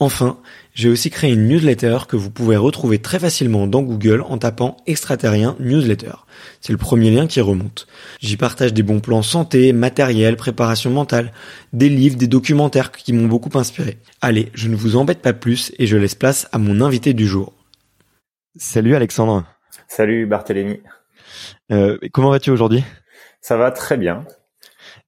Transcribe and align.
Enfin, 0.00 0.38
j'ai 0.74 0.88
aussi 0.88 1.10
créé 1.10 1.32
une 1.32 1.48
newsletter 1.48 1.98
que 2.08 2.14
vous 2.14 2.30
pouvez 2.30 2.56
retrouver 2.56 3.00
très 3.00 3.18
facilement 3.18 3.66
dans 3.66 3.82
Google 3.82 4.22
en 4.22 4.38
tapant 4.38 4.76
extraterrien 4.86 5.56
newsletter. 5.58 6.12
C'est 6.60 6.72
le 6.72 6.78
premier 6.78 7.10
lien 7.10 7.26
qui 7.26 7.40
remonte. 7.40 7.88
J'y 8.20 8.36
partage 8.36 8.72
des 8.72 8.84
bons 8.84 9.00
plans 9.00 9.22
santé, 9.22 9.72
matériel, 9.72 10.36
préparation 10.36 10.90
mentale, 10.90 11.32
des 11.72 11.88
livres, 11.88 12.16
des 12.16 12.28
documentaires 12.28 12.92
qui 12.92 13.12
m'ont 13.12 13.26
beaucoup 13.26 13.56
inspiré. 13.58 13.98
Allez, 14.20 14.50
je 14.54 14.68
ne 14.68 14.76
vous 14.76 14.96
embête 14.96 15.20
pas 15.20 15.32
plus 15.32 15.72
et 15.78 15.88
je 15.88 15.96
laisse 15.96 16.14
place 16.14 16.48
à 16.52 16.58
mon 16.58 16.80
invité 16.80 17.12
du 17.12 17.26
jour. 17.26 17.52
Salut 18.56 18.94
Alexandre. 18.94 19.44
Salut 19.88 20.26
Barthélémy. 20.26 20.80
Euh, 21.72 21.98
comment 22.12 22.30
vas-tu 22.30 22.50
aujourd'hui? 22.50 22.84
Ça 23.40 23.56
va 23.56 23.72
très 23.72 23.96
bien. 23.96 24.24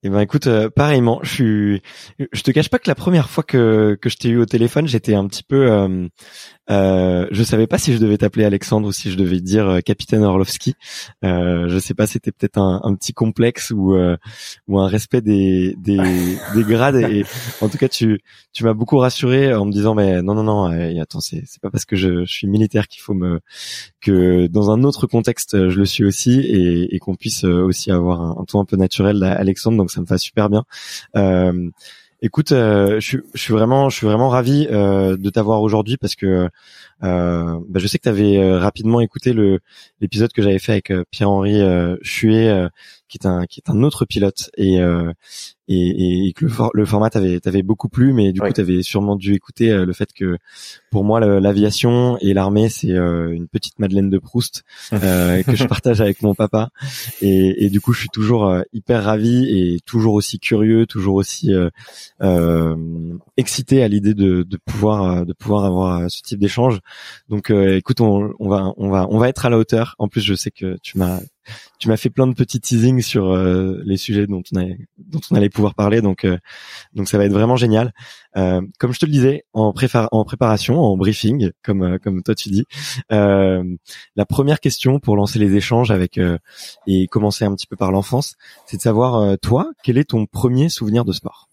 Eh 0.02 0.08
ben 0.08 0.20
écoute, 0.20 0.46
euh, 0.46 0.70
pareillement, 0.70 1.20
je 1.22 1.30
suis, 1.30 1.82
je 2.32 2.42
te 2.42 2.50
cache 2.52 2.70
pas 2.70 2.78
que 2.78 2.88
la 2.88 2.94
première 2.94 3.28
fois 3.28 3.44
que 3.44 3.98
que 4.00 4.08
je 4.08 4.16
t'ai 4.16 4.30
eu 4.30 4.38
au 4.38 4.46
téléphone, 4.46 4.88
j'étais 4.88 5.14
un 5.14 5.26
petit 5.26 5.42
peu, 5.42 5.70
euh, 5.70 6.08
euh, 6.70 7.26
je 7.30 7.42
savais 7.42 7.66
pas 7.66 7.78
si 7.78 7.92
je 7.92 7.98
devais 7.98 8.18
t'appeler 8.18 8.44
Alexandre 8.44 8.88
ou 8.88 8.92
si 8.92 9.10
je 9.10 9.16
devais 9.16 9.40
dire 9.40 9.68
euh, 9.68 9.80
Capitaine 9.80 10.22
Orlovski. 10.22 10.74
Euh, 11.24 11.68
je 11.68 11.78
sais 11.78 11.94
pas, 11.94 12.06
c'était 12.06 12.32
peut-être 12.32 12.58
un, 12.58 12.80
un, 12.84 12.94
petit 12.94 13.12
complexe 13.12 13.70
ou 13.70 13.94
euh, 13.94 14.16
ou 14.68 14.78
un 14.78 14.86
respect 14.86 15.20
des 15.20 15.74
des, 15.78 15.98
des 16.54 16.62
grades. 16.62 16.96
Et 16.96 17.24
en 17.60 17.68
tout 17.68 17.78
cas, 17.78 17.88
tu 17.88 18.20
tu 18.52 18.64
m'as 18.64 18.74
beaucoup 18.74 18.98
rassuré 18.98 19.52
en 19.54 19.64
me 19.66 19.72
disant 19.72 19.94
mais 19.94 20.22
non 20.22 20.34
non 20.34 20.44
non, 20.44 21.00
attends, 21.00 21.20
c'est 21.20 21.42
c'est 21.46 21.60
pas 21.60 21.70
parce 21.70 21.84
que 21.84 21.96
je, 21.96 22.24
je 22.24 22.32
suis 22.32 22.46
militaire 22.46 22.88
qu'il 22.88 23.02
faut 23.02 23.14
me 23.14 23.40
que 24.00 24.46
dans 24.46 24.70
un 24.70 24.84
autre 24.84 25.06
contexte 25.06 25.68
je 25.68 25.78
le 25.78 25.84
suis 25.84 26.04
aussi 26.04 26.40
et, 26.40 26.94
et 26.94 26.98
qu'on 26.98 27.16
puisse 27.16 27.44
aussi 27.44 27.90
avoir 27.90 28.20
un, 28.20 28.36
un 28.40 28.44
ton 28.44 28.60
un 28.60 28.64
peu 28.64 28.76
naturel 28.76 29.22
Alexandre. 29.22 29.76
Donc 29.76 29.90
ça 29.90 30.00
me 30.00 30.06
va 30.06 30.18
super 30.18 30.48
bien. 30.48 30.64
Euh, 31.16 31.70
Écoute, 32.22 32.52
euh, 32.52 33.00
je, 33.00 33.18
suis 33.34 33.52
vraiment, 33.54 33.88
je 33.88 33.96
suis 33.96 34.06
vraiment 34.06 34.28
ravi 34.28 34.66
euh, 34.70 35.16
de 35.16 35.30
t'avoir 35.30 35.62
aujourd'hui 35.62 35.96
parce 35.96 36.14
que 36.14 36.50
euh, 37.02 37.60
bah, 37.66 37.80
je 37.80 37.86
sais 37.86 37.96
que 37.96 38.02
tu 38.02 38.08
avais 38.10 38.36
euh, 38.36 38.58
rapidement 38.58 39.00
écouté 39.00 39.32
l'épisode 40.00 40.30
que 40.32 40.42
j'avais 40.42 40.58
fait 40.58 40.72
avec 40.72 40.92
Pierre-Henri 41.10 41.62
Chuet, 42.02 42.68
qui 43.10 43.18
est 43.18 43.26
un 43.26 43.46
qui 43.46 43.60
est 43.60 43.70
un 43.70 43.82
autre 43.82 44.04
pilote 44.04 44.50
et 44.56 44.78
et, 45.72 46.26
et, 46.26 46.32
que 46.32 46.46
le, 46.46 46.52
le 46.74 46.84
format 46.84 47.10
t'avait 47.10 47.38
t'avait 47.38 47.62
beaucoup 47.62 47.88
plu, 47.88 48.12
mais 48.12 48.32
du 48.32 48.40
coup 48.40 48.52
tu 48.52 48.60
avais 48.60 48.82
sûrement 48.82 49.14
dû 49.16 49.34
écouter 49.34 49.72
le 49.72 49.92
fait 49.92 50.12
que 50.12 50.38
pour 50.90 51.04
moi 51.04 51.20
l'aviation 51.20 52.18
et 52.20 52.34
l'armée 52.34 52.68
c'est 52.68 52.88
une 52.90 53.46
petite 53.46 53.78
Madeleine 53.78 54.10
de 54.10 54.18
Proust 54.18 54.64
que 54.90 55.54
je 55.54 55.64
partage 55.66 56.00
avec 56.00 56.22
mon 56.22 56.34
papa. 56.34 56.70
Et, 57.20 57.64
et, 57.64 57.70
du 57.70 57.80
coup 57.80 57.92
je 57.92 58.00
suis 58.00 58.08
toujours 58.08 58.52
hyper 58.72 59.04
ravi 59.04 59.46
et 59.46 59.80
toujours 59.86 60.14
aussi 60.14 60.38
curieux, 60.38 60.86
toujours 60.86 61.14
aussi 61.14 61.52
excité 63.36 63.82
à 63.82 63.88
l'idée 63.88 64.14
de, 64.14 64.42
de 64.42 64.56
pouvoir 64.56 65.24
de 65.24 65.32
pouvoir 65.32 65.64
avoir 65.64 66.10
ce 66.10 66.22
type 66.22 66.38
d'échange. 66.38 66.80
Donc, 67.28 67.50
euh, 67.50 67.76
écoute, 67.76 68.00
on, 68.00 68.32
va, 68.40 68.72
on 68.76 68.90
va, 68.90 69.06
on 69.10 69.18
va 69.18 69.28
être 69.28 69.46
à 69.46 69.50
la 69.50 69.58
hauteur. 69.58 69.94
En 69.98 70.08
plus, 70.08 70.20
je 70.20 70.34
sais 70.34 70.50
que 70.50 70.76
tu 70.82 70.98
m'as, 70.98 71.20
tu 71.78 71.88
m'as 71.88 71.96
fait 71.96 72.10
plein 72.10 72.26
de 72.26 72.34
petits 72.34 72.60
teasings 72.60 73.02
sur 73.02 73.30
euh, 73.30 73.80
les 73.84 73.96
sujets 73.96 74.26
dont 74.26 74.42
on 74.52 74.58
allait, 74.58 74.78
dont 74.98 75.20
on 75.30 75.48
pouvoir 75.48 75.74
parler. 75.74 76.00
Donc, 76.00 76.24
euh, 76.24 76.38
donc 76.94 77.08
ça 77.08 77.18
va 77.18 77.24
être 77.24 77.32
vraiment 77.32 77.56
génial. 77.56 77.92
comme 78.34 78.92
je 78.92 78.98
te 78.98 79.06
le 79.06 79.12
disais, 79.12 79.44
en, 79.52 79.72
préparation, 79.72 80.80
en 80.80 80.96
briefing, 80.96 81.50
comme, 81.62 81.98
comme 81.98 82.22
toi 82.22 82.34
tu 82.34 82.50
dis, 82.50 82.64
la 83.10 84.26
première 84.28 84.60
question 84.60 85.00
pour 85.00 85.16
lancer 85.16 85.38
les 85.38 85.54
échanges 85.54 85.90
avec 85.90 86.20
et 86.86 87.06
commencer 87.08 87.44
un 87.44 87.54
petit 87.54 87.66
peu 87.66 87.76
par 87.76 87.92
l'enfance, 87.92 88.36
c'est 88.66 88.76
de 88.76 88.82
savoir 88.82 89.38
toi, 89.38 89.70
quel 89.82 89.98
est 89.98 90.10
ton 90.10 90.26
premier 90.26 90.68
souvenir 90.68 91.04
de 91.04 91.12
sport? 91.12 91.50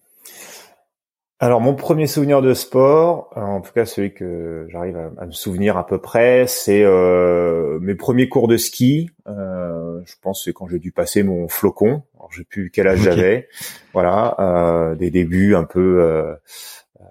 Alors 1.40 1.62
mon 1.62 1.76
premier 1.76 2.08
souvenir 2.08 2.42
de 2.42 2.56
sport, 2.56 3.30
euh, 3.38 3.42
en 3.42 3.62
tout 3.62 3.72
cas 3.72 3.86
celui 3.86 4.12
que 4.12 4.66
j'arrive 4.72 4.98
à, 5.20 5.26
me 5.28 5.32
souvenir 5.32 5.78
à 5.78 5.86
peu 5.86 6.00
près, 6.00 6.48
c'est 6.48 6.82
euh, 6.84 7.78
mes 7.80 7.94
premiers 7.94 8.28
cours 8.28 8.48
de 8.48 8.58
ski. 8.58 9.12
Euh, 9.28 9.67
je 10.06 10.14
pense 10.22 10.46
c'est 10.46 10.54
quand 10.54 10.68
j'ai 10.68 10.80
dû 10.80 10.92
passer 10.92 11.24
mon 11.24 11.48
flocon. 11.48 12.04
Alors 12.16 12.32
j'ai 12.32 12.44
plus 12.44 12.72
quel 12.72 12.88
âge 12.88 13.00
j'avais. 13.00 13.48
Voilà, 13.94 14.36
euh, 14.40 14.96
des 14.96 15.10
débuts 15.10 15.56
un 15.56 15.64
peu, 15.64 16.02
euh, 16.02 16.36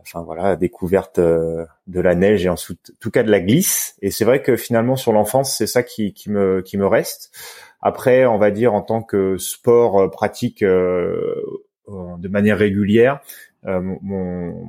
enfin 0.01 0.23
voilà, 0.23 0.57
découverte 0.57 1.19
de 1.19 2.01
la 2.01 2.15
neige 2.15 2.45
et 2.47 2.49
en 2.49 2.57
tout 3.01 3.11
cas 3.11 3.23
de 3.23 3.31
la 3.31 3.41
glisse. 3.41 3.97
Et 4.03 4.11
c'est 4.11 4.25
vrai 4.25 4.43
que 4.43 4.57
finalement 4.57 4.97
sur 4.97 5.13
l'enfance 5.13 5.57
c'est 5.57 5.67
ça 5.67 5.83
qui, 5.83 6.13
qui 6.13 6.31
me 6.31 6.63
qui 6.63 6.79
me 6.79 6.87
reste. 6.87 7.33
Après, 7.81 8.27
on 8.27 8.39
va 8.39 8.51
dire 8.51 8.75
en 8.75 8.83
tant 8.83 9.03
que 9.03 9.37
sport 9.37 10.11
pratique 10.11 10.63
de 10.63 12.29
manière 12.29 12.59
régulière, 12.59 13.21
euh, 13.67 13.81
mon, 13.81 14.67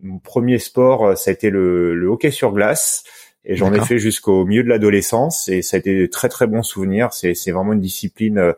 mon, 0.00 0.18
premier 0.18 0.58
sport, 0.58 1.06
euh, 1.06 1.14
ça 1.14 1.30
a 1.30 1.34
été 1.34 1.50
le, 1.50 1.94
le 1.94 2.06
hockey 2.08 2.30
sur 2.30 2.52
glace. 2.52 3.04
Et 3.48 3.56
j'en 3.56 3.72
ai 3.72 3.80
fait 3.80 3.98
jusqu'au 3.98 4.44
milieu 4.44 4.62
de 4.62 4.68
l'adolescence 4.68 5.48
et 5.48 5.62
ça 5.62 5.78
a 5.78 5.80
été 5.80 5.98
de 5.98 6.06
très 6.06 6.28
très 6.28 6.46
bons 6.46 6.62
souvenirs. 6.62 7.14
C'est, 7.14 7.32
c'est 7.32 7.50
vraiment 7.50 7.72
une 7.72 7.80
discipline 7.80 8.52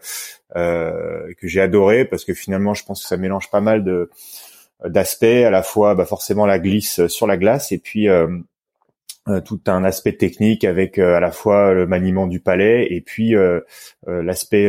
euh, 0.56 1.32
que 1.38 1.46
j'ai 1.46 1.60
adorée 1.60 2.04
parce 2.04 2.24
que 2.24 2.34
finalement 2.34 2.74
je 2.74 2.84
pense 2.84 3.02
que 3.02 3.08
ça 3.08 3.16
mélange 3.16 3.50
pas 3.50 3.60
mal 3.60 3.84
de 3.84 4.10
d'aspects, 4.84 5.24
à 5.24 5.50
la 5.50 5.62
fois 5.62 5.94
bah, 5.94 6.06
forcément 6.06 6.44
la 6.44 6.58
glisse 6.58 7.06
sur 7.06 7.28
la 7.28 7.36
glace 7.36 7.70
et 7.70 7.78
puis 7.78 8.08
euh, 8.08 8.26
tout 9.44 9.60
un 9.66 9.84
aspect 9.84 10.14
technique 10.14 10.64
avec 10.64 10.98
à 10.98 11.20
la 11.20 11.30
fois 11.30 11.72
le 11.72 11.86
maniement 11.86 12.26
du 12.26 12.40
palais 12.40 12.88
et 12.90 13.00
puis 13.00 13.34
l'aspect 14.06 14.68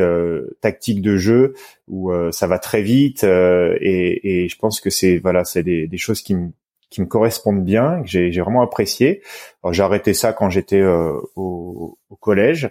tactique 0.59 1.01
de 1.01 1.17
jeu 1.17 1.56
où 1.88 2.12
ça 2.31 2.45
va 2.45 2.59
très 2.59 2.83
vite 2.83 3.24
et, 3.24 4.44
et, 4.44 4.50
je 4.50 4.57
pense 4.57 4.81
que 4.81 4.91
c'est 4.91 5.17
voilà 5.17 5.45
c'est 5.45 5.63
des, 5.63 5.88
des, 5.88 5.97
choses 5.97 6.21
qui 6.21 6.35
me 6.35 6.50
qui 6.91 7.01
me 7.01 7.07
correspondent 7.07 7.63
bien, 7.63 8.03
que 8.03 8.07
j'ai 8.07 8.41
vraiment 8.41 8.61
apprécié. 8.61 9.23
J'ai 9.71 9.81
arrêté 9.81 10.13
ça 10.13 10.33
quand 10.33 10.51
j'étais 10.51 10.81
euh, 10.81 11.13
au, 11.35 11.97
au, 12.09 12.15
collège, 12.17 12.69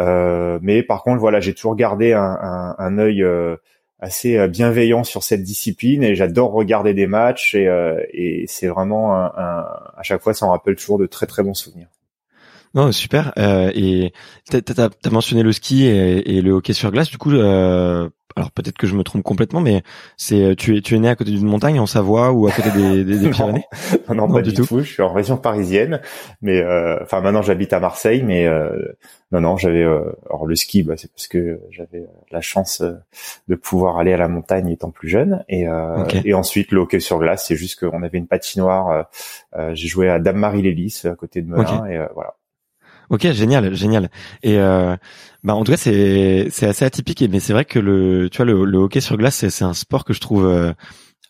euh, 0.00 0.58
mais 0.62 0.82
par 0.82 1.04
contre 1.04 1.20
voilà, 1.20 1.38
j'ai 1.38 1.54
toujours 1.54 1.76
gardé 1.76 2.14
un, 2.14 2.38
un, 2.40 2.74
un 2.78 2.98
œil 2.98 3.22
euh, 3.22 3.56
assez 4.00 4.38
euh, 4.38 4.48
bienveillant 4.48 5.04
sur 5.04 5.22
cette 5.22 5.42
discipline 5.42 6.02
et 6.02 6.14
j'adore 6.14 6.52
regarder 6.52 6.94
des 6.94 7.06
matchs 7.06 7.54
et, 7.54 7.68
euh, 7.68 8.00
et 8.12 8.46
c'est 8.48 8.68
vraiment 8.68 9.14
un, 9.14 9.30
à 9.36 10.02
chaque 10.02 10.22
fois 10.22 10.34
ça 10.34 10.46
en 10.46 10.50
rappelle 10.50 10.76
toujours 10.76 10.98
de 10.98 11.06
très 11.06 11.26
très 11.26 11.42
bons 11.42 11.54
souvenirs. 11.54 11.88
Non, 12.74 12.92
super. 12.92 13.32
Euh, 13.38 13.70
et 13.74 14.12
t'as 14.50 14.88
as, 15.04 15.10
mentionné 15.10 15.42
le 15.42 15.52
ski 15.52 15.86
et, 15.86 16.36
et, 16.36 16.42
le 16.42 16.52
hockey 16.52 16.74
sur 16.74 16.90
glace. 16.90 17.10
Du 17.10 17.16
coup, 17.16 17.32
euh, 17.32 18.08
alors 18.36 18.50
peut-être 18.50 18.76
que 18.76 18.86
je 18.86 18.94
me 18.94 19.02
trompe 19.02 19.22
complètement, 19.22 19.60
mais 19.60 19.82
c'est 20.16 20.42
euh, 20.42 20.54
tu 20.54 20.76
es 20.76 20.80
tu 20.80 20.94
es 20.94 20.98
né 20.98 21.08
à 21.08 21.16
côté 21.16 21.30
d'une 21.30 21.46
montagne 21.46 21.80
en 21.80 21.86
Savoie 21.86 22.32
ou 22.32 22.46
à 22.46 22.52
côté 22.52 22.70
des, 22.70 23.04
des, 23.04 23.18
des 23.18 23.30
Pyrénées? 23.30 23.64
Non, 24.08 24.14
non, 24.14 24.32
pas 24.32 24.42
du 24.42 24.52
tout. 24.52 24.66
Je 24.80 24.82
suis 24.82 25.02
en 25.02 25.12
région 25.12 25.36
parisienne, 25.36 26.00
mais 26.42 26.60
euh, 26.60 26.98
enfin 27.02 27.20
maintenant 27.20 27.42
j'habite 27.42 27.72
à 27.72 27.80
Marseille, 27.80 28.22
mais 28.22 28.46
euh, 28.46 28.70
non 29.32 29.40
non 29.40 29.56
j'avais 29.56 29.82
alors 29.82 30.46
le 30.46 30.54
ski, 30.54 30.82
bah, 30.82 30.94
c'est 30.96 31.10
parce 31.12 31.28
que 31.28 31.60
j'avais 31.70 32.06
la 32.30 32.40
chance 32.40 32.82
de 33.48 33.54
pouvoir 33.54 33.98
aller 33.98 34.12
à 34.12 34.18
la 34.18 34.28
montagne 34.28 34.68
étant 34.68 34.90
plus 34.90 35.08
jeune, 35.08 35.44
et 35.48 35.66
et 36.24 36.34
ensuite 36.34 36.70
le 36.72 36.80
hockey 36.80 37.00
sur 37.00 37.18
glace, 37.18 37.46
c'est 37.48 37.56
juste 37.56 37.80
qu'on 37.80 38.02
avait 38.02 38.18
une 38.18 38.28
patinoire. 38.28 39.08
J'ai 39.72 39.88
joué 39.88 40.08
à 40.08 40.18
Dame 40.18 40.38
Marie 40.38 40.62
Lélis 40.62 41.02
à 41.04 41.14
côté 41.14 41.42
de 41.42 41.48
Melun, 41.48 41.86
et 41.86 41.98
voilà. 42.14 42.34
Ok, 43.10 43.30
génial, 43.32 43.74
génial. 43.74 44.10
Et 44.42 44.58
euh, 44.58 44.94
bah 45.42 45.54
en 45.54 45.64
tout 45.64 45.72
cas 45.72 45.78
c'est 45.78 46.48
c'est 46.50 46.66
assez 46.66 46.84
atypique, 46.84 47.22
mais 47.30 47.40
c'est 47.40 47.54
vrai 47.54 47.64
que 47.64 47.78
le 47.78 48.28
tu 48.30 48.36
vois 48.36 48.44
le, 48.46 48.64
le 48.66 48.78
hockey 48.78 49.00
sur 49.00 49.16
glace 49.16 49.36
c'est 49.36 49.50
c'est 49.50 49.64
un 49.64 49.72
sport 49.72 50.04
que 50.04 50.12
je 50.12 50.20
trouve 50.20 50.44
euh, 50.46 50.72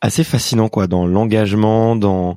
assez 0.00 0.24
fascinant 0.24 0.68
quoi, 0.68 0.86
dans 0.88 1.06
l'engagement, 1.06 1.94
dans 1.96 2.36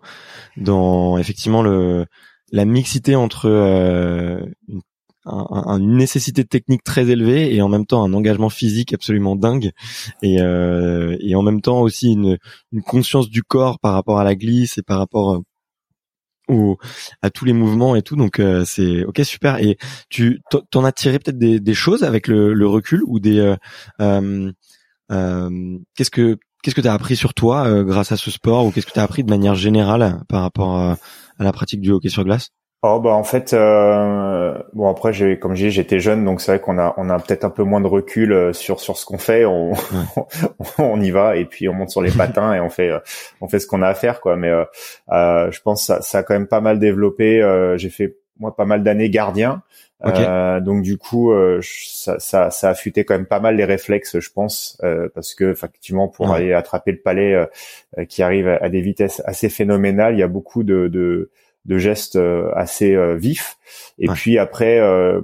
dans 0.58 1.18
effectivement 1.18 1.64
le 1.64 2.06
la 2.52 2.66
mixité 2.66 3.16
entre 3.16 3.48
euh, 3.50 4.42
une, 4.68 4.82
une 5.26 5.98
nécessité 5.98 6.46
technique 6.46 6.84
très 6.84 7.10
élevée 7.10 7.54
et 7.56 7.62
en 7.62 7.70
même 7.70 7.86
temps 7.86 8.04
un 8.04 8.14
engagement 8.14 8.50
physique 8.50 8.94
absolument 8.94 9.36
dingue 9.36 9.72
et 10.24 10.42
euh, 10.42 11.18
et 11.22 11.36
en 11.36 11.42
même 11.44 11.62
temps 11.62 11.82
aussi 11.82 12.12
une 12.14 12.38
une 12.74 12.82
conscience 12.84 13.30
du 13.30 13.44
corps 13.44 13.80
par 13.80 13.94
rapport 13.94 14.20
à 14.20 14.24
la 14.24 14.36
glisse 14.36 14.78
et 14.78 14.84
par 14.84 14.98
rapport 15.00 15.42
à 17.22 17.30
tous 17.30 17.46
les 17.46 17.54
mouvements 17.54 17.96
et 17.96 18.02
tout. 18.02 18.16
Donc 18.16 18.40
euh, 18.40 18.64
c'est 18.66 19.04
ok 19.04 19.22
super. 19.24 19.58
Et 19.58 19.78
tu 20.10 20.42
t'en 20.70 20.84
as 20.84 20.92
tiré 20.92 21.20
peut-être 21.20 21.38
des, 21.38 21.60
des, 21.60 21.74
choses 21.74 22.04
avec 22.04 22.28
le, 22.28 22.54
le, 22.54 22.68
recul 22.68 23.02
ou 23.06 23.20
des 23.20 23.40
euh, 23.40 23.56
euh, 24.02 24.52
euh 25.12 25.78
qu'est-ce 25.96 26.12
que 26.12 26.38
qu'est-ce 26.64 26.76
que 26.76 26.82
tu 26.82 26.88
as 26.88 26.94
appris 26.94 27.16
sur 27.16 27.34
toi 27.34 27.84
grâce 27.84 28.12
à 28.12 28.18
ce 28.18 28.32
sport 28.32 28.66
ou 28.66 28.72
qu'est-ce 28.72 28.86
que 28.86 28.92
tu 28.92 29.00
as 29.00 29.04
appris 29.04 29.24
de 29.24 29.30
manière 29.30 29.56
générale 29.56 30.22
par 30.28 30.42
rapport 30.42 30.78
à 30.78 30.98
la 31.40 31.52
pratique 31.52 31.82
du 31.82 31.92
hockey 31.92 32.10
sur 32.10 32.24
glace? 32.24 32.50
Oh 32.84 33.00
bah 33.00 33.12
en 33.12 33.24
fait 33.24 33.54
euh, 33.54 34.58
bon 34.74 34.90
après 34.90 35.14
j'ai 35.14 35.38
comme 35.38 35.54
j'ai 35.54 35.70
j'étais 35.70 36.00
jeune 36.00 36.26
donc 36.26 36.42
c'est 36.42 36.54
vrai 36.54 36.60
qu'on 36.60 36.80
a 36.80 36.96
on 36.98 37.12
a 37.12 37.20
peut-être 37.20 37.46
un 37.46 37.52
peu 37.52 37.62
moins 37.62 37.80
de 37.80 37.86
recul 37.86 38.34
euh, 38.34 38.54
sur 38.54 38.80
sur 38.80 38.98
ce 38.98 39.06
qu'on 39.06 39.20
fait. 39.20 39.46
On 39.46 39.74
on 40.80 41.00
y 41.00 41.12
va 41.12 41.36
et 41.36 41.46
puis 41.46 41.70
on 41.70 41.74
monte 41.74 41.92
sur 41.92 42.02
les 42.02 42.10
patins 42.10 42.56
et 42.56 42.60
on 42.60 42.72
fait 42.72 42.90
euh, 42.90 42.98
on 43.40 43.48
fait 43.48 43.60
ce 43.60 43.68
qu'on 43.68 43.84
a 43.84 43.88
à 43.88 43.94
faire 43.94 44.20
quoi. 44.20 44.36
Mais 44.36 44.50
euh, 44.50 44.66
euh, 45.12 45.52
je 45.52 45.62
pense 45.62 45.86
ça 45.86 46.02
ça 46.02 46.20
a 46.20 46.24
quand 46.24 46.34
même 46.34 46.48
pas 46.48 46.60
mal 46.60 46.80
développé 46.80 47.42
j'ai 47.76 47.90
fait 47.92 48.18
moi 48.40 48.56
pas 48.56 48.66
mal 48.66 48.82
d'années 48.82 49.12
gardien. 49.12 49.62
Donc 50.04 50.82
du 50.82 50.98
coup 50.98 51.32
ça, 51.62 52.18
ça 52.18 52.50
ça 52.50 52.68
a 52.70 52.72
affûté 52.72 53.06
quand 53.06 53.14
même 53.14 53.28
pas 53.28 53.40
mal 53.40 53.58
les 53.58 53.66
réflexes 53.66 54.20
je 54.20 54.30
pense 54.32 54.82
parce 55.14 55.36
que 55.36 55.52
effectivement 55.52 56.08
pour 56.08 56.34
aller 56.34 56.52
attraper 56.54 56.94
le 56.94 57.00
palais 57.00 57.48
qui 58.10 58.24
arrive 58.24 58.48
à, 58.48 58.70
des 58.70 58.82
vitesses 58.82 59.22
assez 59.26 59.50
phénoménales 59.50 60.16
il 60.16 60.20
y 60.20 60.24
a 60.24 60.28
beaucoup 60.28 60.64
de, 60.64 60.88
de 60.88 61.30
de 61.66 61.78
gestes 61.78 62.16
euh, 62.16 62.50
assez 62.56 62.96
euh, 62.96 63.16
vifs. 63.16 63.58
Et 64.00 64.08
puis 64.08 64.40
après, 64.40 64.80
euh, 64.80 65.22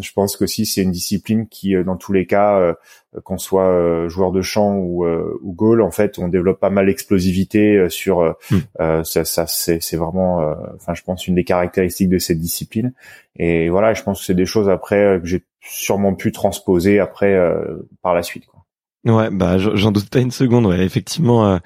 je 0.00 0.12
pense 0.12 0.36
que 0.36 0.46
si 0.46 0.66
c'est 0.66 0.82
une 0.82 0.90
discipline 0.90 1.48
qui, 1.48 1.74
dans 1.82 1.96
tous 1.96 2.12
les 2.12 2.26
cas, 2.26 2.74
qu'on 3.24 3.38
soit 3.38 4.06
joueur 4.08 4.32
de 4.32 4.42
champ 4.42 4.76
ou, 4.76 5.06
ou 5.06 5.52
goal, 5.52 5.80
en 5.80 5.90
fait, 5.90 6.18
on 6.18 6.28
développe 6.28 6.60
pas 6.60 6.70
mal 6.70 6.86
l'explosivité 6.86 7.88
sur. 7.88 8.36
Hmm. 8.50 9.02
ça, 9.02 9.24
ça 9.24 9.46
c'est 9.46 9.96
vraiment, 9.96 10.54
enfin, 10.74 10.94
je 10.94 11.02
pense 11.02 11.26
une 11.26 11.34
des 11.34 11.44
caractéristiques 11.44 12.10
de 12.10 12.18
cette 12.18 12.38
discipline. 12.38 12.92
Et 13.36 13.70
voilà, 13.70 13.94
je 13.94 14.02
pense 14.02 14.20
que 14.20 14.26
c'est 14.26 14.34
des 14.34 14.46
choses 14.46 14.68
après 14.68 15.18
que 15.20 15.26
j'ai 15.26 15.42
sûrement 15.62 16.14
pu 16.14 16.30
transposer 16.30 17.00
après 17.00 17.36
par 18.02 18.14
la 18.14 18.22
suite. 18.22 18.46
Quoi. 18.46 18.64
Ouais, 19.06 19.30
bah 19.30 19.56
j'en 19.58 19.90
doute 19.90 20.10
pas 20.10 20.20
une 20.20 20.30
seconde. 20.30 20.66
Ouais. 20.66 20.84
Effectivement, 20.84 21.58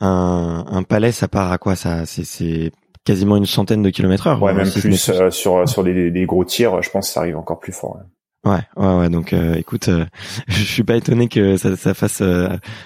un, 0.00 0.64
un 0.68 0.82
palais, 0.82 1.10
ça 1.10 1.26
part 1.26 1.50
à 1.50 1.58
quoi? 1.58 1.74
Ça, 1.74 2.04
c'est 2.04 2.70
quasiment 3.04 3.36
une 3.36 3.46
centaine 3.46 3.82
de 3.82 3.90
kilomètres 3.90 4.26
heure. 4.26 4.42
Ouais, 4.42 4.54
même 4.54 4.70
plus 4.70 5.08
euh, 5.10 5.30
sur 5.30 5.68
sur 5.68 5.84
des, 5.84 6.10
des, 6.10 6.26
gros 6.26 6.44
tirs, 6.44 6.82
je 6.82 6.90
pense 6.90 7.08
que 7.08 7.14
ça 7.14 7.20
arrive 7.20 7.36
encore 7.36 7.58
plus 7.58 7.72
fort. 7.72 7.98
Ouais, 8.44 8.58
ouais, 8.76 8.94
ouais. 8.94 9.08
Donc, 9.08 9.32
euh, 9.32 9.54
écoute, 9.54 9.88
euh, 9.88 10.04
je 10.48 10.64
suis 10.64 10.82
pas 10.82 10.96
étonné 10.96 11.28
que 11.28 11.56
ça, 11.56 11.76
ça 11.76 11.94
fasse, 11.94 12.22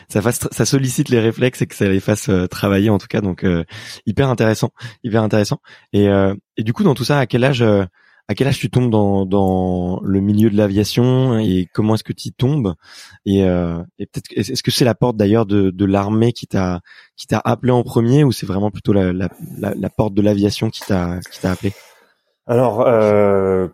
ça 0.08 0.22
fasse, 0.22 0.48
ça 0.50 0.64
sollicite 0.64 1.08
les 1.08 1.20
réflexes 1.20 1.62
et 1.62 1.66
que 1.66 1.74
ça 1.74 1.88
les 1.88 2.00
fasse 2.00 2.30
travailler 2.50 2.90
en 2.90 2.98
tout 2.98 3.08
cas. 3.08 3.20
Donc, 3.20 3.44
hyper 4.06 4.28
intéressant, 4.28 4.70
hyper 5.02 5.22
intéressant. 5.22 5.60
Et, 5.92 6.06
et 6.56 6.62
du 6.62 6.72
coup, 6.72 6.84
dans 6.84 6.94
tout 6.94 7.04
ça, 7.04 7.18
à 7.18 7.26
quel 7.26 7.44
âge 7.44 7.64
à 8.28 8.34
quel 8.34 8.48
âge 8.48 8.58
tu 8.58 8.70
tombes 8.70 8.90
dans, 8.90 9.24
dans 9.24 10.00
le 10.02 10.20
milieu 10.20 10.50
de 10.50 10.56
l'aviation 10.56 11.38
et 11.38 11.68
comment 11.72 11.94
est-ce 11.94 12.04
que 12.04 12.12
tu 12.12 12.28
y 12.28 12.32
tombes? 12.32 12.74
Et, 13.24 13.44
euh, 13.44 13.78
et 13.98 14.06
peut-être 14.06 14.26
est-ce 14.34 14.62
que 14.62 14.70
c'est 14.70 14.84
la 14.84 14.94
porte 14.94 15.16
d'ailleurs 15.16 15.46
de, 15.46 15.70
de 15.70 15.84
l'armée 15.84 16.32
qui 16.32 16.46
t'a 16.46 16.80
qui 17.16 17.26
t'a 17.26 17.40
appelé 17.44 17.72
en 17.72 17.82
premier 17.82 18.24
ou 18.24 18.32
c'est 18.32 18.46
vraiment 18.46 18.70
plutôt 18.70 18.92
la, 18.92 19.12
la, 19.12 19.28
la, 19.58 19.90
porte 19.90 20.14
de 20.14 20.22
l'aviation 20.22 20.70
qui 20.70 20.80
t'a 20.80 21.20
qui 21.30 21.40
t'a 21.40 21.52
appelé? 21.52 21.72
Alors 22.46 22.80
euh, 22.80 23.68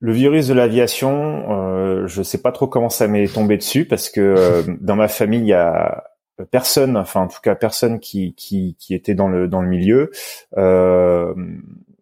le 0.00 0.12
virus 0.12 0.46
de 0.46 0.54
l'aviation, 0.54 1.50
euh, 1.50 2.06
je 2.06 2.22
sais 2.22 2.40
pas 2.40 2.52
trop 2.52 2.66
comment 2.66 2.88
ça 2.88 3.08
m'est 3.08 3.32
tombé 3.32 3.56
dessus 3.56 3.84
parce 3.84 4.10
que 4.10 4.20
euh, 4.20 4.62
dans 4.80 4.96
ma 4.96 5.08
famille 5.08 5.40
il 5.40 5.46
y 5.46 5.52
a 5.52 6.04
personne, 6.50 6.96
enfin 6.96 7.22
en 7.22 7.28
tout 7.28 7.40
cas 7.42 7.54
personne 7.54 8.00
qui 8.00 8.34
qui, 8.34 8.76
qui 8.78 8.94
était 8.94 9.14
dans 9.14 9.28
le 9.28 9.48
dans 9.48 9.62
le 9.62 9.68
milieu. 9.68 10.10
Euh, 10.56 11.34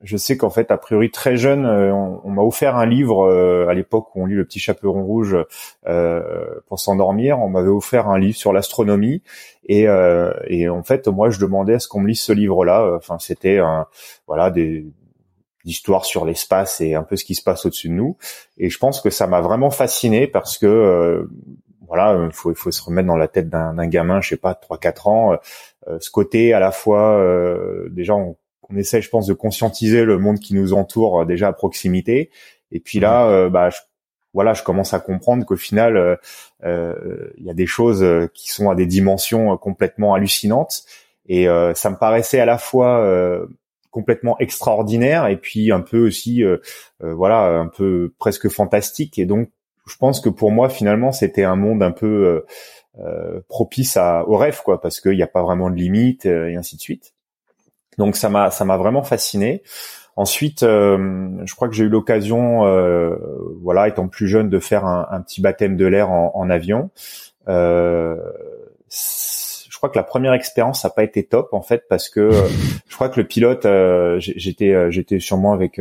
je 0.07 0.17
sais 0.17 0.37
qu'en 0.37 0.51
fait, 0.51 0.71
a 0.71 0.79
priori 0.79 1.11
très 1.11 1.37
jeune, 1.37 1.67
euh, 1.67 1.93
on, 1.93 2.31
m'a 2.31 2.43
offert 2.43 2.77
un 2.77 2.87
livre 2.87 3.27
euh, 3.27 3.67
à 3.69 3.75
l'époque 3.75 4.15
où 4.15 4.23
on 4.23 4.27
lit 4.27 4.35
Le 4.35 4.45
Petit 4.45 4.61
Chaperon 4.61 5.05
Rouge 5.05 5.37
euh, 5.87 6.23
pour 6.69 6.79
s'endormir. 6.79 7.41
On 7.41 7.49
m'avait 7.49 7.69
offert 7.69 8.09
un 8.09 8.19
livre 8.19 8.37
sur 8.37 8.53
l'astronomie 8.53 9.23
et, 9.69 9.87
et 10.47 10.69
en 10.69 10.83
fait, 10.85 11.09
moi, 11.09 11.31
je 11.31 11.41
demandais 11.41 11.75
à 11.75 11.79
ce 11.81 11.89
qu'on 11.89 12.01
me 12.01 12.09
lise 12.09 12.21
ce 12.21 12.33
livre-là. 12.33 12.95
Enfin, 12.97 13.19
c'était 13.19 13.59
voilà 14.29 14.51
des 14.51 14.87
histoires 15.65 16.05
sur 16.05 16.25
l'espace 16.25 16.81
et 16.81 16.95
un 16.95 17.03
peu 17.03 17.17
ce 17.17 17.25
qui 17.25 17.35
se 17.35 17.43
passe 17.43 17.67
au-dessus 17.67 17.89
de 17.89 17.95
nous. 17.95 18.17
Et 18.59 18.71
je 18.71 18.79
pense 18.79 19.01
que 19.01 19.11
ça 19.11 19.27
m'a 19.27 19.41
vraiment 19.41 19.71
fasciné 19.71 20.29
parce 20.29 20.57
que 20.57 21.29
voilà, 21.89 22.17
il 22.25 22.33
faut, 22.33 22.55
faut 22.55 22.71
se 22.71 22.83
remettre 22.83 23.09
dans 23.09 23.17
la 23.17 23.29
tête 23.29 23.49
d'un 23.49 23.87
gamin, 23.89 24.21
je 24.21 24.31
sais 24.31 24.37
pas, 24.37 24.53
3-4 24.53 25.09
ans, 25.09 25.37
ce 25.99 26.11
côté 26.11 26.53
à 26.53 26.61
la 26.61 26.71
fois, 26.71 27.21
déjà, 27.91 28.15
on 28.15 28.37
on 28.71 28.77
essaie, 28.77 29.01
je 29.01 29.09
pense, 29.09 29.27
de 29.27 29.35
conscientiser 29.35 30.05
le 30.05 30.19
monde 30.19 30.39
qui 30.39 30.55
nous 30.55 30.73
entoure 30.73 31.23
euh, 31.23 31.25
déjà 31.25 31.49
à 31.49 31.53
proximité. 31.53 32.31
Et 32.73 32.81
puis 32.81 33.01
là, 33.01 33.29
euh, 33.29 33.49
bah, 33.49 33.71
je, 33.71 33.79
voilà, 34.35 34.55
je 34.55 34.63
commence 34.63 34.93
à 34.93 35.01
comprendre 35.01 35.45
qu'au 35.45 35.57
final, 35.57 36.19
euh, 36.65 37.31
il 37.39 37.45
y 37.45 37.51
a 37.51 37.55
des 37.55 37.67
choses 37.67 38.05
qui 38.35 38.51
sont 38.51 38.69
à 38.69 38.75
des 38.75 38.87
dimensions 38.87 39.57
complètement 39.57 40.15
hallucinantes. 40.15 40.85
Et 41.29 41.47
ça 41.75 41.91
me 41.91 41.97
paraissait 41.97 42.39
à 42.39 42.45
la 42.45 42.59
fois 42.59 43.03
complètement 43.91 44.39
extraordinaire 44.39 45.27
et 45.27 45.39
puis 45.39 45.73
un 45.73 45.81
peu 45.81 46.07
aussi, 46.07 46.45
voilà, 47.01 47.59
un 47.59 47.69
peu 47.69 48.13
presque 48.19 48.51
fantastique. 48.51 49.19
Et 49.19 49.25
donc, 49.25 49.49
je 49.89 49.97
pense 49.97 50.21
que 50.21 50.29
pour 50.29 50.53
moi, 50.53 50.69
finalement, 50.69 51.13
c'était 51.13 51.45
un 51.45 51.57
monde 51.57 51.83
un 51.83 51.93
peu 51.93 52.45
propice 53.49 53.97
à, 53.97 54.29
au 54.29 54.37
rêve, 54.37 54.61
quoi, 54.63 54.83
parce 54.83 55.01
qu'il 55.01 55.17
n'y 55.17 55.23
a 55.23 55.27
pas 55.29 55.43
vraiment 55.43 55.71
de 55.71 55.77
limites 55.77 56.27
et 56.27 56.57
ainsi 56.57 56.77
de 56.77 56.83
suite. 56.83 57.16
Donc 57.99 58.17
ça 58.17 58.29
m'a 58.29 58.51
ça 58.51 58.65
m'a 58.65 58.77
vraiment 58.77 59.03
fasciné. 59.03 59.63
Ensuite, 60.17 60.63
euh, 60.63 61.29
je 61.45 61.55
crois 61.55 61.69
que 61.69 61.75
j'ai 61.75 61.85
eu 61.85 61.91
l'occasion, 61.91 62.67
euh, 62.67 63.17
voilà, 63.63 63.87
étant 63.87 64.09
plus 64.09 64.29
jeune, 64.29 64.49
de 64.49 64.59
faire 64.59 64.87
un, 64.87 65.21
petit 65.21 65.43
baptême 65.43 65.77
de 65.77 65.85
l'air 65.85 66.11
en, 66.11 66.49
avion. 66.49 66.91
Euh, 67.49 68.17
je 68.89 69.77
crois 69.77 69.91
que 69.91 69.99
la 69.99 70.03
première 70.03 70.33
expérience 70.33 70.85
n'a 70.85 70.91
pas 70.91 71.05
été 71.05 71.23
top 71.23 71.53
en 71.53 71.61
fait 71.61 71.85
parce 71.91 72.09
que 72.09 72.31
je 72.89 72.95
crois 72.95 73.11
que 73.11 73.21
le 73.21 73.27
pilote, 73.27 73.67
j'étais 74.19 74.91
j'étais 74.91 75.21
sûrement 75.21 75.53
avec 75.53 75.79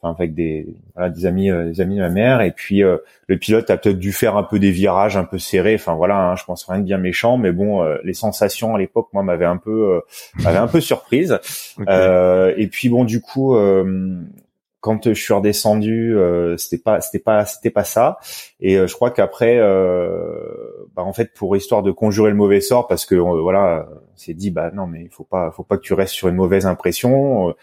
enfin 0.00 0.14
avec 0.16 0.34
des 0.34 0.66
voilà, 0.94 1.10
des 1.10 1.26
amis 1.26 1.50
euh, 1.50 1.66
des 1.66 1.80
amis 1.80 1.96
de 1.96 2.00
ma 2.00 2.10
mère. 2.10 2.40
Et 2.40 2.52
puis 2.52 2.82
euh, 2.82 2.98
le 3.26 3.36
pilote 3.36 3.70
a 3.70 3.76
peut-être 3.76 3.98
dû 3.98 4.12
faire 4.12 4.36
un 4.36 4.42
peu 4.42 4.58
des 4.58 4.70
virages 4.70 5.16
un 5.16 5.24
peu 5.24 5.38
serrés. 5.38 5.74
Enfin 5.74 5.94
voilà 5.94 6.16
hein, 6.16 6.36
je 6.36 6.44
pense 6.44 6.64
rien 6.64 6.78
de 6.78 6.84
bien 6.84 6.98
méchant 6.98 7.38
mais 7.38 7.52
bon 7.52 7.82
euh, 7.82 7.96
les 8.04 8.14
sensations 8.14 8.74
à 8.74 8.78
l'époque 8.78 9.08
moi 9.12 9.22
m'avaient 9.22 9.44
un 9.44 9.56
peu 9.56 10.00
m'avaient 10.42 10.58
un 10.58 10.68
peu 10.68 10.80
surprise. 10.80 11.38
Et 12.56 12.66
puis 12.68 12.88
bon 12.88 13.04
du 13.04 13.20
coup 13.20 13.56
quand 14.80 15.08
je 15.08 15.20
suis 15.20 15.34
redescendu, 15.34 16.16
c'était 16.56 16.82
pas, 16.82 17.00
c'était 17.00 17.18
pas, 17.18 17.44
c'était 17.44 17.70
pas 17.70 17.84
ça. 17.84 18.18
Et 18.60 18.76
je 18.76 18.92
crois 18.94 19.10
qu'après, 19.10 19.58
bah, 19.58 21.02
en 21.02 21.12
fait, 21.12 21.32
pour 21.34 21.56
histoire 21.56 21.82
de 21.82 21.90
conjurer 21.90 22.30
le 22.30 22.36
mauvais 22.36 22.60
sort, 22.60 22.86
parce 22.86 23.04
que 23.04 23.16
voilà, 23.16 23.88
c'est 24.14 24.34
dit, 24.34 24.50
bah 24.50 24.70
non, 24.72 24.86
mais 24.86 25.02
il 25.02 25.10
faut 25.10 25.24
pas, 25.24 25.50
faut 25.50 25.62
pas 25.62 25.76
que 25.76 25.82
tu 25.82 25.94
restes 25.94 26.14
sur 26.14 26.28
une 26.28 26.36
mauvaise 26.36 26.66
impression. 26.66 27.54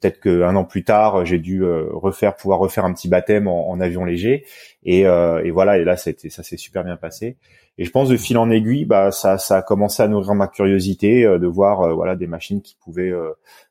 Peut-être 0.00 0.20
qu'un 0.20 0.56
an 0.56 0.64
plus 0.64 0.82
tard, 0.82 1.24
j'ai 1.24 1.38
dû 1.38 1.62
euh, 1.62 1.86
refaire, 1.92 2.34
pouvoir 2.34 2.58
refaire 2.58 2.84
un 2.84 2.92
petit 2.92 3.08
baptême 3.08 3.46
en, 3.46 3.78
avion 3.80 4.04
léger, 4.04 4.44
et, 4.82 5.06
euh, 5.06 5.42
et, 5.44 5.50
voilà. 5.50 5.78
Et 5.78 5.84
là, 5.84 5.96
ça, 5.96 6.10
ça 6.28 6.42
s'est 6.42 6.56
super 6.56 6.82
bien 6.84 6.96
passé. 6.96 7.36
Et 7.78 7.84
je 7.84 7.90
pense 7.90 8.08
de 8.08 8.16
fil 8.16 8.38
en 8.38 8.50
aiguille, 8.50 8.86
bah 8.86 9.12
ça, 9.12 9.38
ça 9.38 9.58
a 9.58 9.62
commencé 9.62 10.02
à 10.02 10.08
nourrir 10.08 10.34
ma 10.34 10.48
curiosité 10.48 11.24
euh, 11.24 11.38
de 11.38 11.46
voir, 11.46 11.94
voilà, 11.94 12.16
des 12.16 12.26
machines 12.26 12.60
qui 12.60 12.76
pouvaient 12.82 13.12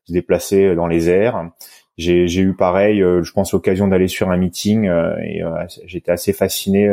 se 0.06 0.14
déplacer 0.14 0.76
dans 0.76 0.88
les 0.88 1.10
airs. 1.10 1.50
J'ai, 1.98 2.40
eu 2.40 2.54
pareil, 2.54 3.00
je 3.00 3.32
pense 3.32 3.54
l'occasion 3.54 3.88
d'aller 3.88 4.08
sur 4.08 4.30
un 4.30 4.38
meeting 4.38 4.86
et 4.86 5.42
j'étais 5.86 6.12
assez 6.12 6.32
fasciné 6.32 6.88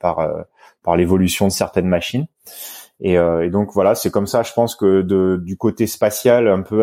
par 0.00 0.46
par 0.82 0.96
l'évolution 0.96 1.46
de 1.46 1.52
certaines 1.52 1.86
machines. 1.86 2.26
Et, 3.00 3.12
et, 3.14 3.50
donc 3.50 3.72
voilà, 3.72 3.94
c'est 3.94 4.10
comme 4.10 4.26
ça, 4.26 4.42
je 4.42 4.52
pense 4.52 4.74
que 4.74 5.02
de, 5.02 5.40
du 5.42 5.56
côté 5.56 5.86
spatial, 5.86 6.48
un 6.48 6.62
peu 6.62 6.82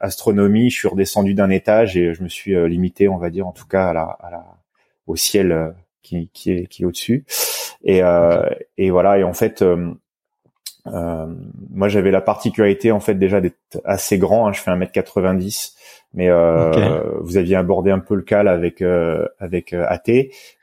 astronomie, 0.00 0.70
je 0.70 0.78
suis 0.78 0.88
redescendu 0.88 1.34
d'un 1.34 1.50
étage 1.50 1.96
et 1.96 2.14
je 2.14 2.22
me 2.22 2.28
suis 2.28 2.54
euh, 2.54 2.66
limité, 2.66 3.08
on 3.08 3.18
va 3.18 3.30
dire, 3.30 3.46
en 3.46 3.52
tout 3.52 3.66
cas 3.66 3.88
à 3.88 3.92
la, 3.92 4.02
à 4.02 4.30
la 4.30 4.44
au 5.06 5.16
ciel 5.16 5.52
euh, 5.52 5.70
qui, 6.02 6.30
qui 6.32 6.52
est 6.52 6.66
qui 6.66 6.82
est 6.82 6.86
au-dessus. 6.86 7.24
Et, 7.84 8.02
euh, 8.02 8.48
et 8.78 8.90
voilà. 8.90 9.18
Et 9.18 9.24
en 9.24 9.34
fait, 9.34 9.62
euh, 9.62 9.92
moi 10.86 11.88
j'avais 11.88 12.10
la 12.10 12.20
particularité 12.20 12.92
en 12.92 13.00
fait 13.00 13.14
déjà 13.14 13.40
d'être 13.40 13.80
assez 13.84 14.18
grand. 14.18 14.48
Hein, 14.48 14.52
je 14.52 14.60
fais 14.60 14.70
1m90 14.70 15.74
mais 16.12 16.28
euh, 16.28 17.02
vous 17.20 17.36
aviez 17.36 17.56
abordé 17.56 17.90
un 17.90 18.00
peu 18.00 18.14
le 18.16 18.22
cas 18.22 18.40
avec 18.40 18.82
euh, 18.82 19.26
avec 19.38 19.72
AT, 19.72 20.10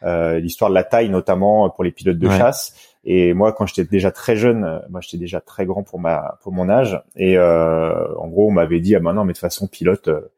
euh, 0.03 0.39
l'histoire 0.39 0.69
de 0.69 0.75
la 0.75 0.83
taille 0.83 1.09
notamment 1.09 1.69
pour 1.69 1.83
les 1.83 1.91
pilotes 1.91 2.19
de 2.19 2.29
chasse. 2.29 2.73
Et 3.09 3.33
moi, 3.33 3.53
quand 3.53 3.65
j'étais 3.65 3.85
déjà 3.85 4.11
très 4.11 4.35
jeune, 4.35 4.65
euh, 4.65 4.79
moi 4.89 4.99
j'étais 4.99 5.17
déjà 5.17 5.39
très 5.39 5.65
grand 5.65 5.81
pour 5.83 5.99
ma 5.99 6.37
pour 6.43 6.51
mon 6.51 6.67
âge. 6.67 7.01
Et 7.15 7.37
euh, 7.37 8.13
en 8.17 8.27
gros, 8.27 8.49
on 8.49 8.51
m'avait 8.51 8.81
dit 8.81 8.95
ah 8.97 8.99
ben 8.99 9.13
non, 9.13 9.23
mais 9.23 9.31
de 9.31 9.37
toute 9.37 9.41
façon, 9.41 9.67
pilote, 9.67 10.09
euh, 10.09 10.29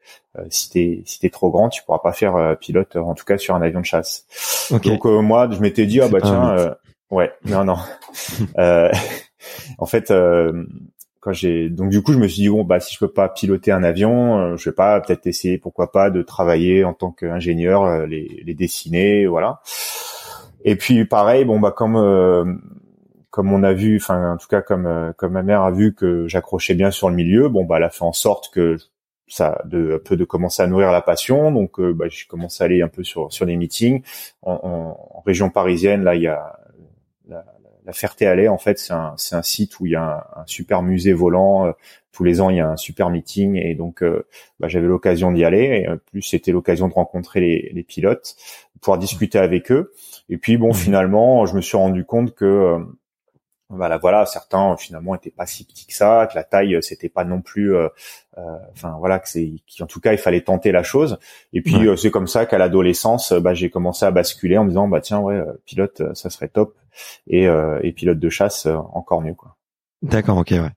si 0.49 0.69
t'es 0.69 1.01
si 1.05 1.19
t'es 1.19 1.31
trop 1.31 1.49
grand, 1.49 1.69
tu 1.69 1.81
pourras 1.83 1.99
pas 1.99 2.13
faire 2.13 2.35
euh, 2.35 2.53
pilote, 2.53 2.95
en 2.95 3.15
tout 3.15 3.25
cas 3.25 3.39
sur 3.39 3.55
un 3.55 3.63
avion 3.63 3.79
de 3.79 3.85
chasse. 3.85 4.27
Donc 4.69 5.05
moi, 5.05 5.49
je 5.51 5.59
m'étais 5.59 5.87
dit 5.87 5.99
ah 6.01 6.09
bah 6.09 6.19
tiens, 6.21 6.75
ouais, 7.09 7.31
non 7.45 7.63
non. 7.63 7.77
en 9.77 9.85
fait, 9.85 10.13
quand 11.19 11.33
j'ai 11.33 11.69
donc 11.69 11.89
du 11.89 12.01
coup, 12.01 12.13
je 12.13 12.17
me 12.17 12.27
suis 12.27 12.43
dit 12.43 12.49
bon 12.49 12.63
bah 12.63 12.79
si 12.79 12.93
je 12.93 12.99
peux 12.99 13.11
pas 13.11 13.29
piloter 13.29 13.71
un 13.71 13.83
avion, 13.83 14.55
je 14.57 14.69
vais 14.69 14.75
pas 14.75 14.99
peut-être 15.01 15.27
essayer 15.27 15.57
pourquoi 15.57 15.91
pas 15.91 16.09
de 16.09 16.21
travailler 16.21 16.83
en 16.83 16.93
tant 16.93 17.11
qu'ingénieur, 17.11 18.05
les 18.07 18.41
les 18.45 18.53
dessiner, 18.53 19.27
voilà. 19.27 19.61
Et 20.63 20.75
puis 20.75 21.05
pareil, 21.05 21.45
bon 21.45 21.59
bah 21.59 21.71
comme 21.71 21.95
euh, 21.95 22.45
comme 23.29 23.53
on 23.53 23.63
a 23.63 23.73
vu, 23.73 23.97
enfin 23.97 24.33
en 24.33 24.37
tout 24.37 24.47
cas 24.47 24.61
comme 24.61 24.85
euh, 24.85 25.13
comme 25.13 25.33
ma 25.33 25.43
mère 25.43 25.61
a 25.61 25.71
vu 25.71 25.93
que 25.93 26.27
j'accrochais 26.27 26.75
bien 26.75 26.91
sur 26.91 27.09
le 27.09 27.15
milieu, 27.15 27.49
bon 27.49 27.65
bah 27.65 27.77
elle 27.77 27.83
a 27.83 27.89
fait 27.89 28.03
en 28.03 28.13
sorte 28.13 28.51
que 28.53 28.77
ça 29.27 29.61
de 29.65 29.95
un 29.95 29.99
peu 29.99 30.17
de 30.17 30.25
commencer 30.25 30.61
à 30.61 30.67
nourrir 30.67 30.91
la 30.91 31.01
passion. 31.01 31.51
Donc 31.51 31.79
euh, 31.79 31.93
bah, 31.93 32.05
j'ai 32.09 32.25
commencé 32.27 32.63
à 32.63 32.65
aller 32.65 32.81
un 32.81 32.87
peu 32.89 33.03
sur 33.03 33.31
sur 33.31 33.45
les 33.45 33.55
meetings 33.55 34.03
en, 34.41 34.59
en, 34.63 35.23
région 35.25 35.49
parisienne. 35.49 36.03
Là 36.03 36.15
il 36.15 36.23
y 36.23 36.27
a 36.27 36.59
la, 37.89 37.91
la 37.91 37.93
Ferté-Alais 37.93 38.47
en 38.47 38.57
fait 38.57 38.79
c'est 38.79 38.93
un 38.93 39.13
c'est 39.17 39.35
un 39.35 39.41
site 39.41 39.79
où 39.79 39.85
il 39.85 39.93
y 39.93 39.95
a 39.95 40.27
un, 40.35 40.43
super 40.45 40.81
musée 40.81 41.13
volant. 41.13 41.73
tous 42.11 42.23
les 42.23 42.41
ans 42.41 42.49
il 42.49 42.57
y 42.57 42.59
a 42.59 42.69
un 42.69 42.77
super 42.77 43.09
meeting 43.09 43.55
et 43.55 43.75
donc 43.75 44.03
bah, 44.59 44.67
j'avais 44.67 44.87
l'occasion 44.87 45.31
d'y 45.31 45.43
aller. 45.43 45.83
Et 45.83 45.89
en 45.89 45.97
plus 45.97 46.21
c'était 46.21 46.51
l'occasion 46.51 46.87
de 46.87 46.93
rencontrer 46.93 47.39
les, 47.39 47.71
les 47.73 47.83
pilotes, 47.83 48.35
de 48.75 48.79
pouvoir 48.79 48.97
discuter 48.97 49.39
avec 49.39 49.71
eux. 49.71 49.91
Et 50.29 50.37
puis 50.37 50.57
bon, 50.57 50.69
mmh. 50.69 50.75
finalement, 50.75 51.45
je 51.45 51.55
me 51.55 51.61
suis 51.61 51.77
rendu 51.77 52.05
compte 52.05 52.35
que 52.35 52.45
euh, 52.45 52.79
voilà, 53.69 53.97
voilà, 53.97 54.25
certains 54.25 54.75
finalement 54.77 55.15
étaient 55.15 55.29
pas 55.29 55.45
si 55.45 55.63
petits 55.63 55.85
que 55.85 55.93
ça, 55.93 56.27
que 56.29 56.35
la 56.35 56.43
taille 56.43 56.75
euh, 56.75 56.81
c'était 56.81 57.09
pas 57.09 57.23
non 57.23 57.41
plus, 57.41 57.75
euh, 57.75 57.87
enfin 58.71 58.95
voilà, 58.99 59.19
que 59.19 59.29
c'est, 59.29 59.51
qu'en 59.77 59.85
tout 59.85 59.99
cas 59.99 60.11
il 60.11 60.17
fallait 60.17 60.41
tenter 60.41 60.71
la 60.71 60.83
chose. 60.83 61.19
Et 61.53 61.61
puis 61.61 61.87
c'est 61.97 62.11
comme 62.11 62.27
ça 62.27 62.45
qu'à 62.45 62.57
l'adolescence, 62.57 63.33
bah, 63.33 63.53
j'ai 63.53 63.69
commencé 63.69 64.05
à 64.05 64.11
basculer 64.11 64.57
en 64.57 64.63
me 64.63 64.69
disant 64.69 64.87
bah 64.87 65.01
tiens 65.01 65.19
ouais, 65.19 65.41
pilote 65.65 66.01
ça 66.13 66.29
serait 66.29 66.47
top 66.47 66.75
et, 67.27 67.45
et 67.45 67.91
pilote 67.91 68.19
de 68.19 68.29
chasse 68.29 68.67
encore 68.93 69.21
mieux 69.21 69.35
quoi. 69.35 69.55
D'accord, 70.01 70.37
ok, 70.37 70.51
ouais. 70.51 70.71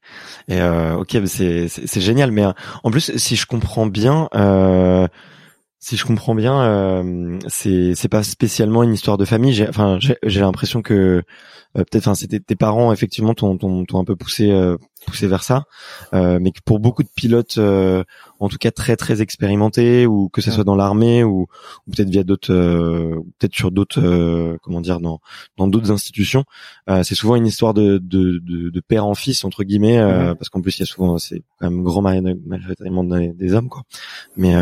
Et 0.48 0.60
ok, 0.60 1.26
c'est 1.26 1.68
c'est 1.68 2.00
génial, 2.00 2.32
mais 2.32 2.44
en 2.82 2.90
plus 2.90 3.16
si 3.16 3.36
je 3.36 3.46
comprends 3.46 3.86
bien. 3.86 4.28
Euh, 4.34 5.06
si 5.82 5.96
je 5.96 6.04
comprends 6.04 6.36
bien, 6.36 6.62
euh, 6.62 7.38
c'est 7.48 7.94
c'est 7.96 8.08
pas 8.08 8.22
spécialement 8.22 8.84
une 8.84 8.92
histoire 8.92 9.18
de 9.18 9.24
famille. 9.24 9.52
J'ai, 9.52 9.68
enfin, 9.68 9.98
j'ai 10.00 10.40
l'impression 10.40 10.80
que 10.80 10.94
euh, 10.94 11.22
peut-être, 11.74 12.06
enfin, 12.08 12.14
c'était 12.14 12.40
tes 12.40 12.56
parents 12.56 12.92
effectivement 12.92 13.34
t'ont 13.34 13.56
t'ont 13.56 14.00
un 14.00 14.04
peu 14.04 14.16
poussé 14.16 14.50
euh, 14.50 14.76
poussé 15.06 15.26
vers 15.26 15.42
ça, 15.42 15.64
euh, 16.14 16.38
mais 16.40 16.52
pour 16.64 16.80
beaucoup 16.80 17.02
de 17.02 17.08
pilotes, 17.14 17.58
euh, 17.58 18.04
en 18.40 18.48
tout 18.48 18.58
cas 18.58 18.70
très 18.70 18.96
très 18.96 19.22
expérimentés, 19.22 20.06
ou 20.06 20.28
que 20.28 20.40
ce 20.40 20.50
soit 20.50 20.64
dans 20.64 20.74
l'armée 20.74 21.24
ou, 21.24 21.46
ou 21.86 21.90
peut-être 21.90 22.08
via 22.08 22.24
d'autres, 22.24 22.52
euh, 22.52 23.20
peut-être 23.38 23.54
sur 23.54 23.70
d'autres, 23.70 24.00
euh, 24.00 24.56
comment 24.62 24.80
dire, 24.80 25.00
dans 25.00 25.20
dans 25.56 25.66
d'autres 25.66 25.90
institutions, 25.90 26.44
c'est 27.02 27.14
souvent 27.14 27.36
une 27.36 27.46
histoire 27.46 27.74
de, 27.74 27.98
de, 27.98 28.38
de, 28.38 28.70
de, 28.70 28.80
père 28.80 29.06
en 29.06 29.14
fils 29.14 29.44
entre 29.44 29.64
guillemets, 29.64 29.98
parce 30.38 30.48
qu'en 30.48 30.60
plus 30.60 30.78
il 30.78 30.80
y 30.80 30.82
a 30.82 30.86
souvent 30.86 31.18
c'est 31.18 31.42
quand 31.58 31.70
même 31.70 31.82
grand 31.82 32.02
majoritairement 32.02 33.04
des, 33.04 33.28
des 33.28 33.54
hommes 33.54 33.68
quoi. 33.68 33.82
Mais 34.36 34.54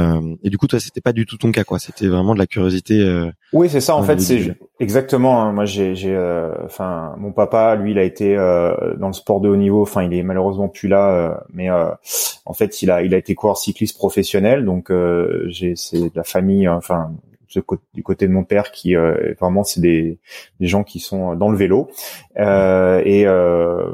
et 0.43 0.51
du 0.51 0.59
coup 0.59 0.67
toi 0.67 0.81
c'était 0.81 1.01
pas 1.01 1.13
du 1.13 1.27
tout 1.27 1.37
ton 1.37 1.53
cas 1.53 1.65
quoi, 1.65 1.79
c'était 1.79 2.09
vraiment 2.09 2.35
de 2.35 2.39
la 2.39 2.47
curiosité. 2.47 3.31
oui 3.53 3.69
c'est 3.69 3.81
ça 3.81 3.97
en 3.97 4.03
fait 4.03 4.21
c'est 4.21 4.57
exactement. 4.79 5.43
Hein. 5.43 5.53
moi 5.53 5.65
j'ai 5.65 5.95
j'ai, 5.95 6.17
enfin 6.65 7.15
mon 7.19 7.33
papa 7.33 7.77
lui 7.77 7.93
il 7.93 7.99
a 7.99 8.05
été 8.05 8.37
dans 8.37 9.09
le 9.09 9.13
sport 9.13 9.41
de 9.41 9.49
haut 9.49 9.57
niveau, 9.57 9.83
enfin 9.83 10.03
il 10.03 10.13
est 10.15 10.23
malheureusement 10.31 10.69
plus 10.69 10.87
là, 10.87 11.11
euh, 11.11 11.35
mais 11.53 11.69
euh, 11.69 11.91
en 12.45 12.53
fait, 12.53 12.83
il 12.83 12.91
a 12.93 13.03
il 13.03 13.15
a 13.15 13.19
été 13.19 13.35
coureur 13.35 13.59
cycliste 13.59 13.97
professionnel, 13.97 14.65
donc 14.65 14.93
euh, 14.93 15.51
c'est 15.75 15.99
de 15.99 16.13
la 16.15 16.23
famille, 16.23 16.69
enfin 16.69 17.11
du 17.95 18.05
côté 18.05 18.29
de 18.29 18.33
mon 18.33 18.45
père 18.45 18.71
qui 18.71 18.95
vraiment 19.41 19.65
c'est 19.65 19.81
des, 19.81 20.21
des 20.61 20.69
gens 20.69 20.85
qui 20.85 21.01
sont 21.01 21.35
dans 21.35 21.49
le 21.49 21.57
vélo. 21.57 21.91
Euh, 22.39 23.03
et 23.05 23.25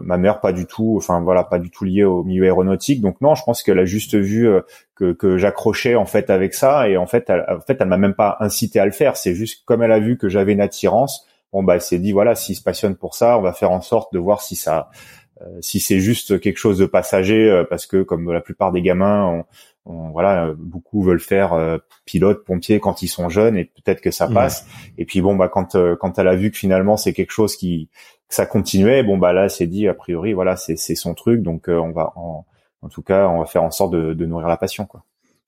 ma 0.02 0.18
mère 0.18 0.40
pas 0.40 0.52
du 0.52 0.66
tout 0.66 0.92
enfin 0.98 1.22
voilà 1.22 1.42
pas 1.42 1.58
du 1.58 1.70
tout 1.70 1.86
liée 1.86 2.04
au 2.04 2.22
milieu 2.22 2.44
aéronautique. 2.44 3.00
Donc 3.00 3.18
non 3.22 3.34
je 3.34 3.42
pense 3.44 3.62
qu'elle 3.62 3.78
a 3.78 3.86
juste 3.86 4.14
vu 4.14 4.46
que, 4.94 5.14
que 5.14 5.38
j'accrochais 5.38 5.94
en 5.94 6.04
fait 6.04 6.28
avec 6.28 6.52
ça. 6.52 6.90
Et 6.90 6.98
en 6.98 7.06
fait 7.06 7.30
elle, 7.30 7.46
en 7.48 7.60
fait 7.60 7.78
elle 7.80 7.88
m'a 7.88 7.96
même 7.96 8.12
pas 8.12 8.36
incité 8.40 8.78
à 8.78 8.84
le 8.84 8.92
faire. 8.92 9.16
C'est 9.16 9.34
juste 9.34 9.64
comme 9.64 9.82
elle 9.82 9.92
a 9.92 10.00
vu 10.00 10.18
que 10.18 10.28
j'avais 10.28 10.52
une 10.52 10.60
attirance 10.60 11.26
bon 11.54 11.62
bah 11.62 11.76
elle 11.76 11.80
s'est 11.80 11.98
dit 11.98 12.12
voilà 12.12 12.34
s'il 12.34 12.56
se 12.56 12.62
passionne 12.62 12.96
pour 12.96 13.14
ça 13.14 13.38
on 13.38 13.40
va 13.40 13.52
faire 13.54 13.70
en 13.70 13.80
sorte 13.80 14.12
de 14.12 14.18
voir 14.18 14.42
si 14.42 14.56
ça 14.56 14.90
euh, 14.90 15.25
si 15.60 15.80
c'est 15.80 16.00
juste 16.00 16.40
quelque 16.40 16.56
chose 16.58 16.78
de 16.78 16.86
passager, 16.86 17.50
euh, 17.50 17.64
parce 17.64 17.86
que 17.86 18.02
comme 18.02 18.32
la 18.32 18.40
plupart 18.40 18.72
des 18.72 18.82
gamins, 18.82 19.44
on, 19.84 20.10
voilà, 20.10 20.52
beaucoup 20.58 21.02
veulent 21.02 21.20
faire 21.20 21.52
euh, 21.52 21.78
pilote, 22.04 22.44
pompier 22.44 22.80
quand 22.80 23.02
ils 23.02 23.08
sont 23.08 23.28
jeunes, 23.28 23.56
et 23.56 23.64
peut-être 23.64 24.00
que 24.00 24.10
ça 24.10 24.26
passe. 24.26 24.66
Et 24.98 25.04
puis 25.04 25.20
bon, 25.20 25.36
bah 25.36 25.48
quand 25.48 25.76
quand 26.00 26.18
elle 26.18 26.28
a 26.28 26.36
vu 26.36 26.50
que 26.50 26.56
finalement 26.56 26.96
c'est 26.96 27.12
quelque 27.12 27.32
chose 27.32 27.56
qui 27.56 27.88
que 28.28 28.34
ça 28.34 28.46
continuait, 28.46 29.02
bon 29.02 29.18
bah 29.18 29.32
là 29.32 29.48
c'est 29.48 29.66
dit 29.66 29.86
a 29.86 29.94
priori 29.94 30.32
voilà 30.32 30.56
c'est 30.56 30.76
c'est 30.76 30.96
son 30.96 31.14
truc, 31.14 31.42
donc 31.42 31.66
on 31.68 31.92
va 31.92 32.12
en, 32.16 32.44
en 32.82 32.88
tout 32.88 33.02
cas 33.02 33.28
on 33.28 33.38
va 33.38 33.46
faire 33.46 33.62
en 33.62 33.70
sorte 33.70 33.92
de, 33.92 34.14
de 34.14 34.26
nourrir 34.26 34.48
la 34.48 34.56
passion 34.56 34.86
quoi. 34.86 35.04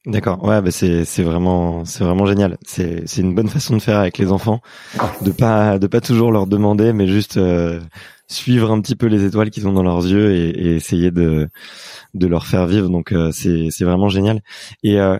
D'accord. 0.07 0.43
Ouais, 0.45 0.63
bah 0.63 0.71
c'est 0.71 1.05
c'est 1.05 1.25
vraiment 1.25 1.85
c'est 1.85 2.05
vraiment 2.05 2.25
génial. 2.25 2.57
C'est 2.65 3.07
c'est 3.07 3.21
une 3.21 3.35
bonne 3.35 3.49
façon 3.49 3.77
de 3.77 3.83
faire 3.83 3.99
avec 3.99 4.17
les 4.19 4.31
enfants, 4.31 4.61
de 5.23 5.33
pas 5.33 5.79
de 5.79 5.87
pas 5.87 6.01
toujours 6.01 6.31
leur 6.31 6.47
demander, 6.47 6.93
mais 6.93 7.09
juste 7.09 7.37
euh, 7.37 7.81
suivre 8.29 8.71
un 8.71 8.81
petit 8.81 8.97
peu 8.97 9.07
les 9.07 9.25
étoiles 9.25 9.51
qui 9.51 9.61
sont 9.61 9.73
dans 9.73 9.83
leurs 9.83 10.07
yeux 10.07 10.33
et, 10.33 10.49
et 10.51 10.77
essayer 10.77 11.11
de 11.11 11.49
de 12.15 12.27
leur 12.27 12.47
faire 12.47 12.67
vivre. 12.67 12.89
Donc 12.89 13.13
euh, 13.13 13.31
c'est 13.33 13.69
c'est 13.71 13.85
vraiment 13.85 14.09
génial. 14.09 14.43
Et 14.83 15.01
euh, 15.01 15.19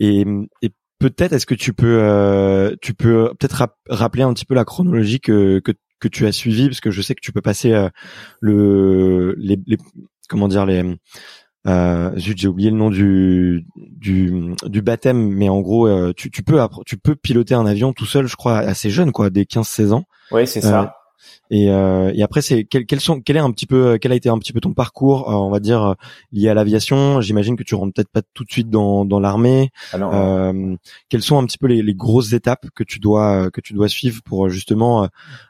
et, 0.00 0.24
et 0.62 0.70
peut-être 0.98 1.32
est-ce 1.32 1.46
que 1.46 1.54
tu 1.54 1.72
peux 1.72 2.76
tu 2.82 2.94
peux 2.94 3.32
peut-être 3.38 3.68
rappeler 3.88 4.22
un 4.22 4.32
petit 4.34 4.46
peu 4.46 4.54
la 4.54 4.64
chronologie 4.64 5.20
que 5.20 5.60
que 5.60 5.72
que 6.00 6.08
tu 6.08 6.26
as 6.26 6.32
suivie? 6.32 6.68
Parce 6.68 6.80
que 6.80 6.90
je 6.90 7.02
sais 7.02 7.14
que 7.14 7.20
tu 7.22 7.32
peux 7.32 7.42
passer 7.42 7.88
le 8.40 9.34
les, 9.38 9.58
les 9.66 9.78
comment 10.28 10.48
dire 10.48 10.66
les 10.66 10.96
euh, 11.66 12.10
j'ai 12.16 12.48
oublié 12.48 12.70
le 12.70 12.76
nom 12.76 12.90
du, 12.90 13.66
du, 13.76 14.54
du 14.64 14.82
baptême, 14.82 15.18
mais 15.18 15.48
en 15.48 15.60
gros, 15.60 15.86
euh, 15.86 16.12
tu, 16.16 16.30
tu 16.30 16.42
peux 16.42 16.58
tu 16.86 16.96
peux 16.96 17.14
piloter 17.14 17.54
un 17.54 17.66
avion 17.66 17.92
tout 17.92 18.06
seul, 18.06 18.26
je 18.26 18.36
crois, 18.36 18.58
assez 18.58 18.88
jeune, 18.90 19.12
quoi, 19.12 19.30
dès 19.30 19.42
15-16 19.42 19.92
ans. 19.92 20.04
Oui, 20.30 20.46
c'est 20.46 20.60
ça. 20.62 20.96
Et, 21.50 21.70
euh, 21.70 22.12
et 22.14 22.22
après, 22.22 22.42
c'est 22.42 22.64
quel, 22.64 22.86
quels 22.86 23.00
sont, 23.00 23.20
quel 23.20 23.36
est 23.36 23.40
un 23.40 23.50
petit 23.50 23.66
peu, 23.66 23.98
quel 24.00 24.12
a 24.12 24.14
été 24.14 24.28
un 24.28 24.38
petit 24.38 24.52
peu 24.52 24.60
ton 24.60 24.72
parcours, 24.72 25.28
euh, 25.28 25.34
on 25.34 25.50
va 25.50 25.58
dire 25.58 25.96
lié 26.32 26.48
à 26.48 26.54
l'aviation? 26.54 27.20
J'imagine 27.20 27.56
que 27.56 27.64
tu 27.64 27.74
rentres 27.74 27.92
peut-être 27.94 28.10
pas 28.10 28.22
tout 28.34 28.44
de 28.44 28.50
suite 28.50 28.70
dans, 28.70 29.04
dans 29.04 29.18
l'armée. 29.18 29.70
Euh, 29.94 30.76
quelles 31.08 31.22
sont 31.22 31.38
un 31.38 31.46
petit 31.46 31.58
peu 31.58 31.66
les, 31.66 31.82
les, 31.82 31.94
grosses 31.94 32.32
étapes 32.32 32.66
que 32.74 32.84
tu 32.84 32.98
dois 33.00 33.50
que 33.50 33.60
tu 33.60 33.72
dois 33.72 33.88
suivre 33.88 34.22
pour 34.24 34.48
justement 34.48 35.08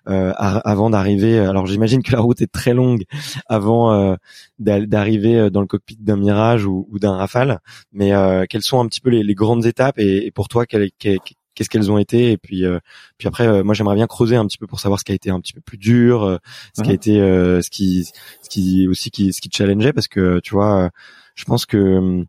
euh, 0.08 0.32
avant 0.36 0.90
d'arriver. 0.90 1.38
Alors 1.38 1.66
j'imagine 1.66 2.02
que 2.02 2.12
la 2.12 2.20
route 2.20 2.40
est 2.40 2.50
très 2.50 2.72
longue 2.74 3.04
avant 3.46 4.16
d'arriver 4.58 5.50
dans 5.50 5.60
le 5.60 5.66
cockpit 5.66 5.96
d'un 6.00 6.16
Mirage 6.16 6.64
ou, 6.64 6.88
ou 6.90 6.98
d'un 6.98 7.16
Rafale. 7.16 7.60
Mais 7.92 8.12
quelles 8.48 8.62
sont 8.62 8.80
un 8.80 8.86
petit 8.86 9.00
peu 9.00 9.10
les, 9.10 9.22
les 9.22 9.34
grandes 9.34 9.66
étapes 9.66 9.98
et, 9.98 10.26
et 10.26 10.30
pour 10.30 10.48
toi, 10.48 10.66
quelle, 10.66 10.90
quelle, 10.98 11.18
qu'est-ce 11.54 11.68
qu'elles 11.68 11.90
ont 11.90 11.98
été 11.98 12.32
et 12.32 12.36
puis 12.36 12.64
euh, 12.64 12.78
puis 13.18 13.28
après 13.28 13.46
euh, 13.46 13.62
moi 13.62 13.74
j'aimerais 13.74 13.94
bien 13.94 14.06
creuser 14.06 14.36
un 14.36 14.46
petit 14.46 14.58
peu 14.58 14.66
pour 14.66 14.80
savoir 14.80 14.98
ce 15.00 15.04
qui 15.04 15.12
a 15.12 15.14
été 15.14 15.30
un 15.30 15.40
petit 15.40 15.52
peu 15.52 15.60
plus 15.60 15.78
dur 15.78 16.22
euh, 16.22 16.38
ce 16.76 16.82
qui 16.82 16.88
a 16.88 16.92
mhm. 16.92 16.96
été 16.96 17.12
ce 17.62 17.70
qui 17.70 18.04
ce 18.04 18.48
qui 18.48 18.88
aussi 18.88 19.10
qui 19.10 19.32
ce 19.32 19.40
qui 19.40 19.50
challengeait 19.52 19.92
parce 19.92 20.08
que 20.08 20.40
tu 20.40 20.54
vois 20.54 20.90
je 21.34 21.44
pense 21.44 21.66
que 21.66 21.98
hum, 21.98 22.26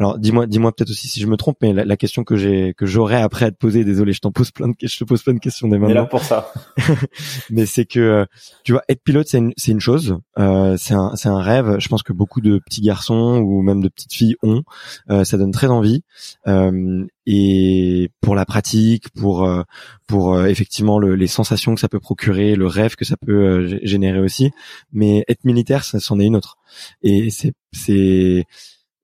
alors 0.00 0.18
dis-moi, 0.18 0.46
dis-moi 0.46 0.72
peut-être 0.72 0.90
aussi 0.90 1.06
si 1.06 1.20
je 1.20 1.26
me 1.26 1.36
trompe, 1.36 1.58
mais 1.60 1.72
la, 1.72 1.96
question 1.96 2.24
que 2.24 2.34
j'ai, 2.34 2.74
que 2.74 2.86
j'aurais 2.86 3.20
après 3.20 3.44
à 3.44 3.50
te 3.50 3.56
poser, 3.56 3.84
désolé, 3.84 4.12
je 4.12 4.20
t'en 4.20 4.32
pose 4.32 4.50
plein 4.50 4.68
de, 4.68 4.74
je 4.82 4.98
te 4.98 5.04
pose 5.04 5.22
plein 5.22 5.34
de 5.34 5.38
questions 5.38 5.68
dès 5.68 5.78
maintenant. 5.78 5.94
là 5.94 6.06
pour 6.06 6.24
ça. 6.24 6.52
mais 7.50 7.66
c'est 7.66 7.84
que 7.84 8.26
tu 8.64 8.72
vois, 8.72 8.82
être 8.88 9.02
pilote, 9.02 9.28
c'est 9.28 9.38
une, 9.38 9.52
c'est 9.56 9.72
une 9.72 9.80
chose, 9.80 10.16
euh, 10.38 10.76
c'est 10.78 10.94
un, 10.94 11.14
c'est 11.16 11.28
un 11.28 11.40
rêve. 11.40 11.76
Je 11.78 11.88
pense 11.88 12.02
que 12.02 12.14
beaucoup 12.14 12.40
de 12.40 12.58
petits 12.58 12.80
garçons 12.80 13.42
ou 13.44 13.62
même 13.62 13.82
de 13.82 13.88
petites 13.88 14.14
filles 14.14 14.36
ont. 14.42 14.62
Euh, 15.10 15.24
ça 15.24 15.36
donne 15.36 15.52
très 15.52 15.66
envie. 15.66 16.02
Euh, 16.48 17.04
et 17.26 18.10
pour 18.20 18.34
la 18.34 18.44
pratique, 18.44 19.10
pour 19.10 19.44
euh, 19.44 19.62
pour 20.06 20.34
euh, 20.34 20.46
effectivement 20.46 20.98
le, 20.98 21.14
les 21.14 21.26
sensations 21.26 21.74
que 21.74 21.80
ça 21.80 21.88
peut 21.88 22.00
procurer, 22.00 22.56
le 22.56 22.66
rêve 22.66 22.96
que 22.96 23.04
ça 23.04 23.16
peut 23.16 23.78
générer 23.82 24.20
aussi. 24.20 24.50
Mais 24.92 25.24
être 25.28 25.44
militaire, 25.44 25.84
ça 25.84 26.00
c'en 26.00 26.18
est 26.18 26.26
une 26.26 26.36
autre. 26.36 26.56
Et 27.02 27.30
c'est 27.30 27.52
c'est 27.72 28.46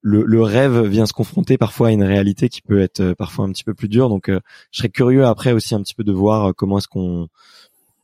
le, 0.09 0.43
rêve 0.43 0.83
vient 0.83 1.07
se 1.07 1.13
confronter 1.13 1.59
parfois 1.59 1.89
à 1.89 1.91
une 1.91 2.05
réalité 2.05 2.49
qui 2.49 2.63
peut 2.63 2.81
être 2.81 3.01
euh, 3.01 3.15
parfois 3.15 3.45
un 3.45 3.51
petit 3.51 3.65
peu 3.65 3.75
plus 3.75 3.89
dure. 3.89 4.09
Donc, 4.09 4.29
euh, 4.29 4.41
je 4.71 4.79
serais 4.79 4.89
curieux 4.89 5.27
après 5.27 5.53
aussi 5.53 5.75
un 5.75 5.83
petit 5.83 5.95
peu 5.95 6.05
de 6.05 6.13
voir 6.13 6.47
euh, 6.47 6.53
comment 6.53 6.79
est-ce 6.79 6.89
qu'on 6.89 7.29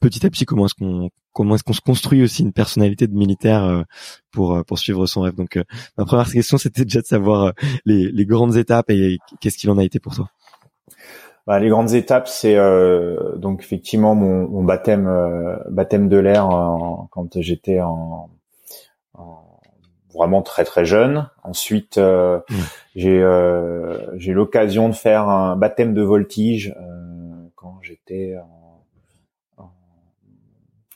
petit 0.01 0.27
à 0.27 0.31
petit 0.31 0.45
comment 0.45 0.67
est-ce 0.67 0.75
qu'on 0.75 1.11
comment 1.33 1.55
est-ce 1.55 1.63
qu'on 1.63 1.73
se 1.73 1.81
construit 1.81 2.23
aussi 2.23 2.43
une 2.43 2.53
personnalité 2.53 3.07
de 3.07 3.15
militaire 3.15 3.85
pour 4.33 4.65
pour 4.67 4.79
suivre 4.81 5.07
son 5.07 5.21
rêve. 5.21 5.37
Donc, 5.37 5.59
ma 5.97 6.05
première 6.05 6.29
question 6.29 6.59
c'était 6.59 6.85
déjà 6.85 7.01
de 7.01 7.07
savoir 7.07 7.53
les, 7.87 8.11
les 8.11 8.27
grandes 8.27 8.57
étapes 8.57 8.91
et 8.91 9.19
qu'est-ce 9.41 9.57
qu'il 9.57 9.71
en 9.71 9.79
a 9.79 9.85
été 9.85 10.01
pour 10.01 10.15
toi? 10.15 10.29
Bah, 11.47 11.61
les 11.61 11.69
grandes 11.69 11.93
étapes, 11.93 12.27
c'est 12.27 12.57
donc 13.37 13.63
effectivement 13.63 14.17
mon, 14.17 14.49
mon 14.49 14.65
baptême 14.65 15.09
baptême 15.71 16.09
de 16.09 16.17
l'air 16.17 16.49
quand 17.13 17.41
j'étais 17.41 17.81
en, 17.81 18.29
en 19.15 19.52
vraiment 20.13 20.43
très 20.43 20.65
très 20.65 20.85
jeune. 20.85 21.29
Ensuite, 21.43 21.99
euh, 21.99 22.41
mmh. 22.49 22.55
j'ai 22.97 23.23
euh, 23.23 24.19
j'ai 24.19 24.33
l'occasion 24.33 24.89
de 24.89 24.95
faire 24.95 25.29
un 25.29 25.57
baptême 25.57 25.95
de 25.95 26.03
voltige 26.03 26.75
euh, 26.81 27.49
quand 27.57 27.79
j'étais 27.83 28.37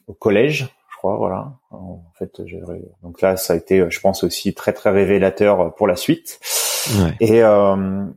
au 0.07 0.15
collège, 0.15 0.69
je 0.91 0.97
crois. 0.97 1.17
Voilà. 1.17 1.53
En 1.71 2.03
fait, 2.19 2.41
donc 3.03 3.21
là, 3.21 3.37
ça 3.37 3.55
a 3.55 3.57
été, 3.57 3.85
je 3.91 4.01
pense 4.01 4.23
aussi 4.25 4.55
très 4.55 4.73
très 4.73 4.91
révélateur 4.91 5.75
pour 5.75 5.87
la 5.87 5.97
suite. 5.97 6.41
Et 7.21 7.43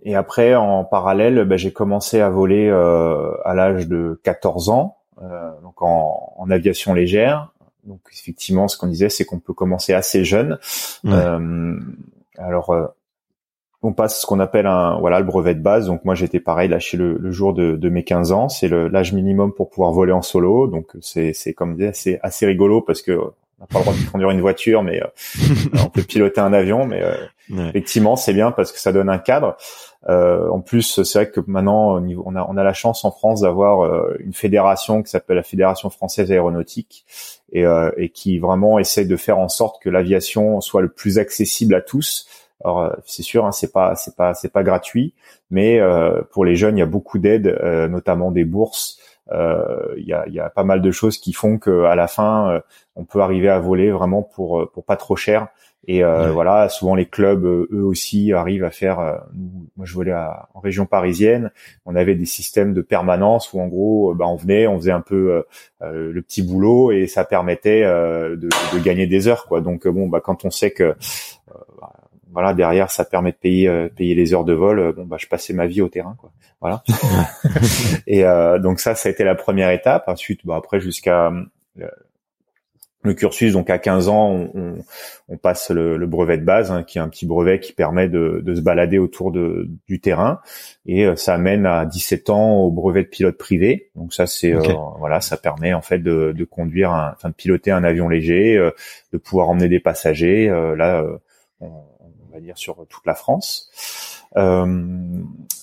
et 0.04 0.16
après, 0.16 0.56
en 0.56 0.84
parallèle, 0.84 1.44
bah, 1.46 1.58
j'ai 1.58 1.74
commencé 1.74 2.22
à 2.22 2.30
voler 2.30 2.70
à 2.70 3.54
l'âge 3.56 3.88
de 3.88 4.20
14 4.24 4.70
ans, 4.70 4.98
donc 5.64 5.82
en, 5.82 6.34
en 6.38 6.50
aviation 6.52 6.94
légère. 6.94 7.52
Donc 7.90 8.02
effectivement, 8.14 8.68
ce 8.68 8.78
qu'on 8.78 8.88
disait, 8.88 9.10
c'est 9.10 9.26
qu'on 9.26 9.40
peut 9.40 9.54
commencer 9.54 9.94
assez 9.94 10.24
jeune. 10.24 10.60
Euh, 11.06 11.78
alors, 12.38 12.70
euh, 12.70 12.86
on 13.82 13.94
passe 13.94 14.22
ce 14.22 14.26
qu'on 14.26 14.40
appelle 14.40 14.68
un 14.68 15.00
voilà 15.00 15.20
le 15.20 15.26
brevet 15.26 15.56
de 15.56 15.62
base. 15.62 15.88
Donc 15.88 16.06
moi, 16.06 16.14
j'étais 16.14 16.40
pareil 16.40 16.70
lâché 16.70 16.98
le, 16.98 17.18
le 17.18 17.32
jour 17.32 17.54
de, 17.54 17.76
de, 17.76 17.90
mes 17.90 18.04
15 18.04 18.32
ans. 18.32 18.48
C'est 18.48 18.70
l'âge 18.70 19.14
minimum 19.14 19.54
pour 19.54 19.70
pouvoir 19.70 19.92
voler 19.92 20.12
en 20.12 20.22
solo. 20.22 20.68
Donc 20.68 20.92
c'est 21.02 21.34
c'est 21.34 21.54
comme 21.54 21.76
dit 21.76 21.86
assez 21.86 22.20
assez 22.22 22.46
rigolo 22.46 22.82
parce 22.82 23.02
que 23.02 23.20
on 23.60 23.64
n'a 23.64 23.68
pas 23.68 23.80
le 23.80 23.84
droit 23.84 23.94
de 23.94 24.10
conduire 24.10 24.30
une 24.30 24.42
voiture, 24.42 24.84
mais 24.84 25.02
euh, 25.02 25.08
on 25.86 25.90
peut 25.90 26.04
piloter 26.04 26.40
un 26.40 26.54
avion. 26.54 26.86
Mais 26.86 27.04
euh, 27.04 27.16
effectivement, 27.70 28.16
c'est 28.16 28.34
bien 28.34 28.52
parce 28.52 28.72
que 28.72 28.80
ça 28.80 28.92
donne 28.92 29.10
un 29.10 29.18
cadre. 29.18 29.58
Euh, 30.08 30.48
en 30.50 30.62
plus, 30.62 31.04
c'est 31.04 31.20
vrai 31.20 31.30
que 31.30 31.42
maintenant, 31.46 32.02
on 32.02 32.36
a, 32.36 32.46
on 32.48 32.58
a 32.58 32.64
la 32.64 32.74
chance 32.74 33.04
en 33.04 33.12
France 33.12 33.42
d'avoir 33.42 33.82
euh, 33.82 34.16
une 34.20 34.34
fédération 34.34 35.04
qui 35.04 35.10
s'appelle 35.10 35.36
la 35.36 35.44
Fédération 35.44 35.90
française 35.90 36.32
aéronautique 36.32 37.06
et, 37.52 37.66
euh, 37.66 37.92
et, 37.98 38.10
qui 38.10 38.40
vraiment 38.40 38.80
essaie 38.80 39.06
de 39.06 39.18
faire 39.18 39.40
en 39.40 39.50
sorte 39.50 39.82
que 39.82 39.90
l'aviation 39.90 40.62
soit 40.62 40.82
le 40.82 40.90
plus 40.90 41.20
accessible 41.20 41.76
à 41.76 41.82
tous. 41.82 42.28
Alors 42.64 42.94
c'est 43.06 43.24
sûr, 43.24 43.46
hein, 43.46 43.54
c'est 43.54 43.72
pas 43.72 43.96
c'est 43.96 44.18
pas 44.18 44.34
c'est 44.34 44.52
pas 44.52 44.64
gratuit, 44.64 45.14
mais 45.50 45.80
pour 46.32 46.44
les 46.44 46.58
jeunes, 46.58 46.76
il 46.76 46.82
y 46.82 46.84
a 46.84 46.88
beaucoup 46.88 47.18
d'aides, 47.18 47.58
notamment 47.90 48.32
des 48.32 48.44
bourses. 48.44 49.00
Il 49.32 50.06
y, 50.06 50.14
a, 50.14 50.28
y, 50.28 50.40
a, 50.40 50.50
pas 50.50 50.64
mal 50.64 50.82
de 50.82 50.92
choses 50.92 51.18
qui 51.18 51.34
font 51.34 51.58
que 51.58 51.84
à 51.84 51.96
la 51.96 52.08
fin, 52.08 52.62
on 52.96 53.06
peut 53.06 53.22
arriver 53.22 53.50
à 53.50 53.60
voler 53.60 53.92
vraiment 53.92 54.24
pour 54.24 54.70
pour 54.72 54.84
pas 54.84 54.96
trop 54.96 55.16
cher 55.16 55.48
et 55.88 56.04
euh, 56.04 56.32
voilà, 56.32 56.68
souvent 56.68 56.94
les 56.94 57.06
clubs, 57.06 57.46
euh, 57.46 57.68
eux 57.72 57.84
aussi, 57.84 58.34
arrivent 58.34 58.66
à 58.66 58.70
faire. 58.70 59.00
Euh, 59.00 59.18
moi, 59.78 59.86
je 59.86 59.94
volais 59.96 60.14
en 60.14 60.60
région 60.60 60.86
parisienne. 60.86 61.52
On 61.86 61.96
avait 61.96 62.16
des 62.16 62.26
systèmes 62.26 62.74
de 62.74 62.82
permanence 62.82 63.54
où, 63.54 63.62
en 63.62 63.68
gros, 63.68 64.14
bah, 64.14 64.26
on 64.28 64.36
venait, 64.36 64.68
on 64.68 64.78
faisait 64.78 64.92
un 64.92 65.02
peu 65.02 65.44
le 65.82 66.22
petit 66.22 66.44
boulot 66.44 66.92
et 66.92 67.08
ça 67.08 67.24
permettait 67.24 67.84
de, 67.84 68.36
de, 68.36 68.80
gagner 68.84 69.08
des 69.08 69.28
heures, 69.28 69.46
quoi. 69.48 69.62
Donc 69.62 69.88
bon, 69.88 70.08
bah, 70.08 70.22
quand 70.22 70.44
on 70.44 70.52
sait 70.52 70.72
que 70.72 70.96
voilà 72.32 72.54
derrière, 72.54 72.92
ça 72.92 73.06
permet 73.06 73.32
de 73.32 73.38
payer 73.38 73.90
payer 73.96 74.16
les 74.16 74.34
heures 74.34 74.46
de 74.46 74.54
vol. 74.54 74.94
bon, 74.94 75.06
bah, 75.06 75.18
je 75.20 75.28
passais 75.28 75.54
ma 75.54 75.68
vie 75.68 75.82
au 75.82 75.90
terrain, 75.90 76.16
quoi. 76.18 76.32
Voilà. 76.62 76.84
et 78.08 78.24
donc 78.62 78.80
ça, 78.80 78.96
ça 78.96 79.10
a 79.10 79.12
été 79.12 79.24
la 79.24 79.36
première 79.36 79.72
étape. 79.72 80.08
Ensuite, 80.08 80.46
bah, 80.46 80.56
après 80.58 80.80
jusqu'à 80.80 81.32
le 83.02 83.14
cursus, 83.14 83.54
donc 83.54 83.70
à 83.70 83.78
15 83.78 84.10
ans, 84.10 84.50
on, 84.54 84.78
on, 85.30 85.38
passe 85.38 85.72
le, 85.72 86.06
brevet 86.06 86.38
de 86.38 86.44
base, 86.44 86.70
hein, 86.70 86.84
qui 86.84 86.98
est 86.98 87.02
un 87.02 87.08
petit 87.08 87.26
brevet 87.26 87.60
qui 87.60 87.72
permet 87.72 88.10
de, 88.10 88.42
de 88.44 88.56
se 88.56 88.62
balader 88.62 88.98
autour 88.98 89.32
de, 89.32 89.70
du 89.88 90.02
terrain, 90.02 90.42
et 90.86 91.06
euh, 91.06 91.16
ça 91.16 91.34
amène 91.34 91.66
à 91.66 91.86
17 91.86 92.30
ans 92.30 92.58
au 92.58 92.72
brevet 92.72 93.04
de 93.04 93.08
pilote 93.08 93.38
privé. 93.38 93.90
Donc 93.96 94.14
ça, 94.14 94.28
c'est 94.28 94.54
euh, 94.54 94.62
voilà, 94.98 95.22
ça 95.22 95.38
permet 95.38 95.74
en 95.74 95.82
fait 95.82 96.00
de, 96.00 96.34
de 96.36 96.44
conduire, 96.44 96.92
un, 96.92 97.14
enfin 97.16 97.30
de 97.30 97.36
piloter 97.36 97.72
un 97.72 97.86
avion 97.86 98.10
léger, 98.10 98.58
euh, 98.58 98.72
de 99.14 99.18
pouvoir 99.18 99.50
emmener 99.50 99.70
des 99.70 99.80
passagers. 99.80 100.48
là, 100.48 101.06
on, 101.62 101.68
on, 101.68 101.84
dire 102.40 102.58
sur 102.58 102.86
toute 102.88 103.06
la 103.06 103.16
France. 103.16 103.70
Euh, 104.38 104.86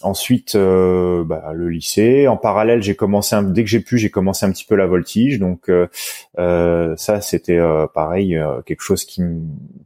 ensuite, 0.02 0.54
euh, 0.54 1.24
bah, 1.24 1.52
le 1.54 1.68
lycée. 1.68 2.28
En 2.28 2.36
parallèle, 2.36 2.82
j'ai 2.82 2.96
commencé 2.96 3.36
dès 3.44 3.62
que 3.62 3.70
j'ai 3.70 3.80
pu, 3.80 3.98
j'ai 3.98 4.10
commencé 4.10 4.44
un 4.44 4.50
petit 4.50 4.64
peu 4.64 4.74
la 4.74 4.86
voltige. 4.86 5.38
Donc 5.38 5.68
euh, 5.68 6.96
ça, 6.96 7.20
c'était 7.20 7.60
pareil, 7.94 8.38
quelque 8.64 8.82
chose 8.82 9.04
qui 9.04 9.22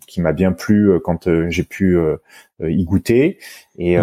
qui 0.06 0.20
m'a 0.20 0.32
bien 0.32 0.52
plu 0.52 0.92
quand 1.04 1.28
j'ai 1.48 1.64
pu 1.64 1.98
y 2.60 2.84
goûter. 2.84 3.38
Et 3.78 3.96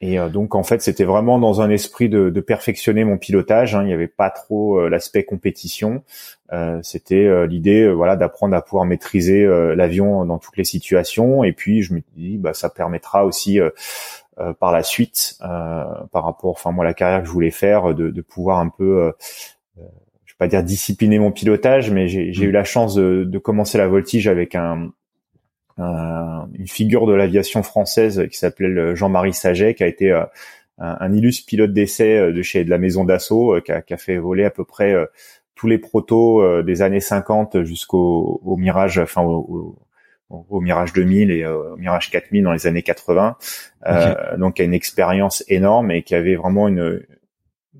et 0.00 0.18
donc 0.30 0.54
en 0.54 0.62
fait, 0.62 0.82
c'était 0.82 1.04
vraiment 1.04 1.38
dans 1.38 1.62
un 1.62 1.70
esprit 1.70 2.10
de, 2.10 2.28
de 2.28 2.40
perfectionner 2.42 3.04
mon 3.04 3.16
pilotage. 3.16 3.74
Hein. 3.74 3.82
Il 3.84 3.86
n'y 3.86 3.94
avait 3.94 4.06
pas 4.06 4.28
trop 4.28 4.86
l'aspect 4.88 5.24
compétition. 5.24 6.02
Euh, 6.52 6.78
c'était 6.82 7.24
euh, 7.24 7.46
l'idée, 7.46 7.82
euh, 7.82 7.92
voilà, 7.92 8.16
d'apprendre 8.16 8.54
à 8.54 8.62
pouvoir 8.62 8.84
maîtriser 8.84 9.44
l'avion 9.74 10.24
dans 10.24 10.38
toutes 10.38 10.56
les 10.56 10.64
situations. 10.64 11.44
Et 11.44 11.52
puis 11.52 11.82
je 11.82 11.94
me 11.94 12.02
dis, 12.16 12.36
bah, 12.38 12.54
ça 12.54 12.68
permettra 12.68 13.24
aussi 13.24 13.58
par 14.58 14.72
la 14.72 14.82
suite, 14.82 15.36
par 15.40 16.24
rapport, 16.24 16.50
enfin 16.50 16.72
moi, 16.72 16.84
la 16.84 16.94
carrière 16.94 17.20
que 17.20 17.26
je 17.26 17.32
voulais 17.32 17.50
faire, 17.50 17.94
de, 17.94 18.10
de 18.10 18.20
pouvoir 18.20 18.58
un 18.58 18.68
peu 18.68 19.12
je 19.76 20.32
vais 20.32 20.38
pas 20.38 20.48
dire 20.48 20.64
discipliner 20.64 21.18
mon 21.18 21.30
pilotage, 21.30 21.90
mais 21.90 22.08
j'ai 22.08 22.30
mmh. 22.30 22.42
eu 22.42 22.50
la 22.50 22.64
chance 22.64 22.94
de, 22.94 23.24
de, 23.24 23.38
commencer 23.38 23.78
la 23.78 23.86
voltige 23.86 24.26
avec 24.26 24.54
un, 24.56 24.90
une 25.78 26.66
figure 26.66 27.06
de 27.06 27.12
l'aviation 27.12 27.62
française 27.62 28.26
qui 28.30 28.38
s'appelait 28.38 28.96
Jean-Marie 28.96 29.34
Saget, 29.34 29.74
qui 29.74 29.84
a 29.84 29.86
été 29.86 30.10
un, 30.10 30.28
un, 30.78 31.12
illustre 31.12 31.46
pilote 31.46 31.72
d'essai 31.72 32.32
de 32.32 32.42
chez 32.42 32.64
de 32.64 32.70
la 32.70 32.78
maison 32.78 33.04
d'assaut, 33.04 33.60
qui 33.64 33.72
a, 33.72 33.82
qui, 33.82 33.94
a, 33.94 33.96
fait 33.96 34.18
voler 34.18 34.44
à 34.44 34.50
peu 34.50 34.64
près 34.64 34.94
tous 35.54 35.68
les 35.68 35.78
protos 35.78 36.42
euh, 36.42 36.62
des 36.62 36.82
années 36.82 37.00
50 37.00 37.62
jusqu'au 37.62 38.40
au 38.44 38.56
Mirage, 38.56 38.98
enfin 38.98 39.22
au, 39.22 39.76
au, 40.30 40.60
Mirage 40.60 40.92
2000 40.92 41.30
et 41.30 41.44
euh, 41.44 41.74
au 41.74 41.76
Mirage 41.76 42.10
4000 42.10 42.44
dans 42.44 42.52
les 42.52 42.66
années 42.66 42.82
80. 42.82 43.36
Euh, 43.86 44.36
donc, 44.36 44.58
il 44.58 44.62
a 44.62 44.64
une 44.64 44.74
expérience 44.74 45.44
énorme 45.48 45.90
et 45.90 46.02
qui 46.02 46.14
avait 46.14 46.36
vraiment 46.36 46.68
une 46.68 47.02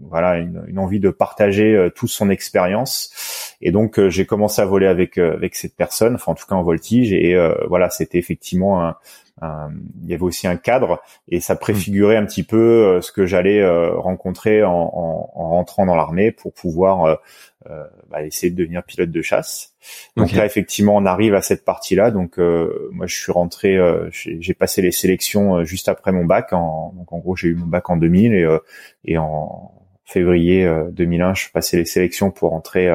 voilà 0.00 0.38
une, 0.38 0.78
envie 0.78 0.98
de 0.98 1.10
partager 1.10 1.88
toute 1.94 2.10
son 2.10 2.28
expérience. 2.28 3.54
Et 3.60 3.70
donc, 3.70 4.08
j'ai 4.08 4.26
commencé 4.26 4.60
à 4.60 4.64
voler 4.64 4.88
avec 4.88 5.18
avec 5.18 5.54
cette 5.54 5.76
personne, 5.76 6.16
enfin 6.16 6.32
en 6.32 6.34
tout 6.34 6.46
cas 6.46 6.56
en 6.56 6.64
voltige. 6.64 7.12
Et 7.12 7.36
voilà, 7.68 7.90
c'était 7.90 8.18
effectivement 8.18 8.84
un, 8.84 8.96
il 9.42 10.08
y 10.08 10.14
avait 10.14 10.22
aussi 10.22 10.46
un 10.46 10.56
cadre 10.56 11.02
et 11.28 11.40
ça 11.40 11.56
préfigurait 11.56 12.16
un 12.16 12.24
petit 12.24 12.44
peu 12.44 13.00
ce 13.02 13.12
que 13.12 13.26
j'allais 13.26 13.66
rencontrer 13.90 14.62
en, 14.62 14.72
en, 14.72 15.30
en, 15.34 15.48
rentrant 15.48 15.86
dans 15.86 15.96
l'armée 15.96 16.30
pour 16.30 16.52
pouvoir 16.52 17.18
bah, 17.64 18.22
essayer 18.22 18.50
de 18.50 18.56
devenir 18.56 18.82
pilote 18.84 19.10
de 19.10 19.22
chasse. 19.22 19.74
Donc 20.16 20.32
là, 20.32 20.46
effectivement, 20.46 20.94
on 20.96 21.04
arrive 21.04 21.34
à 21.34 21.42
cette 21.42 21.64
partie-là. 21.64 22.10
Donc 22.10 22.38
moi, 22.38 23.06
je 23.06 23.14
suis 23.14 23.32
rentré, 23.32 23.78
j'ai 24.12 24.54
passé 24.54 24.82
les 24.82 24.92
sélections 24.92 25.64
juste 25.64 25.88
après 25.88 26.12
mon 26.12 26.24
bac. 26.24 26.52
En, 26.52 26.94
donc 26.96 27.12
en 27.12 27.18
gros, 27.18 27.36
j'ai 27.36 27.48
eu 27.48 27.54
mon 27.54 27.66
bac 27.66 27.90
en 27.90 27.96
2000 27.96 28.34
et, 28.34 28.58
et 29.04 29.18
en 29.18 29.72
février 30.04 30.70
2001, 30.92 31.34
je 31.34 31.50
passais 31.52 31.76
les 31.76 31.84
sélections 31.84 32.30
pour 32.30 32.54
entrer 32.54 32.88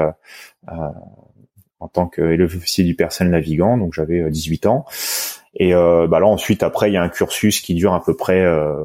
en 1.79 1.87
tant 1.87 2.07
qu'élève 2.07 2.55
officier 2.55 2.83
du 2.83 2.95
personnel 2.95 3.31
navigant, 3.31 3.77
donc 3.77 3.93
j'avais 3.93 4.29
18 4.29 4.65
euh, 4.65 4.69
ans. 4.69 4.85
Et 5.55 5.73
euh, 5.73 6.07
bah 6.07 6.19
là 6.19 6.27
ensuite 6.27 6.63
après 6.63 6.89
il 6.89 6.93
y 6.93 6.97
a 6.97 7.01
un 7.01 7.09
cursus 7.09 7.61
qui 7.61 7.73
dure 7.73 7.93
à 7.93 8.03
peu 8.03 8.15
près 8.15 8.41
euh, 8.41 8.83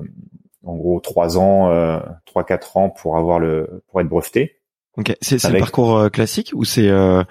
en 0.65 0.77
gros 0.77 1.01
trois 1.01 1.39
ans, 1.39 1.71
euh, 1.71 2.01
trois 2.25 2.45
quatre 2.45 2.77
ans 2.77 2.91
pour 2.91 3.17
avoir 3.17 3.39
le 3.39 3.83
pour 3.89 4.01
être 4.01 4.09
breveté. 4.09 4.59
Ok, 4.97 5.17
c'est 5.21 5.43
le 5.49 5.59
parcours 5.59 5.99
euh, 5.99 6.09
classique 6.09 6.53
ou 6.55 6.65
c'est 6.65 6.89
euh, 6.89 7.25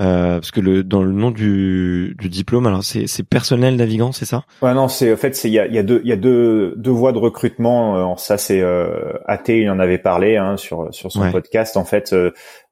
euh, 0.00 0.34
parce 0.34 0.52
que 0.52 0.60
le 0.60 0.84
dans 0.84 1.02
le 1.02 1.10
nom 1.10 1.32
du, 1.32 2.14
du 2.16 2.28
diplôme, 2.28 2.68
alors 2.68 2.84
c'est 2.84 3.08
c'est 3.08 3.24
personnel 3.24 3.74
navigant, 3.74 4.12
c'est 4.12 4.24
ça? 4.24 4.44
Ouais, 4.62 4.72
non, 4.74 4.86
c'est 4.86 5.12
en 5.12 5.16
fait 5.16 5.34
c'est 5.34 5.48
il 5.48 5.54
y 5.54 5.58
a, 5.58 5.66
y 5.66 5.78
a 5.78 5.82
deux 5.82 6.00
il 6.04 6.08
y 6.08 6.12
a 6.12 6.16
deux 6.16 6.74
deux 6.76 6.92
voies 6.92 7.10
de 7.10 7.18
recrutement. 7.18 8.16
ça 8.16 8.38
c'est 8.38 8.60
euh, 8.60 9.12
AT, 9.26 9.48
il 9.48 9.68
en 9.70 9.80
avait 9.80 9.98
parlé 9.98 10.36
hein, 10.36 10.56
sur 10.56 10.94
sur 10.94 11.10
son 11.10 11.32
podcast. 11.32 11.76
En 11.76 11.84
fait, 11.84 12.14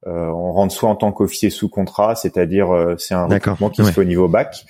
on 0.07 0.53
rentre 0.53 0.73
soit 0.73 0.89
en 0.89 0.95
tant 0.95 1.11
qu'officier 1.11 1.51
sous 1.51 1.69
contrat, 1.69 2.15
c'est-à-dire 2.15 2.69
c'est 2.97 3.15
un 3.15 3.27
recrutement 3.27 3.71
qui 3.71 3.85
se 3.85 3.91
fait 3.91 4.01
au 4.01 4.05
niveau 4.05 4.29
bac, 4.29 4.65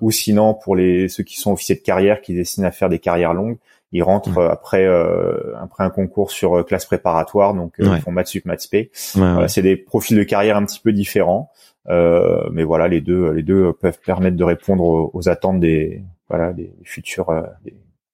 ou 0.00 0.10
sinon 0.10 0.54
pour 0.54 0.76
les 0.76 1.08
ceux 1.08 1.24
qui 1.24 1.36
sont 1.36 1.52
officiers 1.52 1.74
de 1.74 1.82
carrière 1.82 2.22
qui 2.22 2.32
destinent 2.32 2.66
à 2.66 2.72
faire 2.72 2.88
des 2.88 3.00
carrières 3.00 3.34
longues 3.34 3.58
ils 3.92 4.02
rentrent 4.02 4.30
mmh. 4.30 4.50
après 4.50 4.84
euh, 4.84 5.56
après 5.56 5.84
un 5.84 5.90
concours 5.90 6.30
sur 6.30 6.58
euh, 6.58 6.62
classe 6.62 6.84
préparatoire, 6.84 7.54
donc 7.54 7.80
euh, 7.80 7.94
ils 7.96 8.02
font 8.02 8.10
maths 8.10 8.28
sup, 8.28 8.44
maths 8.44 8.60
spé. 8.60 8.90
c'est 8.92 9.62
des 9.62 9.76
profils 9.76 10.16
de 10.16 10.22
carrière 10.22 10.56
un 10.56 10.64
petit 10.64 10.80
peu 10.80 10.92
différents, 10.92 11.50
mais 11.88 12.64
voilà, 12.64 12.88
les 12.88 13.00
deux 13.00 13.30
les 13.32 13.42
deux 13.42 13.72
peuvent 13.72 13.98
permettre 14.04 14.36
de 14.36 14.44
répondre 14.44 15.10
aux, 15.12 15.28
attentes 15.28 15.60
des 15.60 16.02
voilà 16.28 16.52
des 16.52 16.72
futurs 16.84 17.46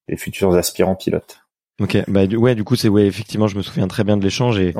des 0.08 0.16
futurs 0.16 0.54
aspirants 0.54 0.96
pilotes. 0.96 1.43
Ok, 1.80 1.98
bah 2.06 2.24
ouais, 2.24 2.54
du 2.54 2.62
coup 2.62 2.76
c'est 2.76 2.88
ouais 2.88 3.04
effectivement, 3.04 3.48
je 3.48 3.56
me 3.56 3.62
souviens 3.62 3.88
très 3.88 4.04
bien 4.04 4.16
de 4.16 4.22
l'échange 4.22 4.60
et 4.60 4.72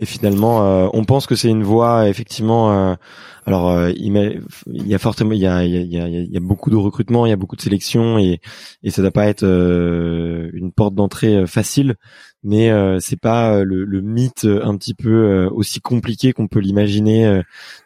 et 0.00 0.06
finalement 0.06 0.64
euh, 0.64 0.88
on 0.94 1.04
pense 1.04 1.26
que 1.26 1.34
c'est 1.34 1.50
une 1.50 1.62
voie 1.62 2.08
effectivement. 2.08 2.72
Euh, 2.72 2.94
alors 3.44 3.68
euh, 3.68 3.90
il, 3.94 4.40
il 4.66 4.86
y 4.86 4.94
a 4.94 4.98
fortement 4.98 5.32
il 5.32 5.40
y 5.40 5.46
a 5.46 5.62
il 5.62 5.92
y 5.92 6.00
a 6.00 6.08
il 6.08 6.32
y 6.32 6.36
a 6.38 6.40
beaucoup 6.40 6.70
de 6.70 6.76
recrutement, 6.76 7.26
il 7.26 7.28
y 7.28 7.32
a 7.32 7.36
beaucoup 7.36 7.56
de 7.56 7.60
sélection 7.60 8.18
et 8.18 8.40
et 8.82 8.90
ça 8.90 9.02
doit 9.02 9.10
pas 9.10 9.26
être 9.26 9.44
une 9.44 10.72
porte 10.74 10.94
d'entrée 10.94 11.46
facile, 11.46 11.96
mais 12.42 12.70
c'est 12.98 13.20
pas 13.20 13.62
le, 13.62 13.84
le, 13.84 14.00
mythe 14.00 14.46
un 14.46 14.74
petit 14.78 14.94
peu 14.94 15.46
aussi 15.52 15.82
compliqué 15.82 16.32
qu'on 16.32 16.48
peut 16.48 16.60
l'imaginer 16.60 17.42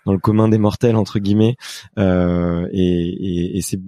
dans 0.07 0.13
le 0.13 0.21
commun 0.21 0.49
des 0.49 0.59
mortels 0.59 0.95
entre 0.95 1.19
guillemets 1.19 1.57
et, 1.99 2.03
et, 2.73 3.57
et 3.57 3.61
c'est 3.61 3.81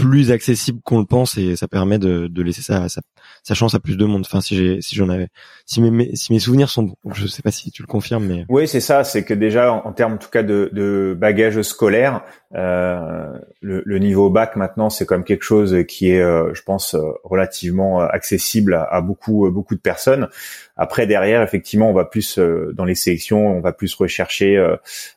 plus 0.00 0.32
accessible 0.32 0.80
qu'on 0.82 0.98
le 0.98 1.04
pense 1.04 1.36
et 1.36 1.56
ça 1.56 1.68
permet 1.68 1.98
de, 1.98 2.26
de 2.26 2.42
laisser 2.42 2.62
sa, 2.62 2.86
sa, 2.88 3.54
chance 3.54 3.74
à 3.74 3.80
plus 3.80 3.96
de 3.96 4.04
monde. 4.04 4.22
Enfin, 4.26 4.40
si 4.40 4.56
j'ai, 4.56 4.80
si 4.80 4.96
j'en 4.96 5.08
avais, 5.08 5.28
si 5.66 5.80
mes, 5.82 6.14
si 6.16 6.32
mes 6.32 6.38
souvenirs 6.38 6.70
sont 6.70 6.84
bons, 6.84 6.96
je 7.12 7.26
sais 7.26 7.42
pas 7.42 7.50
si 7.50 7.70
tu 7.70 7.82
le 7.82 7.86
confirmes, 7.86 8.26
mais 8.26 8.44
oui, 8.48 8.66
c'est 8.66 8.80
ça. 8.80 9.04
C'est 9.04 9.24
que 9.24 9.34
déjà 9.34 9.72
en, 9.72 9.92
termes 9.92 10.14
en 10.14 10.18
tout 10.18 10.30
cas 10.30 10.42
de, 10.42 10.70
de 10.72 11.16
bagage 11.18 11.60
scolaire, 11.62 12.22
euh, 12.54 13.38
le, 13.60 13.82
le, 13.84 13.98
niveau 13.98 14.28
bac 14.28 14.56
maintenant 14.56 14.90
c'est 14.90 15.06
comme 15.06 15.22
quelque 15.22 15.44
chose 15.44 15.84
qui 15.86 16.10
est, 16.10 16.20
euh, 16.20 16.52
je 16.54 16.62
pense, 16.62 16.94
euh, 16.94 17.02
relativement 17.22 18.00
accessible 18.00 18.74
à, 18.74 19.00
beaucoup 19.00 19.50
beaucoup 19.50 19.74
de 19.74 19.80
personnes. 19.80 20.28
Après 20.76 21.06
derrière, 21.06 21.42
effectivement, 21.42 21.90
on 21.90 21.94
va 21.94 22.04
plus 22.06 22.38
dans 22.38 22.84
les 22.84 22.94
sélections, 22.94 23.56
on 23.56 23.60
va 23.60 23.72
plus 23.72 23.94
rechercher 23.94 24.62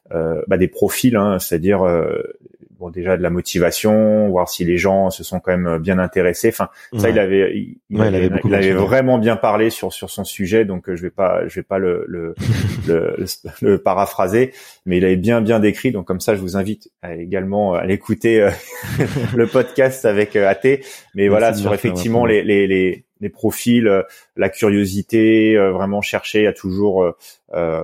bah, 0.10 0.58
des 0.58 0.67
profils, 0.67 1.15
hein, 1.15 1.39
c'est-à-dire 1.39 1.84
déjà 2.91 3.17
de 3.17 3.22
la 3.22 3.30
motivation, 3.30 4.30
voir 4.30 4.50
si 4.50 4.63
les 4.65 4.78
gens 4.78 5.10
se 5.10 5.24
sont 5.24 5.39
quand 5.39 5.56
même 5.56 5.78
bien 5.78 6.00
intéressés. 6.00 6.50
Enfin, 6.50 6.69
ça, 6.98 7.10
il 7.10 7.19
avait, 7.19 7.76
il, 7.89 8.02
avait, 8.02 8.74
vraiment 8.74 9.17
bien 9.17 9.36
parlé 9.36 9.69
sur 9.69 9.93
sur 9.93 10.10
son 10.10 10.24
sujet, 10.24 10.65
donc 10.65 10.89
euh, 10.89 10.96
je 10.96 11.02
vais 11.02 11.10
pas, 11.10 11.48
je 11.48 11.56
vais 11.56 11.63
pas 11.63 11.78
le 11.80 12.06
le, 12.08 12.36
le, 13.62 13.78
paraphraser, 13.78 14.54
mais 14.86 14.98
il 14.98 15.06
avait 15.06 15.15
bien 15.15 15.41
bien 15.41 15.60
décrit. 15.60 15.91
Donc 15.91 16.06
comme 16.06 16.19
ça, 16.19 16.36
je 16.36 16.41
vous 16.41 16.58
invite 16.58 16.91
à, 17.02 17.15
également 17.15 17.74
à 17.74 17.86
l'écouter 17.86 18.41
euh, 18.41 18.52
le 19.36 19.48
podcast 19.48 20.06
avec 20.06 20.36
euh, 20.36 20.50
AT. 20.50 20.80
Mais 21.15 21.28
voilà, 21.28 21.54
sur 21.54 21.74
effectivement 21.74 22.26
les, 22.26 22.43
les, 22.43 22.67
les 22.67 23.06
les 23.22 23.30
profils, 23.30 24.04
la 24.36 24.50
curiosité, 24.50 25.56
vraiment 25.56 26.02
chercher 26.02 26.46
à 26.46 26.52
toujours 26.52 27.15
euh, 27.54 27.84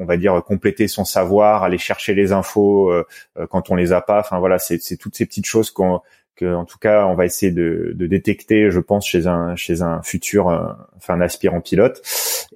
on 0.00 0.06
va 0.06 0.16
dire 0.16 0.42
compléter 0.42 0.88
son 0.88 1.04
savoir, 1.04 1.62
aller 1.62 1.78
chercher 1.78 2.14
les 2.14 2.32
infos 2.32 2.90
euh, 2.90 3.06
euh, 3.38 3.46
quand 3.46 3.70
on 3.70 3.74
les 3.76 3.92
a 3.92 4.00
pas. 4.00 4.20
Enfin 4.20 4.38
voilà, 4.38 4.58
c'est 4.58 4.96
toutes 4.96 5.14
ces 5.14 5.26
petites 5.26 5.46
choses 5.46 5.70
qu'on 5.70 6.00
que, 6.36 6.54
en 6.54 6.64
tout 6.64 6.78
cas 6.78 7.04
on 7.04 7.14
va 7.14 7.26
essayer 7.26 7.52
de, 7.52 7.92
de, 7.94 8.06
détecter, 8.06 8.70
je 8.70 8.80
pense, 8.80 9.06
chez 9.06 9.26
un 9.26 9.54
chez 9.56 9.82
un 9.82 10.02
futur, 10.02 10.48
euh, 10.48 10.72
enfin 10.96 11.14
un 11.14 11.20
aspirant 11.20 11.60
pilote. 11.60 12.00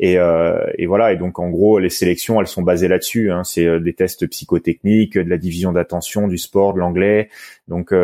Et, 0.01 0.15
et, 0.15 0.87
voilà. 0.87 1.13
Et 1.13 1.17
donc 1.17 1.39
en 1.39 1.51
gros, 1.51 1.79
les 1.79 1.91
sélections, 1.91 2.41
elles 2.41 2.49
sont 2.49 2.63
basées 2.63 2.89
là-dessus. 2.89 3.31
Hein. 3.31 3.45
C'est 3.45 3.79
des 3.79 3.93
tests 3.93 4.27
psychotechniques, 4.27 5.17
de 5.17 5.31
la 5.31 5.39
division 5.39 5.71
d'attention, 5.71 6.27
du 6.27 6.37
sport, 6.37 6.75
de 6.75 6.81
l'anglais. 6.81 7.29
Donc 7.69 7.95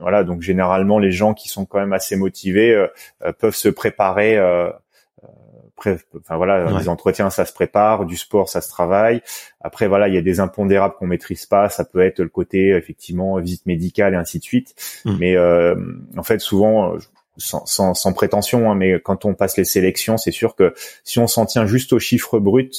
voilà. 0.00 0.24
Donc 0.24 0.40
généralement, 0.40 0.98
les 0.98 1.12
gens 1.12 1.34
qui 1.34 1.50
sont 1.50 1.66
quand 1.66 1.80
même 1.80 1.92
assez 1.92 2.16
motivés 2.16 2.86
peuvent 3.40 3.54
se 3.54 3.68
préparer 3.68 4.38
enfin 5.88 6.36
voilà, 6.36 6.78
les 6.78 6.88
entretiens 6.88 7.30
ça 7.30 7.44
se 7.44 7.52
prépare, 7.52 8.06
du 8.06 8.16
sport 8.16 8.48
ça 8.48 8.60
se 8.60 8.68
travaille. 8.68 9.22
Après 9.60 9.88
voilà, 9.88 10.08
il 10.08 10.14
y 10.14 10.18
a 10.18 10.22
des 10.22 10.40
impondérables 10.40 10.94
qu'on 10.94 11.06
maîtrise 11.06 11.46
pas, 11.46 11.68
ça 11.68 11.84
peut 11.84 12.00
être 12.00 12.20
le 12.20 12.28
côté 12.28 12.70
effectivement 12.70 13.38
visite 13.38 13.66
médicale 13.66 14.14
et 14.14 14.16
ainsi 14.16 14.38
de 14.38 14.44
suite. 14.44 14.74
Mmh. 15.04 15.16
Mais 15.18 15.36
euh, 15.36 15.74
en 16.16 16.22
fait 16.22 16.40
souvent 16.40 16.96
sans, 17.36 17.64
sans, 17.66 17.94
sans 17.94 18.12
prétention, 18.12 18.70
hein, 18.70 18.74
mais 18.74 19.00
quand 19.00 19.24
on 19.24 19.34
passe 19.34 19.56
les 19.56 19.64
sélections, 19.64 20.16
c'est 20.16 20.32
sûr 20.32 20.54
que 20.54 20.74
si 21.04 21.18
on 21.18 21.26
s'en 21.26 21.46
tient 21.46 21.66
juste 21.66 21.92
aux 21.92 21.98
chiffres 21.98 22.38
bruts, 22.38 22.70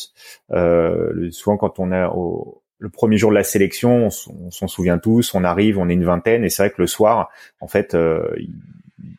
euh, 0.52 1.32
souvent 1.32 1.58
quand 1.58 1.80
on 1.80 1.92
est 1.92 2.06
au, 2.06 2.62
le 2.84 2.90
premier 2.90 3.18
jour 3.18 3.30
de 3.30 3.36
la 3.36 3.44
sélection, 3.44 4.08
on, 4.08 4.52
s'en 4.52 4.68
souvient 4.68 4.98
tous, 4.98 5.34
on 5.34 5.44
arrive, 5.44 5.80
on 5.80 5.88
est 5.90 5.94
une 5.94 6.04
vingtaine, 6.04 6.44
et 6.44 6.50
c'est 6.50 6.64
vrai 6.64 6.70
que 6.70 6.82
le 6.82 6.88
soir, 6.88 7.30
en 7.62 7.68
fait, 7.68 7.96
euh, 7.96 8.28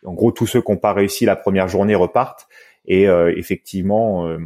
en 0.04 0.12
gros, 0.12 0.32
tous 0.32 0.46
ceux 0.46 0.60
qui 0.60 0.70
n'ont 0.70 0.76
pas 0.76 0.92
réussi 0.92 1.24
la 1.24 1.34
première 1.34 1.66
journée 1.66 1.94
repartent, 1.94 2.46
et 2.86 3.08
euh, 3.08 3.32
effectivement, 3.36 4.26
euh, 4.26 4.38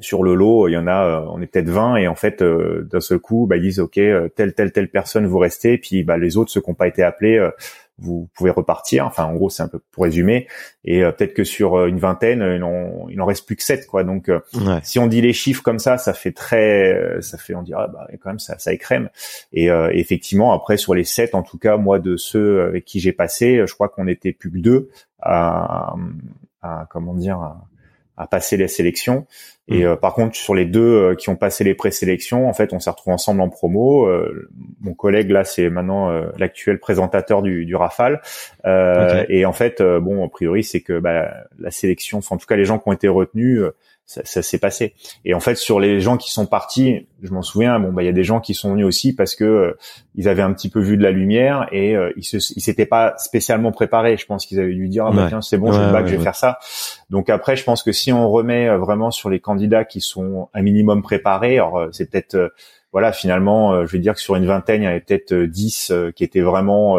sur 0.00 0.22
le 0.22 0.34
lot, 0.34 0.68
il 0.68 0.72
y 0.72 0.76
en 0.76 0.86
a, 0.86 1.04
euh, 1.04 1.26
on 1.30 1.40
est 1.40 1.46
peut-être 1.46 1.68
20 1.68 1.96
et 1.96 2.08
en 2.08 2.14
fait, 2.14 2.42
d'un 2.42 3.00
seul 3.00 3.18
coup, 3.18 3.46
bah, 3.46 3.56
ils 3.56 3.62
disent 3.62 3.80
ok, 3.80 4.00
telle 4.34 4.54
telle 4.54 4.72
telle 4.72 4.90
personne 4.90 5.26
vous 5.26 5.38
restez, 5.38 5.78
puis 5.78 6.02
bah, 6.02 6.18
les 6.18 6.36
autres 6.36 6.50
ceux 6.50 6.60
qui 6.60 6.70
n'ont 6.70 6.74
pas 6.74 6.88
été 6.88 7.02
appelés, 7.02 7.50
vous 7.98 8.30
pouvez 8.34 8.50
repartir. 8.50 9.04
Enfin, 9.06 9.24
en 9.24 9.34
gros, 9.34 9.50
c'est 9.50 9.62
un 9.62 9.68
peu 9.68 9.78
pour 9.90 10.04
résumer. 10.04 10.48
Et 10.86 11.02
peut-être 11.02 11.34
que 11.34 11.44
sur 11.44 11.84
une 11.84 11.98
vingtaine, 11.98 12.40
il 12.56 12.62
en, 12.62 13.10
il 13.10 13.20
en 13.20 13.26
reste 13.26 13.44
plus 13.44 13.56
que 13.56 13.62
sept, 13.62 13.86
quoi. 13.86 14.04
Donc, 14.04 14.30
si 14.82 14.98
on 14.98 15.06
dit 15.06 15.20
les 15.20 15.34
chiffres 15.34 15.62
comme 15.62 15.78
ça, 15.78 15.98
ça 15.98 16.14
fait 16.14 16.32
très, 16.32 17.20
ça 17.20 17.36
fait, 17.36 17.54
on 17.54 17.62
dirait, 17.62 17.88
bah, 17.92 18.08
quand 18.22 18.30
même, 18.30 18.38
ça, 18.38 18.58
ça 18.58 18.72
écrème. 18.72 19.10
Et 19.52 19.68
effectivement, 19.90 20.54
après, 20.54 20.78
sur 20.78 20.94
les 20.94 21.04
sept, 21.04 21.34
en 21.34 21.42
tout 21.42 21.58
cas, 21.58 21.76
moi, 21.76 21.98
de 21.98 22.16
ceux 22.16 22.62
avec 22.62 22.86
qui 22.86 23.00
j'ai 23.00 23.12
passé, 23.12 23.62
je 23.66 23.74
crois 23.74 23.90
qu'on 23.90 24.08
était 24.08 24.32
plus 24.32 24.50
que 24.50 24.58
deux 24.58 24.88
à, 25.20 25.94
à 26.62 26.86
comment 26.90 27.14
dire 27.14 27.38
à, 28.16 28.26
passer 28.26 28.58
les 28.58 28.68
sélections. 28.68 29.26
Et 29.66 29.82
mmh. 29.82 29.86
euh, 29.86 29.96
par 29.96 30.12
contre, 30.12 30.36
sur 30.36 30.54
les 30.54 30.66
deux 30.66 30.80
euh, 30.80 31.14
qui 31.14 31.30
ont 31.30 31.36
passé 31.36 31.64
les 31.64 31.74
présélections, 31.74 32.50
en 32.50 32.52
fait, 32.52 32.74
on 32.74 32.78
s'est 32.78 32.90
retrouvés 32.90 33.14
ensemble 33.14 33.40
en 33.40 33.48
promo. 33.48 34.06
Euh, 34.06 34.50
mon 34.82 34.92
collègue 34.92 35.30
là, 35.30 35.44
c'est 35.44 35.70
maintenant 35.70 36.10
l'actuel 36.36 36.80
présentateur 36.80 37.40
du, 37.40 37.64
du 37.64 37.74
Rafale. 37.76 38.20
Et 39.30 39.46
en 39.46 39.52
fait, 39.52 39.82
bon, 39.82 40.24
a 40.24 40.28
priori, 40.28 40.64
c'est 40.64 40.82
que 40.82 40.98
bah, 40.98 41.32
la 41.58 41.70
sélection, 41.70 42.18
enfin, 42.18 42.36
en 42.36 42.38
tout 42.38 42.46
cas, 42.46 42.56
les 42.56 42.66
gens 42.66 42.78
qui 42.78 42.88
ont 42.88 42.92
été 42.92 43.08
retenus 43.08 43.62
ça, 44.10 44.22
ça 44.24 44.42
s'est 44.42 44.58
passé. 44.58 44.94
Et 45.24 45.34
en 45.34 45.40
fait, 45.40 45.54
sur 45.54 45.78
les 45.78 46.00
gens 46.00 46.16
qui 46.16 46.32
sont 46.32 46.44
partis, 46.44 47.06
je 47.22 47.32
m'en 47.32 47.42
souviens. 47.42 47.78
Bon, 47.78 47.92
bah, 47.92 48.02
il 48.02 48.06
y 48.06 48.08
a 48.08 48.12
des 48.12 48.24
gens 48.24 48.40
qui 48.40 48.54
sont 48.54 48.72
venus 48.72 48.84
aussi 48.84 49.14
parce 49.14 49.36
que 49.36 49.44
euh, 49.44 49.78
ils 50.16 50.28
avaient 50.28 50.42
un 50.42 50.52
petit 50.52 50.68
peu 50.68 50.80
vu 50.80 50.96
de 50.96 51.02
la 51.04 51.12
lumière 51.12 51.68
et 51.70 51.94
euh, 51.94 52.12
ils 52.16 52.24
se, 52.24 52.38
ils 52.56 52.60
s'étaient 52.60 52.86
pas 52.86 53.14
spécialement 53.18 53.70
préparés. 53.70 54.16
Je 54.16 54.26
pense 54.26 54.46
qu'ils 54.46 54.58
avaient 54.58 54.74
dû 54.74 54.88
dire, 54.88 55.06
ah 55.06 55.12
bah 55.12 55.26
tiens, 55.28 55.40
c'est 55.42 55.58
bon, 55.58 55.70
j'ai 55.70 55.78
le 55.78 55.92
bac, 55.92 56.08
je 56.08 56.16
vais 56.16 56.22
faire 56.24 56.34
ça. 56.34 56.58
Donc 57.08 57.30
après, 57.30 57.54
je 57.54 57.62
pense 57.62 57.84
que 57.84 57.92
si 57.92 58.12
on 58.12 58.28
remet 58.28 58.68
euh, 58.68 58.78
vraiment 58.78 59.12
sur 59.12 59.30
les 59.30 59.38
candidats 59.38 59.84
qui 59.84 60.00
sont 60.00 60.48
un 60.54 60.62
minimum 60.62 61.02
préparés, 61.02 61.54
alors 61.54 61.86
c'est 61.92 62.10
peut-être, 62.10 62.52
voilà, 62.90 63.12
finalement, 63.12 63.86
je 63.86 63.92
vais 63.92 64.00
dire 64.00 64.14
que 64.14 64.20
sur 64.20 64.34
une 64.34 64.46
vingtaine, 64.46 64.82
il 64.82 64.86
y 64.86 64.88
avait 64.88 64.98
peut-être 64.98 65.34
10 65.34 65.92
qui 66.16 66.24
étaient 66.24 66.40
vraiment 66.40 66.98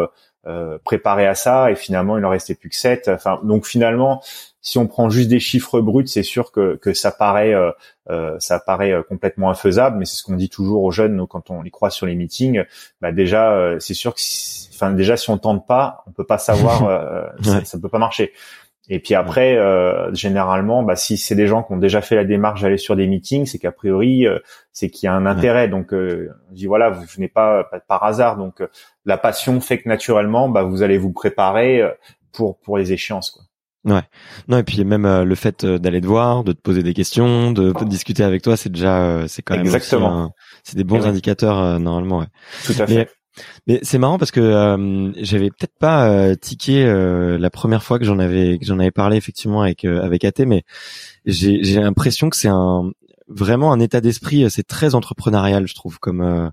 préparés 0.82 1.26
à 1.26 1.34
ça 1.34 1.70
et 1.70 1.76
finalement 1.76 2.18
il 2.18 2.24
en 2.24 2.30
restait 2.30 2.54
plus 2.54 2.70
que 2.70 2.76
sept. 2.76 3.08
Enfin 3.08 3.38
donc 3.44 3.66
finalement 3.66 4.22
si 4.62 4.78
on 4.78 4.86
prend 4.86 5.10
juste 5.10 5.28
des 5.28 5.40
chiffres 5.40 5.80
bruts, 5.80 6.06
c'est 6.06 6.22
sûr 6.22 6.52
que, 6.52 6.76
que 6.76 6.94
ça 6.94 7.10
paraît 7.10 7.52
euh, 7.52 7.72
euh 8.08 8.36
ça 8.38 8.60
paraît 8.60 8.92
euh, 8.92 9.02
complètement 9.02 9.50
infaisable, 9.50 9.98
mais 9.98 10.04
c'est 10.04 10.16
ce 10.16 10.22
qu'on 10.22 10.36
dit 10.36 10.48
toujours 10.48 10.84
aux 10.84 10.92
jeunes 10.92 11.26
quand 11.26 11.50
on 11.50 11.62
les 11.62 11.70
croit 11.70 11.90
sur 11.90 12.06
les 12.06 12.14
meetings. 12.14 12.62
Bah 13.00 13.10
déjà, 13.10 13.52
euh, 13.52 13.80
c'est 13.80 13.94
sûr 13.94 14.14
que, 14.14 14.20
si, 14.20 14.68
enfin 14.72 14.92
déjà 14.92 15.16
si 15.16 15.30
on 15.30 15.38
tente 15.38 15.66
pas, 15.66 16.04
on 16.06 16.12
peut 16.12 16.24
pas 16.24 16.38
savoir, 16.38 17.32
ça, 17.42 17.64
ça 17.64 17.78
peut 17.78 17.88
pas 17.88 17.98
marcher. 17.98 18.32
Et 18.88 18.98
puis 18.98 19.14
après, 19.14 19.58
généralement, 20.12 20.82
bah, 20.82 20.96
si 20.96 21.16
c'est 21.16 21.36
des 21.36 21.46
gens 21.46 21.62
qui 21.62 21.72
ont 21.72 21.78
déjà 21.78 22.02
fait 22.02 22.16
la 22.16 22.24
démarche 22.24 22.62
d'aller 22.62 22.78
sur 22.78 22.96
des 22.96 23.06
meetings, 23.06 23.46
c'est 23.46 23.58
qu'a 23.58 23.70
priori, 23.72 24.26
c'est 24.72 24.90
qu'il 24.90 25.06
y 25.06 25.08
a 25.08 25.14
un 25.14 25.24
intérêt. 25.24 25.68
Donc, 25.68 25.88
je 25.92 26.28
dis 26.50 26.66
voilà, 26.66 26.90
vous 26.90 27.04
venez 27.14 27.28
pas, 27.28 27.64
pas 27.64 27.78
par 27.80 28.02
hasard. 28.02 28.36
Donc, 28.36 28.60
la 29.06 29.16
passion 29.18 29.60
fait 29.60 29.80
que 29.80 29.88
naturellement, 29.88 30.48
bah, 30.48 30.64
vous 30.64 30.82
allez 30.82 30.98
vous 30.98 31.12
préparer 31.12 31.80
pour 32.32 32.58
pour 32.58 32.76
les 32.76 32.92
échéances. 32.92 33.30
Quoi. 33.30 33.44
Ouais. 33.84 34.02
Non 34.46 34.58
et 34.58 34.62
puis 34.62 34.84
même 34.84 35.04
euh, 35.04 35.24
le 35.24 35.34
fait 35.34 35.64
euh, 35.64 35.78
d'aller 35.78 36.00
te 36.00 36.06
voir, 36.06 36.44
de 36.44 36.52
te 36.52 36.60
poser 36.60 36.82
des 36.82 36.94
questions, 36.94 37.50
de, 37.50 37.72
discuter 37.84 38.22
avec 38.22 38.42
toi, 38.42 38.56
c'est 38.56 38.70
déjà 38.70 39.02
euh, 39.02 39.24
c'est 39.26 39.42
quand 39.42 39.56
même 39.56 39.66
exactement. 39.66 40.32
C'est 40.62 40.76
des 40.76 40.84
bons 40.84 41.04
indicateurs 41.04 41.80
normalement. 41.80 42.18
Ouais. 42.18 42.26
Tout 42.64 42.74
à 42.78 42.86
fait. 42.86 43.10
Mais, 43.66 43.80
c'est 43.82 43.96
marrant 43.96 44.18
parce 44.18 44.30
que 44.30 45.12
j'avais 45.16 45.48
peut-être 45.48 45.76
pas 45.78 46.36
tiqué 46.36 46.84
la 46.84 47.50
première 47.50 47.82
fois 47.82 47.98
que 47.98 48.04
j'en 48.04 48.18
avais 48.18 48.58
que 48.58 48.66
j'en 48.66 48.78
avais 48.78 48.90
parlé 48.90 49.16
effectivement 49.16 49.62
avec 49.62 49.84
avec 49.84 50.24
AT, 50.24 50.44
mais 50.46 50.64
j'ai 51.24 51.64
j'ai 51.64 51.80
l'impression 51.80 52.28
que 52.28 52.36
c'est 52.36 52.48
un 52.48 52.90
vraiment 53.28 53.72
un 53.72 53.80
état 53.80 54.00
d'esprit. 54.00 54.48
C'est 54.50 54.66
très 54.66 54.94
entrepreneurial, 54.94 55.66
je 55.66 55.74
trouve, 55.74 55.98
comme 55.98 56.52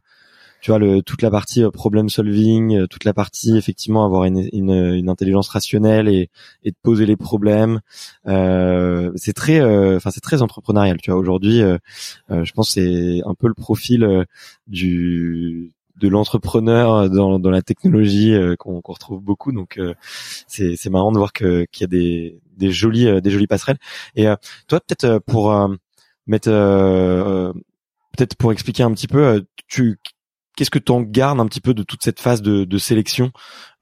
tu 0.61 0.71
vois 0.71 0.79
le 0.79 1.01
toute 1.01 1.21
la 1.21 1.31
partie 1.31 1.63
euh, 1.63 1.71
problem 1.71 2.09
solving, 2.09 2.75
euh, 2.75 2.87
toute 2.87 3.05
la 3.05 3.13
partie 3.13 3.57
effectivement 3.57 4.05
avoir 4.05 4.25
une, 4.25 4.47
une, 4.51 4.71
une 4.71 5.09
intelligence 5.09 5.49
rationnelle 5.49 6.07
et, 6.09 6.29
et 6.63 6.71
de 6.71 6.75
poser 6.81 7.05
les 7.05 7.15
problèmes. 7.15 7.79
Euh, 8.27 9.11
c'est 9.15 9.33
très, 9.33 9.59
euh, 9.59 9.97
enfin 9.97 10.11
c'est 10.11 10.21
très 10.21 10.41
entrepreneurial. 10.41 10.97
Tu 11.01 11.11
vois 11.11 11.19
aujourd'hui, 11.19 11.61
euh, 11.61 11.77
je 12.29 12.51
pense 12.51 12.71
c'est 12.71 13.21
un 13.25 13.35
peu 13.35 13.47
le 13.47 13.53
profil 13.53 14.25
du 14.67 15.73
de 15.99 16.07
l'entrepreneur 16.07 17.09
dans, 17.09 17.39
dans 17.39 17.49
la 17.49 17.61
technologie 17.61 18.33
qu'on 18.57 18.81
retrouve 18.83 19.21
beaucoup. 19.21 19.51
Donc 19.51 19.79
c'est 20.47 20.75
c'est 20.77 20.89
marrant 20.89 21.11
de 21.11 21.17
voir 21.17 21.33
que 21.33 21.65
qu'il 21.71 21.83
y 21.83 21.85
a 21.85 21.87
des 21.87 22.39
des 22.57 22.71
jolies 22.71 23.21
des 23.21 23.31
jolies 23.31 23.47
passerelles. 23.47 23.79
Et 24.15 24.25
toi 24.67 24.79
peut-être 24.79 25.19
pour 25.19 25.53
mettre 26.27 26.49
peut-être 28.17 28.35
pour 28.37 28.51
expliquer 28.51 28.83
un 28.83 28.93
petit 28.93 29.07
peu, 29.07 29.45
tu 29.67 29.99
qu'est-ce 30.59 30.69
que 30.69 30.79
tu 30.79 30.91
en 30.91 30.99
gardes 30.99 31.39
un 31.39 31.45
petit 31.45 31.61
peu 31.61 31.73
de 31.73 31.83
toute 31.83 32.03
cette 32.03 32.19
phase 32.19 32.41
de, 32.41 32.77
sélection 32.77 33.31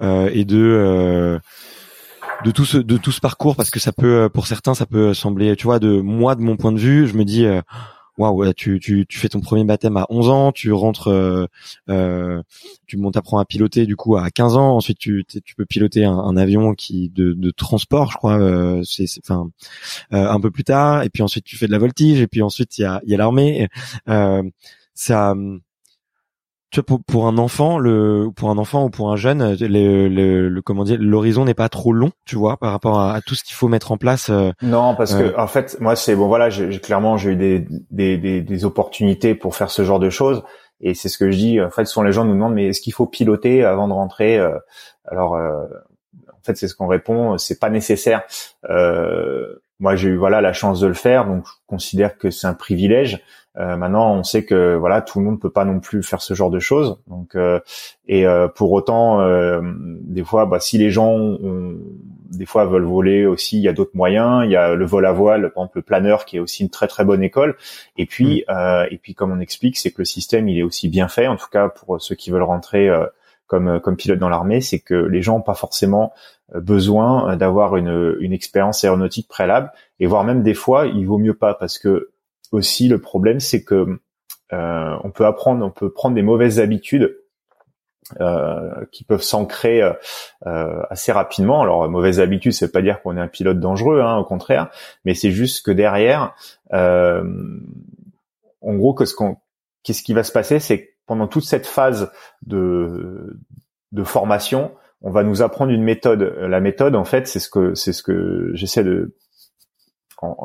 euh, 0.03 0.29
et 0.31 0.45
de 0.45 0.59
euh, 0.59 1.39
de 2.45 2.51
tout 2.51 2.65
ce 2.65 2.77
de 2.77 2.97
tout 2.97 3.11
ce 3.11 3.19
parcours? 3.19 3.55
Parce 3.55 3.71
que 3.71 3.79
ça 3.79 3.91
peut 3.91 4.25
euh, 4.25 4.29
pour 4.29 4.45
certains 4.45 4.75
ça 4.75 4.85
peut 4.85 5.15
sembler 5.15 5.55
tu 5.55 5.63
vois 5.63 5.79
de 5.79 5.99
moi 6.01 6.35
de 6.35 6.41
mon 6.41 6.55
point 6.55 6.71
de 6.71 6.77
vue 6.77 7.07
je 7.07 7.15
me 7.15 7.25
dis 7.25 7.47
waouh 8.19 8.53
tu, 8.53 8.79
tu 8.79 9.07
tu 9.09 9.17
fais 9.17 9.29
ton 9.29 9.41
premier 9.41 9.63
baptême 9.63 9.97
à 9.97 10.05
11 10.09 10.29
ans 10.29 10.51
tu 10.51 10.71
rentres 10.71 11.47
euh, 11.89 12.43
tu 12.85 12.97
montes 12.97 13.17
apprends 13.17 13.39
à 13.39 13.45
piloter 13.45 13.87
du 13.87 13.95
coup 13.95 14.15
à 14.15 14.29
15 14.29 14.55
ans. 14.55 14.75
Ensuite 14.75 14.99
tu 14.99 15.25
tu 15.25 15.55
peux 15.55 15.65
piloter 15.65 16.05
un, 16.05 16.37
avion 16.37 16.75
qui 16.75 17.09
de, 17.09 17.33
de 17.33 17.49
transport 17.49 18.11
je 18.11 18.17
crois 18.17 18.39
c'est 18.83 19.07
enfin 19.27 19.49
un 20.11 20.39
peu 20.39 20.51
plus 20.51 20.63
tard. 20.63 21.01
Et 21.01 21.09
puis 21.09 21.23
ensuite 21.23 21.43
tu 21.43 21.57
fais 21.57 21.65
de 21.65 21.71
la 21.71 21.79
voltige. 21.79 22.21
Et 22.21 22.27
puis 22.27 22.43
ensuite 22.43 22.77
il 22.77 22.81
y 22.81 22.85
a 22.85 23.01
il 23.03 23.09
y 23.09 23.15
a 23.15 23.17
l'armée. 23.17 23.67
Ça 24.93 25.35
tu 26.69 26.82
vois, 26.82 26.86
pour, 26.86 27.03
pour 27.03 27.27
un 27.27 27.38
enfant, 27.38 27.77
le 27.77 28.30
pour 28.36 28.49
un 28.49 28.58
enfant 28.58 28.86
ou 28.86 28.89
pour 28.89 29.12
un 29.12 29.15
jeune, 29.15 29.56
le, 29.60 30.08
le, 30.10 30.49
le 30.49 30.62
comment 30.62 30.84
dire, 30.84 30.97
l'horizon 30.99 31.45
n'est 31.45 31.53
pas 31.53 31.69
trop 31.69 31.93
long, 31.93 32.12
tu 32.25 32.36
vois, 32.36 32.58
par 32.58 32.71
rapport 32.71 32.99
à, 32.99 33.21
tout 33.21 33.36
ce 33.36 33.43
qu'il 33.43 33.56
faut 33.56 33.69
mettre 33.69 33.91
en 33.91 33.97
place. 33.97 34.30
Euh, 34.30 34.51
non, 34.62 34.93
parce 34.95 35.13
que 35.13 35.23
euh. 35.23 35.39
en 35.39 35.47
fait, 35.47 35.77
moi, 35.80 35.95
c'est 35.95 36.15
bon, 36.15 36.27
voilà, 36.27 36.49
j'ai 36.49 36.80
clairement, 36.80 37.15
j'ai 37.15 37.32
eu 37.32 37.36
des, 37.38 37.65
des, 37.91 38.17
des, 38.17 38.41
des, 38.41 38.65
opportunités 38.65 39.34
pour 39.34 39.56
faire 39.56 39.71
ce 39.71 39.84
genre 39.86 39.99
de 39.99 40.10
choses, 40.10 40.43
et 40.82 40.93
c'est 40.93 41.08
ce 41.08 41.17
que 41.17 41.32
je 41.32 41.38
dis. 41.38 41.62
En 41.62 41.71
fait, 41.71 41.86
souvent 41.86 42.03
les 42.03 42.12
gens 42.12 42.25
nous 42.25 42.34
demandent, 42.34 42.53
mais 42.53 42.67
est-ce 42.67 42.82
qu'il 42.82 42.93
faut 42.93 43.06
piloter 43.06 43.63
avant 43.63 43.88
de 43.88 43.93
rentrer 43.93 44.38
euh, 44.38 44.58
Alors, 45.06 45.36
en 45.36 46.41
fait, 46.43 46.58
c'est 46.58 46.67
ce 46.67 46.75
qu'on 46.75 46.88
répond, 46.88 47.38
c'est 47.38 47.60
pas 47.60 47.69
nécessaire. 47.69 48.23
Moi, 49.79 49.95
j'ai 49.95 50.09
eu 50.09 50.15
voilà 50.15 50.41
la 50.41 50.53
chance 50.53 50.79
de 50.79 50.87
le 50.87 50.93
faire, 50.93 51.25
donc 51.25 51.45
je 51.45 51.51
considère 51.67 52.17
que 52.17 52.31
c'est 52.31 52.47
un 52.47 52.53
privilège. 52.53 53.21
Euh, 53.57 53.75
maintenant, 53.75 54.13
on 54.13 54.23
sait 54.23 54.45
que 54.45 54.75
voilà, 54.75 55.01
tout 55.01 55.19
le 55.19 55.25
monde 55.25 55.39
peut 55.39 55.49
pas 55.49 55.65
non 55.65 55.79
plus 55.79 56.03
faire 56.03 56.21
ce 56.21 56.33
genre 56.33 56.51
de 56.51 56.59
choses. 56.59 56.99
Donc, 57.07 57.35
euh, 57.35 57.59
et 58.07 58.27
euh, 58.27 58.47
pour 58.47 58.71
autant, 58.71 59.19
des 60.01 60.23
fois, 60.23 60.45
bah, 60.45 60.59
si 60.59 60.77
les 60.77 60.91
gens 60.91 61.11
ont, 61.11 61.77
des 62.31 62.45
fois 62.45 62.65
veulent 62.65 62.83
voler 62.83 63.25
aussi, 63.25 63.57
il 63.57 63.63
y 63.63 63.67
a 63.67 63.73
d'autres 63.73 63.95
moyens. 63.95 64.43
Il 64.45 64.51
y 64.51 64.55
a 64.55 64.75
le 64.75 64.85
vol 64.85 65.05
à 65.05 65.11
voile, 65.11 65.51
par 65.53 65.63
exemple 65.63 65.77
le 65.77 65.81
planeur, 65.83 66.25
qui 66.25 66.37
est 66.37 66.39
aussi 66.39 66.63
une 66.63 66.69
très 66.69 66.87
très 66.87 67.03
bonne 67.03 67.23
école. 67.23 67.55
Et 67.97 68.05
puis, 68.05 68.45
mm. 68.47 68.87
et 68.91 68.97
puis 68.97 69.15
comme 69.15 69.31
on 69.31 69.39
explique, 69.39 69.77
c'est 69.77 69.91
que 69.91 69.99
le 69.99 70.05
système 70.05 70.47
il 70.49 70.59
est 70.59 70.63
aussi 70.63 70.89
bien 70.89 71.07
fait. 71.07 71.27
En 71.27 71.35
tout 71.35 71.49
cas, 71.51 71.69
pour 71.69 72.01
ceux 72.01 72.15
qui 72.15 72.29
veulent 72.31 72.43
rentrer 72.43 72.89
comme 73.47 73.79
comme 73.79 73.95
pilote 73.95 74.19
dans 74.19 74.29
l'armée, 74.29 74.62
c'est 74.62 74.79
que 74.79 74.93
les 74.93 75.21
gens 75.21 75.38
n'ont 75.38 75.43
pas 75.43 75.55
forcément 75.55 76.13
besoin 76.53 77.36
d'avoir 77.36 77.75
une, 77.75 78.17
une 78.19 78.33
expérience 78.33 78.83
aéronautique 78.83 79.27
préalable. 79.27 79.71
Et 79.99 80.05
voire 80.05 80.23
même 80.23 80.43
des 80.43 80.53
fois 80.53 80.86
il 80.86 81.05
vaut 81.07 81.17
mieux 81.17 81.33
pas. 81.33 81.53
Parce 81.53 81.79
que 81.79 82.12
aussi 82.51 82.88
le 82.88 82.99
problème, 82.99 83.39
c'est 83.39 83.63
que 83.63 83.99
euh, 84.53 84.97
on 85.03 85.12
peut 85.12 85.25
apprendre, 85.25 85.65
on 85.65 85.71
peut 85.71 85.91
prendre 85.91 86.15
des 86.15 86.21
mauvaises 86.21 86.60
habitudes 86.60 87.17
euh, 88.21 88.86
qui 88.91 89.03
peuvent 89.03 89.21
s'ancrer 89.21 89.81
euh, 90.45 90.81
assez 90.89 91.12
rapidement. 91.12 91.62
Alors 91.62 91.89
mauvaise 91.89 92.19
habitude, 92.19 92.53
ça 92.53 92.65
veut 92.65 92.71
pas 92.71 92.81
dire 92.81 93.01
qu'on 93.01 93.17
est 93.17 93.21
un 93.21 93.27
pilote 93.27 93.60
dangereux, 93.60 94.01
hein, 94.01 94.17
au 94.17 94.23
contraire, 94.23 94.69
mais 95.03 95.13
c'est 95.13 95.31
juste 95.31 95.65
que 95.65 95.71
derrière, 95.71 96.36
en 96.71 97.23
gros, 98.62 98.95
ce 99.05 99.13
qu'est-ce 99.83 100.03
qui 100.03 100.13
va 100.13 100.23
se 100.23 100.31
passer, 100.31 100.60
c'est 100.60 100.96
pendant 101.08 101.28
toute 101.28 101.46
cette 101.46 101.65
phase 101.65 102.12
de 102.46 103.39
de 103.93 104.04
formation, 104.04 104.72
on 105.02 105.12
va 105.12 105.24
nous 105.24 105.41
apprendre 105.41 105.72
une 105.72 105.84
méthode. 105.84 106.36
La 106.39 106.60
méthode, 106.60 106.96
en 106.96 107.06
fait, 107.06 107.28
c'est 107.28 107.39
ce 107.39 107.50
que 107.50 107.74
c'est 107.74 107.93
ce 107.93 108.04
que 108.04 108.52
j'essaie 108.54 108.84
de 108.84 109.15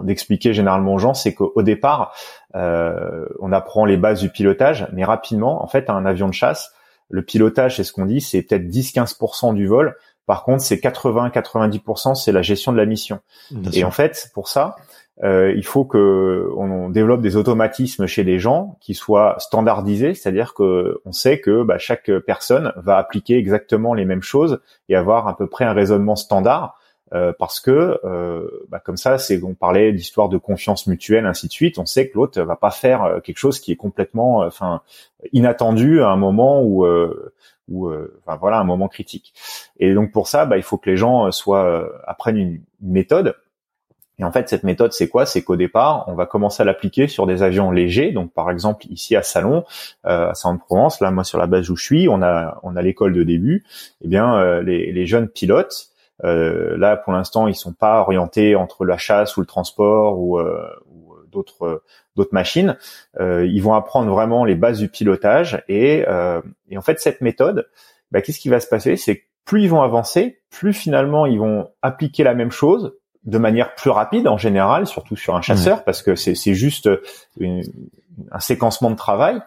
d'expliquer 0.03 0.53
généralement 0.53 0.95
aux 0.95 0.99
gens, 0.99 1.15
c'est 1.15 1.33
qu'au 1.33 1.63
départ, 1.63 2.15
euh, 2.55 3.27
on 3.41 3.53
apprend 3.53 3.87
les 3.87 3.97
bases 3.97 4.21
du 4.21 4.29
pilotage, 4.29 4.87
mais 4.93 5.03
rapidement, 5.03 5.63
en 5.63 5.67
fait, 5.67 5.89
un 5.89 6.05
avion 6.05 6.29
de 6.29 6.35
chasse, 6.35 6.75
le 7.09 7.23
pilotage, 7.23 7.77
c'est 7.77 7.85
ce 7.85 7.93
qu'on 7.93 8.07
dit, 8.07 8.21
c'est 8.21 8.43
peut-être 8.43 8.67
10-15% 8.67 9.55
du 9.55 9.67
vol. 9.67 9.97
Par 10.27 10.45
contre, 10.45 10.63
c'est 10.63 10.77
80-90%, 10.77 12.15
c'est 12.15 12.33
la 12.33 12.43
gestion 12.43 12.73
de 12.73 12.77
la 12.77 12.87
mission. 12.87 13.21
et 13.73 13.85
en 13.85 13.91
fait, 13.91 14.31
pour 14.35 14.49
ça, 14.49 14.77
euh, 15.23 15.53
il 15.57 15.65
faut 15.65 15.85
que 15.85 16.51
on, 16.57 16.91
développe 16.91 17.21
des 17.21 17.37
automatismes 17.37 18.07
chez 18.07 18.25
les 18.25 18.39
gens 18.39 18.77
qui 18.81 18.95
soient 18.95 19.37
standardisés, 19.39 20.15
c'est-à-dire 20.15 20.55
que 20.55 21.01
on 21.05 21.13
sait 21.13 21.41
que 21.41 21.63
bah, 21.63 21.79
chaque 21.79 22.11
personne 22.27 22.73
va 22.77 22.99
appliquer 22.99 23.39
exactement 23.39 23.95
les 23.95 24.05
mêmes 24.05 24.23
choses 24.23 24.61
et 24.89 24.97
avoir 24.97 25.29
à 25.29 25.37
peu 25.37 25.47
près 25.47 25.65
un 25.65 25.73
raisonnement 25.73 26.17
standard 26.17 26.79
euh, 27.15 27.33
parce 27.39 27.61
que 27.61 28.01
euh, 28.05 28.49
bah, 28.71 28.81
comme 28.81 28.97
ça, 28.97 29.19
c'est 29.19 29.43
on 29.43 29.55
parlait 29.55 29.93
d'histoire 29.93 30.31
de 30.31 30.39
confiance 30.39 30.87
mutuelle, 30.87 31.27
ainsi 31.27 31.47
de 31.47 31.53
suite. 31.53 31.79
On 31.79 31.85
sait 31.85 32.09
que 32.09 32.15
l'autre 32.15 32.41
va 32.41 32.57
pas 32.57 32.71
faire 32.71 33.03
euh, 33.03 33.21
quelque 33.21 33.37
chose 33.37 33.61
qui 33.61 33.71
est 33.71 33.77
complètement, 33.77 34.39
enfin, 34.39 34.81
inattendu 35.33 36.01
à 36.01 36.09
un 36.09 36.17
moment 36.17 36.63
où, 36.63 36.87
ou 37.69 37.93
enfin 37.93 38.37
voilà, 38.37 38.59
un 38.59 38.65
moment 38.65 38.89
critique. 38.89 39.35
Et 39.79 39.93
donc 39.95 40.11
pour 40.11 40.27
ça, 40.27 40.47
bah, 40.47 40.57
il 40.57 40.63
faut 40.63 40.79
que 40.79 40.89
les 40.89 40.97
gens 40.97 41.31
soient 41.31 41.87
apprennent 42.07 42.39
une, 42.39 42.61
méthode. 42.81 43.37
Et 44.19 44.25
en 44.25 44.31
fait, 44.31 44.49
cette 44.49 44.63
méthode, 44.63 44.93
c'est 44.93 45.09
quoi? 45.09 45.27
C'est 45.27 45.43
qu'au 45.43 45.57
départ, 45.57 46.05
on 46.07 46.15
va 46.15 46.27
commencer 46.27 46.63
à 46.63 46.65
l'appliquer 46.65 47.09
sur 47.09 47.27
des 47.27 47.43
avions 47.43 47.71
légers. 47.71 48.13
Donc, 48.13 48.33
par 48.33 48.51
exemple, 48.51 48.87
ici 48.91 49.17
à 49.17 49.23
Salon, 49.23 49.65
à 50.05 50.35
Salon-de-Provence, 50.35 51.01
là, 51.01 51.11
moi, 51.11 51.25
sur 51.25 51.39
la 51.39 51.47
base 51.47 51.71
où 51.71 51.77
je 51.77 51.85
suis, 51.85 52.09
on 52.09 52.23
a 52.23 52.61
on 52.63 52.77
a 52.77 52.83
l'école 52.83 53.15
de 53.15 53.23
début. 53.23 53.65
Eh 54.03 54.09
bien, 54.09 54.61
les, 54.61 54.93
les 54.93 55.07
jeunes 55.07 55.29
pilotes, 55.29 55.89
euh, 56.25 56.77
là, 56.77 56.97
pour 56.97 57.13
l'instant, 57.13 57.49
ils 57.49 57.55
sont 57.55 57.73
pas 57.73 58.01
orientés 58.01 58.55
entre 58.55 58.85
la 58.85 58.97
chasse 58.99 59.37
ou 59.37 59.41
le 59.41 59.47
transport 59.47 60.21
ou, 60.21 60.39
euh, 60.39 60.69
ou 60.87 61.15
d'autres 61.31 61.83
d'autres 62.15 62.35
machines. 62.35 62.77
Euh, 63.19 63.47
ils 63.47 63.63
vont 63.63 63.75
apprendre 63.75 64.13
vraiment 64.13 64.45
les 64.45 64.55
bases 64.55 64.79
du 64.79 64.89
pilotage 64.89 65.63
et, 65.69 66.05
et 66.69 66.79
en 66.79 66.83
fait, 66.83 67.01
cette 67.01 67.23
méthode, 67.23 67.67
bah, 68.11 68.21
qu'est-ce 68.21 68.39
qui 68.39 68.51
va 68.51 68.61
se 68.61 68.69
passer? 68.69 68.97
C'est 68.97 69.25
plus 69.45 69.63
ils 69.63 69.71
vont 69.71 69.83
avancer, 69.83 70.43
plus 70.51 70.73
finalement 70.73 71.27
ils 71.27 71.39
vont 71.39 71.71
appliquer 71.81 72.23
la 72.23 72.35
même 72.35 72.53
chose 72.53 72.95
de 73.25 73.39
manière 73.39 73.75
plus 73.75 73.91
rapide 73.91 74.27
en 74.29 74.37
général, 74.37 74.87
surtout 74.87 75.17
sur 75.17 75.37
un 75.37 75.43
chasseur, 75.43 75.85
parce 75.85 76.03
que 76.03 76.15
c'est 76.15 76.55
juste 76.55 76.89
un 77.41 78.41
séquencement 78.41 78.91
de 78.91 78.97
travail. 78.97 79.41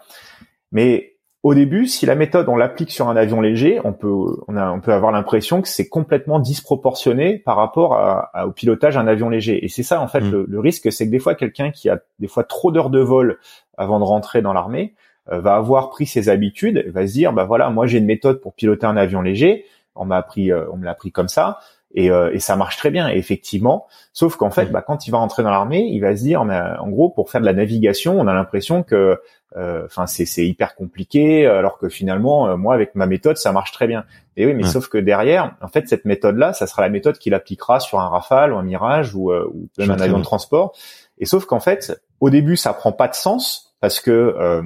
Mais 0.72 1.16
au 1.46 1.54
début, 1.54 1.86
si 1.86 2.08
la 2.08 2.16
méthode 2.16 2.50
on 2.50 2.56
l'applique 2.56 2.90
sur 2.90 3.08
un 3.08 3.16
avion 3.16 3.40
léger, 3.40 3.80
on 3.84 3.94
peut 3.94 4.12
on, 4.48 4.58
a, 4.58 4.72
on 4.72 4.80
peut 4.80 4.94
avoir 4.94 5.12
l'impression 5.12 5.62
que 5.62 5.68
c'est 5.68 5.88
complètement 5.88 6.40
disproportionné 6.40 7.38
par 7.38 7.56
rapport 7.56 7.94
à, 7.94 8.48
au 8.48 8.52
pilotage 8.52 8.96
d'un 8.96 9.06
avion 9.06 9.30
léger. 9.30 9.64
Et 9.64 9.68
c'est 9.68 9.84
ça 9.84 10.02
en 10.02 10.08
fait 10.08 10.22
mm. 10.22 10.46
le, 10.48 10.60
risque, 10.60 10.92
c'est 10.92 11.06
que 11.06 11.12
des 11.12 11.20
fois 11.20 11.36
quelqu'un 11.36 11.70
qui 11.70 11.88
a 11.88 12.00
des 12.18 12.28
fois 12.28 12.44
trop 12.46 12.72
d'heures 12.72 12.90
de 12.90 13.00
vol 13.00 13.38
avant 13.78 14.00
de 14.00 14.06
rentrer 14.06 14.42
dans 14.42 14.54
l'armée 14.54 14.96
euh, 15.32 15.40
va 15.40 15.56
avoir 15.56 15.92
pris 15.92 16.08
ses 16.08 16.30
habitudes, 16.30 16.84
va 16.88 17.06
se 17.06 17.14
dire 17.14 17.32
bah 17.32 17.44
voilà 17.44 17.70
moi 17.70 17.86
j'ai 17.86 18.00
une 18.00 18.08
méthode 18.08 18.42
pour 18.42 18.56
piloter 18.56 18.88
un 18.88 18.98
avion 18.98 19.22
léger, 19.22 19.66
on 19.94 20.06
m'a 20.06 20.18
appris, 20.18 20.52
on 20.52 20.78
me 20.78 20.86
l'a 20.86 20.92
appris 20.92 21.12
comme 21.12 21.28
ça. 21.28 21.60
Et, 21.98 22.08
et, 22.08 22.40
ça 22.40 22.58
marche 22.58 22.78
très 22.78 22.92
bien, 22.92 23.08
effectivement. 23.08 23.88
Sauf 24.12 24.36
qu'en 24.36 24.52
fait, 24.52 24.66
bah, 24.66 24.84
quand 24.86 25.08
il 25.08 25.12
va 25.12 25.18
rentrer 25.18 25.44
dans 25.44 25.50
l'armée, 25.50 25.88
il 25.92 26.00
va 26.02 26.16
se 26.16 26.24
dire, 26.24 26.42
en 26.42 26.90
gros, 26.90 27.10
pour 27.10 27.32
faire 27.32 27.40
de 27.40 27.46
la 27.46 27.54
navigation, 27.54 28.20
on 28.20 28.28
a 28.28 28.34
l'impression 28.34 28.84
que, 28.84 29.18
enfin, 29.56 30.06
c'est 30.06 30.46
hyper 30.46 30.76
compliqué, 30.76 31.48
alors 31.48 31.78
que 31.78 31.88
finalement, 31.88 32.58
moi, 32.58 32.74
avec 32.74 32.96
ma 32.96 33.06
méthode, 33.06 33.38
ça 33.38 33.54
marche 33.54 33.72
très 33.72 33.88
bien. 33.88 34.04
Et 34.36 34.46
oui, 34.46 34.54
mais 34.54 34.64
sauf 34.64 34.90
que 34.90 34.98
derrière, 34.98 35.56
en 35.62 35.70
fait, 35.70 35.88
cette 35.88 36.04
méthode-là, 36.04 36.52
ça 36.52 36.68
sera 36.68 36.82
la 36.82 36.90
méthode 36.90 37.18
qu'il 37.18 37.34
appliquera 37.34 37.80
sur 37.80 38.02
un 38.02 38.10
Rafale 38.10 38.52
ou 38.52 38.58
un 38.58 38.64
Mirage 38.64 39.16
ou, 39.16 39.32
ou 39.32 39.70
même 39.78 39.92
un 39.92 40.02
avion 40.02 40.20
de 40.20 40.24
transport. 40.24 40.76
Et 41.18 41.26
sauf 41.26 41.46
qu'en 41.46 41.60
fait, 41.62 42.02
au 42.20 42.30
début, 42.30 42.58
ça 42.58 42.74
prend 42.74 42.92
pas 42.92 43.08
de 43.08 43.16
sens 43.16 43.76
parce 43.80 44.00
que 44.00 44.12
euh, 44.12 44.64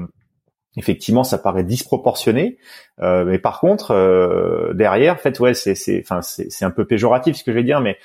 effectivement, 0.79 1.23
ça 1.23 1.37
paraît 1.37 1.63
disproportionné. 1.63 2.57
Euh, 3.01 3.25
mais 3.25 3.37
par 3.37 3.59
contre, 3.59 3.91
euh, 3.91 4.73
derrière, 4.73 5.13
en 5.13 5.17
fait, 5.17 5.39
ouais, 5.39 5.53
c'est, 5.53 5.75
c'est, 5.75 6.01
enfin, 6.03 6.21
c'est, 6.21 6.65
un 6.65 6.71
peu 6.71 6.85
péjoratif 6.85 7.35
ce 7.37 7.43
que 7.43 7.51
je 7.51 7.57
vais 7.57 7.63
dire, 7.63 7.81
mais 7.81 7.97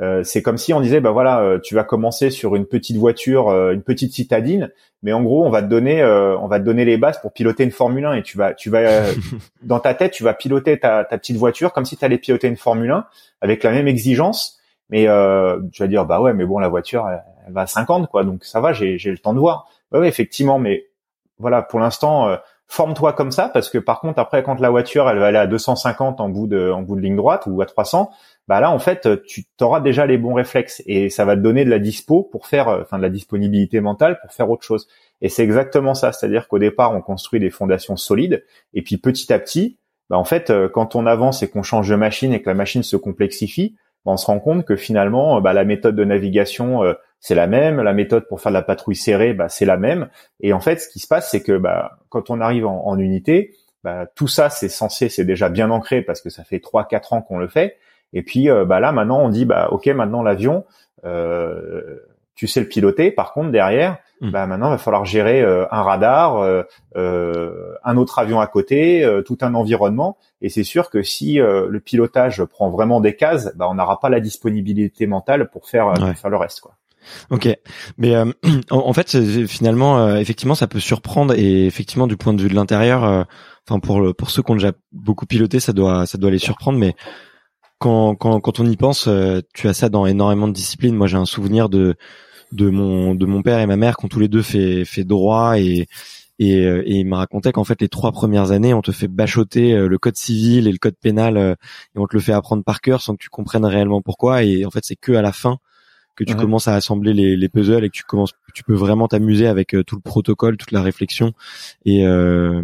euh, 0.00 0.22
c'est 0.24 0.42
comme 0.42 0.58
si 0.58 0.74
on 0.74 0.80
disait, 0.80 1.00
bah 1.00 1.10
voilà, 1.10 1.40
euh, 1.40 1.58
tu 1.58 1.74
vas 1.74 1.84
commencer 1.84 2.30
sur 2.30 2.54
une 2.54 2.66
petite 2.66 2.96
voiture, 2.96 3.48
euh, 3.48 3.72
une 3.72 3.82
petite 3.82 4.12
citadine, 4.12 4.70
mais 5.02 5.12
en 5.12 5.22
gros, 5.22 5.46
on 5.46 5.50
va 5.50 5.62
te 5.62 5.68
donner, 5.68 6.04
on 6.04 6.48
va 6.48 6.58
te 6.58 6.64
donner 6.64 6.84
les 6.84 6.96
bases 6.98 7.20
pour 7.20 7.32
piloter 7.32 7.64
une 7.64 7.70
Formule 7.70 8.04
1 8.04 8.14
et 8.14 8.22
tu 8.22 8.36
vas, 8.36 8.54
tu 8.54 8.70
vas, 8.70 9.04
dans 9.62 9.78
ta 9.78 9.94
tête, 9.94 10.12
tu 10.12 10.24
vas 10.24 10.34
piloter 10.34 10.78
ta, 10.78 11.04
ta 11.04 11.18
petite 11.18 11.36
voiture 11.36 11.72
comme 11.72 11.84
si 11.84 11.96
tu 11.96 12.04
allais 12.04 12.18
piloter 12.18 12.48
une 12.48 12.56
Formule 12.56 12.90
1 12.90 13.06
avec 13.40 13.62
la 13.62 13.70
même 13.70 13.88
exigence, 13.88 14.58
mais 14.90 15.02
tu 15.72 15.82
vas 15.82 15.88
dire, 15.88 16.04
bah 16.06 16.20
ouais, 16.20 16.32
mais 16.32 16.44
bon, 16.44 16.58
la 16.58 16.68
voiture, 16.68 17.08
elle 17.46 17.52
va 17.52 17.62
à 17.62 17.66
50 17.66 18.08
quoi, 18.08 18.24
donc 18.24 18.44
ça 18.44 18.60
va, 18.60 18.72
j'ai 18.72 18.98
le 18.98 19.18
temps 19.18 19.34
de 19.34 19.38
voir. 19.38 19.68
Ouais, 19.92 20.08
effectivement, 20.08 20.58
mais 20.58 20.85
voilà, 21.38 21.62
pour 21.62 21.80
l'instant, 21.80 22.28
euh, 22.28 22.36
forme-toi 22.68 23.12
comme 23.12 23.30
ça 23.30 23.48
parce 23.48 23.70
que 23.70 23.78
par 23.78 24.00
contre 24.00 24.18
après 24.18 24.42
quand 24.42 24.58
la 24.60 24.70
voiture 24.70 25.08
elle 25.08 25.18
va 25.18 25.26
aller 25.26 25.38
à 25.38 25.46
250 25.46 26.20
en 26.20 26.28
bout 26.28 26.46
de 26.46 26.70
en 26.70 26.82
bout 26.82 26.96
de 26.96 27.00
ligne 27.00 27.16
droite 27.16 27.44
ou 27.46 27.60
à 27.60 27.66
300, 27.66 28.10
bah 28.48 28.60
là 28.60 28.70
en 28.70 28.78
fait 28.78 29.08
tu 29.24 29.46
auras 29.60 29.80
déjà 29.80 30.06
les 30.06 30.18
bons 30.18 30.34
réflexes 30.34 30.82
et 30.86 31.08
ça 31.08 31.24
va 31.24 31.36
te 31.36 31.40
donner 31.40 31.64
de 31.64 31.70
la 31.70 31.78
dispo 31.78 32.24
pour 32.24 32.46
faire, 32.46 32.68
euh, 32.68 32.82
enfin 32.82 32.98
de 32.98 33.02
la 33.02 33.08
disponibilité 33.08 33.80
mentale 33.80 34.18
pour 34.20 34.32
faire 34.32 34.50
autre 34.50 34.64
chose. 34.64 34.88
Et 35.20 35.28
c'est 35.28 35.44
exactement 35.44 35.94
ça, 35.94 36.12
c'est-à-dire 36.12 36.48
qu'au 36.48 36.58
départ 36.58 36.94
on 36.94 37.00
construit 37.00 37.40
des 37.40 37.50
fondations 37.50 37.96
solides 37.96 38.44
et 38.74 38.82
puis 38.82 38.96
petit 38.98 39.32
à 39.32 39.38
petit, 39.38 39.78
bah 40.10 40.18
en 40.18 40.24
fait 40.24 40.50
euh, 40.50 40.68
quand 40.68 40.96
on 40.96 41.06
avance 41.06 41.42
et 41.42 41.48
qu'on 41.48 41.62
change 41.62 41.88
de 41.88 41.96
machine 41.96 42.32
et 42.32 42.42
que 42.42 42.48
la 42.48 42.54
machine 42.54 42.82
se 42.82 42.96
complexifie, 42.96 43.76
bah, 44.04 44.12
on 44.12 44.16
se 44.16 44.26
rend 44.26 44.40
compte 44.40 44.64
que 44.64 44.74
finalement 44.74 45.40
bah, 45.40 45.52
la 45.52 45.64
méthode 45.64 45.94
de 45.94 46.04
navigation 46.04 46.82
c'est 47.26 47.34
la 47.34 47.48
même. 47.48 47.82
La 47.82 47.92
méthode 47.92 48.28
pour 48.28 48.40
faire 48.40 48.52
de 48.52 48.56
la 48.56 48.62
patrouille 48.62 48.94
serrée, 48.94 49.34
bah, 49.34 49.48
c'est 49.48 49.64
la 49.64 49.76
même. 49.76 50.08
Et 50.38 50.52
en 50.52 50.60
fait, 50.60 50.76
ce 50.76 50.88
qui 50.88 51.00
se 51.00 51.08
passe, 51.08 51.28
c'est 51.28 51.42
que 51.42 51.58
bah, 51.58 51.98
quand 52.08 52.30
on 52.30 52.40
arrive 52.40 52.68
en, 52.68 52.96
unité, 52.98 53.56
bah, 53.82 54.06
tout 54.14 54.28
ça, 54.28 54.48
c'est 54.48 54.68
censé, 54.68 55.08
c'est 55.08 55.24
déjà 55.24 55.48
bien 55.48 55.70
ancré 55.70 56.02
parce 56.02 56.20
que 56.20 56.30
ça 56.30 56.44
fait 56.44 56.60
trois, 56.60 56.86
quatre 56.86 57.12
ans 57.14 57.22
qu'on 57.22 57.38
le 57.38 57.48
fait. 57.48 57.78
Et 58.12 58.22
puis 58.22 58.48
euh, 58.48 58.64
bah, 58.64 58.78
là, 58.78 58.92
maintenant, 58.92 59.18
on 59.18 59.28
dit, 59.28 59.44
bah, 59.44 59.70
ok, 59.72 59.88
maintenant 59.88 60.22
l'avion, 60.22 60.66
euh, 61.04 61.96
tu 62.36 62.46
sais 62.46 62.60
le 62.60 62.68
piloter. 62.68 63.10
Par 63.10 63.32
contre, 63.32 63.50
derrière, 63.50 63.98
hmm. 64.20 64.30
bah, 64.30 64.46
maintenant, 64.46 64.68
il 64.68 64.74
va 64.74 64.78
falloir 64.78 65.04
gérer 65.04 65.42
euh, 65.42 65.66
un 65.72 65.82
radar, 65.82 66.40
un 66.94 67.96
autre 67.96 68.20
avion 68.20 68.38
à 68.38 68.46
côté, 68.46 69.04
tout 69.26 69.38
un 69.40 69.54
environnement. 69.54 70.16
Et 70.42 70.48
c'est 70.48 70.62
sûr 70.62 70.90
que 70.90 71.02
si 71.02 71.38
le 71.38 71.80
pilotage 71.80 72.44
prend 72.44 72.70
vraiment 72.70 73.00
des 73.00 73.16
cases, 73.16 73.52
bah, 73.56 73.66
on 73.68 73.74
n'aura 73.74 73.98
pas 73.98 74.10
la 74.10 74.20
disponibilité 74.20 75.08
mentale 75.08 75.50
pour 75.50 75.68
faire, 75.68 75.92
pour 75.92 76.16
faire 76.16 76.30
le 76.30 76.36
reste, 76.36 76.60
quoi. 76.60 76.76
Ok, 77.30 77.48
mais 77.98 78.14
euh, 78.14 78.32
en, 78.70 78.92
fait 78.92 79.46
finalement 79.46 79.98
euh, 79.98 80.16
effectivement 80.16 80.54
ça 80.54 80.66
peut 80.66 80.80
surprendre 80.80 81.34
et 81.34 81.66
effectivement 81.66 82.06
du 82.06 82.16
point 82.16 82.34
de 82.34 82.42
vue 82.42 82.48
de 82.48 82.54
l'intérieur, 82.54 83.04
euh, 83.04 83.24
enfin 83.68 83.80
pour 83.80 84.14
pour 84.14 84.30
ceux 84.30 84.42
qui 84.42 84.50
ont 84.52 84.56
déjà 84.56 84.72
beaucoup 84.92 85.26
piloté 85.26 85.60
ça 85.60 85.72
doit 85.72 86.06
ça 86.06 86.18
doit 86.18 86.30
les 86.30 86.38
surprendre, 86.38 86.78
mais 86.78 86.94
quand 87.78 88.14
quand 88.16 88.40
quand 88.40 88.60
on 88.60 88.66
y 88.66 88.76
pense, 88.76 89.08
tu 89.54 89.68
as 89.68 89.74
ça 89.74 89.88
dans 89.88 90.06
énormément 90.06 90.48
de 90.48 90.52
disciplines. 90.52 90.94
Moi 90.96 91.06
j'ai 91.06 91.16
un 91.16 91.26
souvenir 91.26 91.68
de 91.68 91.96
de 92.52 92.70
mon 92.70 93.14
de 93.14 93.26
mon 93.26 93.42
père 93.42 93.58
et 93.60 93.66
ma 93.66 93.76
mère 93.76 93.96
qui 93.96 94.06
ont 94.06 94.08
tous 94.08 94.20
les 94.20 94.28
deux 94.28 94.42
fait 94.42 94.84
fait 94.84 95.04
droit 95.04 95.58
et 95.58 95.86
et, 96.38 96.62
et 96.62 96.92
il 96.96 97.06
me 97.06 97.16
racontait 97.16 97.50
qu'en 97.52 97.64
fait 97.64 97.80
les 97.80 97.88
trois 97.88 98.12
premières 98.12 98.50
années 98.52 98.74
on 98.74 98.82
te 98.82 98.92
fait 98.92 99.08
bachoter 99.08 99.74
le 99.74 99.98
code 99.98 100.16
civil 100.16 100.68
et 100.68 100.72
le 100.72 100.78
code 100.78 100.96
pénal 101.00 101.56
et 101.94 101.98
on 101.98 102.06
te 102.06 102.14
le 102.14 102.20
fait 102.20 102.32
apprendre 102.32 102.62
par 102.64 102.80
cœur 102.80 103.02
sans 103.02 103.14
que 103.14 103.22
tu 103.22 103.30
comprennes 103.30 103.64
réellement 103.64 104.02
pourquoi 104.02 104.42
et 104.42 104.64
en 104.66 104.70
fait 104.70 104.84
c'est 104.84 104.96
que 104.96 105.12
à 105.12 105.22
la 105.22 105.32
fin 105.32 105.58
que 106.16 106.24
tu 106.24 106.34
commences 106.34 106.66
à 106.66 106.74
assembler 106.74 107.12
les, 107.12 107.36
les, 107.36 107.48
puzzles 107.48 107.84
et 107.84 107.90
que 107.90 107.94
tu 107.94 108.02
commences, 108.02 108.32
tu 108.54 108.64
peux 108.64 108.74
vraiment 108.74 109.06
t'amuser 109.06 109.46
avec 109.46 109.74
euh, 109.74 109.84
tout 109.84 109.96
le 109.96 110.00
protocole, 110.00 110.56
toute 110.56 110.72
la 110.72 110.82
réflexion 110.82 111.34
et 111.84 112.06
euh, 112.06 112.62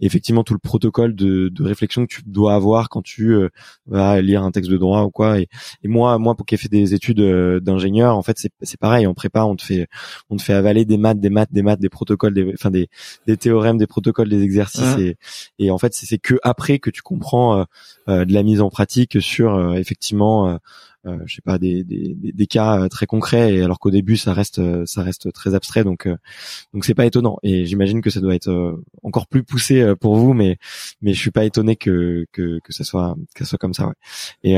effectivement 0.00 0.42
tout 0.42 0.54
le 0.54 0.58
protocole 0.58 1.14
de, 1.14 1.48
de, 1.48 1.62
réflexion 1.62 2.06
que 2.06 2.14
tu 2.14 2.22
dois 2.24 2.54
avoir 2.54 2.88
quand 2.88 3.02
tu 3.02 3.34
euh, 3.34 3.50
vas 3.86 4.20
lire 4.22 4.42
un 4.42 4.50
texte 4.50 4.70
de 4.70 4.78
droit 4.78 5.02
ou 5.02 5.10
quoi. 5.10 5.38
Et, 5.38 5.48
et 5.82 5.88
moi, 5.88 6.18
moi, 6.18 6.34
pour 6.34 6.46
qui 6.46 6.54
ai 6.54 6.58
fait 6.58 6.68
des 6.68 6.94
études 6.94 7.20
euh, 7.20 7.60
d'ingénieur, 7.60 8.16
en 8.16 8.22
fait, 8.22 8.48
c'est 8.62 8.80
pareil. 8.80 9.06
En 9.06 9.14
prépa, 9.14 9.44
on 9.44 9.54
te 9.54 9.62
fait, 9.62 9.86
on 10.30 10.36
te 10.36 10.42
fait 10.42 10.54
avaler 10.54 10.84
des 10.86 10.96
maths, 10.96 11.20
des 11.20 11.30
maths, 11.30 11.52
des 11.52 11.62
maths, 11.62 11.80
des 11.80 11.90
protocoles, 11.90 12.32
des, 12.32 12.50
enfin 12.54 12.70
des, 12.70 12.88
des 13.26 13.36
théorèmes, 13.36 13.76
des 13.76 13.86
protocoles, 13.86 14.30
des 14.30 14.42
exercices. 14.42 14.96
Et, 14.98 15.16
et 15.58 15.70
en 15.70 15.78
fait, 15.78 15.94
c'est 15.94 16.18
que 16.18 16.34
après 16.42 16.78
que 16.78 16.90
tu 16.90 17.02
comprends 17.02 17.66
de 18.08 18.32
la 18.32 18.42
mise 18.42 18.60
en 18.60 18.70
pratique 18.70 19.20
sur 19.20 19.76
effectivement 19.76 20.48
euh, 20.48 20.56
je 21.04 21.34
sais 21.34 21.42
pas 21.42 21.58
des, 21.58 21.84
des, 21.84 22.14
des, 22.16 22.46
cas 22.46 22.80
euh, 22.80 22.88
très 22.88 23.06
concrets 23.06 23.54
et 23.54 23.62
alors 23.62 23.78
qu'au 23.78 23.90
début 23.90 24.16
ça 24.16 24.32
reste 24.32 24.58
euh, 24.60 24.84
ça 24.86 25.02
reste 25.02 25.32
très 25.32 25.54
abstrait 25.54 25.84
donc 25.84 26.08
donc 26.72 26.84
c'est 26.84 26.94
pas 26.94 27.06
étonnant 27.06 27.38
et 27.42 27.66
j'imagine 27.66 28.00
que 28.00 28.10
ça 28.10 28.20
doit 28.20 28.34
être 28.34 28.80
encore 29.02 29.26
plus 29.26 29.42
poussé 29.42 29.94
pour 30.00 30.16
vous 30.16 30.32
mais 30.32 30.58
mais 31.00 31.12
je 31.12 31.18
suis 31.18 31.30
pas 31.30 31.44
étonné 31.44 31.76
que 31.76 32.26
que 32.32 32.60
que 32.62 32.72
ça 32.72 32.84
soit 32.84 33.16
que 33.34 33.44
ça 33.44 33.50
soit 33.50 33.58
comme 33.58 33.74
ça 33.74 33.86
ouais. 33.86 33.94
et 34.44 34.56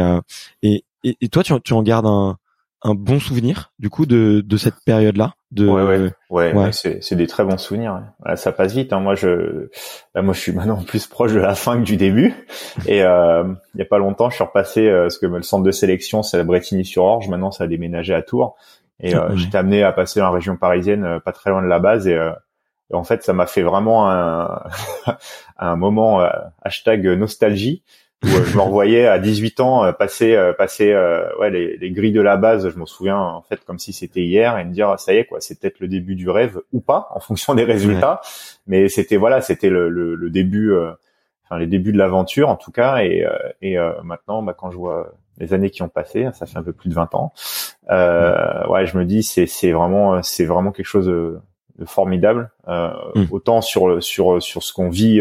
et 0.62 0.84
et, 1.20 1.28
toi 1.28 1.42
tu, 1.42 1.52
tu 1.62 1.72
en 1.74 1.82
gardes 1.82 2.06
un 2.06 2.38
un 2.84 2.94
bon 2.94 3.18
souvenir 3.18 3.72
du 3.78 3.88
coup 3.88 4.04
de 4.04 4.42
de 4.42 4.56
cette 4.58 4.74
période 4.84 5.16
là 5.16 5.34
de 5.50 5.66
ouais 5.66 6.12
ouais. 6.30 6.52
Ouais, 6.52 6.72
c'est 6.72 7.02
c'est 7.02 7.16
des 7.16 7.26
très 7.26 7.42
bons 7.42 7.56
souvenirs. 7.56 8.02
Ça 8.36 8.52
passe 8.52 8.74
vite 8.74 8.92
hein. 8.92 9.00
moi 9.00 9.14
je 9.14 9.68
moi 10.14 10.34
je 10.34 10.40
suis 10.40 10.52
maintenant 10.52 10.82
plus 10.86 11.06
proche 11.06 11.32
de 11.32 11.40
la 11.40 11.54
fin 11.54 11.78
que 11.78 11.84
du 11.84 11.96
début. 11.96 12.46
Et 12.86 13.02
euh, 13.02 13.44
il 13.74 13.78
y 13.78 13.82
a 13.82 13.86
pas 13.86 13.98
longtemps 13.98 14.28
je 14.28 14.34
suis 14.34 14.44
repassé 14.44 14.86
euh, 14.86 15.04
parce 15.04 15.18
que 15.18 15.26
le 15.26 15.42
centre 15.42 15.64
de 15.64 15.70
sélection 15.70 16.22
c'est 16.22 16.36
la 16.36 16.44
Bretigny-sur-Orge 16.44 17.28
maintenant 17.28 17.50
ça 17.50 17.64
a 17.64 17.66
déménagé 17.66 18.14
à 18.14 18.22
Tours. 18.22 18.56
Et 19.00 19.16
euh, 19.16 19.34
j'étais 19.34 19.58
amené 19.58 19.82
à 19.82 19.92
passer 19.92 20.20
dans 20.20 20.26
la 20.26 20.32
région 20.32 20.56
parisienne 20.56 21.04
euh, 21.04 21.20
pas 21.20 21.32
très 21.32 21.50
loin 21.50 21.62
de 21.62 21.68
la 21.68 21.78
base. 21.78 22.06
Et, 22.06 22.12
et 22.12 22.94
en 22.94 23.04
fait 23.04 23.22
ça 23.22 23.32
m'a 23.32 23.46
fait 23.46 23.62
vraiment 23.62 24.10
un 24.10 24.62
un 25.58 25.76
moment 25.76 26.22
hashtag 26.62 27.06
nostalgie 27.06 27.82
où 28.24 28.36
euh, 28.36 28.44
je 28.44 28.56
me 28.56 28.62
revoyais 28.62 29.06
à 29.06 29.18
18 29.18 29.60
ans 29.60 29.84
euh, 29.84 29.92
passer 29.92 30.34
euh, 30.34 30.52
passer 30.52 30.94
ouais 31.38 31.50
les, 31.50 31.76
les, 31.76 31.90
grilles 31.90 32.12
de 32.12 32.20
la 32.20 32.36
base 32.36 32.68
je 32.68 32.78
m'en 32.78 32.86
souviens 32.86 33.18
en 33.18 33.42
fait 33.42 33.64
comme 33.64 33.78
si 33.78 33.92
c'était 33.92 34.22
hier 34.22 34.58
et 34.58 34.64
me 34.64 34.72
dire 34.72 34.98
ça 34.98 35.12
y 35.12 35.18
est 35.18 35.26
quoi 35.26 35.40
c'est 35.40 35.60
peut-être 35.60 35.80
le 35.80 35.88
début 35.88 36.14
du 36.14 36.28
rêve 36.30 36.60
ou 36.72 36.80
pas 36.80 37.08
en 37.14 37.20
fonction 37.20 37.54
des 37.54 37.64
résultats. 37.64 38.20
Mais 38.66 38.88
c'était 38.88 39.16
voilà 39.16 39.40
c'était 39.40 39.68
le, 39.68 39.88
le, 39.88 40.14
le, 40.14 40.30
début 40.30 40.74
enfin 41.44 41.58
les 41.58 41.66
débuts 41.66 41.92
de 41.92 41.98
l'aventure 41.98 42.48
en 42.48 42.56
tout 42.56 42.72
cas 42.72 43.02
et 43.02 43.26
et 43.60 43.76
maintenant 44.02 44.42
bah, 44.42 44.54
quand 44.56 44.70
je 44.70 44.76
vois 44.76 45.12
les 45.38 45.52
années 45.52 45.70
qui 45.70 45.82
ont 45.82 45.88
passé 45.88 46.28
ça 46.32 46.46
fait 46.46 46.58
un 46.58 46.62
peu 46.62 46.72
plus 46.72 46.88
de 46.88 46.94
20 46.94 47.14
ans 47.14 47.32
euh, 47.90 48.66
ouais. 48.68 48.86
je 48.86 48.96
me 48.96 49.04
dis 49.04 49.22
c'est 49.22 49.46
c'est 49.46 49.72
vraiment 49.72 50.22
c'est 50.22 50.46
vraiment 50.46 50.72
quelque 50.72 50.86
chose 50.86 51.12
formidable 51.86 52.50
euh, 52.68 52.90
mm. 53.14 53.26
autant 53.30 53.60
sur 53.60 54.02
sur 54.02 54.42
sur 54.42 54.62
ce 54.62 54.72
qu'on 54.72 54.90
vit 54.90 55.20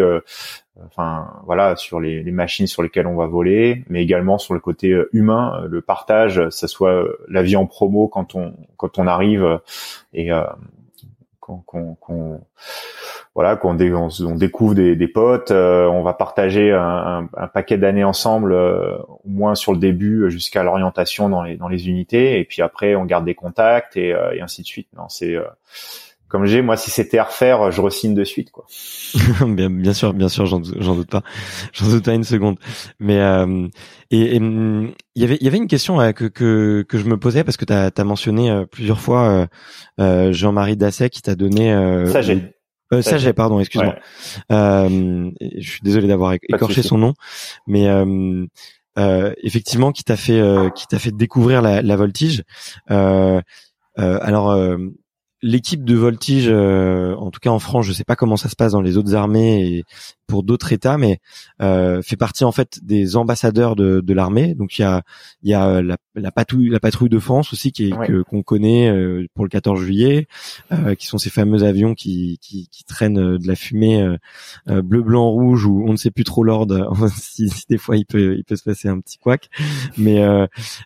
enfin 0.86 1.28
voilà 1.46 1.76
sur 1.76 2.00
les, 2.00 2.24
les, 2.24 2.32
machines 2.32 2.68
sur 2.68 2.82
lesquelles 2.82 3.08
on 3.08 3.16
va 3.16 3.28
voler 3.28 3.84
mais 3.90 4.02
également 4.02 4.38
sur 4.38 4.54
le 4.54 4.60
côté 4.60 4.90
euh, 4.90 5.10
humain 5.14 5.62
euh, 5.62 5.68
le 5.70 5.82
partage 5.82 6.50
ça 6.50 6.68
soit 6.68 6.92
euh, 6.92 7.18
la 7.30 7.44
vie 7.44 7.56
en 7.56 7.66
promo 7.66 8.08
quand 8.08 8.36
on 8.36 8.54
quand 8.78 8.98
on 8.98 9.08
arrive 9.08 9.60
et 10.14 10.32
euh, 10.32 10.44
qu'on 11.40 12.40
voilà 13.36 13.56
qu'on 13.58 13.78
on, 13.80 14.36
découvre 14.36 14.76
des, 14.76 14.96
des 14.96 15.08
potes 15.08 15.52
on 15.52 16.02
va 16.02 16.14
partager 16.14 16.72
un, 16.72 17.28
un, 17.36 17.48
paquet 17.48 17.78
d'années 17.78 18.06
ensemble 18.06 18.54
au 18.54 19.20
moins 19.26 19.54
sur 19.54 19.74
le 19.74 19.78
début 19.78 20.32
jusqu'à 20.32 20.64
l'orientation 20.64 21.30
dans 21.30 21.44
les 21.44 21.58
dans 21.58 21.68
les 21.68 21.90
unités 21.90 22.40
et 22.40 22.46
puis 22.46 22.62
après 22.62 22.96
on 22.96 23.04
garde 23.04 23.26
des 23.26 23.36
contacts 23.36 23.98
et, 23.98 24.10
et 24.10 24.42
ainsi 24.42 24.62
de 24.62 24.68
suite 24.68 24.88
non 24.96 25.10
c'est 25.10 25.36
comme 26.34 26.48
j'ai, 26.48 26.64
moi, 26.64 26.78
si 26.78 26.90
c'était 26.90 27.20
à 27.20 27.26
refaire, 27.26 27.70
je 27.70 27.80
resigne 27.80 28.16
de 28.16 28.24
suite, 28.24 28.50
quoi. 28.50 28.66
bien, 29.48 29.70
bien 29.70 29.94
sûr, 29.94 30.16
bien 30.16 30.30
sûr, 30.30 30.48
j'en 30.48 30.60
doute 30.60 31.08
pas, 31.08 31.22
j'en 31.74 31.88
doute 31.88 32.06
pas 32.06 32.16
une 32.16 32.24
seconde. 32.24 32.58
Mais 33.00 33.20
euh, 33.20 33.68
et 34.10 34.38
il 34.38 34.94
y 35.16 35.24
avait, 35.26 35.36
il 35.36 35.44
y 35.44 35.48
avait 35.48 35.58
une 35.58 35.68
question 35.68 36.02
euh, 36.02 36.12
que, 36.12 36.26
que 36.26 36.84
que 36.90 36.98
je 36.98 37.04
me 37.06 37.18
posais 37.18 37.44
parce 37.44 37.56
que 37.56 37.66
tu 37.66 37.74
as, 37.74 38.04
mentionné 38.04 38.50
euh, 38.50 38.66
plusieurs 38.66 39.00
fois 39.00 39.48
euh, 40.00 40.34
Jean-Marie 40.34 40.76
Dasset 40.76 41.12
qui 41.12 41.22
t'a 41.22 41.36
donné. 41.36 41.72
ça 42.08 42.24
j'ai. 42.24 42.56
ça 43.02 43.20
j'ai, 43.20 43.34
pardon, 43.34 43.60
excuse-moi. 43.60 43.94
je 44.50 45.30
suis 45.60 45.82
désolé 45.84 46.08
d'avoir 46.08 46.34
écorché 46.34 46.82
son 46.82 46.98
nom, 46.98 47.14
mais 47.68 47.88
effectivement, 49.44 49.92
qui 49.92 50.04
t'a 50.04 50.18
fait, 50.18 50.42
qui 50.74 50.88
t'a 50.88 50.98
fait 50.98 51.12
découvrir 51.12 51.62
la, 51.62 51.84
la 51.84 51.96
voltige. 51.96 52.42
alors 52.88 54.80
l'équipe 55.44 55.84
de 55.84 55.96
voltige, 55.96 56.48
euh, 56.48 57.16
en 57.18 57.30
tout 57.30 57.42
cas 57.42 57.50
en 57.50 57.60
France, 57.60 57.86
je 57.86 57.94
sais 57.94 58.06
pas 58.06 58.16
comment 58.16 58.38
ça 58.38 58.50
se 58.50 58.56
passe 58.56 58.72
dans 58.72 58.82
les 58.82 58.98
autres 58.98 59.14
armées 59.14 59.84
pour 60.28 60.44
d'autres 60.44 60.74
États, 60.74 60.98
mais 60.98 61.20
euh, 61.62 62.02
fait 62.02 62.16
partie 62.16 62.44
en 62.44 62.52
fait 62.52 62.80
des 62.84 63.16
ambassadeurs 63.16 63.76
de, 63.76 64.02
de 64.02 64.14
l'armée. 64.14 64.56
Donc 64.56 64.78
il 64.78 64.82
y 64.82 64.86
a 64.86 65.04
il 65.42 65.50
y 65.50 65.54
a 65.54 65.82
la, 65.82 65.98
la 66.16 66.32
patrouille 66.32 66.70
la 66.70 66.80
patrouille 66.80 67.10
de 67.10 67.20
France 67.20 67.54
aussi 67.54 67.72
qui 67.72 67.90
est 67.90 68.24
qu'on 68.24 68.44
connaît 68.44 68.90
euh, 68.90 69.26
pour 69.34 69.46
le 69.46 69.50
14 69.50 69.80
juillet, 69.82 70.28
euh, 70.72 70.96
qui 70.96 71.08
sont 71.08 71.18
ces 71.18 71.30
fameux 71.30 71.64
avions 71.64 71.94
qui 71.94 72.38
qui, 72.42 72.68
qui 72.70 72.84
traînent 72.84 73.38
de 73.38 73.48
la 73.48 73.56
fumée 73.56 74.18
bleu 74.68 75.02
blanc 75.02 75.30
rouge 75.30 75.66
ou 75.66 75.84
on 75.88 75.92
ne 75.92 75.98
sait 75.98 76.12
plus 76.12 76.24
trop 76.24 76.44
l'ordre 76.44 76.92
si, 77.16 77.50
si, 77.50 77.66
des 77.70 77.78
fois 77.78 77.98
il 77.98 78.06
peut 78.06 78.36
il 78.38 78.44
peut 78.44 78.56
se 78.56 78.64
passer 78.64 78.88
un 78.88 79.00
petit 79.00 79.18
couac. 79.18 79.50
Mais 79.98 80.24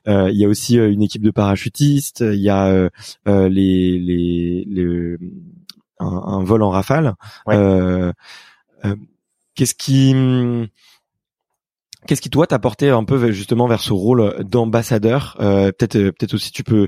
il 0.07 0.37
y 0.37 0.45
a 0.45 0.47
aussi 0.47 0.77
une 0.77 1.01
équipe 1.01 1.23
de 1.23 1.31
parachutistes, 1.31 2.21
il 2.21 2.41
y 2.41 2.49
a 2.49 2.89
les 3.25 3.99
les, 3.99 4.65
les 4.67 5.17
un, 5.99 6.05
un, 6.07 6.43
vol 6.43 6.63
en 6.63 6.69
rafale. 6.69 7.15
Euh, 7.49 8.11
euh, 8.85 8.95
qu'est-ce 9.57 9.75
qui 9.75 10.15
Qu'est-ce 12.05 12.21
qui 12.21 12.29
un 12.89 13.03
peu 13.03 13.31
justement 13.31 13.67
vers 13.67 13.81
ce 13.81 13.91
rôle 13.91 14.41
d'ambassadeur? 14.45 15.35
Euh, 15.41 15.71
Peut-être, 15.73 15.97
peut-être 16.11 16.35
aussi 16.35 16.51
tu 16.51 16.63
peux 16.63 16.87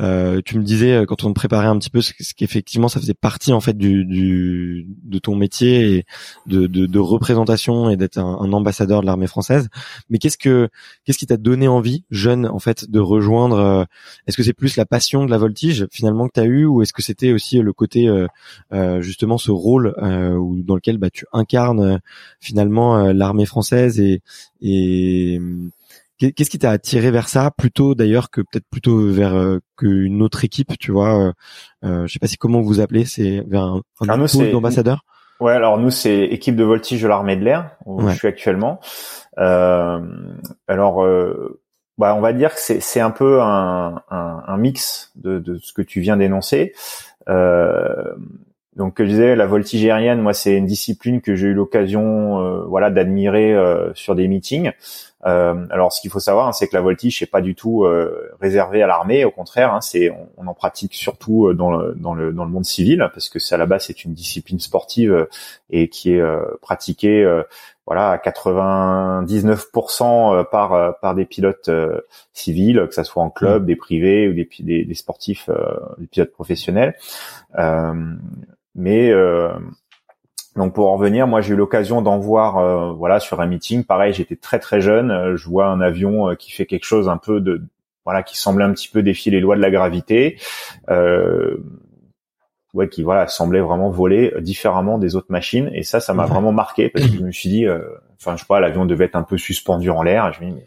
euh, 0.00 0.40
tu 0.42 0.58
me 0.58 0.64
disais 0.64 0.92
euh, 0.92 1.04
quand 1.04 1.22
on 1.24 1.28
te 1.28 1.34
préparait 1.34 1.66
un 1.66 1.78
petit 1.78 1.90
peu 1.90 2.00
ce, 2.00 2.12
qu'effectivement 2.34 2.88
ça 2.88 2.98
faisait 2.98 3.12
partie 3.12 3.52
en 3.52 3.60
fait 3.60 3.76
du, 3.76 4.06
du 4.06 4.86
de 5.04 5.18
ton 5.18 5.36
métier 5.36 5.96
et 5.96 6.04
de, 6.46 6.66
de, 6.66 6.86
de 6.86 6.98
représentation 6.98 7.90
et 7.90 7.96
d'être 7.98 8.16
un, 8.16 8.38
un, 8.40 8.52
ambassadeur 8.54 9.02
de 9.02 9.06
l'armée 9.06 9.26
française. 9.26 9.68
Mais 10.08 10.18
qu'est-ce 10.18 10.38
que 10.38 10.70
qu'est-ce 11.04 11.18
qui 11.18 11.26
t'a 11.26 11.36
donné 11.36 11.68
envie, 11.68 12.04
jeune 12.10 12.46
en 12.46 12.58
fait, 12.58 12.90
de 12.90 13.00
rejoindre 13.00 13.58
euh, 13.58 13.84
Est-ce 14.26 14.38
que 14.38 14.42
c'est 14.42 14.54
plus 14.54 14.76
la 14.76 14.86
passion 14.86 15.26
de 15.26 15.30
la 15.30 15.38
voltige 15.38 15.86
finalement 15.92 16.26
que 16.26 16.32
tu 16.34 16.40
as 16.40 16.44
eu, 16.44 16.64
ou 16.64 16.80
est-ce 16.80 16.94
que 16.94 17.02
c'était 17.02 17.32
aussi 17.32 17.58
le 17.58 17.72
côté 17.74 18.08
euh, 18.08 19.02
justement 19.02 19.36
ce 19.36 19.50
rôle 19.50 19.94
où, 20.38 20.62
dans 20.62 20.74
lequel 20.74 20.96
bah, 20.96 21.10
tu 21.10 21.26
incarnes 21.32 22.00
finalement 22.40 23.12
l'armée 23.12 23.46
française 23.46 24.00
et, 24.00 24.22
et 24.62 25.38
Qu'est-ce 26.30 26.50
qui 26.50 26.58
t'a 26.58 26.70
attiré 26.70 27.10
vers 27.10 27.28
ça 27.28 27.50
plutôt 27.50 27.94
d'ailleurs 27.94 28.30
que 28.30 28.40
peut-être 28.40 28.66
plutôt 28.70 29.08
vers 29.08 29.34
euh, 29.34 29.58
qu'une 29.76 30.22
autre 30.22 30.44
équipe, 30.44 30.78
tu 30.78 30.92
vois 30.92 31.18
euh, 31.18 31.32
euh, 31.84 32.06
Je 32.06 32.12
sais 32.12 32.18
pas 32.18 32.26
si 32.26 32.36
comment 32.36 32.60
vous 32.60 32.80
appelez, 32.80 33.04
c'est 33.04 33.42
vers 33.48 33.62
un, 33.62 33.82
un 34.00 34.08
ah, 34.08 34.16
d'ambassadeur. 34.52 35.04
Ouais, 35.40 35.52
alors 35.52 35.78
nous 35.78 35.90
c'est 35.90 36.20
équipe 36.20 36.54
de 36.54 36.62
voltige 36.62 37.02
de 37.02 37.08
l'armée 37.08 37.36
de 37.36 37.44
l'air 37.44 37.72
où 37.84 38.08
je 38.08 38.14
suis 38.14 38.28
actuellement. 38.28 38.78
Euh, 39.38 40.00
alors, 40.68 41.02
euh, 41.02 41.60
bah 41.98 42.14
on 42.16 42.20
va 42.20 42.32
dire 42.32 42.54
que 42.54 42.60
c'est 42.60 43.00
un 43.00 43.10
peu 43.10 43.42
un, 43.42 44.02
un, 44.10 44.42
un 44.46 44.56
mix 44.56 45.10
de, 45.16 45.38
de, 45.38 45.58
ce 45.58 45.72
que 45.72 45.82
tu 45.82 46.00
viens 46.00 46.16
d'énoncer. 46.16 46.74
Euh, 47.28 48.14
donc, 48.76 48.94
je 48.98 49.04
disais, 49.04 49.36
la 49.36 49.46
voltige 49.46 49.84
aérienne, 49.84 50.22
moi, 50.22 50.32
c'est 50.32 50.56
une 50.56 50.64
discipline 50.64 51.20
que 51.20 51.34
j'ai 51.34 51.48
eu 51.48 51.52
l'occasion, 51.52 52.40
euh, 52.40 52.64
voilà, 52.64 52.90
d'admirer 52.90 53.52
euh, 53.52 53.92
sur 53.94 54.14
des 54.14 54.28
meetings. 54.28 54.72
Euh, 55.24 55.66
alors, 55.70 55.92
ce 55.92 56.00
qu'il 56.00 56.10
faut 56.10 56.20
savoir, 56.20 56.48
hein, 56.48 56.52
c'est 56.52 56.68
que 56.68 56.74
la 56.74 56.80
voltige, 56.80 57.18
c'est 57.18 57.26
pas 57.26 57.40
du 57.40 57.54
tout 57.54 57.86
réservé 58.40 58.82
à 58.82 58.86
l'armée. 58.86 59.24
Au 59.24 59.30
contraire, 59.30 59.74
hein, 59.74 59.80
c'est 59.80 60.10
on, 60.36 60.46
en 60.46 60.54
pratique 60.54 60.94
surtout 60.94 61.52
dans 61.54 61.70
le, 61.70 61.94
dans 61.94 62.14
le 62.14 62.32
dans 62.32 62.44
le 62.44 62.50
monde 62.50 62.64
civil, 62.64 63.08
parce 63.14 63.28
que 63.28 63.38
c'est 63.38 63.54
à 63.54 63.58
la 63.58 63.66
base 63.66 63.86
c'est 63.86 64.04
une 64.04 64.14
discipline 64.14 64.60
sportive 64.60 65.28
et 65.70 65.88
qui 65.88 66.12
est 66.12 66.22
pratiquée, 66.60 67.24
voilà, 67.86 68.10
à 68.10 68.16
99% 68.16 70.44
par 70.50 70.98
par 71.00 71.14
des 71.14 71.24
pilotes 71.24 71.70
civils, 72.32 72.86
que 72.88 72.94
ça 72.94 73.04
soit 73.04 73.22
en 73.22 73.30
club, 73.30 73.62
mmh. 73.62 73.66
des 73.66 73.76
privés 73.76 74.28
ou 74.28 74.34
des 74.34 74.48
des, 74.60 74.84
des 74.84 74.94
sportifs, 74.94 75.48
des 75.98 76.06
pilotes 76.08 76.32
professionnels. 76.32 76.96
Mais 78.74 79.10
euh, 79.10 79.52
donc 80.56 80.74
pour 80.74 80.90
en 80.90 80.96
revenir, 80.96 81.26
moi 81.26 81.40
j'ai 81.40 81.54
eu 81.54 81.56
l'occasion 81.56 82.02
d'en 82.02 82.18
voir, 82.18 82.58
euh, 82.58 82.92
voilà, 82.92 83.20
sur 83.20 83.40
un 83.40 83.46
meeting. 83.46 83.84
Pareil, 83.84 84.12
j'étais 84.12 84.36
très 84.36 84.58
très 84.58 84.80
jeune. 84.80 85.10
Euh, 85.10 85.36
je 85.36 85.48
vois 85.48 85.66
un 85.66 85.80
avion 85.80 86.34
qui 86.36 86.52
fait 86.52 86.66
quelque 86.66 86.84
chose 86.84 87.08
un 87.08 87.16
peu 87.16 87.40
de, 87.40 87.62
voilà, 88.04 88.22
qui 88.22 88.36
semblait 88.36 88.64
un 88.64 88.72
petit 88.72 88.88
peu 88.88 89.02
défier 89.02 89.32
les 89.32 89.40
lois 89.40 89.56
de 89.56 89.62
la 89.62 89.70
gravité. 89.70 90.38
Euh, 90.90 91.56
ouais, 92.74 92.88
qui 92.88 93.02
voilà 93.02 93.28
semblait 93.28 93.60
vraiment 93.60 93.88
voler 93.88 94.34
différemment 94.40 94.98
des 94.98 95.16
autres 95.16 95.30
machines 95.30 95.70
et 95.74 95.82
ça 95.82 96.00
ça 96.00 96.14
m'a 96.14 96.26
vraiment 96.26 96.52
marqué 96.52 96.88
parce 96.88 97.06
que 97.06 97.12
je 97.12 97.20
me 97.24 97.30
suis 97.30 97.48
dit 97.48 97.66
enfin 98.18 98.36
je 98.36 98.40
sais 98.40 98.46
pas 98.48 98.60
l'avion 98.60 98.86
devait 98.86 99.04
être 99.04 99.16
un 99.16 99.22
peu 99.22 99.36
suspendu 99.36 99.90
en 99.90 100.02
l'air 100.02 100.32
je 100.32 100.42
me 100.42 100.50
dis 100.50 100.56
mais 100.56 100.66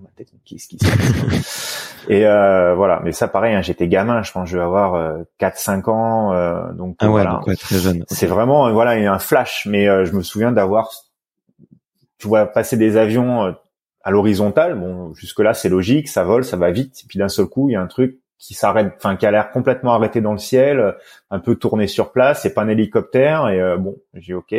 dans 0.00 0.08
ma 0.08 0.10
tête 0.16 0.28
qu'est-ce 0.44 0.68
qui 0.68 0.78
se 0.78 0.84
passe 0.84 2.04
et 2.08 2.26
euh, 2.26 2.74
voilà, 2.74 3.00
mais 3.04 3.12
ça 3.12 3.28
pareil, 3.28 3.54
hein, 3.54 3.62
j'étais 3.62 3.88
gamin, 3.88 4.22
je 4.22 4.32
pense 4.32 4.44
que 4.44 4.50
je 4.50 4.58
vais 4.58 4.64
avoir 4.64 4.94
euh, 4.94 5.18
4-5 5.40 5.90
ans, 5.90 6.32
euh, 6.32 6.72
donc 6.72 6.96
ah 6.98 7.08
voilà. 7.08 7.40
Donc, 7.46 7.56
très 7.58 7.78
jeune. 7.78 8.04
C'est 8.08 8.26
vraiment 8.26 8.68
euh, 8.68 8.72
voilà 8.72 8.92
un 8.92 9.18
flash, 9.18 9.66
mais 9.66 9.88
euh, 9.88 10.04
je 10.04 10.12
me 10.12 10.22
souviens 10.22 10.52
d'avoir, 10.52 10.90
tu 12.18 12.28
vois, 12.28 12.46
passer 12.46 12.76
des 12.76 12.96
avions 12.96 13.54
à 14.02 14.10
l'horizontale. 14.10 14.78
Bon, 14.78 15.12
jusque 15.14 15.40
là 15.40 15.54
c'est 15.54 15.68
logique, 15.68 16.08
ça 16.08 16.24
vole, 16.24 16.44
ça 16.44 16.56
va 16.56 16.70
vite, 16.70 17.00
et 17.04 17.06
puis 17.06 17.18
d'un 17.18 17.28
seul 17.28 17.46
coup 17.46 17.68
il 17.68 17.72
y 17.72 17.76
a 17.76 17.82
un 17.82 17.86
truc 17.86 18.18
qui 18.38 18.54
s'arrête, 18.54 18.94
enfin 18.96 19.16
qui 19.16 19.26
a 19.26 19.30
l'air 19.30 19.50
complètement 19.50 19.92
arrêté 19.92 20.22
dans 20.22 20.32
le 20.32 20.38
ciel, 20.38 20.96
un 21.30 21.40
peu 21.40 21.56
tourné 21.56 21.86
sur 21.86 22.10
place, 22.10 22.40
c'est 22.42 22.54
pas 22.54 22.62
un 22.62 22.68
hélicoptère, 22.68 23.48
et 23.48 23.76
bon, 23.76 23.96
j'ai 24.14 24.32
ok 24.32 24.54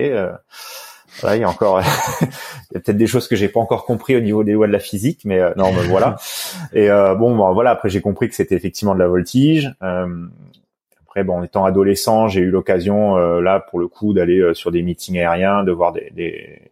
il 1.23 1.41
y 1.41 1.43
a 1.43 1.49
encore, 1.49 1.81
il 2.21 2.27
y 2.73 2.77
a 2.77 2.79
peut-être 2.79 2.97
des 2.97 3.07
choses 3.07 3.27
que 3.27 3.35
j'ai 3.35 3.49
pas 3.49 3.59
encore 3.59 3.85
compris 3.85 4.15
au 4.15 4.21
niveau 4.21 4.43
des 4.43 4.53
lois 4.53 4.67
de 4.67 4.71
la 4.71 4.79
physique, 4.79 5.21
mais 5.25 5.39
euh, 5.39 5.51
non, 5.55 5.71
mais 5.71 5.83
voilà. 5.87 6.15
Et 6.73 6.89
euh, 6.89 7.15
bon, 7.15 7.35
bon, 7.35 7.53
voilà. 7.53 7.71
Après, 7.71 7.89
j'ai 7.89 8.01
compris 8.01 8.29
que 8.29 8.35
c'était 8.35 8.55
effectivement 8.55 8.93
de 8.93 8.99
la 8.99 9.07
voltige. 9.07 9.73
Euh, 9.83 10.25
après, 11.05 11.23
bon, 11.23 11.39
en 11.39 11.43
étant 11.43 11.65
adolescent, 11.65 12.27
j'ai 12.27 12.41
eu 12.41 12.49
l'occasion 12.49 13.17
là, 13.17 13.59
pour 13.59 13.79
le 13.79 13.89
coup, 13.89 14.13
d'aller 14.13 14.53
sur 14.53 14.71
des 14.71 14.81
meetings 14.81 15.19
aériens, 15.19 15.65
de 15.65 15.71
voir 15.73 15.91
des, 15.91 16.09
des, 16.15 16.71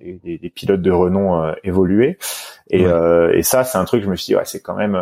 des, 0.00 0.38
des 0.38 0.50
pilotes 0.50 0.80
de 0.80 0.90
renom 0.90 1.52
évoluer. 1.64 2.16
Et, 2.70 2.84
et 2.84 3.42
ça, 3.42 3.62
c'est 3.64 3.76
un 3.76 3.84
truc. 3.84 4.02
Je 4.02 4.08
me 4.08 4.16
suis 4.16 4.32
dit, 4.32 4.36
ouais, 4.36 4.46
c'est 4.46 4.62
quand 4.62 4.74
même 4.74 4.98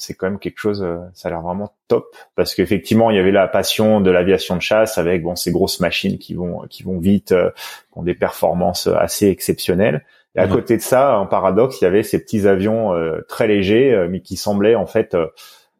c'est 0.00 0.14
quand 0.14 0.28
même 0.28 0.38
quelque 0.38 0.58
chose, 0.58 0.82
euh, 0.82 0.98
ça 1.14 1.28
a 1.28 1.30
l'air 1.30 1.42
vraiment 1.42 1.74
top 1.88 2.16
parce 2.34 2.54
qu'effectivement 2.54 3.10
il 3.10 3.16
y 3.16 3.20
avait 3.20 3.30
la 3.30 3.46
passion 3.46 4.00
de 4.00 4.10
l'aviation 4.10 4.56
de 4.56 4.62
chasse 4.62 4.98
avec 4.98 5.22
bon 5.22 5.36
ces 5.36 5.52
grosses 5.52 5.80
machines 5.80 6.18
qui 6.18 6.34
vont 6.34 6.62
qui 6.68 6.82
vont 6.82 6.98
vite, 6.98 7.32
euh, 7.32 7.50
qui 7.92 7.98
ont 7.98 8.02
des 8.02 8.14
performances 8.14 8.86
assez 8.86 9.28
exceptionnelles. 9.28 10.04
Et 10.36 10.38
à 10.38 10.46
mhm. 10.46 10.52
côté 10.52 10.76
de 10.76 10.82
ça, 10.82 11.18
en 11.18 11.26
paradoxe, 11.26 11.80
il 11.80 11.84
y 11.84 11.86
avait 11.86 12.02
ces 12.02 12.22
petits 12.22 12.46
avions 12.46 12.94
euh, 12.94 13.20
très 13.28 13.48
légers, 13.48 14.06
mais 14.08 14.20
qui 14.20 14.36
semblaient 14.36 14.76
en 14.76 14.86
fait, 14.86 15.16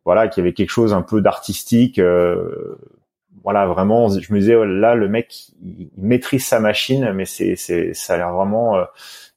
voilà, 0.04 0.28
qu'il 0.28 0.42
y 0.42 0.44
avait 0.44 0.54
quelque 0.54 0.70
chose 0.70 0.92
un 0.92 1.02
peu 1.02 1.20
d'artistique. 1.20 2.00
voilà, 3.44 3.66
vraiment, 3.66 4.08
je 4.08 4.32
me 4.32 4.40
disais 4.40 4.56
oh 4.56 4.64
là, 4.64 4.96
le 4.96 5.08
mec, 5.08 5.52
il, 5.62 5.90
maîtrise 5.96 6.44
sa 6.44 6.58
machine, 6.58 7.12
mais 7.12 7.26
c'est, 7.26 7.54
c'est, 7.54 7.94
ça 7.94 8.14
a 8.14 8.16
l'air 8.16 8.32
vraiment 8.34 8.76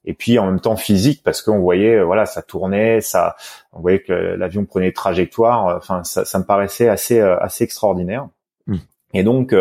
et 0.04 0.14
puis 0.14 0.38
en 0.38 0.46
même 0.46 0.60
temps 0.60 0.76
physique 0.76 1.22
parce 1.22 1.42
qu'on 1.42 1.58
voyait 1.58 1.96
euh, 1.96 2.04
voilà 2.04 2.26
ça 2.26 2.42
tournait 2.42 3.00
ça 3.00 3.36
on 3.72 3.80
voyait 3.80 4.00
que 4.00 4.12
l'avion 4.12 4.64
prenait 4.64 4.92
trajectoire 4.92 5.68
euh, 5.68 5.76
enfin 5.76 6.04
ça, 6.04 6.24
ça, 6.24 6.38
me 6.38 6.44
paraissait 6.44 6.88
assez 6.88 7.20
euh, 7.20 7.38
assez 7.40 7.64
extraordinaire 7.64 8.28
mmh. 8.66 8.76
et 9.14 9.22
donc 9.22 9.54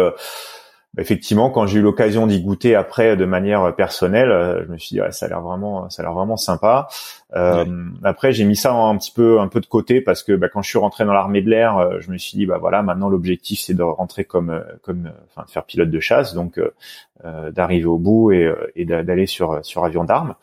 effectivement, 0.97 1.49
quand 1.49 1.65
j'ai 1.65 1.79
eu 1.79 1.81
l'occasion 1.81 2.27
d'y 2.27 2.41
goûter 2.41 2.75
après 2.75 3.15
de 3.15 3.25
manière 3.25 3.75
personnelle, 3.75 4.31
euh, 4.31 4.63
je 4.65 4.71
me 4.71 4.77
suis 4.77 4.95
dit 4.95 5.01
ça 5.11 5.25
a 5.25 5.29
l'air 5.29 5.41
vraiment, 5.41 5.89
ça 5.89 6.01
a 6.01 6.05
l'air 6.05 6.13
vraiment 6.13 6.37
sympa. 6.37 6.87
Euh, 7.35 7.65
Après, 8.03 8.31
j'ai 8.31 8.45
mis 8.45 8.55
ça 8.55 8.73
un 8.73 8.95
petit 8.97 9.11
peu, 9.11 9.39
un 9.39 9.47
peu 9.47 9.59
de 9.59 9.65
côté 9.65 10.01
parce 10.01 10.21
que 10.21 10.33
bah, 10.33 10.49
quand 10.49 10.61
je 10.61 10.69
suis 10.69 10.77
rentré 10.77 11.03
dans 11.03 11.13
l'armée 11.13 11.41
de 11.41 11.49
l'air, 11.49 11.77
euh, 11.77 11.97
je 11.99 12.11
me 12.11 12.17
suis 12.17 12.37
dit 12.37 12.45
bah 12.45 12.59
voilà, 12.59 12.83
maintenant 12.83 13.09
l'objectif 13.09 13.59
c'est 13.59 13.73
de 13.73 13.81
rentrer 13.81 14.23
comme, 14.23 14.51
euh, 14.51 14.61
comme, 14.83 15.11
enfin 15.29 15.45
de 15.45 15.51
faire 15.51 15.63
pilote 15.63 15.89
de 15.89 15.99
chasse, 15.99 16.35
donc 16.35 16.59
euh, 16.59 17.51
d'arriver 17.51 17.85
au 17.85 17.97
bout 17.97 18.31
et, 18.31 18.53
et 18.75 18.85
d'aller 18.85 19.25
sur 19.25 19.63
sur 19.63 19.85
avion 19.85 20.03
d'armes. 20.03 20.35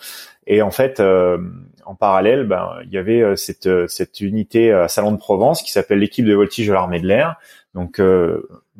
Et 0.47 0.63
en 0.63 0.71
fait, 0.71 1.01
en 1.85 1.95
parallèle, 1.95 2.45
ben 2.47 2.71
il 2.85 2.91
y 2.91 2.99
avait 2.99 3.37
cette 3.37 3.69
cette 3.87 4.21
unité 4.21 4.73
à 4.73 4.89
Salon 4.89 5.13
de 5.13 5.19
Provence 5.19 5.63
qui 5.63 5.71
s'appelle 5.71 5.99
l'équipe 5.99 6.25
de 6.25 6.35
voltige 6.35 6.67
de 6.67 6.73
l'armée 6.73 6.99
de 6.99 7.07
l'air. 7.07 7.37
Donc 7.75 8.01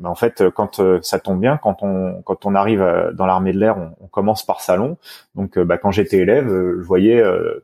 en 0.09 0.15
fait, 0.15 0.49
quand 0.49 0.79
euh, 0.79 0.99
ça 1.01 1.19
tombe 1.19 1.39
bien, 1.39 1.57
quand 1.57 1.83
on 1.83 2.21
quand 2.23 2.45
on 2.45 2.55
arrive 2.55 2.81
euh, 2.81 3.11
dans 3.11 3.25
l'armée 3.25 3.53
de 3.53 3.59
l'air, 3.59 3.77
on, 3.99 4.07
commence 4.07 4.45
par 4.45 4.61
salon. 4.61 4.97
Donc, 5.35 5.57
euh, 5.57 5.63
bah, 5.63 5.77
quand 5.77 5.91
j'étais 5.91 6.17
élève, 6.17 6.47
je 6.47 6.85
voyais 6.85 7.23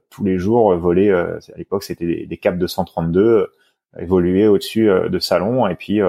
tous 0.09 0.23
les 0.23 0.37
jours 0.37 0.75
voler. 0.77 1.11
à 1.11 1.57
l'époque, 1.57 1.83
c'était 1.83 2.05
des, 2.05 2.25
des 2.25 2.37
Cap 2.37 2.57
232 2.57 3.51
évoluer 3.99 4.47
au-dessus 4.47 4.85
de 4.87 5.19
salon, 5.19 5.67
et 5.67 5.75
puis 5.75 5.99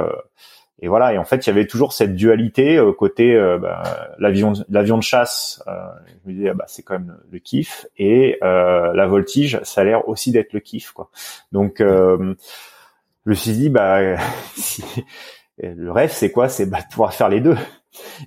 et 0.81 0.87
voilà. 0.87 1.13
Et 1.13 1.19
en 1.19 1.25
fait, 1.25 1.47
il 1.47 1.51
y 1.51 1.53
avait 1.53 1.67
toujours 1.67 1.93
cette 1.93 2.15
dualité 2.15 2.81
côté 2.97 3.37
bah, 3.61 3.83
l'avion 4.19 4.53
l'avion 4.69 4.97
de 4.97 5.03
chasse. 5.03 5.63
je 5.67 6.31
me 6.31 6.35
disais, 6.37 6.51
ah, 6.51 6.55
bah, 6.55 6.65
c'est 6.69 6.83
quand 6.83 6.95
même 6.95 7.17
le 7.31 7.39
kiff, 7.39 7.87
et 7.97 8.39
la 8.41 9.07
voltige, 9.07 9.61
ça 9.65 9.81
a 9.81 9.85
l'air 9.85 10.09
aussi 10.09 10.31
d'être 10.31 10.53
le 10.53 10.61
kiff, 10.61 10.93
quoi. 10.93 11.11
Donc, 11.51 11.79
je 11.81 12.35
me 13.27 13.35
suis 13.35 13.53
dit, 13.53 13.71
bah 13.71 14.17
le 15.63 15.91
rêve, 15.91 16.11
c'est 16.13 16.31
quoi? 16.31 16.49
C'est 16.49 16.67
bah, 16.67 16.79
de 16.81 16.89
pouvoir 16.91 17.13
faire 17.13 17.29
les 17.29 17.41
deux. 17.41 17.57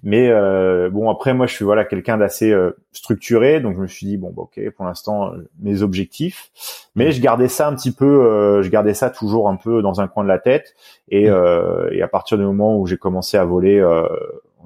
Mais 0.03 0.29
euh, 0.29 0.89
bon, 0.89 1.09
après, 1.09 1.33
moi, 1.33 1.45
je 1.45 1.53
suis 1.53 1.65
voilà 1.65 1.85
quelqu'un 1.85 2.17
d'assez 2.17 2.51
euh, 2.51 2.71
structuré, 2.91 3.59
donc 3.59 3.75
je 3.75 3.81
me 3.81 3.87
suis 3.87 4.05
dit 4.07 4.17
bon, 4.17 4.31
bah, 4.35 4.43
ok, 4.43 4.59
pour 4.71 4.85
l'instant, 4.85 5.33
euh, 5.33 5.49
mes 5.59 5.81
objectifs. 5.81 6.51
Mais 6.95 7.11
je 7.11 7.21
gardais 7.21 7.47
ça 7.47 7.67
un 7.67 7.75
petit 7.75 7.91
peu, 7.91 8.61
je 8.61 8.69
gardais 8.69 8.93
ça 8.93 9.09
toujours 9.09 9.49
un 9.49 9.55
peu 9.55 9.81
dans 9.81 10.01
un 10.01 10.07
coin 10.07 10.23
de 10.23 10.29
la 10.29 10.39
tête. 10.39 10.75
Et, 11.09 11.25
et 11.25 12.01
à 12.01 12.07
partir 12.09 12.37
du 12.37 12.43
moment 12.43 12.77
où 12.77 12.85
j'ai 12.85 12.97
commencé 12.97 13.37
à 13.37 13.45
voler 13.45 13.79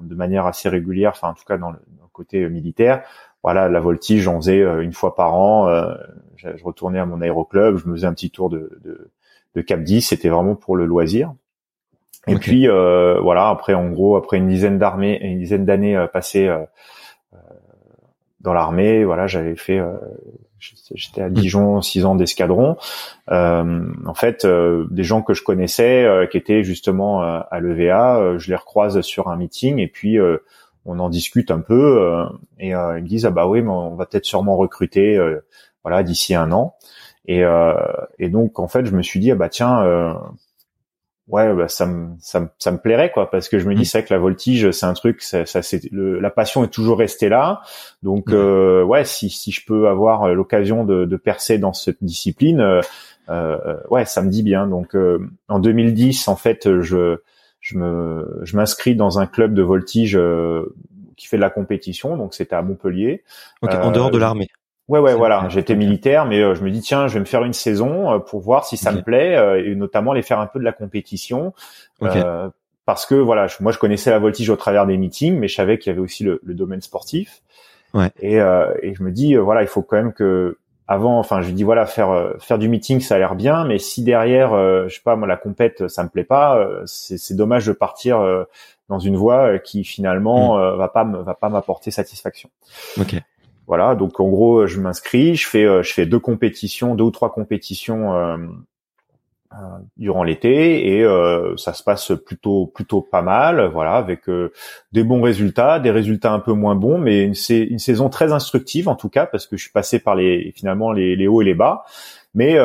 de 0.00 0.14
manière 0.14 0.46
assez 0.46 0.68
régulière, 0.68 1.12
enfin 1.14 1.28
en 1.28 1.34
tout 1.34 1.44
cas 1.46 1.56
dans 1.56 1.70
le, 1.70 1.78
côté 2.12 2.48
militaire. 2.48 3.02
Voilà, 3.42 3.68
la 3.68 3.78
voltige, 3.78 4.22
j'en 4.22 4.40
faisais 4.40 4.60
une 4.82 4.94
fois 4.94 5.14
par 5.14 5.34
an. 5.34 5.68
je, 6.36 6.48
retournais 6.64 6.98
à 6.98 7.06
mon 7.06 7.20
aéroclub, 7.20 7.76
je 7.76 7.86
me 7.86 7.94
faisais 7.94 8.06
un 8.06 8.14
petit 8.14 8.30
tour 8.30 8.48
de, 8.48 8.80
de, 8.82 9.10
de 9.54 9.60
Cap 9.60 9.82
10. 9.82 10.00
C'était 10.00 10.30
vraiment 10.30 10.56
pour 10.56 10.76
le 10.76 10.86
loisir. 10.86 11.32
Et 12.26 12.36
puis 12.36 12.66
voilà, 12.66 13.48
après 13.48 13.74
en 13.74 13.88
gros, 13.90 14.16
après 14.16 14.38
une 14.38 14.48
dizaine 14.48 14.78
d'armées, 14.78 15.18
une 15.22 15.38
dizaine 15.38 15.64
d'années 15.64 16.06
passées 16.12 16.54
dans 18.40 18.52
l'armée, 18.52 19.04
voilà, 19.04 19.26
j'avais 19.26 19.56
fait 19.56 19.80
j'étais 20.58 21.22
à 21.22 21.30
Dijon 21.30 21.80
six 21.82 22.04
ans 22.04 22.14
d'escadron. 22.14 22.76
Euh, 23.30 23.86
en 24.06 24.14
fait, 24.14 24.44
euh, 24.44 24.86
des 24.90 25.04
gens 25.04 25.22
que 25.22 25.34
je 25.34 25.42
connaissais, 25.42 26.04
euh, 26.04 26.26
qui 26.26 26.36
étaient 26.36 26.62
justement 26.62 27.20
à 27.20 27.60
l'EVA, 27.60 28.38
je 28.38 28.48
les 28.48 28.56
recroise 28.56 29.00
sur 29.02 29.28
un 29.28 29.36
meeting 29.36 29.78
et 29.78 29.88
puis 29.88 30.18
on 30.84 30.98
en 30.98 31.08
discute 31.08 31.50
un 31.50 31.60
peu 31.60 32.26
et 32.58 32.70
ils 32.70 32.76
me 32.76 33.00
disent 33.00 33.26
ah 33.26 33.30
bah 33.30 33.46
oui, 33.46 33.62
mais 33.62 33.70
on 33.70 33.94
va 33.94 34.06
peut-être 34.06 34.24
sûrement 34.24 34.56
recruter, 34.56 35.18
voilà, 35.82 36.02
d'ici 36.02 36.34
un 36.34 36.52
an. 36.52 36.74
Et, 37.26 37.42
et 38.18 38.28
donc 38.28 38.58
en 38.58 38.68
fait, 38.68 38.86
je 38.86 38.92
me 38.92 39.02
suis 39.02 39.20
dit 39.20 39.30
ah 39.30 39.36
bah 39.36 39.48
tiens 39.48 40.18
ouais 41.28 41.52
bah, 41.54 41.68
ça 41.68 41.86
me 41.86 42.14
ça 42.20 42.40
me 42.40 42.48
ça 42.58 42.70
me 42.70 42.78
plairait 42.78 43.10
quoi 43.10 43.30
parce 43.30 43.48
que 43.48 43.58
je 43.58 43.68
me 43.68 43.74
dis 43.74 43.82
mm. 43.82 43.86
c'est 43.86 44.04
que 44.04 44.14
la 44.14 44.20
voltige 44.20 44.70
c'est 44.70 44.86
un 44.86 44.92
truc 44.92 45.22
ça, 45.22 45.44
ça 45.44 45.62
c'est 45.62 45.82
la 45.92 46.30
passion 46.30 46.64
est 46.64 46.68
toujours 46.68 46.98
restée 46.98 47.28
là. 47.28 47.62
Donc 48.02 48.30
euh, 48.30 48.82
ouais 48.84 49.04
si 49.04 49.28
si 49.30 49.50
je 49.50 49.64
peux 49.66 49.88
avoir 49.88 50.24
euh, 50.24 50.34
l'occasion 50.34 50.84
de, 50.84 51.04
de 51.04 51.16
percer 51.16 51.58
dans 51.58 51.72
cette 51.72 52.02
discipline 52.02 52.60
euh, 52.60 52.80
euh 53.28 53.76
ouais 53.90 54.04
ça 54.04 54.22
me 54.22 54.30
dit 54.30 54.42
bien. 54.42 54.66
Donc 54.66 54.94
euh, 54.94 55.18
en 55.48 55.58
2010 55.58 56.28
en 56.28 56.36
fait 56.36 56.80
je 56.80 57.18
je 57.60 57.78
me 57.78 58.40
je 58.42 58.56
m'inscris 58.56 58.94
dans 58.94 59.18
un 59.18 59.26
club 59.26 59.52
de 59.52 59.62
voltige 59.62 60.18
qui 61.16 61.26
fait 61.26 61.36
de 61.36 61.42
la 61.42 61.50
compétition. 61.50 62.16
Donc 62.16 62.34
c'était 62.34 62.54
à 62.54 62.62
Montpellier. 62.62 63.24
Okay, 63.62 63.76
en 63.76 63.90
dehors 63.90 64.12
de 64.12 64.18
l'armée 64.18 64.48
Ouais, 64.88 65.00
ouais, 65.00 65.14
voilà. 65.14 65.48
J'étais 65.48 65.74
militaire, 65.74 66.26
mais 66.26 66.40
euh, 66.40 66.54
je 66.54 66.62
me 66.62 66.70
dis 66.70 66.80
tiens, 66.80 67.08
je 67.08 67.14
vais 67.14 67.20
me 67.20 67.24
faire 67.24 67.44
une 67.44 67.52
saison 67.52 68.12
euh, 68.12 68.18
pour 68.18 68.40
voir 68.40 68.64
si 68.64 68.76
ça 68.76 68.92
me 68.92 69.02
plaît 69.02 69.36
euh, 69.36 69.64
et 69.64 69.74
notamment 69.74 70.12
aller 70.12 70.22
faire 70.22 70.38
un 70.38 70.46
peu 70.46 70.60
de 70.60 70.64
la 70.64 70.72
compétition. 70.72 71.52
parce 72.84 73.04
que 73.04 73.16
voilà, 73.16 73.48
moi 73.58 73.72
je 73.72 73.78
connaissais 73.78 74.10
la 74.10 74.20
voltige 74.20 74.48
au 74.48 74.54
travers 74.54 74.86
des 74.86 74.96
meetings, 74.96 75.38
mais 75.38 75.48
je 75.48 75.56
savais 75.56 75.78
qu'il 75.78 75.90
y 75.90 75.92
avait 75.92 76.02
aussi 76.02 76.22
le, 76.22 76.40
domaine 76.44 76.80
sportif. 76.80 77.42
Ouais. 77.94 78.10
Et, 78.20 78.36
et 78.36 78.94
je 78.94 79.02
me 79.02 79.10
dis 79.10 79.34
voilà, 79.34 79.62
il 79.62 79.68
faut 79.68 79.82
quand 79.82 79.96
même 79.96 80.12
que 80.12 80.58
avant, 80.86 81.18
enfin, 81.18 81.40
je 81.40 81.50
dis 81.50 81.64
voilà, 81.64 81.84
faire 81.84 82.34
faire 82.38 82.58
du 82.58 82.68
meeting, 82.68 83.00
ça 83.00 83.16
a 83.16 83.18
l'air 83.18 83.34
bien, 83.34 83.64
mais 83.64 83.78
si 83.78 84.04
derrière, 84.04 84.50
je 84.88 84.94
sais 84.94 85.00
pas, 85.02 85.16
moi 85.16 85.26
la 85.26 85.36
compète, 85.36 85.88
ça 85.88 86.04
me 86.04 86.08
plaît 86.08 86.22
pas, 86.22 86.64
c'est 86.84 87.34
dommage 87.34 87.66
de 87.66 87.72
partir 87.72 88.24
dans 88.88 89.00
une 89.00 89.16
voie 89.16 89.58
qui 89.58 89.82
finalement 89.82 90.56
mm. 90.56 90.76
va 90.76 90.86
pas 90.86 91.02
va 91.02 91.34
pas 91.34 91.48
m'apporter 91.48 91.90
satisfaction. 91.90 92.50
Ok. 93.00 93.16
Voilà, 93.66 93.96
donc 93.96 94.20
en 94.20 94.28
gros, 94.28 94.66
je 94.66 94.80
m'inscris, 94.80 95.34
je 95.34 95.48
fais 95.48 95.64
euh, 95.64 95.82
je 95.82 95.92
fais 95.92 96.06
deux 96.06 96.20
compétitions, 96.20 96.94
deux 96.94 97.04
ou 97.04 97.10
trois 97.10 97.32
compétitions 97.32 98.14
euh, 98.14 98.36
euh 99.52 99.56
durant 99.96 100.22
l'été 100.22 100.96
et 100.96 101.04
euh, 101.04 101.56
ça 101.56 101.72
se 101.72 101.82
passe 101.82 102.12
plutôt 102.24 102.66
plutôt 102.66 103.00
pas 103.00 103.22
mal, 103.22 103.68
voilà, 103.72 103.94
avec 103.94 104.22
des 104.92 105.02
bons 105.02 105.20
résultats, 105.20 105.80
des 105.80 105.90
résultats 105.90 106.32
un 106.32 106.38
peu 106.38 106.52
moins 106.52 106.76
bons, 106.76 106.98
mais 106.98 107.24
une, 107.24 107.34
une 107.50 107.78
saison 107.78 108.08
très 108.08 108.32
instructive 108.32 108.88
en 108.88 108.94
tout 108.94 109.08
cas 109.08 109.26
parce 109.26 109.46
que 109.46 109.56
je 109.56 109.62
suis 109.62 109.72
passé 109.72 109.98
par 109.98 110.14
les 110.14 110.52
finalement 110.54 110.92
les, 110.92 111.26
hauts 111.26 111.42
et 111.42 111.44
les 111.44 111.54
bas. 111.54 111.84
Mais 112.34 112.58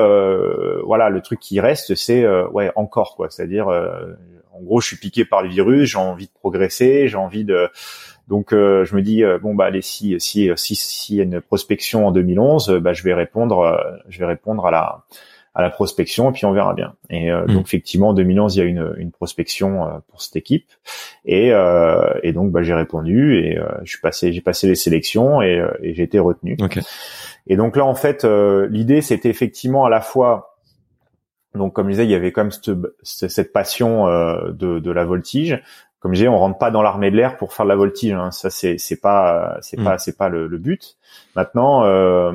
voilà, 0.86 1.10
le 1.10 1.22
truc 1.22 1.40
qui 1.40 1.60
reste, 1.60 1.96
c'est 1.96 2.28
ouais 2.52 2.72
encore 2.76 3.16
quoi, 3.16 3.30
c'est-à-dire 3.30 3.70
en 4.54 4.62
gros, 4.62 4.82
je 4.82 4.88
suis 4.88 4.98
piqué 4.98 5.26
par 5.26 5.42
le 5.42 5.50
virus, 5.50 5.92
j'ai 5.92 5.98
envie 5.98 6.28
de 6.28 6.32
progresser, 6.32 7.08
j'ai 7.08 7.18
envie 7.18 7.46
de 7.46 7.70
donc 8.28 8.54
euh, 8.54 8.86
je 8.86 8.96
me 8.96 9.02
dis 9.02 9.24
euh, 9.24 9.40
bon 9.40 9.56
bah 9.56 9.66
allez 9.66 9.82
si 9.82 10.20
si 10.20 10.50
si 10.56 10.76
s'il 10.76 11.16
y 11.18 11.20
a 11.20 11.24
une 11.24 11.42
prospection 11.42 12.08
en 12.08 12.12
2011, 12.12 12.70
euh, 12.70 12.80
bah 12.80 12.94
je 12.94 13.04
vais 13.04 13.14
répondre 13.14 13.78
je 14.08 14.20
vais 14.20 14.26
répondre 14.26 14.66
à 14.66 14.72
la 14.72 15.04
à 15.54 15.62
la 15.62 15.70
prospection 15.70 16.30
et 16.30 16.34
puis 16.34 16.46
on 16.46 16.54
verra 16.54 16.74
bien. 16.74 16.94
Et 17.10 17.30
hmm. 17.30 17.48
donc 17.48 17.66
effectivement 17.66 18.10
en 18.10 18.14
2011 18.14 18.56
il 18.56 18.60
y 18.60 18.62
a 18.62 18.66
une, 18.66 18.94
une 18.98 19.12
prospection 19.12 20.02
pour 20.08 20.22
cette 20.22 20.38
équipe 20.38 20.70
et, 21.26 21.52
et 22.24 22.32
donc 22.32 22.52
bah, 22.52 22.64
j'ai 22.64 22.74
répondu 22.74 23.36
et 23.36 23.60
je 23.84 23.90
suis 23.90 24.00
passé 24.00 24.32
j'ai 24.32 24.40
passé 24.40 24.68
les 24.68 24.76
sélections 24.76 25.42
et, 25.42 25.62
et 25.82 25.94
j'ai 25.94 26.04
été 26.04 26.20
retenu. 26.20 26.56
Et 27.48 27.58
donc 27.58 27.76
là 27.76 27.84
en 27.84 27.96
fait 27.96 28.24
l'idée 28.24 29.02
c'était 29.02 29.30
effectivement 29.30 29.84
à 29.84 29.90
la 29.90 30.00
fois 30.00 30.58
donc 31.54 31.74
comme 31.74 31.88
je 31.88 31.92
disais 31.92 32.06
il 32.06 32.12
y 32.12 32.16
avait 32.16 32.32
comme 32.32 32.52
cette, 32.52 32.72
cette 33.04 33.52
passion 33.52 34.06
de, 34.06 34.80
de 34.80 34.92
la 34.92 35.04
voltige 35.04 35.62
comme 36.02 36.14
je 36.14 36.18
disais, 36.18 36.28
on 36.28 36.38
rentre 36.38 36.58
pas 36.58 36.72
dans 36.72 36.82
l'armée 36.82 37.12
de 37.12 37.16
l'air 37.16 37.38
pour 37.38 37.54
faire 37.54 37.66
de 37.66 37.70
la 37.70 37.76
voltige. 37.76 38.14
Hein. 38.14 38.32
Ça, 38.32 38.50
c'est 38.50 38.78
c'est 38.80 39.00
pas 39.00 39.58
c'est 39.62 39.80
mm. 39.80 39.84
pas 39.84 39.98
c'est 40.00 40.18
pas 40.18 40.30
le, 40.30 40.48
but. 40.58 40.98
Maintenant, 41.36 41.86
euh, 41.86 42.34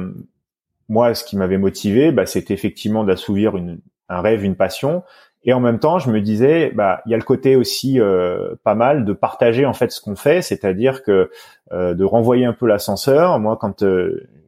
moi, 0.88 1.14
ce 1.14 1.24
qui 1.24 1.36
m'avait 1.36 1.58
motivé, 1.58 2.12
bah, 2.12 2.26
c'était 2.26 2.54
effectivement 2.54 3.02
d'assouvir 3.02 3.54
un 4.08 4.20
rêve, 4.20 4.44
une 4.44 4.54
passion. 4.54 5.02
Et 5.44 5.52
en 5.52 5.58
même 5.58 5.80
temps, 5.80 5.98
je 5.98 6.10
me 6.10 6.20
disais, 6.20 6.70
bah, 6.74 7.02
il 7.06 7.10
y 7.10 7.14
a 7.14 7.16
le 7.16 7.24
côté 7.24 7.56
aussi 7.56 8.00
euh, 8.00 8.54
pas 8.62 8.76
mal 8.76 9.04
de 9.04 9.12
partager 9.12 9.66
en 9.66 9.72
fait 9.72 9.90
ce 9.90 10.00
qu'on 10.00 10.16
fait, 10.16 10.42
c'est-à-dire 10.42 11.02
que 11.02 11.30
euh, 11.72 11.94
de 11.94 12.04
renvoyer 12.04 12.44
un 12.44 12.52
peu 12.52 12.66
l'ascenseur. 12.68 13.40
Moi, 13.40 13.56
quand 13.60 13.84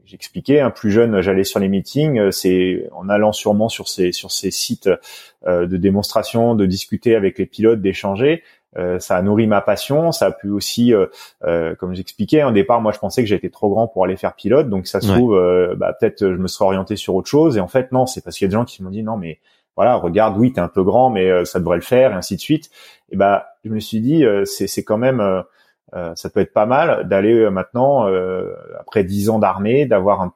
j'expliquais, 0.04 0.60
un 0.60 0.70
plus 0.70 0.92
jeune, 0.92 1.20
j'allais 1.22 1.44
sur 1.44 1.58
les 1.58 1.68
meetings, 1.68 2.30
c'est 2.30 2.88
en 2.92 3.08
allant 3.08 3.32
sûrement 3.32 3.68
sur 3.68 3.88
ces 3.88 4.12
sur 4.12 4.30
ces 4.30 4.52
sites 4.52 4.88
de 5.44 5.76
démonstration, 5.76 6.54
de 6.54 6.66
discuter 6.66 7.16
avec 7.16 7.38
les 7.38 7.46
pilotes, 7.46 7.80
d'échanger. 7.80 8.42
Euh, 8.78 8.98
ça 9.00 9.16
a 9.16 9.22
nourri 9.22 9.46
ma 9.46 9.60
passion, 9.60 10.12
ça 10.12 10.26
a 10.26 10.30
pu 10.30 10.50
aussi, 10.50 10.94
euh, 10.94 11.06
euh, 11.44 11.74
comme 11.74 11.94
j'expliquais, 11.94 12.44
au 12.44 12.52
départ, 12.52 12.80
moi 12.80 12.92
je 12.92 12.98
pensais 12.98 13.22
que 13.22 13.28
j'étais 13.28 13.50
trop 13.50 13.68
grand 13.70 13.88
pour 13.88 14.04
aller 14.04 14.16
faire 14.16 14.34
pilote, 14.34 14.68
donc 14.68 14.86
ça 14.86 15.00
se 15.00 15.12
trouve, 15.12 15.36
bah, 15.76 15.94
peut-être 15.98 16.20
je 16.20 16.36
me 16.36 16.46
serais 16.46 16.66
orienté 16.66 16.96
sur 16.96 17.14
autre 17.14 17.28
chose, 17.28 17.56
et 17.56 17.60
en 17.60 17.68
fait 17.68 17.92
non, 17.92 18.06
c'est 18.06 18.22
parce 18.22 18.36
qu'il 18.36 18.44
y 18.44 18.48
a 18.48 18.50
des 18.50 18.54
gens 18.54 18.64
qui 18.64 18.82
m'ont 18.82 18.90
dit 18.90 19.02
non 19.02 19.16
mais 19.16 19.40
voilà, 19.76 19.94
regarde, 19.94 20.36
oui, 20.38 20.52
t'es 20.52 20.60
un 20.60 20.68
peu 20.68 20.82
grand, 20.82 21.10
mais 21.10 21.44
ça 21.44 21.58
devrait 21.60 21.76
le 21.76 21.82
faire, 21.82 22.12
et 22.12 22.14
ainsi 22.14 22.34
de 22.34 22.40
suite. 22.40 22.70
Et 23.10 23.16
bah, 23.16 23.50
je 23.64 23.70
me 23.70 23.78
suis 23.78 24.00
dit, 24.00 24.24
c'est 24.44 24.82
quand 24.82 24.98
même, 24.98 25.44
ça 26.14 26.30
peut 26.30 26.40
être 26.40 26.52
pas 26.52 26.66
mal 26.66 27.08
d'aller 27.08 27.48
maintenant, 27.50 28.08
après 28.78 29.04
dix 29.04 29.28
ans 29.28 29.38
d'armée, 29.38 29.86
d'avoir 29.86 30.22
un, 30.22 30.32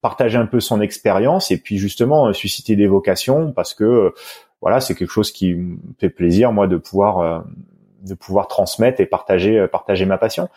partager 0.00 0.38
un 0.38 0.46
peu 0.46 0.60
son 0.60 0.80
expérience, 0.80 1.50
et 1.52 1.58
puis 1.58 1.78
justement 1.78 2.32
susciter 2.32 2.74
des 2.74 2.88
vocations, 2.88 3.52
parce 3.52 3.74
que 3.74 4.12
voilà, 4.60 4.80
c'est 4.80 4.94
quelque 4.94 5.12
chose 5.12 5.30
qui 5.30 5.54
me 5.54 5.78
fait 5.98 6.10
plaisir, 6.10 6.52
moi, 6.52 6.66
de 6.66 6.76
pouvoir 6.76 7.44
de 8.02 8.14
pouvoir 8.14 8.48
transmettre 8.48 9.00
et 9.00 9.06
partager 9.06 9.58
euh, 9.58 9.66
partager 9.66 10.06
ma 10.06 10.18
passion. 10.18 10.48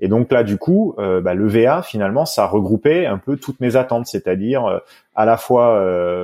Et 0.00 0.08
donc 0.08 0.30
là, 0.32 0.42
du 0.42 0.56
coup, 0.56 0.94
euh, 0.98 1.20
bah, 1.20 1.34
le 1.34 1.46
VA 1.46 1.82
finalement, 1.82 2.24
ça 2.26 2.46
regroupait 2.46 3.06
un 3.06 3.18
peu 3.18 3.36
toutes 3.36 3.60
mes 3.60 3.76
attentes, 3.76 4.06
c'est-à-dire 4.06 4.64
euh, 4.66 4.78
à 5.14 5.24
la 5.24 5.36
fois 5.36 5.78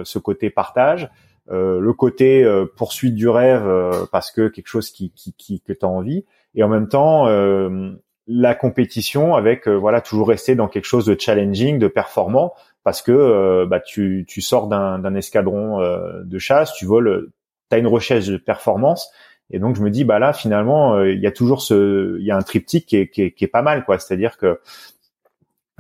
ce 0.05 0.18
côté 0.18 0.51
partage, 0.51 1.11
le 1.51 1.93
côté 1.93 2.47
poursuite 2.76 3.14
du 3.14 3.29
rêve 3.29 3.68
parce 4.11 4.31
que 4.31 4.49
quelque 4.49 4.68
chose 4.68 4.91
qui, 4.91 5.11
qui, 5.11 5.35
qui 5.35 5.61
que 5.61 5.74
tu 5.74 5.85
as 5.85 5.89
envie, 5.89 6.24
et 6.55 6.62
en 6.62 6.68
même 6.68 6.89
temps 6.89 7.26
la 8.26 8.55
compétition 8.55 9.35
avec 9.35 9.68
voilà 9.68 10.01
toujours 10.01 10.29
rester 10.29 10.55
dans 10.55 10.68
quelque 10.68 10.87
chose 10.87 11.05
de 11.05 11.14
challenging, 11.18 11.79
de 11.79 11.89
performant, 11.89 12.55
parce 12.83 13.03
que 13.03 13.66
bah, 13.66 13.81
tu, 13.81 14.24
tu 14.26 14.41
sors 14.41 14.68
d'un 14.68 15.14
escadron 15.14 15.81
de 16.24 16.39
chasse, 16.39 16.72
tu 16.72 16.87
voles, 16.87 17.29
tu 17.70 17.76
as 17.76 17.79
une 17.79 17.89
recherche 17.89 18.26
de 18.26 18.39
performance 18.39 19.11
et 19.51 19.59
donc 19.59 19.76
je 19.76 19.82
me 19.82 19.90
dis 19.90 20.05
bah 20.05 20.18
là 20.18 20.32
finalement 20.32 20.94
euh, 20.94 21.11
il 21.12 21.20
y 21.20 21.26
a 21.26 21.32
toujours 21.32 21.62
ce 21.62 22.18
il 22.18 22.26
y 22.26 22.30
a 22.30 22.36
un 22.36 22.42
triptyque 22.42 22.86
qui 22.86 22.96
est, 22.96 23.09
qui 23.09 23.22
est, 23.22 23.30
qui 23.32 23.44
est 23.44 23.49
pas 23.49 23.62
mal 23.62 23.84
quoi. 23.84 23.99
C'est-à-dire 23.99 24.36
que 24.36 24.61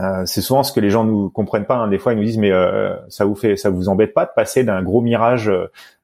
euh, 0.00 0.22
c'est 0.26 0.42
souvent 0.42 0.62
ce 0.62 0.72
que 0.72 0.80
les 0.80 0.90
gens 0.90 1.04
nous 1.04 1.28
comprennent 1.28 1.66
pas. 1.66 1.76
Hein. 1.76 1.88
Des 1.88 1.98
fois, 1.98 2.12
ils 2.12 2.16
nous 2.16 2.24
disent 2.24 2.38
mais 2.38 2.52
euh, 2.52 2.94
ça 3.08 3.24
vous 3.24 3.34
fait, 3.34 3.56
ça 3.56 3.68
vous 3.70 3.88
embête 3.88 4.14
pas 4.14 4.26
de 4.26 4.30
passer 4.34 4.62
d'un 4.62 4.82
gros 4.82 5.00
mirage 5.00 5.50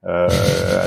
euh, 0.04 0.28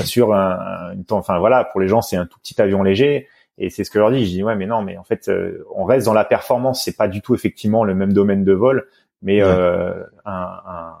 sur 0.04 0.34
un, 0.34 0.92
une 0.92 1.04
enfin 1.10 1.38
voilà, 1.38 1.64
pour 1.64 1.80
les 1.80 1.88
gens 1.88 2.02
c'est 2.02 2.16
un 2.16 2.26
tout 2.26 2.38
petit 2.38 2.60
avion 2.60 2.82
léger. 2.82 3.28
Et 3.60 3.70
c'est 3.70 3.82
ce 3.82 3.90
que 3.90 3.98
je 3.98 4.00
leur 4.00 4.12
dis. 4.12 4.24
Je 4.24 4.30
dis 4.30 4.42
ouais 4.42 4.54
mais 4.56 4.66
non, 4.66 4.82
mais 4.82 4.96
en 4.98 5.04
fait 5.04 5.30
on 5.74 5.84
reste 5.84 6.06
dans 6.06 6.12
la 6.12 6.24
performance. 6.24 6.84
C'est 6.84 6.96
pas 6.96 7.08
du 7.08 7.22
tout 7.22 7.34
effectivement 7.34 7.82
le 7.82 7.94
même 7.94 8.12
domaine 8.12 8.44
de 8.44 8.52
vol, 8.52 8.86
mais 9.22 9.40
un, 9.40 9.94
un, 10.24 10.94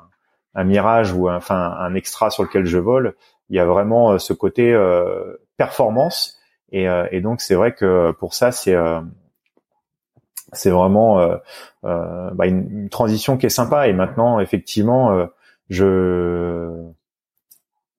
un, 0.54 0.64
mirage 0.64 1.12
ou 1.12 1.28
un, 1.28 1.36
enfin 1.36 1.76
un 1.78 1.94
extra 1.94 2.30
sur 2.30 2.42
lequel 2.42 2.64
je 2.64 2.78
vole, 2.78 3.14
il 3.50 3.56
y 3.56 3.60
a 3.60 3.66
vraiment 3.66 4.18
ce 4.18 4.32
côté 4.32 4.74
performance. 5.58 6.38
Et, 6.72 6.88
euh, 6.88 7.06
et 7.10 7.20
donc 7.20 7.42
c'est 7.42 7.54
vrai 7.54 7.74
que 7.74 8.12
pour 8.12 8.32
ça 8.34 8.52
c'est 8.52 8.74
euh, 8.74 9.00
c'est 10.52 10.70
vraiment 10.70 11.20
euh, 11.20 12.30
bah, 12.32 12.46
une, 12.46 12.88
transition 12.88 13.36
qui 13.36 13.46
est 13.46 13.50
sympa. 13.50 13.88
Et 13.88 13.92
maintenant 13.92 14.40
effectivement 14.40 15.28
je 15.68 16.86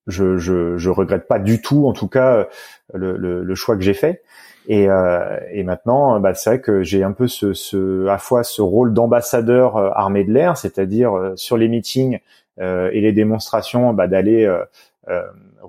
je, 0.08 0.38
je 0.38 0.76
je 0.76 0.90
regrette 0.90 1.28
pas 1.28 1.38
du 1.38 1.62
tout 1.62 1.86
en 1.86 1.92
tout 1.92 2.08
cas 2.08 2.48
le, 2.92 3.16
le, 3.16 3.44
le 3.44 3.54
choix 3.54 3.76
que 3.76 3.82
j'ai 3.82 3.94
fait. 3.94 4.22
Et, 4.68 4.88
euh, 4.88 5.40
et 5.50 5.64
maintenant, 5.64 6.20
bah, 6.20 6.34
c'est 6.34 6.50
vrai 6.50 6.60
que 6.60 6.82
j'ai 6.82 7.02
un 7.02 7.12
peu 7.12 7.26
ce, 7.26 7.54
ce, 7.54 8.06
à 8.06 8.18
fois 8.18 8.44
ce 8.44 8.62
rôle 8.62 8.92
d'ambassadeur 8.92 9.76
armé 9.98 10.22
de 10.22 10.32
l'air, 10.32 10.56
c'est-à-dire 10.56 11.32
sur 11.34 11.56
les 11.56 11.66
meetings 11.66 12.20
euh, 12.60 12.90
et 12.92 13.00
les 13.00 13.12
démonstrations, 13.12 13.92
bah, 13.94 14.06
d'aller 14.06 14.46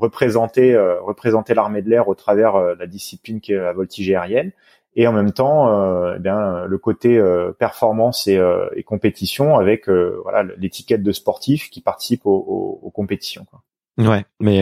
représenter 0.01 0.73
euh, 0.73 0.99
représenter 1.01 1.53
l'armée 1.53 1.81
de 1.81 1.89
l'air 1.89 2.07
au 2.07 2.15
travers 2.15 2.55
euh, 2.55 2.75
la 2.79 2.87
discipline 2.87 3.39
qui 3.39 3.53
est 3.53 3.57
la 3.57 3.73
voltige 3.73 4.09
aérienne. 4.09 4.51
et 4.95 5.07
en 5.07 5.13
même 5.13 5.31
temps, 5.31 5.69
eh 6.15 6.19
bien 6.19 6.65
le 6.65 6.77
côté 6.77 7.21
performance 7.59 8.27
et, 8.27 8.41
et, 8.75 8.83
compétition 8.83 9.57
avec 9.57 9.87
voilà 9.87 10.43
l'étiquette 10.57 11.01
de 11.01 11.11
sportif 11.13 11.69
qui 11.69 11.81
participe 11.81 12.25
aux, 12.25 12.79
aux, 12.83 12.89
compétitions. 12.89 13.45
Quoi. 13.45 13.61
Ouais, 13.97 14.25
mais 14.41 14.61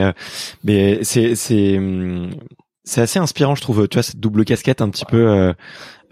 mais 0.63 1.03
c'est 1.03 1.33
c'est 1.33 1.77
hum, 1.79 2.29
c'est 2.83 3.01
assez 3.01 3.17
inspirant, 3.17 3.55
je 3.55 3.61
trouve. 3.61 3.87
Tu 3.87 3.95
vois 3.95 4.03
cette 4.03 4.19
double 4.19 4.45
casquette 4.45 4.81
un 4.81 4.89
petit 4.89 5.05
peu 5.05 5.53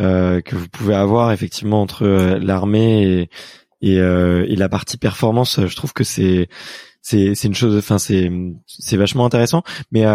euh, 0.01 0.41
que 0.41 0.55
vous 0.55 0.67
pouvez 0.69 0.95
avoir 0.95 1.31
effectivement 1.31 1.81
entre 1.81 2.05
l'armée 2.41 3.03
et 3.03 3.29
et, 3.81 3.97
et, 3.97 4.55
la 4.55 4.69
partie 4.69 4.97
performance. 4.97 5.67
Je 5.67 5.75
trouve 5.75 5.93
que 5.93 6.03
c'est 6.03 6.49
c'est 7.07 7.35
c'est 7.35 7.47
une 7.47 7.55
chose. 7.55 7.77
Enfin, 7.77 7.97
c'est 7.97 8.29
c'est 8.65 8.97
vachement 8.97 9.25
intéressant. 9.25 9.63
Mais 9.91 10.05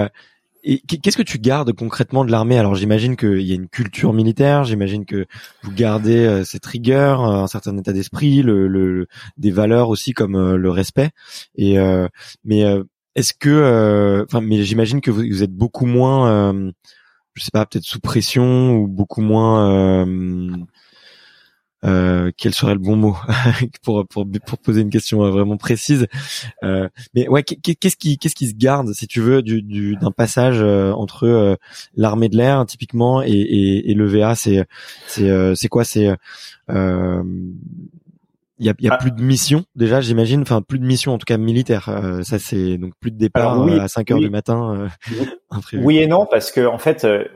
et 0.64 0.78
qu'est-ce 0.78 1.16
que 1.16 1.22
tu 1.22 1.38
gardes 1.38 1.72
concrètement 1.72 2.24
de 2.24 2.30
l'armée? 2.30 2.58
Alors 2.58 2.74
j'imagine 2.74 3.16
qu'il 3.16 3.42
y 3.42 3.52
a 3.52 3.54
une 3.54 3.68
culture 3.68 4.12
militaire, 4.12 4.64
j'imagine 4.64 5.04
que 5.04 5.26
vous 5.62 5.72
gardez 5.72 6.24
euh, 6.24 6.44
cette 6.44 6.64
rigueur, 6.66 7.22
un 7.22 7.48
certain 7.48 7.76
état 7.78 7.92
d'esprit, 7.92 8.42
le, 8.42 8.68
le, 8.68 9.08
des 9.38 9.50
valeurs 9.50 9.88
aussi 9.88 10.12
comme 10.12 10.36
euh, 10.36 10.56
le 10.56 10.70
respect. 10.70 11.10
Et 11.56 11.78
euh, 11.80 12.06
mais 12.44 12.62
est-ce 13.16 13.34
que, 13.34 14.24
enfin, 14.28 14.40
mais 14.40 14.62
j'imagine 14.62 15.00
que 15.00 15.10
vous, 15.10 15.22
vous, 15.22 15.42
êtes 15.42 15.52
beaucoup 15.52 15.86
moins, 15.86 16.52
je 17.34 17.42
sais 17.42 17.50
pas, 17.52 17.66
peut-être 17.66 17.84
sous 17.84 18.00
pression 18.00 18.76
ou 18.76 18.86
beaucoup 18.86 19.20
moins 19.20 20.06
euh, 21.84 22.30
quel 22.36 22.54
serait 22.54 22.74
le 22.74 22.78
bon 22.78 22.96
mot 22.96 23.16
pour, 23.82 24.06
pour, 24.06 24.26
pour 24.46 24.58
poser 24.58 24.82
une 24.82 24.90
question 24.90 25.24
euh, 25.24 25.30
vraiment 25.30 25.56
précise. 25.56 26.06
Euh, 26.62 26.88
mais 27.14 27.28
ouais, 27.28 27.42
qu'est-ce 27.42 27.96
qui 27.96 28.18
qu'est-ce 28.18 28.34
qui 28.34 28.48
se 28.48 28.54
garde, 28.54 28.92
si 28.92 29.06
tu 29.06 29.20
veux, 29.20 29.42
du, 29.42 29.62
du 29.62 29.96
d'un 29.96 30.12
passage 30.12 30.58
euh, 30.60 30.92
entre 30.92 31.26
euh, 31.26 31.56
l'armée 31.96 32.28
de 32.28 32.36
l'air 32.36 32.64
typiquement 32.66 33.22
et, 33.22 33.30
et, 33.30 33.90
et 33.90 33.94
le 33.94 34.06
VA, 34.06 34.34
c'est 34.34 34.64
c'est 35.06 35.54
c'est 35.56 35.68
quoi? 35.68 35.84
C'est 35.84 36.10
il 38.58 38.66
y 38.66 38.70
a, 38.70 38.74
y 38.78 38.88
a 38.88 38.94
ah. 38.94 38.98
plus 38.98 39.10
de 39.10 39.20
missions 39.20 39.64
déjà, 39.74 40.00
j'imagine. 40.00 40.42
Enfin, 40.42 40.62
plus 40.62 40.78
de 40.78 40.84
missions 40.84 41.12
en 41.12 41.18
tout 41.18 41.24
cas 41.24 41.36
militaires. 41.36 41.90
ça, 42.22 42.38
c'est 42.38 42.78
donc 42.78 42.92
plus 43.00 43.10
de 43.10 43.18
départ 43.18 43.60
à 43.68 43.88
5 43.88 44.10
heures 44.12 44.20
du 44.20 44.30
matin. 44.30 44.88
oui 45.74 45.98
et 45.98 46.06
non, 46.06 46.26
parce 46.30 46.52
que 46.52 46.64
en 46.64 46.78
fait, 46.78 47.02
le 47.04 47.28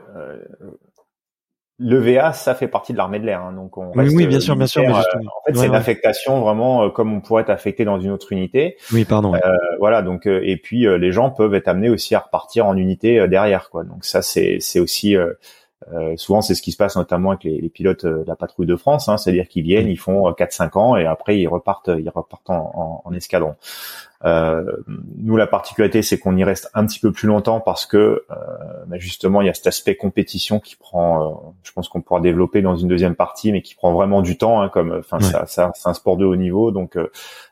VA, 1.79 2.33
ça 2.33 2.55
fait 2.55 2.67
partie 2.67 2.91
de 2.91 2.97
l'armée 2.97 3.19
de 3.19 3.25
l'air, 3.25 3.41
hein, 3.41 3.53
donc 3.53 3.77
on 3.77 3.91
reste 3.91 4.11
oui, 4.11 4.23
oui, 4.23 4.27
bien 4.27 4.39
sûr, 4.39 4.55
bien 4.55 4.65
sûr. 4.65 4.81
Mais 4.81 4.89
euh, 4.89 4.93
en 4.93 5.45
fait, 5.45 5.55
c'est 5.55 5.67
une 5.67 5.75
affectation 5.75 6.41
vraiment 6.41 6.83
euh, 6.83 6.89
comme 6.89 7.13
on 7.13 7.21
pourrait 7.21 7.43
être 7.43 7.51
affecté 7.51 7.85
dans 7.85 7.99
une 7.99 8.09
autre 8.09 8.31
unité. 8.31 8.77
Oui, 8.91 9.05
pardon. 9.05 9.35
Euh, 9.35 9.39
voilà, 9.79 10.01
donc 10.01 10.25
et 10.25 10.57
puis 10.57 10.87
les 10.87 11.11
gens 11.11 11.29
peuvent 11.29 11.53
être 11.53 11.67
amenés 11.67 11.89
aussi 11.89 12.15
à 12.15 12.19
repartir 12.19 12.65
en 12.65 12.75
unité 12.75 13.27
derrière, 13.27 13.69
quoi. 13.69 13.83
Donc 13.83 14.05
ça, 14.05 14.21
c'est 14.21 14.57
c'est 14.59 14.79
aussi 14.79 15.15
souvent 16.15 16.41
c'est 16.41 16.55
ce 16.55 16.61
qui 16.61 16.71
se 16.71 16.77
passe 16.77 16.95
notamment 16.95 17.31
avec 17.31 17.43
les, 17.43 17.69
pilotes 17.69 18.05
de 18.05 18.23
la 18.25 18.35
patrouille 18.35 18.65
de 18.65 18.75
France, 18.75 19.09
hein, 19.09 19.17
c'est-à-dire 19.17 19.47
qu'ils 19.47 19.63
viennent, 19.63 19.87
ils 19.87 19.97
font 19.97 20.29
4-5 20.31 20.77
ans 20.77 20.97
et 20.97 21.05
après 21.05 21.39
ils 21.39 21.47
repartent, 21.47 21.89
ils 21.97 22.09
repartent 22.09 22.49
en, 22.49 22.71
en, 22.75 23.01
en 23.05 23.13
escadron. 23.13 23.55
Euh, 24.25 24.63
nous, 24.87 25.37
la 25.37 25.47
particularité, 25.47 26.01
c'est 26.01 26.17
qu'on 26.17 26.35
y 26.35 26.43
reste 26.43 26.69
un 26.73 26.85
petit 26.85 26.99
peu 26.99 27.11
plus 27.11 27.27
longtemps 27.27 27.59
parce 27.59 27.85
que 27.85 27.97
euh, 28.31 28.35
bah, 28.87 28.97
justement, 28.97 29.41
il 29.41 29.47
y 29.47 29.49
a 29.49 29.53
cet 29.53 29.67
aspect 29.67 29.95
compétition 29.95 30.59
qui 30.59 30.75
prend, 30.75 31.23
euh, 31.23 31.35
je 31.63 31.71
pense 31.71 31.87
qu'on 31.87 32.01
pourra 32.01 32.19
développer 32.19 32.61
dans 32.61 32.75
une 32.75 32.87
deuxième 32.87 33.15
partie, 33.15 33.51
mais 33.51 33.61
qui 33.61 33.75
prend 33.75 33.93
vraiment 33.93 34.21
du 34.21 34.37
temps. 34.37 34.61
Hein, 34.61 34.69
comme, 34.69 34.91
enfin, 34.91 35.19
ça, 35.19 35.45
ça 35.45 35.71
c'est 35.75 35.87
un 35.87 35.93
sport 35.93 36.17
de 36.17 36.25
haut 36.25 36.35
niveau, 36.35 36.71
donc 36.71 36.97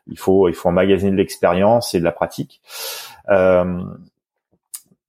il 0.08 0.18
faut, 0.18 0.50
il 0.50 0.56
faut 0.56 0.70
emmagasiner 0.70 1.12
de 1.12 1.18
l'expérience 1.18 1.94
et 1.94 2.00
de 2.00 2.04
la 2.04 2.12
pratique. 2.12 2.62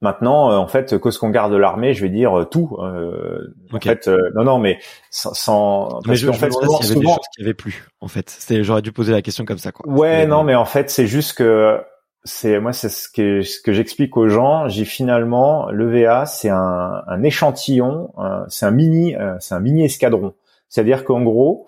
Euh, 0.02 0.06
Maintenant, 0.06 0.50
euh, 0.50 0.56
en 0.56 0.66
fait, 0.66 1.00
qu'est-ce 1.00 1.18
qu'on 1.18 1.30
garde 1.30 1.52
de 1.52 1.56
l'armée? 1.56 1.94
Je 1.94 2.02
vais 2.02 2.10
dire 2.10 2.38
euh, 2.38 2.44
tout. 2.44 2.76
Euh, 2.80 3.54
En 3.72 3.80
fait, 3.80 4.08
euh, 4.08 4.30
non, 4.34 4.44
non, 4.44 4.58
mais 4.58 4.78
sans. 5.10 5.32
sans 5.34 6.00
mais 6.06 6.16
je, 6.16 6.28
en 6.28 6.34
fait, 6.34 6.52
souvent, 6.52 6.80
y 6.80 6.84
avait 6.84 6.94
des 7.00 7.06
choses 7.06 7.18
qui 7.34 7.42
avait 7.42 7.54
plus. 7.54 7.88
En 8.00 8.08
fait, 8.08 8.28
c'était, 8.28 8.62
j'aurais 8.62 8.82
dû 8.82 8.92
poser 8.92 9.12
la 9.12 9.22
question 9.22 9.44
comme 9.44 9.58
ça, 9.58 9.72
quoi. 9.72 9.90
Ouais, 9.90 10.26
non, 10.26 10.44
mais 10.44 10.54
en 10.54 10.66
fait, 10.66 10.90
c'est 10.90 11.06
juste 11.06 11.38
que 11.38 11.80
c'est 12.24 12.60
moi, 12.60 12.72
c'est 12.72 12.88
ce 12.90 13.08
que 13.08 13.40
ce 13.42 13.60
que 13.60 13.72
j'explique 13.72 14.16
aux 14.16 14.28
gens. 14.28 14.68
J'ai 14.68 14.84
finalement 14.84 15.70
le 15.70 15.88
VA, 15.90 16.26
c'est 16.26 16.50
un, 16.50 17.02
un 17.06 17.22
échantillon, 17.22 18.12
c'est 18.48 18.66
un 18.66 18.70
mini, 18.72 19.14
c'est 19.40 19.54
un 19.54 19.60
mini 19.60 19.84
escadron. 19.84 20.34
C'est-à-dire 20.68 21.04
qu'en 21.04 21.22
gros, 21.22 21.66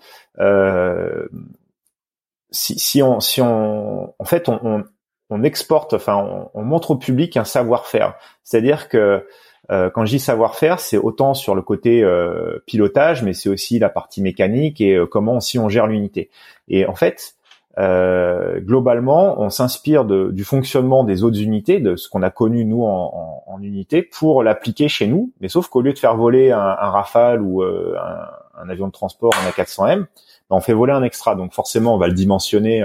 si, 2.51 2.77
si 2.79 3.01
on, 3.01 3.19
si 3.19 3.41
on, 3.41 4.13
en 4.17 4.25
fait, 4.25 4.49
on, 4.49 4.59
on 4.63 4.83
on 5.29 5.43
exporte, 5.43 5.93
enfin, 5.93 6.49
on, 6.53 6.63
montre 6.63 6.91
au 6.91 6.95
public 6.95 7.37
un 7.37 7.43
savoir-faire. 7.43 8.15
C'est-à-dire 8.43 8.89
que 8.89 9.25
euh, 9.71 9.89
quand 9.91 10.05
je 10.05 10.11
dis 10.11 10.19
savoir-faire, 10.19 10.79
c'est 10.79 10.97
autant 10.97 11.35
sur 11.35 11.53
le 11.53 11.61
côté 11.61 12.03
euh, 12.03 12.63
pilotage, 12.65 13.21
mais 13.21 13.33
c'est 13.33 13.49
aussi 13.49 13.77
la 13.77 13.89
partie 13.89 14.21
mécanique 14.21 14.81
et 14.81 14.95
euh, 14.95 15.05
comment 15.05 15.37
aussi 15.37 15.59
on 15.59 15.69
gère 15.69 15.85
l'unité. 15.85 16.29
Et 16.67 16.85
en 16.85 16.95
fait, 16.95 17.35
globalement, 17.77 19.39
on 19.41 19.49
s'inspire 19.49 20.03
du 20.03 20.43
fonctionnement 20.43 21.05
des 21.05 21.23
autres 21.23 21.39
unités, 21.39 21.79
de 21.79 21.95
ce 21.95 22.09
qu'on 22.09 22.23
a 22.23 22.29
connu 22.29 22.65
nous 22.65 22.83
en, 22.83 23.57
unité, 23.61 24.01
pour 24.01 24.43
l'appliquer 24.43 24.89
chez 24.89 25.07
nous. 25.07 25.31
Mais 25.39 25.47
sauf 25.47 25.69
qu'au 25.69 25.81
lieu 25.81 25.93
de 25.93 25.97
faire 25.97 26.17
voler 26.17 26.51
un, 26.51 26.59
Rafale 26.59 27.41
ou 27.41 27.63
un, 27.63 28.69
avion 28.69 28.87
de 28.87 28.91
transport 28.91 29.31
en 29.33 29.49
A400M, 29.49 29.99
ben, 29.99 30.07
on 30.49 30.59
fait 30.59 30.73
voler 30.73 30.91
un 30.91 31.03
extra. 31.03 31.35
Donc 31.35 31.53
forcément, 31.53 31.95
on 31.95 31.97
va 31.97 32.07
le 32.07 32.13
dimensionner 32.13 32.83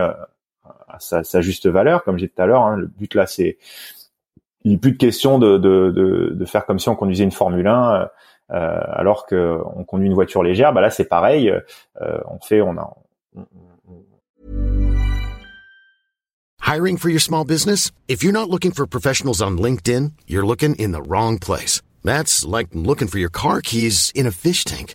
à 0.97 1.23
sa, 1.23 1.41
juste 1.41 1.67
valeur, 1.67 2.05
comme 2.05 2.19
j'ai 2.19 2.27
dit 2.27 2.33
tout 2.35 2.43
à 2.43 2.47
l'heure. 2.47 2.63
Hein, 2.63 2.77
le 2.77 2.87
but 2.87 3.15
là, 3.15 3.27
c'est 3.27 3.59
il 4.65 4.73
n'est 4.73 4.79
plus 4.79 4.93
de 4.93 4.97
question 4.97 5.39
de, 5.39 5.59
de, 5.59 5.91
de, 5.91 6.31
de, 6.33 6.45
faire 6.47 6.65
comme 6.65 6.79
si 6.79 6.89
on 6.89 6.97
conduisait 6.97 7.25
une 7.25 7.33
Formule 7.33 7.67
1 7.67 7.95
euh, 7.95 8.07
euh, 8.53 8.81
alors 8.89 9.27
que 9.27 9.59
on 9.77 9.85
conduit 9.85 10.07
une 10.07 10.15
voiture 10.15 10.43
légère. 10.43 10.73
Bah 10.73 10.81
là, 10.81 10.91
c'est 10.91 11.05
pareil. 11.05 11.51
Euh, 11.51 12.19
on 12.29 12.39
fait, 12.41 12.61
on 12.61 12.77
a. 12.79 12.97
On, 13.37 13.45
Hiring 16.67 16.97
for 16.97 17.11
your 17.11 17.21
small 17.21 17.45
business? 17.45 17.91
If 18.09 18.23
you're 18.25 18.33
not 18.33 18.49
looking 18.49 18.73
for 18.73 18.87
professionals 18.87 19.43
on 19.43 19.59
LinkedIn, 19.59 20.13
you're 20.27 20.47
looking 20.47 20.75
in 20.77 20.93
the 20.93 21.03
wrong 21.03 21.39
place. 21.39 21.83
That's 22.03 22.45
like 22.45 22.69
looking 22.73 23.07
for 23.07 23.19
your 23.19 23.29
car 23.29 23.61
keys 23.61 24.11
in 24.15 24.27
a 24.27 24.31
fish 24.31 24.65
tank. 24.65 24.95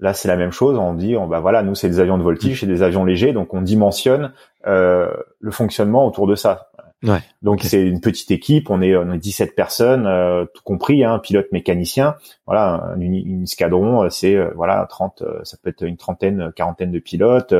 Là, 0.00 0.12
c'est 0.12 0.28
la 0.28 0.36
même 0.36 0.52
chose. 0.52 0.78
On 0.78 0.94
dit, 0.94 1.16
on, 1.16 1.26
bah 1.26 1.40
voilà, 1.40 1.62
nous, 1.62 1.74
c'est 1.74 1.88
des 1.88 2.00
avions 2.00 2.18
de 2.18 2.22
voltige, 2.22 2.60
c'est 2.60 2.66
des 2.66 2.82
avions 2.82 3.04
légers, 3.04 3.32
donc 3.32 3.54
on 3.54 3.62
dimensionne 3.62 4.32
euh, 4.66 5.08
le 5.40 5.50
fonctionnement 5.50 6.06
autour 6.06 6.26
de 6.26 6.34
ça. 6.34 6.70
Ouais, 7.04 7.20
donc 7.42 7.60
c'est 7.62 7.82
une 7.82 8.00
petite 8.00 8.30
équipe, 8.30 8.70
on 8.70 8.80
est, 8.80 8.96
on 8.96 9.12
est 9.12 9.18
17 9.18 9.54
personnes, 9.54 10.06
euh, 10.06 10.46
tout 10.46 10.62
compris, 10.62 11.04
hein, 11.04 11.18
pilote, 11.18 11.46
mécanicien. 11.52 12.16
Voilà, 12.46 12.94
une, 12.98 13.42
escadron, 13.42 14.04
euh, 14.04 14.08
c'est 14.08 14.34
euh, 14.34 14.50
voilà 14.56 14.86
30, 14.88 15.22
ça 15.42 15.58
peut 15.62 15.68
être 15.68 15.82
une 15.82 15.98
trentaine, 15.98 16.50
quarantaine 16.56 16.90
de 16.90 16.98
pilotes, 16.98 17.54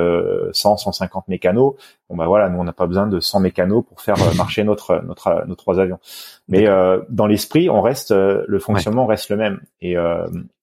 100, 0.52 0.78
150 0.78 1.28
mécanos. 1.28 1.74
Bon 2.08 2.16
bah 2.16 2.26
voilà, 2.26 2.48
nous 2.48 2.58
on 2.58 2.64
n'a 2.64 2.72
pas 2.72 2.86
besoin 2.86 3.06
de 3.06 3.20
100 3.20 3.40
mécanos 3.40 3.84
pour 3.86 4.00
faire 4.00 4.16
marcher 4.36 4.64
notre 4.64 5.02
notre 5.04 5.44
nos 5.46 5.56
trois 5.56 5.78
avions. 5.78 5.98
Mais 6.48 6.66
dans 7.10 7.26
l'esprit, 7.26 7.68
on 7.68 7.82
reste, 7.82 8.12
le 8.12 8.58
fonctionnement 8.58 9.04
reste 9.04 9.28
le 9.28 9.36
même. 9.36 9.60
Et, 9.82 9.96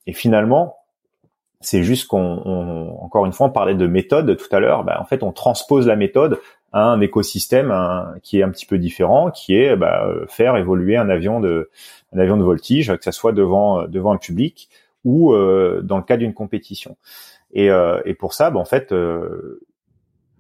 et 0.08 0.14
finalement, 0.14 0.78
c'est 1.62 1.84
juste 1.84 2.08
qu'on, 2.08 2.98
encore 3.02 3.26
une 3.26 3.34
fois, 3.34 3.48
on 3.48 3.52
parlait 3.52 3.76
de 3.76 3.88
méthode 3.88 4.38
tout 4.38 4.56
à 4.56 4.60
l'heure. 4.60 4.84
Bah, 4.84 4.98
en 5.00 5.06
fait, 5.06 5.24
on 5.24 5.32
transpose 5.32 5.88
la 5.88 5.96
méthode 5.96 6.40
à 6.74 6.86
un 6.86 7.02
écosystème 7.02 7.74
qui 8.24 8.40
est 8.40 8.44
un 8.44 8.50
petit 8.50 8.66
peu 8.66 8.78
différent, 8.78 9.32
qui 9.32 9.56
est 9.56 9.76
bah, 9.76 10.08
faire 10.28 10.56
évoluer 10.58 10.98
un 10.98 11.10
avion 11.10 11.40
de, 11.40 11.70
un 12.14 12.38
voltige, 12.38 12.96
que 12.96 13.04
ça 13.04 13.12
soit 13.12 13.34
devant 13.34 13.88
devant 13.88 14.14
un 14.14 14.18
public 14.18 14.70
ou 15.04 15.34
euh, 15.34 15.82
dans 15.84 15.98
le 15.98 16.04
cas 16.04 16.18
d'une 16.18 16.34
compétition. 16.34 16.98
Et, 17.54 17.70
euh, 17.70 18.02
pour 18.20 18.34
ça, 18.34 18.50
bah, 18.52 18.60
en 18.60 18.66
fait, 18.66 18.92
euh, 18.92 19.62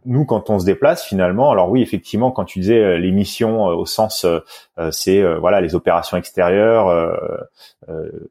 nous, 0.06 0.26
quand 0.26 0.50
on 0.50 0.60
se 0.60 0.66
déplace, 0.66 1.04
finalement, 1.04 1.52
alors 1.52 1.70
oui, 1.70 1.82
effectivement, 1.82 2.32
quand 2.32 2.46
tu 2.46 2.60
disais 2.60 2.80
euh, 2.80 2.98
les 2.98 3.12
missions 3.12 3.70
euh, 3.70 3.74
au 3.76 3.86
sens, 3.86 4.26
euh, 4.26 4.40
c'est 4.92 5.22
voilà 5.36 5.62
les 5.62 5.76
opérations 5.76 6.18
extérieures, 6.18 7.14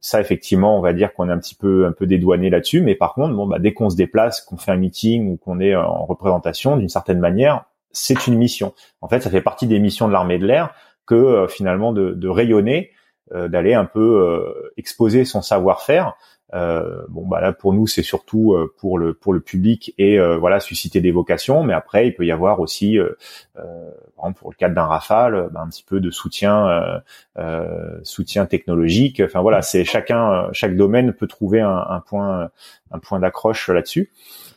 ça 0.01 0.21
effectivement, 0.21 0.77
on 0.77 0.81
va 0.81 0.93
dire 0.93 1.13
qu'on 1.13 1.29
est 1.29 1.33
un 1.33 1.39
petit 1.39 1.55
peu 1.55 1.87
un 1.87 1.93
peu 1.93 2.07
dédouané 2.07 2.51
là-dessus. 2.51 2.81
Mais 2.81 2.97
par 2.97 3.15
contre, 3.15 3.35
bon, 3.35 3.47
bah, 3.47 3.59
dès 3.61 3.73
qu'on 3.73 3.89
se 3.89 3.97
déplace, 3.97 4.41
qu'on 4.41 4.57
fait 4.57 4.73
un 4.73 4.77
meeting 4.77 5.31
ou 5.31 5.37
qu'on 5.37 5.61
est 5.61 5.77
en 5.77 6.05
représentation, 6.07 6.77
d'une 6.77 6.89
certaine 6.89 7.21
manière, 7.21 7.67
c'est 7.93 8.27
une 8.27 8.37
mission. 8.37 8.75
En 9.01 9.09
fait, 9.09 9.21
ça 9.21 9.31
fait 9.31 9.43
partie 9.43 9.69
des 9.69 9.79
missions 9.79 10.09
de 10.09 10.13
l'armée 10.13 10.39
de 10.39 10.47
l'air 10.47 10.75
que 11.07 11.47
finalement 11.49 11.93
de, 11.93 12.15
de 12.15 12.29
rayonner, 12.29 12.91
d'aller 13.33 13.75
un 13.75 13.85
peu 13.85 14.53
exposer 14.77 15.25
son 15.25 15.41
savoir-faire 15.43 16.15
Euh, 16.53 17.05
bon 17.09 17.27
bah 17.29 17.41
là 17.41 17.53
pour 17.53 17.73
nous 17.73 17.87
c'est 17.87 18.03
surtout 18.03 18.55
euh, 18.55 18.75
pour 18.77 18.99
le 18.99 19.15
pour 19.15 19.33
le 19.33 19.39
public 19.39 19.95
et 19.99 20.19
euh, 20.19 20.37
voilà 20.37 20.59
susciter 20.59 21.01
des 21.01 21.13
vocations, 21.13 21.63
mais 21.63 21.75
après 21.75 22.09
il 22.09 22.15
peut 22.15 22.27
y 22.27 22.33
avoir 22.33 22.59
aussi, 22.59 22.99
par 23.55 23.65
exemple 24.25 24.41
pour 24.41 24.51
le 24.51 24.57
cadre 24.57 24.75
d'un 24.75 24.87
Rafale, 24.87 25.49
bah, 25.53 25.61
un 25.65 25.69
petit 25.69 25.85
peu 25.85 26.01
de 26.01 26.11
soutien 26.11 27.03
soutien 28.03 28.47
technologique. 28.47 29.23
Enfin 29.25 29.41
voilà, 29.41 29.63
c'est 29.63 29.85
chacun 29.85 30.49
chaque 30.53 30.77
domaine 30.77 31.13
peut 31.13 31.29
trouver 31.29 31.61
un, 31.61 31.85
un 31.89 32.01
point 32.01 32.51
un 32.91 32.99
point 32.99 33.21
d'accroche 33.21 33.69
là-dessus. 33.69 34.11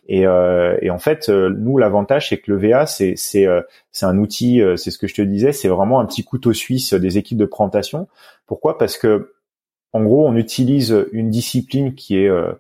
Et, 0.09 0.27
euh, 0.27 0.77
et, 0.81 0.89
en 0.89 0.99
fait, 0.99 1.29
nous, 1.29 1.77
l'avantage, 1.77 2.27
c'est 2.27 2.37
que 2.37 2.51
le 2.51 2.57
VA, 2.57 2.85
c'est 2.85 3.13
c'est 3.15 3.47
c'est 3.91 4.05
un 4.05 4.17
outil, 4.17 4.61
c'est 4.75 4.91
ce 4.91 4.97
que 4.97 5.07
je 5.07 5.15
te 5.15 5.21
disais, 5.21 5.53
c'est 5.53 5.69
vraiment 5.69 5.99
un 5.99 6.05
petit 6.05 6.23
couteau 6.23 6.51
suisse 6.53 6.93
des 6.93 7.17
équipes 7.17 7.37
de 7.37 7.45
présentation. 7.45 8.07
Pourquoi? 8.47 8.77
Parce 8.77 8.97
que 8.97 9.32
en 9.93 10.03
gros, 10.03 10.27
on 10.27 10.35
utilise 10.35 11.05
une 11.11 11.29
discipline 11.29 11.93
qui 11.93 12.17
est 12.17 12.27
euh, 12.27 12.51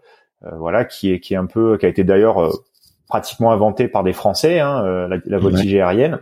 euh, 0.45 0.55
voilà, 0.55 0.85
qui 0.85 1.11
est 1.11 1.19
qui 1.19 1.33
est 1.33 1.37
un 1.37 1.47
peu, 1.47 1.77
qui 1.77 1.85
a 1.85 1.89
été 1.89 2.03
d'ailleurs 2.03 2.41
euh, 2.41 2.51
pratiquement 3.07 3.51
inventée 3.51 3.87
par 3.87 4.03
des 4.03 4.13
Français, 4.13 4.59
hein, 4.59 5.07
la, 5.07 5.17
la 5.25 5.37
voltige 5.37 5.73
aérienne. 5.73 6.19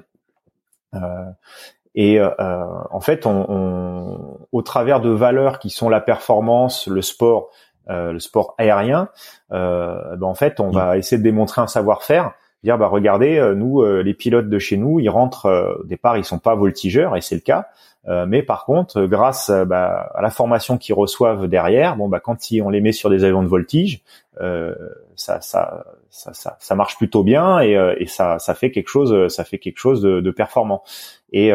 et 1.95 2.19
en 2.21 2.99
fait, 2.99 3.25
on, 3.25 3.45
on, 3.49 4.37
au 4.51 4.61
travers 4.61 4.99
de 4.99 5.09
valeurs 5.09 5.59
qui 5.59 5.69
sont 5.69 5.87
la 5.87 6.01
performance, 6.01 6.87
le 6.87 7.01
sport, 7.01 7.49
le 7.87 8.19
sport 8.19 8.55
aérien, 8.57 9.07
ben 9.51 10.21
en 10.21 10.35
fait, 10.35 10.59
on 10.59 10.69
va 10.69 10.97
essayer 10.97 11.17
de 11.17 11.23
démontrer 11.23 11.61
un 11.61 11.67
savoir-faire. 11.67 12.33
Dire 12.63 12.77
bah 12.77 12.87
regardez 12.87 13.53
nous 13.55 13.83
les 13.85 14.13
pilotes 14.13 14.49
de 14.49 14.59
chez 14.59 14.75
nous 14.75 14.99
ils 14.99 15.09
rentrent 15.09 15.77
au 15.79 15.83
départ 15.85 16.17
ils 16.17 16.25
sont 16.25 16.39
pas 16.39 16.55
voltigeurs 16.55 17.15
et 17.15 17.21
c'est 17.21 17.35
le 17.35 17.41
cas 17.41 17.69
euh, 18.07 18.25
mais 18.27 18.41
par 18.41 18.65
contre, 18.65 19.05
grâce 19.05 19.49
euh, 19.49 19.63
bah, 19.63 20.09
à 20.15 20.21
la 20.21 20.31
formation 20.31 20.77
qu'ils 20.77 20.95
reçoivent 20.95 21.47
derrière, 21.47 21.95
bon 21.95 22.09
bah 22.09 22.19
quand 22.19 22.37
on 22.63 22.69
les 22.69 22.81
met 22.81 22.93
sur 22.93 23.09
des 23.09 23.23
avions 23.23 23.43
de 23.43 23.47
voltige, 23.47 24.01
euh, 24.41 24.73
ça, 25.15 25.39
ça, 25.41 25.85
ça, 26.09 26.57
ça, 26.59 26.75
marche 26.75 26.97
plutôt 26.97 27.23
bien 27.23 27.59
et, 27.59 27.75
euh, 27.75 27.93
et 27.99 28.07
ça, 28.07 28.39
ça 28.39 28.55
fait 28.55 28.71
quelque 28.71 28.87
chose, 28.87 29.31
ça 29.31 29.43
fait 29.43 29.59
quelque 29.59 29.77
chose 29.77 30.01
de, 30.01 30.19
de 30.19 30.31
performant. 30.31 30.83
Et, 31.31 31.51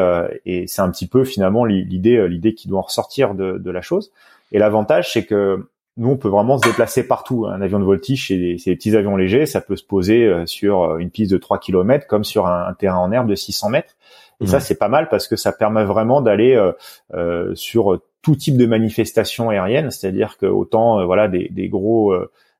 et 0.47 0.67
c'est 0.67 0.81
un 0.81 0.91
petit 0.91 1.07
peu 1.07 1.25
finalement 1.25 1.67
l'idée, 1.67 2.27
l'idée 2.29 2.55
qui 2.55 2.67
doit 2.67 2.81
ressortir 2.81 3.35
de, 3.35 3.59
de 3.59 3.71
la 3.71 3.83
chose. 3.83 4.11
Et 4.51 4.59
l'avantage, 4.59 5.13
c'est 5.13 5.27
que 5.27 5.69
nous, 5.99 6.11
on 6.11 6.17
peut 6.17 6.29
vraiment 6.29 6.57
se 6.57 6.67
déplacer 6.67 7.07
partout. 7.07 7.45
Un 7.47 7.61
avion 7.61 7.79
de 7.79 7.85
voltige, 7.85 8.29
c'est 8.29 8.39
des, 8.39 8.57
des, 8.57 8.75
petits 8.75 8.97
avions 8.97 9.17
légers, 9.17 9.45
ça 9.45 9.61
peut 9.61 9.77
se 9.77 9.85
poser 9.85 10.33
sur 10.47 10.97
une 10.97 11.11
piste 11.11 11.31
de 11.31 11.37
3 11.37 11.59
km 11.59 12.07
comme 12.07 12.25
sur 12.25 12.47
un 12.47 12.73
terrain 12.73 12.97
en 12.97 13.13
herbe 13.13 13.29
de 13.29 13.35
600 13.35 13.69
mètres. 13.69 13.97
Et 14.41 14.47
ça, 14.47 14.61
c'est 14.61 14.79
pas 14.79 14.89
mal 14.89 15.09
parce 15.09 15.29
que 15.29 15.37
ça 15.37 15.53
permet 15.53 15.85
vraiment 15.85 16.21
d'aller 16.21 16.55
euh, 16.55 16.73
euh, 17.15 17.55
sur 17.55 18.01
tout 18.23 18.37
type 18.37 18.57
de 18.57 18.67
manifestations 18.67 19.51
aériennes, 19.51 19.91
c'est-à-dire 19.91 20.37
que 20.37 20.47
autant 20.47 21.01
euh, 21.01 21.05
voilà 21.05 21.29
des, 21.29 21.49
des 21.49 21.69
gros 21.69 22.15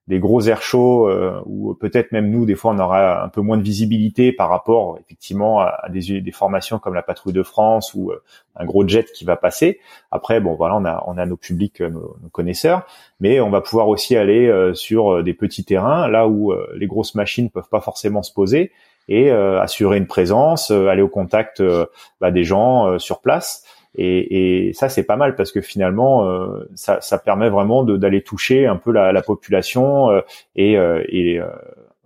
des 0.07 0.21
gros 0.21 0.41
airs 0.43 0.63
chauds 0.63 1.11
ou 1.47 1.75
peut-être 1.75 2.13
même 2.13 2.31
nous 2.31 2.47
des 2.47 2.55
fois 2.55 2.71
on 2.71 2.79
aura 2.79 3.25
un 3.25 3.29
peu 3.29 3.41
moins 3.41 3.57
de 3.57 3.65
visibilité 3.65 4.31
par 4.31 4.49
rapport 4.49 4.99
effectivement 5.01 5.59
à, 5.59 5.89
des, 5.89 6.21
des 6.21 6.31
formations 6.31 6.79
comme 6.79 6.95
la 6.95 7.03
patrouille 7.03 7.33
de 7.33 7.43
France 7.43 7.93
ou 7.95 8.13
un 8.55 8.65
gros 8.65 8.87
jet 8.87 9.11
qui 9.13 9.25
va 9.25 9.35
passer. 9.35 9.81
Après 10.13 10.39
bon 10.39 10.55
voilà 10.55 10.77
on 10.77 10.85
a 10.85 11.03
on 11.09 11.19
a 11.19 11.27
nos 11.27 11.37
publics 11.37 11.81
nos, 11.81 12.17
nos 12.23 12.29
connaisseurs, 12.31 12.87
mais 13.19 13.41
on 13.41 13.51
va 13.51 13.61
pouvoir 13.61 13.89
aussi 13.89 14.15
aller 14.17 14.71
sur 14.75 15.25
des 15.25 15.35
petits 15.35 15.65
terrains 15.65 16.07
là 16.07 16.29
où 16.29 16.55
les 16.77 16.87
grosses 16.87 17.17
machines 17.17 17.51
peuvent 17.51 17.69
pas 17.69 17.81
forcément 17.81 18.23
se 18.23 18.33
poser 18.33 18.71
et 19.09 19.31
euh, 19.31 19.61
assurer 19.61 19.99
une 19.99 20.07
présence, 20.07 20.71
euh, 20.71 20.89
aller 20.89 21.03
au 21.03 21.09
contact 21.09 21.61
euh, 21.61 21.87
bah, 22.21 22.31
des 22.31 22.45
gens 22.45 22.99
sur 22.99 23.21
place. 23.21 23.65
Et, 23.99 24.69
et 24.69 24.73
ça, 24.75 24.89
c'est 24.89 25.05
pas 25.05 25.17
mal 25.17 25.37
parce 25.37 25.53
que 25.53 25.63
finalement, 25.63 26.29
ça, 26.75 27.01
ça, 27.01 27.17
permet 27.17 27.49
vraiment 27.49 27.83
d'aller 27.83 28.23
toucher 28.23 28.67
un 28.67 28.77
peu 28.77 28.93
la, 28.93 29.11
la 29.11 29.23
population 29.23 30.11
et, 30.55 30.73
et 30.75 31.41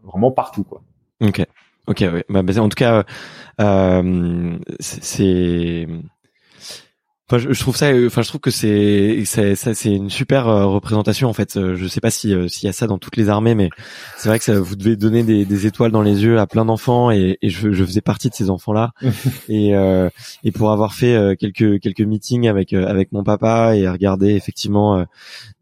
vraiment 0.04 0.30
partout, 0.30 0.62
quoi. 0.62 0.82
Ok, 1.20 1.44
ok. 1.88 2.04
Bah, 2.28 2.42
bah 2.42 2.60
en 2.60 2.68
tout 2.68 2.76
cas, 2.76 3.02
c'est 4.78 5.88
Enfin, 7.32 7.46
je, 7.48 7.60
trouve 7.60 7.76
ça, 7.76 7.92
euh, 7.92 8.08
enfin, 8.08 8.22
je 8.22 8.28
trouve 8.28 8.40
que 8.40 8.50
c'est, 8.50 9.22
c'est, 9.24 9.54
c'est 9.54 9.94
une 9.94 10.10
super 10.10 10.48
euh, 10.48 10.66
représentation 10.66 11.28
en 11.28 11.32
fait. 11.32 11.56
Euh, 11.56 11.76
je 11.76 11.86
sais 11.86 12.00
pas 12.00 12.10
si 12.10 12.34
s'il 12.48 12.66
y 12.66 12.68
a 12.68 12.72
ça 12.72 12.88
dans 12.88 12.98
toutes 12.98 13.16
les 13.16 13.28
armées, 13.28 13.54
mais 13.54 13.70
c'est 14.16 14.28
vrai 14.28 14.40
que 14.40 14.44
ça, 14.44 14.58
vous 14.58 14.74
devez 14.74 14.96
donner 14.96 15.22
des, 15.22 15.44
des, 15.44 15.66
étoiles 15.68 15.92
dans 15.92 16.02
les 16.02 16.24
yeux 16.24 16.40
à 16.40 16.48
plein 16.48 16.64
d'enfants 16.64 17.12
et, 17.12 17.38
et 17.40 17.48
je, 17.48 17.70
je, 17.70 17.84
faisais 17.84 18.00
partie 18.00 18.30
de 18.30 18.34
ces 18.34 18.50
enfants-là. 18.50 18.90
et, 19.48 19.74
et 20.42 20.50
pour 20.50 20.72
avoir 20.72 20.92
fait 20.92 21.36
quelques 21.38 21.78
quelques 21.78 22.00
meetings 22.00 22.48
avec 22.48 22.72
avec 22.72 23.12
mon 23.12 23.22
papa 23.22 23.76
et 23.76 23.88
regarder 23.88 24.34
effectivement 24.34 25.06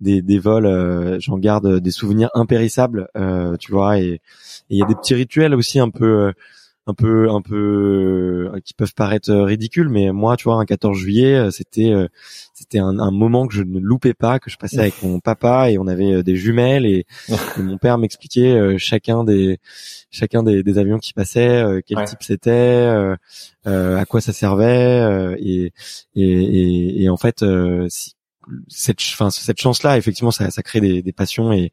des, 0.01 0.23
des 0.23 0.39
vols, 0.39 1.19
j'en 1.21 1.37
garde 1.37 1.81
des 1.81 1.91
souvenirs 1.91 2.31
impérissables, 2.33 3.09
tu 3.61 3.73
vois. 3.73 3.99
Et 3.99 4.23
il 4.71 4.79
y 4.79 4.83
a 4.83 4.87
des 4.87 4.95
petits 4.95 5.15
rituels 5.15 5.55
aussi 5.55 5.81
un 5.81 5.91
peu 5.91 6.33
un 6.89 6.95
peu 6.95 7.31
un 7.31 7.43
peu 7.43 8.51
euh, 8.55 8.61
qui 8.65 8.73
peuvent 8.73 8.95
paraître 8.95 9.31
euh, 9.31 9.45
ridicules 9.45 9.91
mais 9.91 10.11
moi 10.11 10.37
tu 10.39 10.45
vois 10.45 10.57
un 10.57 10.65
14 10.65 10.97
juillet 10.97 11.35
euh, 11.35 11.51
c'était 11.51 11.93
c'était 12.55 12.79
un, 12.79 12.99
un, 12.99 13.11
moment 13.11 13.47
que 13.47 13.55
je 13.55 13.63
ne 13.63 13.79
loupais 13.79 14.15
pas 14.15 14.39
que 14.39 14.51
je 14.51 14.57
passais 14.57 14.79
avec 14.81 15.03
mon 15.03 15.21
papa 15.21 15.71
et 15.71 15.77
on 15.77 15.87
avait 15.87 16.23
des 16.23 16.37
jumelles 16.37 16.87
et, 16.87 17.07
mon 17.59 17.77
père 17.77 17.99
m'expliquait 17.99 18.79
chacun 18.79 19.23
des 19.23 19.59
chacun 20.11 20.43
des, 20.43 20.63
des, 20.63 20.79
avions 20.79 20.99
qui 20.99 21.13
passaient 21.13 21.63
quel 21.87 22.05
type 22.05 22.23
c'était 22.23 22.89
à 23.65 24.05
quoi 24.07 24.21
ça 24.23 24.33
servait 24.33 25.37
et, 25.39 25.73
et, 26.15 27.03
et, 27.03 27.09
en 27.11 27.19
fait 27.19 27.45
cette 28.69 29.01
enfin 29.13 29.29
cette 29.29 29.61
chance 29.61 29.83
là 29.83 29.99
effectivement 29.99 30.31
ça, 30.31 30.51
ça 30.51 30.63
crée 30.63 30.81
des, 30.81 31.03
des 31.03 31.13
passions 31.13 31.53
et, 31.53 31.71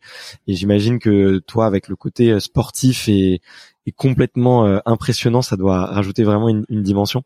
et 0.48 0.56
j'imagine 0.56 1.00
que 1.00 1.38
toi 1.40 1.68
avec 1.68 1.88
le 1.88 1.96
côté 1.96 2.38
sportif 2.42 3.08
et, 3.08 3.42
est 3.86 3.92
complètement 3.92 4.66
euh, 4.66 4.80
impressionnant. 4.86 5.42
Ça 5.42 5.58
doit 5.58 5.86
rajouter 5.86 6.24
vraiment 6.24 6.50
une, 6.50 6.66
une 6.70 6.82
dimension. 6.82 7.24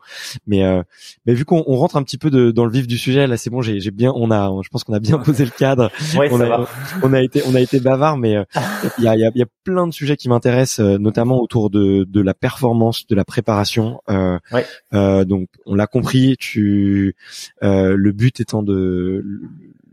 Mais 0.47 0.63
euh, 0.63 0.83
mais 1.25 1.33
vu 1.33 1.45
qu'on 1.45 1.61
rentre 1.61 1.95
un 1.95 2.03
petit 2.03 2.17
peu 2.17 2.29
de, 2.29 2.51
dans 2.51 2.65
le 2.65 2.71
vif 2.71 2.87
du 2.87 2.97
sujet, 2.97 3.27
là 3.27 3.37
c'est 3.37 3.49
bon. 3.49 3.61
J'ai 3.61 3.91
bien, 3.91 4.11
on 4.15 4.31
a, 4.31 4.51
je 4.63 4.69
pense 4.69 4.83
qu'on 4.83 4.93
a 4.93 4.99
bien 4.99 5.17
posé 5.17 5.45
le 5.45 5.51
cadre. 5.51 5.91
on, 6.15 6.41
a, 6.41 6.67
on 7.03 7.13
a 7.13 7.21
été 7.21 7.41
on 7.45 7.55
a 7.55 7.61
été 7.61 7.79
bavard, 7.79 8.17
mais 8.17 8.35
euh, 8.35 8.43
il 8.97 9.03
y 9.03 9.07
a, 9.07 9.15
y, 9.15 9.25
a, 9.25 9.31
y, 9.33 9.41
a, 9.41 9.45
plein 9.63 9.87
de 9.87 9.93
sujets 9.93 10.17
qui 10.17 10.29
m'intéressent, 10.29 10.79
notamment 10.99 11.41
autour 11.41 11.69
de 11.69 12.03
de 12.03 12.21
la 12.21 12.33
performance, 12.33 13.07
de 13.07 13.15
la 13.15 13.25
préparation. 13.25 14.01
donc 14.09 15.47
on 15.65 15.75
l'a 15.75 15.87
compris. 15.87 16.35
Tu 16.39 17.15
le 17.61 18.11
but 18.11 18.39
étant 18.39 18.63
de 18.63 19.23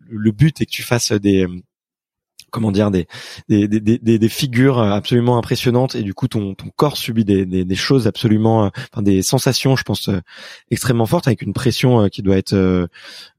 le 0.08 0.30
but 0.30 0.60
est 0.60 0.66
que 0.66 0.70
tu 0.70 0.82
fasses 0.82 1.12
des 1.12 1.46
comment 2.56 2.72
dire 2.72 2.90
des 2.90 3.06
des, 3.50 3.68
des, 3.68 3.80
des, 3.80 4.18
des 4.18 4.28
figures 4.30 4.78
absolument 4.78 5.36
impressionnantes. 5.36 5.94
Et 5.94 6.02
du 6.02 6.14
coup 6.14 6.26
ton, 6.26 6.54
ton 6.54 6.70
corps 6.74 6.96
subit 6.96 7.26
des, 7.26 7.44
des, 7.44 7.66
des 7.66 7.74
choses 7.74 8.06
absolument 8.06 8.70
enfin 8.92 9.02
des 9.02 9.20
sensations 9.20 9.76
je 9.76 9.82
pense 9.82 10.08
euh, 10.08 10.20
extrêmement 10.70 11.04
fortes 11.04 11.26
avec 11.26 11.42
une 11.42 11.52
pression 11.52 12.00
euh, 12.00 12.08
qui 12.08 12.22
doit 12.22 12.38
être 12.38 12.54
euh, 12.54 12.86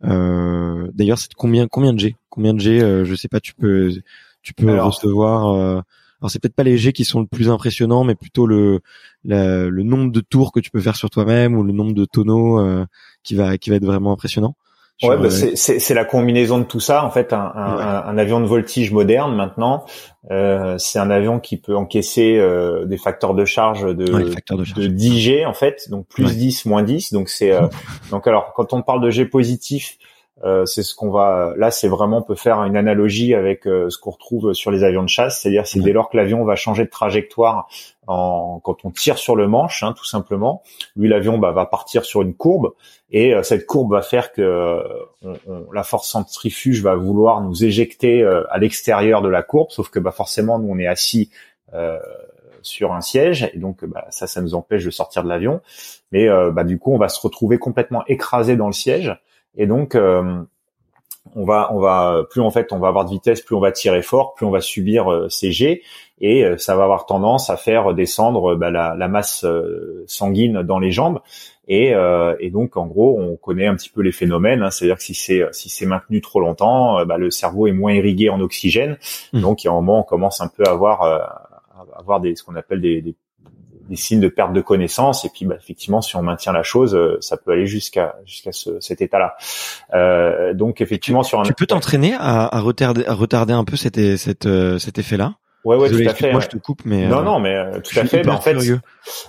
euh, 0.03 0.87
d'ailleurs 0.93 1.17
c'est 1.17 1.33
combien 1.33 1.67
combien 1.67 1.93
de 1.93 1.99
G? 1.99 2.15
Combien 2.29 2.53
de 2.53 2.59
G 2.59 2.79
je 2.79 3.15
sais 3.15 3.27
pas 3.27 3.39
tu 3.39 3.55
peux 3.55 3.91
tu 4.43 4.53
peux 4.53 4.79
recevoir 4.79 5.47
alors 6.19 6.29
c'est 6.29 6.39
peut-être 6.39 6.55
pas 6.55 6.63
les 6.63 6.77
G 6.77 6.93
qui 6.93 7.03
sont 7.03 7.19
le 7.19 7.25
plus 7.25 7.49
impressionnant 7.49 8.03
mais 8.03 8.13
plutôt 8.13 8.45
le 8.45 8.81
le 9.23 9.81
nombre 9.81 10.11
de 10.11 10.21
tours 10.21 10.51
que 10.51 10.59
tu 10.59 10.69
peux 10.69 10.79
faire 10.79 10.95
sur 10.95 11.09
toi-même 11.09 11.55
ou 11.55 11.63
le 11.63 11.73
nombre 11.73 11.93
de 11.93 12.05
tonneaux 12.05 12.85
qui 13.23 13.33
va 13.33 13.57
qui 13.57 13.71
va 13.71 13.77
être 13.77 13.85
vraiment 13.85 14.11
impressionnant 14.11 14.55
Ouais, 15.03 15.15
bah 15.15 15.29
c'est 15.29 15.93
la 15.93 16.05
combinaison 16.05 16.57
de 16.57 16.63
tout 16.63 16.79
ça. 16.79 17.05
En 17.05 17.11
fait, 17.11 17.31
un, 17.31 17.51
un, 17.55 18.03
un 18.07 18.17
avion 18.17 18.39
de 18.39 18.47
voltige 18.47 18.91
moderne 18.91 19.35
maintenant, 19.35 19.85
euh, 20.31 20.77
c'est 20.79 20.97
un 20.97 21.11
avion 21.11 21.39
qui 21.39 21.57
peut 21.57 21.75
encaisser 21.75 22.37
euh, 22.37 22.85
des 22.85 22.97
facteurs 22.97 23.35
de 23.35 23.45
charge 23.45 23.83
de, 23.83 24.05
de, 24.05 24.87
10 24.87 25.19
G 25.19 25.45
en 25.45 25.53
fait, 25.53 25.89
donc 25.89 26.07
plus 26.07 26.35
10, 26.35 26.65
moins 26.65 26.81
10. 26.81 27.13
Donc 27.13 27.29
c'est 27.29 27.51
euh, 27.51 27.67
donc 28.11 28.25
alors 28.27 28.53
quand 28.55 28.73
on 28.73 28.81
parle 28.81 29.01
de 29.01 29.11
G 29.11 29.25
positif, 29.25 29.97
euh, 30.43 30.65
c'est 30.65 30.83
ce 30.83 30.93
qu'on 30.93 31.09
va 31.09 31.53
là 31.57 31.71
c'est 31.71 31.87
vraiment 31.87 32.19
on 32.19 32.21
peut 32.21 32.35
faire 32.35 32.63
une 32.63 32.77
analogie 32.77 33.33
avec 33.33 33.65
euh, 33.65 33.89
ce 33.89 33.97
qu'on 33.97 34.11
retrouve 34.11 34.53
sur 34.53 34.69
les 34.69 34.83
avions 34.83 35.01
de 35.01 35.09
chasse. 35.09 35.41
C'est-à-dire 35.41 35.65
c'est 35.65 35.79
dès 35.79 35.93
lors 35.93 36.09
que 36.09 36.17
l'avion 36.17 36.43
va 36.43 36.55
changer 36.55 36.85
de 36.85 36.89
trajectoire 36.89 37.67
en, 38.05 38.59
quand 38.63 38.85
on 38.85 38.91
tire 38.91 39.17
sur 39.17 39.35
le 39.35 39.47
manche 39.47 39.81
hein, 39.81 39.93
tout 39.97 40.05
simplement 40.05 40.61
lui 40.95 41.09
l'avion 41.09 41.39
bah, 41.39 41.51
va 41.51 41.65
partir 41.65 42.05
sur 42.05 42.21
une 42.21 42.35
courbe. 42.35 42.73
Et 43.09 43.33
euh, 43.33 43.41
cette 43.41 43.65
courbe 43.65 43.91
va 43.91 44.03
faire 44.03 44.31
que 44.31 44.83
la 45.73 45.83
force 45.83 46.09
centrifuge 46.09 46.83
va 46.83 46.95
vouloir 46.95 47.41
nous 47.41 47.63
éjecter 47.63 48.23
à 48.49 48.57
l'extérieur 48.59 49.21
de 49.21 49.29
la 49.29 49.41
courbe. 49.41 49.71
Sauf 49.71 49.89
que 49.89 49.97
bah 49.97 50.11
forcément 50.11 50.59
nous 50.59 50.69
on 50.69 50.77
est 50.77 50.87
assis 50.87 51.31
sur 52.61 52.93
un 52.93 53.01
siège. 53.01 53.49
Et 53.53 53.59
donc 53.59 53.83
bah, 53.85 54.05
ça 54.11 54.27
ça 54.27 54.41
nous 54.41 54.53
empêche 54.53 54.85
de 54.85 54.91
sortir 54.91 55.23
de 55.23 55.29
l'avion. 55.29 55.61
Mais 56.11 56.27
bah, 56.51 56.63
du 56.63 56.77
coup 56.77 56.93
on 56.93 56.97
va 56.97 57.09
se 57.09 57.19
retrouver 57.19 57.57
complètement 57.57 58.03
écrasé 58.07 58.55
dans 58.55 58.67
le 58.67 58.73
siège 58.73 59.17
et 59.57 59.67
donc, 59.67 59.95
euh, 59.95 60.43
on 61.35 61.43
va, 61.43 61.69
on 61.73 61.79
va, 61.79 62.23
plus 62.29 62.41
en 62.41 62.49
fait, 62.49 62.71
on 62.71 62.79
va 62.79 62.87
avoir 62.87 63.05
de 63.05 63.11
vitesse, 63.11 63.41
plus 63.41 63.55
on 63.55 63.59
va 63.59 63.71
tirer 63.71 64.01
fort, 64.01 64.33
plus 64.33 64.45
on 64.45 64.51
va 64.51 64.61
subir 64.61 65.11
euh, 65.11 65.29
ces 65.29 65.51
jets, 65.51 65.81
et 66.19 66.43
euh, 66.43 66.57
ça 66.57 66.75
va 66.75 66.83
avoir 66.83 67.05
tendance 67.05 67.49
à 67.49 67.57
faire 67.57 67.93
descendre 67.93 68.55
bah, 68.55 68.71
la, 68.71 68.95
la, 68.95 69.07
masse 69.07 69.45
sanguine 70.05 70.63
dans 70.63 70.79
les 70.79 70.91
jambes. 70.91 71.19
Et, 71.67 71.93
euh, 71.93 72.35
et, 72.39 72.49
donc 72.49 72.77
en 72.77 72.87
gros, 72.87 73.19
on 73.19 73.35
connaît 73.35 73.67
un 73.67 73.75
petit 73.75 73.89
peu 73.89 74.01
les 74.01 74.13
phénomènes. 74.13 74.63
Hein, 74.63 74.71
C'est-à-dire 74.71 74.97
que 74.97 75.03
si 75.03 75.13
c'est 75.13 75.43
si 75.51 75.69
c'est 75.69 75.85
maintenu 75.85 76.21
trop 76.21 76.39
longtemps, 76.39 77.05
bah, 77.05 77.17
le 77.17 77.29
cerveau 77.29 77.67
est 77.67 77.73
moins 77.73 77.93
irrigué 77.93 78.29
en 78.29 78.39
oxygène. 78.39 78.97
Mmh. 79.33 79.41
Donc 79.41 79.63
il 79.63 79.67
y 79.67 79.69
a 79.69 79.73
un 79.73 79.75
moment, 79.75 79.99
on 79.99 80.03
commence 80.03 80.39
un 80.39 80.47
peu 80.47 80.63
à 80.65 80.71
avoir 80.71 81.03
à 81.03 81.45
avoir 81.95 82.21
des 82.21 82.35
ce 82.35 82.43
qu'on 82.43 82.55
appelle 82.55 82.81
des, 82.81 83.01
des 83.01 83.15
des 83.89 83.95
signes 83.95 84.19
de 84.19 84.27
perte 84.27 84.53
de 84.53 84.61
connaissance 84.61 85.25
et 85.25 85.29
puis 85.29 85.45
bah, 85.45 85.55
effectivement 85.57 86.01
si 86.01 86.15
on 86.15 86.21
maintient 86.21 86.53
la 86.53 86.63
chose 86.63 86.95
euh, 86.95 87.17
ça 87.21 87.37
peut 87.37 87.51
aller 87.51 87.67
jusqu'à 87.67 88.15
jusqu'à 88.25 88.51
ce, 88.51 88.79
cet 88.79 89.01
état-là 89.01 89.35
euh, 89.93 90.53
donc 90.53 90.81
effectivement 90.81 91.23
tu, 91.23 91.29
sur 91.29 91.39
un 91.39 91.43
tu 91.43 91.53
peux 91.53 91.65
t'entraîner 91.65 92.13
à, 92.13 92.45
à, 92.45 92.59
retarder 92.59 93.05
à 93.05 93.13
retarder 93.13 93.53
un 93.53 93.63
peu 93.63 93.75
cet, 93.75 93.95
cet, 94.17 94.45
euh, 94.45 94.79
cet 94.79 94.97
effet-là? 94.99 95.35
Ouais, 95.65 95.75
ouais, 95.75 95.89
tout 95.89 96.09
à 96.09 96.13
fait. 96.13 96.31
Moi, 96.31 96.39
je 96.39 96.47
te 96.47 96.57
coupe, 96.57 96.83
mais 96.85 97.07
non, 97.07 97.23
non, 97.23 97.41
mais 97.41 97.81
tout 97.81 97.99
à 97.99 98.05
fait. 98.05 98.21
Bah, 98.21 98.33
en 98.33 98.39
fait, 98.39 98.55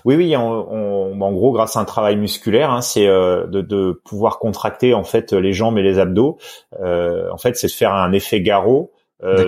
oui, 0.04 0.14
oui, 0.14 0.36
on, 0.36 0.72
on, 0.72 1.20
en 1.20 1.32
gros, 1.32 1.50
grâce 1.50 1.76
à 1.76 1.80
un 1.80 1.84
travail 1.84 2.14
musculaire, 2.14 2.70
hein, 2.70 2.80
c'est 2.80 3.06
de, 3.06 3.60
de, 3.60 4.00
pouvoir 4.04 4.38
contracter 4.38 4.94
en 4.94 5.02
fait 5.02 5.32
les 5.32 5.52
jambes 5.52 5.78
et 5.78 5.82
les 5.82 5.98
abdos. 5.98 6.38
Euh, 6.80 7.28
en 7.32 7.38
fait, 7.38 7.56
c'est 7.56 7.66
de 7.66 7.72
faire 7.72 7.92
un 7.92 8.12
effet 8.12 8.40
garrot 8.40 8.92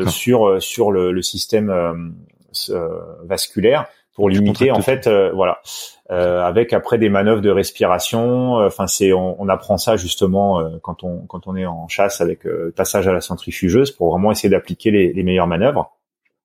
sur 0.08 0.60
sur 0.60 0.90
le, 0.90 1.12
le 1.12 1.22
système 1.22 2.12
vasculaire 3.24 3.86
pour 4.14 4.28
limiter 4.28 4.70
en 4.70 4.82
fait 4.82 5.06
euh, 5.06 5.30
voilà. 5.32 5.60
Euh, 6.10 6.42
avec 6.42 6.72
après 6.72 6.98
des 6.98 7.08
manœuvres 7.08 7.40
de 7.40 7.50
respiration 7.50 8.58
euh, 8.58 8.66
enfin 8.66 8.86
c'est 8.86 9.12
on, 9.12 9.40
on, 9.40 9.48
apprend 9.48 9.78
ça 9.78 9.96
justement 9.96 10.60
quand 10.82 11.04
on 11.04 11.20
quand 11.26 11.46
on 11.46 11.54
est 11.54 11.66
en 11.66 11.86
chasse 11.88 12.20
avec 12.20 12.40
passage 12.74 13.06
à 13.06 13.12
la 13.12 13.20
centrifugeuse 13.20 13.92
pour 13.92 14.10
vraiment 14.10 14.32
essayer 14.32 14.48
d'appliquer 14.48 14.90
les, 14.90 15.12
les 15.12 15.22
meilleures 15.22 15.46
manœuvres 15.46 15.92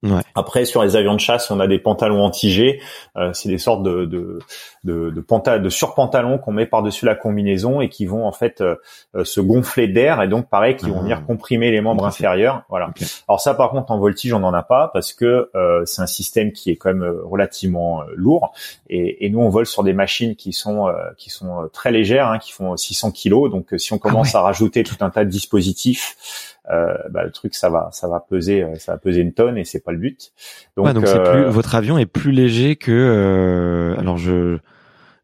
Ouais. 0.06 0.22
Après, 0.36 0.66
sur 0.66 0.84
les 0.84 0.96
avions 0.96 1.16
de 1.16 1.20
chasse, 1.20 1.50
on 1.50 1.60
a 1.60 1.68
des 1.68 1.80
pantalons 1.80 2.24
anti-G. 2.24 2.80
Euh, 3.18 3.34
c'est 3.34 3.50
des 3.50 3.58
sortes 3.58 3.84
de 3.84 4.06
de 4.06 4.40
de, 4.84 5.10
de, 5.10 5.22
pantal 5.22 5.64
de 5.64 5.70
surpantalons 5.70 6.38
qu'on 6.38 6.52
met 6.52 6.68
par-dessus 6.68 7.06
la 7.06 7.16
combinaison 7.16 7.82
et 7.82 7.90
qui 7.90 8.06
vont 8.06 8.28
en 8.28 8.32
fait 8.32 8.62
euh, 8.62 8.76
euh, 9.16 9.24
se 9.24 9.42
gonfler 9.42 9.88
d'air 9.88 10.22
et 10.22 10.28
donc 10.28 10.48
pareil 10.48 10.76
qui 10.76 10.90
vont 10.90 11.02
venir 11.02 11.20
ah. 11.22 11.26
comprimer 11.26 11.72
les 11.72 11.82
membres 11.82 12.06
inférieurs. 12.06 12.64
Voilà. 12.70 12.92
Alors 13.28 13.42
ça, 13.42 13.56
par 13.56 13.72
contre, 13.72 13.92
en 13.92 13.98
voltige, 13.98 14.32
on 14.34 14.40
n'en 14.40 14.54
a 14.54 14.64
pas 14.64 14.92
parce 14.94 15.14
que 15.14 15.50
c'est 15.86 16.02
un 16.02 16.08
système 16.08 16.52
qui 16.52 16.70
est 16.70 16.76
quand 16.76 16.94
même 16.94 17.20
relativement 17.24 18.04
lourd 18.16 18.54
et, 18.90 19.26
et, 19.26 19.30
nous 19.30 19.40
on 19.40 19.50
vole 19.50 19.66
sur 19.66 19.84
des 19.84 19.94
machines 19.94 20.36
qui 20.36 20.54
sont 20.54 20.88
qui 21.18 21.30
sont 21.30 21.70
très 21.74 21.92
légères, 21.92 22.28
hein, 22.28 22.38
qui 22.38 22.52
font 22.52 22.78
600 22.78 23.12
kilos. 23.12 23.50
Donc 23.50 23.74
si 23.78 23.94
on 23.94 23.98
ah 23.98 24.00
commence 24.00 24.36
à 24.36 24.42
rajouter 24.42 24.84
tout 24.84 24.98
un 25.02 25.10
tas 25.10 25.26
de 25.26 25.30
dispositifs 25.30 26.16
euh, 26.16 26.55
bah, 26.68 27.24
le 27.24 27.32
truc 27.32 27.56
ça 27.56 27.70
va 27.70 27.90
ça 27.92 28.08
va 28.08 28.20
peser 28.20 28.64
euh, 28.64 28.76
ça 28.76 28.94
va 28.94 28.98
peser 28.98 29.22
une 29.22 29.34
tonne 29.34 29.58
et 29.58 29.66
c'est 29.66 29.84
pas 29.84 29.92
le 29.92 29.98
but. 29.98 30.32
Donc, 30.78 30.94
donc 30.94 31.08
c'est 31.08 31.24
plus, 31.24 31.44
euh, 31.44 31.50
votre 31.50 31.76
avion 31.76 31.98
est 31.98 32.06
plus 32.06 32.32
léger 32.32 32.76
que 32.76 32.92
euh, 32.92 34.00
alors 34.00 34.18
je 34.18 34.58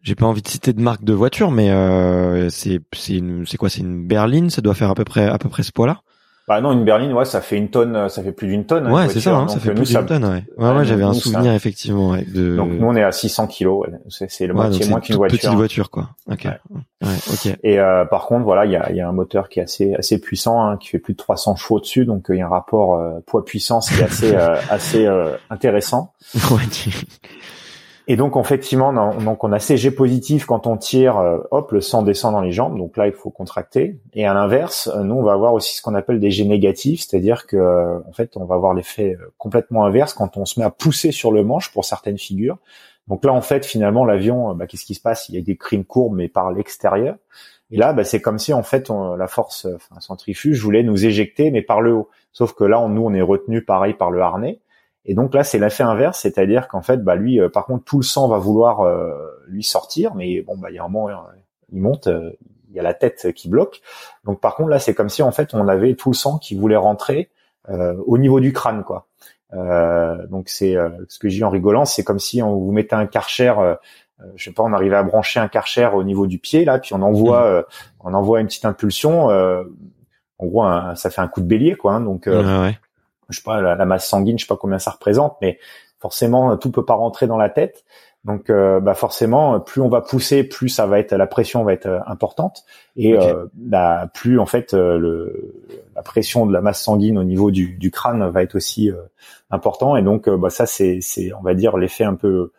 j'ai 0.04 0.16
pas 0.16 0.26
envie 0.26 0.42
de 0.42 0.48
citer 0.48 0.74
de 0.74 0.82
marque 0.82 1.04
de 1.04 1.14
voiture, 1.14 1.52
mais 1.52 1.70
euh, 1.70 2.50
c'est 2.50 2.80
c'est 2.94 3.22
c'est 3.46 3.58
quoi? 3.58 3.70
C'est 3.70 3.82
une 3.82 4.08
berline, 4.08 4.50
ça 4.50 4.62
doit 4.62 4.74
faire 4.74 4.90
à 4.90 4.96
peu 4.96 5.04
près 5.04 5.28
à 5.28 5.38
peu 5.38 5.50
près 5.50 5.64
ce 5.64 5.72
poids-là? 5.72 6.02
Bah 6.52 6.60
non, 6.60 6.74
une 6.74 6.84
berline, 6.84 7.14
ouais, 7.14 7.24
ça 7.24 7.40
fait 7.40 7.56
une 7.56 7.70
tonne, 7.70 8.10
ça 8.10 8.22
fait 8.22 8.34
plus 8.34 8.50
d'une 8.50 8.66
tonne. 8.66 8.86
Hein, 8.86 8.92
ouais, 8.92 9.08
c'est 9.08 9.22
ça, 9.22 9.38
hein, 9.38 9.48
ça 9.48 9.58
fait 9.58 9.74
plus 9.74 9.90
d'une 9.90 10.06
tonne. 10.06 10.26
Ouais, 10.26 10.44
ouais, 10.58 10.76
ouais 10.76 10.84
j'avais 10.84 11.04
un 11.04 11.14
souvenir 11.14 11.54
effectivement. 11.54 12.10
Ouais, 12.10 12.26
de... 12.26 12.58
Donc 12.58 12.72
nous, 12.72 12.86
on 12.86 12.94
est 12.94 13.04
à 13.04 13.14
600 13.14 13.48
kilos. 13.48 13.88
C'est 14.10 14.48
le 14.48 14.54
moitié 14.54 14.86
moins 14.90 15.00
qu'une 15.00 15.16
voiture. 15.16 15.38
Petite 15.40 15.54
voiture, 15.54 15.90
quoi. 15.90 16.10
Ok. 16.30 16.44
Ouais. 16.44 17.08
ok. 17.32 17.58
Et 17.64 17.80
euh, 17.80 18.04
par 18.04 18.26
contre, 18.26 18.44
voilà, 18.44 18.66
il 18.66 18.74
y 18.74 18.76
a, 18.76 18.92
y 18.92 19.00
a 19.00 19.08
un 19.08 19.14
moteur 19.14 19.48
qui 19.48 19.62
est 19.62 19.64
assez 19.64 19.96
assez 19.96 20.20
puissant, 20.20 20.62
hein, 20.62 20.76
qui 20.76 20.90
fait 20.90 21.00
plus 21.00 21.14
de 21.14 21.20
300 21.20 21.56
chevaux 21.56 21.80
dessus, 21.80 22.04
donc 22.04 22.30
euh, 22.30 22.36
il 22.36 22.40
y 22.40 22.42
a 22.42 22.48
un 22.48 22.50
rapport 22.50 22.96
euh, 22.96 23.22
poids 23.26 23.46
puissance 23.46 23.90
qui 23.90 24.02
est 24.02 24.04
assez 24.04 24.36
euh, 24.36 24.58
assez 24.70 25.08
intéressant. 25.50 26.12
Et 28.12 28.18
donc 28.18 28.36
effectivement, 28.36 28.92
donc 29.22 29.46
on 29.46 29.54
a 29.54 29.60
CG 29.60 29.90
positif 29.90 30.46
quand 30.46 30.68
on 30.68 30.76
tire, 30.76 31.18
euh, 31.18 31.38
hop, 31.52 31.72
le 31.72 31.80
sang 31.80 32.02
descend 32.02 32.34
dans 32.34 32.42
les 32.42 32.52
jambes. 32.52 32.78
Donc 32.78 32.98
là, 32.98 33.08
il 33.08 33.14
faut 33.14 33.30
contracter. 33.30 34.02
Et 34.14 34.26
à 34.26 34.34
l'inverse, 34.34 34.90
euh, 34.94 35.04
nous 35.04 35.16
on 35.16 35.24
va 35.24 35.32
avoir 35.32 35.54
aussi 35.54 35.78
ce 35.78 35.82
qu'on 35.82 35.96
appelle 35.96 36.20
des 36.20 36.30
G 36.30 36.44
négatifs, 36.44 37.06
c'est-à-dire 37.08 37.48
que 37.48 37.56
euh, 37.56 38.00
en 38.06 38.12
fait, 38.12 38.36
on 38.36 38.44
va 38.44 38.56
avoir 38.56 38.74
l'effet 38.74 39.16
complètement 39.38 39.86
inverse 39.86 40.14
quand 40.14 40.36
on 40.36 40.44
se 40.44 40.60
met 40.60 40.66
à 40.66 40.70
pousser 40.72 41.14
sur 41.14 41.32
le 41.32 41.46
manche 41.46 41.72
pour 41.72 41.86
certaines 41.86 42.18
figures. 42.18 42.58
Donc 43.08 43.24
là, 43.24 43.32
en 43.32 43.40
fait, 43.40 43.66
finalement, 43.66 44.04
l'avion, 44.04 44.56
bah, 44.56 44.68
qu'est-ce 44.68 44.84
qui 44.84 44.96
se 44.96 45.02
passe? 45.02 45.30
Il 45.30 45.36
y 45.36 45.38
a 45.38 45.42
des 45.42 45.56
crines 45.56 45.86
courbes, 45.86 46.18
mais 46.18 46.28
par 46.28 46.52
l'extérieur. 46.52 47.16
Et 47.72 47.78
là, 47.78 47.94
bah, 47.94 48.04
c'est 48.04 48.20
comme 48.20 48.40
si 48.40 48.52
en 48.52 48.64
fait, 48.64 48.92
la 49.18 49.28
force 49.28 49.68
enfin, 49.74 50.02
centrifuge 50.02 50.62
voulait 50.62 50.84
nous 50.84 51.06
éjecter, 51.06 51.50
mais 51.50 51.62
par 51.62 51.80
le 51.80 51.94
haut. 51.94 52.10
Sauf 52.34 52.52
que 52.52 52.66
là, 52.66 52.78
on, 52.82 52.90
nous, 52.90 53.06
on 53.06 53.14
est 53.14 53.22
retenu 53.22 53.64
pareil 53.64 53.94
par 53.94 54.12
le 54.12 54.20
harnais. 54.20 54.60
Et 55.06 55.16
donc 55.16 55.34
là, 55.34 55.44
c'est 55.44 55.58
l'effet 55.58 55.84
inverse, 55.84 56.20
c'est-à-dire 56.20 56.68
qu'en 56.68 56.82
fait, 56.82 57.04
bah 57.04 57.16
lui, 57.16 57.40
euh, 57.40 57.50
par 57.50 57.66
contre, 57.66 57.84
tout 57.84 57.98
le 57.98 58.04
sang 58.04 58.28
va 58.28 58.38
vouloir 58.38 58.82
euh, 58.82 59.12
lui 59.48 59.64
sortir, 59.64 60.14
mais 60.16 60.42
bon, 60.42 60.58
bah 60.58 60.70
il 60.70 60.76
y 60.76 60.80
a 60.80 60.84
un 60.84 60.90
moment, 60.90 61.10
euh, 61.10 61.14
il 61.72 61.82
monte, 61.82 62.08
il 62.70 62.76
y 62.76 62.80
a 62.80 62.84
la 62.84 62.94
tête 62.94 63.34
qui 63.34 63.50
bloque. 63.50 63.82
Donc 64.26 64.40
par 64.40 64.56
contre, 64.56 64.70
là, 64.70 64.80
c'est 64.80 64.94
comme 64.94 65.10
si 65.10 65.24
en 65.24 65.32
fait, 65.32 65.54
on 65.54 65.68
avait 65.68 65.96
tout 65.96 66.10
le 66.12 66.16
sang 66.16 66.38
qui 66.38 66.56
voulait 66.56 66.76
rentrer 66.76 67.30
au 67.70 68.18
niveau 68.18 68.40
du 68.40 68.54
crâne, 68.54 68.84
quoi. 68.84 69.08
donc 69.52 70.50
c'est 70.50 70.76
ce 71.08 71.20
que 71.20 71.30
je 71.30 71.36
dis 71.36 71.44
en 71.44 71.52
rigolant, 71.52 71.86
c'est 71.86 72.04
comme 72.04 72.18
si 72.20 72.42
on 72.42 72.56
vous 72.56 72.72
mettait 72.72 72.96
un 72.96 73.06
karcher, 73.06 73.54
je 74.36 74.44
sais 74.44 74.52
pas, 74.52 74.64
on 74.64 74.74
arrivait 74.74 74.96
à 74.96 75.04
brancher 75.04 75.40
un 75.40 75.48
karcher 75.48 75.90
au 75.94 76.04
niveau 76.04 76.26
du 76.26 76.40
pied 76.40 76.66
là, 76.66 76.80
puis 76.80 76.96
on 76.96 77.02
envoie, 77.04 77.62
mmh. 77.62 77.64
on 78.02 78.14
envoie 78.16 78.42
une 78.42 78.48
petite 78.48 78.66
impulsion. 78.66 79.28
en 79.28 80.46
gros, 80.46 80.66
ça 80.96 81.10
fait 81.12 81.22
un 81.22 81.28
coup 81.28 81.42
de 81.42 81.46
bélier, 81.46 81.76
quoi. 81.76 81.94
Hein, 81.94 82.02
donc 82.02 82.26
ouais 82.26 82.76
je 83.32 83.38
sais 83.38 83.44
pas 83.44 83.62
la, 83.62 83.86
masse 83.86 84.08
sanguine, 84.08 84.38
je 84.38 84.46
sais 84.46 84.50
pas 84.50 84.58
combien 84.58 84.80
ça 84.80 84.92
représente, 84.92 85.38
mais 85.42 85.60
forcément 86.00 86.58
tout 86.58 86.72
peut 86.72 86.86
pas 86.86 86.96
rentrer 86.96 87.28
dans 87.28 87.38
la 87.38 87.50
tête. 87.50 87.84
Donc, 88.24 88.52
euh, 88.52 88.80
bah 88.80 88.94
forcément, 88.94 89.60
plus 89.60 89.82
on 89.82 89.90
va 89.90 90.02
pousser, 90.02 90.44
plus 90.44 90.70
ça 90.70 90.86
va 90.86 91.00
être 91.00 91.12
la 91.14 91.26
pression 91.26 91.64
va 91.64 91.74
être 91.74 91.88
euh, 91.88 92.00
importante, 92.06 92.66
et 92.96 93.18
euh, 93.18 93.48
bah, 93.56 94.10
plus 94.14 94.40
en 94.40 94.46
fait 94.46 94.74
le, 94.74 95.56
la 95.96 96.04
pression 96.04 96.46
de 96.46 96.54
la 96.54 96.62
masse 96.62 96.84
sanguine 96.84 97.18
au 97.18 97.24
niveau 97.24 97.50
du, 97.50 97.78
du 97.78 97.90
crâne 97.90 98.30
va 98.30 98.44
être 98.44 98.56
aussi 98.56 98.92
important. 99.50 99.96
Et 99.96 100.04
donc, 100.04 100.30
bah, 100.30 100.52
ça 100.52 100.68
c'est, 100.68 101.00
c'est, 101.02 101.34
on 101.34 101.42
va 101.42 101.56
dire 101.56 101.78
l'effet 101.78 102.04
un 102.04 102.16
peu 102.16 102.52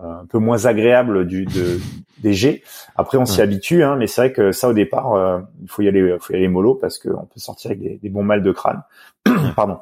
un 0.00 0.26
peu 0.26 0.38
moins 0.38 0.66
agréable 0.66 1.26
du 1.26 1.44
de, 1.44 1.80
des 2.18 2.32
G. 2.32 2.62
Après, 2.94 3.18
on 3.18 3.26
s'y 3.26 3.42
habitue, 3.42 3.82
hein, 3.82 3.96
mais 3.96 4.06
c'est 4.06 4.20
vrai 4.20 4.32
que 4.32 4.52
ça 4.52 4.68
au 4.68 4.72
départ, 4.72 5.42
il 5.60 5.68
faut 5.68 5.82
y 5.82 5.88
aller, 5.88 6.16
faut 6.20 6.32
y 6.32 6.36
aller 6.36 6.46
mollo 6.46 6.76
parce 6.76 6.98
qu'on 6.98 7.26
peut 7.26 7.40
sortir 7.40 7.72
avec 7.72 7.82
des, 7.82 7.96
des 7.96 8.08
bons 8.08 8.22
mal 8.22 8.44
de 8.44 8.52
crâne. 8.52 8.84
Pardon. 9.56 9.78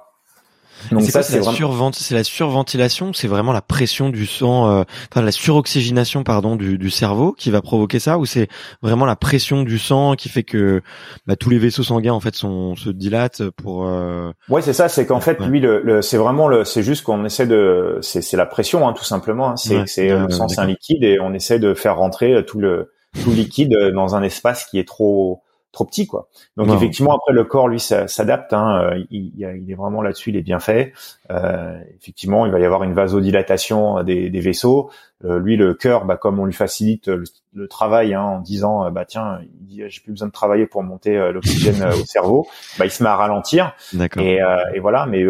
Donc 0.91 1.03
ça, 1.03 1.22
c'est 1.22 1.41
la, 1.41 2.18
la 2.18 2.24
surventilation, 2.24 3.12
c'est 3.12 3.29
vraiment 3.29 3.53
la 3.53 3.62
pression 3.62 4.11
du 4.11 4.27
sang, 4.27 4.70
euh, 4.70 4.85
enfin 5.11 5.22
la 5.22 5.33
suroxygénation 5.33 6.22
pardon 6.22 6.57
du, 6.57 6.79
du, 6.79 6.91
cerveau 6.91 7.33
qui 7.33 7.51
va 7.51 7.62
provoquer 7.62 7.99
ça, 7.99 8.18
ou 8.18 8.27
c'est 8.27 8.49
vraiment 8.83 9.07
la 9.07 9.16
pression 9.16 9.62
du 9.62 9.79
sang 9.79 10.14
qui 10.14 10.29
fait 10.29 10.43
que 10.43 10.83
bah, 11.27 11.37
tous 11.37 11.51
les 11.51 11.59
vaisseaux 11.59 11.83
sanguins 11.83 12.12
en 12.12 12.20
fait 12.20 12.35
sont, 12.35 12.77
se 12.77 12.91
dilatent 12.91 13.49
pour. 13.51 13.87
Euh... 13.87 14.33
Ouais, 14.49 14.62
c'est 14.62 14.72
ça, 14.72 14.89
c'est 14.89 15.07
qu'en 15.07 15.20
fait 15.20 15.41
lui, 15.41 15.61
le, 15.61 16.03
c'est 16.03 16.18
vraiment 16.18 16.49
le, 16.49 16.64
c'est 16.64 16.83
juste 16.83 17.05
qu'on 17.05 17.24
essaie 17.24 17.47
de, 17.47 17.99
c'est 18.03 18.37
la 18.37 18.47
pression 18.47 18.87
hein, 18.89 18.93
tout 18.93 19.05
simplement. 19.05 19.51
Hein. 19.51 19.57
C'est 19.57 19.87
c'est 19.87 20.09
le 20.09 20.31
sang 20.31 20.49
c'est 20.49 20.61
un 20.61 20.66
liquide 20.66 21.03
et 21.03 21.18
on 21.20 21.33
essaie 21.33 21.59
de 21.59 21.74
faire 21.74 21.97
rentrer 21.97 22.35
euh, 22.35 22.43
tout 22.43 22.59
le 22.59 22.93
tout 23.22 23.33
liquide 23.33 23.74
euh, 23.74 23.93
dans 23.93 24.14
un 24.14 24.22
espace 24.22 24.64
qui 24.66 24.79
est 24.79 24.87
trop 24.87 25.43
trop 25.77 25.85
petit 25.85 26.07
quoi. 26.07 26.29
Donc 26.57 26.68
effectivement 26.70 27.14
après 27.14 27.35
le 27.35 27.45
corps 27.45 27.68
lui 27.68 27.79
s'adapte, 27.79 28.55
hein, 28.55 28.81
euh, 28.81 29.05
il, 29.11 29.33
il, 29.37 29.70
est 29.70 29.74
vraiment 29.74 30.01
là-dessus, 30.01 30.31
il 30.31 30.37
est 30.37 30.43
bien 30.43 30.59
fait. 30.59 30.95
Euh, 31.31 31.79
effectivement 32.01 32.47
il 32.47 32.53
va 32.53 32.59
y 32.59 32.64
avoir 32.64 32.83
une 32.83 32.95
vasodilatation 32.95 34.03
des, 34.03 34.31
des 34.31 34.41
vaisseaux. 34.41 34.91
Euh, 35.24 35.39
lui 35.39 35.57
le 35.57 35.74
cœur, 35.74 36.05
bah, 36.05 36.16
comme 36.16 36.39
on 36.39 36.45
lui 36.45 36.53
facilite 36.53 37.09
le, 37.09 37.68
travail 37.68 38.14
hein, 38.14 38.22
en 38.22 38.41
disant 38.41 38.91
bah 38.91 39.05
tiens 39.07 39.41
j'ai 39.68 40.01
plus 40.01 40.12
besoin 40.12 40.29
de 40.29 40.33
travailler 40.33 40.66
pour 40.66 40.83
monter 40.83 41.16
l'oxygène 41.33 41.83
au 41.85 42.05
cerveau, 42.07 42.47
bah 42.79 42.87
il 42.87 42.91
se 42.91 43.03
met 43.03 43.09
à 43.09 43.16
ralentir. 43.16 43.74
Et, 44.18 44.39
et, 44.74 44.81
voilà 44.81 45.07
mais 45.07 45.24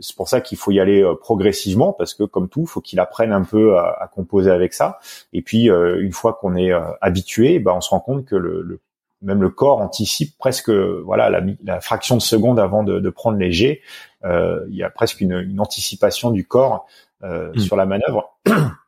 c'est 0.00 0.16
pour 0.16 0.28
ça 0.28 0.40
qu'il 0.40 0.58
faut 0.58 0.70
y 0.70 0.80
aller 0.80 1.04
progressivement 1.20 1.92
parce 1.92 2.14
que 2.14 2.24
comme 2.24 2.48
tout 2.48 2.66
faut 2.66 2.80
qu'il 2.80 2.98
apprenne 2.98 3.32
un 3.32 3.42
peu 3.42 3.78
à, 3.78 3.98
à, 4.00 4.08
composer 4.08 4.50
avec 4.50 4.74
ça. 4.74 4.98
Et 5.32 5.42
puis 5.42 5.64
une 5.66 6.12
fois 6.12 6.34
qu'on 6.34 6.56
est 6.56 6.72
habitué, 7.00 7.58
bah 7.58 7.72
on 7.76 7.80
se 7.80 7.90
rend 7.90 8.00
compte 8.00 8.24
que 8.24 8.36
le, 8.36 8.62
le 8.62 8.80
même 9.22 9.42
le 9.42 9.50
corps 9.50 9.78
anticipe 9.78 10.36
presque 10.38 10.70
voilà 10.70 11.30
la, 11.30 11.40
la 11.64 11.80
fraction 11.80 12.16
de 12.16 12.22
seconde 12.22 12.58
avant 12.58 12.82
de, 12.82 12.98
de 13.00 13.10
prendre 13.10 13.38
les 13.38 13.52
jets. 13.52 13.80
Euh, 14.24 14.64
il 14.68 14.76
y 14.76 14.82
a 14.82 14.90
presque 14.90 15.20
une, 15.20 15.32
une 15.32 15.60
anticipation 15.60 16.30
du 16.30 16.46
corps 16.46 16.86
euh, 17.22 17.52
mm. 17.54 17.58
sur 17.58 17.76
la 17.76 17.86
manœuvre. 17.86 18.38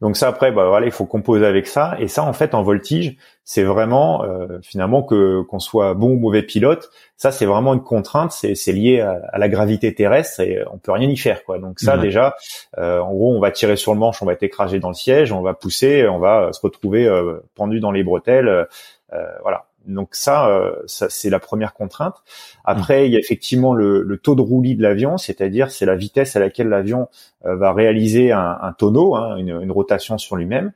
Donc 0.00 0.16
ça 0.16 0.28
après, 0.28 0.52
bah 0.52 0.68
voilà, 0.68 0.86
il 0.86 0.92
faut 0.92 1.06
composer 1.06 1.46
avec 1.46 1.66
ça. 1.66 1.96
Et 1.98 2.08
ça, 2.08 2.24
en 2.24 2.32
fait, 2.32 2.54
en 2.54 2.62
voltige, 2.62 3.16
c'est 3.44 3.62
vraiment 3.62 4.24
euh, 4.24 4.58
finalement 4.62 5.02
que 5.02 5.42
qu'on 5.42 5.58
soit 5.58 5.94
bon 5.94 6.10
ou 6.10 6.18
mauvais 6.18 6.42
pilote, 6.42 6.90
ça 7.16 7.30
c'est 7.30 7.46
vraiment 7.46 7.74
une 7.74 7.82
contrainte. 7.82 8.32
C'est 8.32 8.72
lié 8.72 9.00
à, 9.00 9.38
la 9.38 9.48
gravité 9.48 9.94
terrestre 9.94 10.40
et 10.40 10.64
on 10.72 10.78
peut 10.78 10.92
rien 10.92 11.08
y 11.08 11.16
faire 11.16 11.44
quoi. 11.44 11.58
Donc 11.58 11.78
ça 11.80 11.96
déjà, 11.98 12.34
euh, 12.78 13.00
en 13.00 13.12
gros, 13.12 13.36
on 13.36 13.40
va 13.40 13.50
tirer 13.50 13.76
sur 13.76 13.92
le 13.92 13.98
manche, 13.98 14.22
on 14.22 14.26
va 14.26 14.32
être 14.32 14.42
écrasé 14.42 14.80
dans 14.80 14.88
le 14.88 14.94
siège, 14.94 15.32
on 15.32 15.42
va 15.42 15.54
pousser, 15.54 16.08
on 16.08 16.18
va 16.18 16.52
se 16.52 16.60
retrouver 16.60 17.06
euh, 17.06 17.40
pendu 17.54 17.80
dans 17.80 17.92
les 17.92 18.02
bretelles. 18.02 18.66
Euh, 19.12 19.26
voilà. 19.42 19.66
Donc 19.86 20.14
ça, 20.14 20.48
euh, 20.48 20.74
ça 20.86 21.10
c'est 21.10 21.28
la 21.28 21.38
première 21.38 21.74
contrainte. 21.74 22.16
Après, 22.64 23.06
il 23.06 23.12
y 23.12 23.16
a 23.16 23.18
effectivement 23.18 23.74
le, 23.74 24.02
le 24.02 24.16
taux 24.16 24.34
de 24.34 24.40
roulis 24.40 24.76
de 24.76 24.82
l'avion, 24.82 25.18
c'est-à-dire 25.18 25.70
c'est 25.70 25.84
la 25.84 25.94
vitesse 25.94 26.36
à 26.36 26.40
laquelle 26.40 26.68
l'avion 26.68 27.08
euh, 27.44 27.54
va 27.56 27.74
réaliser 27.74 28.32
un, 28.32 28.58
un 28.62 28.72
tonneau, 28.72 29.14
hein, 29.14 29.36
une, 29.36 29.60
une, 29.60 29.70
rotation 29.70 30.16
sur 30.16 30.36
lui-même. 30.36 30.72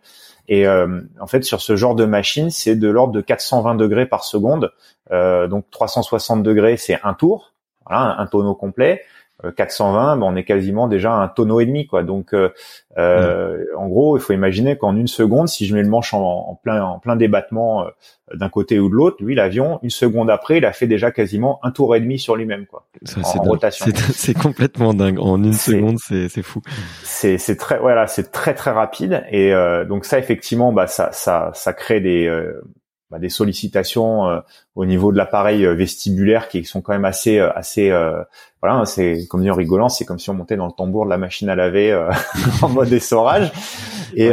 Et 0.51 0.67
en 0.67 1.27
fait, 1.27 1.45
sur 1.45 1.61
ce 1.61 1.77
genre 1.77 1.95
de 1.95 2.07
machine, 2.07 2.49
c'est 2.49 2.75
de 2.75 2.89
l'ordre 2.89 3.13
de 3.13 3.21
420 3.21 3.75
degrés 3.75 4.07
par 4.07 4.25
seconde. 4.25 4.73
donc 5.11 5.67
360 5.71 6.43
degrés, 6.43 6.79
c'est 6.79 6.99
un 7.03 7.13
tour, 7.13 7.53
voilà, 7.87 8.19
un 8.19 8.27
tonneau 8.27 8.55
complet. 8.55 9.03
420, 9.57 10.17
ben 10.17 10.27
on 10.27 10.35
est 10.35 10.43
quasiment 10.43 10.89
déjà 10.89 11.13
un 11.13 11.29
tonneau 11.29 11.61
et 11.61 11.67
demi, 11.67 11.87
quoi. 11.87 12.03
Donc, 12.03 12.35
euh, 12.35 12.51
euh, 12.99 13.65
en 13.77 13.87
gros, 13.87 14.17
il 14.17 14.21
faut 14.21 14.33
imaginer 14.33 14.77
qu'en 14.77 14.97
une 14.97 15.07
seconde, 15.07 15.47
si 15.47 15.65
je 15.67 15.77
mets 15.77 15.83
le 15.83 15.89
manche 15.89 16.13
en, 16.13 16.59
plein 16.61 16.83
en 16.83 16.99
plein 16.99 17.15
débattement 17.15 17.85
euh, 17.85 17.91
d'un 18.35 18.49
côté 18.49 18.81
ou 18.81 18.89
de 18.89 18.95
l'autre, 18.95 19.23
lui, 19.23 19.37
l'avion, 19.37 19.79
une 19.85 19.91
seconde 19.91 20.29
après, 20.29 20.59
il 20.59 20.65
a 20.65 20.73
fait 20.73 20.89
déjà 20.89 21.13
quasiment 21.13 21.61
un 21.63 21.71
tour 21.71 21.95
et 21.95 22.01
demi 22.01 22.19
sur 22.19 22.35
lui-même, 22.35 22.67
quoi. 22.67 22.89
en, 23.17 23.43
rotation. 23.43 23.87
C'est 24.13 24.37
complètement 24.37 24.93
dingue. 24.93 25.21
En 25.21 25.43
une 25.43 25.53
seconde, 25.53 25.99
c'est 26.01 26.43
fou. 26.43 26.61
C'est 27.05 27.39
c'est 27.39 27.57
très 27.57 27.79
voilà, 27.79 28.09
c'est 28.09 28.33
très 28.33 28.55
très 28.55 28.73
rapide. 28.73 29.25
Et 29.31 29.53
donc 29.89 30.05
ça, 30.05 30.19
effectivement, 30.19 30.73
bah 30.73 30.89
ça 30.89 31.11
ça 31.13 31.53
ça 31.55 31.73
crée 31.73 32.01
des 32.01 32.29
bah, 33.11 33.19
des 33.19 33.31
sollicitations 33.31 34.29
euh, 34.29 34.41
au 34.75 34.85
niveau 34.85 35.13
de 35.13 35.17
l'appareil 35.17 35.65
euh, 35.65 35.73
vestibulaire 35.73 36.49
qui 36.49 36.65
sont 36.65 36.83
quand 36.83 36.93
même 36.93 37.07
assez 37.07 37.39
euh, 37.39 37.51
assez 37.55 37.91
voilà 38.61 38.85
c'est 38.85 39.27
comme 39.29 39.43
dit 39.43 39.51
en 39.51 39.55
rigolant 39.55 39.89
c'est 39.89 40.05
comme 40.05 40.19
si 40.19 40.29
on 40.29 40.35
montait 40.35 40.57
dans 40.57 40.67
le 40.67 40.73
tambour 40.73 41.07
de 41.07 41.11
la 41.11 41.17
machine 41.17 41.49
à 41.49 41.55
laver 41.55 41.95
en 42.63 42.69
mode 42.69 42.93
essorage. 42.93 43.51
Et 44.15 44.31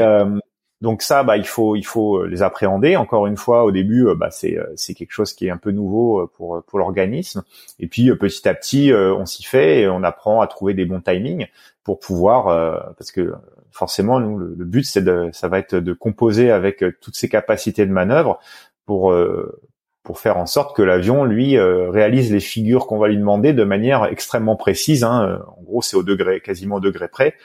donc 0.82 1.04
ça 1.04 1.24
bah 1.24 1.38
il 1.38 1.46
faut 1.46 1.76
il 1.76 1.86
faut 1.86 2.26
les 2.26 2.42
appréhender. 2.42 2.98
Encore 2.98 3.28
une 3.28 3.38
fois 3.38 3.64
au 3.64 3.72
début 3.72 4.08
bah 4.16 4.30
c'est 4.30 4.58
c'est 4.76 4.94
quelque 4.94 5.14
chose 5.14 5.34
qui 5.34 5.48
est 5.48 5.52
un 5.52 5.58
peu 5.58 5.72
nouveau 5.72 6.28
pour 6.36 6.64
pour 6.66 6.80
l'organisme. 6.80 7.44
Et 7.80 7.88
puis 7.88 8.14
petit 8.16 8.48
à 8.50 8.54
petit 8.54 8.92
on 8.94 9.26
s'y 9.26 9.44
fait 9.44 9.82
et 9.82 9.88
on 9.88 10.04
apprend 10.04 10.42
à 10.42 10.48
trouver 10.48 10.74
des 10.74 10.86
bons 10.86 11.02
timings 11.02 11.48
pour 11.84 12.00
pouvoir 12.00 12.94
parce 12.98 13.12
que 13.12 13.34
forcément, 13.76 14.22
nous, 14.22 14.38
le, 14.38 14.64
but, 14.64 14.86
c'est 14.86 15.04
de, 15.04 15.30
ça 15.34 15.50
va 15.50 15.60
être 15.60 15.76
de 15.76 15.92
composer 15.92 16.50
avec 16.50 16.82
euh, 16.82 16.98
toutes 17.02 17.18
ses 17.18 17.28
capacités 17.28 17.86
de 17.86 17.92
manœuvre 17.92 18.40
pour 18.86 19.12
euh, 19.12 19.62
pour 20.04 20.20
faire 20.20 20.38
en 20.38 20.46
sorte 20.46 20.76
que 20.76 20.84
l'avion, 20.84 21.24
lui, 21.24 21.58
euh, 21.58 21.90
réalise 21.90 22.32
les 22.32 22.40
figures 22.40 22.86
qu'on 22.86 23.00
va 23.00 23.08
lui 23.08 23.18
demander 23.18 23.54
de 23.54 23.64
manière 23.64 24.06
extrêmement 24.06 24.56
précise. 24.56 25.04
Hein. 25.04 25.42
En 25.58 25.64
gros, 25.64 25.82
c'est 25.82 25.98
au 25.98 26.04
degré, 26.04 26.42
quasiment 26.42 26.76
au 26.76 26.80
degré 26.80 27.08
près. 27.08 27.36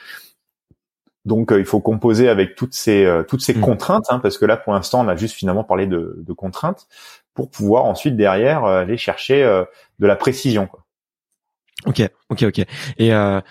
Donc, 1.25 1.51
il 1.55 1.65
faut 1.65 1.79
composer 1.79 2.29
avec 2.29 2.55
toutes 2.55 2.73
ces 2.73 3.07
toutes 3.27 3.41
ces 3.41 3.55
mmh. 3.55 3.61
contraintes, 3.61 4.05
hein, 4.09 4.19
parce 4.19 4.37
que 4.37 4.45
là, 4.45 4.57
pour 4.57 4.73
l'instant, 4.73 5.03
on 5.03 5.07
a 5.07 5.15
juste 5.15 5.35
finalement 5.35 5.63
parlé 5.63 5.87
de, 5.87 6.17
de 6.19 6.33
contraintes 6.33 6.87
pour 7.33 7.49
pouvoir 7.49 7.85
ensuite 7.85 8.15
derrière 8.15 8.65
aller 8.65 8.97
chercher 8.97 9.43
de 9.99 10.07
la 10.07 10.15
précision. 10.15 10.67
Quoi. 10.67 10.81
Ok, 11.85 12.07
ok, 12.29 12.43
ok. 12.43 12.59
Et 12.97 13.13
euh, 13.13 13.41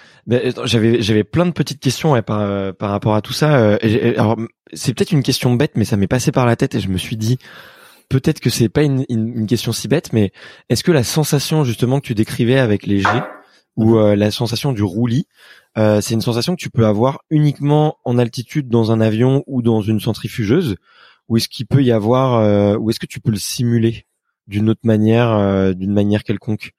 j'avais 0.65 1.03
j'avais 1.03 1.25
plein 1.25 1.47
de 1.47 1.51
petites 1.51 1.81
questions 1.81 2.21
par 2.23 2.41
euh, 2.41 2.73
par 2.73 2.91
rapport 2.91 3.15
à 3.15 3.23
tout 3.23 3.33
ça. 3.33 3.57
Euh, 3.59 3.79
alors 4.17 4.37
c'est 4.73 4.95
peut-être 4.95 5.11
une 5.11 5.23
question 5.23 5.53
bête, 5.55 5.73
mais 5.75 5.85
ça 5.85 5.97
m'est 5.97 6.07
passé 6.07 6.31
par 6.31 6.47
la 6.47 6.55
tête 6.55 6.77
et 6.77 6.81
je 6.81 6.89
me 6.89 6.99
suis 6.99 7.17
dit 7.17 7.39
peut-être 8.11 8.41
que 8.41 8.51
c'est 8.51 8.69
pas 8.69 8.83
une, 8.83 9.07
une, 9.09 9.47
question 9.47 9.73
si 9.73 9.89
bête, 9.89 10.13
mais 10.13 10.33
est-ce 10.69 10.85
que 10.85 10.93
la 10.93 11.05
sensation 11.05 11.65
justement 11.65 12.01
que 12.01 12.07
tu 12.07 12.15
décrivais 12.15 12.59
avec 12.59 12.85
les 12.87 12.99
G 12.99 13.09
ou 13.77 13.97
euh, 13.97 14.15
la 14.17 14.31
sensation 14.31 14.73
du 14.73 14.83
roulis, 14.83 15.27
c'est 15.77 16.13
une 16.13 16.21
sensation 16.21 16.55
que 16.55 16.61
tu 16.61 16.69
peux 16.69 16.85
avoir 16.85 17.21
uniquement 17.31 17.97
en 18.05 18.19
altitude 18.19 18.69
dans 18.69 18.93
un 18.93 19.01
avion 19.01 19.43
ou 19.47 19.63
dans 19.63 19.81
une 19.81 20.01
centrifugeuse, 20.01 20.77
ou 21.29 21.39
est-ce 21.39 21.49
qu'il 21.49 21.67
peut 21.67 21.83
y 21.83 21.93
avoir, 21.93 22.81
ou 22.81 22.91
est-ce 22.91 22.99
que 23.01 23.07
tu 23.07 23.21
peux 23.21 23.31
le 23.31 23.39
simuler 23.39 24.05
d'une 24.49 24.69
autre 24.69 24.81
manière, 24.83 25.75
d'une 25.75 25.93
manière 25.93 26.25
quelconque? 26.25 26.73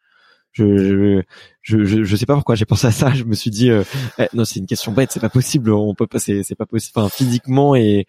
Je, 0.54 1.22
je, 1.62 1.84
je, 1.86 2.04
je 2.04 2.16
sais 2.16 2.26
pas 2.26 2.36
pourquoi 2.36 2.56
j'ai 2.56 2.66
pensé 2.66 2.88
à 2.88 2.92
ça. 2.92 3.10
Je 3.14 3.24
me 3.24 3.34
suis 3.34 3.52
dit, 3.52 3.70
euh, 3.70 3.84
eh, 4.18 4.28
non, 4.34 4.46
c'est 4.46 4.60
une 4.60 4.66
question 4.66 4.92
bête, 4.92 5.12
c'est 5.12 5.20
pas 5.20 5.30
possible. 5.30 5.72
On 5.72 5.94
peut 5.94 6.08
pas, 6.08 6.20
c'est, 6.20 6.44
c'est 6.44 6.56
pas 6.56 6.66
possible. 6.66 7.00
Enfin, 7.00 7.10
physiquement 7.10 7.76
et 7.76 8.08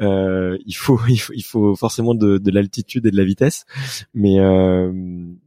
euh, 0.00 0.58
il 0.66 0.74
faut, 0.74 1.00
il 1.08 1.18
faut, 1.18 1.32
il 1.34 1.44
faut 1.44 1.74
forcément 1.76 2.14
de, 2.14 2.38
de 2.38 2.50
l'altitude 2.50 3.06
et 3.06 3.10
de 3.10 3.16
la 3.16 3.24
vitesse. 3.24 3.66
Mais 4.14 4.38
euh, 4.38 4.92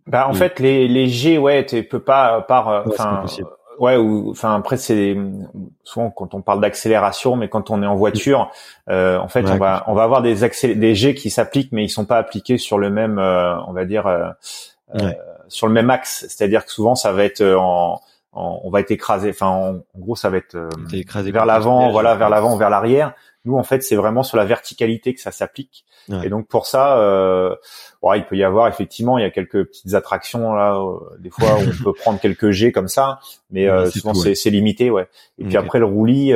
bah, 0.08 0.28
en 0.28 0.34
fait, 0.34 0.60
les, 0.60 0.88
les 0.88 1.08
G, 1.08 1.38
ouais, 1.38 1.66
tu 1.66 1.84
peux 1.84 2.02
pas 2.02 2.42
par, 2.42 2.70
euh, 2.70 2.84
enfin. 2.88 3.26
Ouais, 3.80 3.98
ou 3.98 4.30
enfin 4.30 4.54
après 4.54 4.78
c'est 4.78 5.18
souvent 5.84 6.12
quand 6.12 6.36
on 6.36 6.42
parle 6.42 6.62
d'accélération, 6.62 7.36
mais 7.36 7.50
quand 7.50 7.72
on 7.72 7.82
est 7.82 7.88
en 7.88 7.96
voiture, 7.96 8.52
euh, 8.89 9.18
en 9.18 9.28
fait 9.28 9.50
on 9.50 9.58
va 9.58 9.84
on 9.88 9.96
va 9.96 10.04
avoir 10.04 10.22
des 10.22 10.44
accélé 10.44 10.76
des 10.76 10.94
G 10.94 11.16
qui 11.16 11.32
s'appliquent, 11.32 11.72
mais 11.72 11.86
ils 11.86 11.89
sont 11.89 12.06
pas 12.06 12.20
appliqués 12.20 12.60
sur 12.60 12.78
le 12.78 12.92
même, 12.92 13.18
euh, 13.18 13.56
on 13.66 13.74
va 13.74 13.86
dire, 13.86 14.06
euh, 14.06 14.30
sur 15.52 15.68
le 15.68 15.74
même 15.74 15.89
axe, 15.89 16.26
c'est-à-dire 16.28 16.66
que 16.66 16.72
souvent 16.72 16.95
ça 16.95 17.12
va 17.12 17.24
être 17.24 17.41
euh, 17.41 17.58
en, 17.58 18.02
on 18.34 18.70
va 18.70 18.80
être 18.80 18.91
écrasé, 18.91 19.30
enfin 19.30 19.47
en, 19.47 19.99
gros 19.99 20.16
ça 20.16 20.30
va 20.30 20.38
être 20.38 20.56
euh, 20.56 20.70
écrasé 20.93 21.32
vers 21.32 21.45
l'avant, 21.45 21.91
voilà, 21.91 22.16
vers 22.16 22.30
l'avant, 22.30 22.56
vers 22.56 22.70
l'arrière. 22.70 23.14
Nous 23.43 23.58
en 23.58 23.64
fait 23.64 23.84
c'est 23.84 23.95
vraiment 23.95 24.24
sur 24.24 24.38
la 24.38 24.45
verticalité 24.45 25.14
que 25.14 25.22
ça 25.22 25.32
s'applique. 25.32 25.86
Et 26.24 26.30
donc 26.30 26.47
pour 26.47 26.66
ça, 26.66 26.97
euh, 26.97 27.56
il 28.16 28.26
peut 28.26 28.36
y 28.36 28.43
avoir 28.43 28.68
effectivement, 28.68 29.18
il 29.18 29.22
y 29.22 29.26
a 29.26 29.30
quelques 29.30 29.66
petites 29.66 29.93
attractions 29.93 30.54
là, 30.54 30.76
euh, 30.76 30.97
des 31.20 31.30
fois 31.30 31.56
où 31.56 31.62
on 31.62 31.84
peut 31.84 31.93
prendre 31.93 32.20
quelques 32.20 32.52
G 32.52 32.72
comme 32.72 32.89
ça, 32.89 33.20
mais 33.49 33.68
souvent 33.89 34.14
c'est 34.14 34.49
limité, 34.49 34.89
ouais. 34.89 35.08
Et 35.38 35.45
puis 35.45 35.58
après 35.58 35.80
le 35.80 35.86
roulis. 35.86 36.34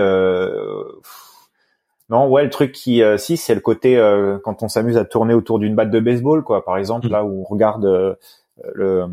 Non, 2.08 2.28
ouais, 2.28 2.44
le 2.44 2.52
truc 2.52 2.72
qui, 2.72 3.02
si, 3.18 3.36
c'est 3.36 3.56
le 3.56 3.62
côté 3.62 3.98
quand 4.44 4.62
on 4.62 4.68
s'amuse 4.68 4.96
à 4.98 5.06
tourner 5.06 5.34
autour 5.34 5.58
d'une 5.58 5.76
batte 5.76 5.90
de 5.90 6.00
baseball, 6.00 6.44
quoi. 6.44 6.64
Par 6.64 6.78
exemple, 6.78 7.08
mm. 7.08 7.12
là 7.12 7.26
où 7.26 7.42
on 7.42 7.44
regarde 7.44 8.18
le, 8.74 9.06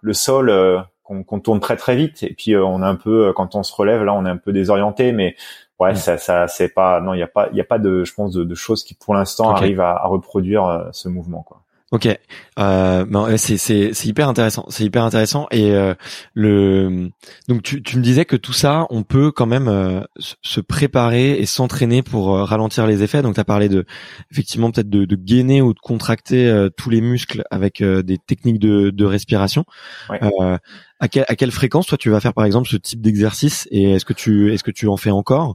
le 0.00 0.12
sol 0.12 0.50
euh, 0.50 0.80
qu'on 1.02 1.40
tourne 1.40 1.60
très 1.60 1.76
très 1.76 1.96
vite. 1.96 2.22
Et 2.22 2.34
puis 2.34 2.54
euh, 2.54 2.64
on 2.64 2.82
est 2.82 2.86
un 2.86 2.96
peu 2.96 3.32
quand 3.34 3.54
on 3.54 3.62
se 3.62 3.74
relève 3.74 4.04
là 4.04 4.14
on 4.14 4.26
est 4.26 4.30
un 4.30 4.36
peu 4.36 4.52
désorienté 4.52 5.12
mais 5.12 5.36
ouais 5.78 5.94
ça 5.94 6.18
ça 6.18 6.48
c'est 6.48 6.68
pas 6.68 7.00
non 7.00 7.14
il 7.14 7.18
y 7.18 7.22
a 7.22 7.26
pas 7.26 7.48
il 7.52 7.56
y 7.56 7.60
a 7.60 7.64
pas 7.64 7.78
de 7.78 8.04
je 8.04 8.12
pense 8.14 8.32
de, 8.32 8.44
de 8.44 8.54
choses 8.54 8.84
qui 8.84 8.94
pour 8.94 9.14
l'instant 9.14 9.50
arrivent 9.50 9.80
à, 9.80 9.92
à, 9.92 10.06
reproduire 10.06 10.66
euh, 10.66 10.88
ce 10.92 11.08
mouvement 11.08 11.42
quoi 11.42 11.57
Ok, 11.90 12.06
euh, 12.06 13.04
ben, 13.06 13.36
c'est 13.38 13.56
c'est 13.56 13.94
c'est 13.94 14.08
hyper 14.08 14.28
intéressant, 14.28 14.66
c'est 14.68 14.84
hyper 14.84 15.04
intéressant. 15.04 15.46
Et 15.50 15.70
euh, 15.70 15.94
le 16.34 17.08
donc 17.48 17.62
tu 17.62 17.82
tu 17.82 17.96
me 17.96 18.02
disais 18.02 18.26
que 18.26 18.36
tout 18.36 18.52
ça 18.52 18.86
on 18.90 19.04
peut 19.04 19.32
quand 19.32 19.46
même 19.46 19.68
euh, 19.68 20.02
se 20.42 20.60
préparer 20.60 21.38
et 21.38 21.46
s'entraîner 21.46 22.02
pour 22.02 22.36
euh, 22.36 22.44
ralentir 22.44 22.86
les 22.86 23.02
effets. 23.02 23.22
Donc 23.22 23.36
tu 23.36 23.40
as 23.40 23.44
parlé 23.44 23.70
de 23.70 23.86
effectivement 24.30 24.70
peut-être 24.70 24.90
de, 24.90 25.06
de 25.06 25.16
gainer 25.16 25.62
ou 25.62 25.72
de 25.72 25.78
contracter 25.78 26.68
tous 26.76 26.90
les 26.90 27.00
muscles 27.00 27.42
avec 27.50 27.82
des 27.82 28.18
techniques 28.18 28.58
de 28.58 28.90
de 28.90 29.04
respiration. 29.06 29.64
à, 30.10 30.58
à 31.00 31.08
quelle 31.08 31.52
fréquence 31.52 31.86
toi 31.86 31.96
tu 31.96 32.10
vas 32.10 32.20
faire 32.20 32.34
par 32.34 32.44
exemple 32.44 32.68
ce 32.68 32.76
type 32.76 33.00
d'exercice 33.00 33.66
et 33.70 33.92
est-ce 33.92 34.04
que 34.04 34.12
tu 34.12 34.52
est-ce 34.52 34.64
que 34.64 34.70
tu 34.72 34.88
en 34.88 34.98
fais 34.98 35.10
encore? 35.10 35.54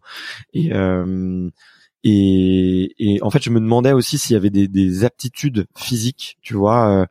Et 0.55 0.71
et, 2.03 2.93
et, 2.99 3.23
en 3.23 3.29
fait, 3.29 3.41
je 3.41 3.49
me 3.49 3.61
demandais 3.61 3.93
aussi 3.93 4.17
s'il 4.17 4.33
y 4.33 4.37
avait 4.37 4.49
des, 4.49 4.67
des, 4.67 5.05
aptitudes 5.05 5.67
physiques, 5.75 6.37
tu 6.41 6.53
vois, 6.53 6.89
euh, 6.89 7.05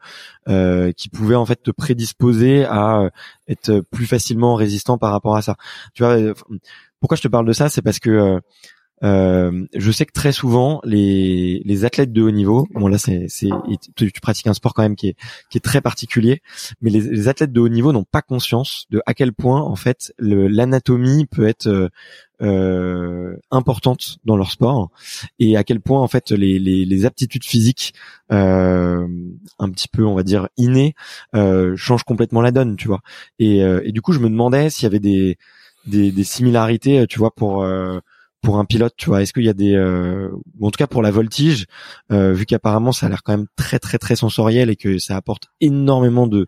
euh, 0.48 0.92
qui 0.92 1.08
pouvaient 1.08 1.34
en 1.34 1.46
fait 1.46 1.62
te 1.62 1.70
prédisposer 1.70 2.64
à 2.66 3.00
euh, 3.00 3.10
être 3.48 3.80
plus 3.90 4.06
facilement 4.06 4.54
résistant 4.54 4.98
par 4.98 5.12
rapport 5.12 5.34
à 5.34 5.42
ça. 5.42 5.56
Tu 5.94 6.02
vois, 6.02 6.18
euh, 6.18 6.34
pourquoi 7.00 7.16
je 7.16 7.22
te 7.22 7.28
parle 7.28 7.46
de 7.46 7.54
ça, 7.54 7.70
c'est 7.70 7.80
parce 7.80 7.98
que 8.00 8.40
euh, 9.02 9.66
je 9.74 9.90
sais 9.90 10.06
que 10.06 10.12
très 10.12 10.32
souvent 10.32 10.80
les, 10.84 11.62
les 11.64 11.84
athlètes 11.84 12.12
de 12.12 12.22
haut 12.22 12.30
niveau, 12.30 12.68
bon 12.72 12.88
là 12.88 12.98
c'est, 12.98 13.26
c'est 13.28 13.50
tu, 13.96 14.10
pratiques 14.20 14.46
un 14.46 14.54
sport 14.54 14.74
quand 14.74 14.82
même 14.82 14.96
qui 14.96 15.08
est 15.08 15.16
qui 15.50 15.58
est 15.58 15.62
très 15.62 15.80
particulier, 15.80 16.42
mais 16.80 16.90
les, 16.90 17.00
les 17.00 17.28
athlètes 17.28 17.52
de 17.52 17.60
haut 17.60 17.68
niveau 17.68 17.92
n'ont 17.92 18.04
pas 18.04 18.22
conscience 18.22 18.86
de 18.90 19.02
à 19.06 19.14
quel 19.14 19.32
point 19.32 19.60
en 19.60 19.76
fait 19.76 20.12
l'anatomie 20.18 21.26
peut 21.26 21.46
être 21.46 21.90
euh, 22.42 23.36
importante 23.50 24.18
dans 24.24 24.36
leur 24.36 24.50
sport 24.50 24.90
et 25.38 25.56
à 25.56 25.64
quel 25.64 25.80
point 25.80 26.00
en 26.00 26.08
fait 26.08 26.30
les, 26.30 26.58
les, 26.58 26.84
les 26.84 27.04
aptitudes 27.06 27.44
physiques 27.44 27.94
euh, 28.32 29.06
un 29.58 29.70
petit 29.70 29.88
peu 29.88 30.04
on 30.04 30.14
va 30.14 30.22
dire 30.22 30.48
innées 30.56 30.94
euh, 31.34 31.76
changent 31.76 32.04
complètement 32.04 32.40
la 32.40 32.50
donne, 32.50 32.76
tu 32.76 32.88
vois. 32.88 33.00
Et, 33.38 33.62
euh, 33.62 33.80
et 33.84 33.92
du 33.92 34.00
coup 34.00 34.12
je 34.12 34.18
me 34.18 34.28
demandais 34.28 34.70
s'il 34.70 34.84
y 34.84 34.86
avait 34.86 35.00
des 35.00 35.38
des, 35.86 36.12
des 36.12 36.24
similarités, 36.24 37.06
tu 37.08 37.18
vois, 37.18 37.34
pour 37.34 37.62
euh, 37.64 37.98
pour 38.42 38.58
un 38.58 38.64
pilote, 38.64 38.94
tu 38.96 39.06
vois 39.06 39.22
Est-ce 39.22 39.32
qu'il 39.32 39.44
y 39.44 39.48
a 39.48 39.54
des, 39.54 39.74
euh, 39.74 40.28
en 40.60 40.70
tout 40.70 40.76
cas 40.76 40.88
pour 40.88 41.00
la 41.00 41.12
voltige, 41.12 41.66
euh, 42.10 42.32
vu 42.32 42.44
qu'apparemment 42.44 42.90
ça 42.90 43.06
a 43.06 43.08
l'air 43.08 43.22
quand 43.22 43.32
même 43.32 43.46
très 43.56 43.78
très 43.78 43.98
très 43.98 44.16
sensoriel 44.16 44.68
et 44.68 44.76
que 44.76 44.98
ça 44.98 45.16
apporte 45.16 45.44
énormément 45.60 46.26
de 46.26 46.46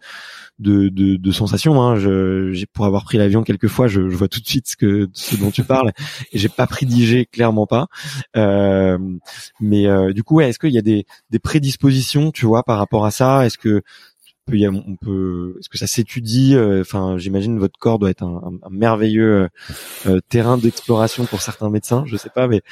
de, 0.59 0.89
de, 0.89 1.17
de 1.17 1.33
sensations. 1.33 1.81
Hein. 1.81 1.97
Je, 1.97 2.65
pour 2.73 2.85
avoir 2.87 3.05
pris 3.05 3.19
l'avion 3.19 3.43
quelques 3.43 3.69
fois, 3.69 3.87
je, 3.87 4.09
je, 4.09 4.17
vois 4.17 4.29
tout 4.29 4.41
de 4.41 4.47
suite 4.47 4.69
ce 4.69 4.77
que 4.77 5.09
ce 5.13 5.37
dont 5.37 5.51
tu 5.51 5.63
parles 5.63 5.93
et 6.33 6.39
j'ai 6.39 6.49
pas 6.49 6.67
prédigé 6.67 7.27
clairement 7.27 7.67
pas. 7.67 7.87
Euh, 8.37 8.99
mais 9.61 9.87
euh, 9.87 10.13
du 10.13 10.25
coup, 10.25 10.37
ouais, 10.37 10.49
est-ce 10.49 10.59
qu'il 10.59 10.73
y 10.73 10.79
a 10.79 10.83
des, 10.83 11.07
des 11.31 11.39
prédispositions, 11.39 12.33
tu 12.33 12.47
vois, 12.47 12.65
par 12.65 12.79
rapport 12.79 13.05
à 13.05 13.11
ça? 13.11 13.47
Est-ce 13.47 13.59
que 13.59 13.83
on 14.49 14.97
peut, 14.97 15.57
est-ce 15.59 15.69
que 15.69 15.79
ça 15.79 15.87
s'étudie 15.87 16.55
euh, 16.55 16.81
Enfin, 16.81 17.17
j'imagine 17.19 17.59
votre 17.59 17.79
corps 17.79 17.99
doit 17.99 18.11
être 18.11 18.23
un, 18.23 18.53
merveilleux 18.71 19.45
euh, 19.45 19.49
euh, 20.07 20.21
terrain 20.29 20.59
d'exploration 20.59 21.25
pour 21.25 21.41
certains 21.41 21.71
médecins. 21.71 22.05
Je 22.07 22.17
sais 22.17 22.31
pas, 22.31 22.47
mais 22.49 22.63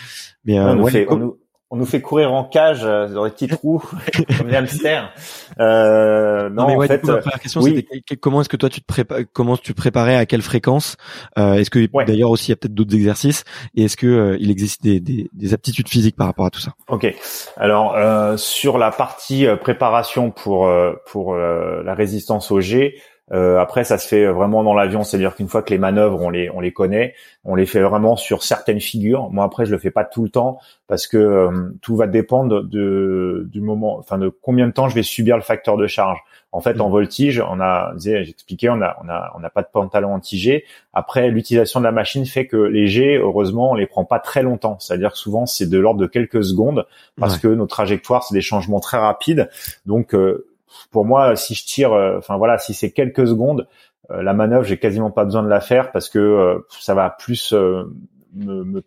mais 0.44 0.60
on, 0.60 0.76
nous 0.76 0.86
fait, 0.88 1.06
on 1.08 1.16
nous 1.16 1.38
fait 1.84 2.00
courir 2.00 2.32
en 2.32 2.44
cage 2.44 2.82
euh, 2.84 3.08
dans 3.08 3.24
des 3.24 3.30
petits 3.30 3.48
trous 3.48 3.82
comme 4.38 4.48
des 4.48 4.56
hamsters. 4.56 5.12
Euh, 5.58 6.48
non, 6.50 6.66
mais 6.66 6.76
en 6.76 6.80
fait, 6.82 7.04
la 7.06 7.16
première 7.18 7.40
question 7.40 7.62
c'était 7.62 8.16
comment 8.16 8.40
est-ce 8.40 8.48
que 8.48 8.56
toi 8.56 8.68
tu 8.68 8.80
te 8.80 8.86
prépares, 8.86 9.18
comment 9.32 9.56
tu 9.56 9.72
te 9.72 9.76
préparais 9.76 10.16
à 10.16 10.26
quelle 10.26 10.42
fréquence 10.42 10.96
euh, 11.38 11.54
Est-ce 11.54 11.70
que 11.70 11.86
d'ailleurs 12.04 12.30
aussi 12.30 12.46
il 12.46 12.50
y 12.50 12.52
a 12.52 12.56
peut-être 12.56 12.74
d'autres 12.74 12.94
exercices 12.94 13.44
et 13.74 13.84
est-ce 13.84 13.96
que 13.96 14.06
euh, 14.06 14.36
il 14.40 14.50
existe 14.50 14.82
des, 14.82 15.00
des, 15.00 15.28
des, 15.32 15.54
aptitudes 15.54 15.88
physiques 15.88 16.16
par 16.16 16.26
rapport 16.26 16.46
à 16.46 16.50
tout 16.50 16.60
ça? 16.60 16.72
Ok. 16.88 17.14
Alors 17.56 17.96
euh, 17.96 18.36
sur 18.36 18.78
la 18.78 18.90
partie 18.90 19.46
préparation 19.60 20.30
pour 20.30 20.70
pour 21.06 21.34
la 21.34 21.94
résistance 21.94 22.50
au 22.50 22.60
G, 22.60 23.00
euh, 23.32 23.58
après, 23.58 23.84
ça 23.84 23.96
se 23.98 24.06
fait 24.06 24.26
vraiment 24.26 24.62
dans 24.62 24.74
l'avion, 24.74 25.04
c'est-à-dire 25.04 25.34
qu'une 25.34 25.48
fois 25.48 25.62
que 25.62 25.70
les 25.70 25.78
manœuvres, 25.78 26.20
on 26.20 26.28
les, 26.28 26.50
on 26.50 26.60
les 26.60 26.72
connaît, 26.72 27.14
on 27.44 27.54
les 27.54 27.66
fait 27.66 27.80
vraiment 27.80 28.16
sur 28.16 28.42
certaines 28.42 28.80
figures. 28.80 29.30
Moi, 29.30 29.44
après, 29.44 29.64
je 29.64 29.70
le 29.70 29.78
fais 29.78 29.90
pas 29.90 30.04
tout 30.04 30.22
le 30.22 30.28
temps 30.28 30.58
parce 30.86 31.06
que 31.06 31.16
euh, 31.16 31.70
tout 31.80 31.96
va 31.96 32.06
dépendre 32.06 32.62
de, 32.62 33.48
du 33.50 33.60
moment, 33.62 33.96
enfin 33.98 34.18
de 34.18 34.28
combien 34.28 34.66
de 34.66 34.72
temps 34.72 34.88
je 34.88 34.94
vais 34.94 35.02
subir 35.02 35.36
le 35.36 35.42
facteur 35.42 35.76
de 35.76 35.86
charge. 35.86 36.18
En 36.54 36.60
fait, 36.60 36.78
en 36.82 36.88
mmh. 36.88 36.92
voltige, 36.92 37.44
on 37.48 37.60
a, 37.60 37.94
j'expliquais, 37.96 38.68
on 38.68 38.82
a, 38.82 38.98
on 39.02 39.08
a, 39.08 39.32
on 39.34 39.40
n'a 39.40 39.48
pas 39.48 39.62
de 39.62 39.68
pantalon 39.72 40.12
anti-G. 40.12 40.64
Après, 40.92 41.30
l'utilisation 41.30 41.80
de 41.80 41.86
la 41.86 41.92
machine 41.92 42.26
fait 42.26 42.46
que 42.46 42.58
les 42.58 42.86
G, 42.86 43.16
heureusement, 43.16 43.70
on 43.70 43.74
les 43.74 43.86
prend 43.86 44.04
pas 44.04 44.18
très 44.18 44.42
longtemps. 44.42 44.76
C'est-à-dire 44.78 45.12
que 45.12 45.18
souvent, 45.18 45.46
c'est 45.46 45.66
de 45.66 45.78
l'ordre 45.78 46.00
de 46.00 46.06
quelques 46.06 46.44
secondes 46.44 46.86
parce 47.18 47.38
que 47.38 47.48
nos 47.48 47.66
trajectoires, 47.66 48.24
c'est 48.24 48.34
des 48.34 48.42
changements 48.42 48.80
très 48.80 48.98
rapides. 48.98 49.48
Donc, 49.86 50.14
euh, 50.14 50.46
pour 50.90 51.04
moi, 51.04 51.36
si 51.36 51.54
je 51.54 51.64
tire, 51.64 51.92
euh, 51.92 52.18
enfin 52.18 52.36
voilà, 52.36 52.58
si 52.58 52.74
c'est 52.74 52.90
quelques 52.90 53.26
secondes, 53.26 53.68
euh, 54.10 54.22
la 54.22 54.32
manœuvre, 54.32 54.64
j'ai 54.64 54.78
quasiment 54.78 55.10
pas 55.10 55.24
besoin 55.24 55.42
de 55.42 55.48
la 55.48 55.60
faire 55.60 55.92
parce 55.92 56.08
que 56.08 56.18
euh, 56.18 56.58
ça 56.70 56.94
va 56.94 57.10
plus 57.10 57.52
me, 57.52 58.64
me, 58.64 58.82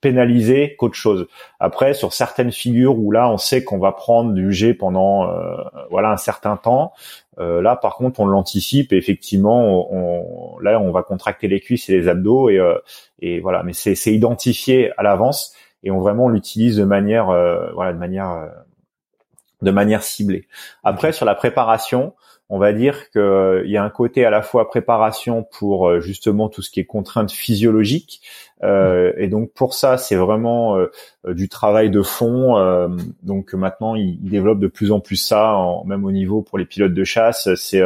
pénaliser 0.00 0.76
qu'autre 0.76 0.94
chose. 0.94 1.26
Après, 1.58 1.92
sur 1.92 2.14
certaines 2.14 2.52
figures 2.52 2.98
où 2.98 3.10
là, 3.10 3.30
on 3.30 3.36
sait 3.36 3.64
qu'on 3.64 3.78
va 3.78 3.92
prendre 3.92 4.32
du 4.32 4.50
G 4.50 4.72
pendant 4.72 5.28
voilà 5.90 6.10
un 6.10 6.16
certain 6.16 6.56
temps, 6.56 6.94
là, 7.36 7.76
par 7.76 7.96
contre, 7.96 8.20
on 8.20 8.24
l'anticipe 8.24 8.94
et 8.94 8.96
effectivement, 8.96 9.92
on, 9.92 10.58
là, 10.60 10.80
on 10.80 10.90
va 10.90 11.02
contracter 11.02 11.48
les 11.48 11.60
cuisses 11.60 11.90
et 11.90 11.92
les 11.92 12.08
abdos 12.08 12.48
et, 12.48 12.62
et 13.20 13.40
voilà. 13.40 13.62
Mais 13.62 13.74
c'est 13.74 14.14
identifié 14.14 14.90
à 14.96 15.02
l'avance 15.02 15.54
et 15.82 15.90
on 15.90 16.00
vraiment 16.00 16.30
l'utilise 16.30 16.78
de 16.78 16.84
manière 16.84 17.26
voilà 17.74 17.92
de 17.92 17.98
manière 17.98 18.48
de 19.62 19.70
manière 19.70 20.02
ciblée. 20.02 20.46
Après, 20.84 21.12
sur 21.12 21.26
la 21.26 21.34
préparation, 21.34 22.14
on 22.52 22.58
va 22.58 22.72
dire 22.72 23.10
qu'il 23.10 23.20
euh, 23.20 23.62
y 23.64 23.76
a 23.76 23.84
un 23.84 23.90
côté 23.90 24.24
à 24.24 24.30
la 24.30 24.42
fois 24.42 24.68
préparation 24.68 25.44
pour 25.44 25.88
euh, 25.88 26.00
justement 26.00 26.48
tout 26.48 26.62
ce 26.62 26.70
qui 26.70 26.80
est 26.80 26.84
contrainte 26.84 27.30
physiologique. 27.30 28.22
Euh, 28.64 29.12
et 29.16 29.28
donc 29.28 29.52
pour 29.52 29.72
ça, 29.72 29.96
c'est 29.96 30.16
vraiment 30.16 30.76
du 31.26 31.48
travail 31.48 31.90
de 31.90 32.02
fond. 32.02 32.56
donc 33.22 33.54
maintenant, 33.54 33.94
il, 33.94 34.18
il, 34.22 34.30
développe 34.30 34.58
de 34.58 34.66
plus 34.66 34.90
en 34.90 35.00
plus 35.00 35.16
ça, 35.16 35.56
même 35.86 36.04
au 36.04 36.12
niveau 36.12 36.42
pour 36.42 36.58
les 36.58 36.66
pilotes 36.66 36.92
de 36.92 37.04
chasse. 37.04 37.48
C'est 37.54 37.82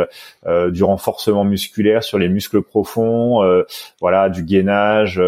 du 0.71 0.83
renforcement 0.83 1.45
musculaire 1.45 2.03
sur 2.03 2.19
les 2.19 2.29
muscles 2.29 2.63
profonds, 2.63 3.41
voilà, 4.01 4.31
du 4.31 4.43
gainage 4.43 5.21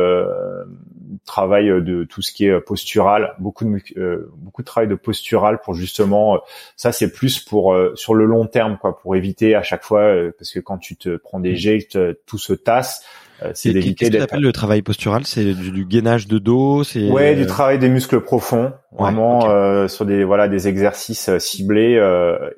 travail 1.24 1.68
euh, 1.68 1.80
de 1.80 2.04
tout 2.04 2.22
ce 2.22 2.32
qui 2.32 2.46
est 2.46 2.50
euh, 2.50 2.60
postural, 2.60 3.34
beaucoup 3.38 3.64
de 3.64 3.80
euh, 3.98 4.30
beaucoup 4.36 4.62
de 4.62 4.66
travail 4.66 4.88
de 4.88 4.94
postural 4.94 5.60
pour 5.60 5.74
justement 5.74 6.40
ça 6.76 6.92
c'est 6.92 7.12
plus 7.12 7.40
pour 7.40 7.76
sur 7.94 8.14
le 8.14 8.24
long 8.24 8.46
terme 8.46 8.78
quoi 8.80 8.98
pour 8.98 9.16
éviter 9.16 9.54
à 9.54 9.62
chaque 9.62 9.84
fois 9.84 10.12
parce 10.38 10.52
que 10.52 10.60
quand 10.60 10.78
tu 10.78 10.96
te 10.96 11.16
prends 11.16 11.40
des 11.40 11.52
mm. 11.52 11.56
jets 11.56 11.88
tout 12.26 12.38
se 12.38 12.52
tasse 12.52 13.04
c'est 13.52 13.72
d'éviter 13.72 14.08
Qu'est-ce 14.08 14.26
qu'on 14.26 14.40
le 14.40 14.52
travail 14.52 14.80
postural? 14.80 15.26
C'est 15.26 15.52
du, 15.52 15.84
gainage 15.84 16.26
de 16.26 16.38
dos, 16.38 16.84
c'est 16.84 17.10
ouais 17.10 17.34
du 17.34 17.44
travail 17.44 17.78
des 17.78 17.90
muscles 17.90 18.20
profonds, 18.22 18.72
vraiment 18.92 19.88
sur 19.88 20.06
des 20.06 20.24
voilà 20.24 20.48
des 20.48 20.68
exercices 20.68 21.36
ciblés 21.38 22.00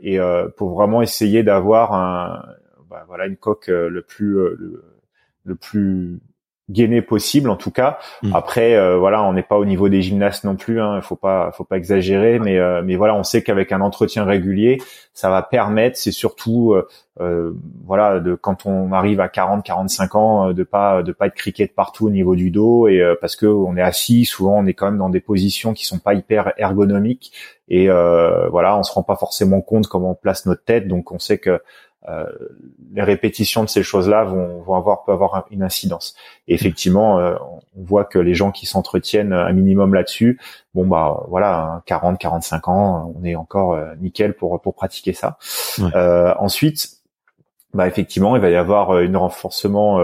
et 0.02 0.18
pour 0.56 0.74
vraiment 0.74 1.02
essayer 1.02 1.42
d'avoir 1.42 1.94
un 1.94 2.42
bah, 2.88 3.04
voilà 3.08 3.26
une 3.26 3.36
coque 3.36 3.68
le 3.68 4.02
plus 4.02 4.38
le 5.44 5.54
plus 5.56 6.20
gainé 6.70 7.02
possible 7.02 7.50
en 7.50 7.56
tout 7.56 7.70
cas. 7.70 7.98
Hmm. 8.22 8.34
Après 8.34 8.74
euh, 8.74 8.98
voilà, 8.98 9.22
on 9.22 9.32
n'est 9.32 9.42
pas 9.42 9.56
au 9.56 9.64
niveau 9.64 9.88
des 9.88 10.02
gymnastes 10.02 10.44
non 10.44 10.56
plus 10.56 10.80
hein, 10.80 10.96
il 10.96 11.02
faut 11.02 11.16
pas 11.16 11.50
faut 11.52 11.64
pas 11.64 11.76
exagérer 11.76 12.38
mais 12.38 12.58
euh, 12.58 12.82
mais 12.84 12.96
voilà, 12.96 13.14
on 13.14 13.22
sait 13.22 13.42
qu'avec 13.42 13.72
un 13.72 13.80
entretien 13.80 14.24
régulier, 14.24 14.78
ça 15.14 15.30
va 15.30 15.42
permettre 15.42 15.96
c'est 15.96 16.12
surtout 16.12 16.74
euh, 17.20 17.52
voilà 17.84 18.20
de 18.20 18.34
quand 18.34 18.66
on 18.66 18.92
arrive 18.92 19.20
à 19.20 19.28
40 19.28 19.64
45 19.64 20.14
ans 20.14 20.52
de 20.52 20.62
pas 20.62 21.02
de 21.02 21.12
pas 21.12 21.26
être 21.26 21.34
criqué 21.34 21.66
de 21.66 21.72
partout 21.72 22.06
au 22.06 22.10
niveau 22.10 22.36
du 22.36 22.50
dos 22.50 22.86
et 22.86 23.02
parce 23.20 23.34
que 23.34 23.46
on 23.46 23.76
est 23.76 23.82
assis, 23.82 24.24
souvent 24.24 24.58
on 24.58 24.66
est 24.66 24.74
quand 24.74 24.86
même 24.86 24.98
dans 24.98 25.10
des 25.10 25.20
positions 25.20 25.72
qui 25.72 25.86
sont 25.86 25.98
pas 25.98 26.14
hyper 26.14 26.52
ergonomiques 26.58 27.32
et 27.70 27.88
voilà, 27.88 28.78
on 28.78 28.82
se 28.82 28.92
rend 28.92 29.02
pas 29.02 29.16
forcément 29.16 29.60
compte 29.62 29.88
comment 29.88 30.12
on 30.12 30.14
place 30.14 30.46
notre 30.46 30.64
tête 30.64 30.86
donc 30.86 31.12
on 31.12 31.18
sait 31.18 31.38
que 31.38 31.60
euh, 32.08 32.26
les 32.92 33.02
répétitions 33.02 33.64
de 33.64 33.68
ces 33.68 33.82
choses-là 33.82 34.24
vont, 34.24 34.60
vont 34.62 34.76
avoir 34.76 35.04
peut 35.04 35.12
avoir 35.12 35.46
une 35.50 35.62
incidence. 35.62 36.14
Et 36.46 36.54
effectivement, 36.54 37.18
euh, 37.18 37.34
on 37.76 37.82
voit 37.82 38.04
que 38.04 38.18
les 38.18 38.34
gens 38.34 38.52
qui 38.52 38.66
s'entretiennent 38.66 39.32
un 39.32 39.52
minimum 39.52 39.94
là-dessus, 39.94 40.40
bon 40.74 40.86
bah 40.86 41.24
voilà, 41.28 41.82
40, 41.86 42.18
45 42.18 42.68
ans, 42.68 43.12
on 43.18 43.24
est 43.24 43.34
encore 43.34 43.72
euh, 43.72 43.94
nickel 44.00 44.34
pour 44.34 44.60
pour 44.60 44.74
pratiquer 44.74 45.12
ça. 45.12 45.38
ensuite, 46.38 46.88
bah 47.74 47.86
effectivement, 47.86 48.36
il 48.36 48.42
va 48.42 48.48
y 48.48 48.56
avoir 48.56 48.92
un 48.92 49.18
renforcement, 49.18 50.00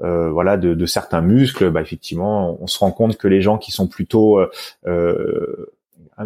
voilà, 0.00 0.56
de, 0.56 0.74
de, 0.74 0.86
certains 0.86 1.20
muscles. 1.20 1.70
Bah 1.70 1.82
effectivement, 1.82 2.56
on 2.60 2.66
se 2.66 2.78
rend 2.78 2.90
compte 2.90 3.16
que 3.16 3.28
les 3.28 3.40
gens 3.40 3.58
qui 3.58 3.70
sont 3.70 3.86
plutôt 3.86 4.40
Hein, 4.84 5.66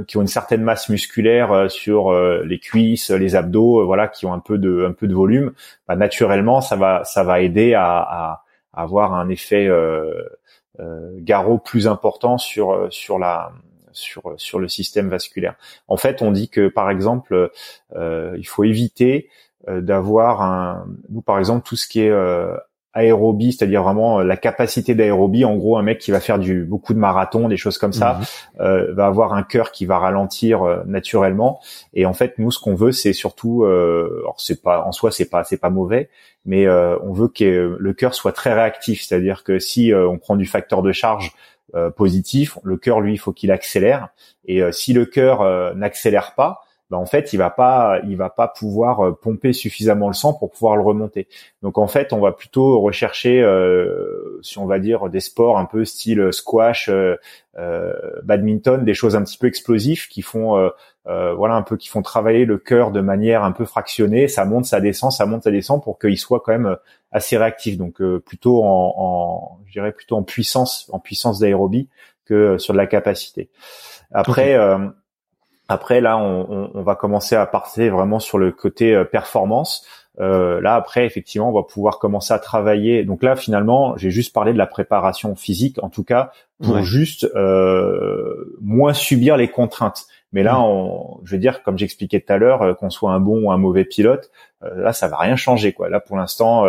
qui 0.07 0.17
ont 0.17 0.21
une 0.21 0.27
certaine 0.27 0.63
masse 0.63 0.89
musculaire 0.89 1.53
euh, 1.53 1.69
sur 1.69 2.13
euh, 2.13 2.43
les 2.45 2.59
cuisses, 2.59 3.11
les 3.11 3.37
abdos, 3.37 3.81
euh, 3.81 3.85
voilà, 3.85 4.09
qui 4.09 4.27
ont 4.27 4.33
un 4.33 4.39
peu 4.39 4.59
de 4.59 4.85
un 4.87 4.93
peu 4.93 5.07
de 5.07 5.15
volume, 5.15 5.53
bah, 5.87 5.97
naturellement 5.97 6.61
ça 6.61 6.77
va 6.77 7.05
ça 7.05 7.25
va 7.25 7.41
aider 7.41 7.75
à, 7.75 7.99
à, 7.99 8.45
avoir 8.73 9.15
un 9.15 9.29
effet 9.29 9.67
euh, 9.67 10.13
garrot 11.19 11.59
plus 11.59 11.89
important 11.89 12.39
sur 12.39 12.87
sur 12.91 13.19
la 13.19 13.53
sur 13.93 14.35
sur 14.37 14.59
le 14.59 14.69
système 14.69 15.09
vasculaire. 15.09 15.55
En 15.89 15.97
fait, 15.97 16.23
on 16.23 16.31
dit 16.31 16.49
que 16.49 16.69
par 16.69 16.91
exemple, 16.91 17.51
il 17.97 18.47
faut 18.47 18.65
éviter 18.65 19.29
d'avoir 19.67 20.43
un 20.43 20.87
nous 21.09 21.23
par 21.23 21.39
exemple 21.41 21.67
tout 21.67 21.75
ce 21.75 21.89
qui 21.89 22.03
est 22.03 22.13
aérobie, 22.99 23.53
c'est-à-dire 23.53 23.83
vraiment 23.83 24.21
euh, 24.21 24.25
la 24.25 24.37
capacité 24.37 24.95
d'aérobie. 24.95 25.45
En 25.45 25.57
gros, 25.57 25.79
un 25.79 25.83
mec 25.83 25.99
qui 25.99 26.11
va 26.11 26.21
faire 26.21 26.39
du 26.39 26.65
beaucoup 26.65 26.95
de 26.95 26.99
marathons, 26.99 27.49
des 27.49 27.57
choses 27.57 27.79
comme 27.79 27.93
ça, 27.93 28.15
mhm. 28.15 28.27
euh, 28.61 28.95
va 28.95 29.07
avoir 29.07 29.35
un 29.35 29.43
cœur 29.43 29.73
qui 29.73 29.87
va 29.87 29.99
ralentir 29.99 30.63
euh, 30.63 30.83
naturellement. 30.87 31.61
Et 31.95 32.07
en 32.07 32.13
fait, 32.13 32.39
nous, 32.39 32.51
ce 32.51 32.59
qu'on 32.59 32.75
veut, 32.75 32.93
c'est 32.93 33.13
surtout, 33.13 33.65
euh, 33.65 34.19
alors 34.21 34.41
c'est 34.41 34.63
pas 34.63 34.85
en 34.85 34.93
soi, 34.93 35.11
c'est 35.11 35.29
pas 35.29 35.45
c'est 35.45 35.57
pas 35.57 35.71
mauvais, 35.71 36.11
mais 36.45 36.69
on 36.69 37.13
veut 37.13 37.29
que 37.29 37.77
le 37.79 37.93
cœur 37.93 38.15
soit 38.15 38.33
très 38.33 38.55
réactif, 38.55 39.03
c'est-à-dire 39.03 39.45
que 39.45 39.59
si 39.59 39.93
on 39.95 40.17
prend 40.17 40.35
du 40.35 40.47
facteur 40.47 40.83
de 40.83 40.93
charge 40.93 41.33
positif, 41.97 42.59
le 42.63 42.79
cœur, 42.79 43.01
lui, 43.01 43.13
il 43.13 43.19
faut 43.19 43.33
qu'il 43.33 43.51
accélère. 43.53 44.09
Et 44.47 44.63
si 44.73 44.95
le 44.95 45.05
cœur 45.05 45.75
n'accélère 45.75 46.35
pas, 46.35 46.63
bah 46.91 46.97
en 46.97 47.05
fait 47.05 47.33
il 47.35 47.37
va 47.37 47.51
pas 47.51 48.01
il 48.05 48.17
va 48.17 48.31
pas 48.31 48.49
pouvoir 48.49 49.01
euh, 49.01 49.13
pomper 49.13 49.53
suffisamment 49.53 50.09
le 50.09 50.15
sang 50.15 50.33
pour 50.33 50.51
pouvoir 50.51 50.77
le 50.77 50.83
remonter. 50.83 51.29
Donc 51.63 51.77
en 51.77 51.87
fait 51.87 52.13
on 52.13 52.21
va 52.21 52.33
plutôt 52.33 52.81
rechercher 52.81 53.43
euh, 53.43 54.39
si 54.43 54.59
on 54.59 54.67
va 54.67 54.79
dire 54.79 55.11
des 55.11 55.21
sports 55.21 55.59
un 55.59 55.67
peu 55.67 55.85
style 55.85 56.33
squash, 56.33 56.89
euh, 56.89 57.17
euh 57.59 57.93
badminton, 58.23 58.85
des 58.85 58.95
choses 58.95 59.17
un 59.17 59.23
petit 59.23 59.37
peu 59.37 59.47
explosives 59.47 60.09
qui 60.09 60.23
font 60.23 60.57
euh, 60.57 61.35
voilà 61.35 61.55
un 61.55 61.63
peu 61.63 61.77
qui 61.77 61.89
font 61.89 62.01
travailler 62.01 62.47
le 62.47 62.57
cœur 62.57 62.91
de 62.91 63.01
manière 63.01 63.45
un 63.45 63.53
peu 63.53 63.67
fractionnée. 63.67 64.27
Ça 64.27 64.47
monte, 64.47 64.65
ça 64.65 64.81
descend, 64.81 65.13
ça 65.13 65.27
monte, 65.27 65.43
ça 65.43 65.51
descend 65.51 65.83
pour 65.83 65.99
qu'il 65.99 66.19
soit 66.19 66.41
quand 66.41 66.53
même 66.53 66.77
assez 67.13 67.37
réactif. 67.37 67.77
Donc 67.77 68.03
plutôt 68.21 68.65
en, 68.65 68.95
en 68.97 69.59
je 69.67 69.73
dirais 69.73 69.93
plutôt 69.93 70.17
en 70.17 70.23
puissance 70.23 70.89
en 70.91 71.01
puissance 71.01 71.39
d'aérobie 71.39 71.89
que 72.25 72.57
sur 72.57 72.73
de 72.73 72.79
la 72.79 72.87
capacité. 72.87 73.51
Après 74.11 74.57
après, 75.69 76.01
là, 76.01 76.17
on, 76.19 76.71
on, 76.75 76.83
va 76.83 76.95
commencer 76.97 77.37
à 77.37 77.45
partir 77.47 77.95
vraiment 77.95 78.21
sur 78.21 78.39
le 78.39 78.53
côté 78.53 78.95
euh, 78.95 79.05
performance. 79.05 79.87
Euh, 80.21 80.61
là, 80.61 80.75
après, 80.75 81.07
effectivement, 81.07 81.49
on 81.49 81.53
va 81.53 81.63
pouvoir 81.63 81.99
commencer 81.99 82.35
à 82.35 82.39
travailler. 82.39 83.05
Donc 83.05 83.23
là, 83.23 83.37
finalement, 83.37 83.97
j'ai 83.97 84.11
juste 84.11 84.35
parlé 84.35 84.53
de 84.53 84.59
la 84.59 84.67
préparation 84.67 85.37
physique, 85.37 85.79
en 85.83 85.91
tout 85.91 86.05
cas, 86.05 86.33
pour 86.63 86.81
juste 86.83 87.25
euh, 87.37 88.57
moins 88.61 88.95
subir 88.95 89.37
les 89.37 89.49
contraintes. 89.49 90.07
Mais 90.33 90.43
là, 90.43 90.61
on, 90.61 91.21
je 91.25 91.33
veux 91.33 91.39
dire, 91.39 91.63
comme 91.63 91.79
j'expliquais 91.79 92.21
tout 92.21 92.33
à 92.33 92.39
l'heure, 92.39 92.77
qu'on 92.79 92.91
soit 92.91 93.13
un 93.13 93.21
bon 93.21 93.45
ou 93.45 93.53
un 93.53 93.59
mauvais 93.59 93.85
pilote, 93.85 94.31
euh, 94.65 94.83
là, 94.83 94.93
ça 94.93 95.07
va 95.07 95.19
rien 95.19 95.37
changer. 95.37 95.73
Quoi. 95.73 95.89
Là, 95.89 96.01
pour 96.01 96.17
l'instant, 96.17 96.65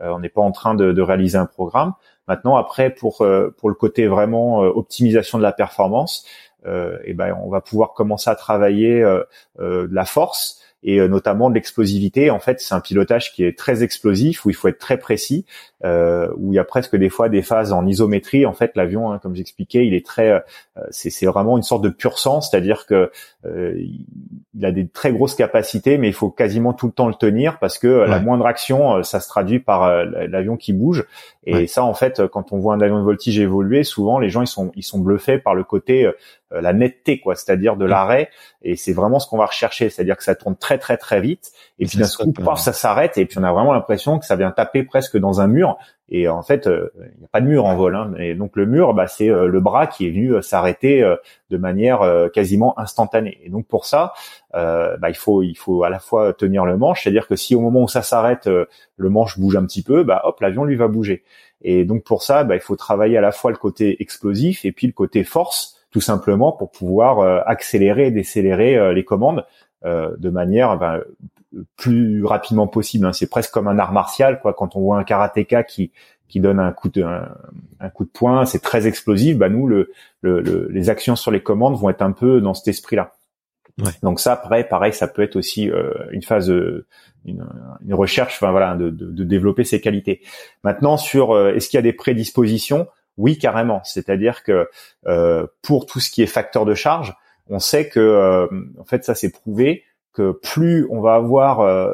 on 0.00 0.18
n'est 0.18 0.30
pas 0.30 0.40
en 0.40 0.50
train 0.50 0.74
de, 0.74 0.92
de, 0.92 1.02
réaliser 1.02 1.36
un 1.36 1.46
programme. 1.46 1.92
Maintenant, 2.26 2.56
après, 2.56 2.88
pour 2.88 3.18
pour 3.58 3.68
le 3.68 3.74
côté 3.74 4.06
vraiment 4.06 4.60
optimisation 4.60 5.36
de 5.36 5.42
la 5.42 5.52
performance, 5.52 6.24
et 6.66 7.14
ben 7.14 7.36
on 7.42 7.50
va 7.50 7.60
pouvoir 7.60 7.92
commencer 7.92 8.30
à 8.30 8.34
travailler 8.34 9.00
de 9.58 9.88
la 9.90 10.04
force 10.04 10.60
et 10.84 11.00
euh, 11.00 11.08
notamment 11.08 11.48
de 11.48 11.54
l'explosivité. 11.54 12.30
En 12.30 12.38
fait, 12.38 12.60
c'est 12.60 12.74
un 12.74 12.80
pilotage 12.80 13.32
qui 13.32 13.42
est 13.42 13.58
très 13.58 13.82
explosif 13.82 14.44
où 14.44 14.50
il 14.50 14.54
faut 14.54 14.68
être 14.68 14.78
très 14.78 14.98
précis, 14.98 15.46
euh, 15.84 16.28
où 16.36 16.52
il 16.52 16.56
y 16.56 16.58
a 16.58 16.64
presque 16.64 16.94
des 16.94 17.08
fois 17.08 17.30
des 17.30 17.42
phases 17.42 17.72
en 17.72 17.86
isométrie. 17.86 18.44
En 18.44 18.52
fait, 18.52 18.72
l'avion, 18.76 19.10
hein, 19.10 19.18
comme 19.18 19.34
j'expliquais, 19.34 19.86
il 19.86 19.94
est 19.94 20.04
très, 20.04 20.30
euh, 20.30 20.40
c'est 20.90 21.26
vraiment 21.26 21.56
une 21.56 21.62
sorte 21.62 21.82
de 21.82 21.88
pur 21.88 22.18
sang, 22.18 22.42
c'est-à-dire 22.42 22.84
que 22.86 23.10
euh, 23.46 23.82
il 24.54 24.64
a 24.64 24.72
des 24.72 24.86
très 24.86 25.10
grosses 25.10 25.34
capacités, 25.34 25.96
mais 25.96 26.08
il 26.08 26.14
faut 26.14 26.30
quasiment 26.30 26.74
tout 26.74 26.86
le 26.86 26.92
temps 26.92 27.08
le 27.08 27.14
tenir 27.14 27.58
parce 27.58 27.78
que 27.78 27.88
la 27.88 28.20
moindre 28.20 28.46
action, 28.46 29.02
ça 29.02 29.20
se 29.20 29.28
traduit 29.28 29.58
par 29.58 30.04
l'avion 30.04 30.56
qui 30.56 30.72
bouge. 30.72 31.04
Et 31.44 31.66
ça, 31.66 31.82
en 31.84 31.94
fait, 31.94 32.26
quand 32.28 32.52
on 32.52 32.58
voit 32.58 32.74
un 32.74 32.80
avion 32.80 32.98
de 32.98 33.04
voltige 33.04 33.38
évoluer, 33.38 33.82
souvent 33.84 34.18
les 34.18 34.30
gens 34.30 34.42
ils 34.42 34.46
sont 34.46 34.70
ils 34.76 34.82
sont 34.82 35.00
bluffés 35.00 35.38
par 35.38 35.54
le 35.54 35.64
côté 35.64 36.08
la 36.60 36.72
netteté, 36.72 37.20
quoi, 37.20 37.34
c'est-à-dire 37.34 37.76
de 37.76 37.84
l'arrêt. 37.84 38.30
Et 38.62 38.76
c'est 38.76 38.92
vraiment 38.92 39.18
ce 39.18 39.28
qu'on 39.28 39.38
va 39.38 39.46
rechercher, 39.46 39.90
c'est-à-dire 39.90 40.16
que 40.16 40.24
ça 40.24 40.34
tourne 40.34 40.56
très 40.56 40.78
très 40.78 40.96
très 40.96 41.20
vite. 41.20 41.52
Et, 41.78 41.86
puis 41.86 41.98
d'un 41.98 42.06
coup, 42.06 42.32
paf, 42.32 42.58
ça 42.58 42.72
s'arrête 42.72 43.18
et 43.18 43.26
puis 43.26 43.38
on 43.38 43.44
a 43.44 43.52
vraiment 43.52 43.72
l'impression 43.72 44.18
que 44.18 44.26
ça 44.26 44.36
vient 44.36 44.50
taper 44.50 44.84
presque 44.84 45.16
dans 45.16 45.40
un 45.40 45.46
mur. 45.46 45.78
Et 46.10 46.28
en 46.28 46.42
fait, 46.42 46.66
euh, 46.66 46.92
il 46.96 47.18
n'y 47.18 47.24
a 47.24 47.28
pas 47.28 47.40
de 47.40 47.46
mur 47.46 47.64
en 47.64 47.74
vol. 47.76 47.96
Hein. 47.96 48.12
Et 48.18 48.34
donc 48.34 48.56
le 48.56 48.66
mur, 48.66 48.92
bah, 48.92 49.06
c'est 49.06 49.30
euh, 49.30 49.46
le 49.46 49.60
bras 49.60 49.86
qui 49.86 50.06
est 50.06 50.10
venu 50.10 50.34
euh, 50.34 50.42
s'arrêter 50.42 51.02
de 51.50 51.56
manière 51.56 52.00
quasiment 52.32 52.78
instantanée. 52.78 53.38
Et 53.42 53.48
donc 53.48 53.66
pour 53.66 53.84
ça, 53.86 54.12
bah, 54.52 55.08
il 55.08 55.16
faut 55.16 55.42
il 55.42 55.54
faut 55.54 55.84
à 55.84 55.90
la 55.90 55.98
fois 55.98 56.32
tenir 56.32 56.64
le 56.64 56.76
manche, 56.76 57.02
c'est-à-dire 57.02 57.26
que 57.26 57.36
si 57.36 57.54
au 57.54 57.60
moment 57.60 57.82
où 57.82 57.88
ça 57.88 58.02
s'arrête, 58.02 58.46
le 58.46 59.10
manche 59.10 59.38
bouge 59.38 59.56
un 59.56 59.64
petit 59.64 59.82
peu, 59.82 60.04
bah 60.04 60.22
hop, 60.24 60.40
l'avion 60.40 60.64
lui 60.64 60.76
va 60.76 60.88
bouger. 60.88 61.22
Et 61.62 61.84
donc 61.84 62.04
pour 62.04 62.22
ça, 62.22 62.44
bah, 62.44 62.54
il 62.56 62.60
faut 62.60 62.76
travailler 62.76 63.16
à 63.16 63.20
la 63.20 63.32
fois 63.32 63.50
le 63.50 63.56
côté 63.56 64.00
explosif 64.02 64.64
et 64.64 64.72
puis 64.72 64.86
le 64.86 64.92
côté 64.92 65.24
force, 65.24 65.73
tout 65.94 66.00
simplement 66.00 66.50
pour 66.50 66.72
pouvoir 66.72 67.46
accélérer 67.46 68.08
et 68.08 68.10
décélérer 68.10 68.92
les 68.92 69.04
commandes 69.04 69.46
de 69.84 70.28
manière 70.28 70.76
bah, 70.76 70.98
plus 71.76 72.24
rapidement 72.24 72.66
possible. 72.66 73.06
Hein. 73.06 73.12
C'est 73.12 73.30
presque 73.30 73.52
comme 73.52 73.68
un 73.68 73.78
art 73.78 73.92
martial, 73.92 74.40
quoi. 74.40 74.54
Quand 74.54 74.74
on 74.74 74.80
voit 74.80 74.98
un 74.98 75.04
karatéka 75.04 75.62
qui 75.62 75.92
qui 76.26 76.40
donne 76.40 76.58
un 76.58 76.72
coup 76.72 76.88
de 76.88 77.04
un, 77.04 77.90
coup 77.90 78.04
de 78.04 78.10
poing, 78.10 78.44
c'est 78.44 78.60
très 78.60 78.88
explosif. 78.88 79.36
Bah 79.36 79.48
nous, 79.48 79.68
le, 79.68 79.92
le, 80.22 80.68
les 80.68 80.90
actions 80.90 81.14
sur 81.14 81.30
les 81.30 81.42
commandes 81.42 81.78
vont 81.78 81.90
être 81.90 82.02
un 82.02 82.12
peu 82.12 82.40
dans 82.40 82.54
cet 82.54 82.66
esprit-là. 82.66 83.12
Ouais. 83.78 83.90
Donc 84.02 84.20
ça, 84.20 84.32
après, 84.32 84.64
pareil, 84.64 84.92
ça 84.92 85.06
peut 85.06 85.22
être 85.22 85.36
aussi 85.36 85.70
euh, 85.70 85.92
une 86.10 86.22
phase, 86.22 86.50
euh, 86.50 86.86
une, 87.24 87.46
une, 87.84 87.94
recherche, 87.94 88.34
enfin 88.36 88.50
voilà, 88.52 88.74
de, 88.74 88.90
de, 88.90 89.10
de, 89.10 89.24
développer 89.24 89.64
ses 89.64 89.80
qualités. 89.80 90.22
Maintenant, 90.62 90.96
sur 90.96 91.32
euh, 91.32 91.54
est-ce 91.54 91.68
qu'il 91.68 91.76
y 91.76 91.78
a 91.78 91.82
des 91.82 91.92
prédispositions? 91.92 92.86
Oui, 93.16 93.38
carrément. 93.38 93.80
C'est-à-dire 93.84 94.42
que 94.42 94.68
pour 95.62 95.86
tout 95.86 96.00
ce 96.00 96.10
qui 96.10 96.22
est 96.22 96.26
facteur 96.26 96.64
de 96.64 96.74
charge, 96.74 97.14
on 97.48 97.58
sait 97.58 97.88
que, 97.88 98.48
en 98.78 98.84
fait, 98.84 99.04
ça 99.04 99.14
c'est 99.14 99.30
prouvé 99.30 99.84
que 100.14 100.30
plus 100.30 100.86
on 100.90 101.00
va 101.00 101.16
avoir 101.16 101.60
euh, 101.60 101.92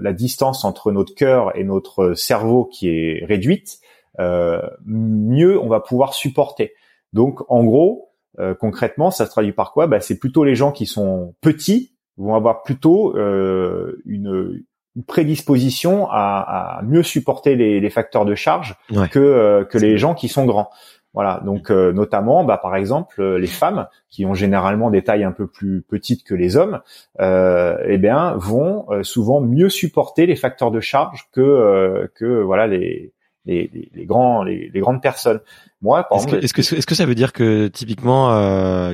la 0.00 0.12
distance 0.12 0.64
entre 0.64 0.90
notre 0.90 1.14
cœur 1.14 1.56
et 1.56 1.62
notre 1.62 2.14
cerveau 2.14 2.64
qui 2.64 2.88
est 2.88 3.24
réduite, 3.24 3.80
euh, 4.18 4.60
mieux 4.84 5.60
on 5.60 5.68
va 5.68 5.80
pouvoir 5.80 6.14
supporter. 6.14 6.72
Donc 7.12 7.40
en 7.48 7.62
gros, 7.62 8.10
euh, 8.38 8.54
concrètement, 8.54 9.10
ça 9.10 9.26
se 9.26 9.30
traduit 9.30 9.52
par 9.52 9.72
quoi? 9.72 9.86
Bah, 9.86 10.00
C'est 10.00 10.18
plutôt 10.18 10.42
les 10.42 10.54
gens 10.54 10.72
qui 10.72 10.86
sont 10.86 11.34
petits 11.40 11.94
vont 12.16 12.34
avoir 12.34 12.62
plutôt 12.62 13.16
euh, 13.16 14.02
une, 14.04 14.64
une, 14.96 15.04
prédisposition 15.04 16.08
à, 16.10 16.78
à, 16.78 16.82
mieux 16.82 17.02
supporter 17.02 17.56
les, 17.56 17.80
les 17.80 17.90
facteurs 17.90 18.24
de 18.24 18.34
charge 18.34 18.76
que, 19.10 19.66
que 19.70 19.78
les 19.78 19.98
gens 19.98 20.14
qui 20.14 20.28
sont 20.28 20.46
grands. 20.46 20.70
Voilà, 21.12 21.40
donc 21.44 21.70
euh, 21.70 21.92
notamment, 21.92 22.44
bah, 22.44 22.56
par 22.56 22.76
exemple, 22.76 23.20
euh, 23.20 23.36
les 23.36 23.48
femmes 23.48 23.88
qui 24.10 24.24
ont 24.26 24.34
généralement 24.34 24.90
des 24.90 25.02
tailles 25.02 25.24
un 25.24 25.32
peu 25.32 25.48
plus 25.48 25.82
petites 25.82 26.22
que 26.22 26.34
les 26.34 26.56
hommes, 26.56 26.80
euh, 27.20 27.76
eh 27.84 27.98
bien, 27.98 28.34
vont 28.36 28.86
euh, 28.90 29.02
souvent 29.02 29.40
mieux 29.40 29.68
supporter 29.68 30.26
les 30.26 30.36
facteurs 30.36 30.70
de 30.70 30.78
charge 30.78 31.28
que 31.32 32.08
que 32.14 32.42
voilà 32.42 32.68
les 32.68 33.12
les, 33.46 33.90
les, 33.94 34.06
grands 34.06 34.42
les, 34.42 34.70
les, 34.72 34.80
grandes 34.80 35.02
personnes. 35.02 35.40
Moi, 35.82 36.06
est-ce 36.12 36.26
que, 36.26 36.36
est-ce 36.36 36.52
que 36.52 36.60
est-ce 36.60 36.86
que 36.86 36.94
ça 36.94 37.06
veut 37.06 37.14
dire 37.14 37.32
que 37.32 37.68
typiquement 37.68 38.28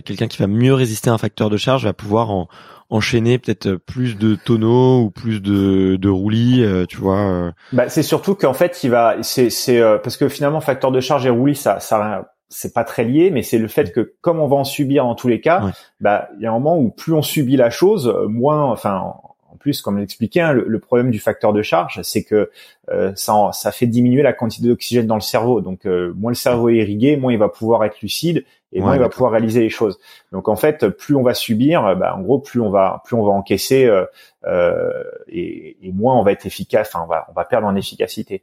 quelqu'un 0.03 0.29
qui 0.29 0.39
va 0.39 0.47
mieux 0.47 0.75
résister 0.75 1.11
à 1.11 1.15
un 1.15 1.19
facteur 1.19 1.51
de 1.51 1.57
charge 1.57 1.85
va 1.85 1.93
pouvoir 1.93 2.31
en 2.31 2.49
enchaîner 2.91 3.39
peut-être 3.39 3.75
plus 3.75 4.17
de 4.17 4.37
tonneaux 4.37 5.03
ou 5.03 5.11
plus 5.11 5.41
de, 5.41 5.97
de 5.97 6.09
roulis, 6.09 6.63
euh, 6.63 6.87
tu 6.87 6.99
vois. 6.99 7.19
Euh? 7.19 7.53
Bah, 7.73 7.89
c'est 7.89 8.03
surtout 8.03 8.35
qu'en 8.35 8.55
fait, 8.55 8.83
il 8.85 8.91
va, 8.91 9.17
c'est, 9.23 9.51
c'est 9.51 9.81
euh, 9.81 9.99
parce 9.99 10.17
que 10.17 10.29
finalement, 10.29 10.61
facteur 10.61 10.93
de 10.93 11.01
charge 11.01 11.27
et 11.27 11.31
roulis, 11.31 11.57
ça, 11.57 11.81
ça, 11.81 12.33
c'est 12.49 12.73
pas 12.73 12.85
très 12.85 13.05
lié, 13.05 13.31
mais 13.31 13.43
c'est 13.43 13.59
le 13.59 13.69
fait 13.69 13.93
que 13.93 14.15
comme 14.21 14.39
on 14.39 14.47
va 14.47 14.57
en 14.57 14.65
subir 14.65 15.07
en 15.07 15.15
tous 15.15 15.29
les 15.29 15.41
cas, 15.41 15.73
bah, 16.01 16.29
il 16.37 16.43
y 16.43 16.47
a 16.47 16.51
un 16.51 16.55
moment 16.55 16.79
où 16.79 16.91
plus 16.91 17.13
on 17.13 17.23
subit 17.23 17.57
la 17.57 17.71
chose, 17.71 18.15
moins, 18.29 18.65
enfin, 18.65 19.15
en 19.57 19.59
plus, 19.59 19.81
comme 19.81 19.97
l'expliquait, 19.99 20.41
hein, 20.41 20.53
le, 20.53 20.79
problème 20.79 21.11
du 21.11 21.19
facteur 21.19 21.55
de 21.55 21.63
charge, 21.63 22.01
c'est 22.03 22.23
que 22.23 22.51
euh, 22.91 23.13
ça, 23.15 23.51
ça 23.55 23.73
fait 23.73 23.87
diminuer 23.87 24.23
la 24.23 24.35
quantité 24.35 24.69
d'oxygène 24.69 25.07
dans 25.07 25.15
le 25.15 25.23
cerveau. 25.23 25.63
Donc, 25.63 25.87
euh, 25.87 26.13
moins 26.15 26.31
le 26.31 26.37
cerveau 26.37 26.69
est 26.69 26.77
irrigué, 26.77 27.17
moins 27.17 27.33
il 27.33 27.39
va 27.39 27.49
pouvoir 27.49 27.83
être 27.85 28.03
lucide 28.03 28.45
et 28.73 28.81
moins 28.81 28.95
il 28.95 29.01
va 29.01 29.09
pouvoir 29.09 29.33
réaliser 29.33 29.61
les 29.61 29.71
choses. 29.71 29.99
Donc, 30.33 30.49
en 30.49 30.57
fait, 30.57 30.89
plus 30.89 31.17
on 31.17 31.23
va 31.23 31.33
subir, 31.33 31.97
bah, 31.97 32.15
en 32.15 32.21
gros, 32.21 32.39
plus 32.39 32.61
on 32.61 32.69
va, 32.69 33.01
plus 33.07 33.17
on 33.17 33.25
va 33.25 33.31
encaisser 33.31 33.87
euh, 33.87 35.03
et, 35.29 35.79
et, 35.81 35.93
moins 35.93 36.15
on 36.19 36.23
va 36.23 36.33
être 36.33 36.45
efficace. 36.45 36.91
Enfin, 36.93 37.03
on 37.05 37.09
va, 37.09 37.27
on 37.31 37.33
va 37.33 37.47
perdre 37.47 37.67
en 37.67 37.77
efficacité. 37.77 38.43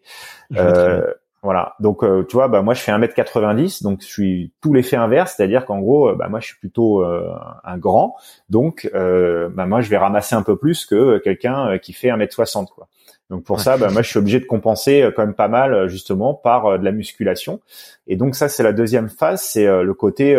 Voilà. 1.44 1.76
Donc 1.82 2.04
euh, 2.04 2.24
tu 2.24 2.38
vois, 2.38 2.48
bah 2.48 2.62
moi 2.62 2.74
je 2.74 2.82
fais 2.82 2.94
1m90, 2.94 3.84
donc 3.84 4.02
je 4.02 4.08
suis 4.08 4.54
tout 4.62 4.74
l'effet 4.74 4.96
inverse, 4.96 5.34
c'est-à-dire 5.36 5.66
qu'en 5.66 5.80
gros, 5.80 6.08
euh, 6.08 6.16
bah 6.16 6.30
moi 6.30 6.40
je 6.40 6.48
suis 6.48 6.58
plutôt 6.58 7.04
euh, 7.04 7.30
un 7.66 7.78
grand, 7.78 8.16
donc 8.50 8.90
bah 8.94 9.66
moi 9.66 9.82
je 9.82 9.90
vais 9.90 9.98
ramasser 9.98 10.36
un 10.36 10.42
peu 10.42 10.56
plus 10.56 10.86
que 10.86 11.18
quelqu'un 11.18 11.78
qui 11.80 11.92
fait 11.92 12.08
1m60 12.08 12.68
quoi. 12.68 12.88
Donc 13.30 13.44
pour 13.44 13.60
ça, 13.60 13.78
bah 13.78 13.90
moi 13.92 14.02
je 14.02 14.10
suis 14.10 14.20
obligé 14.20 14.40
de 14.40 14.46
compenser 14.46 15.10
quand 15.16 15.26
même 15.26 15.34
pas 15.34 15.50
mal 15.50 15.90
justement 15.90 16.34
par 16.34 16.80
de 16.80 16.86
la 16.86 16.94
musculation. 16.94 17.60
Et 18.08 18.16
donc 18.16 18.36
ça 18.36 18.48
c'est 18.48 18.64
la 18.64 18.74
deuxième 18.74 19.10
phase, 19.10 19.42
c'est 19.42 19.66
le 19.66 19.94
côté 19.94 20.36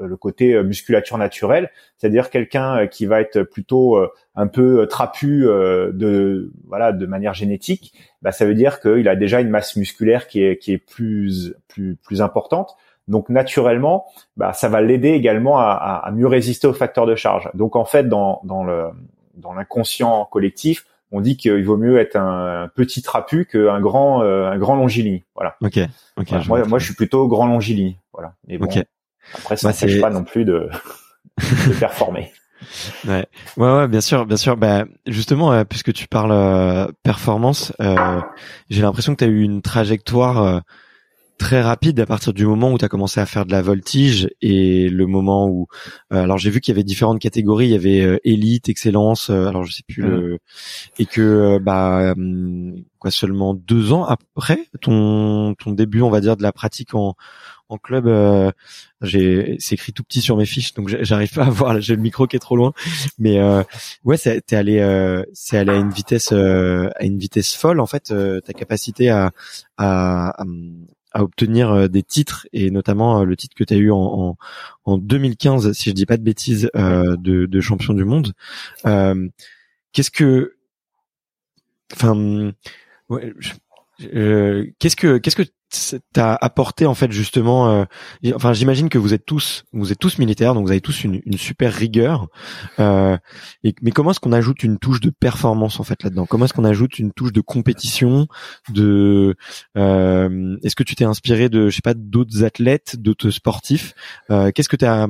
le 0.00 0.16
côté 0.16 0.62
musculature 0.62 1.18
naturelle, 1.18 1.70
c'est-à-dire 1.96 2.30
quelqu'un 2.30 2.86
qui 2.86 3.06
va 3.06 3.20
être 3.20 3.42
plutôt 3.42 3.98
un 4.34 4.46
peu 4.46 4.86
trapu 4.88 5.42
de 5.42 6.52
voilà 6.66 6.92
de 6.92 7.06
manière 7.06 7.34
génétique 7.34 7.94
bah, 8.22 8.32
ça 8.32 8.44
veut 8.44 8.54
dire 8.54 8.80
qu'il 8.80 9.08
a 9.08 9.16
déjà 9.16 9.40
une 9.40 9.48
masse 9.48 9.76
musculaire 9.76 10.28
qui 10.28 10.42
est, 10.42 10.58
qui 10.58 10.72
est 10.72 10.78
plus, 10.78 11.54
plus, 11.68 11.96
plus 11.96 12.22
importante. 12.22 12.76
Donc 13.08 13.28
naturellement, 13.28 14.06
bah, 14.36 14.52
ça 14.52 14.68
va 14.68 14.80
l'aider 14.82 15.10
également 15.10 15.58
à, 15.58 16.02
à, 16.04 16.10
mieux 16.12 16.26
résister 16.26 16.66
aux 16.66 16.72
facteurs 16.72 17.06
de 17.06 17.14
charge. 17.14 17.50
Donc 17.54 17.76
en 17.76 17.84
fait, 17.84 18.08
dans, 18.08 18.40
dans 18.44 18.62
le 18.62 18.88
dans 19.34 19.54
l'inconscient 19.54 20.26
collectif, 20.30 20.86
on 21.12 21.20
dit 21.20 21.36
qu'il 21.36 21.64
vaut 21.64 21.78
mieux 21.78 21.98
être 21.98 22.16
un 22.16 22.68
petit 22.74 23.00
trapu 23.00 23.46
qu'un 23.46 23.80
grand 23.80 24.22
euh, 24.22 24.50
un 24.50 24.58
grand 24.58 24.76
longiligne. 24.76 25.22
Voilà. 25.34 25.56
Ok. 25.62 25.78
Ok. 26.18 26.30
moi, 26.46 26.64
moi, 26.66 26.78
je 26.78 26.84
suis 26.84 26.94
plutôt 26.94 27.26
grand 27.26 27.46
longiligne. 27.46 27.96
Voilà. 28.12 28.34
Mais 28.46 28.58
bon, 28.58 28.68
après, 29.34 29.56
ça 29.56 29.68
bah, 29.68 29.74
n'empêche 29.74 30.00
pas 30.00 30.10
non 30.10 30.24
plus 30.24 30.44
de, 30.44 30.68
de 31.38 31.72
performer. 31.78 32.32
Ouais. 33.06 33.26
ouais, 33.56 33.72
ouais, 33.72 33.88
bien 33.88 34.00
sûr, 34.00 34.26
bien 34.26 34.36
sûr. 34.36 34.56
Bah, 34.56 34.84
justement, 35.06 35.52
euh, 35.52 35.64
puisque 35.64 35.92
tu 35.92 36.08
parles 36.08 36.32
euh, 36.32 36.88
performance, 37.02 37.72
euh, 37.80 38.20
j'ai 38.68 38.82
l'impression 38.82 39.14
que 39.14 39.18
tu 39.18 39.24
as 39.24 39.28
eu 39.32 39.42
une 39.42 39.62
trajectoire 39.62 40.62
très 41.38 41.62
rapide 41.62 41.98
à 42.00 42.04
partir 42.04 42.34
du 42.34 42.44
moment 42.44 42.70
où 42.70 42.76
tu 42.76 42.84
as 42.84 42.88
commencé 42.88 43.18
à 43.18 43.24
faire 43.24 43.46
de 43.46 43.52
la 43.52 43.62
voltige 43.62 44.28
et 44.42 44.90
le 44.90 45.06
moment 45.06 45.48
où 45.48 45.68
alors 46.10 46.36
j'ai 46.36 46.50
vu 46.50 46.60
qu'il 46.60 46.74
y 46.74 46.76
avait 46.76 46.84
différentes 46.84 47.18
catégories 47.18 47.68
il 47.68 47.70
y 47.70 47.74
avait 47.74 48.20
élite 48.24 48.68
excellence 48.68 49.30
alors 49.30 49.64
je 49.64 49.72
sais 49.72 49.82
plus 49.88 50.02
le 50.02 50.38
et 50.98 51.06
que 51.06 51.58
bah 51.58 52.12
hum, 52.12 52.84
quoi 52.98 53.10
seulement 53.10 53.54
deux 53.54 53.94
ans 53.94 54.04
après 54.04 54.66
ton 54.82 55.54
ton 55.54 55.72
début 55.72 56.02
on 56.02 56.10
va 56.10 56.20
dire 56.20 56.36
de 56.36 56.42
la 56.42 56.52
pratique 56.52 56.94
en 56.94 57.14
en 57.70 57.78
club, 57.78 58.06
euh, 58.06 58.50
j'ai 59.00 59.56
c'est 59.60 59.76
écrit 59.76 59.92
tout 59.92 60.02
petit 60.02 60.20
sur 60.20 60.36
mes 60.36 60.44
fiches, 60.44 60.74
donc 60.74 60.88
j'arrive 60.88 61.32
pas 61.32 61.46
à 61.46 61.50
voir. 61.50 61.80
J'ai 61.80 61.94
le 61.94 62.02
micro 62.02 62.26
qui 62.26 62.36
est 62.36 62.40
trop 62.40 62.56
loin, 62.56 62.72
mais 63.18 63.38
euh, 63.38 63.62
ouais, 64.04 64.18
t'es 64.18 64.56
allé, 64.56 64.80
euh, 64.80 65.22
c'est 65.32 65.56
allé 65.56 65.72
à 65.72 65.76
une 65.76 65.90
vitesse, 65.90 66.32
euh, 66.32 66.90
à 66.96 67.04
une 67.04 67.18
vitesse 67.18 67.54
folle 67.54 67.80
en 67.80 67.86
fait. 67.86 68.12
ta 68.44 68.52
capacité 68.52 69.08
à, 69.08 69.30
à, 69.78 70.44
à 71.12 71.22
obtenir 71.22 71.88
des 71.88 72.02
titres 72.02 72.46
et 72.52 72.70
notamment 72.70 73.24
le 73.24 73.36
titre 73.36 73.54
que 73.54 73.64
tu 73.64 73.74
as 73.74 73.76
eu 73.76 73.90
en, 73.90 73.98
en, 73.98 74.36
en, 74.84 74.98
2015 74.98 75.72
si 75.72 75.90
je 75.90 75.94
dis 75.94 76.06
pas 76.06 76.16
de 76.16 76.22
bêtises 76.22 76.70
de, 76.74 77.46
de, 77.46 77.60
champion 77.60 77.94
du 77.94 78.04
monde 78.04 78.32
qu'est-ce 79.92 80.10
que 80.10 80.56
enfin 81.92 82.52
ouais, 83.08 83.32
qu'est-ce 84.78 84.96
que 84.96 85.18
qu'est-ce 85.18 85.36
que 85.36 85.44
t'as 86.12 86.34
apporté 86.34 86.86
en 86.86 86.94
fait 86.94 87.12
justement 87.12 87.70
euh, 87.70 87.84
enfin 88.34 88.52
j'imagine 88.52 88.88
que 88.88 88.98
vous 88.98 89.14
êtes 89.14 89.24
tous 89.24 89.64
vous 89.72 89.92
êtes 89.92 89.98
tous 89.98 90.18
militaires 90.18 90.54
donc 90.54 90.64
vous 90.64 90.72
avez 90.72 90.80
tous 90.80 91.04
une, 91.04 91.20
une 91.24 91.38
super 91.38 91.72
rigueur 91.72 92.28
euh, 92.78 93.16
mais 93.82 93.90
comment 93.90 94.10
est-ce 94.10 94.20
qu'on 94.20 94.32
ajoute 94.32 94.62
une 94.62 94.78
touche 94.78 95.00
de 95.00 95.10
performance 95.10 95.80
en 95.80 95.84
fait 95.84 96.02
là-dedans? 96.02 96.26
Comment 96.26 96.44
est-ce 96.44 96.54
qu'on 96.54 96.64
ajoute 96.64 96.98
une 96.98 97.12
touche 97.12 97.32
de 97.32 97.40
compétition 97.40 98.26
de 98.70 99.36
euh, 99.76 100.56
est-ce 100.62 100.76
que 100.76 100.82
tu 100.82 100.94
t'es 100.94 101.04
inspiré 101.04 101.48
de 101.48 101.68
je 101.68 101.76
sais 101.76 101.82
pas 101.82 101.94
d'autres 101.94 102.44
athlètes 102.44 102.96
d'autres 102.98 103.30
sportifs 103.30 103.94
euh, 104.30 104.50
qu'est-ce 104.52 104.68
que 104.68 104.76
tu 104.76 104.84
as 104.84 105.08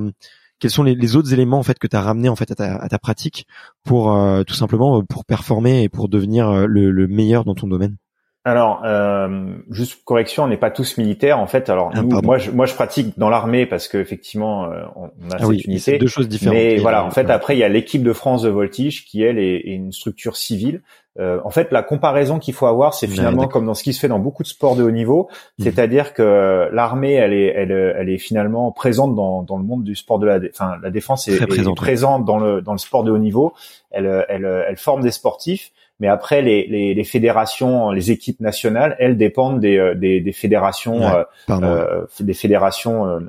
quels 0.59 0.71
sont 0.71 0.83
les, 0.83 1.17
autres 1.17 1.33
éléments 1.33 1.59
en 1.59 1.63
fait 1.63 1.79
que 1.79 1.87
tu 1.87 1.97
ramené 1.97 2.29
en 2.29 2.37
fait 2.37 2.51
à 2.51 2.55
ta, 2.55 2.77
à 2.77 2.89
ta 2.89 2.99
pratique 2.99 3.47
pour 3.83 4.15
euh, 4.15 4.43
tout 4.45 4.55
simplement 4.55 5.03
pour 5.05 5.25
performer 5.25 5.83
et 5.83 5.89
pour 5.89 6.11
devenir 6.11 6.67
le, 6.67 6.91
le 6.91 7.09
meilleur 7.09 7.45
dans 7.45 7.55
ton 7.55 7.67
domaine? 7.67 7.97
Alors, 8.43 8.83
euh, 8.87 9.53
juste 9.71 10.03
correction, 10.03 10.45
on 10.45 10.49
n'est 10.49 10.57
pas 10.57 10.71
tous 10.71 10.97
militaires 10.97 11.39
en 11.39 11.47
fait. 11.47 11.69
Alors 11.69 11.91
ah, 11.95 12.03
moi, 12.03 12.39
je, 12.39 12.51
moi, 12.51 12.65
je 12.65 12.75
pratique 12.75 13.19
dans 13.19 13.29
l'armée 13.29 13.67
parce 13.67 13.87
que 13.87 13.99
effectivement, 13.99 14.65
euh, 14.65 14.83
on 14.97 15.31
a 15.31 15.35
ah 15.35 15.45
cette 15.45 15.65
unité. 15.65 15.99
Deux 15.99 16.07
choses 16.07 16.27
différentes. 16.27 16.57
Mais 16.57 16.79
voilà, 16.79 17.05
en 17.05 17.11
fait, 17.11 17.29
après, 17.29 17.55
il 17.55 17.59
y 17.59 17.65
a 17.65 17.69
l'équipe 17.69 18.03
de 18.03 18.15
France 18.15 18.43
de 18.43 18.49
voltige 18.49 19.05
qui 19.05 19.23
elle 19.23 19.39
est, 19.39 19.61
une 19.61 19.93
structure 19.93 20.37
civile. 20.37 20.81
Euh, 21.19 21.39
en 21.45 21.51
fait, 21.51 21.71
la 21.71 21.83
comparaison 21.83 22.39
qu'il 22.39 22.55
faut 22.55 22.65
avoir, 22.65 22.95
c'est 22.95 23.09
finalement 23.09 23.47
comme 23.47 23.67
dans 23.67 23.75
ce 23.75 23.83
qui 23.83 23.93
se 23.93 24.01
fait 24.01 24.09
dans 24.09 24.21
beaucoup 24.21 24.43
de 24.43 24.49
sports 24.49 24.75
de 24.75 24.85
haut 24.85 24.91
niveau, 24.91 25.29
mhm. 25.59 25.65
c'est-à-dire 25.65 26.15
que 26.15 26.71
l'armée, 26.73 27.15
elle 27.15 27.35
est, 27.35 27.53
elle, 27.55 27.73
elle 27.73 28.09
est 28.09 28.17
finalement 28.17 28.73
présente 28.73 29.15
dans, 29.15 29.43
dans 29.43 29.59
le 29.59 29.65
monde 29.65 29.85
du 29.85 29.95
sport 29.95 30.19
de 30.19 30.27
la, 30.27 30.39
enfin, 30.51 30.77
la 30.83 30.91
défense 30.91 31.29
est, 31.29 31.47
présente, 31.75 32.25
dans 32.25 32.39
le 32.39 32.63
dans 32.63 32.73
le 32.73 32.79
sport 32.79 33.05
de 33.05 33.11
haut 33.11 33.19
niveau. 33.19 33.53
Elle, 33.91 34.25
elle, 34.31 34.65
elle 34.67 34.77
forme 34.79 35.03
des 35.03 35.11
sportifs 35.11 35.73
mais 36.01 36.09
après, 36.09 36.41
les, 36.41 36.67
les, 36.67 36.95
les, 36.95 37.05
fédérations, 37.05 37.91
les 37.91 38.11
équipes 38.11 38.41
nationales, 38.41 38.97
elles 38.99 39.19
dépendent 39.19 39.61
des, 39.61 39.79
euh, 39.79 39.95
des, 39.95 40.21
des 40.21 40.33
fédérations, 40.33 41.03
euh, 41.03 41.23
euh, 41.51 42.07
des 42.21 42.33
fédérations 42.33 43.07
euh, 43.07 43.21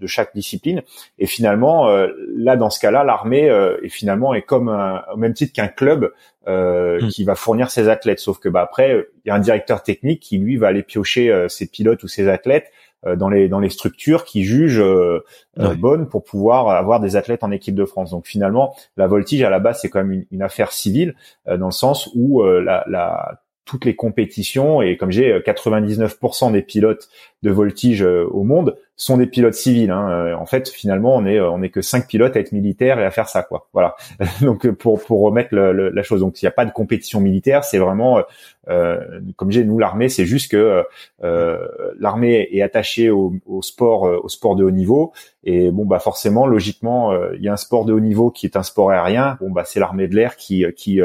de 0.00 0.06
chaque 0.06 0.34
discipline. 0.34 0.82
Et 1.18 1.26
finalement, 1.26 1.86
là, 2.34 2.56
dans 2.56 2.70
ce 2.70 2.80
cas-là, 2.80 3.04
l'armée 3.04 3.52
est 3.82 3.90
finalement 3.90 4.32
est 4.32 4.40
comme 4.40 4.68
au 5.12 5.16
même 5.18 5.34
titre 5.34 5.52
qu'un 5.52 5.68
club 5.68 6.10
euh, 6.48 7.02
hmm. 7.02 7.08
qui 7.08 7.22
va 7.24 7.34
fournir 7.34 7.70
ses 7.70 7.90
athlètes. 7.90 8.18
Sauf 8.18 8.38
que 8.38 8.48
bah 8.48 8.62
après, 8.62 9.06
il 9.26 9.28
y 9.28 9.30
a 9.30 9.34
un 9.34 9.40
directeur 9.40 9.82
technique 9.82 10.20
qui 10.20 10.38
lui 10.38 10.56
va 10.56 10.68
aller 10.68 10.82
piocher 10.82 11.46
ses 11.50 11.66
pilotes 11.66 12.02
ou 12.02 12.08
ses 12.08 12.28
athlètes 12.28 12.72
dans 13.06 13.28
les 13.28 13.48
dans 13.48 13.60
les 13.60 13.70
structures 13.70 14.24
qui 14.24 14.44
jugent 14.44 14.80
euh, 14.80 15.24
euh, 15.58 15.74
bonnes 15.74 16.08
pour 16.08 16.24
pouvoir 16.24 16.68
avoir 16.68 17.00
des 17.00 17.16
athlètes 17.16 17.44
en 17.44 17.50
équipe 17.50 17.74
de 17.74 17.84
France. 17.84 18.10
Donc 18.10 18.26
finalement, 18.26 18.74
la 18.96 19.06
voltige 19.06 19.42
à 19.42 19.50
la 19.50 19.58
base 19.58 19.80
c'est 19.80 19.88
quand 19.88 20.00
même 20.00 20.12
une, 20.12 20.26
une 20.30 20.42
affaire 20.42 20.72
civile 20.72 21.14
dans 21.46 21.66
le 21.66 21.72
sens 21.72 22.10
où 22.14 22.42
la, 22.42 22.84
la 22.88 23.40
toutes 23.64 23.84
les 23.84 23.94
compétitions 23.94 24.82
et 24.82 24.96
comme 24.96 25.12
j'ai 25.12 25.38
99% 25.38 26.52
des 26.52 26.62
pilotes 26.62 27.08
de 27.42 27.50
voltige 27.50 28.02
au 28.02 28.42
monde 28.42 28.76
sont 29.00 29.16
des 29.16 29.26
pilotes 29.26 29.54
civils. 29.54 29.90
Hein. 29.90 30.10
Euh, 30.10 30.34
en 30.34 30.44
fait, 30.44 30.68
finalement, 30.68 31.16
on 31.16 31.24
est 31.24 31.38
euh, 31.38 31.50
on 31.50 31.62
est 31.62 31.70
que 31.70 31.80
cinq 31.80 32.06
pilotes 32.06 32.36
à 32.36 32.40
être 32.40 32.52
militaires 32.52 33.00
et 33.00 33.04
à 33.04 33.10
faire 33.10 33.28
ça, 33.28 33.42
quoi. 33.42 33.66
Voilà. 33.72 33.96
donc 34.42 34.70
pour 34.72 35.02
pour 35.02 35.22
remettre 35.22 35.54
la 35.54 36.02
chose, 36.02 36.20
donc 36.20 36.40
il 36.40 36.44
n'y 36.44 36.48
a 36.48 36.52
pas 36.52 36.66
de 36.66 36.70
compétition 36.70 37.20
militaire, 37.20 37.64
c'est 37.64 37.78
vraiment 37.78 38.22
euh, 38.68 39.20
comme 39.36 39.50
j'ai 39.50 39.64
nous 39.64 39.78
l'armée, 39.78 40.10
c'est 40.10 40.26
juste 40.26 40.50
que 40.50 40.84
euh, 41.24 41.68
l'armée 41.98 42.46
est 42.52 42.60
attachée 42.60 43.08
au, 43.08 43.32
au, 43.46 43.62
sport 43.62 44.02
au 44.02 44.28
sport 44.28 44.54
de 44.54 44.64
haut 44.64 44.70
niveau 44.70 45.12
et 45.44 45.70
bon 45.70 45.86
bah 45.86 45.98
forcément 45.98 46.46
logiquement 46.46 47.14
il 47.32 47.42
y 47.42 47.48
a 47.48 47.52
un 47.54 47.56
sport 47.56 47.86
de 47.86 47.94
haut 47.94 48.00
niveau 48.00 48.30
qui 48.30 48.44
est 48.44 48.56
un 48.56 48.62
sport 48.62 48.90
aérien. 48.90 49.38
Bon 49.40 49.50
bah 49.50 49.64
c'est 49.64 49.80
l'armée 49.80 50.08
de 50.08 50.14
l'air 50.14 50.36
qui 50.36 50.66
qui 50.76 51.00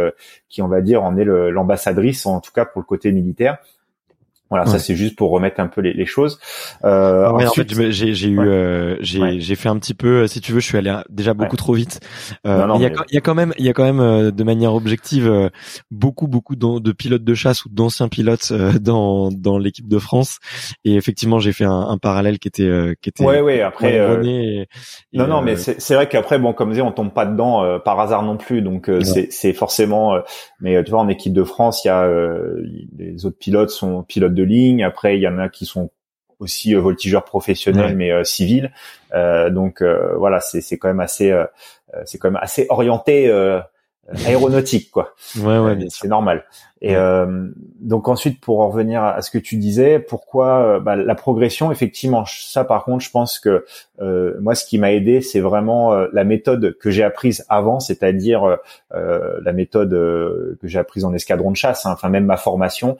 qui 0.50 0.62
on 0.62 0.68
va 0.68 0.82
dire 0.82 1.02
en 1.04 1.16
est 1.16 1.24
l'ambassadrice 1.24 2.26
en 2.26 2.42
tout 2.42 2.52
cas 2.52 2.66
pour 2.66 2.82
le 2.82 2.86
côté 2.86 3.14
militaire. 3.14 3.58
Voilà, 4.52 4.68
ça 4.68 4.78
c'est 4.78 4.96
juste 4.96 5.16
pour 5.16 5.32
remettre 5.32 5.60
un 5.60 5.66
peu 5.66 5.82
les, 5.82 5.94
les 5.94 6.06
choses. 6.06 6.40
Euh, 6.84 7.28
en 7.28 7.50
fait, 7.50 7.68
j'ai 7.92 8.14
j'ai 8.14 8.28
eu 8.28 8.40
euh, 8.40 8.96
j'ai 9.02 9.40
j'ai 9.40 9.56
fait 9.56 9.70
un 9.70 9.78
petit 9.80 9.96
peu. 9.96 10.22
Euh, 10.22 10.28
si 10.28 10.40
tu 10.40 10.52
veux, 10.52 10.60
je 10.60 10.68
suis 10.68 10.78
allé 10.78 10.96
déjà 11.10 11.34
beaucoup 11.34 11.58
trop 11.58 11.74
vite. 11.74 12.00
Euh, 12.46 12.68
il 12.76 12.82
y, 12.82 12.86
a, 12.86 12.92
il 13.10 13.16
y 13.16 13.18
a 13.18 13.22
quand 13.22 13.34
même 13.34 13.54
il 13.58 13.66
y 13.66 13.70
a 13.70 13.74
quand 13.74 13.84
même 13.84 14.00
euh, 14.00 14.30
de 14.30 14.44
manière 14.44 14.76
objective 14.76 15.50
beaucoup 15.90 16.28
beaucoup 16.28 16.56
de, 16.56 16.80
de, 16.80 16.92
pilotes 16.92 17.24
de 17.24 17.34
chasse 17.34 17.66
ou 17.66 17.70
d'anciens 17.70 18.08
pilotes 18.08 18.54
dans 18.82 19.32
dans 19.32 19.58
l'équipe 19.58 19.88
de 19.88 19.98
France. 19.98 20.38
Et 20.84 20.94
effectivement, 20.96 21.40
j'ai 21.40 21.52
fait 21.52 21.66
un, 21.66 21.88
un, 21.90 21.98
parallèle 21.98 22.38
qui 22.38 22.48
était 22.48 22.96
qui 23.02 23.10
était. 23.10 23.26
Ouais 23.26 23.42
ouais. 23.42 23.62
Après. 23.62 24.00
non 25.12 25.28
non, 25.28 25.42
mais 25.42 25.56
c'est 25.56 25.96
vrai 25.96 26.08
qu'après 26.08 26.38
bon 26.38 26.54
comme 26.54 26.72
dit, 26.72 26.84
on 26.84 26.92
tombe 26.92 27.12
pas 27.12 27.26
dedans 27.26 27.80
par 27.80 28.00
hasard 28.00 28.22
non 28.22 28.38
plus. 28.38 28.62
Donc 28.62 28.92
c'est 29.02 29.32
c'est 29.32 29.54
forcément. 29.54 30.20
mais 30.60 30.84
tu 30.84 30.92
vois, 30.92 31.00
en 31.00 31.10
équipe 31.10 31.34
de 31.34 31.44
France, 31.44 31.84
il 31.84 31.88
y 31.88 31.92
a 31.92 32.08
les 32.96 33.26
autres 33.26 33.40
pilotes 33.40 33.72
sont 33.72 34.04
pilotes 34.04 34.35
de 34.36 34.44
ligne. 34.44 34.84
Après, 34.84 35.18
il 35.18 35.22
y 35.22 35.28
en 35.28 35.40
a 35.40 35.50
qui 35.50 35.66
sont 35.66 35.90
aussi 36.40 36.76
euh, 36.76 36.80
voltigeurs 36.80 37.24
professionnels 37.24 37.96
mais 37.96 38.12
euh, 38.12 38.24
civils. 38.24 38.72
Euh, 39.14 39.50
donc 39.50 39.82
voilà, 39.82 40.40
c'est 40.40 40.62
c'est 40.62 40.78
quand 40.78 40.88
même 40.88 41.00
assez 41.00 41.34
c'est 42.06 42.18
quand 42.18 42.30
même 42.30 42.42
assez 42.42 42.66
orienté 42.70 43.30
aéronautique 44.26 44.92
quoi. 44.92 45.16
Ouais 45.38 45.60
ouais, 45.60 45.78
c'est 45.90 46.08
normal. 46.08 46.46
Et 46.82 46.96
euh, 46.96 47.48
donc 47.80 48.08
ensuite, 48.08 48.40
pour 48.40 48.60
en 48.60 48.70
revenir 48.70 49.04
à 49.04 49.22
ce 49.24 49.32
que 49.32 49.40
tu 49.40 49.56
disais, 49.56 49.98
pourquoi 49.98 50.60
euh, 50.60 50.80
bah, 50.80 50.96
la 50.96 51.16
progression 51.16 51.72
Effectivement, 51.72 52.26
ça 52.28 52.64
par 52.64 52.84
contre, 52.84 53.04
je 53.04 53.10
pense 53.10 53.40
que 53.40 53.66
euh, 54.02 54.36
moi, 54.40 54.54
ce 54.54 54.66
qui 54.66 54.78
m'a 54.78 54.92
aidé, 54.92 55.22
c'est 55.22 55.40
vraiment 55.40 55.96
la 55.96 56.24
méthode 56.24 56.78
que 56.78 56.92
j'ai 56.92 57.04
apprise 57.04 57.44
avant, 57.50 57.80
c'est-à-dire 57.80 58.58
la 58.92 59.54
méthode 59.54 59.90
que 60.62 60.68
j'ai 60.68 60.78
apprise 60.78 61.06
en 61.06 61.14
escadron 61.14 61.50
de 61.50 61.56
chasse, 61.56 61.88
hein, 61.88 61.92
enfin 61.94 62.10
même 62.10 62.26
ma 62.26 62.38
formation, 62.38 62.98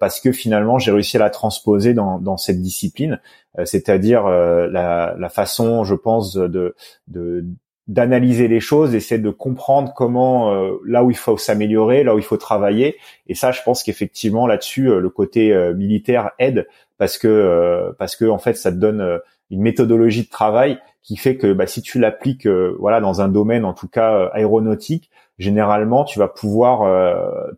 parce 0.00 0.20
que 0.20 0.32
finalement, 0.32 0.78
j'ai 0.78 0.92
réussi 0.92 1.16
à 1.16 1.20
la 1.20 1.30
transposer 1.30 1.92
dans, 1.92 2.18
dans 2.18 2.36
cette 2.36 2.62
discipline, 2.62 3.20
c'est-à-dire 3.64 4.26
la, 4.26 5.14
la, 5.18 5.28
façon, 5.28 5.84
je 5.84 5.94
pense, 5.94 6.34
de, 6.34 6.74
de 7.08 7.44
d'analyser 7.88 8.48
les 8.48 8.60
choses, 8.60 8.90
d'essayer 8.90 9.20
de 9.20 9.30
comprendre 9.30 9.92
comment 9.96 10.52
euh, 10.52 10.76
là 10.84 11.02
où 11.02 11.10
il 11.10 11.16
faut 11.16 11.38
s'améliorer, 11.38 12.04
là 12.04 12.14
où 12.14 12.18
il 12.18 12.24
faut 12.24 12.36
travailler. 12.36 12.96
Et 13.26 13.34
ça, 13.34 13.50
je 13.50 13.62
pense 13.62 13.82
qu'effectivement 13.82 14.46
là-dessus, 14.46 14.90
euh, 14.90 15.00
le 15.00 15.08
côté 15.08 15.54
euh, 15.54 15.74
militaire 15.74 16.30
aide 16.38 16.68
parce 16.98 17.16
que 17.16 17.94
parce 17.98 18.16
que 18.16 18.24
en 18.26 18.38
fait, 18.38 18.54
ça 18.54 18.72
te 18.72 18.76
donne 18.76 19.20
une 19.50 19.62
méthodologie 19.62 20.24
de 20.24 20.28
travail 20.28 20.78
qui 21.02 21.16
fait 21.16 21.36
que 21.36 21.52
bah, 21.52 21.68
si 21.68 21.80
tu 21.80 22.00
l'appliques 22.00 22.48
voilà 22.48 23.00
dans 23.00 23.20
un 23.20 23.28
domaine 23.28 23.64
en 23.64 23.72
tout 23.72 23.86
cas 23.86 24.28
aéronautique, 24.32 25.08
généralement 25.38 26.02
tu 26.02 26.18
vas 26.18 26.26
pouvoir 26.26 26.80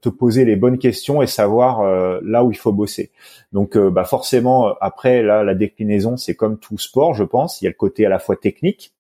te 0.03 0.11
poser 0.11 0.45
les 0.45 0.57
bonnes 0.57 0.77
questions 0.77 1.23
et 1.23 1.27
savoir 1.27 1.83
là 2.23 2.45
où 2.45 2.53
il 2.53 2.57
faut 2.59 2.73
bosser. 2.73 3.13
Donc 3.53 3.79
bah 3.79 4.05
forcément 4.05 4.75
après 4.83 5.23
là 5.23 5.43
la 5.43 5.55
déclinaison 5.55 6.19
c'est 6.19 6.35
comme 6.35 6.59
tout 6.59 6.77
sport 6.77 7.15
je 7.15 7.25
pense, 7.25 7.63
il 7.63 7.65
y 7.65 7.69
a 7.69 7.71
le 7.71 7.77
côté 7.77 8.05
à 8.05 8.11
la 8.11 8.19
fois 8.19 8.37
technique 8.37 8.93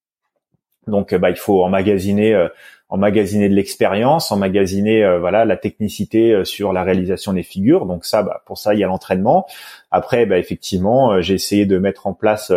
donc, 0.87 1.13
euh, 1.13 1.19
bah, 1.19 1.31
il 1.31 1.37
faut 1.37 1.63
emmagasiner, 1.63 2.35
euh, 2.35 2.49
emmagasiner 2.89 3.49
de 3.49 3.55
l'expérience, 3.55 4.33
emmagasiner, 4.33 5.05
euh, 5.05 5.19
voilà, 5.21 5.45
la 5.45 5.57
technicité 5.57 6.45
sur 6.45 6.73
la 6.73 6.83
réalisation 6.83 7.33
des 7.33 7.43
figures. 7.43 7.87
Donc 7.87 8.05
ça, 8.05 8.23
bah, 8.23 8.43
pour 8.47 8.59
ça, 8.59 8.75
il 8.75 8.81
y 8.81 8.85
a 8.85 8.87
l'entraînement. 8.87 9.47
Après, 9.91 10.27
bah, 10.27 10.39
effectivement, 10.39 11.21
j'ai 11.21 11.35
essayé 11.35 11.67
de 11.67 11.79
mettre 11.79 12.07
en 12.07 12.15
place 12.15 12.53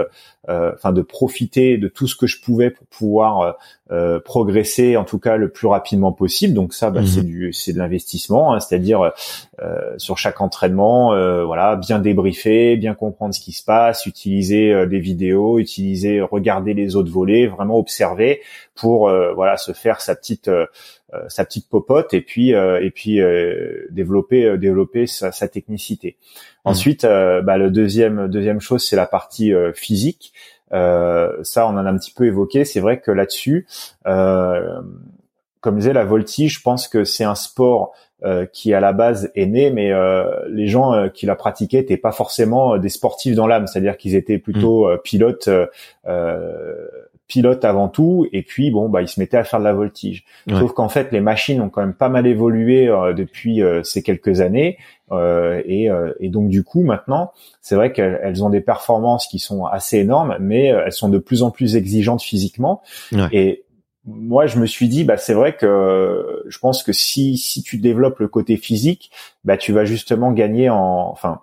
enfin 0.48 0.91
de 0.91 1.02
profiter 1.02 1.78
de 1.78 1.88
tout 1.88 2.08
ce 2.08 2.16
que 2.16 2.28
je 2.28 2.41
pouvais 2.41 2.70
pour 2.70 2.86
pouvoir 2.88 3.56
euh, 3.94 4.03
euh, 4.03 4.20
progresser 4.20 4.98
en 4.98 5.03
tout 5.03 5.20
cas 5.20 5.38
le 5.38 5.49
plus 5.49 5.68
rapidement 5.68 6.11
possible. 6.11 6.53
Donc 6.53 6.74
ça, 6.74 6.90
bah, 6.90 7.02
mhm. 7.02 7.07
c'est 7.07 7.24
du 7.24 7.53
c'est 7.53 7.74
de 7.74 7.78
l'investissement, 7.78 8.53
hein, 8.53 8.60
c'est-à-dire 8.60 9.11
sur 9.98 10.18
chaque 10.18 10.41
entraînement, 10.41 11.10
voilà, 11.45 11.76
bien 11.76 11.99
débriefer, 11.99 12.76
bien 12.76 12.95
comprendre 12.95 13.34
ce 13.34 13.40
qui 13.40 13.52
se 13.53 13.64
passe, 13.64 14.06
utiliser 14.06 14.86
des 14.88 14.99
vidéos, 14.99 15.60
utiliser, 15.60 16.22
regarder 16.22 16.74
les 16.74 16.95
autres 16.95 17.11
volets, 17.11 17.48
vraiment 17.48 17.78
observer 17.78 18.41
pour 18.76 19.10
voilà 19.36 19.57
se 19.57 19.72
faire 19.72 20.02
sa 20.02 20.15
petite 20.15 20.49
sa 21.28 21.45
petite 21.45 21.70
popote 21.70 22.14
et 22.14 22.22
puis 22.22 22.49
et 22.49 22.91
puis 22.94 23.20
développer 23.91 24.57
développer 24.57 25.07
sa, 25.07 25.32
sa 25.32 25.48
technicité. 25.48 26.18
Mmh. 26.65 26.70
Ensuite, 26.70 27.03
euh, 27.03 27.41
bah, 27.41 27.57
le 27.57 27.70
deuxième 27.70 28.30
deuxième 28.30 28.61
chose, 28.61 28.86
c'est 28.86 28.95
la 28.95 29.06
partie 29.06 29.53
euh, 29.53 29.74
physique. 29.74 30.34
Euh, 30.74 31.32
ça, 31.44 31.68
on 31.68 31.72
en 31.72 31.86
a 31.86 31.90
un 31.90 31.98
petit 31.98 32.14
peu 32.14 32.26
évoqué. 32.26 32.66
C'est 32.66 32.80
vrai 32.80 33.00
que 33.00 33.12
là-dessus, 33.12 33.68
comme 34.04 35.78
disait 35.78 35.94
la 35.94 36.04
voltige, 36.04 36.58
je 36.58 36.62
pense 36.62 36.88
que 36.88 37.04
c'est 37.04 37.24
un 37.24 37.36
sport 37.36 37.94
qui 38.54 38.74
à 38.74 38.80
la 38.80 38.94
base 38.94 39.32
est 39.36 39.45
né, 39.45 39.70
mais 39.70 39.91
les 40.48 40.68
gens 40.68 41.10
qui 41.10 41.26
la 41.26 41.36
pratiquaient 41.36 41.80
n'étaient 41.80 41.98
pas 41.98 42.14
forcément 42.14 42.78
des 42.78 42.90
sportifs 42.90 43.36
dans 43.36 43.48
l'âme, 43.48 43.68
c'est-à-dire 43.68 43.98
qu'ils 43.98 44.16
étaient 44.16 44.38
plutôt 44.38 44.88
mmh. 44.88 44.98
pilotes 45.04 45.50
pilote 47.34 47.66
avant 47.66 47.88
tout, 47.88 48.28
et 48.32 48.44
puis 48.44 48.70
bon, 48.70 48.90
bah, 48.90 49.02
il 49.02 49.08
se 49.08 49.20
mettait 49.20 49.38
à 49.38 49.44
faire 49.44 49.60
de 49.60 49.64
la 49.64 49.74
voltige. 49.74 50.24
Sauf 50.48 50.74
qu'en 50.74 50.88
fait, 50.88 51.12
les 51.12 51.20
machines 51.20 51.62
ont 51.62 51.70
quand 51.70 51.82
même 51.82 51.95
pas 51.95 52.10
mal 52.10 52.28
évolué 52.28 52.88
euh, 52.88 53.14
depuis 53.14 53.64
euh, 53.64 53.82
ces 53.82 54.04
quelques 54.04 54.41
années, 54.41 54.78
euh, 55.03 55.03
et, 55.65 55.90
et, 56.19 56.30
donc 56.30 56.49
du 56.49 56.64
coup, 56.64 56.84
maintenant, 56.84 57.31
c'est 57.61 57.76
vrai 57.76 57.91
qu'elles 57.91 58.44
ont 58.44 58.49
des 58.49 58.61
performances 58.61 59.27
qui 59.27 59.40
sont 59.40 59.65
assez 59.65 59.98
énormes, 59.98 60.38
mais 60.40 60.65
elles 60.65 60.91
sont 60.91 61.10
de 61.10 61.18
plus 61.18 61.44
en 61.44 61.52
plus 61.52 61.76
exigeantes 61.76 62.22
physiquement. 62.22 62.81
Et 63.31 63.64
moi, 64.06 64.48
je 64.48 64.60
me 64.60 64.65
suis 64.65 64.90
dit, 64.90 65.03
bah, 65.03 65.18
c'est 65.18 65.34
vrai 65.34 65.56
que 65.56 66.44
je 66.48 66.60
pense 66.60 66.84
que 66.84 66.91
si 66.91 67.38
si 67.38 67.64
tu 67.64 67.77
développes 67.77 68.19
le 68.19 68.27
côté 68.27 68.57
physique, 68.57 69.11
bah, 69.44 69.57
tu 69.57 69.72
vas 69.72 69.85
justement 69.85 70.31
gagner 70.31 70.69
en, 70.69 71.10
enfin, 71.10 71.41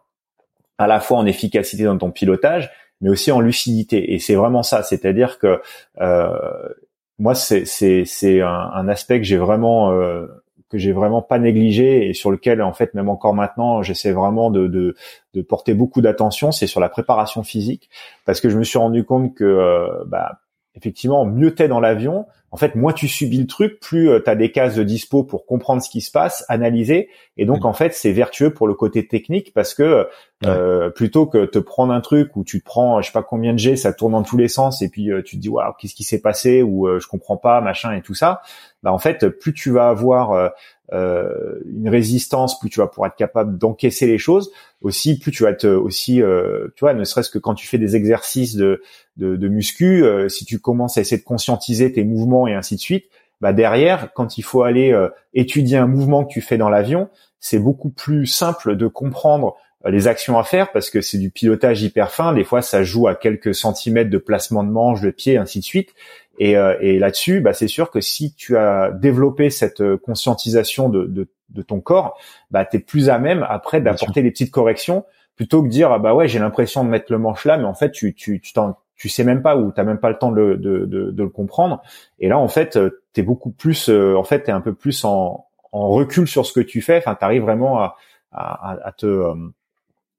à 0.79 0.87
la 0.87 1.01
fois 1.01 1.19
en 1.19 1.27
efficacité 1.27 1.85
dans 1.85 1.99
ton 1.99 2.11
pilotage, 2.11 2.71
mais 3.01 3.09
aussi 3.09 3.33
en 3.33 3.41
lucidité. 3.41 4.15
Et 4.15 4.19
c'est 4.19 4.35
vraiment 4.35 4.63
ça, 4.63 4.83
c'est-à-dire 4.83 5.39
que 5.39 5.61
euh, 6.01 6.39
moi, 7.19 7.35
c'est 7.35 7.65
c'est 7.65 8.41
un, 8.41 8.71
un, 8.75 8.89
aspect 8.89 9.19
que 9.19 9.27
j'ai 9.27 9.37
vraiment 9.37 9.93
euh, 9.93 10.27
que 10.71 10.79
j'ai 10.79 10.93
vraiment 10.93 11.21
pas 11.21 11.39
négligé 11.39 12.09
et 12.09 12.15
sur 12.15 12.31
lequel 12.31 12.63
en 12.63 12.73
fait 12.73 12.95
même 12.95 13.09
encore 13.09 13.35
maintenant 13.35 13.83
j'essaie 13.83 14.13
vraiment 14.13 14.51
de, 14.51 14.67
de, 14.69 14.95
de 15.35 15.43
porter 15.43 15.75
beaucoup 15.75 16.01
d'attention, 16.01 16.53
c'est 16.53 16.67
sur 16.67 16.81
la 16.81 16.89
préparation 16.89 17.43
physique 17.43 17.91
parce 18.25 18.41
que 18.41 18.49
je 18.49 18.59
me 18.59 18.65
suis 18.65 18.79
rendu 18.79 19.05
compte 19.05 19.35
que 19.35 19.45
euh, 19.45 20.05
bah, 20.07 20.41
effectivement 20.75 21.27
mieux 21.27 21.55
t'es 21.55 21.69
dans 21.69 21.81
l'avion, 21.81 22.27
en 22.53 22.57
fait, 22.57 22.75
moins 22.75 22.93
tu 22.93 23.07
subis 23.07 23.39
le 23.39 23.47
truc, 23.47 23.79
plus 23.79 24.11
euh, 24.11 24.21
tu 24.21 24.29
as 24.29 24.35
des 24.35 24.51
cases 24.51 24.75
de 24.75 24.83
dispo 24.83 25.23
pour 25.23 25.47
comprendre 25.47 25.83
ce 25.83 25.89
qui 25.89 26.01
se 26.01 26.11
passe, 26.11 26.45
analyser. 26.49 27.09
Et 27.37 27.47
donc, 27.47 27.65
en 27.65 27.73
fait, 27.73 27.95
c'est 27.95 28.11
vertueux 28.11 28.53
pour 28.53 28.67
le 28.67 28.75
côté 28.75 29.07
technique 29.07 29.53
parce 29.55 29.73
que 29.73 30.09
euh, 30.45 30.91
plutôt 30.91 31.27
que 31.27 31.45
te 31.45 31.61
prendre 31.61 31.93
un 31.93 32.01
truc 32.01 32.35
où 32.35 32.43
tu 32.43 32.61
te 32.61 32.65
prends, 32.65 33.01
je 33.01 33.07
sais 33.07 33.13
pas 33.13 33.23
combien 33.23 33.53
de 33.53 33.59
G, 33.59 33.77
ça 33.77 33.93
tourne 33.93 34.13
dans 34.13 34.25
tous 34.25 34.37
les 34.37 34.49
sens 34.49 34.83
et 34.83 34.89
puis 34.89 35.13
euh, 35.13 35.23
tu 35.23 35.37
te 35.37 35.41
dis 35.41 35.49
waouh, 35.49 35.73
qu'est-ce 35.79 35.95
qui 35.95 36.03
s'est 36.03 36.21
passé 36.21 36.63
ou 36.63 36.89
je 36.99 37.07
comprends 37.07 37.37
pas, 37.37 37.61
machin 37.61 37.93
et 37.93 38.03
tout 38.03 38.15
ça. 38.15 38.43
Bah 38.83 38.93
en 38.93 38.99
fait, 38.99 39.29
plus 39.29 39.53
tu 39.53 39.71
vas 39.71 39.89
avoir 39.89 40.53
euh, 40.93 41.61
une 41.73 41.89
résistance, 41.89 42.59
plus 42.59 42.69
tu 42.69 42.81
vas 42.81 42.89
pouvoir 42.89 43.11
être 43.11 43.17
capable 43.17 43.59
d'encaisser 43.59 44.07
les 44.07 44.19
choses. 44.19 44.51
Aussi, 44.81 45.19
plus 45.19 45.31
tu 45.31 45.45
vas 45.45 45.51
être 45.51 45.69
aussi, 45.69 46.21
euh, 46.21 46.69
tu 46.75 46.81
vois, 46.81 46.95
ne 46.95 47.05
serait-ce 47.05 47.31
que 47.31 47.39
quand 47.39 47.55
tu 47.55 47.69
fais 47.69 47.79
des 47.79 47.95
exercices 47.95 48.57
de, 48.57 48.83
de, 49.17 49.37
de 49.37 49.49
muscu, 49.49 50.03
euh, 50.03 50.29
si 50.29 50.45
tu 50.45 50.59
commences 50.59 50.99
à 50.99 51.03
essayer 51.03 51.19
de 51.19 51.25
conscientiser 51.25 51.93
tes 51.93 52.03
mouvements 52.03 52.49
et 52.49 52.55
ainsi 52.55 52.75
de 52.75 52.81
suite, 52.81 53.05
bah 53.41 53.53
derrière, 53.53 54.13
quand 54.15 54.37
il 54.37 54.43
faut 54.43 54.63
aller 54.63 54.95
étudier 55.33 55.79
un 55.79 55.87
mouvement 55.87 56.25
que 56.27 56.33
tu 56.33 56.43
fais 56.43 56.59
dans 56.59 56.69
l'avion, 56.69 57.09
c'est 57.39 57.59
beaucoup 57.59 57.89
plus 57.89 58.27
simple 58.27 58.77
de 58.77 58.87
comprendre 58.87 59.57
les 59.89 60.09
actions 60.09 60.39
à 60.39 60.45
faire 60.45 60.73
parce 60.73 60.91
que 60.91 61.01
c'est 61.01 61.17
du 61.17 61.31
pilotage 61.31 61.83
hyper 61.83 62.11
fin. 62.11 62.35
Des 62.35 62.45
fois, 62.45 62.61
ça 62.61 62.83
joue 62.83 63.09
à 63.09 63.15
quelques 63.15 63.55
centimètres 63.55 64.11
de 64.11 64.19
placement 64.19 64.63
de 64.63 64.69
manche, 64.69 65.01
de 65.01 65.11
pied, 65.11 65.39
ainsi 65.39 65.61
de 65.61 65.65
suite. 65.65 65.95
Et, 66.41 66.57
euh, 66.57 66.75
et 66.81 66.99
là-dessus, 66.99 67.41
bah, 67.41 67.53
c'est 67.53 67.69
sûr 67.69 67.91
que 67.91 68.01
si 68.01 68.35
tu 68.35 68.57
as 68.57 68.91
développé 68.91 69.51
cette 69.51 69.83
euh, 69.83 69.99
conscientisation 69.99 70.89
de, 70.89 71.05
de, 71.05 71.29
de 71.51 71.63
ton 71.63 71.81
corps, 71.81 72.19
bah, 72.51 72.65
tu 72.65 72.79
es 72.79 72.81
plus 72.81 73.11
à 73.11 73.19
même 73.19 73.47
après 73.49 73.83
d'apporter 73.83 74.23
des 74.23 74.31
petites 74.31 74.51
corrections 74.51 75.05
plutôt 75.37 75.63
que 75.63 75.69
dire 75.69 75.91
ah 75.91 75.99
bah 75.99 76.13
ouais 76.13 76.29
j'ai 76.29 76.39
l'impression 76.39 76.85
de 76.85 76.91
mettre 76.91 77.11
le 77.11 77.19
manche 77.19 77.47
là, 77.47 77.57
mais 77.57 77.65
en 77.65 77.73
fait 77.73 77.93
tu 77.93 78.15
tu 78.15 78.41
tu, 78.43 78.53
tu 78.97 79.09
sais 79.09 79.25
même 79.25 79.41
pas 79.41 79.57
ou 79.57 79.71
t'as 79.71 79.85
même 79.85 79.99
pas 79.99 80.11
le 80.11 80.19
temps 80.19 80.33
de, 80.33 80.55
de, 80.55 80.85
de, 80.85 81.11
de, 81.11 81.23
le 81.23 81.31
comprendre. 81.31 81.81
Et 82.19 82.29
là 82.29 82.39
en 82.39 82.49
fait 82.49 82.77
euh, 82.77 83.03
tu 83.15 83.21
es 83.21 83.23
beaucoup 83.23 83.51
plus 83.51 83.89
en 83.89 84.25
fait 84.25 84.43
t'es 84.43 84.53
un 84.53 84.61
peu 84.61 84.75
plus 84.75 85.03
en, 85.05 85.47
en 85.73 85.89
recul 85.89 86.29
sur 86.29 86.45
ce 86.45 86.53
que 86.53 86.61
tu 86.61 86.83
fais. 86.83 86.99
Enfin 86.99 87.15
t'arrives 87.15 87.43
vraiment 87.43 87.79
à, 87.81 87.97
à, 88.33 88.77
à 88.85 88.93
te 88.93 89.33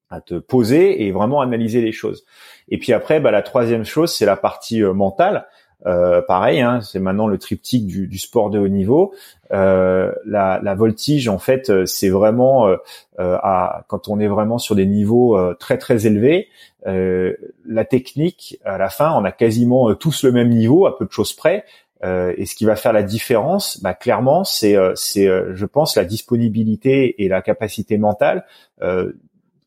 à 0.10 0.22
te 0.22 0.36
poser 0.36 1.04
et 1.06 1.12
vraiment 1.12 1.42
analyser 1.42 1.82
les 1.82 1.92
choses. 1.92 2.26
Et 2.68 2.78
puis 2.78 2.92
après, 2.92 3.20
bah, 3.20 3.32
la 3.32 3.42
troisième 3.42 3.86
chose, 3.86 4.14
c'est 4.14 4.26
la 4.26 4.36
partie 4.36 4.82
mentale. 4.82 5.48
Euh, 5.86 6.22
pareil, 6.22 6.62
hein, 6.62 6.82
c'est 6.82 7.00
maintenant 7.00 7.28
le 7.28 7.38
triptyque 7.38 7.88
du, 7.88 8.08
du, 8.08 8.18
sport 8.18 8.50
de 8.50 8.60
haut 8.60 8.68
niveau. 8.68 9.14
Euh, 9.52 10.12
la, 10.26 10.60
la, 10.62 10.76
voltige, 10.76 11.28
en 11.28 11.40
fait, 11.40 11.70
euh, 11.70 11.86
c'est 11.86 12.10
vraiment 12.10 12.68
euh, 12.68 12.78
euh, 13.20 13.38
à, 13.42 13.84
quand 13.88 14.08
on 14.08 14.20
est 14.20 14.28
vraiment 14.28 14.60
sur 14.60 14.76
des 14.76 14.86
niveaux 14.86 15.38
très 15.56 15.78
très 15.78 16.06
élevés. 16.06 16.48
la 16.86 17.86
technique, 17.86 18.60
à 18.64 18.78
la 18.78 18.90
fin, 18.90 19.12
on 19.14 19.24
a 19.24 19.32
quasiment 19.32 19.94
tous 19.96 20.24
le 20.24 20.32
même 20.32 20.50
niveau, 20.50 20.86
à 20.86 20.98
peu 20.98 21.06
de 21.06 21.12
choses 21.12 21.34
près. 21.34 21.66
et 22.04 22.46
ce 22.46 22.56
qui 22.56 22.66
va 22.66 22.76
faire 22.76 22.94
la 22.94 23.04
différence, 23.04 23.80
bah, 23.82 23.94
clairement, 23.94 24.44
c'est, 24.44 24.76
c'est, 24.96 25.28
je 25.54 25.66
pense, 25.66 25.96
la 25.96 26.06
disponibilité 26.06 27.24
et 27.24 27.28
la 27.28 27.42
capacité 27.42 27.98
mentale 27.98 28.46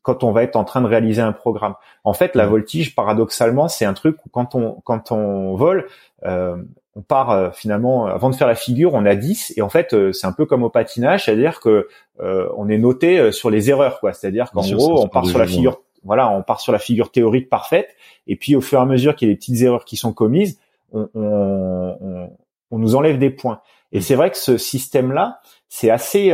quand 0.05 0.23
on 0.23 0.31
va 0.31 0.43
être 0.43 0.55
en 0.55 0.63
train 0.63 0.81
de 0.81 0.87
réaliser 0.87 1.23
un 1.23 1.31
programme. 1.31 1.73
En 2.03 2.13
fait, 2.13 2.35
la 2.35 2.45
voltige, 2.45 2.93
paradoxalement, 2.93 3.67
c'est 3.67 3.85
un 3.85 3.95
truc 3.95 4.17
où 4.23 4.29
quand 4.29 4.53
on 4.53 4.79
quand 4.83 5.11
on 5.11 5.55
vole, 5.55 5.87
euh, 6.25 6.57
on 6.95 7.01
part 7.01 7.31
euh, 7.31 7.49
finalement 7.51 8.05
avant 8.05 8.29
de 8.29 8.35
faire 8.35 8.47
la 8.47 8.55
figure, 8.55 8.93
on 8.93 9.03
a 9.03 9.15
10 9.15 9.53
et 9.57 9.63
en 9.63 9.69
fait 9.69 9.93
euh, 9.93 10.13
c'est 10.13 10.27
un 10.27 10.31
peu 10.31 10.45
comme 10.45 10.63
au 10.63 10.69
patinage, 10.69 11.25
c'est-à-dire 11.25 11.59
que 11.59 11.89
on 12.19 12.69
est 12.69 12.77
noté 12.77 13.31
sur 13.31 13.49
les 13.49 13.69
erreurs 13.69 13.99
quoi, 13.99 14.13
c'est-à-dire 14.13 14.51
qu'en 14.51 14.61
gros 14.61 15.01
on 15.03 15.09
part 15.09 15.25
sur 15.25 15.39
la 15.39 15.47
figure 15.47 15.81
voilà, 16.03 16.29
on 16.29 16.43
part 16.43 16.61
sur 16.61 16.71
la 16.71 16.79
figure 16.79 17.11
théorique 17.11 17.49
parfaite 17.49 17.89
et 18.27 18.35
puis 18.35 18.55
au 18.55 18.61
fur 18.61 18.79
et 18.79 18.81
à 18.81 18.85
mesure 18.85 19.15
qu'il 19.15 19.27
y 19.27 19.31
a 19.31 19.33
des 19.33 19.37
petites 19.37 19.61
erreurs 19.63 19.85
qui 19.85 19.97
sont 19.97 20.13
commises, 20.13 20.59
on, 20.93 21.09
on, 21.15 22.29
on 22.71 22.77
nous 22.77 22.95
enlève 22.95 23.17
des 23.17 23.31
points. 23.31 23.59
Et 23.91 23.97
mm. 23.97 24.01
c'est 24.01 24.15
vrai 24.15 24.29
que 24.29 24.37
ce 24.37 24.57
système-là, 24.57 25.39
c'est 25.67 25.89
assez, 25.89 26.31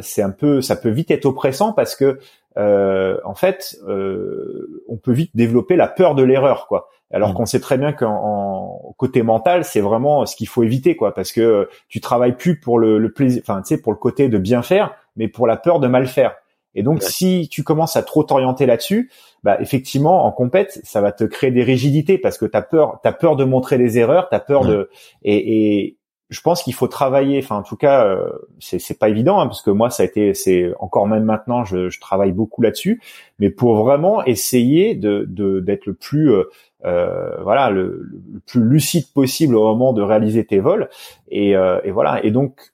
c'est 0.00 0.22
un 0.22 0.30
peu, 0.30 0.62
ça 0.62 0.74
peut 0.74 0.88
vite 0.88 1.10
être 1.10 1.26
oppressant 1.26 1.72
parce 1.74 1.94
que 1.94 2.18
euh, 2.60 3.18
en 3.24 3.34
fait, 3.34 3.78
euh, 3.88 4.82
on 4.88 4.96
peut 4.96 5.12
vite 5.12 5.30
développer 5.34 5.76
la 5.76 5.88
peur 5.88 6.14
de 6.14 6.22
l'erreur, 6.22 6.66
quoi. 6.66 6.88
Alors 7.12 7.30
mm. 7.30 7.34
qu'on 7.34 7.46
sait 7.46 7.60
très 7.60 7.78
bien 7.78 7.92
qu'en 7.92 8.94
côté 8.98 9.22
mental, 9.22 9.64
c'est 9.64 9.80
vraiment 9.80 10.26
ce 10.26 10.36
qu'il 10.36 10.48
faut 10.48 10.62
éviter, 10.62 10.94
quoi, 10.94 11.14
parce 11.14 11.32
que 11.32 11.68
tu 11.88 12.00
travailles 12.00 12.36
plus 12.36 12.60
pour 12.60 12.78
le, 12.78 12.98
le 12.98 13.12
plaisir, 13.12 13.42
enfin, 13.42 13.62
tu 13.62 13.74
sais, 13.74 13.80
pour 13.80 13.92
le 13.92 13.98
côté 13.98 14.28
de 14.28 14.38
bien 14.38 14.62
faire, 14.62 14.94
mais 15.16 15.26
pour 15.26 15.46
la 15.46 15.56
peur 15.56 15.80
de 15.80 15.88
mal 15.88 16.06
faire. 16.06 16.36
Et 16.74 16.82
donc, 16.82 17.02
si 17.02 17.48
tu 17.50 17.64
commences 17.64 17.96
à 17.96 18.02
trop 18.02 18.22
t'orienter 18.22 18.64
là-dessus, 18.64 19.10
bah 19.42 19.60
effectivement, 19.60 20.24
en 20.24 20.30
compète, 20.30 20.80
ça 20.84 21.00
va 21.00 21.10
te 21.10 21.24
créer 21.24 21.50
des 21.50 21.64
rigidités 21.64 22.16
parce 22.16 22.38
que 22.38 22.46
t'as 22.46 22.62
peur, 22.62 23.00
t'as 23.02 23.12
peur 23.12 23.34
de 23.34 23.44
montrer 23.44 23.76
les 23.76 23.98
erreurs, 23.98 24.28
t'as 24.30 24.38
peur 24.38 24.64
de 24.64 24.88
et, 25.24 25.78
et, 25.78 25.96
je 26.30 26.40
pense 26.40 26.62
qu'il 26.62 26.74
faut 26.74 26.86
travailler. 26.86 27.38
Enfin, 27.42 27.56
en 27.56 27.62
tout 27.62 27.76
cas, 27.76 28.06
euh, 28.06 28.30
c'est 28.60 28.98
pas 28.98 29.08
évident 29.08 29.40
hein, 29.40 29.46
parce 29.46 29.62
que 29.62 29.70
moi, 29.70 29.90
ça 29.90 30.04
a 30.04 30.06
été, 30.06 30.32
c'est 30.32 30.72
encore 30.78 31.06
même 31.06 31.24
maintenant, 31.24 31.64
je, 31.64 31.98
travaille 32.00 32.32
beaucoup 32.32 32.62
là-dessus. 32.62 33.02
Mais 33.40 33.50
pour 33.50 33.76
vraiment 33.84 34.24
essayer 34.24 34.94
de 34.94 35.26
d'être 35.60 35.86
le 35.86 35.94
plus 35.94 36.32
euh, 36.32 36.44
euh, 36.84 37.42
voilà 37.42 37.70
le, 37.70 38.08
plus 38.46 38.62
lucide 38.62 39.12
possible 39.12 39.54
au 39.54 39.64
moment 39.64 39.92
de 39.92 40.02
réaliser 40.02 40.44
tes 40.44 40.60
vols. 40.60 40.88
Et, 41.28 41.56
euh, 41.56 41.80
et 41.84 41.90
voilà. 41.90 42.24
Et 42.24 42.30
donc 42.30 42.72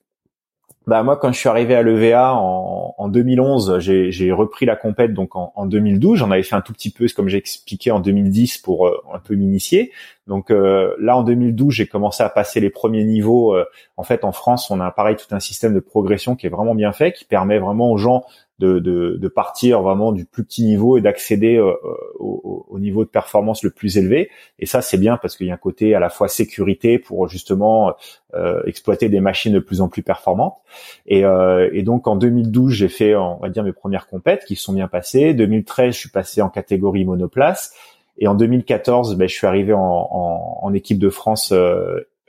bah 0.87 1.03
moi 1.03 1.17
quand 1.17 1.33
je 1.33 1.37
suis 1.37 1.49
arrivé 1.49 1.75
à 1.75 1.83
l'EVA 1.83 2.33
en, 2.33 2.95
en 2.97 3.09
2011, 3.09 3.79
j'ai 3.79 4.31
repris 4.31 4.65
la 4.65 4.77
compète 4.77 5.13
donc 5.13 5.35
en, 5.35 5.51
en 5.55 5.65
2012. 5.65 6.17
J'en 6.17 6.31
avais 6.31 6.43
fait 6.43 6.55
un 6.55 6.61
tout 6.61 6.71
petit 6.71 6.89
peu, 6.89 7.05
comme 7.13 7.27
j'ai 7.27 7.37
expliqué 7.37 7.91
en 7.91 7.99
2010 7.99 8.59
pour 8.59 8.87
euh, 8.87 9.03
un 9.13 9.19
peu 9.19 9.35
m'initier. 9.35 9.91
Donc 10.27 10.49
euh, 10.49 10.95
là 10.99 11.17
en 11.17 11.23
2012, 11.23 11.73
j'ai 11.73 11.87
commencé 11.87 12.23
à 12.23 12.29
passer 12.29 12.61
les 12.61 12.69
premiers 12.69 13.03
niveaux. 13.03 13.53
Euh, 13.53 13.65
en 13.97 14.03
fait, 14.03 14.23
en 14.23 14.31
France, 14.31 14.71
on 14.71 14.79
a 14.79 14.89
pareil 14.91 15.17
tout 15.17 15.35
un 15.35 15.41
système 15.41 15.73
de 15.73 15.81
progression 15.81 16.37
qui 16.37 16.47
est 16.47 16.49
vraiment 16.49 16.73
bien 16.73 16.93
fait, 16.93 17.11
qui 17.11 17.25
permet 17.25 17.59
vraiment 17.59 17.91
aux 17.91 17.97
gens 17.97 18.23
de, 18.59 18.79
de, 18.79 19.17
de, 19.19 19.27
partir 19.27 19.81
vraiment 19.83 20.11
du 20.11 20.25
plus 20.25 20.43
petit 20.43 20.63
niveau 20.63 20.97
et 20.97 21.01
d'accéder 21.01 21.57
euh, 21.57 21.69
euh, 21.69 21.93
au, 22.19 22.65
au, 22.69 22.79
niveau 22.79 23.03
de 23.03 23.09
performance 23.09 23.63
le 23.63 23.69
plus 23.69 23.97
élevé. 23.97 24.31
Et 24.57 24.65
ça, 24.65 24.81
c'est 24.81 24.97
bien 24.97 25.17
parce 25.17 25.37
qu'il 25.37 25.47
y 25.47 25.51
a 25.51 25.53
un 25.53 25.57
côté 25.57 25.93
à 25.93 25.99
la 25.99 26.09
fois 26.09 26.27
sécurité 26.27 26.97
pour 26.97 27.27
justement 27.27 27.93
euh, 28.33 28.61
exploiter 28.65 29.09
des 29.09 29.19
machines 29.19 29.53
de 29.53 29.59
plus 29.59 29.79
en 29.79 29.89
plus 29.89 30.01
performantes. 30.01 30.57
Et, 31.05 31.23
euh, 31.23 31.69
et 31.71 31.83
donc 31.83 32.07
en 32.07 32.15
2012, 32.15 32.73
j'ai 32.73 32.89
fait, 32.89 33.15
on 33.15 33.37
va 33.37 33.49
dire, 33.49 33.63
mes 33.63 33.73
premières 33.73 34.07
compètes 34.07 34.43
qui 34.45 34.55
sont 34.55 34.73
bien 34.73 34.87
passées. 34.87 35.35
2013, 35.35 35.93
je 35.93 35.99
suis 35.99 36.09
passé 36.09 36.41
en 36.41 36.49
catégorie 36.49 37.05
monoplace. 37.05 37.75
Et 38.17 38.27
en 38.27 38.33
2014, 38.33 39.15
ben, 39.17 39.29
je 39.29 39.35
suis 39.35 39.45
arrivé 39.45 39.73
en, 39.73 39.79
en, 39.79 40.59
en 40.63 40.73
équipe 40.73 40.97
de 40.97 41.09
France 41.09 41.53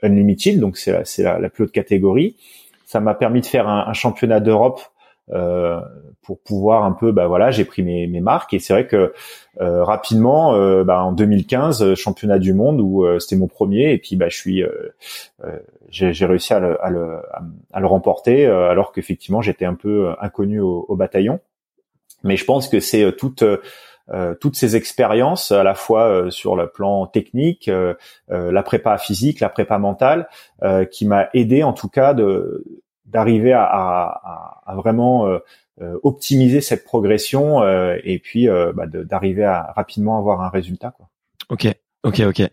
Unlimited, 0.03 0.59
donc 0.59 0.77
c'est 0.77 0.91
la, 1.23 1.39
la, 1.39 1.49
plus 1.49 1.63
haute 1.63 1.71
catégorie. 1.71 2.35
Ça 2.85 2.99
m'a 2.99 3.15
permis 3.15 3.41
de 3.41 3.47
faire 3.47 3.67
un, 3.67 3.87
un 3.87 3.93
championnat 3.93 4.39
d'Europe 4.39 4.81
euh, 5.31 5.79
pour 6.21 6.39
pouvoir 6.39 6.83
un 6.83 6.91
peu, 6.91 7.11
bah 7.11 7.27
voilà, 7.27 7.49
j'ai 7.49 7.65
pris 7.65 7.81
mes, 7.81 8.05
mes, 8.05 8.19
marques 8.19 8.53
et 8.53 8.59
c'est 8.59 8.73
vrai 8.73 8.85
que 8.85 9.13
euh, 9.61 9.83
rapidement, 9.83 10.53
euh, 10.53 10.83
bah, 10.83 11.03
en 11.03 11.11
2015, 11.11 11.95
championnat 11.95 12.39
du 12.39 12.53
monde 12.53 12.81
où 12.81 13.05
c'était 13.19 13.35
mon 13.35 13.47
premier 13.47 13.91
et 13.93 13.97
puis 13.97 14.15
bah 14.15 14.29
je 14.29 14.37
suis, 14.37 14.63
j'ai 15.89 16.25
réussi 16.25 16.53
à 16.53 16.59
le, 16.59 16.83
à 16.83 16.89
le, 16.89 17.19
à 17.73 17.79
le 17.79 17.87
remporter 17.87 18.45
alors 18.45 18.91
qu'effectivement 18.91 19.41
j'étais 19.41 19.65
un 19.65 19.73
peu 19.73 20.13
inconnu 20.19 20.59
au, 20.59 20.85
au, 20.87 20.95
bataillon. 20.95 21.39
Mais 22.23 22.35
je 22.35 22.45
pense 22.45 22.67
que 22.67 22.79
c'est 22.79 23.15
toute 23.15 23.43
toutes 24.39 24.55
ces 24.55 24.75
expériences, 24.75 25.51
à 25.51 25.63
la 25.63 25.75
fois 25.75 26.31
sur 26.31 26.55
le 26.55 26.67
plan 26.67 27.05
technique, 27.07 27.71
la 28.27 28.63
prépa 28.63 28.97
physique, 28.97 29.39
la 29.39 29.49
prépa 29.49 29.77
mentale, 29.79 30.27
qui 30.91 31.07
m'a 31.07 31.29
aidé 31.33 31.63
en 31.63 31.73
tout 31.73 31.89
cas 31.89 32.13
de 32.13 32.63
d'arriver 33.11 33.53
à, 33.53 33.63
à, 33.63 34.61
à, 34.65 34.75
vraiment 34.75 35.27
euh, 35.27 35.39
euh, 35.81 35.97
optimiser 36.03 36.61
cette 36.61 36.83
progression 36.83 37.61
euh, 37.61 37.97
et 38.03 38.19
puis 38.19 38.47
bah, 38.47 38.85
d'arriver 38.87 39.43
à 39.43 39.71
rapidement 39.75 40.17
avoir 40.17 40.41
un 40.41 40.49
résultat. 40.49 40.91
Quoi. 40.91 41.09
Ok. 41.49 41.67
Ok, 42.05 42.21
ok. 42.21 42.43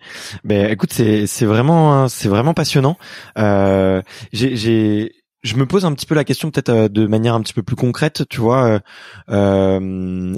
Ben, 0.43 0.73
écoute, 0.73 0.93
c'est 0.93 1.29
c'est 1.29 1.47
vraiment 1.47 2.09
c'est 2.09 2.29
vraiment 2.29 2.53
passionnant. 2.53 2.97
Euh, 3.39 4.03
j'ai 4.33 4.57
j'ai 4.57 5.13
je 5.45 5.55
me 5.55 5.67
pose 5.67 5.85
un 5.85 5.93
petit 5.95 6.07
peu 6.07 6.17
la 6.17 6.25
question 6.25 6.51
peut-être 6.51 6.89
de 6.89 7.07
manière 7.07 7.35
un 7.35 7.41
petit 7.43 7.53
peu 7.53 7.63
plus 7.63 7.77
concrète, 7.77 8.25
tu 8.29 8.41
vois. 8.41 8.81
Euh, 9.31 10.35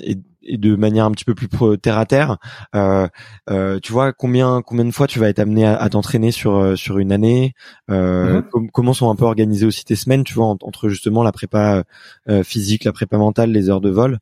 et 0.49 0.57
de 0.57 0.75
manière 0.77 1.05
un 1.05 1.11
petit 1.12 1.25
peu 1.25 1.35
plus 1.35 1.49
terre 1.79 1.99
à 1.99 2.07
terre, 2.07 2.39
tu 2.73 3.93
vois 3.93 4.12
combien 4.12 4.62
combien 4.62 4.85
de 4.85 4.91
fois 4.91 5.07
tu 5.07 5.19
vas 5.19 5.29
être 5.29 5.39
amené 5.39 5.66
à, 5.66 5.89
t'entraîner 5.89 6.33
sur 6.33 6.77
sur 6.77 6.99
une 6.99 7.12
année 7.12 7.55
mm-hmm. 7.89 8.70
Comment 8.73 8.93
sont 8.95 9.11
un 9.11 9.16
peu 9.16 9.25
organisées 9.25 9.66
aussi 9.66 9.85
tes 9.85 9.97
semaines, 9.97 10.25
tu 10.25 10.35
vois, 10.35 10.47
entre 10.47 10.89
justement 10.89 11.23
la 11.23 11.33
prépa 11.33 11.85
physique, 12.43 12.85
la 12.85 12.93
prépa 12.93 13.19
mentale, 13.19 13.51
les 13.51 13.70
heures 13.70 13.81
de 13.81 13.91
vol. 13.91 14.19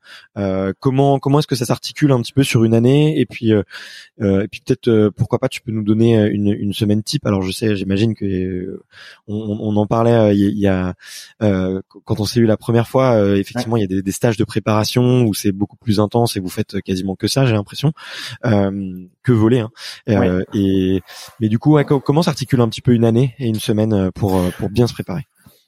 comment 0.80 1.18
comment 1.18 1.38
est-ce 1.38 1.46
que 1.46 1.56
ça 1.56 1.64
s'articule 1.64 2.12
un 2.12 2.20
petit 2.20 2.32
peu 2.32 2.42
sur 2.42 2.64
une 2.64 2.74
année 2.74 3.18
Et 3.18 3.26
puis 3.26 3.50
et 3.50 4.48
puis 4.50 4.60
peut-être 4.64 5.10
pourquoi 5.16 5.38
pas 5.38 5.48
tu 5.48 5.60
peux 5.62 5.72
nous 5.72 5.84
donner 5.84 6.26
une, 6.28 6.52
une 6.52 6.72
semaine 6.72 7.02
type. 7.02 7.26
Alors 7.26 7.42
je 7.42 7.52
sais, 7.52 7.76
j'imagine 7.76 8.14
que 8.14 8.80
on, 9.28 9.58
on, 9.60 9.76
en 9.76 9.86
parlait 9.86 10.36
il 10.36 10.58
y 10.58 10.66
a 10.66 10.94
quand 11.40 12.20
on 12.20 12.24
s'est 12.24 12.40
eu 12.40 12.46
la 12.46 12.56
première 12.56 12.88
fois. 12.88 13.36
effectivement, 13.36 13.76
il 13.76 13.80
y 13.80 13.84
a 13.84 13.88
des, 13.88 14.02
des 14.02 14.12
stages 14.12 14.36
de 14.36 14.44
préparation 14.44 15.22
où 15.22 15.34
c'est 15.34 15.52
beaucoup 15.52 15.76
plus 15.76 16.00
intense 16.00 16.15
et 16.36 16.40
vous 16.40 16.48
faites 16.48 16.80
quasiment 16.82 17.14
que 17.14 17.26
ça, 17.28 17.44
j'ai 17.44 17.54
l'impression, 17.54 17.92
euh, 18.44 18.70
que 19.22 19.32
voler. 19.32 19.60
Hein. 19.60 19.70
Euh, 20.08 20.42
et 20.54 21.02
mais 21.40 21.48
du 21.48 21.58
coup, 21.58 21.78
comment 21.84 22.22
s'articule 22.22 22.60
un 22.60 22.68
petit 22.68 22.80
peu 22.80 22.92
une 22.92 23.04
année 23.04 23.34
et 23.38 23.46
une 23.46 23.56
semaine 23.56 23.92
euh, 23.92 24.10
pour 24.10 24.40
pour 24.58 24.70
bien 24.70 24.86
se 24.86 24.94
préparer? 24.94 25.22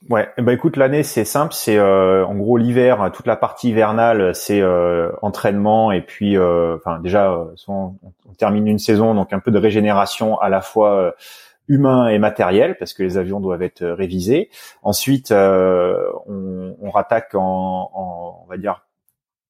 Ouais, 0.08 0.28
bah 0.38 0.52
écoute, 0.52 0.76
l'année 0.76 1.02
c'est 1.02 1.24
simple, 1.24 1.52
c'est 1.52 1.78
en 1.78 2.34
gros 2.36 2.56
l'hiver, 2.56 3.10
toute 3.12 3.26
la 3.26 3.36
partie 3.36 3.70
hivernale, 3.70 4.34
c'est 4.34 4.62
entraînement 5.22 5.90
et 5.92 6.00
puis, 6.00 6.38
enfin 6.38 7.00
déjà, 7.00 7.36
on, 7.66 7.96
on, 8.02 8.34
termine 8.38 8.68
une 8.68 8.78
saison, 8.78 9.14
donc 9.14 9.32
un 9.32 9.40
peu 9.40 9.50
de 9.50 9.58
régénération 9.58 10.38
à 10.38 10.48
la 10.48 10.60
fois 10.60 11.14
humain 11.66 12.06
et 12.06 12.18
matériel 12.18 12.78
parce 12.78 12.94
que 12.94 13.02
les 13.02 13.18
avions 13.18 13.40
doivent 13.40 13.60
être 13.60 13.84
révisés. 13.84 14.50
Ensuite, 14.82 15.32
on, 15.32 16.76
on 16.80 16.90
rattaque 16.90 17.34
en, 17.34 17.90
en, 17.92 18.44
on 18.44 18.48
va 18.48 18.56
dire 18.56 18.87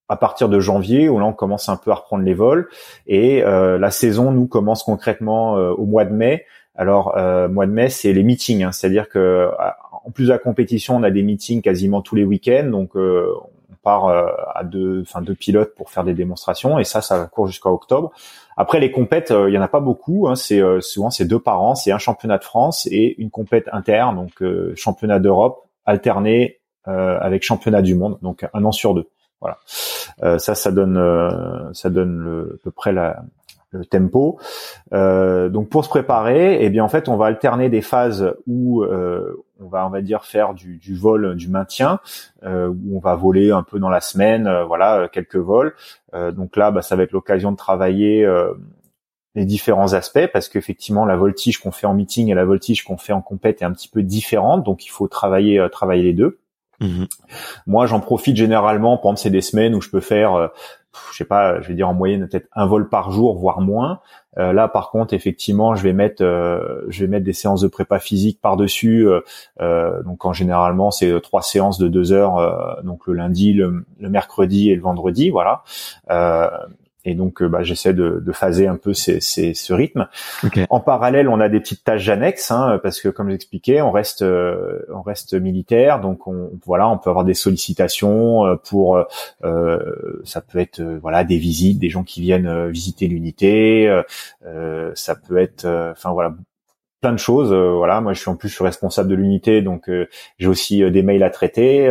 à 0.09 0.17
partir 0.17 0.49
de 0.49 0.59
janvier 0.59 1.07
où 1.07 1.19
là 1.19 1.25
on 1.25 1.33
commence 1.33 1.69
un 1.69 1.77
peu 1.77 1.91
à 1.91 1.95
reprendre 1.95 2.23
les 2.23 2.33
vols 2.33 2.67
et 3.07 3.43
euh, 3.43 3.77
la 3.77 3.91
saison 3.91 4.31
nous 4.31 4.47
commence 4.47 4.83
concrètement 4.83 5.57
euh, 5.57 5.71
au 5.71 5.85
mois 5.85 6.03
de 6.03 6.13
mai. 6.13 6.45
Alors 6.75 7.15
euh, 7.17 7.47
mois 7.47 7.67
de 7.67 7.71
mai 7.71 7.89
c'est 7.89 8.11
les 8.11 8.23
meetings, 8.23 8.63
hein. 8.63 8.71
c'est-à-dire 8.71 9.07
que 9.07 9.49
en 10.03 10.11
plus 10.11 10.25
de 10.25 10.31
la 10.31 10.39
compétition 10.39 10.95
on 10.95 11.03
a 11.03 11.11
des 11.11 11.21
meetings 11.21 11.61
quasiment 11.61 12.01
tous 12.01 12.15
les 12.15 12.23
week-ends 12.23 12.69
donc 12.71 12.95
on 12.95 13.75
part 13.83 14.07
à 14.55 14.63
deux, 14.63 15.01
enfin 15.01 15.21
deux 15.21 15.35
pilotes 15.35 15.75
pour 15.75 15.89
faire 15.91 16.03
des 16.03 16.13
démonstrations 16.13 16.79
et 16.79 16.83
ça 16.83 17.01
ça 17.01 17.25
court 17.25 17.47
jusqu'à 17.47 17.69
octobre. 17.69 18.11
Après 18.57 18.79
les 18.79 18.91
compètes 18.91 19.31
il 19.47 19.53
y 19.53 19.57
en 19.57 19.61
a 19.61 19.67
pas 19.67 19.79
beaucoup, 19.79 20.27
hein. 20.27 20.35
c'est 20.35 20.61
souvent 20.79 21.11
c'est 21.11 21.25
deux 21.25 21.39
par 21.39 21.61
an, 21.61 21.75
c'est 21.75 21.91
un 21.91 21.97
championnat 21.97 22.37
de 22.37 22.43
France 22.43 22.87
et 22.89 23.21
une 23.21 23.29
compète 23.29 23.69
interne 23.73 24.15
donc 24.15 24.41
championnat 24.75 25.19
d'Europe 25.19 25.67
alterné 25.85 26.59
avec 26.85 27.43
championnat 27.43 27.81
du 27.81 27.93
monde 27.93 28.17
donc 28.21 28.47
un 28.53 28.63
an 28.63 28.71
sur 28.71 28.95
deux. 28.95 29.07
Voilà. 29.41 29.57
Euh, 30.23 30.37
ça, 30.37 30.55
ça 30.55 30.71
donne, 30.71 30.97
euh, 30.97 31.73
ça 31.73 31.89
donne 31.89 32.17
le, 32.19 32.59
à 32.59 32.63
peu 32.63 32.71
près 32.71 32.91
le 32.91 33.85
tempo. 33.85 34.39
Euh, 34.93 35.49
donc 35.49 35.69
pour 35.69 35.85
se 35.85 35.89
préparer, 35.89 36.63
eh 36.63 36.69
bien 36.69 36.83
en 36.83 36.89
fait 36.89 37.07
on 37.07 37.17
va 37.17 37.27
alterner 37.27 37.69
des 37.69 37.81
phases 37.81 38.33
où 38.47 38.83
on 38.83 39.67
va 39.67 39.85
on 39.85 39.89
va 39.89 40.01
dire 40.01 40.25
faire 40.25 40.53
du, 40.53 40.95
vol, 40.95 41.35
du 41.35 41.49
maintien, 41.49 41.99
où 42.43 42.97
on 42.97 42.99
va 42.99 43.15
voler 43.15 43.51
un 43.51 43.63
peu 43.63 43.79
dans 43.79 43.89
la 43.89 44.01
semaine, 44.01 44.49
voilà 44.67 45.07
quelques 45.11 45.35
vols. 45.35 45.75
donc 46.13 46.57
là, 46.57 46.71
bah, 46.71 46.81
ça 46.81 46.95
va 46.95 47.03
être 47.03 47.11
l'occasion 47.11 47.51
de 47.51 47.57
travailler 47.57 48.27
les 49.35 49.45
différents 49.45 49.93
aspects 49.93 50.27
parce 50.33 50.49
qu'effectivement 50.49 51.05
la 51.05 51.15
voltige 51.15 51.59
qu'on 51.59 51.71
fait 51.71 51.85
en 51.85 51.93
meeting 51.93 52.29
et 52.29 52.33
la 52.33 52.45
voltige 52.45 52.83
qu'on 52.83 52.97
fait 52.97 53.13
en 53.13 53.21
compète 53.21 53.61
est 53.61 53.65
un 53.65 53.71
petit 53.71 53.87
peu 53.87 54.01
différente, 54.01 54.63
donc 54.63 54.85
il 54.85 54.89
faut 54.89 55.07
travailler 55.07 55.65
travailler 55.71 56.03
les 56.03 56.13
deux. 56.13 56.38
Mhm. 56.79 57.07
Moi, 57.67 57.85
j'en 57.85 57.99
profite 57.99 58.37
généralement. 58.37 58.97
Exemple, 58.97 59.19
c'est 59.19 59.29
des 59.29 59.41
semaines 59.41 59.75
où 59.75 59.81
je 59.81 59.89
peux 59.89 59.99
faire, 59.99 60.35
euh, 60.35 60.47
je 61.11 61.17
sais 61.17 61.25
pas, 61.25 61.61
je 61.61 61.67
vais 61.67 61.73
dire 61.73 61.89
en 61.89 61.93
moyenne 61.93 62.27
peut-être 62.27 62.47
un 62.53 62.65
vol 62.65 62.89
par 62.89 63.11
jour, 63.11 63.37
voire 63.37 63.61
moins. 63.61 63.99
Euh, 64.37 64.53
là, 64.53 64.67
par 64.67 64.91
contre, 64.91 65.13
effectivement, 65.13 65.75
je 65.75 65.83
vais 65.83 65.93
mettre, 65.93 66.23
euh, 66.23 66.81
je 66.87 67.01
vais 67.01 67.07
mettre 67.07 67.25
des 67.25 67.33
séances 67.33 67.61
de 67.61 67.67
prépa 67.67 67.99
physique 67.99 68.39
par 68.41 68.57
dessus. 68.57 69.07
donc, 69.59 70.25
en 70.25 70.33
généralement, 70.33 70.91
c'est 70.91 71.19
trois 71.21 71.41
séances 71.41 71.77
de 71.77 71.87
deux 71.87 72.11
heures. 72.11 72.81
donc 72.83 73.07
le 73.07 73.13
lundi, 73.13 73.53
le, 73.53 73.85
mercredi 73.99 74.69
et 74.69 74.75
le 74.75 74.81
vendredi, 74.81 75.29
voilà. 75.29 75.63
Et 77.05 77.15
donc, 77.15 77.41
euh, 77.41 77.47
bah, 77.47 77.63
j'essaie 77.63 77.93
de, 77.93 78.21
de, 78.23 78.31
phaser 78.33 78.67
un 78.67 78.75
peu 78.75 78.93
ces, 78.93 79.21
ces, 79.21 79.53
ce 79.53 79.71
rythme. 79.71 80.07
En 80.69 80.81
parallèle, 80.81 81.29
on 81.29 81.39
a 81.39 81.47
des 81.47 81.61
petites 81.61 81.83
tâches 81.83 82.09
annexes, 82.09 82.51
hein, 82.51 82.79
parce 82.83 82.99
que 82.99 83.07
comme 83.07 83.29
j'expliquais, 83.29 83.81
on 83.81 83.91
reste, 83.91 84.21
euh, 84.21 84.85
on 84.93 85.01
reste 85.01 85.33
militaire, 85.33 86.01
donc 86.01 86.27
on, 86.27 86.51
voilà, 86.65 86.89
on 86.89 86.97
peut 86.97 87.09
avoir 87.09 87.23
des 87.23 87.33
sollicitations 87.33 88.45
euh, 88.45 88.55
pour, 88.55 89.01
euh, 89.45 89.79
ça 90.25 90.41
peut 90.41 90.59
être 90.59 90.81
voilà 90.81 91.23
des 91.23 91.37
visites, 91.37 91.79
des 91.79 91.89
gens 91.89 92.03
qui 92.03 92.19
viennent 92.21 92.69
visiter 92.69 93.07
l'unité, 93.07 94.01
ça 94.93 95.15
peut 95.15 95.37
être, 95.37 95.65
enfin 95.65 96.11
voilà, 96.11 96.35
plein 97.01 97.13
de 97.13 97.17
choses. 97.17 97.53
voilà, 97.53 98.01
moi 98.01 98.11
je 98.11 98.19
suis 98.19 98.29
en 98.29 98.35
plus 98.35 98.49
je 98.49 98.55
suis 98.55 98.63
responsable 98.63 99.09
de 99.09 99.15
l'unité, 99.15 99.61
donc 99.61 99.89
j'ai 100.37 100.47
aussi 100.47 100.89
des 100.91 101.01
mails 101.01 101.23
à 101.23 101.29
traiter. 101.29 101.89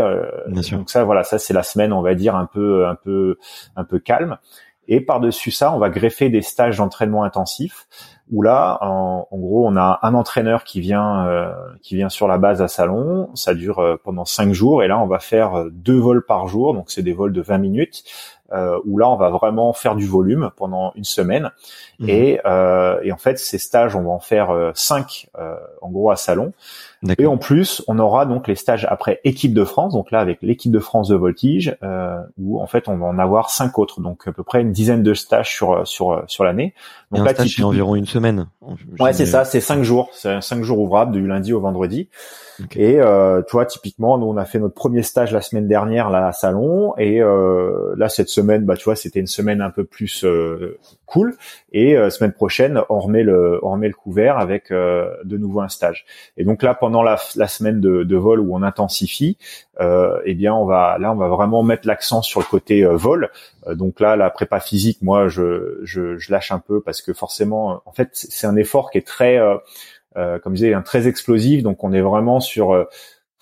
donc 0.49 0.91
ça, 0.91 1.05
voilà, 1.05 1.25
ça 1.25 1.39
c'est 1.39 1.55
la 1.55 1.63
semaine, 1.63 1.93
on 1.93 2.03
va 2.03 2.15
dire 2.15 2.37
un 2.37 2.47
peu, 2.47 2.87
un 2.87 2.95
peu, 2.95 3.39
un 3.77 3.85
peu 3.85 3.99
calme. 3.99 4.39
Et 4.89 5.01
par-dessus 5.01 5.51
ça, 5.51 5.73
on 5.73 5.79
va 5.79 5.91
greffer 5.91 6.31
des 6.31 6.43
stages 6.43 6.79
d'entraînement 6.79 7.23
intensif 7.23 7.87
où 8.31 8.43
là, 8.43 8.79
en, 8.83 9.27
gros, 9.33 9.67
on 9.67 9.77
a 9.77 10.01
un 10.03 10.15
entraîneur 10.15 10.65
qui 10.65 10.81
vient 10.81 11.27
euh, 11.27 11.53
qui 11.83 11.97
vient 11.97 12.09
sur 12.09 12.29
la 12.29 12.39
base 12.39 12.61
à 12.61 12.69
Salon. 12.69 13.31
Ça 13.35 13.55
dure 13.55 13.79
euh, 13.79 13.97
pendant 14.03 14.25
cinq 14.25 14.53
jours 14.53 14.83
et 14.83 14.89
là, 14.89 14.99
on 14.99 15.07
va 15.07 15.19
faire 15.19 15.55
euh, 15.55 15.71
deux 15.71 15.99
vols 15.99 16.25
par 16.25 16.49
jour. 16.49 16.75
Donc, 16.75 16.91
c'est 16.91 17.03
des 17.03 17.13
vols 17.13 17.33
de 17.33 17.41
20 17.41 17.59
minutes 17.59 18.05
euh, 18.53 18.79
où 18.85 18.99
là, 18.99 19.09
on 19.09 19.17
va 19.17 19.31
vraiment 19.31 19.73
faire 19.73 19.95
du 19.95 20.07
volume 20.07 20.51
pendant 20.57 20.93
une 20.95 21.05
semaine. 21.05 21.51
Mhm. 22.01 22.09
Et, 22.09 22.41
et, 23.03 23.13
en 23.13 23.19
fait, 23.19 23.39
ces 23.39 23.59
stages, 23.59 23.97
on 23.97 24.03
va 24.03 24.11
en 24.11 24.21
faire 24.21 24.73
cinq 24.75 25.29
en 25.81 25.91
gros 25.91 26.11
à 26.11 26.17
Salon. 26.17 26.53
Et 27.19 27.27
en 27.27 27.37
plus, 27.37 27.83
on 27.87 27.99
aura 27.99 28.27
donc 28.27 28.49
les 28.49 28.57
stages 28.57 28.87
après 28.89 29.21
équipe 29.25 29.55
de 29.55 29.65
France, 29.65 29.93
donc 29.93 30.11
là 30.11 30.19
avec 30.19 30.39
l'équipe 30.43 30.73
de 30.73 30.81
France 30.81 31.09
de 31.09 31.15
voltige, 31.15 31.77
euh, 31.83 32.21
où 32.39 32.61
en 32.61 32.67
fait 32.67 32.89
on 32.89 32.97
va 32.97 33.07
en 33.07 33.19
avoir 33.19 33.51
cinq 33.51 33.79
autres, 33.79 34.01
donc 34.01 34.27
à 34.27 34.33
peu 34.33 34.43
près 34.43 34.63
une 34.63 34.73
dizaine 34.73 35.03
de 35.03 35.15
stages 35.15 35.55
sur 35.55 35.87
sur 35.87 36.25
sur 36.27 36.45
l'année. 36.45 36.75
Donc 37.13 37.25
là, 37.25 37.35
stage, 37.35 37.55
c'est 37.57 37.63
environ 37.63 37.95
une 37.95 38.07
semaine. 38.07 38.49
Ouais, 38.99 39.13
c'est 39.13 39.27
ça, 39.27 39.45
c'est 39.45 39.61
cinq 39.61 39.83
jours, 39.83 40.11
c'est 40.13 40.41
cinq 40.41 40.65
jours 40.65 40.81
ouvrables 40.81 41.13
du 41.13 41.27
lundi 41.27 41.53
au 41.53 41.61
vendredi. 41.61 42.09
Et 42.77 43.01
euh, 43.01 43.43
tu 43.43 43.53
vois, 43.53 43.67
typiquement, 43.67 44.19
nous 44.19 44.27
on 44.27 44.37
a 44.37 44.45
fait 44.45 44.59
notre 44.59 44.75
premier 44.75 45.03
stage 45.03 45.33
la 45.33 45.41
semaine 45.41 45.69
dernière 45.69 46.11
là 46.11 46.27
à 46.27 46.33
Salon, 46.33 46.95
et 46.99 47.23
euh, 47.23 47.95
là 47.97 48.09
cette 48.09 48.29
semaine, 48.29 48.65
bah 48.65 48.77
tu 48.77 48.85
vois, 48.85 48.97
c'était 48.97 49.21
une 49.21 49.27
semaine 49.27 49.61
un 49.61 49.71
peu 49.71 49.85
plus 49.85 50.25
euh, 50.25 50.79
cool. 51.07 51.37
Et 51.73 51.97
euh, 51.97 52.11
semaine 52.11 52.33
prochaine, 52.33 52.81
on 52.89 52.99
remet 52.99 53.23
le 53.23 53.61
on 53.63 53.73
remet 53.73 53.89
le 53.89 53.95
couvert 53.95 54.39
avec 54.39 54.71
euh, 54.71 55.15
de 55.25 55.37
nouveau 55.37 55.61
un 55.61 55.69
stage. 55.69 56.05
Et 56.37 56.45
donc 56.45 56.63
là, 56.63 56.75
pendant 56.75 57.03
la, 57.03 57.19
la 57.37 57.47
semaine 57.47 57.81
de, 57.81 58.03
de, 58.03 58.17
vol 58.17 58.41
où 58.41 58.55
on 58.55 58.63
intensifie, 58.63 59.37
euh, 59.81 60.21
eh 60.25 60.35
bien 60.35 60.55
on 60.55 60.65
va 60.65 60.99
là 60.99 61.13
on 61.13 61.17
va 61.17 61.29
vraiment 61.29 61.63
mettre 61.63 61.87
l'accent 61.87 62.23
sur 62.23 62.41
le 62.41 62.47
côté 62.47 62.85
vol. 62.85 63.31
donc 63.73 64.01
là, 64.01 64.17
la 64.17 64.31
prépa 64.31 64.59
physique, 64.59 64.99
moi 65.03 65.29
je, 65.29 65.79
je, 65.83 66.19
je 66.19 66.33
lâche 66.33 66.51
un 66.51 66.59
peu 66.59 66.81
parce 66.81 67.03
que 67.03 67.13
forcément, 67.13 67.83
en 67.87 67.93
fait, 67.93 68.09
c'est 68.13 68.47
un 68.47 68.57
effort 68.57 68.91
qui 68.91 68.99
est 68.99 69.07
très 69.07 69.39
comme 70.15 70.55
je 70.55 70.63
disais, 70.63 70.75
un 70.75 70.83
très 70.83 71.07
explosif. 71.07 71.63
Donc 71.63 71.85
on 71.85 71.93
est 71.93 72.01
vraiment 72.01 72.41
sur 72.41 72.73
euh, 72.73 72.85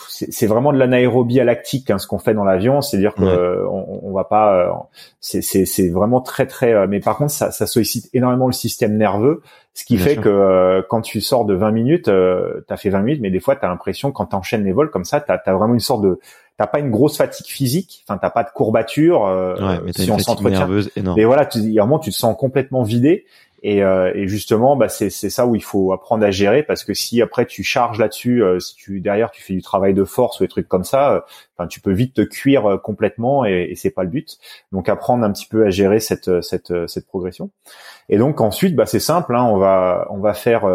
c'est 0.08 0.46
vraiment 0.46 0.72
de 0.72 0.78
l'anaérobie 0.78 1.40
à 1.40 1.44
lactique 1.44 1.90
hein, 1.90 1.98
ce 1.98 2.06
qu'on 2.06 2.18
fait 2.18 2.34
dans 2.34 2.44
l'avion 2.44 2.82
c'est-à-dire 2.82 3.14
que 3.14 3.24
euh, 3.24 3.66
on, 3.68 4.12
va 4.12 4.24
pas 4.24 4.88
c'est 5.20 5.88
vraiment 5.88 6.20
très 6.20 6.46
très 6.46 6.86
mais 6.86 7.00
par 7.00 7.16
contre 7.16 7.32
ça, 7.32 7.50
ça, 7.50 7.66
sollicite 7.66 8.10
énormément 8.12 8.46
le 8.46 8.52
système 8.52 8.96
nerveux 8.96 9.42
ce 9.72 9.84
qui 9.84 9.96
fait 9.96 10.16
que 10.16 10.84
quand 10.90 11.00
tu 11.00 11.20
sors 11.22 11.46
de 11.46 11.54
20 11.54 11.70
minutes 11.70 12.08
euh, 12.08 12.64
tu 12.68 12.74
as 12.74 12.76
fait 12.76 12.90
20 12.90 13.02
minutes 13.02 13.22
mais 13.22 13.30
des 13.30 13.40
fois 13.40 13.56
tu 13.56 13.64
as 13.64 13.68
l'impression 13.68 14.12
quand 14.12 14.26
tu 14.26 14.36
enchaînes 14.36 14.64
les 14.64 14.72
vols 14.72 14.90
comme 14.90 15.04
ça 15.04 15.20
tu 15.20 15.32
as, 15.32 15.54
vraiment 15.54 15.74
une 15.74 15.80
sorte 15.80 16.02
de 16.02 16.20
t'as 16.58 16.66
pas 16.66 16.78
une 16.78 16.90
grosse 16.90 17.16
fatigue 17.16 17.46
physique 17.46 18.04
enfin 18.06 18.18
t'as 18.18 18.30
pas 18.30 18.44
de 18.44 18.50
courbature 18.50 19.22
ouais, 19.22 19.80
mais 19.82 19.92
si 19.94 20.10
on 20.10 20.18
s'entretient. 20.18 20.68
mais 21.16 21.24
voilà 21.24 21.46
tu, 21.46 21.58
moment 21.72 21.98
tu 21.98 22.10
te 22.10 22.16
sens 22.16 22.36
complètement 22.38 22.82
vidé 22.82 23.24
et, 23.62 23.82
euh, 23.82 24.12
et 24.14 24.28
justement, 24.28 24.76
bah, 24.76 24.88
c'est 24.88 25.10
ça 25.10 25.46
où 25.46 25.56
il 25.56 25.62
faut 25.62 25.92
apprendre 25.92 26.24
à 26.24 26.30
gérer 26.30 26.62
parce 26.62 26.84
que 26.84 26.94
si 26.94 27.22
après 27.22 27.46
tu 27.46 27.62
charges 27.62 27.98
là-dessus, 27.98 28.42
euh, 28.42 28.60
si 28.60 28.76
tu 28.76 29.00
derrière 29.00 29.30
tu 29.30 29.42
fais 29.42 29.54
du 29.54 29.62
travail 29.62 29.94
de 29.94 30.04
force 30.04 30.40
ou 30.40 30.44
des 30.44 30.48
trucs 30.48 30.68
comme 30.68 30.84
ça, 30.84 31.12
euh, 31.12 31.20
enfin 31.56 31.66
tu 31.66 31.80
peux 31.80 31.92
vite 31.92 32.14
te 32.14 32.22
cuire 32.22 32.66
euh, 32.66 32.76
complètement 32.78 33.44
et, 33.44 33.68
et 33.70 33.74
c'est 33.74 33.90
pas 33.90 34.02
le 34.02 34.10
but. 34.10 34.38
Donc 34.72 34.88
apprendre 34.88 35.24
un 35.24 35.32
petit 35.32 35.46
peu 35.46 35.64
à 35.66 35.70
gérer 35.70 36.00
cette 36.00 36.42
cette 36.42 36.72
cette 36.88 37.06
progression. 37.06 37.50
Et 38.08 38.18
donc 38.18 38.40
ensuite, 38.40 38.76
bah, 38.76 38.86
c'est 38.86 39.00
simple, 39.00 39.34
hein, 39.34 39.44
on 39.44 39.58
va 39.58 40.06
on 40.10 40.18
va 40.18 40.34
faire 40.34 40.68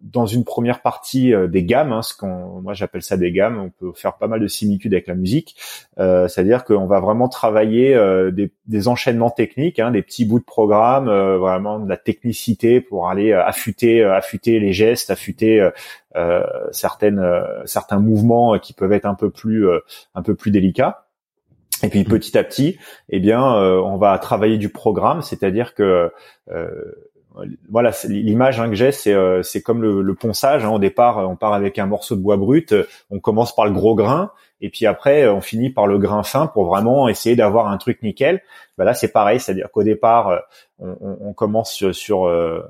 dans 0.00 0.26
une 0.26 0.44
première 0.44 0.80
partie 0.80 1.32
des 1.48 1.64
gammes, 1.64 1.92
hein, 1.92 2.02
ce 2.02 2.14
qu'on 2.14 2.60
moi 2.60 2.74
j'appelle 2.74 3.02
ça 3.02 3.16
des 3.16 3.32
gammes. 3.32 3.58
On 3.58 3.70
peut 3.70 3.92
faire 3.94 4.16
pas 4.16 4.28
mal 4.28 4.40
de 4.40 4.46
similitudes 4.46 4.94
avec 4.94 5.06
la 5.08 5.14
musique, 5.14 5.56
c'est-à-dire 5.96 6.64
qu'on 6.64 6.86
va 6.86 7.00
vraiment 7.00 7.28
travailler 7.28 7.94
des, 8.32 8.52
des 8.66 8.88
enchaînements 8.88 9.30
techniques, 9.30 9.78
hein, 9.78 9.90
des 9.90 10.02
petits 10.02 10.24
bouts 10.24 10.38
de 10.38 10.44
programme, 10.44 11.06
vraiment 11.38 11.78
de 11.80 11.88
la 11.88 11.96
technicité 11.96 12.80
pour 12.80 13.08
aller 13.08 13.32
euh, 13.32 13.44
affûter 13.44 14.02
euh, 14.02 14.14
affûter 14.14 14.60
les 14.60 14.72
gestes, 14.72 15.10
affûter 15.10 15.60
euh, 15.60 15.70
certaines 16.72 17.22
certains 17.64 17.98
mouvements 17.98 18.58
qui 18.58 18.72
peuvent 18.72 18.92
être 18.92 19.06
un 19.06 19.14
peu 19.14 19.30
plus 19.30 19.68
un 20.14 20.22
peu 20.22 20.34
plus 20.34 20.50
délicats. 20.50 21.04
Et 21.84 21.88
puis 21.90 22.02
petit 22.02 22.36
à 22.36 22.42
petit, 22.42 22.76
eh 23.08 23.20
bien, 23.20 23.42
on 23.42 23.98
va 23.98 24.18
travailler 24.18 24.58
du 24.58 24.68
programme, 24.68 25.22
c'est-à-dire 25.22 25.74
que 25.74 26.10
voilà, 27.68 27.92
l'image 28.08 28.58
hein, 28.58 28.68
que 28.68 28.74
j'ai, 28.74 28.90
c'est 28.90 29.14
c'est 29.42 29.62
comme 29.62 29.82
le, 29.82 30.02
le 30.02 30.14
ponçage. 30.14 30.64
Hein. 30.64 30.70
Au 30.70 30.78
départ, 30.78 31.18
on 31.28 31.36
part 31.36 31.52
avec 31.52 31.78
un 31.78 31.86
morceau 31.86 32.16
de 32.16 32.20
bois 32.20 32.36
brut, 32.36 32.74
on 33.10 33.20
commence 33.20 33.54
par 33.54 33.66
le 33.66 33.72
gros 33.72 33.94
grain, 33.94 34.32
et 34.60 34.70
puis 34.70 34.86
après, 34.86 35.28
on 35.28 35.40
finit 35.40 35.70
par 35.70 35.86
le 35.86 35.98
grain 35.98 36.22
fin 36.22 36.46
pour 36.46 36.66
vraiment 36.66 37.08
essayer 37.08 37.36
d'avoir 37.36 37.68
un 37.68 37.76
truc 37.78 38.02
nickel. 38.02 38.42
Bah 38.76 38.84
là, 38.84 38.94
c'est 38.94 39.12
pareil, 39.12 39.40
c'est-à-dire 39.40 39.70
qu'au 39.70 39.84
départ, 39.84 40.42
on, 40.78 41.18
on, 41.20 41.32
commence 41.32 41.72
sur, 41.72 41.94
sur 41.94 42.26
euh, 42.26 42.62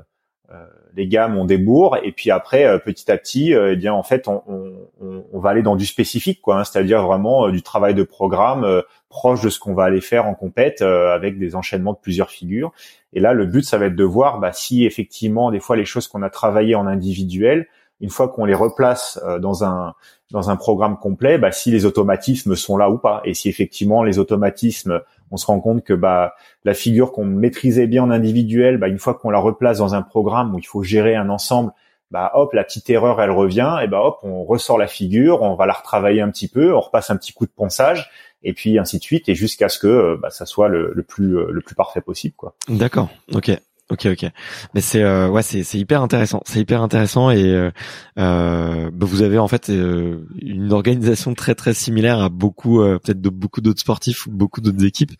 les 0.98 1.06
gammes, 1.06 1.38
on 1.38 1.44
débourre, 1.44 1.96
et 2.02 2.12
puis 2.12 2.30
après, 2.30 2.64
euh, 2.64 2.78
petit 2.78 3.10
à 3.10 3.16
petit, 3.16 3.54
euh, 3.54 3.72
eh 3.72 3.76
bien, 3.76 3.92
en 3.92 4.02
fait, 4.02 4.28
on, 4.28 4.42
on, 4.48 5.24
on, 5.32 5.38
va 5.38 5.50
aller 5.50 5.62
dans 5.62 5.76
du 5.76 5.86
spécifique, 5.86 6.40
quoi. 6.42 6.58
Hein, 6.58 6.64
c'est-à-dire 6.64 7.06
vraiment 7.06 7.48
du 7.50 7.62
travail 7.62 7.94
de 7.94 8.02
programme 8.02 8.82
proche 9.08 9.40
de 9.40 9.48
ce 9.48 9.58
qu'on 9.58 9.74
va 9.74 9.84
aller 9.84 10.00
faire 10.00 10.26
en 10.26 10.34
compète, 10.34 10.82
avec 10.82 11.38
des 11.38 11.54
enchaînements 11.54 11.92
de 11.92 11.98
plusieurs 11.98 12.30
figures. 12.30 12.72
Et 13.12 13.20
là, 13.20 13.32
le 13.32 13.46
but, 13.46 13.62
ça 13.62 13.78
va 13.78 13.86
être 13.86 13.96
de 13.96 14.04
voir 14.04 14.40
bah, 14.40 14.52
si 14.52 14.84
effectivement, 14.84 15.50
des 15.50 15.60
fois, 15.60 15.76
les 15.76 15.84
choses 15.84 16.08
qu'on 16.08 16.22
a 16.22 16.30
travaillées 16.30 16.74
en 16.74 16.86
individuel, 16.86 17.68
une 18.00 18.10
fois 18.10 18.28
qu'on 18.28 18.44
les 18.44 18.54
replace 18.54 19.20
dans 19.40 19.64
un 19.64 19.94
dans 20.30 20.50
un 20.50 20.56
programme 20.56 20.98
complet, 20.98 21.38
bah, 21.38 21.52
si 21.52 21.70
les 21.70 21.86
automatismes 21.86 22.54
sont 22.54 22.76
là 22.76 22.90
ou 22.90 22.98
pas, 22.98 23.22
et 23.24 23.32
si 23.34 23.48
effectivement 23.48 24.02
les 24.02 24.18
automatismes 24.18 25.00
on 25.30 25.36
se 25.36 25.46
rend 25.46 25.60
compte 25.60 25.84
que 25.84 25.94
bah 25.94 26.34
la 26.64 26.74
figure 26.74 27.12
qu'on 27.12 27.24
maîtrisait 27.24 27.86
bien 27.86 28.02
en 28.02 28.10
individuel, 28.10 28.78
bah 28.78 28.88
une 28.88 28.98
fois 28.98 29.14
qu'on 29.14 29.30
la 29.30 29.38
replace 29.38 29.78
dans 29.78 29.94
un 29.94 30.02
programme 30.02 30.54
où 30.54 30.58
il 30.58 30.66
faut 30.66 30.82
gérer 30.82 31.14
un 31.14 31.28
ensemble, 31.30 31.72
bah 32.10 32.30
hop 32.34 32.52
la 32.52 32.64
petite 32.64 32.88
erreur 32.90 33.20
elle 33.20 33.30
revient 33.30 33.78
et 33.82 33.86
bah 33.86 34.00
hop 34.02 34.18
on 34.22 34.44
ressort 34.44 34.78
la 34.78 34.86
figure, 34.86 35.42
on 35.42 35.54
va 35.54 35.66
la 35.66 35.74
retravailler 35.74 36.20
un 36.20 36.30
petit 36.30 36.48
peu, 36.48 36.74
on 36.74 36.80
repasse 36.80 37.10
un 37.10 37.16
petit 37.16 37.32
coup 37.32 37.46
de 37.46 37.52
ponçage 37.54 38.10
et 38.42 38.52
puis 38.52 38.78
ainsi 38.78 38.98
de 38.98 39.02
suite 39.02 39.28
et 39.28 39.34
jusqu'à 39.34 39.68
ce 39.68 39.78
que 39.78 40.18
bah, 40.20 40.30
ça 40.30 40.46
soit 40.46 40.68
le, 40.68 40.94
plus 41.06 41.32
le 41.50 41.60
plus 41.60 41.74
parfait 41.74 42.00
possible 42.00 42.34
quoi. 42.36 42.54
D'accord, 42.68 43.08
ok. 43.32 43.50
Ok, 43.90 44.04
ok. 44.04 44.30
Mais 44.74 44.82
c'est 44.82 45.02
euh, 45.02 45.28
ouais, 45.30 45.42
c'est 45.42 45.62
c'est 45.62 45.78
hyper 45.78 46.02
intéressant. 46.02 46.42
C'est 46.44 46.60
hyper 46.60 46.82
intéressant 46.82 47.30
et 47.30 47.42
euh, 47.42 47.70
euh 48.18 48.90
bah, 48.92 49.06
vous 49.06 49.22
avez 49.22 49.38
en 49.38 49.48
fait 49.48 49.70
euh, 49.70 50.26
une 50.42 50.72
organisation 50.74 51.32
très 51.34 51.54
très 51.54 51.72
similaire 51.72 52.20
à 52.20 52.28
beaucoup 52.28 52.82
euh, 52.82 52.98
peut-être 52.98 53.22
de 53.22 53.30
beaucoup 53.30 53.62
d'autres 53.62 53.80
sportifs 53.80 54.26
ou 54.26 54.30
beaucoup 54.30 54.60
d'autres 54.60 54.84
équipes. 54.84 55.12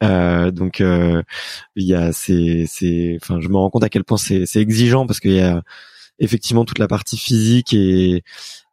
donc 0.00 0.80
il 0.80 1.24
y 1.76 1.94
a 1.94 2.12
c'est 2.12 2.64
c'est 2.68 3.18
enfin 3.20 3.40
je 3.40 3.48
me 3.48 3.56
rends 3.56 3.70
compte 3.70 3.84
à 3.84 3.88
quel 3.88 4.04
point 4.04 4.18
c'est 4.18 4.46
c'est 4.46 4.60
exigeant 4.60 5.06
parce 5.06 5.18
qu'il 5.18 5.32
y 5.32 5.40
a 5.40 5.62
effectivement 6.20 6.64
toute 6.64 6.78
la 6.78 6.88
partie 6.88 7.16
physique 7.18 7.74
et 7.74 8.22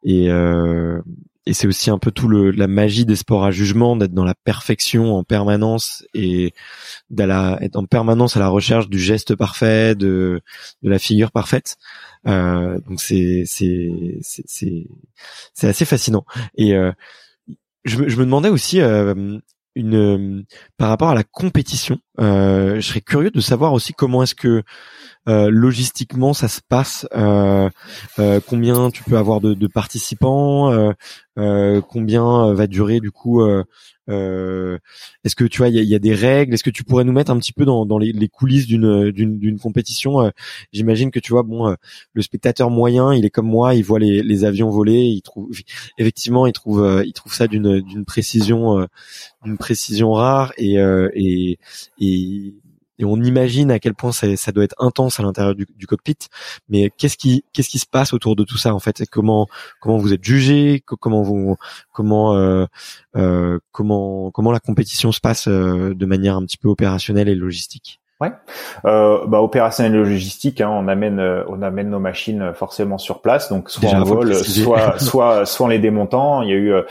et 0.04 0.28
et 1.50 1.52
c'est 1.52 1.66
aussi 1.66 1.90
un 1.90 1.98
peu 1.98 2.12
tout 2.12 2.28
le 2.28 2.52
la 2.52 2.68
magie 2.68 3.04
des 3.04 3.16
sports 3.16 3.44
à 3.44 3.50
jugement 3.50 3.96
d'être 3.96 4.14
dans 4.14 4.24
la 4.24 4.36
perfection 4.36 5.16
en 5.16 5.24
permanence 5.24 6.04
et 6.14 6.54
d'être 7.10 7.74
en 7.74 7.86
permanence 7.86 8.36
à 8.36 8.40
la 8.40 8.46
recherche 8.46 8.88
du 8.88 9.00
geste 9.00 9.34
parfait 9.34 9.96
de 9.96 10.42
de 10.82 10.88
la 10.88 11.00
figure 11.00 11.32
parfaite. 11.32 11.76
Euh, 12.28 12.78
donc 12.88 13.00
c'est 13.00 13.42
c'est 13.46 14.18
c'est 14.22 14.86
c'est 15.52 15.66
assez 15.66 15.84
fascinant. 15.84 16.24
Et 16.54 16.76
euh, 16.76 16.92
je, 17.84 18.08
je 18.08 18.16
me 18.16 18.24
demandais 18.24 18.48
aussi 18.48 18.80
euh, 18.80 19.40
une 19.74 20.44
par 20.76 20.88
rapport 20.88 21.10
à 21.10 21.16
la 21.16 21.24
compétition 21.24 21.98
je 22.20 22.80
serais 22.80 23.00
curieux 23.00 23.30
de 23.30 23.40
savoir 23.40 23.72
aussi 23.72 23.92
comment 23.92 24.22
est-ce 24.22 24.34
que 24.34 24.62
euh, 25.28 25.50
logistiquement 25.50 26.32
ça 26.32 26.48
se 26.48 26.62
passe 26.66 27.06
euh, 27.14 27.68
euh, 28.18 28.40
combien 28.44 28.90
tu 28.90 29.04
peux 29.04 29.18
avoir 29.18 29.42
de, 29.42 29.52
de 29.52 29.66
participants 29.66 30.72
combien 31.88 32.52
va 32.52 32.66
durer 32.66 33.00
du 33.00 33.10
coup 33.10 33.42
est-ce 34.08 35.36
que 35.36 35.44
tu 35.44 35.58
vois 35.58 35.68
il 35.68 35.76
y 35.76 35.94
a, 35.94 35.98
des 35.98 36.14
règles? 36.14 36.52
Est-ce 36.52 36.64
que 36.64 36.70
tu 36.70 36.84
pourrais 36.84 37.04
nous 37.04 37.12
mettre 37.12 37.30
un 37.30 37.38
petit 37.38 37.54
peu 37.54 37.64
dans, 37.64 37.86
dans 37.86 37.96
les, 37.96 38.12
les, 38.12 38.28
coulisses 38.28 38.66
d'une 38.66 39.10
d'une 39.10 39.58
compétition? 39.58 40.30
J'imagine 40.72 41.10
que 41.10 41.18
tu 41.18 41.32
vois 41.32 41.42
bon 41.42 41.74
le 42.12 42.22
spectateur 42.22 42.68
moyen 42.68 43.14
il 43.14 43.24
est 43.24 43.30
comme 43.30 43.46
moi 43.46 43.74
il 43.74 43.84
voit 43.84 43.98
les, 43.98 44.22
les 44.22 44.44
avions 44.44 44.68
voler 44.68 45.00
il 45.00 45.22
trouve 45.22 45.48
effectivement 45.96 46.46
il 46.46 46.52
trouve 46.52 47.02
il 47.06 47.12
trouve 47.14 47.32
ça 47.32 47.46
d'une 47.46 47.80
d'une 47.80 48.04
précision 48.04 48.86
d'une 49.42 49.56
précision 49.56 50.12
rare 50.12 50.52
et, 50.58 50.74
et 50.74 51.58
et 53.00 53.04
on 53.04 53.16
imagine 53.16 53.70
à 53.70 53.78
quel 53.78 53.94
point 53.94 54.12
ça, 54.12 54.36
ça 54.36 54.52
doit 54.52 54.62
être 54.62 54.76
intense 54.78 55.18
à 55.18 55.22
l'intérieur 55.22 55.54
du, 55.54 55.66
du, 55.74 55.86
cockpit. 55.86 56.18
Mais 56.68 56.90
qu'est-ce 56.98 57.16
qui 57.16 57.44
qu'est-ce 57.52 57.70
qui 57.70 57.78
se 57.78 57.86
passe 57.86 58.12
autour 58.12 58.36
de 58.36 58.44
tout 58.44 58.58
ça 58.58 58.74
en 58.74 58.78
fait? 58.78 59.02
Comment 59.10 59.48
comment 59.80 59.96
vous 59.96 60.12
êtes 60.12 60.22
jugé? 60.22 60.82
Comment 60.84 61.22
vous 61.22 61.56
comment 61.92 62.36
euh, 62.36 62.66
euh, 63.16 63.58
comment 63.72 64.30
comment 64.30 64.52
la 64.52 64.60
compétition 64.60 65.12
se 65.12 65.20
passe 65.20 65.48
euh, 65.48 65.94
de 65.94 66.06
manière 66.06 66.36
un 66.36 66.44
petit 66.44 66.58
peu 66.58 66.68
opérationnelle 66.68 67.28
et 67.28 67.34
logistique? 67.34 68.00
Ouais, 68.20 68.32
euh, 68.84 69.24
bah 69.26 69.40
opérationnel 69.40 69.94
et 69.94 69.98
logistique, 69.98 70.60
hein, 70.60 70.68
on 70.68 70.88
amène 70.88 71.20
euh, 71.20 71.42
on 71.48 71.62
amène 71.62 71.88
nos 71.88 72.00
machines 72.00 72.52
forcément 72.52 72.98
sur 72.98 73.22
place, 73.22 73.48
donc 73.48 73.70
soit 73.70 73.94
en 73.94 74.04
vol, 74.04 74.34
soit 74.44 74.98
soit 74.98 75.46
soit 75.46 75.66
en 75.66 75.68
les 75.70 75.78
démontant. 75.78 76.42
Il 76.42 76.50
y 76.50 76.52
a 76.52 76.56
eu 76.56 76.70
euh, 76.70 76.82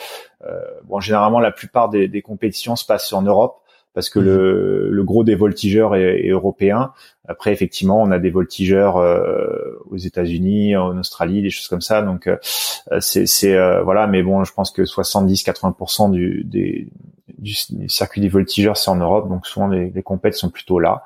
bon 0.86 1.00
généralement 1.00 1.40
la 1.40 1.52
plupart 1.52 1.90
des, 1.90 2.08
des 2.08 2.24
compétitions 2.24 2.76
se 2.76 2.84
passent 2.84 3.14
en 3.14 3.22
Europe 3.22 3.62
parce 4.00 4.10
que 4.10 4.20
le, 4.20 4.86
mhm. 4.88 4.96
le, 4.96 5.04
gros 5.04 5.26
des 5.26 5.36
voltigeurs 5.36 5.94
est, 5.94 6.22
est, 6.26 6.30
européen. 6.30 6.94
Après, 7.28 7.52
effectivement, 7.52 8.02
on 8.02 8.12
a 8.12 8.18
des 8.18 8.30
voltigeurs 8.30 8.96
euh, 8.96 9.78
aux 9.90 9.98
États-Unis, 9.98 10.78
en 10.78 10.98
Australie, 10.98 11.42
des 11.42 11.50
choses 11.50 11.68
comme 11.68 11.82
ça. 11.82 12.02
Donc, 12.02 12.28
euh, 12.28 12.38
c'est 13.02 13.58
euh, 13.58 13.84
voilà. 13.84 14.08
Mais 14.08 14.24
bon, 14.24 14.46
je 14.46 14.54
pense 14.54 14.72
que 14.72 14.84
70-80% 14.84 16.12
du, 16.12 16.46
des, 16.46 16.88
du, 17.42 17.90
circuit 17.90 18.22
des 18.22 18.30
voltigeurs, 18.30 18.78
c'est 18.78 18.90
en 18.90 18.96
Europe, 18.96 19.30
donc 19.30 19.46
souvent 19.46 19.68
les, 19.68 19.90
les 19.90 20.04
compètes 20.04 20.36
sont 20.36 20.50
plutôt 20.50 20.80
là. 20.80 21.04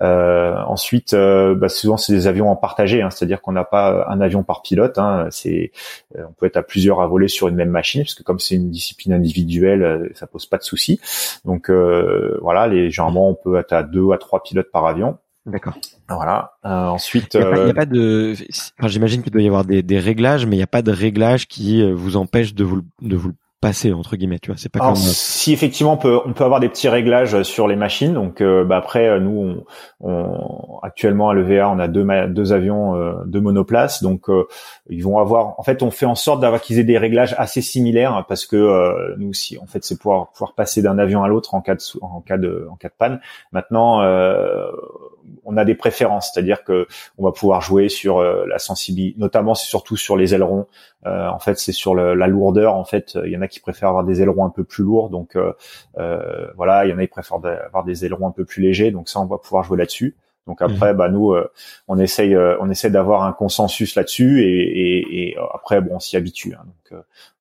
Euh, 0.00 0.56
ensuite, 0.66 1.14
euh, 1.14 1.54
bah, 1.54 1.68
souvent 1.68 1.96
c'est 1.96 2.12
des 2.12 2.26
avions 2.26 2.50
en 2.50 2.56
partagé, 2.56 3.02
hein, 3.02 3.10
c'est-à-dire 3.10 3.40
qu'on 3.40 3.52
n'a 3.52 3.64
pas 3.64 4.06
un 4.08 4.20
avion 4.20 4.42
par 4.42 4.62
pilote. 4.62 4.98
Hein, 4.98 5.26
c'est, 5.30 5.72
euh, 6.16 6.24
on 6.28 6.32
peut 6.32 6.46
être 6.46 6.56
à 6.56 6.62
plusieurs 6.62 7.00
à 7.00 7.06
voler 7.06 7.28
sur 7.28 7.48
une 7.48 7.56
même 7.56 7.70
machine, 7.70 8.02
parce 8.02 8.14
que 8.14 8.22
comme 8.22 8.38
c'est 8.38 8.54
une 8.54 8.70
discipline 8.70 9.12
individuelle, 9.12 9.82
euh, 9.82 10.08
ça 10.14 10.26
pose 10.26 10.46
pas 10.46 10.58
de 10.58 10.64
souci. 10.64 11.00
Donc 11.44 11.70
voilà, 11.70 12.66
les, 12.66 12.90
généralement 12.90 13.28
on 13.28 13.34
peut 13.34 13.58
être 13.58 13.72
à 13.72 13.82
deux 13.82 14.12
à 14.12 14.18
trois 14.18 14.42
pilotes 14.42 14.70
par 14.70 14.86
avion. 14.86 15.18
D'accord. 15.44 15.74
Voilà. 16.08 16.52
ensuite, 16.62 17.34
il 17.34 17.64
n'y 17.64 17.70
a, 17.70 17.74
pas 17.74 17.86
de. 17.86 18.34
Enfin, 18.78 18.86
J'imagine 18.88 19.22
qu'il 19.22 19.32
doit 19.32 19.42
y 19.42 19.46
avoir 19.48 19.64
des, 19.64 19.82
des 19.82 19.98
réglages, 19.98 20.46
mais 20.46 20.54
il 20.54 20.58
n'y 20.58 20.64
a 20.64 20.68
pas 20.68 20.82
de 20.82 20.92
réglages 20.92 21.48
qui 21.48 21.90
vous 21.92 22.16
empêchent 22.16 22.54
de 22.54 22.62
vous 22.62 22.82
de 23.00 23.16
vous 23.16 23.32
passer 23.62 23.92
entre 23.92 24.16
guillemets 24.16 24.40
tu 24.40 24.50
vois 24.50 24.58
c'est 24.58 24.68
pas 24.68 24.80
comme 24.80 24.96
si 24.96 25.52
effectivement 25.52 25.92
on 25.92 25.96
peut 25.96 26.18
on 26.26 26.32
peut 26.32 26.42
avoir 26.42 26.58
des 26.58 26.68
petits 26.68 26.88
réglages 26.88 27.44
sur 27.44 27.68
les 27.68 27.76
machines 27.76 28.12
donc 28.12 28.40
euh, 28.40 28.64
bah 28.64 28.76
après 28.76 29.08
euh, 29.08 29.20
nous 29.20 29.64
on, 30.00 30.08
on, 30.08 30.80
actuellement 30.82 31.30
à 31.30 31.34
l'EVA 31.34 31.70
on 31.70 31.78
a 31.78 31.86
deux 31.86 32.04
deux 32.26 32.52
avions 32.52 32.96
euh, 32.96 33.14
deux 33.24 33.40
monoplaces 33.40 34.02
donc 34.02 34.26
ils 34.90 35.04
vont 35.04 35.18
avoir 35.18 35.60
en 35.60 35.62
fait 35.62 35.84
on 35.84 35.92
fait 35.92 36.06
en 36.06 36.16
sorte 36.16 36.40
d'avoir 36.40 36.60
qu'ils 36.60 36.80
aient 36.80 36.84
des 36.84 36.98
réglages 36.98 37.36
assez 37.38 37.62
similaires 37.62 38.24
parce 38.28 38.46
que 38.46 39.16
nous 39.16 39.28
aussi 39.28 39.56
en 39.58 39.66
fait 39.66 39.84
c'est 39.84 39.96
pouvoir 39.96 40.32
pouvoir 40.32 40.54
passer 40.54 40.82
d'un 40.82 40.98
avion 40.98 41.22
à 41.22 41.28
l'autre 41.28 41.54
en 41.54 41.60
cas 41.60 41.76
de 41.76 41.82
en 42.02 42.20
cas 42.20 42.38
de 42.38 42.66
en 42.68 42.74
cas 42.74 42.88
de 42.88 42.94
panne. 42.98 43.20
Maintenant 43.52 44.02
on 45.44 45.56
a 45.56 45.64
des 45.64 45.74
préférences, 45.74 46.30
c'est-à-dire 46.32 46.64
que 46.64 46.86
on 47.18 47.24
va 47.24 47.32
pouvoir 47.32 47.60
jouer 47.60 47.88
sur 47.88 48.18
euh, 48.18 48.44
la 48.46 48.58
sensibilité, 48.58 49.18
notamment 49.18 49.54
c'est 49.54 49.66
surtout 49.66 49.96
sur 49.96 50.16
les 50.16 50.34
ailerons. 50.34 50.66
Euh, 51.06 51.28
en 51.28 51.38
fait, 51.38 51.58
c'est 51.58 51.72
sur 51.72 51.94
la 51.94 52.26
lourdeur. 52.26 52.74
En 52.74 52.84
fait, 52.84 53.18
il 53.24 53.30
y 53.30 53.36
en 53.36 53.42
a 53.42 53.48
qui 53.48 53.60
préfèrent 53.60 53.88
avoir 53.88 54.04
des 54.04 54.22
ailerons 54.22 54.44
un 54.44 54.50
peu 54.50 54.64
plus 54.64 54.84
lourds, 54.84 55.10
donc 55.10 55.36
euh, 55.36 56.46
voilà, 56.56 56.84
il 56.84 56.90
y 56.90 56.94
en 56.94 56.98
a 56.98 57.02
qui 57.02 57.08
préfèrent 57.08 57.40
avoir 57.66 57.84
des 57.84 58.04
ailerons 58.04 58.26
un 58.26 58.30
peu 58.30 58.44
plus 58.44 58.62
légers, 58.62 58.90
donc 58.90 59.08
ça 59.08 59.20
on 59.20 59.26
va 59.26 59.38
pouvoir 59.38 59.64
jouer 59.64 59.78
là-dessus. 59.78 60.16
Donc 60.46 60.60
mhm. 60.60 60.72
après, 60.72 60.94
bah 60.94 61.08
nous, 61.08 61.34
on 61.88 61.98
essaye, 61.98 62.36
on 62.36 62.68
essaie 62.68 62.90
d'avoir 62.90 63.22
un 63.22 63.32
consensus 63.32 63.94
là-dessus 63.94 64.42
et, 64.42 65.36
après, 65.54 65.80
bon, 65.80 65.96
on 65.96 66.00
s'y 66.00 66.16
habitue. 66.16 66.54
Hein. 66.54 66.64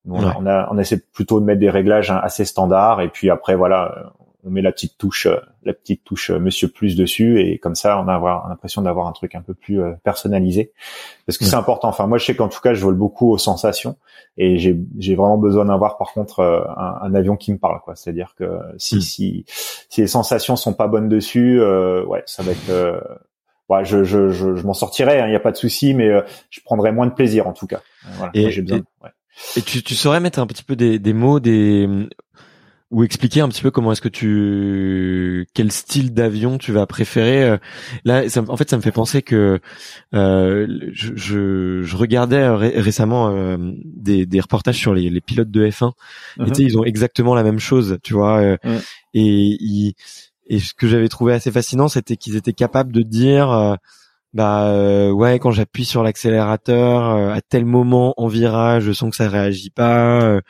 donc 0.06 0.22
on, 0.38 0.46
a, 0.46 0.68
on, 0.72 0.78
essaie 0.78 0.98
plutôt 0.98 1.40
de 1.40 1.46
mettre 1.46 1.60
des 1.60 1.70
réglages 1.70 2.12
hein, 2.12 2.20
assez 2.22 2.46
standards 2.46 3.02
et 3.02 3.10
puis 3.10 3.30
après, 3.30 3.56
voilà, 3.56 4.14
on 4.44 4.50
met 4.50 4.62
la 4.62 4.72
petite 4.72 4.98
touche, 4.98 5.26
euh, 5.28 5.38
la 5.64 5.74
petite 5.74 6.04
touche 6.04 6.32
euh, 6.32 6.40
Monsieur 6.40 6.68
Plus 6.68 6.96
dessus, 6.96 7.42
et 7.42 7.60
comme 7.60 7.76
ça, 7.76 8.00
on 8.00 8.08
a 8.08 8.48
l'impression 8.50 8.82
d'avoir 8.82 9.08
un 9.08 9.12
truc 9.12 9.36
un 9.36 9.42
peu 9.42 9.54
plus 9.54 9.82
euh, 9.82 9.92
personnalisé. 10.04 10.74
Parce 11.26 11.38
que 11.38 11.46
c'est 11.46 11.56
important. 11.56 11.88
Enfin, 11.88 12.08
moi, 12.08 12.18
je 12.18 12.26
sais 12.26 12.36
qu'en 12.36 12.50
tout 12.50 12.60
cas, 12.62 12.74
je 12.74 12.82
vole 12.82 12.96
beaucoup 12.96 13.32
aux 13.32 13.38
sensations, 13.38 13.98
et 14.38 14.58
j'ai, 14.58 14.78
j'ai 14.98 15.16
vraiment 15.16 15.38
besoin 15.38 15.66
d'avoir, 15.66 15.98
par 15.98 16.14
contre, 16.14 16.42
un, 16.42 17.14
avion 17.14 17.36
qui 17.38 17.54
me 17.54 17.58
parle, 17.58 17.80
quoi. 17.82 17.96
C'est-à-dire 17.96 18.34
que 18.36 18.60
si, 18.78 18.98
hmm. 18.98 19.02
si, 19.02 19.46
si 19.90 20.02
les 20.02 20.08
sensations 20.08 20.56
sont 20.56 20.74
pas 20.74 20.88
bonnes 20.88 21.10
dessus, 21.10 21.62
ouais, 21.62 22.24
ça 22.26 22.44
va 22.44 22.52
être 22.52 23.20
ouais, 23.70 23.86
je, 23.86 24.04
je, 24.04 24.30
je, 24.30 24.66
m'en 24.66 24.74
sortirai, 24.74 25.18
il 25.18 25.22
hein, 25.22 25.28
n'y 25.28 25.36
a 25.36 25.40
pas 25.40 25.52
de 25.52 25.58
souci, 25.58 25.94
mais 25.94 26.10
je 26.50 26.60
prendrai 26.62 26.92
moins 26.92 27.08
de 27.08 27.14
plaisir 27.14 27.48
en 27.48 27.54
tout 27.54 27.68
cas. 27.68 27.82
Voilà, 28.14 28.32
et, 28.34 28.62
besoin. 28.62 28.82
Et, 29.56 29.62
tu, 29.62 29.84
tu 29.84 29.96
saurais 29.96 30.20
mettre 30.20 30.40
un 30.40 30.48
petit 30.48 30.64
peu 30.64 30.76
des, 30.76 31.00
des 31.00 31.14
mots, 31.14 31.40
des 31.40 31.88
ou 32.92 33.06
expliquer 33.06 33.40
un 33.40 33.48
petit 33.48 33.62
peu 33.62 33.72
comment 33.72 33.94
est-ce 33.94 34.02
que 34.02 34.10
tu 34.10 35.48
quel 35.54 35.72
style 35.72 36.14
d'avion 36.14 36.58
tu 36.58 36.74
vas 36.74 36.86
préférer 36.86 37.44
euh, 37.44 37.58
là 38.04 38.28
ça, 38.30 38.44
en 38.48 38.58
fait 38.58 38.70
ça 38.70 38.78
me 38.78 38.82
fait 38.82 38.92
penser 38.92 39.22
que 39.22 39.60
euh, 40.14 40.68
je, 40.92 41.16
je, 41.16 41.82
je, 41.84 41.98
regardais 41.98 42.48
récemment 42.50 43.30
euh, 43.30 43.58
des, 43.86 44.26
des 44.26 44.40
reportages 44.42 44.78
sur 44.78 44.94
les, 44.94 45.10
les 45.10 45.22
pilotes 45.22 45.50
de 45.50 45.66
F1 45.66 45.94
et 46.42 46.52
tu 46.52 46.56
sais 46.56 46.64
ils 46.64 46.78
ont 46.78 46.84
exactement 46.84 47.34
la 47.34 47.44
même 47.44 47.60
chose 47.60 47.98
tu 48.04 48.14
vois 48.14 48.40
euh, 48.40 48.58
et 49.14 49.24
ils, 49.24 49.94
et 50.48 50.60
ce 50.60 50.74
que 50.74 50.88
j'avais 50.88 51.08
trouvé 51.08 51.34
assez 51.34 51.52
fascinant 51.52 51.88
c'était 51.88 52.18
qu'ils 52.18 52.36
étaient 52.36 52.54
capables 52.54 52.92
de 52.92 53.04
dire 53.04 53.78
bah 54.34 54.68
euh, 54.68 55.12
ouais 55.12 55.40
quand 55.40 55.52
j'appuie 55.52 55.86
sur 55.86 56.04
l'accélérateur 56.04 57.10
euh, 57.10 57.34
à 57.34 57.42
tel 57.42 57.66
moment 57.66 58.14
en 58.18 58.28
virage 58.28 58.84
je 58.84 58.92
sens 58.94 59.10
que 59.10 59.16
ça 59.18 59.28
réagit 59.28 59.70
pas 59.72 60.22
euh, 60.22 60.42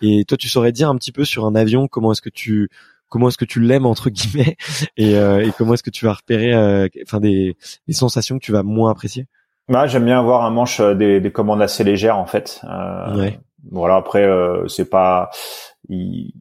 et 0.00 0.24
toi 0.24 0.38
tu 0.38 0.48
saurais 0.48 0.72
dire 0.72 0.88
un 0.88 0.96
petit 0.96 1.12
peu 1.12 1.24
sur 1.24 1.44
un 1.44 1.54
avion 1.54 1.86
comment 1.86 2.12
est-ce 2.12 2.22
que 2.22 2.30
tu 2.30 2.70
comment 3.08 3.28
est-ce 3.28 3.36
que 3.36 3.44
tu 3.44 3.60
l'aimes 3.60 3.84
entre 3.84 4.08
guillemets 4.08 4.56
et, 4.96 5.12
et 5.14 5.52
comment 5.58 5.74
est-ce 5.74 5.82
que 5.82 5.90
tu 5.90 6.06
vas 6.06 6.14
repérer 6.14 6.54
enfin 7.02 7.20
des, 7.20 7.56
des 7.86 7.94
sensations 7.94 8.38
que 8.38 8.44
tu 8.44 8.52
vas 8.52 8.62
moins 8.62 8.90
apprécier? 8.90 9.26
Bah, 9.68 9.86
j'aime 9.86 10.04
bien 10.04 10.18
avoir 10.18 10.44
un 10.44 10.50
manche 10.50 10.80
des, 10.80 11.20
des 11.20 11.32
commandes 11.32 11.60
assez 11.60 11.84
légères 11.84 12.16
en 12.16 12.26
fait 12.26 12.62
ouais. 13.16 13.38
voilà 13.70 13.96
après 13.96 14.26
c'est 14.68 14.88
pas 14.88 15.30
il 15.88 16.32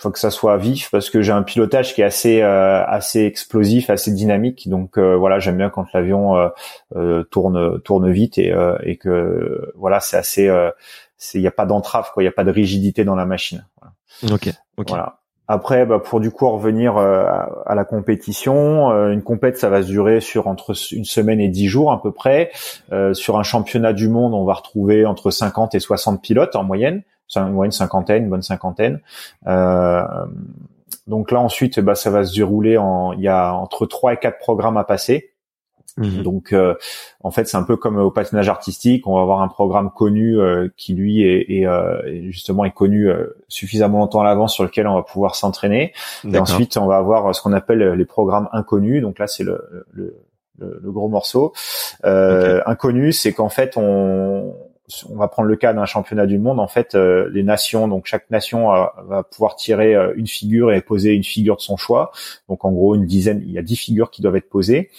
faut 0.00 0.10
que 0.10 0.18
ça 0.18 0.30
soit 0.30 0.56
vif 0.56 0.90
parce 0.90 1.10
que 1.10 1.20
j'ai 1.20 1.32
un 1.32 1.42
pilotage 1.42 1.94
qui 1.94 2.00
est 2.00 2.04
assez 2.04 2.40
euh, 2.40 2.82
assez 2.86 3.24
explosif, 3.24 3.90
assez 3.90 4.10
dynamique. 4.12 4.66
Donc 4.68 4.96
euh, 4.96 5.14
voilà, 5.14 5.38
j'aime 5.40 5.58
bien 5.58 5.68
quand 5.68 5.84
l'avion 5.92 6.50
euh, 6.96 7.22
tourne 7.24 7.80
tourne 7.82 8.10
vite 8.10 8.38
et, 8.38 8.54
et 8.82 8.96
que 8.96 9.72
voilà, 9.76 10.00
c'est 10.00 10.16
assez 10.16 10.50
il 11.34 11.40
n'y 11.40 11.46
a 11.46 11.52
pas 11.52 11.66
d'entrave 11.66 12.10
quoi, 12.14 12.22
il 12.22 12.24
n'y 12.24 12.30
a 12.30 12.32
pas 12.32 12.44
de 12.44 12.50
rigidité 12.50 13.04
dans 13.04 13.14
la 13.14 13.26
machine. 13.26 13.66
Voilà. 13.78 14.34
Ok. 14.34 14.50
Voilà. 14.88 15.18
Après, 15.48 15.84
bah, 15.84 15.98
pour 15.98 16.20
du 16.20 16.30
coup 16.30 16.48
revenir 16.48 16.96
à, 16.96 17.74
la 17.74 17.84
compétition, 17.84 18.88
une 19.10 19.22
compète 19.22 19.58
ça 19.58 19.68
va 19.68 19.82
se 19.82 19.88
durer 19.88 20.20
sur 20.20 20.46
entre 20.46 20.74
une 20.92 21.04
semaine 21.04 21.40
et 21.40 21.48
dix 21.48 21.66
jours 21.66 21.92
à 21.92 22.00
peu 22.00 22.10
près. 22.10 22.50
sur 23.12 23.38
un 23.38 23.42
championnat 23.42 23.92
du 23.92 24.08
monde, 24.08 24.32
on 24.32 24.46
va 24.46 24.54
retrouver 24.54 25.04
entre 25.04 25.30
50 25.30 25.74
et 25.74 25.80
60 25.80 26.22
pilotes 26.22 26.56
en 26.56 26.64
moyenne 26.64 27.02
une 27.36 27.72
cinquantaine, 27.72 28.24
une 28.24 28.30
bonne 28.30 28.42
cinquantaine. 28.42 29.00
Euh, 29.46 30.02
donc 31.06 31.30
là 31.30 31.40
ensuite, 31.40 31.80
bah, 31.80 31.94
ça 31.94 32.10
va 32.10 32.24
se 32.24 32.34
dérouler 32.34 32.76
en, 32.76 33.12
il 33.12 33.20
y 33.20 33.28
a 33.28 33.52
entre 33.54 33.86
trois 33.86 34.14
et 34.14 34.16
quatre 34.16 34.38
programmes 34.38 34.76
à 34.76 34.84
passer. 34.84 35.32
Mhm. 35.96 36.22
Donc, 36.22 36.52
euh, 36.52 36.74
en 37.24 37.32
fait, 37.32 37.48
c'est 37.48 37.56
un 37.56 37.64
peu 37.64 37.76
comme 37.76 37.98
au 37.98 38.12
patinage 38.12 38.48
artistique. 38.48 39.08
On 39.08 39.16
va 39.16 39.22
avoir 39.22 39.42
un 39.42 39.48
programme 39.48 39.90
connu 39.90 40.38
euh, 40.38 40.68
qui 40.76 40.94
lui 40.94 41.22
est, 41.24 41.66
justement 42.30 42.64
est 42.64 42.70
connu 42.70 43.10
suffisamment 43.48 43.98
longtemps 43.98 44.20
à 44.20 44.24
l'avance 44.24 44.54
sur 44.54 44.62
lequel 44.62 44.86
on 44.86 44.94
va 44.94 45.02
pouvoir 45.02 45.34
s'entraîner. 45.34 45.92
Et 46.24 46.38
ensuite, 46.38 46.76
on 46.76 46.86
va 46.86 46.96
avoir 46.96 47.34
ce 47.34 47.42
qu'on 47.42 47.52
appelle 47.52 47.80
les 47.80 48.04
programmes 48.04 48.48
inconnus. 48.52 49.02
Donc 49.02 49.18
là, 49.18 49.26
c'est 49.26 49.42
le, 49.42 49.84
le, 49.90 50.16
le, 50.58 50.92
gros 50.92 51.08
morceau. 51.08 51.52
Inconnu, 52.04 53.12
c'est 53.12 53.32
qu'en 53.32 53.48
fait, 53.48 53.76
on 53.76 54.54
on 55.08 55.16
va 55.16 55.28
prendre 55.28 55.48
le 55.48 55.56
cas 55.56 55.72
d'un 55.72 55.84
championnat 55.84 56.26
du 56.26 56.38
monde. 56.38 56.60
En 56.60 56.68
fait, 56.68 56.94
euh, 56.94 57.28
les 57.32 57.42
nations, 57.42 57.88
donc 57.88 58.06
chaque 58.06 58.30
nation 58.30 58.74
euh, 58.74 58.84
va 59.06 59.22
pouvoir 59.22 59.56
tirer 59.56 59.94
euh, 59.94 60.12
une 60.16 60.26
figure 60.26 60.72
et 60.72 60.80
poser 60.80 61.12
une 61.12 61.24
figure 61.24 61.56
de 61.56 61.60
son 61.60 61.76
choix. 61.76 62.12
Donc 62.48 62.64
en 62.64 62.72
gros, 62.72 62.94
une 62.94 63.06
dizaine, 63.06 63.42
il 63.46 63.52
y 63.52 63.58
a 63.58 63.62
dix 63.62 63.76
figures 63.76 64.10
qui 64.10 64.22
doivent 64.22 64.36
être 64.36 64.48
posées. 64.48 64.90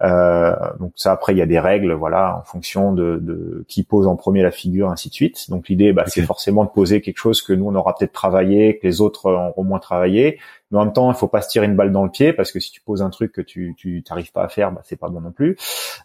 donc 0.00 0.92
ça, 0.96 1.12
après, 1.12 1.34
il 1.34 1.38
y 1.38 1.42
a 1.42 1.46
des 1.46 1.58
règles, 1.58 1.92
voilà, 1.92 2.38
en 2.38 2.44
fonction 2.44 2.92
de, 2.92 3.18
de 3.20 3.64
qui 3.68 3.82
pose 3.82 4.06
en 4.06 4.16
premier 4.16 4.42
la 4.42 4.50
figure, 4.50 4.90
ainsi 4.90 5.08
de 5.08 5.14
suite. 5.14 5.50
Donc 5.50 5.68
l'idée, 5.68 5.92
bah, 5.92 6.04
c'est 6.06 6.22
forcément 6.22 6.64
de 6.64 6.70
poser 6.70 7.00
quelque 7.00 7.18
chose 7.18 7.42
que 7.42 7.52
nous 7.52 7.66
on 7.66 7.74
aura 7.74 7.94
peut-être 7.94 8.12
travaillé, 8.12 8.78
que 8.78 8.86
les 8.86 9.00
autres 9.00 9.30
auront 9.30 9.64
moins 9.64 9.78
travaillé, 9.78 10.38
mais 10.70 10.78
en 10.78 10.84
même 10.84 10.92
temps, 10.92 11.10
il 11.10 11.16
faut 11.16 11.28
pas 11.28 11.42
se 11.42 11.48
tirer 11.48 11.66
une 11.66 11.76
balle 11.76 11.92
dans 11.92 12.04
le 12.04 12.10
pied 12.10 12.32
parce 12.32 12.52
que 12.52 12.60
si 12.60 12.70
tu 12.70 12.80
poses 12.80 13.02
un 13.02 13.10
truc 13.10 13.32
que 13.32 13.40
tu 13.40 13.74
tu 13.76 14.02
t'arrives 14.02 14.32
pas 14.32 14.44
à 14.44 14.48
faire, 14.48 14.72
bah, 14.72 14.82
c'est 14.84 14.98
pas 14.98 15.08
bon 15.08 15.20
non 15.20 15.32
plus. 15.32 15.56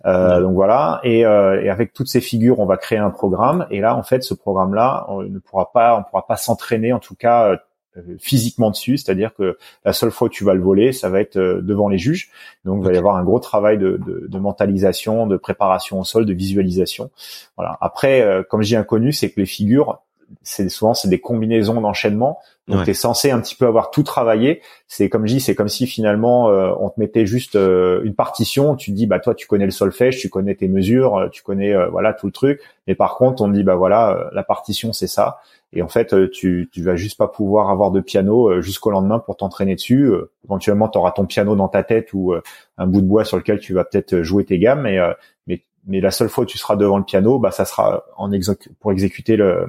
Euh, 0.06 0.42
donc 0.42 0.54
voilà. 0.54 1.00
Et, 1.04 1.26
euh, 1.26 1.62
et, 1.62 1.70
avec 1.70 1.94
toutes 1.94 2.08
ces 2.08 2.22
figures, 2.22 2.60
on 2.60 2.66
va 2.66 2.78
créer 2.78 3.00
un 3.00 3.10
programme. 3.10 3.68
Et 3.72 3.80
là, 3.82 3.96
en 3.96 4.04
fait, 4.04 4.24
ce 4.24 4.34
programme-là, 4.34 5.06
on 5.10 5.24
ne 5.24 5.40
pourra 5.40 5.72
pas, 5.72 5.98
on 5.98 6.04
pourra 6.04 6.26
pas 6.26 6.38
s'entraîner, 6.38 6.94
en 6.94 7.00
tout 7.00 7.16
cas 7.16 7.58
euh, 7.98 8.02
physiquement 8.20 8.72
dessus, 8.72 8.98
c'est-à-dire 8.98 9.36
que 9.36 9.58
la 9.86 9.94
seule 9.94 10.10
fois 10.10 10.28
que 10.28 10.34
tu 10.34 10.44
vas 10.44 10.56
le 10.56 10.62
voler, 10.62 10.94
ça 10.94 11.10
va 11.10 11.20
être 11.20 11.38
euh, 11.38 11.62
devant 11.62 11.90
les 11.90 12.00
juges. 12.00 12.32
Donc 12.66 12.80
il 12.82 12.88
va 12.88 12.94
y 12.94 12.98
avoir 12.98 13.18
un 13.18 13.24
gros 13.24 13.40
travail 13.40 13.78
de, 13.78 14.00
de, 14.04 14.26
de, 14.28 14.40
mentalisation, 14.40 15.28
de 15.28 15.38
préparation 15.38 16.00
au 16.00 16.04
sol, 16.04 16.26
de 16.26 16.34
visualisation. 16.34 17.12
Voilà. 17.56 17.78
Après, 17.82 18.22
euh, 18.22 18.42
comme 18.42 18.64
j'ai 18.64 18.78
inconnu, 18.78 19.12
c'est 19.12 19.30
que 19.30 19.40
les 19.40 19.46
figures, 19.46 20.02
c'est 20.42 20.70
souvent 20.70 20.94
c'est 20.94 21.10
des 21.10 21.20
combinaisons 21.20 21.82
d'enchaînement. 21.82 22.40
Donc 22.70 22.86
tu 22.86 22.92
es 22.92 22.94
censé 22.94 23.30
un 23.30 23.42
petit 23.42 23.56
peu 23.56 23.66
avoir 23.66 23.92
tout 23.92 24.04
travaillé. 24.04 24.62
C'est 24.88 25.10
comme 25.10 25.28
je 25.28 25.34
dis, 25.34 25.40
c'est 25.42 25.54
comme 25.54 25.68
si 25.68 25.86
finalement 25.86 26.50
euh, 26.50 26.72
on 26.80 26.90
te 26.90 26.98
mettait 26.98 27.26
juste 27.26 27.58
euh, 27.58 28.02
une 28.06 28.16
partition. 28.16 28.76
Tu 28.76 28.92
te 28.92 28.96
dis 28.96 29.06
bah 29.06 29.20
toi 29.20 29.36
tu 29.36 29.48
connais 29.48 29.66
le 29.66 29.72
solfège, 29.72 30.20
tu 30.20 30.30
connais 30.30 30.56
tes 30.56 30.70
mesures, 30.70 31.18
euh, 31.18 31.30
tu 31.30 31.44
connais 31.44 31.74
voilà 31.88 32.14
tout 32.14 32.28
le 32.28 32.32
truc. 32.32 32.62
Mais 32.88 32.96
par 32.96 33.18
contre 33.18 33.44
on 33.44 33.50
te 33.50 33.54
dit 33.54 33.64
bah 33.64 33.76
voilà 33.76 34.30
la 34.32 34.44
partition 34.44 34.94
c'est 34.94 35.08
ça. 35.08 35.40
Et 35.74 35.82
en 35.82 35.90
fait 35.90 36.16
tu 36.32 36.70
tu 36.72 36.84
vas 36.84 36.96
juste 36.96 37.18
pas 37.18 37.28
pouvoir 37.28 37.70
avoir 37.70 37.92
de 37.92 38.00
piano 38.00 38.62
jusqu'au 38.62 38.92
lendemain 38.92 39.20
pour 39.20 39.36
t'entraîner 39.36 39.76
dessus. 39.76 40.14
éventuellement 40.46 40.88
tu 40.88 40.98
auras 40.98 41.12
ton 41.12 41.26
piano 41.26 41.58
dans 41.58 41.68
ta 41.68 41.84
tête 41.84 42.14
ou 42.14 42.34
un 42.78 42.88
bout 42.88 43.02
de 43.02 43.08
bois 43.08 43.26
sur 43.26 43.36
lequel 43.36 43.60
tu 43.60 43.74
vas 43.74 43.84
peut-être 43.84 44.22
jouer 44.22 44.46
tes 44.46 44.58
gammes. 44.58 44.84
Mais 44.84 45.00
mais 45.48 45.64
mais 45.86 46.00
la 46.00 46.12
seule 46.12 46.30
fois 46.30 46.46
où 46.46 46.48
tu 46.48 46.58
seras 46.58 46.78
devant 46.78 46.98
le 46.98 47.04
piano, 47.04 47.40
bah 47.40 47.52
ça 47.52 47.66
sera 47.66 48.06
en 48.16 48.32
pour 48.80 48.94
exécuter 48.94 49.36
le, 49.36 49.68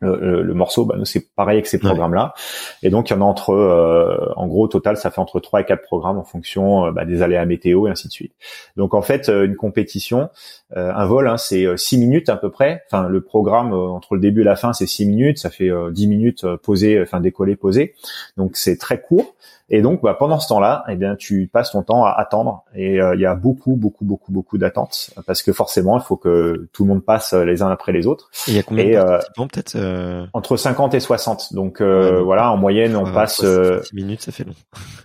le, 0.00 0.42
le, 0.42 0.54
morceau, 0.54 0.84
bah, 0.84 0.96
c'est 1.04 1.34
pareil 1.34 1.56
avec 1.56 1.66
ces 1.66 1.78
programmes-là. 1.78 2.34
Et 2.82 2.90
donc, 2.90 3.08
il 3.08 3.14
y 3.14 3.16
en 3.16 3.22
a 3.22 3.24
entre, 3.24 3.50
euh, 3.50 4.32
en 4.36 4.46
gros, 4.46 4.64
au 4.64 4.68
total, 4.68 4.96
ça 4.96 5.10
fait 5.10 5.20
entre 5.20 5.40
3 5.40 5.62
et 5.62 5.64
4 5.64 5.82
programmes 5.82 6.18
en 6.18 6.24
fonction 6.24 6.86
euh, 6.86 6.90
bah, 6.92 7.04
des 7.04 7.22
aléas 7.22 7.44
météo 7.46 7.86
et 7.86 7.90
ainsi 7.90 8.08
de 8.08 8.12
suite. 8.12 8.32
Donc, 8.76 8.92
en 8.92 9.02
fait, 9.02 9.28
euh, 9.28 9.46
une 9.46 9.56
compétition, 9.56 10.28
un 10.74 11.06
vol, 11.06 11.28
hein, 11.28 11.36
c'est 11.36 11.64
6 11.76 11.98
minutes 11.98 12.28
à 12.28 12.36
peu 12.36 12.50
près. 12.50 12.82
Enfin, 12.90 13.08
le 13.08 13.20
programme, 13.20 13.72
entre 13.72 14.14
le 14.14 14.20
début 14.20 14.40
et 14.40 14.44
la 14.44 14.56
fin, 14.56 14.72
c'est 14.72 14.86
6 14.86 15.06
minutes. 15.06 15.38
Ça 15.38 15.50
fait 15.50 15.70
10 15.90 16.06
minutes 16.08 16.46
posé, 16.62 17.00
enfin 17.00 17.20
décoller, 17.20 17.56
posé. 17.56 17.94
Donc, 18.36 18.56
c'est 18.56 18.76
très 18.76 19.00
court. 19.00 19.34
Et 19.68 19.82
donc, 19.82 20.00
bah, 20.02 20.14
pendant 20.14 20.38
ce 20.38 20.46
temps-là, 20.48 20.84
eh 20.88 20.94
bien, 20.94 21.16
tu 21.16 21.50
passes 21.52 21.72
ton 21.72 21.82
temps 21.82 22.04
à 22.04 22.10
attendre. 22.12 22.64
Et 22.74 23.00
euh, 23.00 23.16
il 23.16 23.20
y 23.20 23.26
a 23.26 23.34
beaucoup, 23.34 23.74
beaucoup, 23.74 24.04
beaucoup, 24.04 24.30
beaucoup 24.30 24.58
d'attentes 24.58 25.10
parce 25.26 25.42
que 25.42 25.52
forcément, 25.52 25.98
il 25.98 26.04
faut 26.04 26.16
que 26.16 26.68
tout 26.72 26.84
le 26.84 26.90
monde 26.90 27.04
passe 27.04 27.32
les 27.32 27.62
uns 27.62 27.70
après 27.70 27.92
les 27.92 28.06
autres. 28.06 28.30
il 28.46 28.54
y 28.54 28.58
a 28.58 28.62
combien 28.62 28.84
de 28.84 28.94
euh, 28.94 29.18
peut-être 29.36 29.74
euh? 29.74 30.26
Entre 30.32 30.56
50 30.56 30.94
et 30.94 31.00
60. 31.00 31.54
Donc, 31.54 31.82
voilà, 31.82 32.52
en 32.52 32.56
moyenne, 32.56 32.96
on 32.96 33.12
passe. 33.12 33.44
6 33.44 33.94
minutes, 33.94 34.22
ça 34.22 34.30
fait 34.30 34.44
long. 34.44 34.54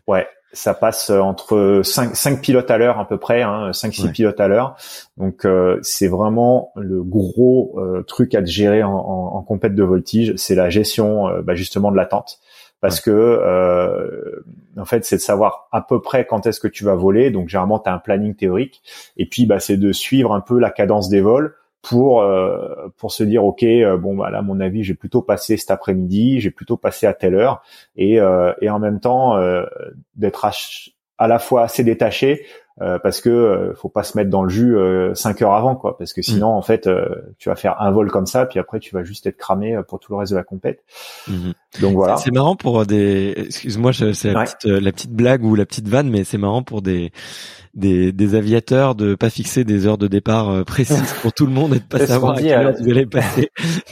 Ouais, 0.07 0.27
ça 0.53 0.73
passe 0.73 1.09
entre 1.09 1.81
5, 1.83 2.15
5 2.15 2.41
pilotes 2.41 2.69
à 2.71 2.77
l'heure 2.77 2.99
à 2.99 3.07
peu 3.07 3.17
près, 3.17 3.41
hein, 3.41 3.71
5-6 3.71 4.11
pilotes 4.11 4.39
à 4.39 4.47
l'heure. 4.47 4.75
Donc 5.17 5.47
c'est 5.81 6.07
vraiment 6.07 6.71
le 6.75 7.03
gros 7.03 7.79
truc 8.07 8.35
à 8.35 8.43
gérer 8.43 8.83
en, 8.83 8.93
en, 8.93 9.35
en 9.35 9.41
compète 9.43 9.75
de 9.75 9.83
voltige, 9.83 10.33
c'est 10.35 10.55
la 10.55 10.69
gestion 10.69 11.29
bah, 11.41 11.55
justement 11.55 11.91
de 11.91 11.97
l'attente. 11.97 12.39
Parce 12.81 12.99
que 12.99 13.11
euh, 13.11 14.43
en 14.75 14.85
fait 14.85 15.05
c'est 15.05 15.17
de 15.17 15.21
savoir 15.21 15.67
à 15.71 15.81
peu 15.81 16.01
près 16.01 16.25
quand 16.25 16.47
est-ce 16.47 16.59
que 16.59 16.67
tu 16.67 16.83
vas 16.83 16.95
voler. 16.95 17.29
Donc 17.29 17.47
généralement 17.47 17.79
tu 17.79 17.87
as 17.87 17.93
un 17.93 17.99
planning 17.99 18.35
théorique. 18.35 18.81
Et 19.17 19.27
puis 19.27 19.45
bah 19.45 19.59
c'est 19.59 19.77
de 19.77 19.91
suivre 19.91 20.33
un 20.33 20.41
peu 20.41 20.59
la 20.59 20.71
cadence 20.71 21.07
des 21.07 21.21
vols 21.21 21.55
pour 21.81 22.21
euh, 22.21 22.89
pour 22.97 23.11
se 23.11 23.23
dire 23.23 23.43
ok 23.43 23.63
euh, 23.63 23.97
bon 23.97 24.15
bah 24.15 24.29
là 24.29 24.41
mon 24.41 24.59
avis 24.59 24.83
j'ai 24.83 24.93
plutôt 24.93 25.21
passé 25.21 25.57
cet 25.57 25.71
après-midi 25.71 26.39
j'ai 26.39 26.51
plutôt 26.51 26.77
passé 26.77 27.07
à 27.07 27.13
telle 27.13 27.35
heure. 27.35 27.61
Et 27.95 28.19
et 28.61 28.69
en 28.69 28.79
même 28.79 28.99
temps 28.99 29.39
d'être 30.15 30.45
à 31.21 31.27
la 31.27 31.37
fois 31.37 31.61
assez 31.61 31.83
détaché 31.83 32.45
euh, 32.81 32.97
parce 32.97 33.21
que 33.21 33.29
euh, 33.29 33.75
faut 33.75 33.89
pas 33.89 34.01
se 34.01 34.17
mettre 34.17 34.31
dans 34.31 34.41
le 34.41 34.49
jus 34.49 34.75
euh, 34.75 35.13
cinq 35.13 35.43
heures 35.43 35.53
avant 35.53 35.75
quoi. 35.75 35.97
Parce 35.99 36.13
que 36.13 36.23
sinon 36.23 36.47
en 36.47 36.63
fait 36.63 36.89
tu 37.37 37.49
vas 37.49 37.55
faire 37.55 37.79
un 37.79 37.91
vol 37.91 38.09
comme 38.09 38.25
ça 38.25 38.47
puis 38.47 38.59
après 38.59 38.79
tu 38.79 38.95
vas 38.95 39.03
juste 39.03 39.27
être 39.27 39.37
cramé 39.37 39.79
pour 39.87 39.99
tout 39.99 40.11
le 40.11 40.17
reste 40.17 40.31
de 40.31 40.37
la 40.37 40.43
compète. 40.43 40.83
Mhm. 41.27 41.53
donc 41.81 41.93
voilà. 41.93 42.17
C'est 42.17 42.31
marrant 42.31 42.55
pour 42.55 42.85
des 42.87 43.35
excuse-moi 43.37 43.91
c'est 43.93 44.33
la, 44.33 44.45
petite, 44.45 44.65
la 44.65 44.91
petite 44.91 45.11
blague 45.11 45.43
ou 45.43 45.53
la 45.53 45.67
petite 45.67 45.87
vanne 45.87 46.09
mais 46.09 46.23
c'est 46.23 46.39
marrant 46.39 46.63
pour 46.63 46.81
des 46.81 47.11
des, 47.75 48.11
des 48.11 48.35
aviateurs 48.35 48.95
de 48.95 49.15
pas 49.15 49.29
fixer 49.29 49.63
des 49.63 49.85
heures 49.85 49.99
de 49.99 50.07
départ 50.07 50.65
précises 50.65 51.13
pour 51.21 51.33
tout 51.33 51.45
le 51.45 51.53
monde 51.53 51.75
et 51.75 51.79
de 51.79 51.85
pas 51.85 52.05
savoir 52.05 52.37
à 52.37 52.41
quelle 52.41 52.65
heure 52.65 52.73
vous 52.79 52.89
allez 52.89 53.05
passer. 53.05 53.51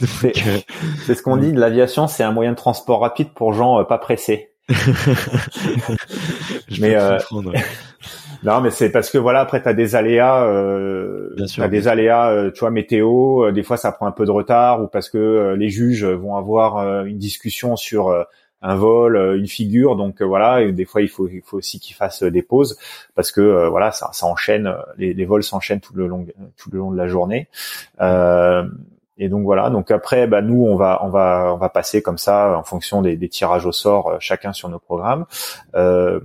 C'est 1.06 1.14
ce 1.14 1.22
qu'on 1.22 1.36
dit 1.36 1.52
de 1.52 1.60
l'aviation 1.60 2.08
c'est 2.08 2.24
un 2.24 2.32
moyen 2.32 2.50
de 2.50 2.56
transport 2.56 3.00
rapide 3.00 3.28
pour 3.34 3.52
gens 3.52 3.84
pas 3.84 3.98
pressés 3.98 4.49
mais 6.80 6.96
euh, 6.96 7.18
non, 8.42 8.60
mais 8.60 8.70
c'est 8.70 8.90
parce 8.90 9.10
que 9.10 9.18
voilà, 9.18 9.40
après 9.40 9.62
t'as 9.62 9.74
des 9.74 9.96
aléas, 9.96 10.46
euh, 10.46 11.34
t'as 11.56 11.68
des 11.68 11.88
aléas, 11.88 12.30
euh, 12.30 12.50
tu 12.50 12.60
vois, 12.60 12.70
météo. 12.70 13.46
Euh, 13.46 13.52
des 13.52 13.62
fois, 13.62 13.76
ça 13.76 13.92
prend 13.92 14.06
un 14.06 14.12
peu 14.12 14.24
de 14.24 14.30
retard 14.30 14.82
ou 14.82 14.86
parce 14.86 15.10
que 15.10 15.54
les 15.58 15.68
juges 15.68 16.04
vont 16.04 16.36
avoir 16.36 17.04
une 17.04 17.18
discussion 17.18 17.76
sur 17.76 18.14
un 18.62 18.74
vol, 18.74 19.36
une 19.36 19.46
figure. 19.46 19.96
Donc 19.96 20.22
voilà, 20.22 20.62
et 20.62 20.72
des 20.72 20.84
fois, 20.84 21.02
il 21.02 21.08
faut, 21.08 21.28
il 21.28 21.42
faut 21.42 21.58
aussi 21.58 21.80
qu'ils 21.80 21.96
fassent 21.96 22.22
des 22.22 22.42
pauses 22.42 22.78
parce 23.14 23.32
que 23.32 23.68
voilà, 23.68 23.92
ça, 23.92 24.10
ça 24.12 24.26
enchaîne, 24.26 24.72
les, 24.96 25.12
les 25.12 25.24
vols 25.24 25.42
s'enchaînent 25.42 25.80
tout 25.80 25.94
le 25.94 26.06
long, 26.06 26.26
tout 26.56 26.70
le 26.70 26.78
long 26.78 26.90
de 26.90 26.96
la 26.96 27.08
journée. 27.08 27.48
Et 29.20 29.28
donc 29.28 29.44
voilà. 29.44 29.70
Donc 29.70 29.92
après, 29.92 30.26
bah, 30.26 30.42
nous, 30.42 30.64
on 30.64 30.74
va, 30.74 31.04
on 31.04 31.10
va, 31.10 31.52
on 31.54 31.58
va 31.58 31.68
passer 31.68 32.02
comme 32.02 32.18
ça 32.18 32.58
en 32.58 32.64
fonction 32.64 33.02
des, 33.02 33.16
des 33.16 33.28
tirages 33.28 33.66
au 33.66 33.72
sort, 33.72 34.16
chacun 34.18 34.52
sur 34.52 34.68
nos 34.68 34.80
programmes. 34.80 35.26
Euh, 35.76 36.18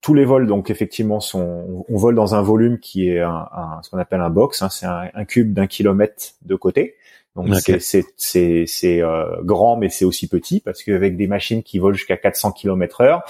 tous 0.00 0.14
les 0.14 0.24
vols, 0.24 0.46
donc 0.46 0.70
effectivement, 0.70 1.20
sont, 1.20 1.84
on, 1.86 1.96
vole 1.96 2.14
dans 2.14 2.34
un 2.34 2.40
volume 2.40 2.78
qui 2.78 3.10
est 3.10 3.20
un, 3.20 3.46
un 3.52 3.80
ce 3.82 3.90
qu'on 3.90 3.98
appelle 3.98 4.22
un 4.22 4.30
box. 4.30 4.62
Hein, 4.62 4.70
c'est 4.70 4.86
un, 4.86 5.10
un, 5.12 5.24
cube 5.26 5.52
d'un 5.52 5.66
kilomètre 5.66 6.32
de 6.42 6.54
côté. 6.54 6.96
Donc 7.36 7.54
c'est 7.54 7.80
c'est 8.16 8.64
c'est 8.66 9.02
euh, 9.02 9.24
grand, 9.42 9.76
mais 9.76 9.88
c'est 9.88 10.04
aussi 10.04 10.26
petit 10.26 10.60
parce 10.60 10.82
qu'avec 10.82 11.16
des 11.16 11.28
machines 11.28 11.62
qui 11.62 11.78
volent 11.78 11.94
jusqu'à 11.94 12.16
400 12.16 12.52
km 12.52 13.02
heure, 13.02 13.22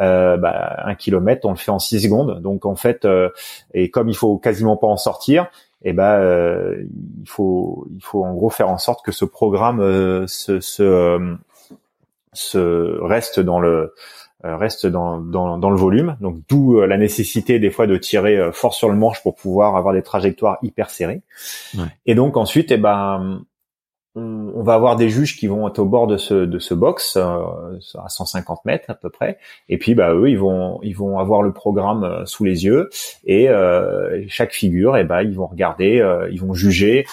euh, 0.00 0.36
bah, 0.38 0.82
un 0.84 0.94
kilomètre, 0.94 1.46
on 1.46 1.50
le 1.50 1.56
fait 1.56 1.70
en 1.70 1.78
6 1.78 2.00
secondes. 2.00 2.40
Donc 2.40 2.64
en 2.64 2.76
fait, 2.76 3.04
euh, 3.04 3.28
et 3.74 3.90
comme 3.90 4.08
il 4.08 4.16
faut 4.16 4.38
quasiment 4.38 4.76
pas 4.76 4.86
en 4.86 4.96
sortir, 4.96 5.48
eh 5.84 5.92
ben 5.92 6.14
euh, 6.14 6.84
il 7.22 7.28
faut 7.28 7.86
il 7.94 8.02
faut 8.02 8.24
en 8.24 8.34
gros 8.34 8.50
faire 8.50 8.68
en 8.68 8.78
sorte 8.78 9.04
que 9.04 9.12
ce 9.12 9.24
programme 9.24 9.80
euh, 9.80 10.26
se 10.26 10.60
se, 10.60 11.36
se 12.32 13.00
reste 13.00 13.40
dans 13.40 13.60
le 13.60 13.94
euh, 14.44 14.56
reste 14.56 14.88
dans, 14.88 15.20
dans, 15.20 15.56
dans, 15.56 15.70
le 15.70 15.76
volume. 15.76 16.16
Donc 16.20 16.38
d'où 16.48 16.80
euh, 16.80 16.86
la 16.86 16.98
nécessité 16.98 17.60
des 17.60 17.70
fois 17.70 17.86
de 17.86 17.96
tirer 17.96 18.36
euh, 18.36 18.50
fort 18.50 18.74
sur 18.74 18.88
le 18.88 18.96
manche 18.96 19.22
pour 19.22 19.36
pouvoir 19.36 19.76
avoir 19.76 19.94
des 19.94 20.02
trajectoires 20.02 20.58
hyper 20.62 20.90
serrées. 20.90 21.22
Ouais. 21.78 21.84
Et 22.06 22.16
donc 22.16 22.36
ensuite, 22.36 22.72
eh 22.72 22.76
ben, 22.76 23.44
on, 24.14 24.62
va 24.62 24.74
avoir 24.74 24.96
des 24.96 25.08
juges 25.08 25.36
qui 25.36 25.46
vont 25.46 25.68
être 25.68 25.78
au 25.78 25.86
bord 25.86 26.06
de 26.06 26.16
ce, 26.16 26.34
de 26.34 26.58
ce 26.58 26.74
box 26.74 27.16
à 27.16 28.08
150 28.08 28.64
mètres 28.64 28.90
à 28.90 28.94
peu 28.94 29.10
près. 29.10 29.38
Et 29.68 29.78
puis 29.78 29.94
bah 29.94 30.12
eux, 30.14 30.28
ils 30.28 30.38
vont 30.38 30.80
ils 30.82 30.96
vont 30.96 31.18
avoir 31.18 31.42
le 31.42 31.52
programme 31.52 32.24
sous 32.26 32.44
les 32.44 32.64
yeux 32.64 32.90
et 33.24 33.48
chaque 34.28 34.52
figure, 34.52 34.96
eh 34.96 35.04
ben 35.04 35.22
ils 35.22 35.34
vont 35.34 35.46
regarder, 35.46 36.02
ils 36.30 36.40
vont 36.40 36.54
juger 36.54 37.06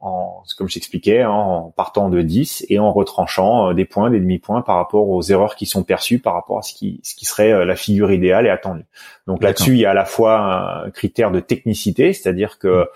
en, 0.00 0.42
comme 0.56 0.68
je 0.68 0.74
t'expliquais, 0.74 1.20
hein, 1.20 1.30
en 1.30 1.70
partant 1.70 2.08
de 2.08 2.22
10 2.22 2.66
et 2.70 2.78
en 2.78 2.90
retranchant 2.90 3.70
euh, 3.70 3.74
des 3.74 3.84
points, 3.84 4.10
des 4.10 4.18
demi-points 4.18 4.62
par 4.62 4.76
rapport 4.76 5.08
aux 5.08 5.22
erreurs 5.22 5.56
qui 5.56 5.66
sont 5.66 5.82
perçues 5.82 6.18
par 6.18 6.34
rapport 6.34 6.58
à 6.58 6.62
ce 6.62 6.72
qui, 6.72 7.00
ce 7.02 7.14
qui 7.14 7.26
serait 7.26 7.52
euh, 7.52 7.64
la 7.66 7.76
figure 7.76 8.10
idéale 8.10 8.46
et 8.46 8.50
attendue. 8.50 8.86
Donc 9.26 9.42
là-dessus, 9.42 9.72
il 9.72 9.80
y 9.80 9.86
a 9.86 9.90
à 9.90 9.94
la 9.94 10.06
fois 10.06 10.84
un 10.84 10.90
critère 10.90 11.30
de 11.30 11.40
technicité, 11.40 12.14
c'est-à-dire 12.14 12.58
que 12.58 12.84
mm. 12.84 12.86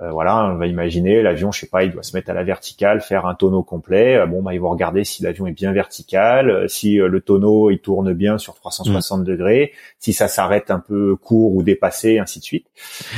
Euh, 0.00 0.10
voilà, 0.10 0.52
on 0.52 0.56
va 0.56 0.66
imaginer 0.66 1.22
l'avion, 1.22 1.50
je 1.50 1.60
sais 1.60 1.66
pas, 1.66 1.82
il 1.82 1.90
doit 1.90 2.04
se 2.04 2.16
mettre 2.16 2.30
à 2.30 2.34
la 2.34 2.44
verticale, 2.44 3.00
faire 3.00 3.26
un 3.26 3.34
tonneau 3.34 3.62
complet. 3.62 4.16
Euh, 4.16 4.26
bon, 4.26 4.42
bah 4.42 4.54
ils 4.54 4.60
vont 4.60 4.70
regarder 4.70 5.02
si 5.02 5.22
l'avion 5.22 5.46
est 5.46 5.52
bien 5.52 5.72
vertical, 5.72 6.50
euh, 6.50 6.68
si 6.68 6.96
le 6.96 7.20
tonneau 7.20 7.70
il 7.70 7.80
tourne 7.80 8.12
bien 8.12 8.38
sur 8.38 8.54
360 8.54 9.24
degrés, 9.24 9.72
si 9.98 10.12
ça 10.12 10.28
s'arrête 10.28 10.70
un 10.70 10.78
peu 10.78 11.16
court 11.16 11.54
ou 11.54 11.62
dépassé, 11.62 12.18
ainsi 12.18 12.38
de 12.38 12.44
suite. 12.44 12.66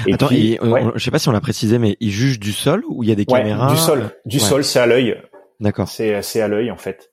Et 0.06 0.14
Attends, 0.14 0.28
puis, 0.28 0.58
je 0.94 1.04
sais 1.04 1.10
pas 1.10 1.18
si 1.18 1.28
on 1.28 1.32
l'a 1.32 1.40
précisé, 1.40 1.78
mais 1.78 1.96
il 2.00 2.10
juge 2.10 2.40
du 2.40 2.52
sol 2.52 2.82
ou 2.88 3.02
il 3.02 3.10
y 3.10 3.12
a 3.12 3.16
des 3.16 3.26
caméras 3.26 3.70
Du 3.70 3.76
sol, 3.76 4.10
du 4.24 4.40
sol, 4.40 4.64
c'est 4.64 4.80
à 4.80 4.86
l'œil. 4.86 5.16
D'accord. 5.60 5.88
C'est 5.88 6.14
assez 6.14 6.40
à 6.40 6.48
l'œil 6.48 6.70
en 6.70 6.76
fait. 6.76 7.10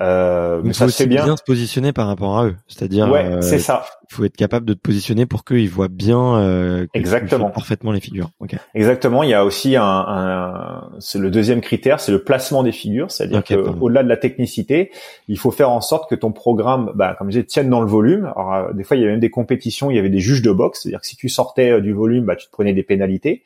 Euh, 0.00 0.60
mais 0.62 0.72
ça 0.72 0.88
se 0.88 0.96
fait 0.96 1.06
bien. 1.06 1.36
se 1.36 1.42
positionner 1.42 1.92
par 1.92 2.06
rapport 2.06 2.38
à 2.38 2.46
eux, 2.46 2.56
c'est-à-dire. 2.68 3.10
Ouais, 3.10 3.42
c'est 3.42 3.58
ça. 3.58 3.84
Il 4.10 4.14
faut 4.14 4.24
être 4.24 4.36
capable 4.36 4.64
de 4.66 4.74
te 4.74 4.78
positionner 4.78 5.26
pour 5.26 5.44
qu'ils 5.44 5.68
voient 5.68 5.88
bien. 5.88 6.36
Euh, 6.38 6.86
Exactement. 6.94 7.50
Parfaitement 7.50 7.90
les 7.90 8.00
figures. 8.00 8.30
Okay. 8.38 8.58
Exactement. 8.74 9.24
Il 9.24 9.30
y 9.30 9.34
a 9.34 9.44
aussi 9.44 9.74
un, 9.76 9.82
un 9.84 10.90
c'est 11.00 11.18
le 11.18 11.30
deuxième 11.30 11.60
critère, 11.60 11.98
c'est 11.98 12.12
le 12.12 12.22
placement 12.22 12.62
des 12.62 12.72
figures, 12.72 13.10
c'est-à-dire 13.10 13.38
okay, 13.38 13.56
qu'au-delà 13.56 14.04
de 14.04 14.08
la 14.08 14.16
technicité, 14.16 14.92
il 15.26 15.38
faut 15.38 15.50
faire 15.50 15.70
en 15.70 15.80
sorte 15.80 16.08
que 16.08 16.14
ton 16.14 16.30
programme, 16.30 16.92
bah, 16.94 17.16
comme 17.18 17.28
je 17.28 17.38
disais, 17.38 17.44
tienne 17.44 17.70
dans 17.70 17.80
le 17.80 17.88
volume. 17.88 18.30
Alors 18.36 18.54
euh, 18.54 18.72
des 18.72 18.84
fois, 18.84 18.96
il 18.96 19.00
y 19.00 19.02
avait 19.02 19.12
même 19.12 19.20
des 19.20 19.30
compétitions, 19.30 19.90
il 19.90 19.96
y 19.96 19.98
avait 19.98 20.10
des 20.10 20.20
juges 20.20 20.42
de 20.42 20.52
boxe, 20.52 20.82
c'est-à-dire 20.82 21.00
que 21.00 21.06
si 21.06 21.16
tu 21.16 21.28
sortais 21.28 21.70
euh, 21.72 21.80
du 21.80 21.92
volume, 21.92 22.24
bah, 22.24 22.36
tu 22.36 22.46
te 22.46 22.52
prenais 22.52 22.72
des 22.72 22.84
pénalités. 22.84 23.42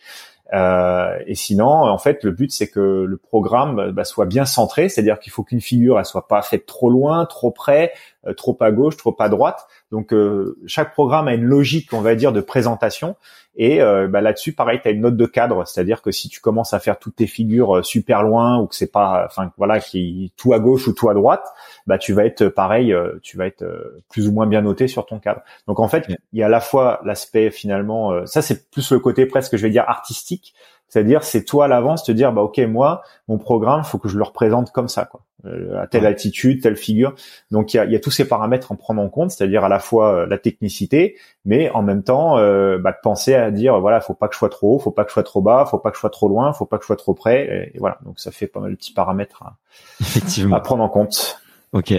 Euh, 0.55 1.18
et 1.26 1.35
sinon, 1.35 1.68
en 1.68 1.98
fait, 1.98 2.22
le 2.22 2.31
but 2.31 2.52
c'est 2.52 2.68
que 2.68 3.05
le 3.09 3.16
programme 3.16 3.90
bah, 3.90 4.05
soit 4.05 4.26
bien 4.26 4.44
centré, 4.44 4.89
c'est-à-dire 4.89 5.18
qu'il 5.18 5.32
faut 5.32 5.43
qu'une 5.43 5.60
figure 5.60 5.98
elle 5.98 6.05
soit 6.05 6.28
pas 6.28 6.43
faite 6.43 6.66
trop 6.66 6.90
loin, 6.90 7.26
trop 7.26 7.51
près, 7.51 7.93
euh, 8.26 8.35
trop 8.35 8.56
à 8.60 8.70
gauche, 8.70 8.97
trop 8.97 9.16
à 9.18 9.28
droite. 9.28 9.66
Donc 9.95 10.12
euh, 10.12 10.59
chaque 10.66 10.93
programme 10.93 11.29
a 11.29 11.35
une 11.35 11.45
logique, 11.45 11.93
on 11.93 12.01
va 12.01 12.16
dire, 12.16 12.33
de 12.33 12.41
présentation. 12.41 13.15
Et 13.55 13.81
euh, 13.81 14.09
bah, 14.09 14.21
là-dessus, 14.21 14.53
pareil, 14.53 14.81
tu 14.83 14.89
as 14.89 14.91
une 14.91 15.03
note 15.03 15.16
de 15.16 15.27
cadre, 15.27 15.65
c'est-à-dire 15.69 16.03
que 16.03 16.11
si 16.11 16.29
tu 16.29 16.41
commences 16.41 16.75
à 16.75 16.81
faire 16.81 16.99
toutes 16.99 17.15
tes 17.15 17.29
figures 17.29 17.85
super 17.85 18.25
loin 18.25 18.59
ou 18.59 18.66
que 18.66 18.75
c'est 18.75 18.91
pas, 18.91 19.25
enfin 19.25 19.53
voilà, 19.57 19.79
qui 19.79 20.33
tout 20.37 20.53
à 20.53 20.59
gauche 20.59 20.89
ou 20.89 20.95
tout 20.95 21.09
à 21.11 21.15
droite, 21.15 21.47
bah 21.87 21.97
tu 21.97 22.12
vas 22.12 22.25
être 22.25 22.49
pareil, 22.49 22.93
tu 23.23 23.37
vas 23.37 23.47
être 23.47 23.65
plus 24.11 24.27
ou 24.27 24.33
moins 24.33 24.49
bien 24.49 24.62
noté 24.62 24.89
sur 24.89 25.07
ton 25.07 25.21
cadre. 25.21 25.43
Donc 25.69 25.79
en 25.79 25.87
fait, 25.87 26.09
il 26.33 26.41
y 26.41 26.43
a 26.43 26.47
à 26.47 26.49
la 26.49 26.59
fois 26.59 27.01
l'aspect 27.05 27.53
finalement, 27.53 28.27
ça 28.27 28.43
c'est 28.43 28.69
plus 28.73 28.91
le 28.91 28.99
côté 28.99 29.27
presque, 29.27 29.57
je 29.57 29.62
vais 29.62 29.71
dire 29.71 29.85
artistique, 29.87 30.55
c'est-à-dire, 30.95 31.25
c'est 31.25 31.43
toi 31.43 31.65
à 31.65 31.69
l'avance 31.69 32.05
te 32.05 32.12
dire, 32.12 32.33
bah 32.33 32.43
ok, 32.43 32.57
moi, 32.59 33.03
mon 33.27 33.37
programme, 33.37 33.83
faut 33.83 33.99
que 33.99 34.09
je 34.09 34.16
le 34.16 34.23
représente 34.23 34.71
comme 34.71 34.87
ça, 34.87 35.07
quoi, 35.07 35.23
euh, 35.45 35.77
à 35.83 35.89
telle 35.89 36.07
altitude, 36.07 36.62
telle 36.62 36.77
figure. 36.77 37.16
Donc 37.51 37.75
il 37.75 37.79
y 37.79 37.81
a, 37.81 37.85
y 37.87 37.97
a, 37.97 37.99
tous 37.99 38.12
ces 38.12 38.29
paramètres 38.29 38.71
à 38.71 38.77
prendre 38.77 39.03
en 39.03 39.09
compte, 39.09 39.33
c'est-à-dire 39.33 39.65
à 39.65 39.69
la 39.69 39.81
fois 39.81 40.15
euh, 40.15 40.27
la 40.27 40.39
technicité, 40.39 41.16
mais 41.45 41.69
en 41.71 41.83
même 41.83 42.05
temps, 42.05 42.39
euh, 42.39 42.79
bah, 42.79 42.93
de 42.93 42.99
penser 43.03 43.35
à 43.35 43.51
dire, 43.51 43.81
voilà, 43.81 44.01
faut 44.01 44.15
pas 44.15 44.29
que 44.29 44.35
je 44.35 44.39
sois 44.39 44.51
trop 44.51 44.77
haut, 44.77 44.79
faut 44.79 44.93
pas 44.93 45.03
que 45.03 45.11
je 45.11 45.15
sois 45.15 45.25
trop 45.25 45.43
bas, 45.43 45.66
faut 45.69 45.81
pas 45.81 45.91
que 45.91 45.97
je 45.97 46.01
sois 46.01 46.11
trop 46.11 46.29
loin, 46.29 46.53
faut 46.53 46.65
pas 46.65 46.79
que 46.79 46.85
je 46.85 46.87
sois 46.87 46.97
trop 46.97 47.15
près, 47.15 47.73
et, 47.75 47.79
voilà. 47.81 47.99
Donc 48.05 48.21
ça 48.21 48.31
fait 48.31 48.47
pas 48.47 48.61
mal 48.61 48.71
de 48.71 48.77
petits 48.77 48.93
paramètres 48.93 49.43
à, 49.43 49.57
Effectivement. 50.01 50.55
à 50.55 50.61
prendre 50.61 50.85
en 50.85 50.89
compte. 50.89 51.41
Ok, 51.73 51.93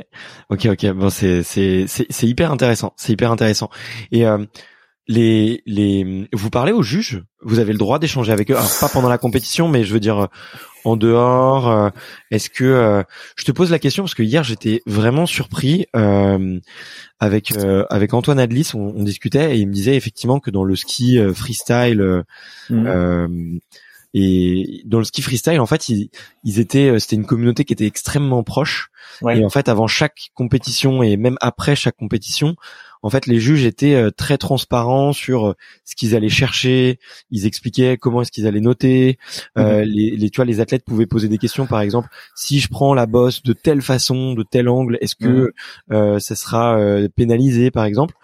ok, 0.50 0.68
ok. 0.68 0.92
Bon, 0.92 1.10
c'est 1.10 1.44
c'est 1.44 1.84
c'est 1.88 2.28
hyper 2.28 2.50
intéressant. 2.50 2.94
C'est 2.96 3.12
hyper 3.12 3.30
intéressant. 3.30 3.70
Et 4.14 4.26
euh, 4.26 4.38
les 5.08 5.62
les 5.66 6.28
vous 6.34 6.50
parlez 6.50 6.72
aux 6.72 6.82
juges? 6.82 7.24
Vous 7.42 7.60
avez 7.60 7.74
le 7.74 7.78
droit 7.78 8.00
d'échanger 8.00 8.32
avec 8.32 8.50
eux? 8.50 8.56
Alors 8.56 8.72
pas 8.80 8.90
pendant 8.90 9.10
la 9.10 9.18
compétition 9.18 9.68
mais 9.68 9.84
je 9.84 9.94
veux 9.94 10.00
dire 10.00 10.18
euh, 10.18 10.28
en 10.84 10.98
dehors 10.98 11.70
euh, 11.70 11.90
est-ce 12.32 12.50
que 12.50 12.64
euh, 12.64 13.04
je 13.36 13.46
te 13.46 13.52
pose 13.52 13.70
la 13.70 13.80
question 13.80 14.04
parce 14.04 14.16
que 14.16 14.24
hier 14.24 14.44
j'étais 14.44 14.82
vraiment 14.86 15.26
surpris 15.26 15.86
avec 17.20 17.54
avec 17.90 18.14
Antoine 18.14 18.40
Adlis 18.40 18.72
on, 18.74 19.04
discutait 19.04 19.56
et 19.56 19.60
il 19.60 19.68
me 19.68 19.74
disait 19.74 19.96
effectivement 19.96 20.40
que 20.40 20.50
dans 20.50 20.64
le 20.64 20.76
ski 20.76 21.20
freestyle 21.34 22.24
mmh. 22.70 23.60
et 24.14 24.82
dans 24.86 25.00
le 25.00 25.06
ski 25.06 25.22
freestyle 25.22 25.60
en 25.60 25.66
fait 25.66 25.90
ils, 25.90 26.10
ils 26.44 26.60
étaient 26.60 27.00
c'était 27.00 27.16
une 27.16 27.26
communauté 27.26 27.64
qui 27.64 27.74
était 27.74 27.88
extrêmement 27.88 28.44
proche. 28.44 28.90
Et 29.30 29.46
en 29.46 29.50
fait 29.50 29.70
avant 29.70 29.88
chaque 29.88 30.32
compétition 30.34 31.04
et 31.04 31.16
même 31.16 31.38
après 31.40 31.76
chaque 31.76 31.96
compétition 31.96 32.56
en 33.06 33.12
fait, 33.12 33.28
les 33.28 33.40
juges 33.40 33.66
étaient 33.66 33.94
euh, 33.94 34.10
très 34.10 34.40
transparents 34.40 35.14
sur 35.14 35.50
euh, 35.50 35.54
ce 35.84 35.96
qu'ils 35.96 36.16
allaient 36.16 36.28
chercher. 36.28 37.00
Ils 37.30 37.46
expliquaient 37.46 37.98
comment 37.98 38.24
est-ce 38.24 38.32
qu'ils 38.32 38.48
allaient 38.48 38.60
noter. 38.60 39.20
Euh, 39.60 39.82
mhm. 39.82 39.92
les, 39.92 40.12
les, 40.18 40.30
tu 40.32 40.38
vois, 40.38 40.46
les 40.46 40.60
athlètes 40.60 40.84
pouvaient 40.84 41.06
poser 41.06 41.28
des 41.28 41.38
questions. 41.38 41.68
Par 41.68 41.82
exemple, 41.82 42.10
si 42.34 42.60
je 42.60 42.68
prends 42.68 42.96
la 42.96 43.06
bosse 43.06 43.44
de 43.44 43.54
telle 43.54 43.84
façon, 43.84 44.34
de 44.34 44.42
tel 44.42 44.68
angle, 44.68 44.98
est-ce 45.02 45.16
que 45.16 45.54
mhm. 45.92 46.20
ça 46.20 46.36
sera 46.36 46.80
pénalisé, 47.16 47.70
par 47.70 47.86
exemple? 47.86 48.16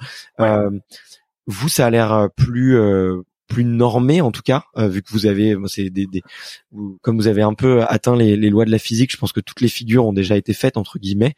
Vous, 1.45 1.69
ça 1.69 1.85
a 1.85 1.89
l'air 1.91 2.29
plus 2.35 2.79
plus 3.47 3.65
normé 3.65 4.21
en 4.21 4.31
tout 4.31 4.43
cas 4.43 4.63
vu 4.77 5.01
que 5.01 5.11
vous 5.11 5.25
avez 5.25 5.57
c'est 5.67 5.89
des, 5.89 6.05
des 6.05 6.21
comme 7.01 7.17
vous 7.17 7.27
avez 7.27 7.41
un 7.41 7.53
peu 7.53 7.83
atteint 7.83 8.15
les, 8.15 8.37
les, 8.37 8.49
lois 8.49 8.63
de 8.63 8.71
la 8.71 8.79
physique 8.79 9.11
je 9.11 9.17
pense 9.17 9.33
que 9.33 9.41
toutes 9.41 9.59
les 9.59 9.67
figures 9.67 10.05
ont 10.05 10.13
déjà 10.13 10.37
été 10.37 10.53
faites 10.53 10.77
entre 10.77 10.99
guillemets 10.99 11.35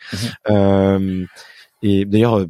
mhm. 0.47 1.25
Et 1.83 2.05
d'ailleurs, 2.05 2.39
euh, 2.39 2.49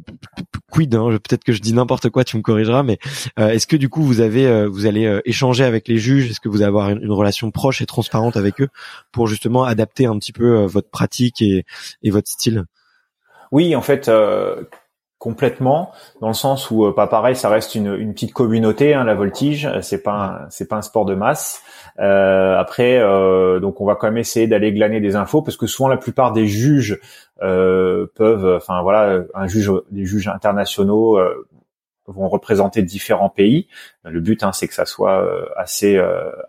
quid 0.70 0.94
hein, 0.94 1.10
Peut-être 1.10 1.44
que 1.44 1.52
je 1.52 1.60
dis 1.60 1.74
n'importe 1.74 2.08
quoi, 2.08 2.24
tu 2.24 2.36
me 2.36 2.42
corrigeras. 2.42 2.84
Mais 2.84 2.98
euh, 3.38 3.50
est-ce 3.50 3.66
que 3.66 3.76
du 3.76 3.88
coup 3.88 4.02
vous 4.02 4.20
avez, 4.20 4.46
euh, 4.46 4.68
vous 4.68 4.86
allez 4.86 5.20
échanger 5.24 5.64
avec 5.64 5.88
les 5.88 5.98
juges? 5.98 6.30
Est-ce 6.30 6.40
que 6.40 6.48
vous 6.48 6.58
allez 6.58 6.68
avoir 6.68 6.90
une, 6.90 7.10
relation 7.10 7.50
proche 7.50 7.82
et 7.82 7.86
transparente 7.86 8.36
avec 8.36 8.60
eux 8.60 8.68
pour 9.12 9.26
justement 9.26 9.64
adapter 9.64 10.06
un 10.06 10.18
petit 10.18 10.32
peu 10.32 10.64
votre 10.64 10.88
pratique 10.88 11.42
et, 11.42 11.64
et 12.02 12.10
votre 12.10 12.30
style? 12.30 12.64
Oui, 13.50 13.76
en 13.76 13.82
fait, 13.82 14.10
complètement 15.24 15.90
dans 16.20 16.28
le 16.28 16.34
sens 16.34 16.70
où 16.70 16.92
pas 16.92 17.06
pareil 17.06 17.34
ça 17.34 17.48
reste 17.48 17.74
une, 17.74 17.94
une 17.94 18.12
petite 18.12 18.34
communauté 18.34 18.92
hein, 18.92 19.04
la 19.04 19.14
voltige 19.14 19.66
c'est 19.80 20.02
pas 20.02 20.42
c'est 20.50 20.68
pas 20.68 20.76
un 20.76 20.82
sport 20.82 21.06
de 21.06 21.14
masse 21.14 21.62
euh, 21.98 22.58
après 22.58 22.98
euh, 22.98 23.58
donc 23.58 23.80
on 23.80 23.86
va 23.86 23.94
quand 23.94 24.06
même 24.06 24.18
essayer 24.18 24.46
d'aller 24.46 24.70
glaner 24.74 25.00
des 25.00 25.16
infos 25.16 25.40
parce 25.40 25.56
que 25.56 25.66
souvent 25.66 25.88
la 25.88 25.96
plupart 25.96 26.32
des 26.32 26.46
juges 26.46 27.00
euh, 27.40 28.06
peuvent 28.14 28.54
enfin 28.54 28.82
voilà 28.82 29.22
un 29.32 29.46
juge 29.46 29.72
des 29.90 30.04
juges 30.04 30.28
internationaux 30.28 31.18
vont 32.06 32.28
représenter 32.28 32.82
différents 32.82 33.30
pays. 33.30 33.66
Le 34.04 34.20
but, 34.20 34.42
hein, 34.42 34.52
c'est 34.52 34.68
que 34.68 34.74
ça 34.74 34.84
soit 34.84 35.26
assez 35.56 35.98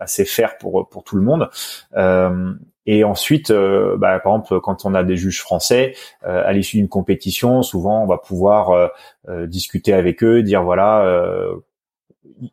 assez 0.00 0.26
fair 0.26 0.58
pour 0.58 0.86
pour 0.90 1.02
tout 1.02 1.16
le 1.16 1.22
monde. 1.22 1.48
Et 2.86 3.02
ensuite, 3.04 3.50
euh, 3.50 3.96
bah, 3.96 4.18
par 4.20 4.34
exemple, 4.34 4.60
quand 4.60 4.84
on 4.84 4.94
a 4.94 5.02
des 5.02 5.16
juges 5.16 5.40
français, 5.40 5.94
euh, 6.24 6.42
à 6.46 6.52
l'issue 6.52 6.76
d'une 6.76 6.88
compétition, 6.88 7.62
souvent 7.62 8.02
on 8.02 8.06
va 8.06 8.18
pouvoir 8.18 8.90
euh, 9.28 9.46
discuter 9.46 9.92
avec 9.92 10.22
eux, 10.22 10.42
dire 10.42 10.62
voilà, 10.62 11.04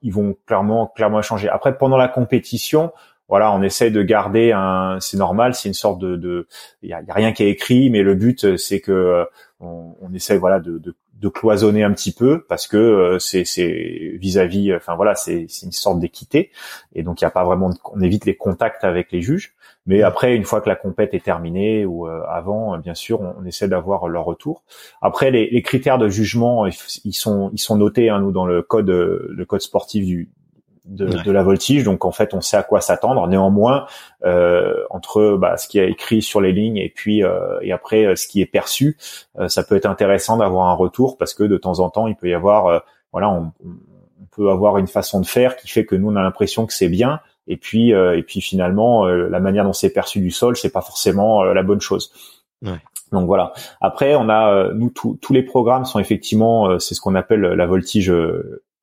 ils 0.02 0.12
vont 0.12 0.36
clairement 0.48 0.88
clairement 0.88 1.20
échanger. 1.20 1.50
Après, 1.50 1.78
pendant 1.78 1.98
la 1.98 2.08
compétition, 2.08 2.92
voilà, 3.30 3.52
on 3.52 3.62
essaie 3.62 3.92
de 3.92 4.02
garder 4.02 4.52
un, 4.52 4.98
c'est 5.00 5.18
normal, 5.18 5.54
c'est 5.54 5.70
une 5.70 5.74
sorte 5.74 6.00
de, 6.00 6.48
il 6.82 6.90
y 6.90 6.94
a, 6.94 7.02
rien 7.10 7.32
qui 7.32 7.44
est 7.44 7.50
écrit, 7.50 7.90
mais 7.90 8.02
le 8.02 8.16
but 8.16 8.58
c'est 8.58 8.80
que 8.80 9.26
on, 9.60 9.96
on 10.02 10.14
essaie 10.14 10.38
voilà 10.38 10.60
de, 10.60 10.78
de, 10.78 10.96
de 11.24 11.30
cloisonner 11.30 11.84
un 11.84 11.94
petit 11.94 12.12
peu 12.12 12.44
parce 12.50 12.68
que 12.68 12.78
euh, 12.78 13.20
c'est 13.20 14.18
vis-à-vis 14.20 14.76
enfin 14.76 14.96
voilà 14.96 15.16
c'est 15.16 15.48
une 15.64 15.72
sorte 15.72 16.00
d'équité 16.00 16.52
et 16.94 17.02
donc 17.02 17.22
il 17.22 17.24
y 17.24 17.28
a 17.28 17.32
pas 17.32 17.46
vraiment 17.46 17.70
on 17.94 18.02
évite 18.02 18.26
les 18.26 18.36
contacts 18.36 18.84
avec 18.84 19.12
les 19.12 19.22
juges 19.22 19.56
mais 19.86 20.02
après 20.02 20.36
une 20.36 20.44
fois 20.46 20.62
que 20.62 20.70
la 20.70 20.76
compète 20.76 21.14
est 21.14 21.24
terminée 21.24 21.86
ou 21.86 22.08
euh, 22.08 22.22
avant 22.28 22.78
bien 22.78 22.94
sûr 22.94 23.22
on, 23.22 23.46
essaie 23.46 23.68
d'avoir 23.68 24.08
leur 24.08 24.26
retour 24.26 24.64
après 25.02 25.32
les, 25.32 25.50
les, 25.50 25.62
critères 25.62 25.98
de 25.98 26.10
jugement 26.10 26.66
ils 26.66 27.14
sont 27.14 27.50
ils 27.54 27.60
sont 27.60 27.78
notés 27.78 28.10
hein, 28.10 28.20
nous 28.20 28.32
dans 28.32 28.46
le 28.46 28.62
code 28.62 28.90
le 28.90 29.46
code 29.46 29.62
sportif 29.62 30.06
du 30.06 30.30
de, 30.86 31.32
la 31.32 31.44
voltige. 31.44 31.84
Donc 31.84 32.06
en 32.06 32.12
fait, 32.12 32.34
on 32.34 32.42
sait 32.42 32.58
à 32.58 32.64
quoi 32.64 32.82
s'attendre. 32.82 33.28
Néanmoins, 33.28 33.86
euh, 34.26 34.84
entre 34.90 35.38
bah, 35.38 35.58
ce 35.58 35.68
qui 35.68 35.80
est 35.80 35.90
écrit 35.90 36.22
sur 36.22 36.42
les 36.42 36.52
lignes 36.52 36.78
et 36.78 36.90
puis 36.90 37.24
euh, 37.24 37.60
et 37.62 37.72
après 37.72 38.06
euh, 38.06 38.16
ce 38.16 38.28
qui 38.28 38.42
est 38.42 38.46
perçu, 38.46 38.98
ça 39.48 39.64
peut 39.64 39.76
être 39.76 39.86
intéressant 39.86 40.38
d'avoir 40.38 40.68
un 40.68 40.74
retour 40.74 41.18
parce 41.18 41.34
que 41.34 41.44
de 41.44 41.58
temps 41.58 41.80
en 41.80 41.90
temps, 41.90 42.08
il 42.08 42.16
peut 42.16 42.30
y 42.30 42.34
avoir, 42.34 42.84
voilà, 43.12 43.30
on, 43.30 43.52
peut 44.32 44.50
avoir 44.50 44.80
une 44.80 44.88
façon 44.88 45.20
de 45.20 45.28
faire 45.28 45.56
qui 45.58 45.68
fait 45.68 45.86
que 45.86 45.96
nous 45.96 46.10
on 46.10 46.16
a 46.16 46.22
l'impression 46.22 46.66
que 46.66 46.74
c'est 46.74 46.90
bien. 46.90 47.20
Et 47.48 47.58
puis 47.58 47.92
et 47.92 48.24
puis 48.24 48.42
finalement, 48.42 49.06
la 49.06 49.40
manière 49.40 49.64
dont 49.64 49.74
c'est 49.74 49.92
perçu 49.92 50.20
du 50.20 50.32
sol, 50.32 50.56
c'est 50.56 50.72
pas 50.72 50.82
forcément 50.82 51.44
la 51.44 51.64
bonne 51.64 51.82
chose. 51.82 52.12
Donc 53.12 53.26
voilà. 53.28 53.54
Après, 53.82 54.16
on 54.16 54.30
a 54.30 54.72
nous 54.74 54.90
tous 54.90 55.34
les 55.34 55.44
programmes 55.44 55.86
sont 55.86 56.00
effectivement, 56.00 56.80
c'est 56.80 56.96
ce 56.96 57.02
qu'on 57.02 57.16
appelle 57.16 57.42
la 57.42 57.66
voltige 57.66 58.14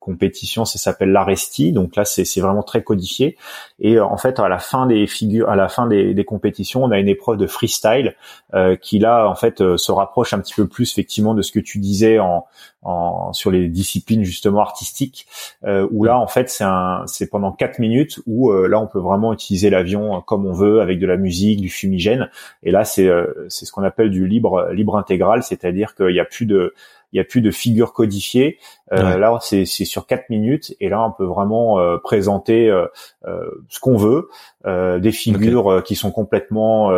compétition, 0.01 0.65
ça 0.65 0.79
s'appelle 0.79 1.11
l'aresti. 1.11 1.71
Donc 1.71 1.95
là, 1.95 2.03
c'est 2.03 2.41
vraiment 2.41 2.63
très 2.63 2.83
codifié. 2.83 3.37
Et 3.79 3.95
euh, 3.95 4.03
en 4.03 4.17
fait, 4.17 4.39
à 4.39 4.49
la 4.49 4.57
fin 4.57 4.87
des 4.87 5.05
figures, 5.05 5.49
à 5.49 5.55
la 5.55 5.69
fin 5.69 5.87
des, 5.87 6.13
des 6.13 6.25
compétitions, 6.25 6.83
on 6.83 6.91
a 6.91 6.99
une 6.99 7.07
épreuve 7.07 7.37
de 7.37 7.47
freestyle 7.47 8.15
euh, 8.55 8.75
qui 8.75 8.97
là, 8.97 9.29
en 9.29 9.35
fait, 9.35 9.61
euh, 9.61 9.77
se 9.77 9.91
rapproche 9.91 10.33
un 10.33 10.39
petit 10.39 10.55
peu 10.55 10.67
plus 10.67 10.91
effectivement 10.91 11.35
de 11.35 11.43
ce 11.43 11.51
que 11.51 11.59
tu 11.59 11.77
disais 11.77 12.17
en, 12.17 12.45
en 12.81 13.31
sur 13.31 13.51
les 13.51 13.67
disciplines 13.67 14.23
justement 14.23 14.61
artistiques, 14.61 15.27
euh, 15.65 15.87
où 15.91 16.03
là, 16.03 16.17
en 16.17 16.27
fait, 16.27 16.49
c'est 16.49 17.29
pendant 17.29 17.51
quatre 17.51 17.77
minutes 17.77 18.19
où 18.25 18.51
là, 18.51 18.81
on 18.81 18.87
peut 18.87 18.99
vraiment 18.99 19.33
utiliser 19.33 19.69
l'avion 19.69 20.19
comme 20.21 20.47
on 20.47 20.53
veut 20.53 20.81
avec 20.81 20.97
de 20.97 21.05
la 21.05 21.15
musique, 21.15 21.61
du 21.61 21.69
fumigène. 21.69 22.29
Et 22.63 22.71
là, 22.71 22.83
c'est 22.85 23.07
c'est 23.49 23.65
ce 23.65 23.71
qu'on 23.71 23.83
appelle 23.83 24.09
du 24.09 24.27
libre 24.27 24.69
libre 24.71 24.97
intégral, 24.97 25.43
c'est-à-dire 25.43 25.93
qu'il 25.93 26.07
n'y 26.07 26.19
a 26.19 26.25
plus 26.25 26.47
de 26.47 26.73
il 27.13 27.17
y 27.17 27.19
a 27.19 27.23
plus 27.23 27.41
de 27.41 27.51
figures 27.51 27.93
codifiées. 27.93 28.57
Euh, 28.93 29.17
Là, 29.17 29.37
c'est 29.41 29.65
sur 29.65 30.05
quatre 30.05 30.29
minutes 30.29 30.75
et 30.79 30.89
là, 30.89 31.03
on 31.05 31.11
peut 31.11 31.25
vraiment 31.25 31.79
euh, 31.79 31.97
présenter 31.97 32.69
euh, 32.69 32.87
euh 33.25 33.39
ce 33.69 33.79
qu'on 33.79 33.95
veut, 33.95 34.29
euh, 34.65 34.99
des 34.99 35.11
figures 35.11 35.81
qui 35.83 35.95
sont 35.95 36.11
complètement 36.11 36.91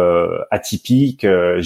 atypiques, 0.51 1.25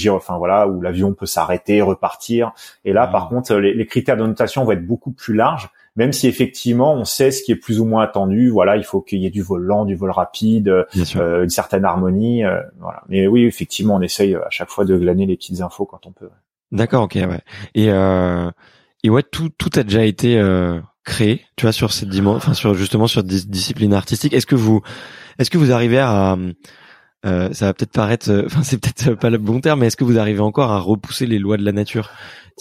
enfin 0.09 0.37
voilà, 0.37 0.67
où 0.67 0.81
l'avion 0.81 1.13
peut 1.13 1.25
s'arrêter, 1.25 1.81
repartir. 1.81 2.51
Et 2.85 2.93
là, 2.93 3.07
par 3.07 3.29
contre, 3.29 3.55
les, 3.55 3.73
les, 3.73 3.85
critères 3.85 4.17
de 4.17 4.25
notation 4.25 4.63
vont 4.63 4.71
être 4.71 4.85
beaucoup 4.85 5.11
plus 5.11 5.33
larges. 5.33 5.69
Même 5.95 6.13
si 6.13 6.27
effectivement 6.27 6.93
on 6.93 7.05
sait 7.05 7.31
ce 7.31 7.41
qui 7.41 7.51
est 7.51 7.55
plus 7.55 7.79
ou 7.79 7.85
moins 7.85 8.03
attendu, 8.03 8.49
voilà, 8.49 8.77
il 8.77 8.83
faut 8.83 9.01
qu'il 9.01 9.19
y 9.19 9.25
ait 9.25 9.31
du 9.31 9.41
vol 9.41 9.63
lent, 9.63 9.83
du 9.83 9.95
vol 9.95 10.11
rapide, 10.11 10.85
une 11.15 11.49
certaine 11.49 11.85
harmonie, 11.85 12.43
voilà. 12.79 13.01
Mais 13.09 13.25
oui, 13.25 13.45
effectivement, 13.45 13.95
on 13.95 14.01
essaye 14.01 14.35
à 14.35 14.49
chaque 14.51 14.69
fois 14.69 14.85
de 14.85 14.95
glaner 14.95 15.25
les 15.25 15.35
petites 15.35 15.61
infos 15.61 15.85
quand 15.85 16.05
on 16.05 16.11
peut. 16.11 16.29
D'accord, 16.71 17.03
ok, 17.03 17.15
ouais. 17.15 17.41
Et 17.75 17.91
euh, 17.91 18.49
et 19.03 19.09
ouais, 19.09 19.23
tout 19.23 19.49
tout 19.57 19.69
a 19.75 19.83
déjà 19.83 20.03
été 20.03 20.37
euh, 20.37 20.79
créé, 21.05 21.45
tu 21.55 21.65
vois, 21.65 21.71
sur 21.71 21.93
cette 21.93 22.09
dimension, 22.09 22.37
enfin 22.37 22.53
sur 22.53 22.73
justement 22.73 23.07
sur 23.07 23.23
des 23.23 23.41
disciplines 23.41 23.93
artistiques. 23.93 24.33
Est-ce 24.33 24.45
que 24.45 24.55
vous 24.55 24.81
est-ce 25.39 25.49
que 25.49 25.57
vous 25.57 25.71
arrivez 25.71 25.99
à 25.99 26.37
euh, 27.25 27.49
ça 27.51 27.65
va 27.65 27.73
peut-être 27.73 27.91
paraître, 27.91 28.29
euh, 28.29 28.43
enfin 28.45 28.61
c'est 28.63 28.79
peut-être 28.79 29.15
pas 29.15 29.29
le 29.29 29.37
bon 29.37 29.59
terme, 29.59 29.81
mais 29.81 29.87
est-ce 29.87 29.97
que 29.97 30.03
vous 30.03 30.19
arrivez 30.19 30.39
encore 30.39 30.71
à 30.71 30.79
repousser 30.79 31.25
les 31.25 31.39
lois 31.39 31.57
de 31.57 31.63
la 31.63 31.71
nature? 31.71 32.11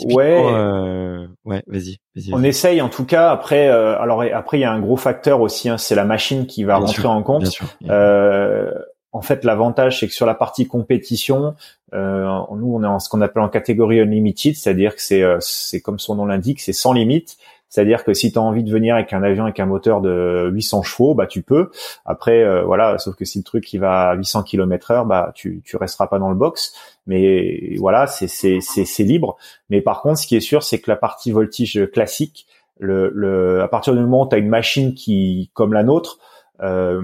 Ouais, 0.05 0.43
euh, 0.53 1.27
ouais, 1.45 1.63
vas-y. 1.67 1.97
Vas 2.15 2.37
on 2.37 2.43
essaye 2.43 2.83
en 2.83 2.89
tout 2.89 3.05
cas. 3.05 3.31
Après, 3.31 3.69
euh, 3.69 3.99
alors 3.99 4.23
après 4.35 4.59
il 4.59 4.61
y 4.61 4.65
a 4.65 4.73
un 4.73 4.81
gros 4.81 4.97
facteur 4.97 5.41
aussi, 5.41 5.69
hein, 5.69 5.79
c'est 5.79 5.95
la 5.95 6.05
machine 6.05 6.47
qui 6.47 6.65
va 6.65 6.77
rentrer 6.77 7.07
en 7.07 7.23
compte. 7.23 7.49
Euh, 7.89 8.71
en 9.13 9.23
fait, 9.23 9.45
l'avantage, 9.45 10.01
c'est 10.01 10.09
que 10.09 10.13
sur 10.13 10.27
la 10.27 10.35
partie 10.35 10.67
compétition, 10.67 11.55
euh, 11.95 12.27
nous, 12.55 12.75
on 12.75 12.83
est 12.83 12.87
en 12.87 12.99
ce 12.99 13.09
qu'on 13.09 13.21
appelle 13.21 13.43
en 13.43 13.49
catégorie 13.49 14.01
unlimited, 14.01 14.55
c'est-à-dire 14.57 14.95
que 14.95 15.03
c'est, 15.03 15.23
euh, 15.23 15.39
c'est 15.41 15.81
comme 15.81 15.99
son 15.99 16.17
nom 16.17 16.27
l'indique, 16.27 16.61
c'est 16.61 16.73
sans 16.73 16.93
limite. 16.93 17.37
C'est-à-dire 17.69 18.05
que 18.05 18.15
si 18.15 18.33
tu 18.33 18.39
as 18.39 18.43
envie 18.43 18.63
de 18.63 18.71
venir 18.71 18.95
avec 18.95 19.13
un 19.13 19.23
avion 19.23 19.45
avec 19.45 19.59
un 19.59 19.67
moteur 19.67 20.01
de 20.01 20.51
800 20.53 20.83
chevaux, 20.83 21.15
bah 21.15 21.27
tu 21.27 21.43
peux. 21.43 21.71
Après, 22.05 22.43
euh, 22.43 22.63
voilà, 22.63 22.97
sauf 22.99 23.17
que 23.17 23.25
si 23.25 23.39
le 23.39 23.45
truc 23.45 23.65
qui 23.65 23.79
va 23.79 24.11
à 24.11 24.15
800 24.15 24.45
km 24.45 24.93
heure, 24.93 25.05
bah 25.05 25.33
tu 25.35 25.63
tu 25.65 25.77
resteras 25.77 26.07
pas 26.07 26.19
dans 26.19 26.31
le 26.31 26.37
box. 26.37 26.75
Mais 27.07 27.75
voilà, 27.79 28.07
c'est 28.07 28.29
c'est 28.29 28.61
c'est 28.61 29.03
libre. 29.03 29.37
Mais 29.69 29.81
par 29.81 30.03
contre, 30.03 30.19
ce 30.19 30.27
qui 30.27 30.37
est 30.37 30.41
sûr, 30.41 30.63
c'est 30.63 30.81
que 30.81 30.91
la 30.91 30.97
partie 30.97 31.33
voltige 31.33 31.91
classique, 31.93 32.47
le, 32.79 33.11
le 33.13 33.63
à 33.63 33.69
partir 33.69 33.95
du 33.95 34.01
moment 34.01 34.23
où 34.23 34.29
tu 34.29 34.37
as 34.37 34.39
une 34.39 34.49
machine 34.49 34.95
qui 34.95 35.51
comme 35.53 35.73
la 35.73 35.83
nôtre, 35.83 36.19
euh, 36.63 37.03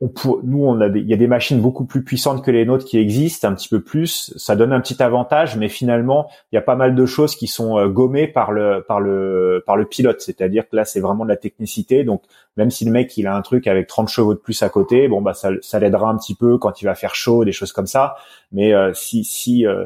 on 0.00 0.12
nous, 0.44 0.64
on 0.64 0.80
a 0.80 0.86
il 0.86 1.08
y 1.08 1.12
a 1.12 1.16
des 1.16 1.26
machines 1.26 1.60
beaucoup 1.60 1.84
plus 1.84 2.04
puissantes 2.04 2.44
que 2.44 2.52
les 2.52 2.64
nôtres 2.64 2.84
qui 2.84 2.98
existent, 2.98 3.48
un 3.48 3.54
petit 3.54 3.68
peu 3.68 3.80
plus. 3.80 4.32
Ça 4.36 4.54
donne 4.54 4.72
un 4.72 4.80
petit 4.80 5.02
avantage, 5.02 5.56
mais 5.56 5.68
finalement, 5.68 6.30
il 6.52 6.54
y 6.54 6.58
a 6.58 6.62
pas 6.62 6.76
mal 6.76 6.94
de 6.94 7.06
choses 7.06 7.34
qui 7.34 7.48
sont 7.48 7.78
euh, 7.78 7.88
gommées 7.88 8.28
par 8.28 8.52
le 8.52 8.84
par 8.86 9.00
le 9.00 9.62
par 9.66 9.76
le 9.76 9.86
pilote. 9.86 10.20
C'est-à-dire 10.20 10.68
que 10.68 10.76
là, 10.76 10.84
c'est 10.84 11.00
vraiment 11.00 11.24
de 11.24 11.30
la 11.30 11.36
technicité. 11.36 12.04
Donc, 12.04 12.22
même 12.58 12.70
si 12.70 12.84
le 12.84 12.90
mec 12.90 13.16
il 13.16 13.26
a 13.28 13.36
un 13.36 13.40
truc 13.40 13.66
avec 13.68 13.86
30 13.86 14.08
chevaux 14.08 14.34
de 14.34 14.38
plus 14.38 14.62
à 14.62 14.68
côté, 14.68 15.06
bon 15.06 15.22
bah 15.22 15.32
ça, 15.32 15.50
ça 15.62 15.78
l'aidera 15.78 16.10
un 16.10 16.16
petit 16.16 16.34
peu 16.34 16.58
quand 16.58 16.82
il 16.82 16.86
va 16.86 16.96
faire 16.96 17.14
chaud, 17.14 17.44
des 17.44 17.52
choses 17.52 17.72
comme 17.72 17.86
ça. 17.86 18.16
Mais 18.50 18.74
euh, 18.74 18.92
si 18.92 19.24
si 19.24 19.64
euh, 19.64 19.84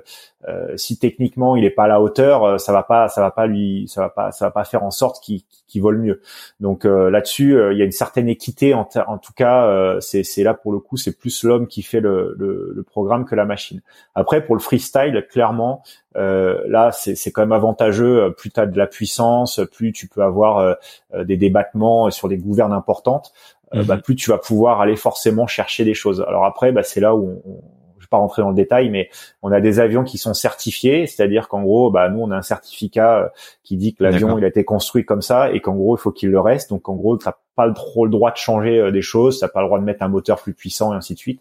euh, 0.48 0.76
si 0.76 0.98
techniquement 0.98 1.54
il 1.54 1.64
est 1.64 1.70
pas 1.70 1.84
à 1.84 1.88
la 1.88 2.00
hauteur, 2.00 2.44
euh, 2.44 2.58
ça 2.58 2.72
va 2.72 2.82
pas, 2.82 3.08
ça 3.08 3.20
va 3.20 3.30
pas 3.30 3.46
lui, 3.46 3.86
ça 3.88 4.00
va 4.00 4.08
pas, 4.08 4.32
ça 4.32 4.46
va 4.46 4.50
pas 4.50 4.64
faire 4.64 4.82
en 4.82 4.90
sorte 4.90 5.22
qu'il 5.22 5.42
qu 5.68 5.80
vole 5.80 5.98
mieux. 5.98 6.20
Donc 6.58 6.84
euh, 6.84 7.10
là-dessus, 7.10 7.56
il 7.72 7.78
y 7.78 7.82
a 7.82 7.84
une 7.84 7.92
certaine 7.92 8.28
équité. 8.28 8.74
En, 8.74 8.84
tout 8.84 9.32
cas, 9.34 9.98
c'est 10.00 10.42
là 10.42 10.54
pour 10.54 10.72
le 10.72 10.78
coup, 10.78 10.96
c'est 10.96 11.16
plus 11.16 11.44
l'homme 11.44 11.66
qui 11.66 11.82
fait 11.82 12.00
le, 12.00 12.34
le, 12.38 12.72
le, 12.74 12.82
programme 12.82 13.24
que 13.24 13.34
la 13.34 13.44
machine. 13.44 13.80
Après, 14.14 14.44
pour 14.44 14.56
le 14.56 14.60
freestyle, 14.60 15.26
clairement, 15.30 15.82
là, 16.14 16.90
c'est 16.92 17.30
quand 17.32 17.42
même 17.42 17.52
avantageux. 17.52 18.32
Plus 18.36 18.50
tu 18.50 18.60
as 18.60 18.66
de 18.66 18.78
la 18.78 18.86
puissance, 18.86 19.60
plus 19.72 19.92
tu 19.92 20.08
peux 20.08 20.22
avoir 20.22 20.76
des 21.16 21.36
débattements 21.36 22.10
sur 22.10 22.28
des 22.28 22.38
gouvernes 22.38 22.72
importantes. 22.72 23.32
Bah, 23.72 23.96
mhm. 23.96 24.02
plus 24.02 24.16
tu 24.16 24.30
vas 24.30 24.36
pouvoir 24.36 24.82
aller 24.82 24.96
forcément 24.96 25.46
chercher 25.46 25.84
des 25.84 25.94
choses. 25.94 26.22
Alors 26.28 26.44
après, 26.44 26.72
bah, 26.72 26.82
c'est 26.82 27.00
là 27.00 27.14
où 27.14 27.40
on, 27.46 27.62
pas 28.12 28.18
rentrer 28.18 28.42
dans 28.42 28.50
le 28.50 28.54
détail, 28.54 28.90
mais 28.90 29.08
on 29.42 29.50
a 29.50 29.60
des 29.60 29.80
avions 29.80 30.04
qui 30.04 30.18
sont 30.18 30.34
certifiés, 30.34 31.06
c'est-à-dire 31.06 31.48
qu'en 31.48 31.62
gros, 31.62 31.90
bah 31.90 32.08
nous 32.10 32.20
on 32.20 32.30
a 32.30 32.36
un 32.36 32.42
certificat 32.42 33.18
euh, 33.18 33.28
qui 33.64 33.76
dit 33.76 33.94
que 33.94 34.04
l'avion 34.04 34.38
il 34.38 34.44
a 34.44 34.48
été 34.48 34.64
construit 34.64 35.04
comme 35.04 35.22
ça 35.22 35.50
et 35.50 35.60
qu'en 35.60 35.74
gros 35.74 35.96
il 35.96 36.00
faut 36.00 36.12
qu'il 36.12 36.30
le 36.30 36.38
reste. 36.38 36.70
Donc 36.70 36.88
en 36.88 36.94
gros, 36.94 37.16
t'as 37.16 37.34
pas 37.56 37.70
trop 37.72 38.04
le 38.04 38.10
droit 38.10 38.30
de 38.30 38.36
changer 38.36 38.78
euh, 38.78 38.90
des 38.90 39.02
choses, 39.02 39.40
t'as 39.40 39.48
pas 39.48 39.62
le 39.62 39.66
droit 39.66 39.78
de 39.78 39.84
mettre 39.84 40.02
un 40.02 40.08
moteur 40.08 40.40
plus 40.40 40.52
puissant 40.52 40.92
et 40.92 40.96
ainsi 40.96 41.14
de 41.14 41.18
suite. 41.18 41.40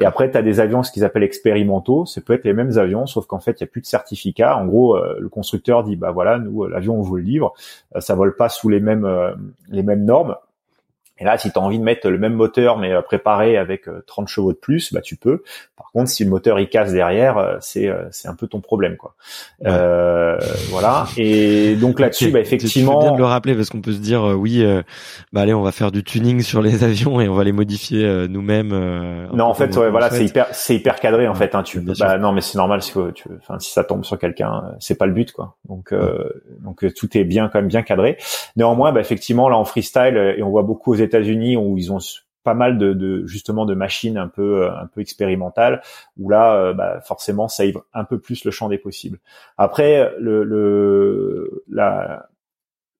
Et 0.00 0.04
après, 0.04 0.30
tu 0.30 0.36
as 0.36 0.42
des 0.42 0.58
avions, 0.58 0.82
ce 0.82 0.90
qu'ils 0.90 1.04
appellent 1.04 1.22
expérimentaux. 1.22 2.06
Ça 2.06 2.20
peut 2.20 2.32
être 2.32 2.44
les 2.44 2.54
mêmes 2.54 2.78
avions, 2.78 3.06
sauf 3.06 3.26
qu'en 3.26 3.40
fait, 3.40 3.60
il 3.60 3.60
y 3.60 3.64
a 3.64 3.68
plus 3.68 3.82
de 3.82 3.86
certificat. 3.86 4.56
En 4.56 4.66
gros, 4.66 4.96
euh, 4.96 5.16
le 5.20 5.28
constructeur 5.28 5.84
dit, 5.84 5.96
bah 5.96 6.10
voilà, 6.10 6.38
nous 6.38 6.66
l'avion 6.66 6.98
on 6.98 7.02
vous 7.02 7.16
le 7.16 7.22
livre, 7.22 7.52
ça 7.98 8.14
vole 8.14 8.34
pas 8.36 8.48
sous 8.48 8.68
les 8.68 8.80
mêmes 8.80 9.06
les 9.68 9.82
mêmes 9.82 10.04
normes. 10.04 10.36
Et 11.18 11.24
là, 11.24 11.38
si 11.38 11.50
tu 11.50 11.58
as 11.58 11.62
envie 11.62 11.78
de 11.78 11.84
mettre 11.84 12.08
le 12.08 12.18
même 12.18 12.34
moteur 12.34 12.78
mais 12.78 12.92
euh, 12.92 13.00
préparé 13.00 13.56
avec 13.56 13.84
30 14.06 14.24
euh, 14.24 14.28
chevaux 14.28 14.52
de 14.52 14.58
plus, 14.58 14.92
bah 14.92 15.00
tu 15.00 15.16
peux. 15.16 15.42
Par 15.76 15.90
contre, 15.92 16.10
si 16.10 16.24
le 16.24 16.30
moteur 16.30 16.60
il 16.60 16.68
casse 16.68 16.92
derrière, 16.92 17.38
euh, 17.38 17.56
c'est 17.60 17.90
c'est 18.10 18.28
un 18.28 18.34
peu 18.34 18.46
ton 18.46 18.60
problème 18.60 18.96
quoi. 18.96 19.14
Euh, 19.64 20.38
voilà. 20.70 21.06
Et 21.16 21.74
donc 21.76 22.00
là-dessus, 22.00 22.30
bah 22.30 22.40
effectivement, 22.40 23.00
tu 23.00 23.06
bien 23.06 23.12
de 23.12 23.18
le 23.18 23.24
rappeler 23.24 23.54
parce 23.54 23.70
qu'on 23.70 23.80
peut 23.80 23.92
se 23.92 23.98
dire 23.98 24.22
oui, 24.22 24.64
bah 25.32 25.42
allez, 25.42 25.54
on 25.54 25.62
va 25.62 25.72
faire 25.72 25.92
du 25.92 26.04
tuning 26.04 26.42
sur 26.42 26.60
les 26.60 26.84
avions 26.84 27.20
et 27.20 27.28
on 27.28 27.34
va 27.34 27.44
les 27.44 27.52
modifier 27.52 28.26
nous-mêmes. 28.28 29.28
non, 29.32 29.44
en 29.44 29.54
fait, 29.54 29.74
ouais, 29.76 29.90
voilà, 29.90 30.10
c'est 30.10 30.24
hyper 30.24 30.48
c'est 30.52 30.74
hyper 30.74 31.00
cadré 31.00 31.28
en 31.28 31.34
fait. 31.34 31.54
Hein, 31.54 31.62
tu 31.62 31.80
bah 31.80 32.18
non, 32.18 32.32
mais 32.32 32.40
c'est 32.40 32.58
normal 32.58 32.82
si 32.82 32.92
tu, 33.14 33.28
enfin 33.38 33.58
si 33.58 33.72
ça 33.72 33.84
tombe 33.84 34.04
sur 34.04 34.18
quelqu'un, 34.18 34.64
c'est 34.80 34.96
pas 34.96 35.06
le 35.06 35.12
but 35.12 35.32
quoi. 35.32 35.56
Donc 35.68 35.94
donc 36.60 36.84
tout 36.94 37.16
est 37.16 37.24
bien 37.24 37.48
quand 37.48 37.58
même 37.60 37.68
bien 37.68 37.82
cadré. 37.82 38.18
Néanmoins, 38.56 38.92
bah 38.92 39.00
effectivement 39.00 39.48
là 39.48 39.56
en 39.56 39.64
freestyle 39.64 40.34
et 40.36 40.42
on 40.42 40.50
voit 40.50 40.62
beaucoup 40.62 40.92
aux 40.92 40.96
États-Unis 41.06 41.56
où 41.56 41.78
ils 41.78 41.92
ont 41.92 41.98
pas 42.44 42.54
mal 42.54 42.78
de, 42.78 43.26
justement 43.26 43.66
de 43.66 43.74
machines 43.74 44.18
un 44.18 44.28
peu 44.28 44.62
euh, 44.62 44.70
un 44.70 44.86
peu 44.86 45.00
expérimentales 45.00 45.82
où 46.16 46.30
là 46.30 46.54
euh, 46.54 46.72
bah, 46.74 47.00
forcément 47.00 47.48
ça 47.48 47.66
ouvre 47.66 47.84
un 47.92 48.04
peu 48.04 48.20
plus 48.20 48.44
le 48.44 48.52
champ 48.52 48.68
des 48.68 48.78
possibles. 48.78 49.18
Après 49.58 50.12
le 50.20 50.44
le 50.44 51.64
la 51.68 52.28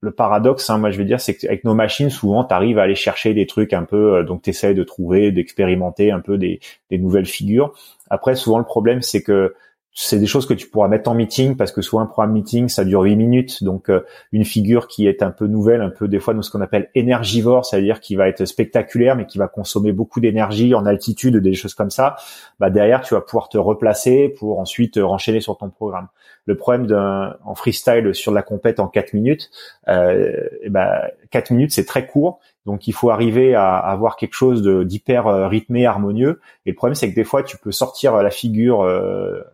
le 0.00 0.12
paradoxe, 0.12 0.68
hein, 0.70 0.78
moi 0.78 0.90
je 0.90 0.98
vais 0.98 1.04
dire, 1.04 1.20
c'est 1.20 1.34
qu'avec 1.34 1.64
nos 1.64 1.74
machines, 1.74 2.10
souvent, 2.10 2.44
tu 2.44 2.54
arrives 2.54 2.78
à 2.78 2.82
aller 2.82 2.94
chercher 2.94 3.34
des 3.34 3.46
trucs 3.46 3.72
un 3.72 3.84
peu, 3.84 4.16
euh, 4.16 4.22
donc 4.22 4.42
tu 4.42 4.52
de 4.52 4.82
trouver, 4.84 5.32
d'expérimenter 5.32 6.10
un 6.10 6.20
peu 6.20 6.38
des, 6.38 6.60
des 6.90 6.98
nouvelles 6.98 7.26
figures. 7.26 7.74
Après, 8.10 8.36
souvent, 8.36 8.58
le 8.58 8.64
problème, 8.64 9.02
c'est 9.02 9.22
que 9.22 9.54
c'est 9.98 10.18
des 10.18 10.26
choses 10.26 10.44
que 10.44 10.52
tu 10.52 10.68
pourras 10.68 10.88
mettre 10.88 11.10
en 11.10 11.14
meeting 11.14 11.56
parce 11.56 11.72
que 11.72 11.80
souvent 11.80 12.02
un 12.02 12.06
programme 12.06 12.34
meeting 12.34 12.68
ça 12.68 12.84
dure 12.84 13.00
8 13.00 13.16
minutes. 13.16 13.64
Donc 13.64 13.88
euh, 13.88 14.04
une 14.30 14.44
figure 14.44 14.88
qui 14.88 15.06
est 15.06 15.22
un 15.22 15.30
peu 15.30 15.46
nouvelle 15.46 15.80
un 15.80 15.88
peu 15.88 16.06
des 16.06 16.20
fois 16.20 16.34
nous 16.34 16.42
ce 16.42 16.50
qu'on 16.50 16.60
appelle 16.60 16.90
énergivore 16.94 17.64
c'est-à-dire 17.64 18.00
qui 18.00 18.14
va 18.14 18.28
être 18.28 18.44
spectaculaire 18.44 19.16
mais 19.16 19.24
qui 19.24 19.38
va 19.38 19.48
consommer 19.48 19.92
beaucoup 19.92 20.20
d'énergie 20.20 20.74
en 20.74 20.84
altitude 20.84 21.38
des 21.38 21.54
choses 21.54 21.72
comme 21.72 21.88
ça 21.88 22.16
bah 22.60 22.68
derrière 22.68 23.00
tu 23.00 23.14
vas 23.14 23.22
pouvoir 23.22 23.48
te 23.48 23.56
replacer 23.56 24.28
pour 24.38 24.60
ensuite 24.60 24.98
renchaîner 25.02 25.40
sur 25.40 25.56
ton 25.56 25.70
programme. 25.70 26.08
Le 26.44 26.58
problème 26.58 26.86
d'un 26.86 27.36
en 27.44 27.54
freestyle 27.54 28.14
sur 28.14 28.32
la 28.32 28.42
compète 28.42 28.80
en 28.80 28.88
4 28.88 29.14
minutes 29.14 29.50
euh, 29.88 30.46
et 30.60 30.68
bah 30.68 31.10
4 31.30 31.52
minutes 31.52 31.72
c'est 31.72 31.86
très 31.86 32.06
court. 32.06 32.38
Donc 32.66 32.86
il 32.88 32.92
faut 32.92 33.10
arriver 33.10 33.54
à, 33.54 33.76
avoir 33.76 34.16
quelque 34.16 34.34
chose 34.34 34.62
d'hyper 34.62 35.26
euh, 35.26 35.48
rythmé 35.48 35.86
harmonieux. 35.86 36.40
Et 36.66 36.70
le 36.70 36.76
problème 36.76 36.94
c'est 36.94 37.08
que 37.08 37.14
des 37.14 37.24
fois 37.24 37.42
tu 37.42 37.56
peux 37.56 37.72
sortir 37.72 38.16
la 38.16 38.30
figure 38.30 38.82
euh, 38.82 39.16
euh, 39.36 39.44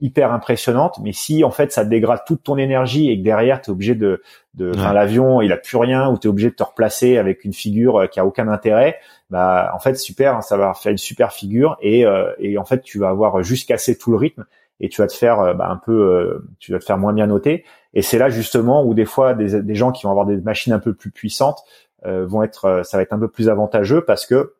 hyper 0.00 0.32
impressionnante, 0.32 0.98
mais 1.02 1.12
si 1.12 1.44
en 1.44 1.50
fait 1.50 1.70
ça 1.70 1.84
dégrade 1.84 2.22
toute 2.26 2.42
ton 2.42 2.56
énergie 2.56 3.10
et 3.10 3.18
que 3.18 3.22
derrière 3.22 3.60
tu 3.60 3.70
es 3.70 3.72
obligé 3.72 3.94
de, 3.94 4.22
de 4.54 4.72
l'avion 4.72 5.42
il 5.42 5.52
a 5.52 5.58
plus 5.58 5.76
rien 5.76 6.08
ou 6.08 6.18
tu 6.18 6.26
es 6.26 6.30
obligé 6.30 6.48
de 6.50 6.54
te 6.54 6.62
replacer 6.62 7.18
avec 7.18 7.44
une 7.44 7.52
figure 7.52 8.00
euh, 8.00 8.06
qui 8.06 8.18
a 8.18 8.26
aucun 8.26 8.48
intérêt, 8.48 8.96
bah 9.28 9.70
en 9.74 9.78
fait 9.78 9.96
super, 9.96 10.36
hein, 10.36 10.40
ça 10.40 10.56
va 10.56 10.72
faire 10.72 10.92
une 10.92 10.98
super 10.98 11.32
figure 11.32 11.76
et, 11.82 12.06
euh, 12.06 12.32
et 12.38 12.56
en 12.56 12.64
fait 12.64 12.82
tu 12.82 12.98
vas 12.98 13.10
avoir 13.10 13.42
juste 13.42 13.68
cassé 13.68 13.98
tout 13.98 14.10
le 14.10 14.16
rythme 14.16 14.46
et 14.80 14.88
tu 14.88 15.02
vas 15.02 15.06
te 15.06 15.14
faire 15.14 15.54
bah, 15.54 15.68
un 15.70 15.76
peu, 15.76 16.42
tu 16.58 16.72
vas 16.72 16.78
te 16.80 16.84
faire 16.84 16.98
moins 16.98 17.12
bien 17.12 17.28
noter. 17.28 17.64
Et 17.92 18.02
c'est 18.02 18.18
là 18.18 18.28
justement 18.28 18.84
où 18.84 18.92
des 18.92 19.04
fois 19.04 19.34
des, 19.34 19.62
des, 19.62 19.74
gens 19.76 19.92
qui 19.92 20.02
vont 20.04 20.10
avoir 20.10 20.26
des 20.26 20.36
machines 20.38 20.72
un 20.72 20.80
peu 20.80 20.94
plus 20.94 21.12
puissantes 21.12 21.62
vont 22.04 22.42
être, 22.42 22.82
ça 22.84 22.96
va 22.96 23.02
être 23.02 23.12
un 23.12 23.18
peu 23.18 23.28
plus 23.28 23.48
avantageux 23.48 24.04
parce 24.04 24.26
que 24.26 24.54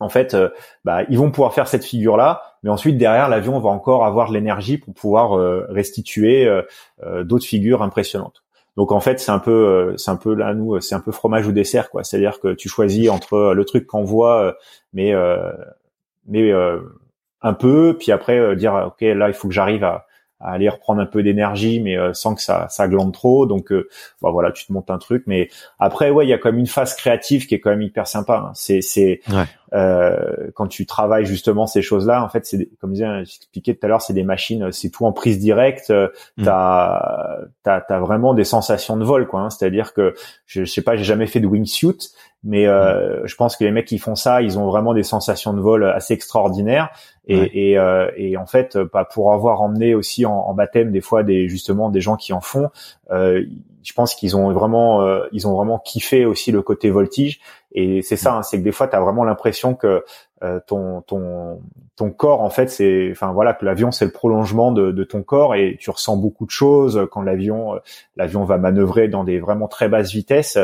en 0.00 0.08
fait, 0.08 0.34
euh, 0.34 0.48
bah, 0.84 1.02
ils 1.08 1.18
vont 1.18 1.30
pouvoir 1.30 1.54
faire 1.54 1.68
cette 1.68 1.84
figure-là, 1.84 2.47
mais 2.62 2.70
ensuite 2.70 2.98
derrière 2.98 3.28
l'avion 3.28 3.58
va 3.60 3.70
encore 3.70 4.04
avoir 4.04 4.28
de 4.28 4.34
l'énergie 4.34 4.78
pour 4.78 4.94
pouvoir 4.94 5.38
euh, 5.38 5.66
restituer 5.68 6.46
euh, 6.46 7.24
d'autres 7.24 7.46
figures 7.46 7.82
impressionnantes. 7.82 8.42
Donc 8.76 8.92
en 8.92 9.00
fait, 9.00 9.18
c'est 9.18 9.32
un 9.32 9.40
peu, 9.40 9.94
c'est 9.96 10.10
un 10.10 10.16
peu 10.16 10.34
là 10.34 10.54
nous, 10.54 10.80
c'est 10.80 10.94
un 10.94 11.00
peu 11.00 11.10
fromage 11.10 11.46
ou 11.48 11.52
dessert 11.52 11.90
quoi. 11.90 12.04
C'est-à-dire 12.04 12.38
que 12.38 12.54
tu 12.54 12.68
choisis 12.68 13.10
entre 13.10 13.52
le 13.52 13.64
truc 13.64 13.86
qu'on 13.86 14.04
voit, 14.04 14.56
mais 14.92 15.12
mais 16.28 16.52
un 17.42 17.54
peu, 17.54 17.96
puis 17.98 18.12
après 18.12 18.54
dire 18.54 18.84
ok 18.86 19.00
là 19.00 19.26
il 19.26 19.34
faut 19.34 19.48
que 19.48 19.54
j'arrive 19.54 19.82
à, 19.82 20.06
à 20.40 20.52
aller 20.52 20.68
reprendre 20.68 21.00
un 21.00 21.06
peu 21.06 21.22
d'énergie 21.22 21.80
mais 21.80 21.96
euh, 21.96 22.12
sans 22.12 22.34
que 22.34 22.42
ça 22.42 22.68
ça 22.68 22.86
glande 22.88 23.12
trop 23.12 23.46
donc 23.46 23.72
euh, 23.72 23.88
bah 24.22 24.30
voilà 24.30 24.52
tu 24.52 24.66
te 24.66 24.72
montes 24.72 24.90
un 24.90 24.98
truc 24.98 25.24
mais 25.26 25.48
après 25.78 26.10
ouais 26.10 26.26
il 26.26 26.28
y 26.28 26.32
a 26.32 26.38
quand 26.38 26.50
même 26.50 26.60
une 26.60 26.66
phase 26.66 26.94
créative 26.94 27.46
qui 27.46 27.54
est 27.54 27.60
quand 27.60 27.70
même 27.70 27.82
hyper 27.82 28.06
sympa 28.06 28.44
hein. 28.48 28.50
c'est 28.54 28.80
c'est 28.80 29.20
euh, 29.74 30.50
quand 30.54 30.66
tu 30.66 30.86
travailles 30.86 31.26
justement 31.26 31.66
ces 31.66 31.82
choses 31.82 32.06
là 32.06 32.22
en 32.22 32.28
fait 32.28 32.46
c'est 32.46 32.70
comme 32.80 32.94
j'expliquais 32.94 33.74
tout 33.74 33.84
à 33.84 33.88
l'heure 33.88 34.00
c'est 34.00 34.14
des 34.14 34.22
machines 34.22 34.70
c'est 34.72 34.90
tout 34.90 35.04
en 35.04 35.12
prise 35.12 35.38
directe 35.38 35.90
euh, 35.90 36.08
mm. 36.36 36.44
t'as 36.44 37.38
t'as 37.64 37.82
as 37.88 37.98
vraiment 38.00 38.32
des 38.32 38.44
sensations 38.44 38.96
de 38.96 39.04
vol 39.04 39.26
quoi 39.26 39.40
hein. 39.40 39.50
c'est 39.50 39.66
à 39.66 39.70
dire 39.70 39.92
que 39.92 40.14
je, 40.46 40.64
je 40.64 40.70
sais 40.70 40.82
pas 40.82 40.96
j'ai 40.96 41.04
jamais 41.04 41.26
fait 41.26 41.40
de 41.40 41.46
wingsuit 41.46 42.12
mais 42.44 42.66
euh, 42.66 43.26
je 43.26 43.34
pense 43.34 43.56
que 43.56 43.64
les 43.64 43.72
mecs 43.72 43.86
qui 43.86 43.98
font 43.98 44.14
ça, 44.14 44.42
ils 44.42 44.58
ont 44.58 44.66
vraiment 44.66 44.94
des 44.94 45.02
sensations 45.02 45.52
de 45.52 45.60
vol 45.60 45.84
assez 45.84 46.14
extraordinaires. 46.14 46.90
Et, 47.28 47.70
et, 47.70 47.78
euh, 47.78 48.10
et 48.16 48.36
en 48.36 48.46
fait, 48.46 48.78
pas 48.84 49.02
bah, 49.02 49.04
pour 49.04 49.32
avoir 49.32 49.60
emmené 49.60 49.94
aussi 49.94 50.24
en, 50.24 50.32
en, 50.32 50.54
baptême 50.54 50.90
des 50.90 51.00
fois 51.00 51.22
des 51.22 51.48
justement 51.48 51.90
des 51.90 52.00
gens 52.00 52.16
qui 52.16 52.32
en 52.32 52.40
font, 52.40 52.70
euh, 53.10 53.44
je 53.82 53.92
pense 53.92 54.14
qu'ils 54.14 54.36
ont 54.36 54.52
vraiment 54.52 55.02
euh, 55.02 55.26
ils 55.32 55.46
ont 55.46 55.54
vraiment 55.54 55.78
kiffé 55.78 56.24
aussi 56.24 56.52
le 56.52 56.62
côté 56.62 56.90
voltige. 56.90 57.40
Et 57.72 58.00
c'est 58.00 58.16
ça, 58.16 58.34
hein, 58.34 58.42
c'est 58.42 58.58
que 58.58 58.64
des 58.64 58.72
fois, 58.72 58.88
tu 58.88 58.96
as 58.96 59.00
vraiment 59.00 59.24
l'impression 59.24 59.74
que 59.74 60.04
euh, 60.42 60.58
ton 60.66 61.02
ton 61.02 61.60
ton 61.96 62.10
corps 62.10 62.42
en 62.42 62.50
fait 62.50 62.70
c'est 62.70 63.08
enfin 63.10 63.32
voilà 63.32 63.54
que 63.54 63.64
l'avion 63.64 63.90
c'est 63.90 64.04
le 64.04 64.12
prolongement 64.12 64.70
de, 64.70 64.92
de, 64.92 65.02
ton 65.02 65.24
corps 65.24 65.56
et 65.56 65.76
tu 65.80 65.90
ressens 65.90 66.16
beaucoup 66.16 66.46
de 66.46 66.50
choses 66.50 67.08
quand 67.10 67.22
l'avion 67.22 67.72
l'avion 68.14 68.44
va 68.44 68.56
manœuvrer 68.56 69.08
dans 69.08 69.24
des 69.24 69.40
vraiment 69.40 69.66
très 69.66 69.88
basses 69.88 70.12
vitesses 70.12 70.56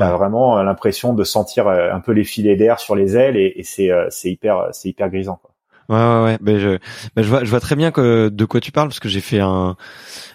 t'as 0.00 0.16
vraiment 0.16 0.58
euh, 0.58 0.62
l'impression 0.62 1.12
de 1.12 1.24
sentir 1.24 1.68
euh, 1.68 1.92
un 1.92 2.00
peu 2.00 2.12
les 2.12 2.24
filets 2.24 2.56
d'air 2.56 2.80
sur 2.80 2.96
les 2.96 3.16
ailes 3.16 3.36
et, 3.36 3.52
et 3.56 3.62
c'est 3.62 3.90
euh, 3.90 4.06
c'est 4.10 4.30
hyper 4.30 4.68
c'est 4.72 4.88
hyper 4.88 5.10
grisant 5.10 5.38
quoi. 5.42 5.49
Ouais 5.90 5.96
ouais 5.96 6.22
ouais, 6.22 6.38
ben 6.40 6.60
je 6.60 6.78
ben 7.16 7.22
je 7.22 7.28
vois 7.28 7.42
je 7.42 7.50
vois 7.50 7.58
très 7.58 7.74
bien 7.74 7.90
que 7.90 8.28
de 8.28 8.44
quoi 8.44 8.60
tu 8.60 8.70
parles 8.70 8.86
parce 8.86 9.00
que 9.00 9.08
j'ai 9.08 9.20
fait 9.20 9.40
un 9.40 9.76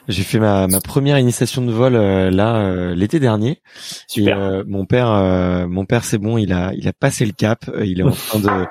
j'ai 0.10 0.23
fait 0.23 0.38
ma, 0.38 0.68
ma 0.68 0.82
première 0.82 1.18
initiation 1.18 1.64
de 1.64 1.72
vol 1.72 1.95
euh, 1.95 2.30
là 2.30 2.57
euh, 2.57 2.94
l'été 2.94 3.22
dernier. 3.22 3.61
Super. 4.06 4.38
Euh, 4.38 4.64
mon 4.68 4.86
père, 4.86 5.07
mon 5.69 5.86
père, 5.86 6.03
c'est 6.03 6.18
bon, 6.18 6.38
il 6.38 6.52
a 6.52 6.73
il 6.76 6.90
a 6.90 6.94
passé 6.94 7.26
le 7.26 7.32
cap. 7.32 7.72
il 7.86 8.02
est 8.02 8.03
en 8.03 8.11
train 8.27 8.40
de 8.40 8.65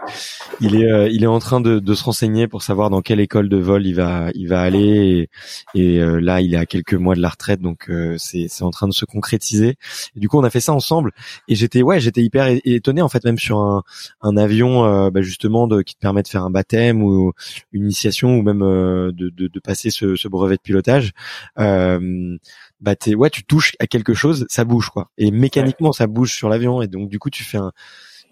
il 0.61 0.77
est 0.77 1.11
il 1.11 1.25
est 1.25 1.29
en 1.29 1.39
train 1.39 1.63
de, 1.63 1.79
de, 1.79 1.95
se 1.95 2.05
renseigner 2.05 2.49
pour 2.49 2.63
savoir 2.63 2.91
dans 2.91 3.01
quelle 3.01 3.21
école 3.21 3.49
de 3.49 3.57
vol 3.57 3.87
il 3.87 3.95
va 3.95 4.29
il 4.35 4.47
va 4.47 4.61
aller. 4.61 5.29
Et, 5.75 5.81
et 5.81 6.21
là, 6.21 6.43
il 6.43 6.53
est 6.53 6.59
à 6.59 6.67
quelques 6.67 6.95
mois 6.95 7.15
de 7.15 7.23
la 7.23 7.31
retraite, 7.31 7.63
donc 7.63 7.91
c'est 8.19 8.47
c'est 8.49 8.63
en 8.63 8.71
train 8.71 8.89
de 8.89 8.93
se 8.93 9.07
concrétiser. 9.07 9.77
Et 10.17 10.21
du 10.21 10.29
coup, 10.29 10.39
on 10.39 10.45
a 10.45 10.51
fait 10.51 10.61
ça 10.61 10.75
ensemble. 10.75 11.13
Et 11.49 11.55
j'étais 11.55 11.81
ouais, 11.81 11.99
j'étais 11.99 12.23
hyper 12.23 12.47
étonné 12.65 13.01
en 13.01 13.09
fait, 13.09 13.25
même 13.25 13.39
sur 13.39 13.59
un 13.59 13.83
un 14.21 14.37
avion 14.37 15.11
bah, 15.11 15.23
justement 15.23 15.67
de, 15.67 15.81
qui 15.83 15.95
te 15.95 16.01
permet 16.01 16.23
de 16.23 16.29
faire 16.29 16.45
un 16.45 16.51
baptême 16.51 16.74
ou 17.03 17.33
une 17.73 17.85
initiation 17.85 18.37
ou 18.37 18.43
même 18.43 18.61
de, 18.61 19.13
de, 19.31 19.49
de 19.49 19.61
passer 19.61 19.91
ce, 19.91 20.17
ce 20.17 20.29
brevet 20.29 20.57
de 20.57 20.61
pilotage 20.61 21.13
euh, 21.59 22.37
bah 22.81 22.97
t'es 22.97 23.15
ouais 23.15 23.31
tu 23.31 23.45
touches 23.45 23.75
à 23.81 23.87
quelque 23.87 24.15
chose 24.15 24.47
ça 24.49 24.65
bouge 24.65 24.91
quoi. 24.91 25.11
Et 25.19 25.31
mécaniquement 25.31 25.93
ça 25.93 26.07
bouge 26.07 26.33
sur 26.33 26.49
l'avion. 26.49 26.83
Et 26.83 26.87
donc 26.87 27.09
du 27.09 27.19
coup 27.19 27.31
tu 27.31 27.45
fais 27.45 27.59
un 27.59 27.73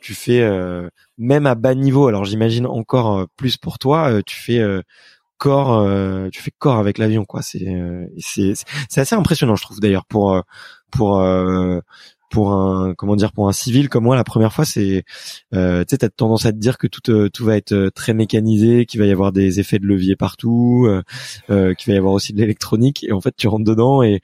tu 0.00 0.14
fais 0.14 0.42
euh, 0.42 0.88
même 1.18 1.46
à 1.46 1.54
bas 1.54 1.74
niveau 1.74 2.08
alors 2.08 2.24
j'imagine 2.24 2.66
encore 2.66 3.20
euh, 3.20 3.26
plus 3.36 3.56
pour 3.56 3.78
toi 3.78 4.10
euh, 4.10 4.22
tu 4.26 4.36
fais 4.36 4.60
corps 5.38 5.84
tu 6.30 6.42
fais 6.42 6.52
corps 6.56 6.78
avec 6.78 6.98
l'avion 6.98 7.24
quoi. 7.24 7.42
C'est 7.42 7.66
c'est 8.18 8.54
c'est 8.88 9.00
assez 9.00 9.14
impressionnant 9.14 9.56
je 9.56 9.62
trouve 9.62 9.80
d'ailleurs 9.80 10.06
pour 10.06 10.40
pour 10.90 11.20
pour 12.32 12.52
un 12.52 12.94
comment 12.96 13.14
dire 13.14 13.32
pour 13.32 13.48
un 13.48 13.52
civil 13.52 13.88
comme 13.90 14.04
moi 14.04 14.16
la 14.16 14.24
première 14.24 14.52
fois 14.52 14.64
c'est 14.64 15.04
euh, 15.54 15.84
tu 15.84 15.90
sais 15.90 15.98
t'as 15.98 16.08
tendance 16.08 16.46
à 16.46 16.52
te 16.52 16.56
dire 16.56 16.78
que 16.78 16.86
tout 16.86 17.10
euh, 17.10 17.28
tout 17.28 17.44
va 17.44 17.56
être 17.56 17.72
euh, 17.72 17.90
très 17.90 18.14
mécanisé 18.14 18.86
qu'il 18.86 18.98
va 19.00 19.06
y 19.06 19.12
avoir 19.12 19.32
des 19.32 19.60
effets 19.60 19.78
de 19.78 19.86
levier 19.86 20.16
partout 20.16 20.86
euh, 20.88 21.02
euh, 21.50 21.74
qu'il 21.74 21.92
va 21.92 21.94
y 21.94 21.98
avoir 21.98 22.14
aussi 22.14 22.32
de 22.32 22.40
l'électronique 22.40 23.04
et 23.04 23.12
en 23.12 23.20
fait 23.20 23.34
tu 23.36 23.48
rentres 23.48 23.66
dedans 23.66 24.02
et, 24.02 24.22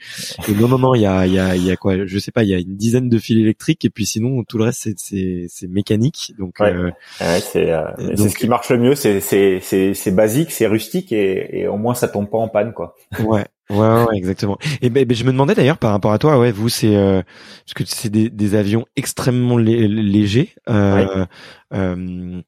et 0.49 0.53
non 0.55 0.69
non 0.69 0.79
non 0.79 0.95
il 0.95 1.03
y 1.03 1.07
a 1.07 1.27
il 1.27 1.35
y 1.35 1.39
a 1.39 1.55
il 1.55 1.65
y 1.65 1.71
a 1.71 1.77
quoi 1.77 2.07
je 2.07 2.19
sais 2.19 2.33
pas 2.33 2.45
il 2.45 2.49
y 2.49 2.55
a 2.55 2.59
une 2.59 2.77
dizaine 2.77 3.11
de 3.11 3.19
fils 3.19 3.39
électriques 3.39 3.85
et 3.85 3.91
puis 3.91 4.07
sinon 4.07 4.43
tout 4.43 4.57
le 4.57 4.65
reste 4.65 4.81
c'est 4.83 4.95
c'est 4.97 5.47
c'est 5.51 5.69
mécanique 5.69 6.33
donc 6.39 6.55
ouais. 6.61 6.75
ouais 6.75 6.93
c'est 7.41 7.71
c'est 8.17 8.29
ce 8.29 8.37
qui 8.37 8.49
marche 8.49 8.71
le 8.71 8.79
mieux 8.79 8.95
c'est 8.95 9.21
c'est 9.21 9.61
c'est 9.61 9.93
c'est 9.93 10.13
basique 10.13 10.51
c'est 10.51 10.67
rustique 10.67 11.13
et, 11.13 11.61
et 11.61 11.69
au 11.69 11.77
moins 11.77 11.95
ça 11.95 12.09
tombe 12.09 12.31
pas 12.31 12.39
en 12.39 12.49
panne 12.49 12.73
quoi 12.73 12.97
ouais 13.23 13.45
Ouais, 13.71 14.05
ouais, 14.05 14.17
exactement. 14.17 14.59
Et 14.81 14.89
ben, 14.89 15.05
ben, 15.05 15.15
je 15.15 15.25
me 15.25 15.33
demandais 15.33 15.55
d'ailleurs 15.55 15.79
par 15.79 15.91
rapport 15.91 16.13
à 16.13 16.19
toi, 16.19 16.39
ouais, 16.39 16.53
vous 16.53 16.69
c'est 16.69 16.97
euh, 16.97 17.23
parce 17.67 17.75
que 17.75 17.85
c'est 17.85 18.09
des, 18.09 18.31
des 18.31 18.55
avions 18.55 18.87
extrêmement 18.97 19.59
légers. 19.59 20.55
Euh, 20.69 21.27
euh, 21.75 22.43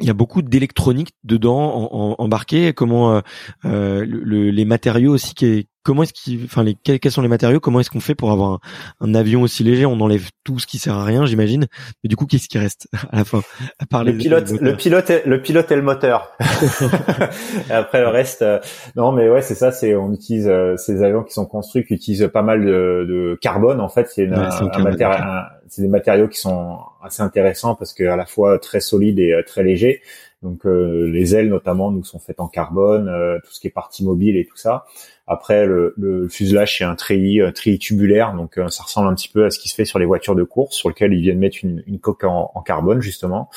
il 0.00 0.06
y 0.06 0.10
a 0.10 0.14
beaucoup 0.14 0.42
d'électronique 0.42 1.14
dedans 1.24 1.88
en, 1.90 2.16
embarqué. 2.18 2.74
Comment 2.74 3.14
euh, 3.14 3.20
euh 3.64 4.04
le, 4.06 4.50
les 4.50 4.64
matériaux 4.66 5.14
aussi 5.14 5.34
qui 5.34 5.68
comment 5.86 6.02
est-ce 6.02 6.12
qu'ils, 6.12 6.44
enfin 6.44 6.64
les 6.64 6.74
quels, 6.74 7.12
sont 7.12 7.22
les 7.22 7.28
matériaux 7.28 7.60
Comment 7.60 7.78
est-ce 7.78 7.90
qu'on 7.90 8.00
fait 8.00 8.16
pour 8.16 8.32
avoir 8.32 8.58
un, 9.00 9.14
avion 9.14 9.42
aussi 9.42 9.62
léger? 9.62 9.86
On 9.86 10.00
enlève 10.00 10.30
tout 10.42 10.58
ce 10.58 10.66
qui 10.66 10.78
sert 10.78 10.94
à 10.94 11.04
rien, 11.04 11.26
j'imagine. 11.26 11.66
Mais 12.02 12.08
du 12.08 12.16
coup, 12.16 12.26
qu'est-ce 12.26 12.48
qui 12.48 12.58
reste 12.58 12.88
à 13.12 13.18
la 13.18 13.24
fin 13.24 13.40
à 13.78 13.86
part 13.86 14.02
le 14.02 14.16
pilote, 14.16 14.50
le 14.50 14.76
pilote, 14.76 15.12
le 15.24 15.40
pilote 15.40 15.70
et 15.70 15.76
le 15.76 15.82
moteur. 15.82 16.36
et 16.40 17.70
après 17.72 18.00
le 18.00 18.08
reste, 18.08 18.42
euh, 18.42 18.58
non, 18.96 19.12
mais 19.12 19.30
ouais, 19.30 19.42
c'est 19.42 19.54
ça. 19.54 19.70
C'est 19.70 19.94
on 19.94 20.12
utilise 20.12 20.50
ces 20.76 21.02
avions 21.04 21.22
qui 21.22 21.32
sont 21.32 21.46
construits 21.46 21.84
qui 21.84 21.94
utilisent 21.94 22.28
pas 22.32 22.42
mal 22.42 22.64
de, 22.64 23.06
de 23.08 23.38
carbone. 23.40 23.80
En 23.80 23.88
fait, 23.88 24.08
c'est 24.12 24.26
un, 24.26 24.82
matériau, 24.82 25.24
c'est 25.68 25.82
des 25.82 25.88
matériaux 25.88 26.26
qui 26.26 26.40
sont 26.40 26.78
assez 27.00 27.22
intéressants 27.22 27.76
parce 27.76 27.94
que 27.94 28.04
à 28.04 28.16
la 28.16 28.26
fois 28.26 28.58
très 28.58 28.80
solides 28.80 29.20
et 29.20 29.32
euh, 29.32 29.42
très 29.46 29.62
légers. 29.62 30.02
Donc 30.42 30.66
euh, 30.66 31.10
les 31.10 31.34
ailes 31.34 31.48
notamment 31.48 31.90
nous 31.90 32.04
sont 32.04 32.18
faites 32.18 32.40
en 32.40 32.48
carbone, 32.48 33.08
euh, 33.08 33.38
tout 33.42 33.52
ce 33.52 33.58
qui 33.58 33.66
est 33.66 33.70
partie 33.70 34.04
mobile 34.04 34.36
et 34.36 34.44
tout 34.44 34.56
ça. 34.56 34.84
Après 35.26 35.66
le, 35.66 35.94
le 35.96 36.28
fuselage 36.28 36.78
c'est 36.78 36.84
un 36.84 36.94
treillis, 36.94 37.40
treillis 37.54 37.78
tubulaire, 37.78 38.34
donc 38.34 38.60
ça 38.68 38.84
ressemble 38.84 39.08
un 39.08 39.14
petit 39.14 39.28
peu 39.28 39.44
à 39.46 39.50
ce 39.50 39.58
qui 39.58 39.68
se 39.68 39.74
fait 39.74 39.84
sur 39.84 39.98
les 39.98 40.04
voitures 40.04 40.36
de 40.36 40.44
course, 40.44 40.76
sur 40.76 40.88
lequel 40.88 41.12
ils 41.14 41.20
viennent 41.20 41.38
mettre 41.38 41.58
une, 41.62 41.82
une 41.86 41.98
coque 41.98 42.22
en, 42.24 42.52
en, 42.54 42.62
carbone 42.62 43.00
justement. 43.00 43.50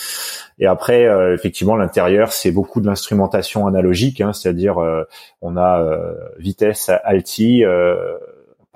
Et 0.58 0.66
après 0.66 1.04
effectivement 1.36 1.76
l'intérieur 1.76 2.32
c'est 2.32 2.52
beaucoup 2.52 2.82
de 2.82 2.88
l'instrumentation 2.88 3.68
analogique, 3.68 4.20
hein, 4.20 4.34
c'est-à-dire 4.34 4.78
on 5.42 5.58
a 5.58 6.16
vitesse, 6.40 6.90
alti 7.04 7.64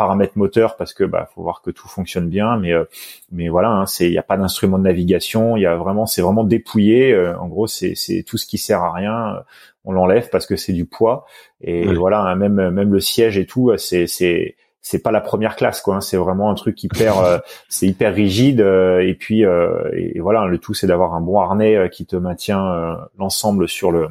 paramètres 0.03 0.37
moteurs 0.37 0.75
parce 0.75 0.93
que 0.93 1.05
bah 1.05 1.29
faut 1.33 1.41
voir 1.43 1.61
que 1.61 1.71
tout 1.71 1.87
fonctionne 1.87 2.27
bien 2.27 2.57
mais 2.57 2.73
euh, 2.73 2.83
mais 3.31 3.47
voilà 3.47 3.69
hein, 3.69 3.85
c'est 3.85 4.07
il 4.07 4.11
y 4.11 4.17
a 4.17 4.23
pas 4.23 4.35
d'instrument 4.35 4.77
de 4.77 4.83
navigation 4.83 5.55
il 5.55 5.61
y 5.61 5.65
a 5.65 5.77
vraiment 5.77 6.05
c'est 6.05 6.21
vraiment 6.21 6.43
dépouillé 6.43 7.13
euh, 7.13 7.39
en 7.39 7.47
gros 7.47 7.67
c'est 7.67 7.95
c'est 7.95 8.23
tout 8.23 8.37
ce 8.37 8.45
qui 8.45 8.57
sert 8.57 8.83
à 8.83 8.91
rien 8.91 9.35
euh, 9.35 9.39
on 9.85 9.93
l'enlève 9.93 10.29
parce 10.29 10.45
que 10.45 10.55
c'est 10.55 10.71
du 10.71 10.85
poids. 10.85 11.25
Et 11.61 11.93
voilà 11.93 12.19
hein, 12.21 12.35
même 12.35 12.69
même 12.69 12.91
le 12.91 12.99
siège 12.99 13.37
et 13.37 13.45
tout 13.45 13.71
c'est 13.77 14.07
c'est 14.07 14.57
c'est 14.81 15.01
pas 15.01 15.11
la 15.11 15.21
première 15.21 15.55
classe 15.55 15.79
quoi 15.79 15.95
hein, 15.95 16.01
c'est 16.01 16.17
vraiment 16.17 16.49
un 16.49 16.55
truc 16.55 16.83
hyper 16.83 17.41
c'est 17.69 17.87
hyper 17.87 18.13
rigide 18.13 18.59
et 18.59 19.15
puis 19.17 19.41
et 19.41 20.19
voilà 20.19 20.45
le 20.47 20.57
tout 20.57 20.73
c'est 20.73 20.87
d'avoir 20.87 21.13
un 21.15 21.21
bon 21.21 21.39
harnais 21.39 21.89
qui 21.89 22.05
te 22.05 22.17
maintient 22.17 22.97
l'ensemble 23.17 23.69
sur 23.69 23.91
le 23.91 24.09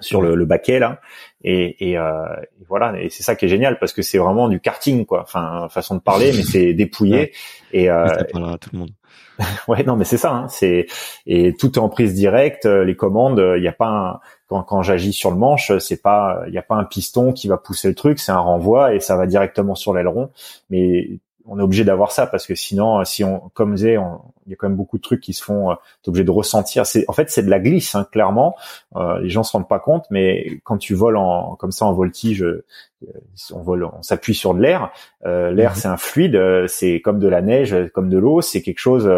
sur 0.00 0.20
le, 0.20 0.34
le 0.34 0.44
baquet 0.44 0.78
là. 0.78 1.00
Et, 1.42 1.90
et, 1.90 1.98
euh, 1.98 2.26
et 2.60 2.64
voilà. 2.68 3.00
Et 3.00 3.10
c'est 3.10 3.22
ça 3.22 3.34
qui 3.34 3.44
est 3.44 3.48
génial 3.48 3.78
parce 3.78 3.92
que 3.92 4.02
c'est 4.02 4.18
vraiment 4.18 4.48
du 4.48 4.60
karting 4.60 5.06
quoi. 5.06 5.22
Enfin 5.22 5.68
façon 5.70 5.96
de 5.96 6.00
parler 6.00 6.32
mais 6.34 6.42
c'est 6.42 6.72
dépouillé. 6.74 7.32
Et 7.72 7.90
euh, 7.90 8.06
ça 8.08 8.24
parlera 8.24 8.54
à 8.54 8.58
tout 8.58 8.70
le 8.72 8.78
monde. 8.80 8.90
Ouais 9.66 9.82
non 9.82 9.96
mais 9.96 10.04
c'est 10.04 10.16
ça 10.16 10.32
hein, 10.32 10.48
c'est 10.48 10.86
et 11.26 11.54
tout 11.56 11.72
est 11.72 11.78
en 11.78 11.88
prise 11.88 12.14
directe 12.14 12.66
les 12.66 12.94
commandes 12.94 13.42
il 13.56 13.60
n'y 13.60 13.66
a 13.66 13.72
pas 13.72 13.88
un, 13.88 14.20
quand, 14.46 14.62
quand 14.62 14.82
j'agis 14.82 15.12
sur 15.12 15.32
le 15.32 15.36
manche 15.36 15.76
c'est 15.78 16.00
pas 16.00 16.44
il 16.46 16.52
n'y 16.52 16.58
a 16.58 16.62
pas 16.62 16.76
un 16.76 16.84
piston 16.84 17.32
qui 17.32 17.48
va 17.48 17.56
pousser 17.56 17.88
le 17.88 17.96
truc 17.96 18.20
c'est 18.20 18.30
un 18.30 18.38
renvoi 18.38 18.94
et 18.94 19.00
ça 19.00 19.16
va 19.16 19.26
directement 19.26 19.74
sur 19.74 19.92
l'aileron. 19.92 20.30
Mais 20.70 21.18
on 21.46 21.58
est 21.58 21.62
obligé 21.62 21.84
d'avoir 21.84 22.10
ça 22.10 22.26
parce 22.26 22.46
que 22.46 22.54
sinon, 22.54 23.04
si 23.04 23.22
on, 23.24 23.50
comme 23.54 23.74
disait, 23.74 23.96
il 24.46 24.50
y 24.50 24.52
a 24.52 24.56
quand 24.56 24.68
même 24.68 24.76
beaucoup 24.76 24.98
de 24.98 25.02
trucs 25.02 25.20
qui 25.20 25.32
se 25.32 25.42
font, 25.42 25.70
euh, 25.70 25.74
obligé 26.06 26.24
de 26.24 26.30
ressentir. 26.30 26.86
C'est, 26.86 27.04
en 27.08 27.12
fait, 27.12 27.30
c'est 27.30 27.42
de 27.42 27.50
la 27.50 27.60
glisse, 27.60 27.94
hein, 27.94 28.06
clairement. 28.10 28.56
Euh, 28.96 29.18
les 29.20 29.28
gens 29.28 29.42
se 29.42 29.52
rendent 29.52 29.68
pas 29.68 29.78
compte, 29.78 30.06
mais 30.10 30.60
quand 30.64 30.78
tu 30.78 30.94
voles 30.94 31.16
en, 31.16 31.56
comme 31.56 31.72
ça 31.72 31.86
en 31.86 31.92
voltige, 31.92 32.42
euh, 32.42 32.64
on 33.52 33.60
vole, 33.60 33.84
on 33.84 34.02
s'appuie 34.02 34.34
sur 34.34 34.54
de 34.54 34.60
l'air. 34.60 34.90
Euh, 35.26 35.50
l'air, 35.50 35.70
mhm. 35.70 35.76
c'est 35.76 35.88
un 35.88 35.96
fluide, 35.96 36.36
euh, 36.36 36.66
c'est 36.66 37.00
comme 37.00 37.18
de 37.18 37.28
la 37.28 37.42
neige, 37.42 37.74
comme 37.92 38.08
de 38.08 38.18
l'eau. 38.18 38.40
C'est 38.40 38.62
quelque 38.62 38.78
chose 38.78 39.10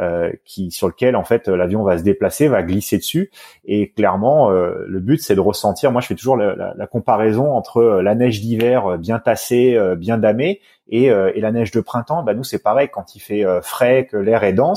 euh, 0.00 0.32
qui, 0.44 0.70
sur 0.70 0.88
lequel 0.88 1.16
en 1.16 1.24
fait 1.24 1.48
l'avion 1.48 1.82
va 1.82 1.98
se 1.98 2.02
déplacer, 2.02 2.48
va 2.48 2.62
glisser 2.62 2.98
dessus. 2.98 3.30
Et 3.64 3.90
clairement, 3.90 4.50
le 4.50 5.00
but, 5.00 5.20
c'est 5.20 5.34
de 5.34 5.40
ressentir. 5.40 5.92
Moi, 5.92 6.00
je 6.00 6.06
fais 6.06 6.14
toujours 6.14 6.36
la, 6.36 6.54
la, 6.54 6.74
la 6.76 6.86
comparaison 6.86 7.52
entre 7.52 7.82
la 7.82 8.14
neige 8.14 8.40
d'hiver 8.40 8.98
bien 8.98 9.18
tassée, 9.18 9.78
bien 9.96 10.18
damée, 10.18 10.60
et, 10.90 11.06
et, 11.06 11.40
la 11.40 11.52
neige 11.52 11.70
de 11.70 11.80
printemps, 11.80 12.22
bah 12.22 12.32
nous 12.32 12.44
c'est 12.44 12.62
pareil. 12.62 12.88
Quand 12.90 13.14
il 13.14 13.20
fait 13.20 13.44
frais, 13.62 14.06
que 14.10 14.16
l'air 14.16 14.42
est 14.44 14.54
dense, 14.54 14.67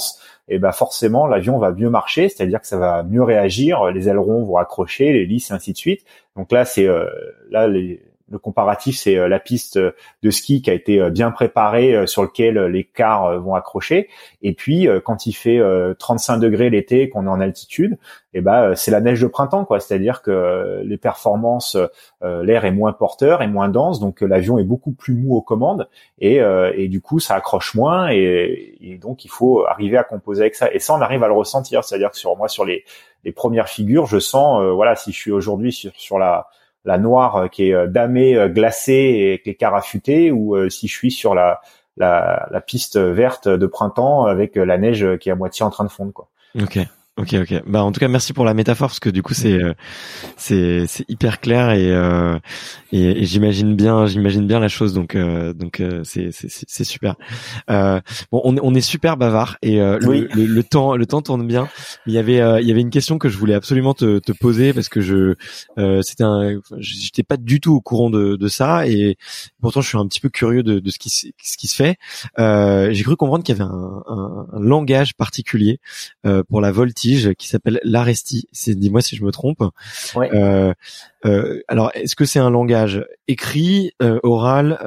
et 0.47 0.59
bah 0.59 0.71
forcément 0.71 1.27
l'avion 1.27 1.57
va 1.57 1.71
mieux 1.71 1.89
marcher, 1.89 2.29
c'est-à-dire 2.29 2.61
que 2.61 2.67
ça 2.67 2.77
va 2.77 3.03
mieux 3.03 3.23
réagir, 3.23 3.85
les 3.91 4.09
ailerons 4.09 4.43
vont 4.43 4.57
accrocher, 4.57 5.11
les 5.13 5.25
lisses, 5.25 5.51
ainsi 5.51 5.73
de 5.73 5.77
suite. 5.77 6.05
Donc 6.35 6.51
là, 6.51 6.65
c'est 6.65 6.87
là 7.49 7.67
les 7.67 8.01
le 8.31 8.39
comparatif, 8.39 8.97
c'est 8.97 9.17
euh, 9.17 9.27
la 9.27 9.39
piste 9.39 9.77
de 9.77 10.29
ski 10.29 10.61
qui 10.61 10.69
a 10.69 10.73
été 10.73 10.99
euh, 10.99 11.09
bien 11.09 11.31
préparée, 11.31 11.93
euh, 11.93 12.05
sur 12.05 12.23
lequel 12.23 12.57
les 12.57 12.85
cars 12.85 13.39
vont 13.39 13.55
accrocher. 13.55 14.09
Et 14.41 14.53
puis, 14.53 14.87
quand 15.03 15.25
il 15.25 15.33
fait 15.33 15.61
35 15.99 16.37
degrés 16.37 16.69
l'été, 16.69 17.09
qu'on 17.09 17.25
est 17.25 17.29
en 17.29 17.39
altitude, 17.39 17.97
eh 18.33 18.41
ben 18.41 18.75
c'est 18.75 18.91
la 18.91 19.01
neige 19.01 19.21
de 19.21 19.27
printemps, 19.27 19.65
quoi. 19.65 19.79
C'est-à-dire 19.79 20.21
que 20.21 20.81
les 20.83 20.97
performances, 20.97 21.77
l'air 22.21 22.65
est 22.65 22.71
moins 22.71 22.93
porteur 22.93 23.41
et 23.41 23.47
moins 23.47 23.69
dense, 23.69 23.99
donc 23.99 24.21
l'avion 24.21 24.57
est 24.57 24.63
beaucoup 24.63 24.91
plus 24.91 25.13
mou 25.13 25.35
aux 25.35 25.41
commandes, 25.41 25.87
et, 26.19 26.37
et 26.75 26.87
du 26.87 27.01
coup, 27.01 27.19
ça 27.19 27.35
accroche 27.35 27.75
moins, 27.75 28.09
et, 28.09 28.77
et, 28.81 28.97
donc 28.97 29.25
il 29.25 29.29
faut 29.29 29.65
arriver 29.65 29.97
à 29.97 30.03
composer 30.03 30.41
avec 30.41 30.55
ça. 30.55 30.71
Et 30.73 30.79
ça, 30.79 30.95
on 30.95 31.01
arrive 31.01 31.23
à 31.23 31.27
le 31.27 31.33
ressentir. 31.33 31.83
C'est-à-dire 31.83 32.11
que 32.11 32.17
sur 32.17 32.35
moi, 32.35 32.47
sur 32.47 32.65
les, 32.65 32.83
les 33.23 33.31
premières 33.31 33.69
figures, 33.69 34.07
je 34.07 34.19
sens, 34.19 34.63
voilà, 34.73 34.95
si 34.95 35.11
je 35.11 35.17
suis 35.17 35.31
aujourd'hui 35.31 35.71
sur, 35.71 35.91
sur 35.95 36.17
la 36.17 36.47
la 36.85 36.97
noire 36.97 37.35
euh, 37.35 37.47
qui 37.47 37.69
est 37.69 37.73
euh, 37.73 37.87
damée, 37.87 38.35
euh, 38.35 38.47
glacée 38.47 38.93
et 38.93 39.41
qui 39.43 39.51
est 39.51 39.55
carafutée, 39.55 40.31
ou 40.31 40.69
si 40.69 40.87
je 40.87 40.93
suis 40.93 41.11
sur 41.11 41.35
la, 41.35 41.61
la, 41.97 42.61
piste 42.65 42.97
verte 42.97 43.47
de 43.47 43.65
printemps 43.65 44.25
avec 44.25 44.55
la 44.55 44.77
neige 44.77 45.05
qui 45.19 45.29
est 45.29 45.31
à 45.31 45.35
moitié 45.35 45.65
en 45.65 45.69
train 45.69 45.83
de 45.83 45.89
fondre. 45.89 46.13
Quoi. 46.13 46.29
Ok, 47.17 47.33
ok. 47.33 47.63
Bah 47.67 47.83
en 47.83 47.91
tout 47.91 47.99
cas, 47.99 48.07
merci 48.07 48.31
pour 48.31 48.45
la 48.45 48.53
métaphore 48.53 48.87
parce 48.87 49.01
que 49.01 49.09
du 49.09 49.21
coup 49.21 49.33
c'est 49.33 49.61
euh, 49.61 49.73
c'est 50.37 50.87
c'est 50.87 51.03
hyper 51.09 51.41
clair 51.41 51.71
et 51.71 51.91
euh, 51.91 52.39
et, 52.93 53.25
j'imagine 53.25 53.75
bien 53.75 54.05
j'imagine 54.05 54.47
bien 54.47 54.61
la 54.61 54.69
chose 54.69 54.93
donc 54.93 55.15
euh, 55.15 55.53
donc 55.53 55.83
c'est 56.05 56.31
c'est 56.31 56.47
c'est 56.49 56.83
super. 56.85 57.15
bon, 57.67 58.01
on 58.31 58.55
on 58.61 58.73
est 58.73 58.81
super 58.81 59.17
bavard 59.17 59.57
et 59.61 59.79
le, 59.79 60.29
le, 60.33 60.63
temps 60.63 60.95
le 60.95 61.05
temps 61.05 61.21
tourne 61.21 61.45
bien. 61.45 61.67
Il 62.07 62.13
y 62.13 62.17
avait 62.17 62.61
il 62.61 62.67
y 62.67 62.71
avait 62.71 62.79
une 62.79 62.89
question 62.89 63.17
que 63.17 63.27
je 63.27 63.37
voulais 63.37 63.55
absolument 63.55 63.93
te, 63.93 64.19
te 64.19 64.31
poser 64.31 64.71
parce 64.71 64.87
que 64.87 65.01
je 65.01 65.35
c'était 66.01 66.23
un 66.23 66.61
j'étais 66.77 67.23
pas 67.23 67.35
du 67.35 67.59
tout 67.59 67.75
au 67.75 67.81
courant 67.81 68.09
de 68.09 68.37
de 68.37 68.47
ça 68.47 68.87
et 68.87 69.17
pourtant 69.61 69.81
je 69.81 69.89
suis 69.89 69.97
un 69.97 70.07
petit 70.07 70.21
peu 70.21 70.29
curieux 70.29 70.63
de 70.63 70.79
de 70.79 70.89
ce 70.89 70.97
qui 70.97 71.09
ce 71.09 71.57
qui 71.57 71.67
se 71.67 71.75
fait. 71.75 71.97
J'ai 72.37 73.03
cru 73.03 73.17
comprendre 73.17 73.43
qu'il 73.43 73.57
y 73.57 73.61
avait 73.61 73.69
un, 73.69 74.01
un, 74.07 74.47
un 74.53 74.59
langage 74.61 75.13
particulier 75.13 75.81
pour 76.47 76.61
la 76.61 76.71
voltige 76.71 77.01
qui 77.37 77.47
s'appelle 77.47 77.79
l'Aresti. 77.83 78.47
C'est 78.51 78.75
dis-moi 78.75 79.01
si 79.01 79.15
je 79.15 79.23
me 79.23 79.31
trompe. 79.31 79.63
Euh, 80.15 80.73
euh, 81.25 81.61
alors, 81.67 81.91
est-ce 81.93 82.15
que 82.15 82.25
c'est 82.25 82.39
un 82.39 82.49
langage 82.49 83.05
écrit, 83.27 83.91
euh, 84.01 84.19
oral 84.23 84.77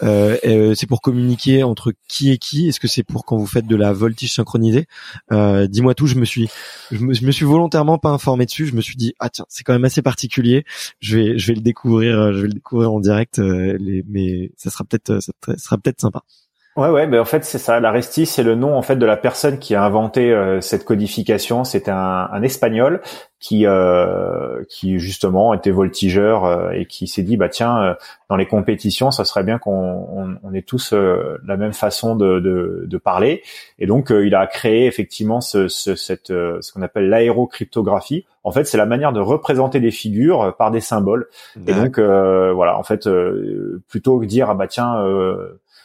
C'est 0.00 0.86
pour 0.86 1.00
communiquer 1.00 1.62
entre 1.62 1.92
qui 2.08 2.30
et 2.30 2.38
qui? 2.38 2.68
Est-ce 2.68 2.80
que 2.80 2.88
c'est 2.88 3.02
pour 3.02 3.24
quand 3.24 3.36
vous 3.36 3.46
faites 3.46 3.66
de 3.66 3.76
la 3.76 3.92
voltige 3.92 4.32
synchronisée? 4.32 4.86
Dis-moi 5.30 5.94
tout. 5.94 6.06
Je 6.06 6.16
me 6.16 6.24
suis, 6.24 6.48
je 6.90 6.98
me, 6.98 7.14
je 7.14 7.24
me, 7.24 7.32
suis 7.32 7.44
volontairement 7.44 7.98
pas 7.98 8.10
informé 8.10 8.44
dessus. 8.46 8.66
Je 8.66 8.74
me 8.74 8.80
suis 8.80 8.96
dit 8.96 9.14
ah 9.18 9.30
tiens, 9.30 9.46
c'est 9.48 9.64
quand 9.64 9.72
même 9.72 9.84
assez 9.84 10.02
particulier. 10.02 10.64
Je 11.00 11.18
vais, 11.18 11.38
je 11.38 11.46
vais 11.48 11.54
le 11.54 11.62
découvrir, 11.62 12.32
je 12.32 12.40
vais 12.40 12.48
le 12.48 12.54
découvrir 12.54 12.92
en 12.92 13.00
direct. 13.00 13.38
les, 13.38 14.04
mais 14.08 14.52
ça 14.56 14.70
sera 14.70 14.84
peut-être, 14.84 15.20
ça 15.20 15.32
sera 15.56 15.78
peut-être 15.78 16.00
sympa. 16.00 16.22
Ouais, 16.76 16.88
ouais, 16.88 17.06
ben 17.06 17.20
en 17.20 17.24
fait 17.24 17.44
c'est 17.44 17.58
ça. 17.58 17.78
L'Aresti, 17.78 18.26
c'est 18.26 18.42
le 18.42 18.56
nom 18.56 18.76
en 18.76 18.82
fait 18.82 18.96
de 18.96 19.06
la 19.06 19.16
personne 19.16 19.60
qui 19.60 19.76
a 19.76 19.84
inventé 19.84 20.32
euh, 20.32 20.60
cette 20.60 20.84
codification. 20.84 21.62
C'était 21.62 21.92
un, 21.92 22.28
un, 22.32 22.42
espagnol 22.42 23.00
qui, 23.38 23.64
euh, 23.64 24.64
qui 24.68 24.98
justement 24.98 25.54
était 25.54 25.70
voltigeur 25.70 26.44
euh, 26.44 26.70
et 26.70 26.86
qui 26.86 27.06
s'est 27.06 27.22
dit 27.22 27.36
bah 27.36 27.48
tiens, 27.48 27.80
euh, 27.80 27.94
dans 28.28 28.34
les 28.34 28.46
compétitions, 28.46 29.12
ça 29.12 29.24
serait 29.24 29.44
bien 29.44 29.58
qu'on 29.58 29.70
on, 29.70 30.36
on 30.42 30.52
ait 30.52 30.62
tous 30.62 30.92
la 30.92 31.56
même 31.56 31.74
façon 31.74 32.16
de, 32.16 32.40
de, 32.40 32.82
de, 32.88 32.98
parler. 32.98 33.44
Et 33.78 33.86
donc 33.86 34.10
il 34.10 34.34
a 34.34 34.44
créé 34.48 34.86
effectivement 34.86 35.40
ce, 35.40 35.68
ce, 35.68 35.94
cette, 35.94 36.28
ce 36.28 36.72
qu'on 36.72 36.82
appelle 36.82 37.08
l'aérocryptographie. 37.08 38.26
En 38.42 38.50
fait, 38.50 38.64
c'est 38.64 38.78
la 38.78 38.86
manière 38.86 39.12
de 39.12 39.20
représenter 39.20 39.78
des 39.78 39.92
figures 39.92 40.56
par 40.56 40.72
des 40.72 40.80
symboles. 40.80 41.28
Et 41.68 41.72
donc 41.72 42.00
voilà, 42.00 42.76
en 42.76 42.82
fait, 42.82 43.08
plutôt 43.88 44.18
que 44.18 44.24
dire 44.24 44.50
ah 44.50 44.54
bah 44.54 44.66
tiens 44.66 45.00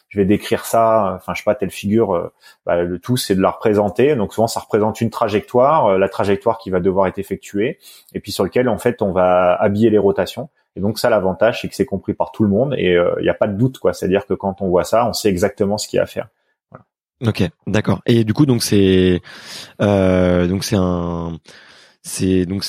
je 0.10 0.19
vais 0.19 0.26
décrire 0.26 0.65
ça, 0.65 1.14
enfin 1.15 1.34
je 1.34 1.40
sais 1.40 1.45
pas 1.45 1.56
telle 1.56 1.69
figure, 1.69 2.15
euh, 2.15 2.34
bah, 2.65 2.81
le 2.81 2.99
tout 2.99 3.15
c'est 3.15 3.36
de 3.36 3.41
la 3.41 3.52
représenter. 3.52 4.15
Donc 4.15 4.34
souvent 4.34 4.48
ça 4.48 4.60
représente 4.60 5.02
une 5.02 5.11
trajectoire, 5.11 5.86
euh, 5.86 5.98
la 5.98 6.10
trajectoire 6.10 6.57
qui 6.57 6.72
va 6.72 6.80
devoir 6.80 7.07
être 7.07 7.19
effectuée, 7.19 7.77
et 8.14 8.19
puis 8.19 8.31
sur 8.31 8.44
lequel 8.44 8.68
en 8.68 8.80
fait 8.80 9.02
on 9.02 9.11
va 9.11 9.53
habiller 9.53 9.90
les 9.90 9.99
rotations. 9.99 10.49
Et 10.76 10.81
donc 10.81 10.99
ça 10.99 11.10
l'avantage 11.10 11.61
c'est 11.61 11.69
que 11.69 11.76
c'est 11.76 11.86
compris 11.86 12.14
par 12.14 12.31
tout 12.31 12.44
le 12.44 12.49
monde 12.49 12.73
et 12.77 12.91
il 12.91 12.98
euh, 12.98 13.22
n'y 13.22 13.30
a 13.30 13.36
pas 13.36 13.48
de 13.48 13.57
doute 13.57 13.77
quoi. 13.77 13.94
C'est-à-dire 13.94 14.26
que 14.26 14.34
quand 14.34 14.61
on 14.61 14.68
voit 14.68 14.84
ça, 14.84 15.07
on 15.07 15.14
sait 15.14 15.30
exactement 15.30 15.77
ce 15.77 15.88
qu'il 15.88 15.98
y 15.98 15.99
a 15.99 16.03
à 16.03 16.07
faire. 16.07 16.30
Voilà. 16.72 16.86
Ok, 17.27 17.44
d'accord. 17.68 18.02
Et 18.07 18.23
du 18.23 18.34
coup 18.34 18.48
donc 18.48 18.64
c'est 18.64 19.22
donc 19.80 20.64
c'est 20.64 20.76
un 20.76 21.38
c'est 22.02 22.48
donc 22.48 22.64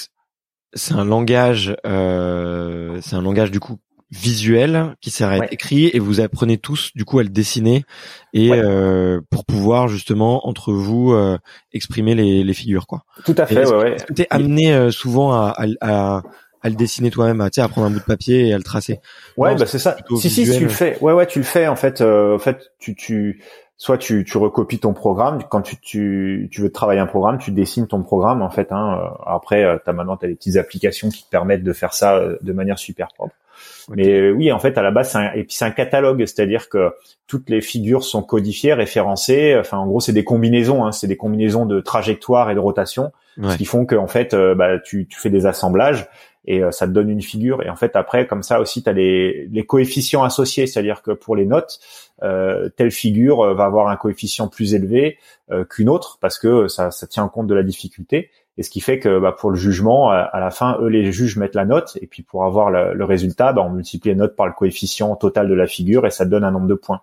c'est 0.75 0.95
un 0.95 1.05
langage 1.07 1.75
c'est 1.85 3.17
un 3.17 3.23
langage 3.23 3.51
du 3.51 3.61
coup 3.61 3.79
visuel 4.11 4.97
qui 5.01 5.11
sert 5.11 5.29
à 5.29 5.37
être 5.37 5.53
écrit 5.53 5.89
et 5.93 5.99
vous 5.99 6.21
apprenez 6.21 6.59
tous 6.59 6.91
du 6.95 7.05
coup 7.05 7.19
à 7.21 7.23
le 7.23 7.29
dessiner 7.29 7.85
et 8.33 8.51
euh, 8.53 9.21
pour 9.31 9.45
pouvoir 9.45 9.87
justement 9.89 10.49
entre 10.49 10.73
vous 10.73 11.13
euh, 11.13 11.39
exprimer 11.73 12.15
les, 12.15 12.43
les, 12.43 12.55
figures 12.55 12.87
quoi. 12.87 13.05
Tout 13.25 13.37
à 13.39 13.47
fait. 13.47 13.67
ouais, 13.67 13.97
que 14.09 14.13
t'es 14.13 14.27
amené 14.31 14.75
euh, 14.75 14.91
souvent 14.91 15.33
à, 15.33 15.55
à, 15.81 16.23
à, 16.63 16.69
le 16.69 16.75
dessiner 16.75 17.11
toi-même, 17.11 17.41
à, 17.41 17.51
à 17.57 17.69
prendre 17.69 17.87
un 17.87 17.91
bout 17.91 18.01
de 18.01 18.05
papier 18.05 18.49
et 18.49 18.53
à 18.53 18.59
le 18.59 18.65
tracer? 18.65 19.01
Ouais, 19.37 19.55
bah 19.55 19.67
c'est 19.67 19.79
ça. 19.79 19.97
Si 20.17 20.29
si 20.29 20.45
tu 20.45 20.65
le 20.65 20.69
fais. 20.69 20.99
Ouais 21.01 21.13
ouais, 21.13 21.27
tu 21.27 21.39
le 21.39 21.45
fais 21.45 21.69
en 21.69 21.77
fait. 21.77 22.01
en 22.03 22.39
fait, 22.39 22.73
tu 22.81 22.97
tu 22.97 23.45
soit 23.77 23.97
tu, 23.97 24.25
tu 24.25 24.37
recopies 24.37 24.79
ton 24.79 24.93
programme 24.93 25.39
quand 25.49 25.63
tu, 25.63 25.81
tu, 25.81 26.49
tu 26.51 26.61
veux 26.61 26.71
travailler 26.71 27.01
un 27.01 27.07
programme, 27.07 27.39
tu 27.39 27.51
dessines 27.51 27.87
ton 27.87 28.03
programme 28.03 28.43
en 28.43 28.51
fait. 28.51 28.73
Hein, 28.73 29.15
après, 29.25 29.63
as 29.65 29.93
maintenant 29.93 30.17
t'as 30.17 30.27
des 30.27 30.35
petites 30.35 30.57
applications 30.57 31.11
qui 31.11 31.25
te 31.25 31.31
permettent 31.31 31.63
de 31.63 31.73
faire 31.73 31.95
ça 31.95 32.21
de 32.43 32.53
manière 32.53 32.79
super 32.79 33.09
propre. 33.15 33.35
Mais 33.97 34.09
euh, 34.09 34.31
oui, 34.31 34.53
en 34.53 34.59
fait, 34.59 34.79
à 34.79 34.83
la 34.83 34.91
base, 34.91 35.13
c'est 35.13 35.19
un, 35.19 35.33
et 35.33 35.45
puis 35.45 35.55
c'est 35.55 35.65
un 35.65 35.71
catalogue, 35.71 36.21
c'est-à-dire 36.21 36.69
que 36.69 36.93
toutes 37.27 37.51
les 37.51 37.61
figures 37.61 38.05
sont 38.05 38.23
codifiées, 38.23 38.75
référencées. 38.75 39.57
Enfin, 39.59 39.79
en 39.79 39.87
gros, 39.87 40.01
c'est 40.01 40.13
des 40.13 40.25
combinaisons, 40.25 40.85
hein, 40.85 40.93
c'est 40.93 41.07
des 41.07 41.17
combinaisons 41.17 41.67
de 41.67 41.81
trajectoires 41.81 42.51
et 42.51 42.55
de 42.55 42.61
rotation, 42.61 43.13
ce 43.43 43.57
qui 43.57 43.65
font 43.65 43.87
que 43.87 43.97
en 43.97 44.07
fait, 44.07 44.35
euh, 44.35 44.55
bah, 44.55 44.79
tu, 44.79 45.07
tu 45.07 45.19
fais 45.19 45.31
des 45.31 45.47
assemblages 45.47 46.09
et 46.47 46.63
euh, 46.63 46.71
ça 46.71 46.87
te 46.87 46.93
donne 46.93 47.11
une 47.11 47.23
figure. 47.23 47.63
Et 47.63 47.71
en 47.71 47.77
fait, 47.77 47.97
après, 47.97 48.27
comme 48.27 48.43
ça 48.43 48.61
aussi, 48.61 48.83
tu 48.83 48.89
as 48.89 48.93
les, 48.93 49.47
les 49.51 49.65
coefficients 49.65 50.25
associés, 50.25 50.67
c'est-à-dire 50.67 51.03
que 51.03 51.13
pour 51.13 51.37
les 51.37 51.47
notes, 51.47 51.81
telle 52.77 52.91
figure 52.91 53.55
va 53.55 53.65
avoir 53.65 53.89
un 53.89 53.97
coefficient 53.97 54.47
plus 54.49 54.75
élevé 54.75 55.17
qu'une 55.71 55.89
autre 55.89 56.19
parce 56.21 56.39
que 56.39 56.69
ça, 56.69 56.91
ça 56.91 57.07
tient 57.07 57.27
compte 57.29 57.47
de 57.47 57.55
la 57.55 57.63
difficulté. 57.63 58.31
Et 58.61 58.63
ce 58.63 58.69
qui 58.69 58.83
fait 58.83 58.99
que 58.99 59.19
bah, 59.19 59.33
pour 59.33 59.49
le 59.49 59.57
jugement, 59.57 60.11
à 60.11 60.39
la 60.39 60.51
fin, 60.51 60.77
eux 60.83 60.89
les 60.89 61.13
juges 61.13 61.39
mettent 61.39 61.55
la 61.55 61.65
note, 61.65 61.97
et 62.03 62.07
puis 62.07 62.23
pour 62.23 62.45
avoir 62.45 62.71
le, 62.71 63.05
résultat, 63.07 63.55
bah, 63.55 63.63
on 63.65 63.71
multiplie 63.71 64.11
la 64.11 64.17
note 64.17 64.37
par 64.37 64.47
le 64.47 64.53
coefficient 64.53 65.17
total 65.17 65.49
de 65.49 65.55
la 65.55 65.67
figure, 65.67 66.07
et 66.07 66.11
ça 66.11 66.27
donne 66.27 66.45
un 66.45 66.51
nombre 66.51 66.67
de 66.67 66.75
points. 66.75 67.01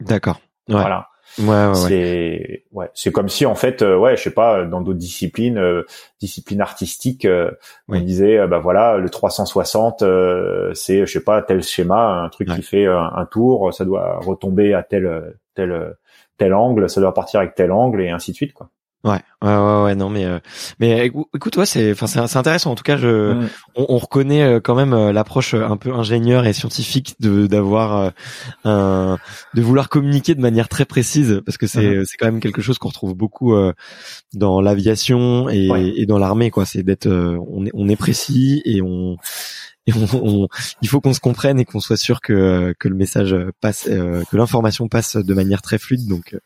D'accord. 0.00 0.40
Voilà. 0.66 1.08
Ouais, 1.38 1.66
ouais, 1.68 1.74
c'est 1.76 2.64
ouais, 2.72 2.90
c'est 2.94 3.12
comme 3.12 3.28
si 3.28 3.46
en 3.46 3.54
fait, 3.54 3.82
euh, 3.82 3.96
ouais, 3.96 4.16
je 4.16 4.24
sais 4.24 4.32
pas, 4.32 4.64
dans 4.64 4.80
d'autres 4.80 4.98
disciplines, 4.98 5.58
euh, 5.58 5.84
disciplines 6.18 6.60
artistiques, 6.60 7.26
euh, 7.26 7.52
on 7.86 8.00
disait, 8.00 8.44
bah 8.48 8.58
voilà, 8.58 8.96
le 8.96 9.08
360, 9.08 10.02
c'est, 10.74 11.06
je 11.06 11.12
sais 11.12 11.22
pas, 11.22 11.42
tel 11.42 11.62
schéma, 11.62 12.24
un 12.24 12.28
truc 12.28 12.48
qui 12.48 12.62
fait 12.62 12.86
un, 12.86 13.24
tour, 13.30 13.72
ça 13.72 13.84
doit 13.84 14.18
retomber 14.18 14.74
à 14.74 14.82
tel 14.82 15.36
tel 15.54 15.96
tel 16.38 16.54
angle, 16.54 16.90
ça 16.90 17.00
doit 17.00 17.14
partir 17.14 17.38
avec 17.38 17.54
tel 17.54 17.70
angle 17.70 18.00
et 18.00 18.10
ainsi 18.10 18.32
de 18.32 18.36
suite, 18.36 18.52
quoi. 18.52 18.68
Ouais, 19.04 19.20
ouais, 19.42 19.56
ouais, 19.56 19.82
ouais, 19.84 19.94
non, 19.94 20.10
mais 20.10 20.24
euh, 20.24 20.40
mais 20.80 21.06
écoute, 21.06 21.56
ouais, 21.56 21.66
c'est, 21.66 21.92
enfin, 21.92 22.08
c'est, 22.08 22.36
intéressant. 22.36 22.72
En 22.72 22.74
tout 22.74 22.82
cas, 22.82 22.96
je, 22.96 23.46
on, 23.76 23.86
on, 23.88 23.96
reconnaît 23.96 24.42
euh, 24.42 24.60
quand 24.60 24.74
même 24.74 24.92
euh, 24.92 25.12
l'approche 25.12 25.54
un 25.54 25.76
peu 25.76 25.94
ingénieur 25.94 26.46
et 26.46 26.52
scientifique 26.52 27.14
de 27.20 27.46
d'avoir 27.46 28.12
un, 28.64 29.18
de 29.54 29.62
vouloir 29.62 29.88
communiquer 29.88 30.34
de 30.34 30.40
manière 30.40 30.68
très 30.68 30.84
précise, 30.84 31.40
parce 31.46 31.58
que 31.58 31.68
c'est 31.68 31.80
mm-hmm. 31.80 32.04
c'est 32.06 32.16
quand 32.16 32.26
même 32.26 32.40
quelque 32.40 32.60
chose 32.60 32.78
qu'on 32.78 32.88
retrouve 32.88 33.14
beaucoup 33.14 33.54
dans 34.34 34.60
l'aviation 34.60 35.48
et, 35.48 35.68
et 35.96 36.06
dans 36.06 36.18
l'armée, 36.18 36.50
quoi. 36.50 36.64
C'est 36.64 36.82
d'être, 36.82 37.06
on 37.06 37.66
est 37.66 37.70
on 37.74 37.88
est 37.88 37.96
précis 37.96 38.62
et 38.64 38.82
on 38.82 39.16
il 40.82 40.88
faut 40.88 41.00
qu'on 41.00 41.12
se 41.12 41.20
comprenne 41.20 41.58
et 41.58 41.64
qu'on 41.64 41.80
soit 41.80 41.96
sûr 41.96 42.20
que 42.20 42.74
que 42.78 42.88
le 42.88 42.94
message 42.94 43.34
passe, 43.60 43.88
euh, 43.88 44.22
que 44.30 44.36
l'information 44.36 44.88
passe 44.88 45.16
de 45.16 45.34
manière 45.34 45.62
très 45.62 45.78
fluide. 45.78 46.06
Donc, 46.06 46.36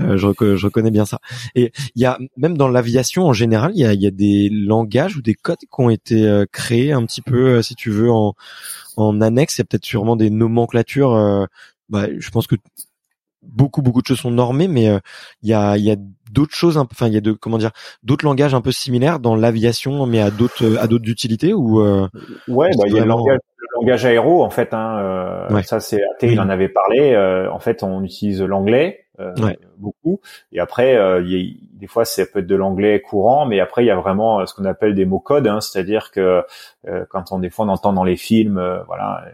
euh, 0.00 0.16
je, 0.16 0.56
je, 0.56 0.66
reconnais 0.66 0.90
bien 0.90 1.06
ça. 1.06 1.20
Et 1.54 1.72
il 1.94 2.02
y 2.02 2.04
a 2.04 2.18
même 2.36 2.56
dans 2.56 2.68
l'aviation 2.68 3.24
en 3.24 3.32
général, 3.32 3.72
il 3.74 3.80
y 3.80 3.86
a, 3.86 3.94
y 3.94 4.06
a 4.06 4.10
des 4.10 4.50
langages 4.50 5.16
ou 5.16 5.22
des 5.22 5.34
codes 5.34 5.58
qui 5.58 5.66
ont 5.78 5.90
été 5.90 6.26
euh, 6.26 6.44
créés 6.50 6.92
un 6.92 7.04
petit 7.06 7.22
peu, 7.22 7.62
si 7.62 7.74
tu 7.74 7.90
veux, 7.90 8.10
en 8.10 8.34
en 8.96 9.20
annexe. 9.20 9.58
Il 9.58 9.60
y 9.60 9.62
a 9.62 9.64
peut-être 9.64 9.86
sûrement 9.86 10.16
des 10.16 10.30
nomenclatures. 10.30 11.48
bah, 11.88 12.06
je 12.18 12.30
pense 12.30 12.46
que 12.46 12.56
beaucoup 13.46 13.82
beaucoup 13.82 14.02
de 14.02 14.06
choses 14.06 14.20
sont 14.20 14.30
normées, 14.30 14.68
mais 14.68 14.84
il 15.42 15.48
y 15.48 15.54
a 15.54 15.76
il 15.76 15.84
y 15.84 15.90
a 15.90 15.96
d'autres 16.34 16.54
choses, 16.54 16.76
enfin 16.76 17.06
il 17.06 17.14
y 17.14 17.16
a 17.16 17.20
de 17.20 17.32
comment 17.32 17.58
dire, 17.58 17.70
d'autres 18.02 18.24
langages 18.24 18.54
un 18.54 18.60
peu 18.60 18.72
similaires 18.72 19.20
dans 19.20 19.36
l'aviation, 19.36 20.04
mais 20.06 20.20
à 20.20 20.30
d'autres 20.30 20.76
à 20.78 20.86
d'autres 20.86 21.08
utilités 21.08 21.54
ou 21.54 21.80
euh, 21.80 22.08
Ouais, 22.48 22.70
bah, 22.76 22.84
il 22.86 22.94
y 22.94 22.98
a 22.98 23.02
le 23.02 23.08
langage, 23.08 23.38
le 23.58 23.80
langage, 23.80 24.04
aéro 24.04 24.42
en 24.42 24.50
fait. 24.50 24.74
Hein, 24.74 24.98
euh, 24.98 25.62
Ça 25.62 25.80
c'est 25.80 26.00
Athé, 26.14 26.32
il 26.32 26.40
en 26.40 26.48
avait 26.48 26.68
parlé. 26.68 27.12
Euh, 27.12 27.50
en 27.50 27.60
fait, 27.60 27.82
on 27.82 28.02
utilise 28.02 28.42
l'anglais 28.42 29.06
euh, 29.20 29.32
beaucoup, 29.78 30.20
et 30.52 30.58
après 30.58 30.94
il 31.22 31.30
y 31.30 31.40
a, 31.40 31.78
des 31.78 31.86
fois 31.86 32.04
ça 32.04 32.26
peut 32.26 32.40
être 32.40 32.46
de 32.46 32.56
l'anglais 32.56 33.00
courant, 33.00 33.46
mais 33.46 33.60
après 33.60 33.84
il 33.84 33.86
y 33.86 33.90
a 33.90 33.96
vraiment 33.96 34.44
ce 34.44 34.54
qu'on 34.54 34.64
appelle 34.64 34.94
des 34.94 35.04
mots 35.04 35.20
codes, 35.20 35.46
hein, 35.46 35.60
c'est-à-dire 35.60 36.10
que 36.10 36.42
quand 37.10 37.30
on 37.30 37.38
des 37.38 37.50
fois 37.50 37.64
on 37.64 37.68
entend 37.68 37.92
dans 37.92 38.04
les 38.04 38.16
films, 38.16 38.60
voilà 38.86 39.24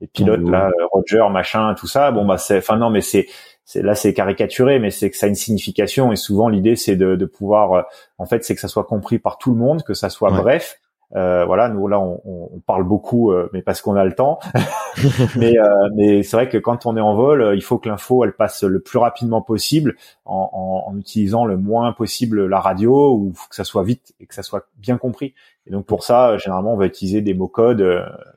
les 0.00 0.06
pilotes 0.06 0.48
là, 0.48 0.70
Roger, 0.92 1.26
machin, 1.30 1.74
tout 1.74 1.86
ça. 1.86 2.10
Bon 2.10 2.24
bah 2.24 2.38
c'est, 2.38 2.58
enfin 2.58 2.76
non, 2.76 2.90
mais 2.90 3.00
c'est 3.00 3.26
c'est 3.64 3.82
là 3.82 3.94
c'est 3.94 4.14
caricaturé, 4.14 4.78
mais 4.78 4.90
c'est 4.90 5.10
que 5.10 5.16
ça 5.16 5.26
a 5.26 5.28
une 5.28 5.34
signification 5.34 6.12
et 6.12 6.16
souvent 6.16 6.48
l'idée 6.48 6.76
c'est 6.76 6.96
de, 6.96 7.16
de, 7.16 7.24
pouvoir, 7.26 7.72
euh, 7.72 7.82
en 8.18 8.26
fait, 8.26 8.44
c'est 8.44 8.54
que 8.54 8.60
ça 8.60 8.68
soit 8.68 8.84
compris 8.84 9.18
par 9.18 9.38
tout 9.38 9.50
le 9.50 9.56
monde, 9.56 9.82
que 9.82 9.94
ça 9.94 10.10
soit 10.10 10.30
bref. 10.30 10.78
Euh, 11.14 11.44
voilà, 11.44 11.68
nous 11.68 11.86
là 11.86 12.00
on, 12.00 12.20
on 12.24 12.58
parle 12.66 12.82
beaucoup, 12.82 13.30
euh, 13.30 13.48
mais 13.52 13.62
parce 13.62 13.80
qu'on 13.80 13.94
a 13.94 14.04
le 14.04 14.14
temps. 14.14 14.40
mais 15.36 15.58
euh, 15.58 15.88
mais 15.94 16.22
c'est 16.22 16.36
vrai 16.36 16.48
que 16.48 16.58
quand 16.58 16.86
on 16.86 16.96
est 16.96 17.00
en 17.00 17.14
vol, 17.14 17.52
il 17.54 17.62
faut 17.62 17.78
que 17.78 17.88
l'info 17.88 18.24
elle 18.24 18.32
passe 18.32 18.62
le 18.64 18.80
plus 18.80 18.98
rapidement 18.98 19.42
possible 19.42 19.96
en, 20.24 20.50
en, 20.52 20.90
en, 20.90 20.98
utilisant 20.98 21.44
le 21.44 21.56
moins 21.56 21.92
possible 21.92 22.46
la 22.46 22.60
radio 22.60 23.12
ou 23.12 23.34
que 23.50 23.54
ça 23.54 23.64
soit 23.64 23.84
vite 23.84 24.14
et 24.20 24.26
que 24.26 24.34
ça 24.34 24.42
soit 24.42 24.66
bien 24.78 24.96
compris. 24.96 25.34
Et 25.66 25.70
donc 25.70 25.86
pour 25.86 26.02
ça, 26.02 26.38
généralement 26.38 26.72
on 26.72 26.78
va 26.78 26.86
utiliser 26.86 27.20
des 27.20 27.34
mots 27.34 27.48
codes, 27.48 27.84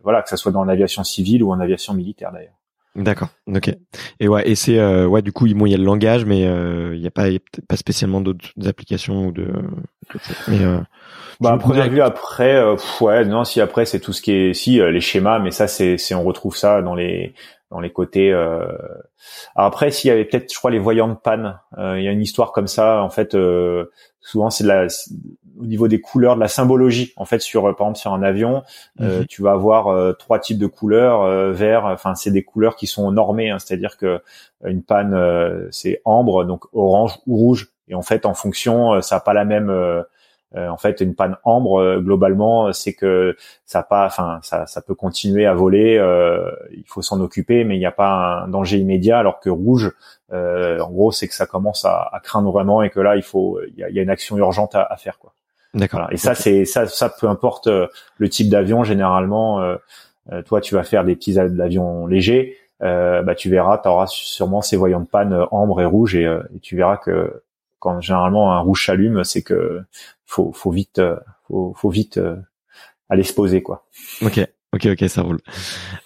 voilà, 0.03 0.21
que 0.21 0.29
ça 0.29 0.37
soit 0.37 0.51
dans 0.51 0.63
l'aviation 0.63 1.03
civile 1.03 1.43
ou 1.43 1.51
en 1.51 1.59
aviation 1.59 1.93
militaire 1.93 2.31
d'ailleurs. 2.31 2.58
D'accord. 2.99 3.29
Ok. 3.47 3.73
Et 4.19 4.27
ouais, 4.27 4.47
et 4.47 4.55
c'est 4.55 4.77
euh, 4.77 5.07
ouais, 5.07 5.21
du 5.21 5.31
coup, 5.31 5.47
il 5.47 5.67
y 5.67 5.73
a 5.73 5.77
le 5.77 5.83
langage, 5.83 6.25
mais 6.25 6.45
euh, 6.45 6.93
il 6.95 6.99
n'y 6.99 7.07
a 7.07 7.11
pas 7.11 7.27
pas 7.67 7.77
spécialement 7.77 8.19
d'autres 8.19 8.49
applications 8.65 9.27
ou 9.27 9.31
de. 9.31 9.47
Mais 10.49 10.61
euh, 10.65 10.79
bah, 11.39 11.53
à 11.53 11.57
première 11.57 11.89
vue, 11.89 12.01
après, 12.01 12.55
euh, 12.55 12.75
ouais, 12.99 13.23
non, 13.23 13.45
si 13.45 13.61
après 13.61 13.85
c'est 13.85 14.01
tout 14.01 14.11
ce 14.11 14.21
qui 14.21 14.33
est, 14.33 14.53
si 14.53 14.79
les 14.79 14.99
schémas, 14.99 15.39
mais 15.39 15.51
ça 15.51 15.67
c'est, 15.69 15.97
c'est 15.97 16.13
on 16.13 16.23
retrouve 16.23 16.57
ça 16.57 16.81
dans 16.81 16.93
les 16.93 17.33
dans 17.71 17.79
les 17.79 17.91
côtés. 17.91 18.33
Euh... 18.33 18.67
après, 19.55 19.91
s'il 19.91 20.09
y 20.09 20.11
avait 20.11 20.25
peut-être, 20.25 20.51
je 20.51 20.57
crois, 20.57 20.71
les 20.71 20.79
voyants 20.79 21.07
de 21.07 21.13
panne, 21.13 21.57
il 21.77 22.03
y 22.03 22.07
a 22.07 22.11
une 22.11 22.21
histoire 22.21 22.51
comme 22.51 22.67
ça. 22.67 23.01
En 23.01 23.09
fait, 23.09 23.37
souvent 24.19 24.49
c'est 24.49 24.65
de 24.65 24.69
la 24.69 24.87
au 25.59 25.65
niveau 25.65 25.87
des 25.87 25.99
couleurs, 25.99 26.35
de 26.35 26.39
la 26.39 26.47
symbologie. 26.47 27.13
En 27.17 27.25
fait, 27.25 27.39
sur 27.39 27.63
par 27.63 27.87
exemple 27.87 27.97
sur 27.97 28.13
un 28.13 28.23
avion, 28.23 28.63
euh, 29.01 29.19
mhm. 29.19 29.25
tu 29.27 29.41
vas 29.41 29.51
avoir 29.51 29.87
euh, 29.87 30.13
trois 30.13 30.39
types 30.39 30.57
de 30.57 30.67
couleurs 30.67 31.21
euh, 31.21 31.51
vert. 31.51 31.85
Enfin, 31.85 32.15
c'est 32.15 32.31
des 32.31 32.43
couleurs 32.43 32.75
qui 32.75 32.87
sont 32.87 33.11
normées, 33.11 33.49
hein, 33.49 33.59
c'est-à-dire 33.59 33.97
que 33.97 34.21
une 34.65 34.83
panne 34.83 35.17
c'est 35.71 36.01
ambre, 36.05 36.43
donc 36.43 36.65
orange 36.73 37.17
ou 37.27 37.37
rouge. 37.37 37.69
Et 37.87 37.95
en 37.95 38.01
fait, 38.01 38.25
en 38.25 38.33
fonction, 38.33 39.01
ça 39.01 39.15
n'a 39.15 39.19
pas 39.21 39.33
la 39.33 39.45
même. 39.45 39.69
en 40.53 40.77
fait, 40.77 40.99
une 40.99 41.15
panne 41.15 41.37
ambre, 41.45 41.99
globalement, 41.99 42.73
c'est 42.73 42.93
que 42.93 43.37
ça 43.65 43.83
pas, 43.83 44.05
enfin, 44.05 44.39
ça, 44.43 44.65
ça 44.67 44.81
peut 44.81 44.95
continuer 44.95 45.45
à 45.45 45.53
voler. 45.53 45.93
il 46.71 46.83
faut 46.87 47.01
s'en 47.01 47.21
occuper, 47.21 47.63
mais 47.63 47.77
il 47.77 47.79
n'y 47.79 47.85
a 47.85 47.91
pas 47.93 48.43
un 48.43 48.49
danger 48.49 48.79
immédiat. 48.79 49.17
Alors 49.19 49.39
que 49.39 49.49
rouge, 49.49 49.93
en 50.29 50.91
gros, 50.91 51.13
c'est 51.13 51.29
que 51.29 51.35
ça 51.35 51.45
commence 51.45 51.85
à, 51.85 52.09
à, 52.11 52.19
craindre 52.19 52.51
vraiment 52.51 52.83
et 52.83 52.89
que 52.89 52.99
là, 52.99 53.15
il 53.15 53.23
faut, 53.23 53.61
il 53.65 53.79
y 53.79 53.83
a, 53.83 53.89
y 53.89 53.99
a, 53.99 54.01
une 54.01 54.09
action 54.09 54.37
urgente 54.37 54.75
à, 54.75 54.83
à 54.83 54.97
faire, 54.97 55.19
quoi. 55.19 55.33
D'accord. 55.73 56.07
Et 56.11 56.17
ça, 56.17 56.35
c'est 56.35 56.65
ça, 56.65 56.87
ça 56.87 57.09
peu 57.09 57.27
importe 57.27 57.67
euh, 57.67 57.87
le 58.17 58.29
type 58.29 58.49
d'avion. 58.49 58.83
Généralement, 58.83 59.61
euh, 59.61 59.75
euh, 60.31 60.41
toi, 60.41 60.61
tu 60.61 60.75
vas 60.75 60.83
faire 60.83 61.03
des 61.03 61.15
petits 61.15 61.39
avions 61.39 62.07
légers. 62.07 62.57
bah, 62.79 63.35
tu 63.35 63.49
verras, 63.49 63.77
tu 63.77 63.87
auras 63.87 64.07
sûrement 64.07 64.61
ces 64.61 64.77
voyants 64.77 65.01
de 65.01 65.07
panne 65.07 65.45
ambre 65.51 65.81
et 65.81 65.85
rouge, 65.85 66.15
et, 66.15 66.23
et, 66.23 66.59
tu 66.59 66.75
verras 66.75 66.97
que 66.97 67.43
quand 67.79 68.01
généralement 68.01 68.53
un 68.53 68.59
rouge 68.59 68.85
s'allume, 68.85 69.23
c'est 69.23 69.41
que 69.41 69.81
faut, 70.25 70.51
faut 70.53 70.71
vite, 70.71 71.01
faut, 71.47 71.73
faut 71.75 71.89
vite 71.89 72.19
aller 73.09 73.23
se 73.23 73.33
poser, 73.33 73.61
quoi. 73.61 73.85
Ok. 74.21 74.39
Ok, 74.71 74.85
ok, 74.85 75.09
ça 75.09 75.23
roule. 75.23 75.39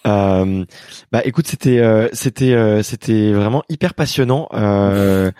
Euh, 0.06 0.64
bah, 1.12 1.20
écoute, 1.26 1.46
c'était, 1.46 1.80
euh, 1.80 2.08
c'était, 2.14 2.54
euh, 2.54 2.82
c'était 2.82 3.30
vraiment 3.30 3.62
hyper 3.68 3.92
passionnant. 3.92 4.48
Euh, 4.54 5.30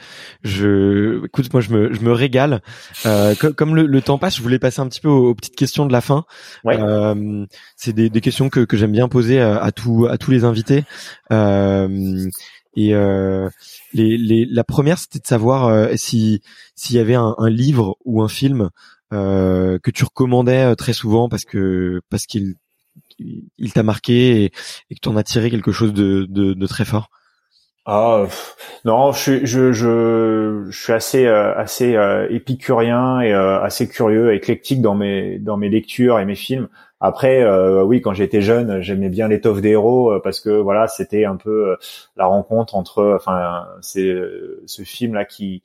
je, 0.43 1.25
écoute, 1.25 1.51
moi, 1.55 1.63
je 1.63 1.71
me, 1.71 1.95
je 1.95 2.01
me 2.01 2.13
régale. 2.13 2.61
Euh, 3.07 3.35
comme 3.35 3.77
le, 3.77 3.87
le, 3.87 4.03
temps 4.03 4.19
passe, 4.19 4.37
je 4.37 4.43
voulais 4.43 4.59
passer 4.59 4.81
un 4.81 4.89
petit 4.89 5.01
peu 5.01 5.09
aux, 5.09 5.35
petites 5.35 5.57
questions 5.57 5.87
de 5.87 5.93
la 5.93 6.03
fin. 6.03 6.27
Ouais. 6.65 6.77
c'est 7.77 7.95
des, 7.95 8.11
des, 8.11 8.21
questions 8.21 8.51
que, 8.51 8.61
que 8.61 8.77
j'aime 8.77 8.93
bien 8.93 9.09
poser 9.09 9.41
à, 9.41 9.57
à, 9.57 9.73
tout, 9.73 10.07
à 10.07 10.19
tous 10.19 10.31
les 10.31 10.45
invités. 10.45 10.85
et 11.31 12.93
les, 13.95 14.19
les, 14.19 14.47
la 14.51 14.65
première, 14.65 14.99
c'était 14.99 15.21
de 15.21 15.27
savoir 15.27 15.89
si, 15.97 16.43
s'il 16.75 16.97
y 16.97 16.99
avait 16.99 17.15
un, 17.15 17.35
un, 17.39 17.49
livre 17.49 17.97
ou 18.05 18.21
un 18.21 18.29
film 18.29 18.69
que 19.11 19.91
tu 19.95 20.05
recommandais 20.05 20.77
très 20.77 20.93
souvent 20.93 21.31
parce 21.31 21.47
que, 21.47 22.03
parce 22.11 22.27
qu'il 22.27 22.57
il 23.19 23.73
t'a 23.73 23.83
marqué 23.83 24.45
et, 24.45 24.51
que 24.51 25.01
tu 25.03 25.09
en 25.09 25.17
as 25.17 25.23
tiré 25.23 25.51
quelque 25.51 25.73
chose 25.73 25.93
de, 25.93 26.27
de, 26.29 26.67
très 26.67 26.85
fort? 26.85 27.11
Ah 27.87 28.25
non, 28.87 29.13
je, 29.13 29.45
je, 29.45 29.73
je, 29.73 30.65
je 30.71 30.83
suis 30.83 30.93
assez 30.93 31.27
euh, 31.27 31.55
assez 31.55 31.97
euh, 31.97 32.27
épicurien 32.31 33.21
et 33.21 33.35
euh, 33.35 33.61
assez 33.61 33.89
curieux, 33.89 34.33
éclectique 34.33 34.81
dans 34.81 34.95
mes 34.95 35.39
dans 35.39 35.59
mes 35.59 35.69
lectures 35.69 36.19
et 36.19 36.25
mes 36.25 36.35
films. 36.35 36.69
Après, 37.01 37.43
euh, 37.43 37.83
oui, 37.83 38.01
quand 38.01 38.15
j'étais 38.15 38.41
jeune, 38.41 38.81
j'aimais 38.81 39.11
bien 39.11 39.29
l'étoffe 39.29 39.61
des 39.61 39.71
héros 39.71 40.13
euh, 40.13 40.21
parce 40.23 40.41
que 40.41 40.49
voilà, 40.49 40.87
c'était 40.87 41.27
un 41.27 41.37
peu 41.37 41.73
euh, 41.73 41.77
la 42.17 42.25
rencontre 42.25 42.77
entre, 42.77 43.15
enfin, 43.15 43.67
c'est 43.83 44.15
ce 44.65 44.83
film 44.83 45.15
là 45.15 45.27
qui, 45.27 45.63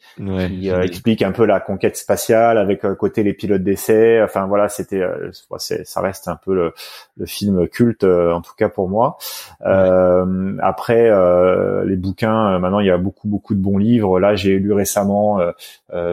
explique 0.83 1.21
un 1.21 1.31
peu 1.31 1.45
la 1.45 1.61
conquête 1.61 1.95
spatiale 1.95 2.57
avec 2.57 2.81
côté 2.97 3.23
les 3.23 3.33
pilotes 3.33 3.63
d'essai. 3.63 4.21
Enfin 4.21 4.47
voilà, 4.47 4.67
c'était, 4.67 5.01
ça 5.31 6.01
reste 6.01 6.27
un 6.27 6.35
peu 6.35 6.53
le, 6.53 6.73
le 7.15 7.25
film 7.25 7.69
culte 7.69 8.03
en 8.03 8.41
tout 8.41 8.53
cas 8.57 8.67
pour 8.67 8.89
moi. 8.89 9.17
après, 9.61 11.09
les 11.85 11.95
bouquins, 11.95 12.59
maintenant 12.59 12.79
il 12.79 12.87
y 12.87 12.91
a 12.91 12.97
beaucoup 12.97 13.27
beaucoup 13.27 13.53
de 13.53 13.61
bons 13.61 13.77
livres. 13.77 14.19
Là, 14.19 14.35
j'ai 14.35 14.57
lu 14.57 14.73
récemment 14.73 15.39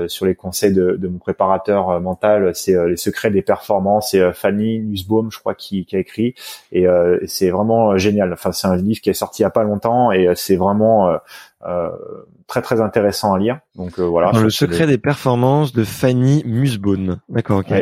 sur 0.06 0.26
les 0.26 0.34
conseils 0.34 0.72
de, 0.72 0.92
de 0.92 1.08
mon 1.08 1.18
préparateur 1.18 2.00
mental, 2.00 2.54
c'est 2.54 2.76
les 2.86 2.96
secrets 2.96 3.30
des 3.30 3.42
performances. 3.42 4.14
Et 4.14 4.32
Fanny 4.32 4.80
Nussbaum 4.80 5.05
je 5.30 5.38
crois, 5.38 5.54
qui, 5.54 5.86
a 5.92 5.98
écrit, 5.98 6.34
et, 6.72 6.86
euh, 6.86 7.18
c'est 7.26 7.50
vraiment 7.50 7.92
euh, 7.92 7.98
génial. 7.98 8.32
Enfin, 8.32 8.52
c'est 8.52 8.66
un 8.66 8.76
livre 8.76 9.00
qui 9.00 9.10
est 9.10 9.14
sorti 9.14 9.42
il 9.42 9.44
y 9.44 9.46
a 9.46 9.50
pas 9.50 9.64
longtemps, 9.64 10.12
et 10.12 10.28
euh, 10.28 10.34
c'est 10.34 10.56
vraiment 10.56 11.16
très 12.46 12.62
très 12.62 12.80
intéressant 12.80 13.34
à 13.34 13.38
lire. 13.38 13.58
Donc 13.74 13.98
voilà. 13.98 14.30
le 14.40 14.50
secret 14.50 14.86
des 14.86 14.98
performances 14.98 15.72
de 15.72 15.84
Fanny 15.84 16.42
Musbone. 16.46 17.20
D'accord, 17.28 17.58
ok. 17.58 17.72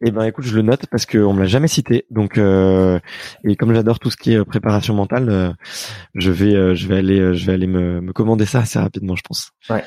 Eh 0.00 0.12
ben 0.12 0.22
écoute, 0.24 0.44
je 0.44 0.54
le 0.54 0.62
note 0.62 0.86
parce 0.86 1.06
qu'on 1.06 1.32
me 1.32 1.40
l'a 1.40 1.46
jamais 1.46 1.66
cité. 1.66 2.04
Donc 2.10 2.36
et 2.36 3.56
comme 3.56 3.74
j'adore 3.74 3.98
tout 3.98 4.10
ce 4.10 4.16
qui 4.16 4.34
est 4.34 4.44
préparation 4.44 4.94
mentale, 4.94 5.56
je 6.14 6.30
vais 6.30 6.76
je 6.76 6.86
vais 6.86 6.98
aller 6.98 7.34
je 7.34 7.46
vais 7.46 7.54
aller 7.54 7.66
me, 7.66 8.00
me 8.00 8.12
commander 8.12 8.44
ça 8.44 8.60
assez 8.60 8.78
rapidement, 8.78 9.16
je 9.16 9.22
pense. 9.22 9.52
Ouais. 9.70 9.82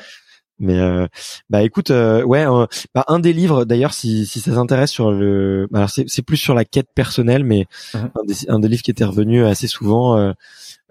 Mais 0.62 0.78
euh, 0.78 1.08
bah 1.50 1.62
écoute, 1.62 1.90
euh, 1.90 2.22
ouais, 2.22 2.46
bah, 2.94 3.04
un 3.08 3.18
des 3.18 3.32
livres 3.32 3.64
d'ailleurs, 3.64 3.92
si, 3.92 4.26
si 4.26 4.40
ça 4.40 4.52
t'intéresse 4.52 4.92
sur 4.92 5.10
le, 5.10 5.66
bah, 5.70 5.80
alors 5.80 5.90
c'est, 5.90 6.04
c'est 6.06 6.22
plus 6.22 6.36
sur 6.36 6.54
la 6.54 6.64
quête 6.64 6.88
personnelle, 6.94 7.42
mais 7.44 7.66
mhm. 7.94 8.10
un, 8.14 8.24
des, 8.24 8.50
un, 8.50 8.58
des, 8.60 8.68
livres 8.68 8.82
qui 8.82 8.92
était 8.92 9.04
revenu 9.04 9.44
assez 9.44 9.66
souvent, 9.66 10.16
euh, 10.16 10.32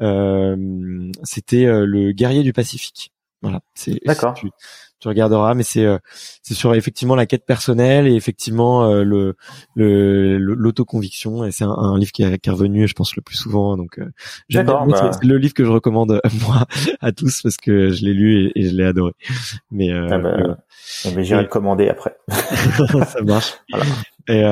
euh 0.01 1.11
c'était 1.23 1.65
le 1.65 2.11
Guerrier 2.11 2.43
du 2.43 2.51
Pacifique. 2.53 3.13
Voilà, 3.41 3.61
c'est 3.73 3.97
d'accord. 4.05 4.35
Tu 5.01 5.07
regarderas, 5.07 5.53
mais 5.53 5.63
c'est 5.63 5.87
c'est 6.41 6.53
sur 6.53 6.73
effectivement 6.75 7.15
la 7.15 7.25
quête 7.25 7.45
personnelle 7.45 8.07
et 8.07 8.13
effectivement 8.13 8.87
le 8.93 9.35
le 9.75 10.37
l'autoconviction 10.37 11.43
et 11.43 11.51
c'est 11.51 11.63
un, 11.63 11.97
livre 11.97 12.11
qui 12.11 12.23
est, 12.23 12.37
qui 12.39 12.49
est, 12.49 12.51
revenu, 12.51 12.87
je 12.87 12.93
pense, 12.93 13.15
le 13.15 13.21
plus 13.21 13.35
souvent. 13.35 13.77
Donc 13.77 13.99
j'aime 14.49 14.65
bah... 14.65 15.11
le 15.21 15.37
livre 15.37 15.53
que 15.53 15.65
je 15.65 15.71
recommande 15.71 16.21
moi 16.47 16.65
à 17.01 17.11
tous 17.11 17.41
parce 17.41 17.57
que 17.57 17.89
je 17.89 18.05
l'ai 18.05 18.13
lu 18.13 18.51
et, 18.55 18.69
je 18.69 18.75
l'ai 18.75 18.85
adoré. 18.85 19.11
Mais, 19.71 19.91
ah 19.91 20.17
bah, 20.17 20.57
mais 21.15 21.23
j'irai 21.23 21.41
le 21.41 21.47
commander 21.47 21.89
après. 21.89 22.15
ça 22.29 23.21
marche. 23.23 23.55
Voilà. 23.69 23.85
Et 24.27 24.43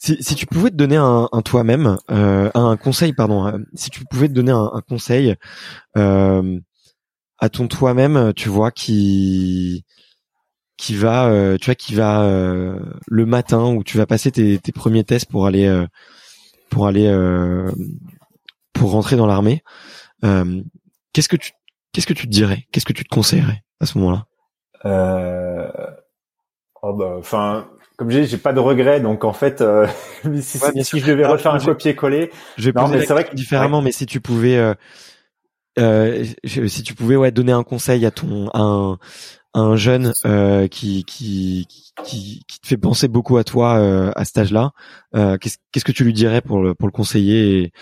si, 0.00 0.16
si 0.20 0.34
tu 0.34 0.46
pouvais 0.46 0.70
te 0.70 0.76
donner 0.76 0.96
un, 0.96 1.28
un 1.30 1.42
toi-même, 1.42 1.98
euh, 2.10 2.50
un 2.54 2.76
conseil, 2.78 3.12
pardon, 3.12 3.46
euh, 3.46 3.58
si 3.74 3.90
tu 3.90 4.02
pouvais 4.06 4.28
te 4.28 4.32
donner 4.32 4.50
un, 4.50 4.70
un 4.72 4.80
conseil 4.80 5.36
euh, 5.98 6.58
à 7.40 7.48
ton 7.48 7.68
toi-même, 7.68 8.32
tu 8.34 8.48
vois, 8.48 8.70
qui 8.70 9.84
qui 10.76 10.94
va, 10.94 11.26
euh, 11.26 11.58
tu 11.58 11.66
vois, 11.66 11.74
qui 11.74 11.94
va 11.94 12.22
euh, 12.22 12.78
le 13.06 13.26
matin 13.26 13.66
où 13.66 13.84
tu 13.84 13.98
vas 13.98 14.06
passer 14.06 14.30
tes, 14.30 14.58
tes 14.58 14.72
premiers 14.72 15.04
tests 15.04 15.30
pour 15.30 15.46
aller 15.46 15.66
euh, 15.66 15.86
pour 16.70 16.86
aller 16.86 17.06
pour 18.72 18.92
rentrer 18.92 19.16
dans 19.16 19.26
l'armée. 19.26 19.62
qu'est-ce 20.22 21.28
que 21.28 21.36
tu 21.36 21.52
qu'est-ce 21.92 22.06
que 22.06 22.14
tu 22.14 22.26
te 22.26 22.32
dirais? 22.32 22.66
Qu'est-ce 22.72 22.86
que 22.86 22.92
tu 22.92 23.04
te 23.04 23.14
conseillerais 23.14 23.62
à 23.80 23.86
ce 23.86 23.98
moment-là? 23.98 24.26
Oh 26.82 26.94
bah, 26.94 27.16
enfin, 27.18 27.68
comme 28.00 28.10
j'ai, 28.10 28.24
j'ai 28.24 28.38
pas 28.38 28.54
de 28.54 28.60
regrets, 28.60 29.00
donc 29.00 29.24
en 29.24 29.34
fait, 29.34 29.60
euh, 29.60 29.86
si, 30.40 30.58
si 30.58 31.00
je 31.00 31.06
devais 31.06 31.26
refaire 31.26 31.52
un 31.52 31.58
copier-coller, 31.58 32.30
je 32.56 32.70
vais 32.70 32.80
non, 32.80 32.88
mais 32.88 33.04
c'est 33.04 33.12
vrai 33.12 33.24
que 33.24 33.34
différemment, 33.34 33.82
mais 33.82 33.92
si 33.92 34.06
tu 34.06 34.22
pouvais, 34.22 34.56
euh, 34.56 34.72
euh, 35.80 36.24
si 36.44 36.82
tu 36.82 36.94
pouvais, 36.94 37.16
ouais, 37.16 37.32
donner 37.32 37.52
un 37.52 37.64
conseil 37.64 38.06
à 38.06 38.10
ton, 38.10 38.48
à 38.50 38.60
un, 38.60 38.98
un 39.54 39.76
jeune 39.76 40.12
euh, 40.24 40.68
qui, 40.68 41.04
qui, 41.04 41.66
qui, 42.04 42.42
qui 42.46 42.60
te 42.60 42.66
fait 42.66 42.76
penser 42.76 43.08
beaucoup 43.08 43.36
à 43.38 43.44
toi 43.44 43.78
euh, 43.78 44.12
à 44.14 44.24
cet 44.24 44.38
âge-là, 44.38 44.72
euh, 45.16 45.36
qu'est-ce, 45.38 45.58
qu'est-ce 45.72 45.84
que 45.84 45.92
tu 45.92 46.04
lui 46.04 46.12
dirais 46.12 46.40
pour 46.40 46.62
le, 46.62 46.74
pour 46.74 46.86
le 46.86 46.92
conseiller 46.92 47.72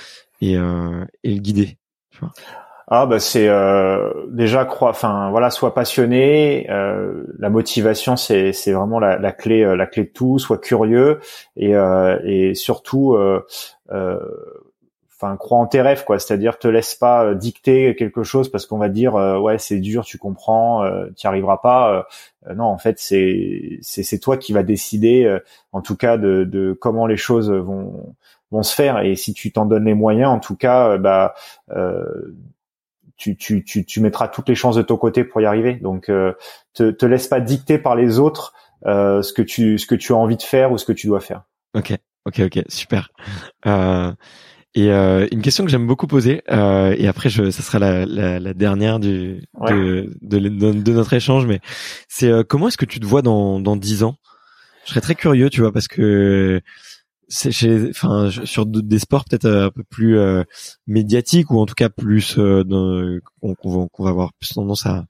et, 0.41 0.53
et, 0.53 0.53
et 0.55 1.35
le 1.35 1.41
guider 1.41 1.79
tu 2.11 2.20
vois? 2.20 2.33
Ah 2.91 3.05
bah 3.05 3.20
c'est 3.20 3.49
euh, 3.49 4.11
déjà 4.31 4.65
croire, 4.65 4.93
enfin 4.93 5.29
voilà, 5.31 5.51
sois 5.51 5.75
passionné. 5.75 6.66
Euh, 6.70 7.25
la 7.39 7.51
motivation 7.51 8.16
c'est 8.16 8.55
c'est 8.55 8.73
vraiment 8.73 8.99
la, 8.99 9.19
la, 9.19 9.31
clé 9.31 9.62
euh, 9.62 9.77
la 9.77 9.87
clé 9.87 10.05
de 10.05 10.09
tout. 10.09 10.39
Sois 10.39 10.57
curieux 10.57 11.20
et 11.55 11.77
euh, 11.77 12.19
et 12.25 12.55
surtout 12.55 13.12
euh, 13.12 13.45
euh, 13.93 14.19
enfin 15.20 15.36
crois 15.36 15.59
en 15.59 15.66
tes 15.66 15.82
rêves 15.82 16.05
quoi 16.05 16.19
c'est-à-dire 16.19 16.59
te 16.59 16.69
laisse 16.69 16.95
pas 16.95 17.35
dicter 17.35 17.97
quelque 17.97 18.23
chose 18.23 18.51
parce 18.51 18.66
qu'on 18.66 18.78
va 18.78 18.89
dire 18.89 19.15
ouais 19.15 19.59
c'est 19.59 19.81
dur 19.81 20.05
tu 20.05 20.16
comprends 20.19 20.85
euh, 20.85 21.07
tu 21.16 21.27
arriveras 21.27 21.59
pas 21.59 22.07
non 22.55 22.65
en 22.65 22.78
fait 22.78 22.99
c'est 22.99 23.78
c'est 23.82 24.19
toi 24.19 24.36
qui 24.36 24.53
va 24.53 24.62
décider 24.62 25.39
en 25.73 25.81
tout 25.81 25.97
cas 25.97 26.16
de 26.16 26.45
de 26.45 26.73
comment 26.73 27.07
les 27.07 27.16
choses 27.16 27.51
vont 27.51 28.15
vont 28.51 28.62
se 28.62 28.74
faire 28.74 29.01
et 29.01 29.16
si 29.16 29.35
tu 29.35 29.53
t'en 29.53 29.66
donnes 29.66 29.85
les 29.85 29.95
moyens 29.95 30.31
en 30.31 30.39
tout 30.39 30.57
cas 30.57 30.97
bah 30.99 31.35
tu, 33.19 33.36
tu, 33.36 33.65
tu, 33.65 33.85
tu, 33.85 34.01
mettras 34.01 34.28
toutes 34.28 34.49
les 34.49 34.55
chances 34.55 34.77
de 34.77 34.82
ton 34.82 34.97
côté 34.97 35.24
pour 35.24 35.40
y 35.40 35.45
arriver. 35.45 35.74
Donc, 35.74 36.09
euh, 36.09 36.32
te, 36.73 36.90
te 36.90 37.05
laisse 37.05 37.27
pas 37.27 37.40
dicter 37.40 37.77
par 37.77 37.97
les 37.97 38.19
autres 38.19 38.55
euh, 38.86 39.23
ce 39.23 39.32
que 39.32 39.43
tu 39.43 39.77
ce 39.77 39.86
que 39.86 39.97
tu 39.97 40.12
as 40.12 40.16
envie 40.16 40.36
de 40.36 40.43
faire 40.43 40.70
ou 40.70 40.78
ce 40.78 40.85
que 40.85 40.93
tu 40.93 41.09
dois 41.09 41.20
faire. 41.20 41.43
Ok, 41.74 41.93
ok, 42.24 42.40
ok, 42.47 42.62
super. 42.69 43.11
Euh, 43.66 44.12
et 44.79 44.93
euh, 44.93 45.27
une 45.33 45.43
question 45.43 45.65
que 45.65 45.71
j'aime 45.73 45.89
beaucoup 45.89 46.07
poser, 46.07 46.43
euh, 46.53 46.95
et 46.97 47.09
après, 47.09 47.29
je, 47.29 47.51
ça 47.51 47.65
sera 47.65 47.81
la, 47.81 48.07
la, 48.07 48.39
la 48.39 48.55
dernière 48.55 49.01
du, 49.01 49.43
de, 49.67 50.09
de, 50.23 50.39
de, 50.39 50.93
notre 50.93 51.15
échange, 51.15 51.47
mais 51.47 51.59
c'est 52.07 52.29
euh, 52.29 52.45
comment 52.45 52.69
est-ce 52.69 52.77
que 52.77 52.85
tu 52.85 53.01
te 53.01 53.05
vois 53.05 53.21
dans 53.21 53.59
dans 53.59 53.75
dix 53.75 54.05
ans? 54.05 54.15
Je 54.85 54.91
serais 54.91 55.01
très 55.01 55.17
curieux, 55.17 55.51
tu 55.51 55.63
vois, 55.63 55.73
parce 55.73 55.89
que 55.89 56.61
c'est 57.27 57.51
chez, 57.51 57.89
enfin, 57.91 58.31
sur 58.31 58.67
des 58.67 59.01
sports 59.01 59.25
peut-être 59.25 59.47
euh, 59.47 59.67
un 59.67 59.71
peu 59.71 59.83
plus 59.83 60.17
euh, 60.17 60.45
médiatiques 60.87 61.51
ou 61.51 61.59
en 61.59 61.67
tout 61.67 61.75
cas 61.75 61.89
plus 61.89 62.39
euh, 62.39 62.63
qu'on 63.41 63.89
va, 63.99 64.11
avoir 64.11 64.33
plus 64.35 64.51
tendance 64.51 64.87
à, 64.87 65.07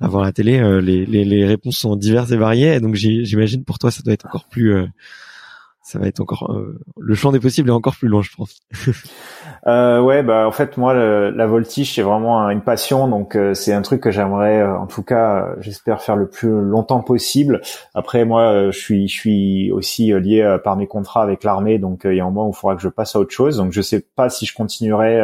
à 0.00 0.08
voir 0.08 0.24
la 0.24 0.32
télé. 0.32 0.60
Euh, 0.60 0.80
les, 0.80 1.04
les, 1.04 1.26
les, 1.26 1.44
réponses 1.44 1.76
sont 1.76 1.94
diverses 1.94 2.30
et 2.30 2.38
variées, 2.38 2.80
donc 2.80 2.94
j'imagine 2.94 3.64
pour 3.64 3.78
toi 3.78 3.90
ça 3.90 4.02
doit 4.02 4.14
être 4.14 4.24
encore 4.24 4.48
plus, 4.48 4.74
ça 5.84 5.98
va 5.98 6.08
être 6.08 6.20
encore 6.20 6.50
le 6.98 7.14
champ 7.14 7.30
des 7.30 7.40
possibles 7.40 7.68
est 7.68 7.72
encore 7.72 7.94
plus 7.94 8.08
loin, 8.08 8.22
je 8.22 8.30
pense. 8.34 8.60
Euh, 9.66 10.00
ouais, 10.00 10.22
bah 10.22 10.46
en 10.46 10.50
fait 10.50 10.76
moi 10.76 10.92
la 10.92 11.46
voltige 11.46 11.94
c'est 11.94 12.02
vraiment 12.02 12.50
une 12.50 12.60
passion, 12.60 13.08
donc 13.08 13.34
euh, 13.34 13.54
c'est 13.54 13.72
un 13.72 13.80
truc 13.80 14.02
que 14.02 14.10
j'aimerais, 14.10 14.60
euh, 14.60 14.76
en 14.76 14.86
tout 14.86 15.02
cas, 15.02 15.36
euh, 15.36 15.54
j'espère 15.60 16.02
faire 16.02 16.16
le 16.16 16.28
plus 16.28 16.50
longtemps 16.50 17.00
possible. 17.00 17.62
Après 17.94 18.24
moi, 18.24 18.70
je 18.70 18.78
suis 18.78 19.08
je 19.08 19.14
suis 19.14 19.72
aussi 19.72 20.12
lié 20.12 20.58
par 20.62 20.76
mes 20.76 20.86
contrats 20.86 21.22
avec 21.22 21.44
l'armée, 21.44 21.78
donc 21.78 22.02
il 22.04 22.14
y 22.14 22.20
a 22.20 22.24
un 22.24 22.26
moment 22.30 22.48
où 22.48 22.50
il 22.50 22.56
faudra 22.56 22.76
que 22.76 22.82
je 22.82 22.88
passe 22.88 23.16
à 23.16 23.20
autre 23.20 23.32
chose. 23.32 23.56
Donc 23.56 23.72
je 23.72 23.80
sais 23.80 24.00
pas 24.00 24.28
si 24.28 24.46
je 24.46 24.54
continuerai. 24.54 25.20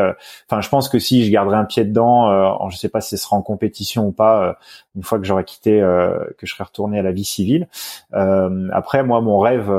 Enfin, 0.49 0.61
je 0.61 0.69
pense 0.69 0.89
que 0.89 0.99
si 0.99 1.25
je 1.25 1.31
garderai 1.31 1.57
un 1.57 1.65
pied 1.65 1.85
dedans, 1.85 2.69
je 2.71 2.77
sais 2.77 2.89
pas 2.89 3.01
si 3.01 3.11
ce 3.11 3.17
sera 3.17 3.37
en 3.37 3.43
compétition 3.43 4.07
ou 4.07 4.13
pas 4.13 4.57
une 4.97 5.03
fois 5.03 5.19
que 5.19 5.25
j'aurai 5.25 5.45
quitté, 5.45 5.81
que 5.81 6.47
je 6.47 6.53
serai 6.53 6.65
retourné 6.65 6.99
à 6.99 7.03
la 7.03 7.13
vie 7.13 7.25
civile. 7.25 7.69
après 8.13 9.03
moi, 9.03 9.21
mon 9.21 9.39
rêve, 9.39 9.71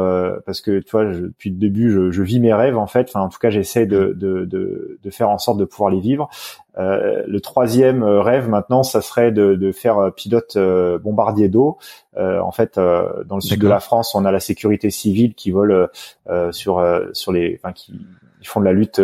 parce 0.46 0.62
que 0.62 0.80
tu 0.80 0.92
vois, 0.92 1.06
depuis 1.06 1.50
le 1.50 1.58
début, 1.58 1.92
je, 1.92 2.12
je, 2.12 2.24
vis 2.24 2.40
mes 2.40 2.54
rêves 2.54 2.78
en 2.78 2.88
fait. 2.88 3.10
Enfin, 3.10 3.22
en 3.22 3.30
tout 3.30 3.40
cas, 3.40 3.50
j'essaie 3.50 3.86
de, 3.86 4.14
de 4.16 4.51
de, 4.52 5.00
de, 5.02 5.10
faire 5.10 5.30
en 5.30 5.38
sorte 5.38 5.58
de 5.58 5.66
pouvoir 5.66 5.90
les 5.90 6.00
vivre. 6.00 6.30
Euh, 6.78 7.24
le 7.28 7.42
troisième 7.42 8.04
rêve 8.04 8.50
maintenant, 8.50 8.84
ça 8.84 9.02
serait 9.02 9.32
de, 9.32 9.56
de 9.56 9.72
faire 9.72 9.98
euh, 9.98 10.12
pilote 10.12 10.56
euh, 10.56 10.98
bombardier 11.00 11.50
d'eau. 11.50 11.78
en 12.18 12.52
fait, 12.52 12.76
dans 12.78 13.36
le 13.36 13.42
sud 13.42 13.60
de 13.60 13.68
la 13.68 13.80
France, 13.80 14.16
on 14.16 14.26
a 14.26 14.32
la 14.32 14.40
sécurité 14.40 14.90
civile 14.90 15.34
qui 15.34 15.52
vole 15.52 15.90
sur 16.52 16.84
sur 17.14 17.32
les, 17.32 17.60
enfin 17.62 17.74
qui 17.74 17.94
ils 18.42 18.48
font 18.48 18.60
de 18.60 18.66
la 18.66 18.74
lutte 18.74 19.02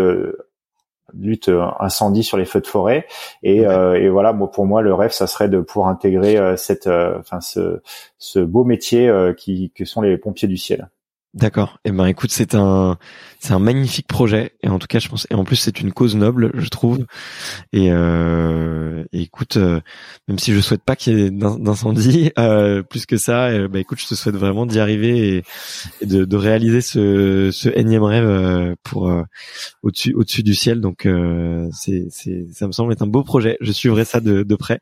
lutte 1.14 1.50
incendie 1.80 2.24
sur 2.24 2.38
les 2.38 2.44
feux 2.44 2.60
de 2.60 2.68
forêt 2.68 3.08
et, 3.44 3.60
et 3.62 4.10
voilà 4.10 4.34
moi 4.34 4.52
pour 4.52 4.66
moi 4.66 4.82
le 4.82 4.94
rêve 4.94 5.12
ça 5.12 5.26
serait 5.26 5.48
de 5.48 5.62
pouvoir 5.62 5.88
intégrer 5.88 6.58
cette 6.58 6.88
enfin 6.88 7.40
ce, 7.40 7.82
ce 8.18 8.40
beau 8.40 8.66
métier 8.66 9.10
qui 9.38 9.72
que 9.74 9.86
sont 9.86 10.02
les 10.02 10.18
pompiers 10.18 10.50
du 10.50 10.58
ciel 10.58 10.90
D'accord. 11.38 11.78
Eh 11.86 11.92
ben, 11.92 12.08
écoute, 12.08 12.32
c'est 12.32 12.56
un, 12.56 12.98
c'est 13.40 13.54
un 13.54 13.60
magnifique 13.60 14.08
projet. 14.08 14.54
Et 14.64 14.70
en 14.70 14.80
tout 14.80 14.88
cas, 14.88 14.98
je 14.98 15.08
pense, 15.08 15.28
et 15.30 15.36
en 15.36 15.44
plus, 15.44 15.56
c'est 15.56 15.82
une 15.82 15.94
cause 15.94 16.16
noble, 16.16 16.50
je 16.56 16.68
trouve. 16.70 17.06
Et, 17.74 17.92
euh, 17.92 19.04
écoute, 19.14 19.58
euh, 19.58 19.80
même 20.28 20.40
si 20.40 20.52
je 20.52 20.60
souhaite 20.60 20.82
pas 20.82 20.96
qu'il 20.96 21.20
y 21.20 21.22
ait 21.22 21.30
d'incendie, 21.30 22.32
euh, 22.40 22.82
plus 22.82 23.06
que 23.06 23.18
ça, 23.18 23.68
bah, 23.68 23.78
écoute, 23.78 24.00
je 24.02 24.08
te 24.08 24.16
souhaite 24.16 24.36
vraiment 24.36 24.66
d'y 24.66 24.80
arriver 24.80 25.44
et, 26.02 26.06
de, 26.06 26.36
réaliser 26.36 26.82
ce, 26.82 27.52
ce 27.52 27.70
énième 27.70 28.04
rêve 28.04 28.76
pour 28.82 29.12
au-dessus, 29.84 30.14
au-dessus 30.16 30.42
du 30.42 30.56
ciel. 30.56 30.82
Donc, 30.82 31.08
c'est, 31.72 32.08
c'est, 32.10 32.48
ça 32.52 32.66
me 32.66 32.72
semble 32.72 32.94
être 32.94 33.04
un 33.04 33.08
beau 33.08 33.24
projet. 33.24 33.58
Je 33.62 33.72
suivrai 33.72 34.06
ça 34.06 34.22
de 34.22 34.56
près. 34.56 34.80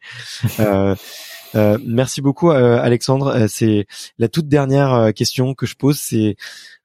Euh, 1.54 1.78
merci 1.86 2.22
beaucoup 2.22 2.52
euh, 2.52 2.80
Alexandre. 2.82 3.28
Euh, 3.28 3.46
c'est 3.48 3.88
la 4.18 4.28
toute 4.28 4.48
dernière 4.48 5.14
question 5.14 5.54
que 5.54 5.66
je 5.66 5.76
pose. 5.76 5.98
C'est 5.98 6.36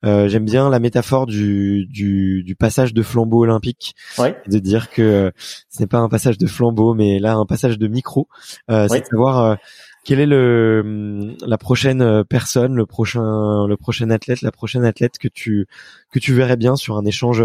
j'aime 0.02 0.44
bien 0.44 0.70
la 0.70 0.78
métaphore 0.78 1.26
du, 1.26 1.86
du, 1.86 2.42
du 2.42 2.54
passage 2.54 2.94
de 2.94 3.02
flambeau 3.02 3.42
olympique, 3.42 3.94
de 4.18 4.58
dire 4.58 4.90
que 4.90 5.32
ce 5.68 5.80
n'est 5.80 5.86
pas 5.86 5.98
un 5.98 6.08
passage 6.08 6.38
de 6.38 6.46
flambeau, 6.46 6.94
mais 6.94 7.18
là 7.18 7.34
un 7.34 7.46
passage 7.46 7.78
de 7.78 7.86
micro. 7.86 8.28
C'est 8.68 9.00
de 9.00 9.06
savoir 9.06 9.58
quelle 10.02 10.20
est 10.20 10.26
le 10.26 11.36
la 11.46 11.58
prochaine 11.58 12.24
personne, 12.24 12.74
le 12.74 12.86
prochain 12.86 13.66
le 13.66 13.76
prochain 13.76 14.08
athlète, 14.10 14.40
la 14.40 14.52
prochaine 14.52 14.84
athlète 14.84 15.18
que 15.18 15.28
tu 15.28 15.66
que 16.10 16.18
tu 16.18 16.32
verrais 16.32 16.56
bien 16.56 16.76
sur 16.76 16.96
un 16.96 17.04
échange 17.04 17.44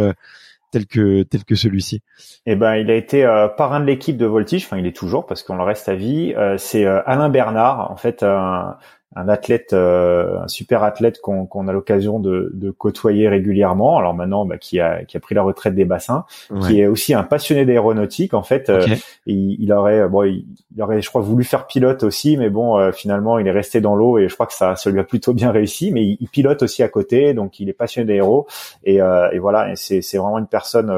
tel 0.75 0.87
que 0.87 1.23
tel 1.23 1.45
que 1.45 1.55
celui-ci 1.55 2.01
Eh 2.45 2.57
ben, 2.57 2.75
il 2.75 2.91
a 2.91 2.95
été 2.95 3.23
euh, 3.23 3.47
parrain 3.47 3.79
de 3.79 3.85
l'équipe 3.85 4.17
de 4.17 4.25
voltige. 4.25 4.65
Enfin, 4.65 4.77
il 4.77 4.85
est 4.85 4.95
toujours 4.95 5.25
parce 5.25 5.41
qu'on 5.41 5.55
le 5.55 5.63
reste 5.63 5.87
à 5.87 5.95
vie. 5.95 6.33
Euh, 6.35 6.57
c'est 6.57 6.85
euh, 6.85 7.01
Alain 7.05 7.29
Bernard, 7.29 7.89
en 7.89 7.95
fait, 7.95 8.25
un 9.15 9.29
athlète, 9.29 9.71
euh, 9.71 10.39
un 10.41 10.47
super 10.49 10.83
athlète 10.83 11.21
qu'on 11.21 11.67
a 11.67 11.71
l'occasion 11.71 12.19
de, 12.19 12.51
de, 12.53 12.69
côtoyer 12.69 13.29
régulièrement. 13.29 13.97
Alors 13.97 14.13
maintenant, 14.13 14.45
bah, 14.45 14.57
qui, 14.57 14.79
a, 14.81 15.05
qui 15.05 15.15
a 15.15 15.19
pris 15.21 15.35
la 15.35 15.41
retraite 15.41 15.73
des 15.73 15.85
bassins, 15.85 16.25
qui 16.67 16.81
est 16.81 16.87
aussi 16.87 17.13
un 17.13 17.23
passionné 17.23 17.65
d'aéronautique. 17.65 18.33
En 18.33 18.43
fait, 18.43 18.69
euh, 18.69 18.85
il, 19.25 19.55
il, 19.61 19.71
aurait, 19.71 20.07
bon, 20.09 20.23
il, 20.23 20.45
aurait, 20.81 21.01
je 21.01 21.07
crois, 21.07 21.21
voulu 21.21 21.45
faire 21.45 21.65
pilote 21.65 22.03
aussi, 22.03 22.35
mais 22.35 22.49
bon, 22.49 22.77
euh, 22.77 22.91
finalement, 22.91 23.39
il 23.39 23.47
est 23.47 23.51
resté 23.51 23.79
dans 23.79 23.95
l'eau 23.95 24.17
et 24.17 24.27
je 24.27 24.33
crois 24.33 24.47
que 24.47 24.53
ça, 24.53 24.75
ça 24.75 24.89
lui 24.89 24.99
a 24.99 25.05
plutôt 25.05 25.33
bien 25.33 25.51
réussi. 25.51 25.91
Mais 25.91 26.03
il, 26.03 26.27
pilote 26.27 26.63
aussi 26.63 26.83
à 26.83 26.89
côté, 26.89 27.33
donc 27.33 27.61
il 27.61 27.69
est 27.69 27.73
passionné 27.73 28.07
d'aéro 28.07 28.47
et, 28.83 28.95
et 28.95 29.39
voilà. 29.39 29.71
Et 29.71 29.75
c'est 29.77 30.17
vraiment 30.17 30.39
une 30.39 30.47
personne 30.47 30.91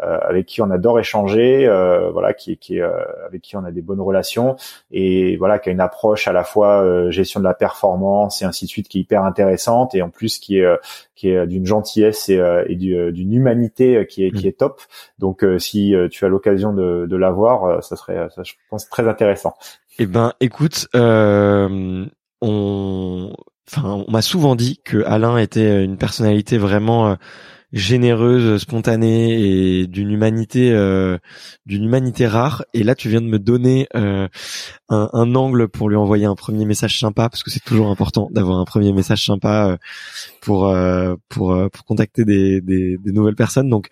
avec 0.00 0.46
qui 0.46 0.62
on 0.62 0.70
adore 0.70 0.98
échanger, 0.98 1.66
voilà, 2.12 2.34
qui, 2.34 2.56
qui 2.56 2.80
avec 2.80 3.42
qui 3.42 3.56
on 3.56 3.64
a 3.64 3.70
des 3.70 3.82
bonnes 3.82 4.00
relations 4.00 4.56
et 4.90 5.36
voilà, 5.36 5.58
qui 5.58 5.68
a 5.68 5.72
une 5.72 5.80
approche 5.80 6.28
à 6.28 6.32
la 6.32 6.44
fois 6.44 7.10
gestion 7.10 7.40
de 7.40 7.44
la 7.44 7.54
performance 7.54 8.42
et 8.42 8.44
ainsi 8.44 8.64
de 8.64 8.70
suite 8.70 8.88
qui 8.88 8.98
est 8.98 9.02
hyper 9.02 9.24
intéressante 9.24 9.94
et 9.94 10.02
en 10.02 10.10
plus 10.10 10.38
qui 10.38 10.58
est 10.58 10.66
qui 11.14 11.30
est 11.30 11.46
d'une 11.46 11.66
gentillesse 11.66 12.28
et, 12.28 12.40
et 12.66 12.76
d'une 12.76 13.32
humanité 13.32 14.06
qui 14.08 14.24
est 14.24 14.30
qui 14.30 14.46
est 14.48 14.58
top. 14.58 14.80
Donc 15.18 15.44
si 15.58 15.94
tu 16.10 16.24
as 16.24 16.28
l'occasion 16.28 16.72
de, 16.72 17.06
de 17.06 17.16
l'avoir, 17.16 17.82
ça 17.82 17.96
serait, 17.96 18.28
ça, 18.34 18.42
je 18.42 18.52
pense, 18.70 18.88
très 18.88 19.08
intéressant. 19.08 19.54
Eh 19.98 20.06
ben, 20.06 20.32
écoute, 20.40 20.86
euh, 20.94 22.06
on, 22.40 23.32
enfin, 23.68 24.04
on 24.06 24.10
m'a 24.10 24.22
souvent 24.22 24.54
dit 24.54 24.80
que 24.84 25.04
Alain 25.04 25.38
était 25.38 25.84
une 25.84 25.96
personnalité 25.96 26.56
vraiment 26.56 27.08
euh, 27.08 27.14
généreuse, 27.72 28.62
spontanée 28.62 29.40
et 29.40 29.86
d'une 29.86 30.10
humanité, 30.10 30.72
euh, 30.72 31.18
d'une 31.66 31.84
humanité 31.84 32.26
rare. 32.26 32.64
Et 32.72 32.82
là, 32.82 32.94
tu 32.94 33.10
viens 33.10 33.20
de 33.20 33.26
me 33.26 33.38
donner 33.38 33.86
euh, 33.94 34.26
un, 34.88 35.10
un, 35.12 35.34
angle 35.34 35.68
pour 35.68 35.90
lui 35.90 35.96
envoyer 35.96 36.24
un 36.24 36.34
premier 36.34 36.64
message 36.64 36.98
sympa, 36.98 37.28
parce 37.28 37.42
que 37.42 37.50
c'est 37.50 37.62
toujours 37.62 37.90
important 37.90 38.28
d'avoir 38.32 38.58
un 38.58 38.64
premier 38.64 38.92
message 38.94 39.26
sympa 39.26 39.68
euh, 39.68 39.76
pour 40.40 40.68
euh, 40.68 41.16
pour 41.28 41.54
pour 41.70 41.84
contacter 41.84 42.24
des, 42.24 42.62
des, 42.62 42.96
des, 42.96 43.12
nouvelles 43.12 43.34
personnes. 43.34 43.68
Donc, 43.68 43.88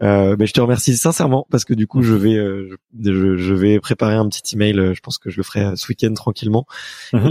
ben, 0.00 0.46
je 0.46 0.52
te 0.52 0.60
remercie 0.60 0.96
sincèrement 0.96 1.46
parce 1.50 1.66
que 1.66 1.74
du 1.74 1.86
coup, 1.86 2.02
je 2.02 2.14
vais 2.14 2.34
je, 2.34 3.36
je, 3.36 3.54
vais 3.54 3.78
préparer 3.78 4.14
un 4.14 4.26
petit 4.28 4.56
email. 4.56 4.74
Je 4.94 5.00
pense 5.00 5.18
que 5.18 5.28
je 5.28 5.36
le 5.36 5.42
ferai 5.42 5.76
ce 5.76 5.86
week-end 5.88 6.14
tranquillement, 6.14 6.66
mhm. 7.12 7.30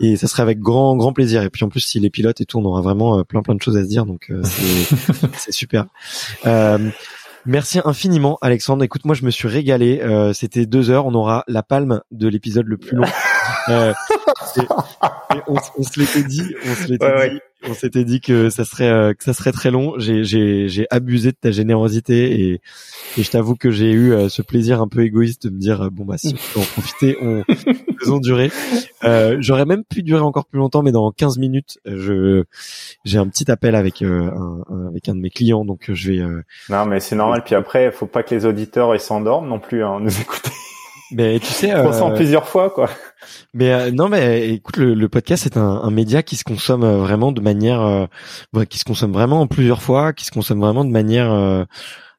et 0.00 0.12
et 0.12 0.16
ça 0.16 0.28
serait 0.28 0.42
avec 0.42 0.60
grand 0.60 0.96
grand 0.96 1.12
plaisir. 1.12 1.42
Et 1.42 1.50
puis 1.50 1.64
en 1.64 1.68
plus, 1.68 1.80
si 1.80 2.00
les 2.00 2.08
pilotes 2.08 2.40
et 2.40 2.46
tout, 2.46 2.58
on 2.58 2.64
aura 2.64 2.80
vraiment 2.80 3.22
plein 3.24 3.42
plein 3.42 3.54
de 3.54 3.60
choses 3.60 3.76
à 3.76 3.82
se 3.82 3.88
dire. 3.88 4.06
Donc 4.06 4.32
c'est 5.36 5.52
super. 5.52 5.86
Euh, 6.46 6.78
merci 7.46 7.80
infiniment, 7.84 8.38
Alexandre. 8.42 8.84
Écoute, 8.84 9.04
moi, 9.04 9.14
je 9.14 9.24
me 9.24 9.30
suis 9.30 9.48
régalé. 9.48 10.00
Euh, 10.00 10.32
C'était 10.32 10.66
deux 10.66 10.90
heures. 10.90 11.06
On 11.06 11.14
aura 11.14 11.44
la 11.48 11.62
palme 11.62 12.00
de 12.10 12.28
l'épisode 12.28 12.66
le 12.66 12.76
plus 12.76 12.96
long. 12.96 13.06
Euh, 13.68 13.92
on, 15.48 15.56
on, 15.78 15.82
se 15.82 15.98
l'était 15.98 16.22
dit. 16.22 16.54
On 16.64 16.74
se 16.74 16.88
l'était 16.88 17.30
dit 17.30 17.40
on 17.68 17.74
s'était 17.74 18.04
dit 18.04 18.20
que 18.20 18.50
ça 18.50 18.64
serait 18.64 18.90
euh, 18.90 19.14
que 19.14 19.22
ça 19.24 19.32
serait 19.32 19.52
très 19.52 19.70
long. 19.70 19.94
J'ai 19.98 20.24
j'ai 20.24 20.68
j'ai 20.68 20.86
abusé 20.90 21.30
de 21.30 21.36
ta 21.36 21.50
générosité 21.50 22.40
et 22.40 22.60
et 23.16 23.22
je 23.22 23.30
t'avoue 23.30 23.54
que 23.54 23.70
j'ai 23.70 23.90
eu 23.92 24.12
euh, 24.12 24.28
ce 24.28 24.42
plaisir 24.42 24.80
un 24.80 24.88
peu 24.88 25.04
égoïste 25.04 25.46
de 25.46 25.50
me 25.50 25.58
dire 25.58 25.90
bon 25.90 26.04
bah 26.04 26.18
si 26.18 26.34
on 26.34 26.54
peut 26.54 26.60
en 26.60 26.70
profiter, 26.72 27.16
on 27.20 27.42
faisons 28.00 28.18
durer. 28.18 28.50
Euh, 29.04 29.36
J'aurais 29.40 29.64
même 29.64 29.84
pu 29.84 30.02
durer 30.02 30.22
encore 30.22 30.46
plus 30.46 30.58
longtemps, 30.58 30.82
mais 30.82 30.92
dans 30.92 31.10
15 31.12 31.38
minutes, 31.38 31.78
je 31.84 32.44
j'ai 33.04 33.18
un 33.18 33.28
petit 33.28 33.50
appel 33.50 33.74
avec 33.74 34.02
euh, 34.02 34.30
un, 34.30 34.88
avec 34.88 35.08
un 35.08 35.14
de 35.14 35.20
mes 35.20 35.30
clients, 35.30 35.64
donc 35.64 35.90
je 35.92 36.12
vais. 36.12 36.22
Non 36.68 36.86
mais 36.86 37.00
c'est 37.00 37.16
normal. 37.16 37.42
Puis 37.44 37.54
après, 37.54 37.86
il 37.86 37.92
faut 37.92 38.06
pas 38.06 38.22
que 38.22 38.34
les 38.34 38.44
auditeurs 38.44 38.94
ils 38.94 39.00
s'endorment 39.00 39.48
non 39.48 39.60
plus, 39.60 39.84
hein, 39.84 39.98
nous 40.00 40.20
écouter. 40.20 40.50
Mais 41.12 41.38
tu 41.38 41.46
sais, 41.46 41.74
on 41.74 42.10
euh, 42.10 42.14
plusieurs 42.14 42.48
fois 42.48 42.70
quoi. 42.70 42.88
Mais 43.54 43.72
euh, 43.72 43.90
non, 43.90 44.08
mais 44.08 44.50
écoute, 44.50 44.76
le, 44.76 44.94
le 44.94 45.08
podcast 45.08 45.44
c'est 45.44 45.56
un, 45.56 45.62
un, 45.62 45.90
média 45.90 46.22
qui 46.22 46.36
se 46.36 46.44
consomme 46.44 46.84
euh, 46.84 46.98
vraiment 46.98 47.32
de 47.32 47.40
manière, 47.40 47.80
euh, 47.82 48.64
qui 48.64 48.78
se 48.78 48.84
consomme 48.84 49.12
vraiment 49.12 49.46
plusieurs 49.46 49.82
fois, 49.82 50.12
qui 50.12 50.24
se 50.24 50.30
consomme 50.30 50.60
vraiment 50.60 50.84
de 50.84 50.90
manière 50.90 51.66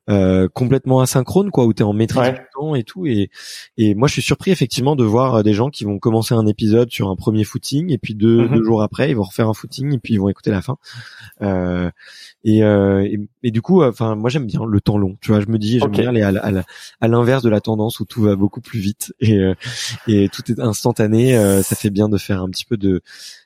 euh, 0.10 0.50
complètement 0.52 1.00
asynchrone 1.00 1.50
quoi 1.50 1.66
où 1.66 1.74
tu 1.74 1.82
es 1.82 1.86
en 1.86 1.94
maîtrise 1.94 2.34
du 2.34 2.40
temps 2.54 2.76
et 2.76 2.84
tout. 2.84 3.06
Et 3.06 3.30
et 3.78 3.96
moi 3.96 4.08
je 4.08 4.14
suis 4.14 4.22
surpris 4.22 4.52
effectivement 4.52 4.96
de 4.96 5.04
voir 5.04 5.36
euh, 5.36 5.44
des 5.44 5.54
gens 5.54 5.70
qui 5.70 5.86
vont 5.86 5.98
commencer 6.00 6.36
un 6.36 6.46
épisode 6.46 6.92
sur 6.92 7.10
un 7.10 7.16
premier 7.16 7.44
footing 7.44 7.92
et 7.92 7.98
puis 7.98 8.14
deux, 8.14 8.44
mhm. 8.44 8.56
deux 8.56 8.64
jours 8.64 8.84
après 8.84 9.10
ils 9.10 9.16
vont 9.16 9.24
refaire 9.24 9.48
un 9.48 9.54
footing 9.54 9.94
et 9.94 10.00
puis 10.00 10.16
ils 10.16 10.20
vont 10.20 10.30
écouter 10.30 10.52
la 10.52 10.62
fin. 10.62 10.78
Euh, 11.42 11.90
et, 12.44 12.64
euh, 12.64 13.08
et, 13.44 13.52
du 13.52 13.62
coup 13.62 13.84
enfin 13.84 14.16
moi 14.16 14.30
j'aime 14.30 14.46
bien 14.46 14.66
le 14.68 14.82
temps 14.82 14.98
long 14.98 15.18
tu 15.22 15.32
vois. 15.32 15.40
Je 15.40 15.48
me 15.48 15.58
dis 15.58 15.80
j'aime 15.80 15.92
bien 15.92 16.10
aller 16.10 16.22
à 16.22 17.08
l'inverse 17.08 17.44
de 17.44 17.50
la 17.50 17.62
tendance 17.62 18.00
où 18.00 18.06
tout 18.06 18.24
va 18.24 18.36
beaucoup 18.36 18.62
plus 18.62 18.80
vite 18.80 19.14
et 19.20 19.40
et 20.08 20.30
tout 20.30 20.52
est 20.52 20.60
instantané. 20.60 21.34
Ça 21.64 21.76
fait 21.76 21.90
bien 21.90 22.10
de 22.10 22.18
faire 22.18 22.42
un 22.42 22.50
petit 22.50 22.66
peu 22.66 22.76
de 22.76 23.02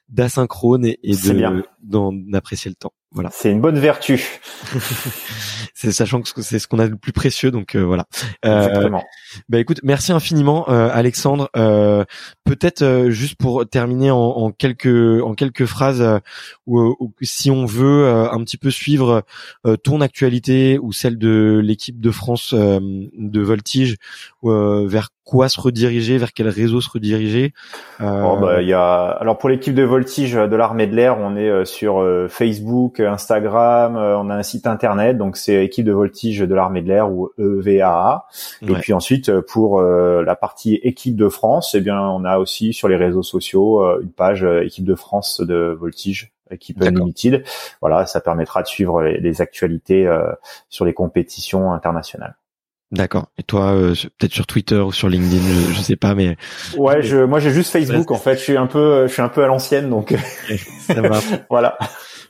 d'asynchrone 0.09 0.85
et, 0.85 0.99
et 1.03 1.15
de 1.15 1.63
d'en 1.83 2.13
apprécier 2.33 2.69
le 2.69 2.75
temps. 2.75 2.93
Voilà. 3.11 3.29
C'est 3.31 3.51
une 3.51 3.61
bonne 3.61 3.79
vertu. 3.79 4.21
c'est 5.73 5.91
sachant 5.91 6.21
que 6.21 6.41
c'est 6.41 6.59
ce 6.59 6.67
qu'on 6.67 6.79
a 6.79 6.87
de 6.87 6.95
plus 6.95 7.13
précieux, 7.13 7.51
donc 7.51 7.75
euh, 7.75 7.83
voilà. 7.83 8.05
Euh, 8.45 8.89
bah 9.47 9.59
écoute, 9.59 9.79
merci 9.83 10.11
infiniment, 10.11 10.69
euh, 10.69 10.89
Alexandre. 10.91 11.49
Euh, 11.55 12.03
peut-être 12.43 12.81
euh, 12.81 13.09
juste 13.09 13.35
pour 13.35 13.67
terminer 13.67 14.11
en, 14.11 14.17
en, 14.17 14.51
quelques 14.51 15.21
en 15.23 15.35
quelques 15.35 15.65
phrases, 15.65 16.19
ou, 16.65 16.95
si 17.21 17.49
on 17.49 17.65
veut 17.65 18.07
un 18.09 18.43
petit 18.43 18.57
peu 18.57 18.71
suivre 18.71 19.23
ton 19.83 20.01
actualité 20.01 20.77
ou 20.79 20.91
celle 20.91 21.17
de 21.17 21.61
l'équipe 21.63 21.99
de 21.99 22.11
France 22.11 22.53
de 22.53 23.41
Voltige, 23.41 23.95
vers 24.43 25.09
quoi 25.27 25.49
se 25.49 25.59
rediriger, 25.59 26.17
vers 26.17 26.31
quel 26.31 26.47
réseau 26.47 26.79
se 26.79 26.89
rediriger 26.89 27.53
oh, 27.99 28.37
bah, 28.39 28.61
il 28.61 28.67
y 28.69 28.73
a 28.73 29.09
alors 29.09 29.37
pour 29.37 29.49
l'équipe 29.49 29.75
de 29.75 29.83
Voltige 29.83 30.33
de 30.33 30.55
l'armée 30.55 30.87
de 30.87 30.95
l'air, 30.95 31.17
on 31.19 31.35
est 31.35 31.65
sur 31.65 32.01
Facebook, 32.29 33.01
Instagram, 33.01 33.97
on 33.97 34.29
a 34.29 34.35
un 34.35 34.43
site 34.43 34.67
internet, 34.67 35.17
donc 35.17 35.35
c'est 35.35 35.65
équipe 35.65 35.85
de 35.85 35.91
Voltige 35.91 36.39
de 36.39 36.55
l'armée 36.55 36.81
de 36.81 36.87
l'air 36.87 37.11
ou 37.11 37.29
EVAA. 37.37 38.25
Et 38.61 38.73
puis 38.75 38.93
ensuite 38.93 39.41
pour 39.41 39.81
la 39.81 40.35
partie 40.35 40.75
équipe 40.75 41.17
de 41.17 41.27
France, 41.27 41.75
eh 41.75 41.81
bien 41.81 41.99
on 41.99 42.23
a 42.23 42.37
aussi 42.37 42.71
sur 42.71 42.87
les 42.87 42.95
réseaux 42.95 43.23
sociaux 43.23 43.83
une 43.99 44.11
page 44.11 44.47
équipe 44.63 44.85
de 44.85 44.95
France 44.95 45.41
de 45.41 45.77
Voltige 45.77 46.31
équipe 46.49 46.81
Unlimited. 46.81 47.43
Voilà, 47.81 48.05
ça 48.05 48.21
permettra 48.21 48.61
de 48.61 48.67
suivre 48.67 49.03
les, 49.03 49.41
actualités 49.41 50.09
sur 50.69 50.85
les 50.85 50.93
compétitions 50.93 51.73
internationales. 51.73 52.37
D'accord. 52.91 53.27
Et 53.37 53.43
toi, 53.43 53.73
euh, 53.73 53.93
peut-être 54.17 54.33
sur 54.33 54.47
Twitter 54.47 54.77
ou 54.77 54.93
sur 54.93 55.09
LinkedIn, 55.09 55.43
je, 55.73 55.81
sais 55.81 55.97
pas, 55.97 56.15
mais 56.15 56.37
ouais, 56.77 57.01
je, 57.01 57.17
moi 57.17 57.39
j'ai 57.39 57.51
juste 57.51 57.71
Facebook 57.71 58.11
en 58.11 58.17
fait. 58.17 58.35
Je 58.35 58.43
suis 58.43 58.57
un 58.57 58.67
peu, 58.67 59.07
je 59.07 59.11
suis 59.11 59.21
un 59.21 59.27
peu 59.27 59.43
à 59.43 59.47
l'ancienne, 59.47 59.89
donc 59.89 60.15
ça 60.87 61.01
va. 61.01 61.19
voilà. 61.49 61.77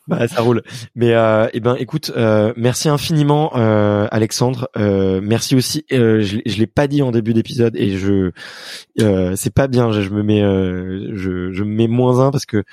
Bah, 0.17 0.25
ça 0.29 0.41
roule. 0.41 0.63
Mais 0.95 1.13
euh, 1.13 1.49
eh 1.51 1.59
ben, 1.59 1.75
écoute, 1.75 2.13
euh, 2.15 2.53
merci 2.55 2.87
infiniment, 2.87 3.51
euh, 3.57 4.07
Alexandre. 4.09 4.69
Euh, 4.77 5.19
merci 5.21 5.53
aussi. 5.53 5.83
Euh, 5.91 6.21
je, 6.21 6.37
je 6.45 6.57
l'ai 6.57 6.67
pas 6.67 6.87
dit 6.87 7.01
en 7.01 7.11
début 7.11 7.33
d'épisode 7.33 7.75
et 7.75 7.97
je, 7.97 8.31
euh, 9.01 9.33
c'est 9.35 9.53
pas 9.53 9.67
bien. 9.67 9.91
Je, 9.91 10.01
je 10.01 10.09
me 10.11 10.23
mets, 10.23 10.39
je, 10.39 11.51
je 11.51 11.63
me 11.63 11.75
mets 11.75 11.87
moins 11.89 12.21
un 12.21 12.31
parce 12.31 12.45
que 12.45 12.63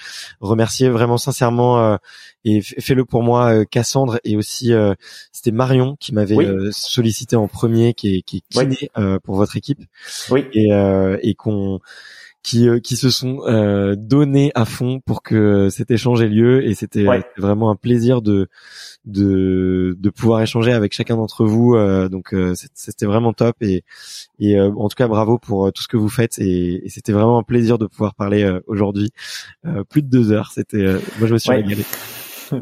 remercier 0.40 0.89
vraiment 0.89 1.19
sincèrement 1.19 1.98
et 2.44 2.61
fais-le 2.62 3.05
pour 3.05 3.24
moi, 3.24 3.65
Cassandre 3.65 4.20
et 4.23 4.36
aussi 4.36 4.73
c'était 5.32 5.51
Marion 5.51 5.97
qui 5.98 6.15
m'avait 6.15 6.36
sollicité 6.70 7.35
en 7.35 7.48
premier, 7.48 7.94
qui 7.94 8.16
est 8.16 8.23
qui 8.23 8.39
est 8.39 8.43
kiné 8.48 8.90
pour 9.24 9.35
votre 9.35 9.56
équipe. 9.56 9.81
Oui. 10.31 10.44
Et 10.52 10.69
et 11.23 11.35
qu'on 11.35 11.81
qui 12.44 12.68
euh, 12.68 12.78
qui 12.78 12.94
se 12.96 13.10
sont 13.10 13.40
euh, 13.46 13.96
donnés 13.96 14.52
à 14.54 14.66
fond 14.66 15.00
pour 15.00 15.22
que 15.22 15.70
cet 15.70 15.90
échange 15.90 16.20
ait 16.22 16.28
lieu. 16.28 16.64
Et 16.64 16.74
c'était 16.74 17.06
vraiment 17.38 17.70
un 17.70 17.74
plaisir 17.74 18.22
de 18.22 18.48
de 19.06 19.96
de 19.98 20.10
pouvoir 20.10 20.42
échanger 20.42 20.72
avec 20.72 20.92
chacun 20.92 21.16
d'entre 21.16 21.44
vous 21.46 21.74
euh, 21.74 22.08
donc 22.08 22.34
euh, 22.34 22.54
c'était 22.74 23.06
vraiment 23.06 23.32
top. 23.32 23.56
Et 23.62 23.82
et 24.38 24.60
en 24.60 24.88
tout 24.88 24.94
cas 24.94 25.08
bravo 25.08 25.38
pour 25.38 25.72
tout 25.72 25.82
ce 25.82 25.88
que 25.88 25.96
vous 25.96 26.10
faites. 26.10 26.38
Et, 26.38 26.84
et 26.84 26.88
c'était 26.90 27.12
vraiment 27.12 27.38
un 27.38 27.42
plaisir 27.42 27.78
de 27.78 27.86
pouvoir 27.86 28.14
parler 28.14 28.48
aujourd'hui 28.66 29.10
plus 29.88 30.02
de 30.02 30.08
deux 30.08 30.30
heures. 30.30 30.52
C'était 30.52 30.84
moi 31.18 31.26
je 31.26 31.32
me 31.32 31.38
suis 31.38 31.50
régalé. 31.50 31.82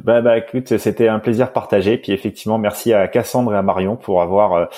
Bah 0.05 0.23
bah 0.23 0.39
écoute 0.39 0.79
c'était 0.79 1.09
un 1.09 1.19
plaisir 1.19 1.53
partagé. 1.53 1.99
Puis 1.99 2.13
effectivement 2.13 2.57
merci 2.57 2.93
à 2.93 3.09
Cassandre 3.09 3.53
et 3.53 3.57
à 3.57 3.63
Marion 3.63 3.97
pour 3.97 4.23
avoir 4.23 4.71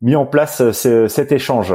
mis 0.00 0.14
en 0.14 0.26
place 0.26 0.62
cet 0.70 1.32
échange. 1.32 1.74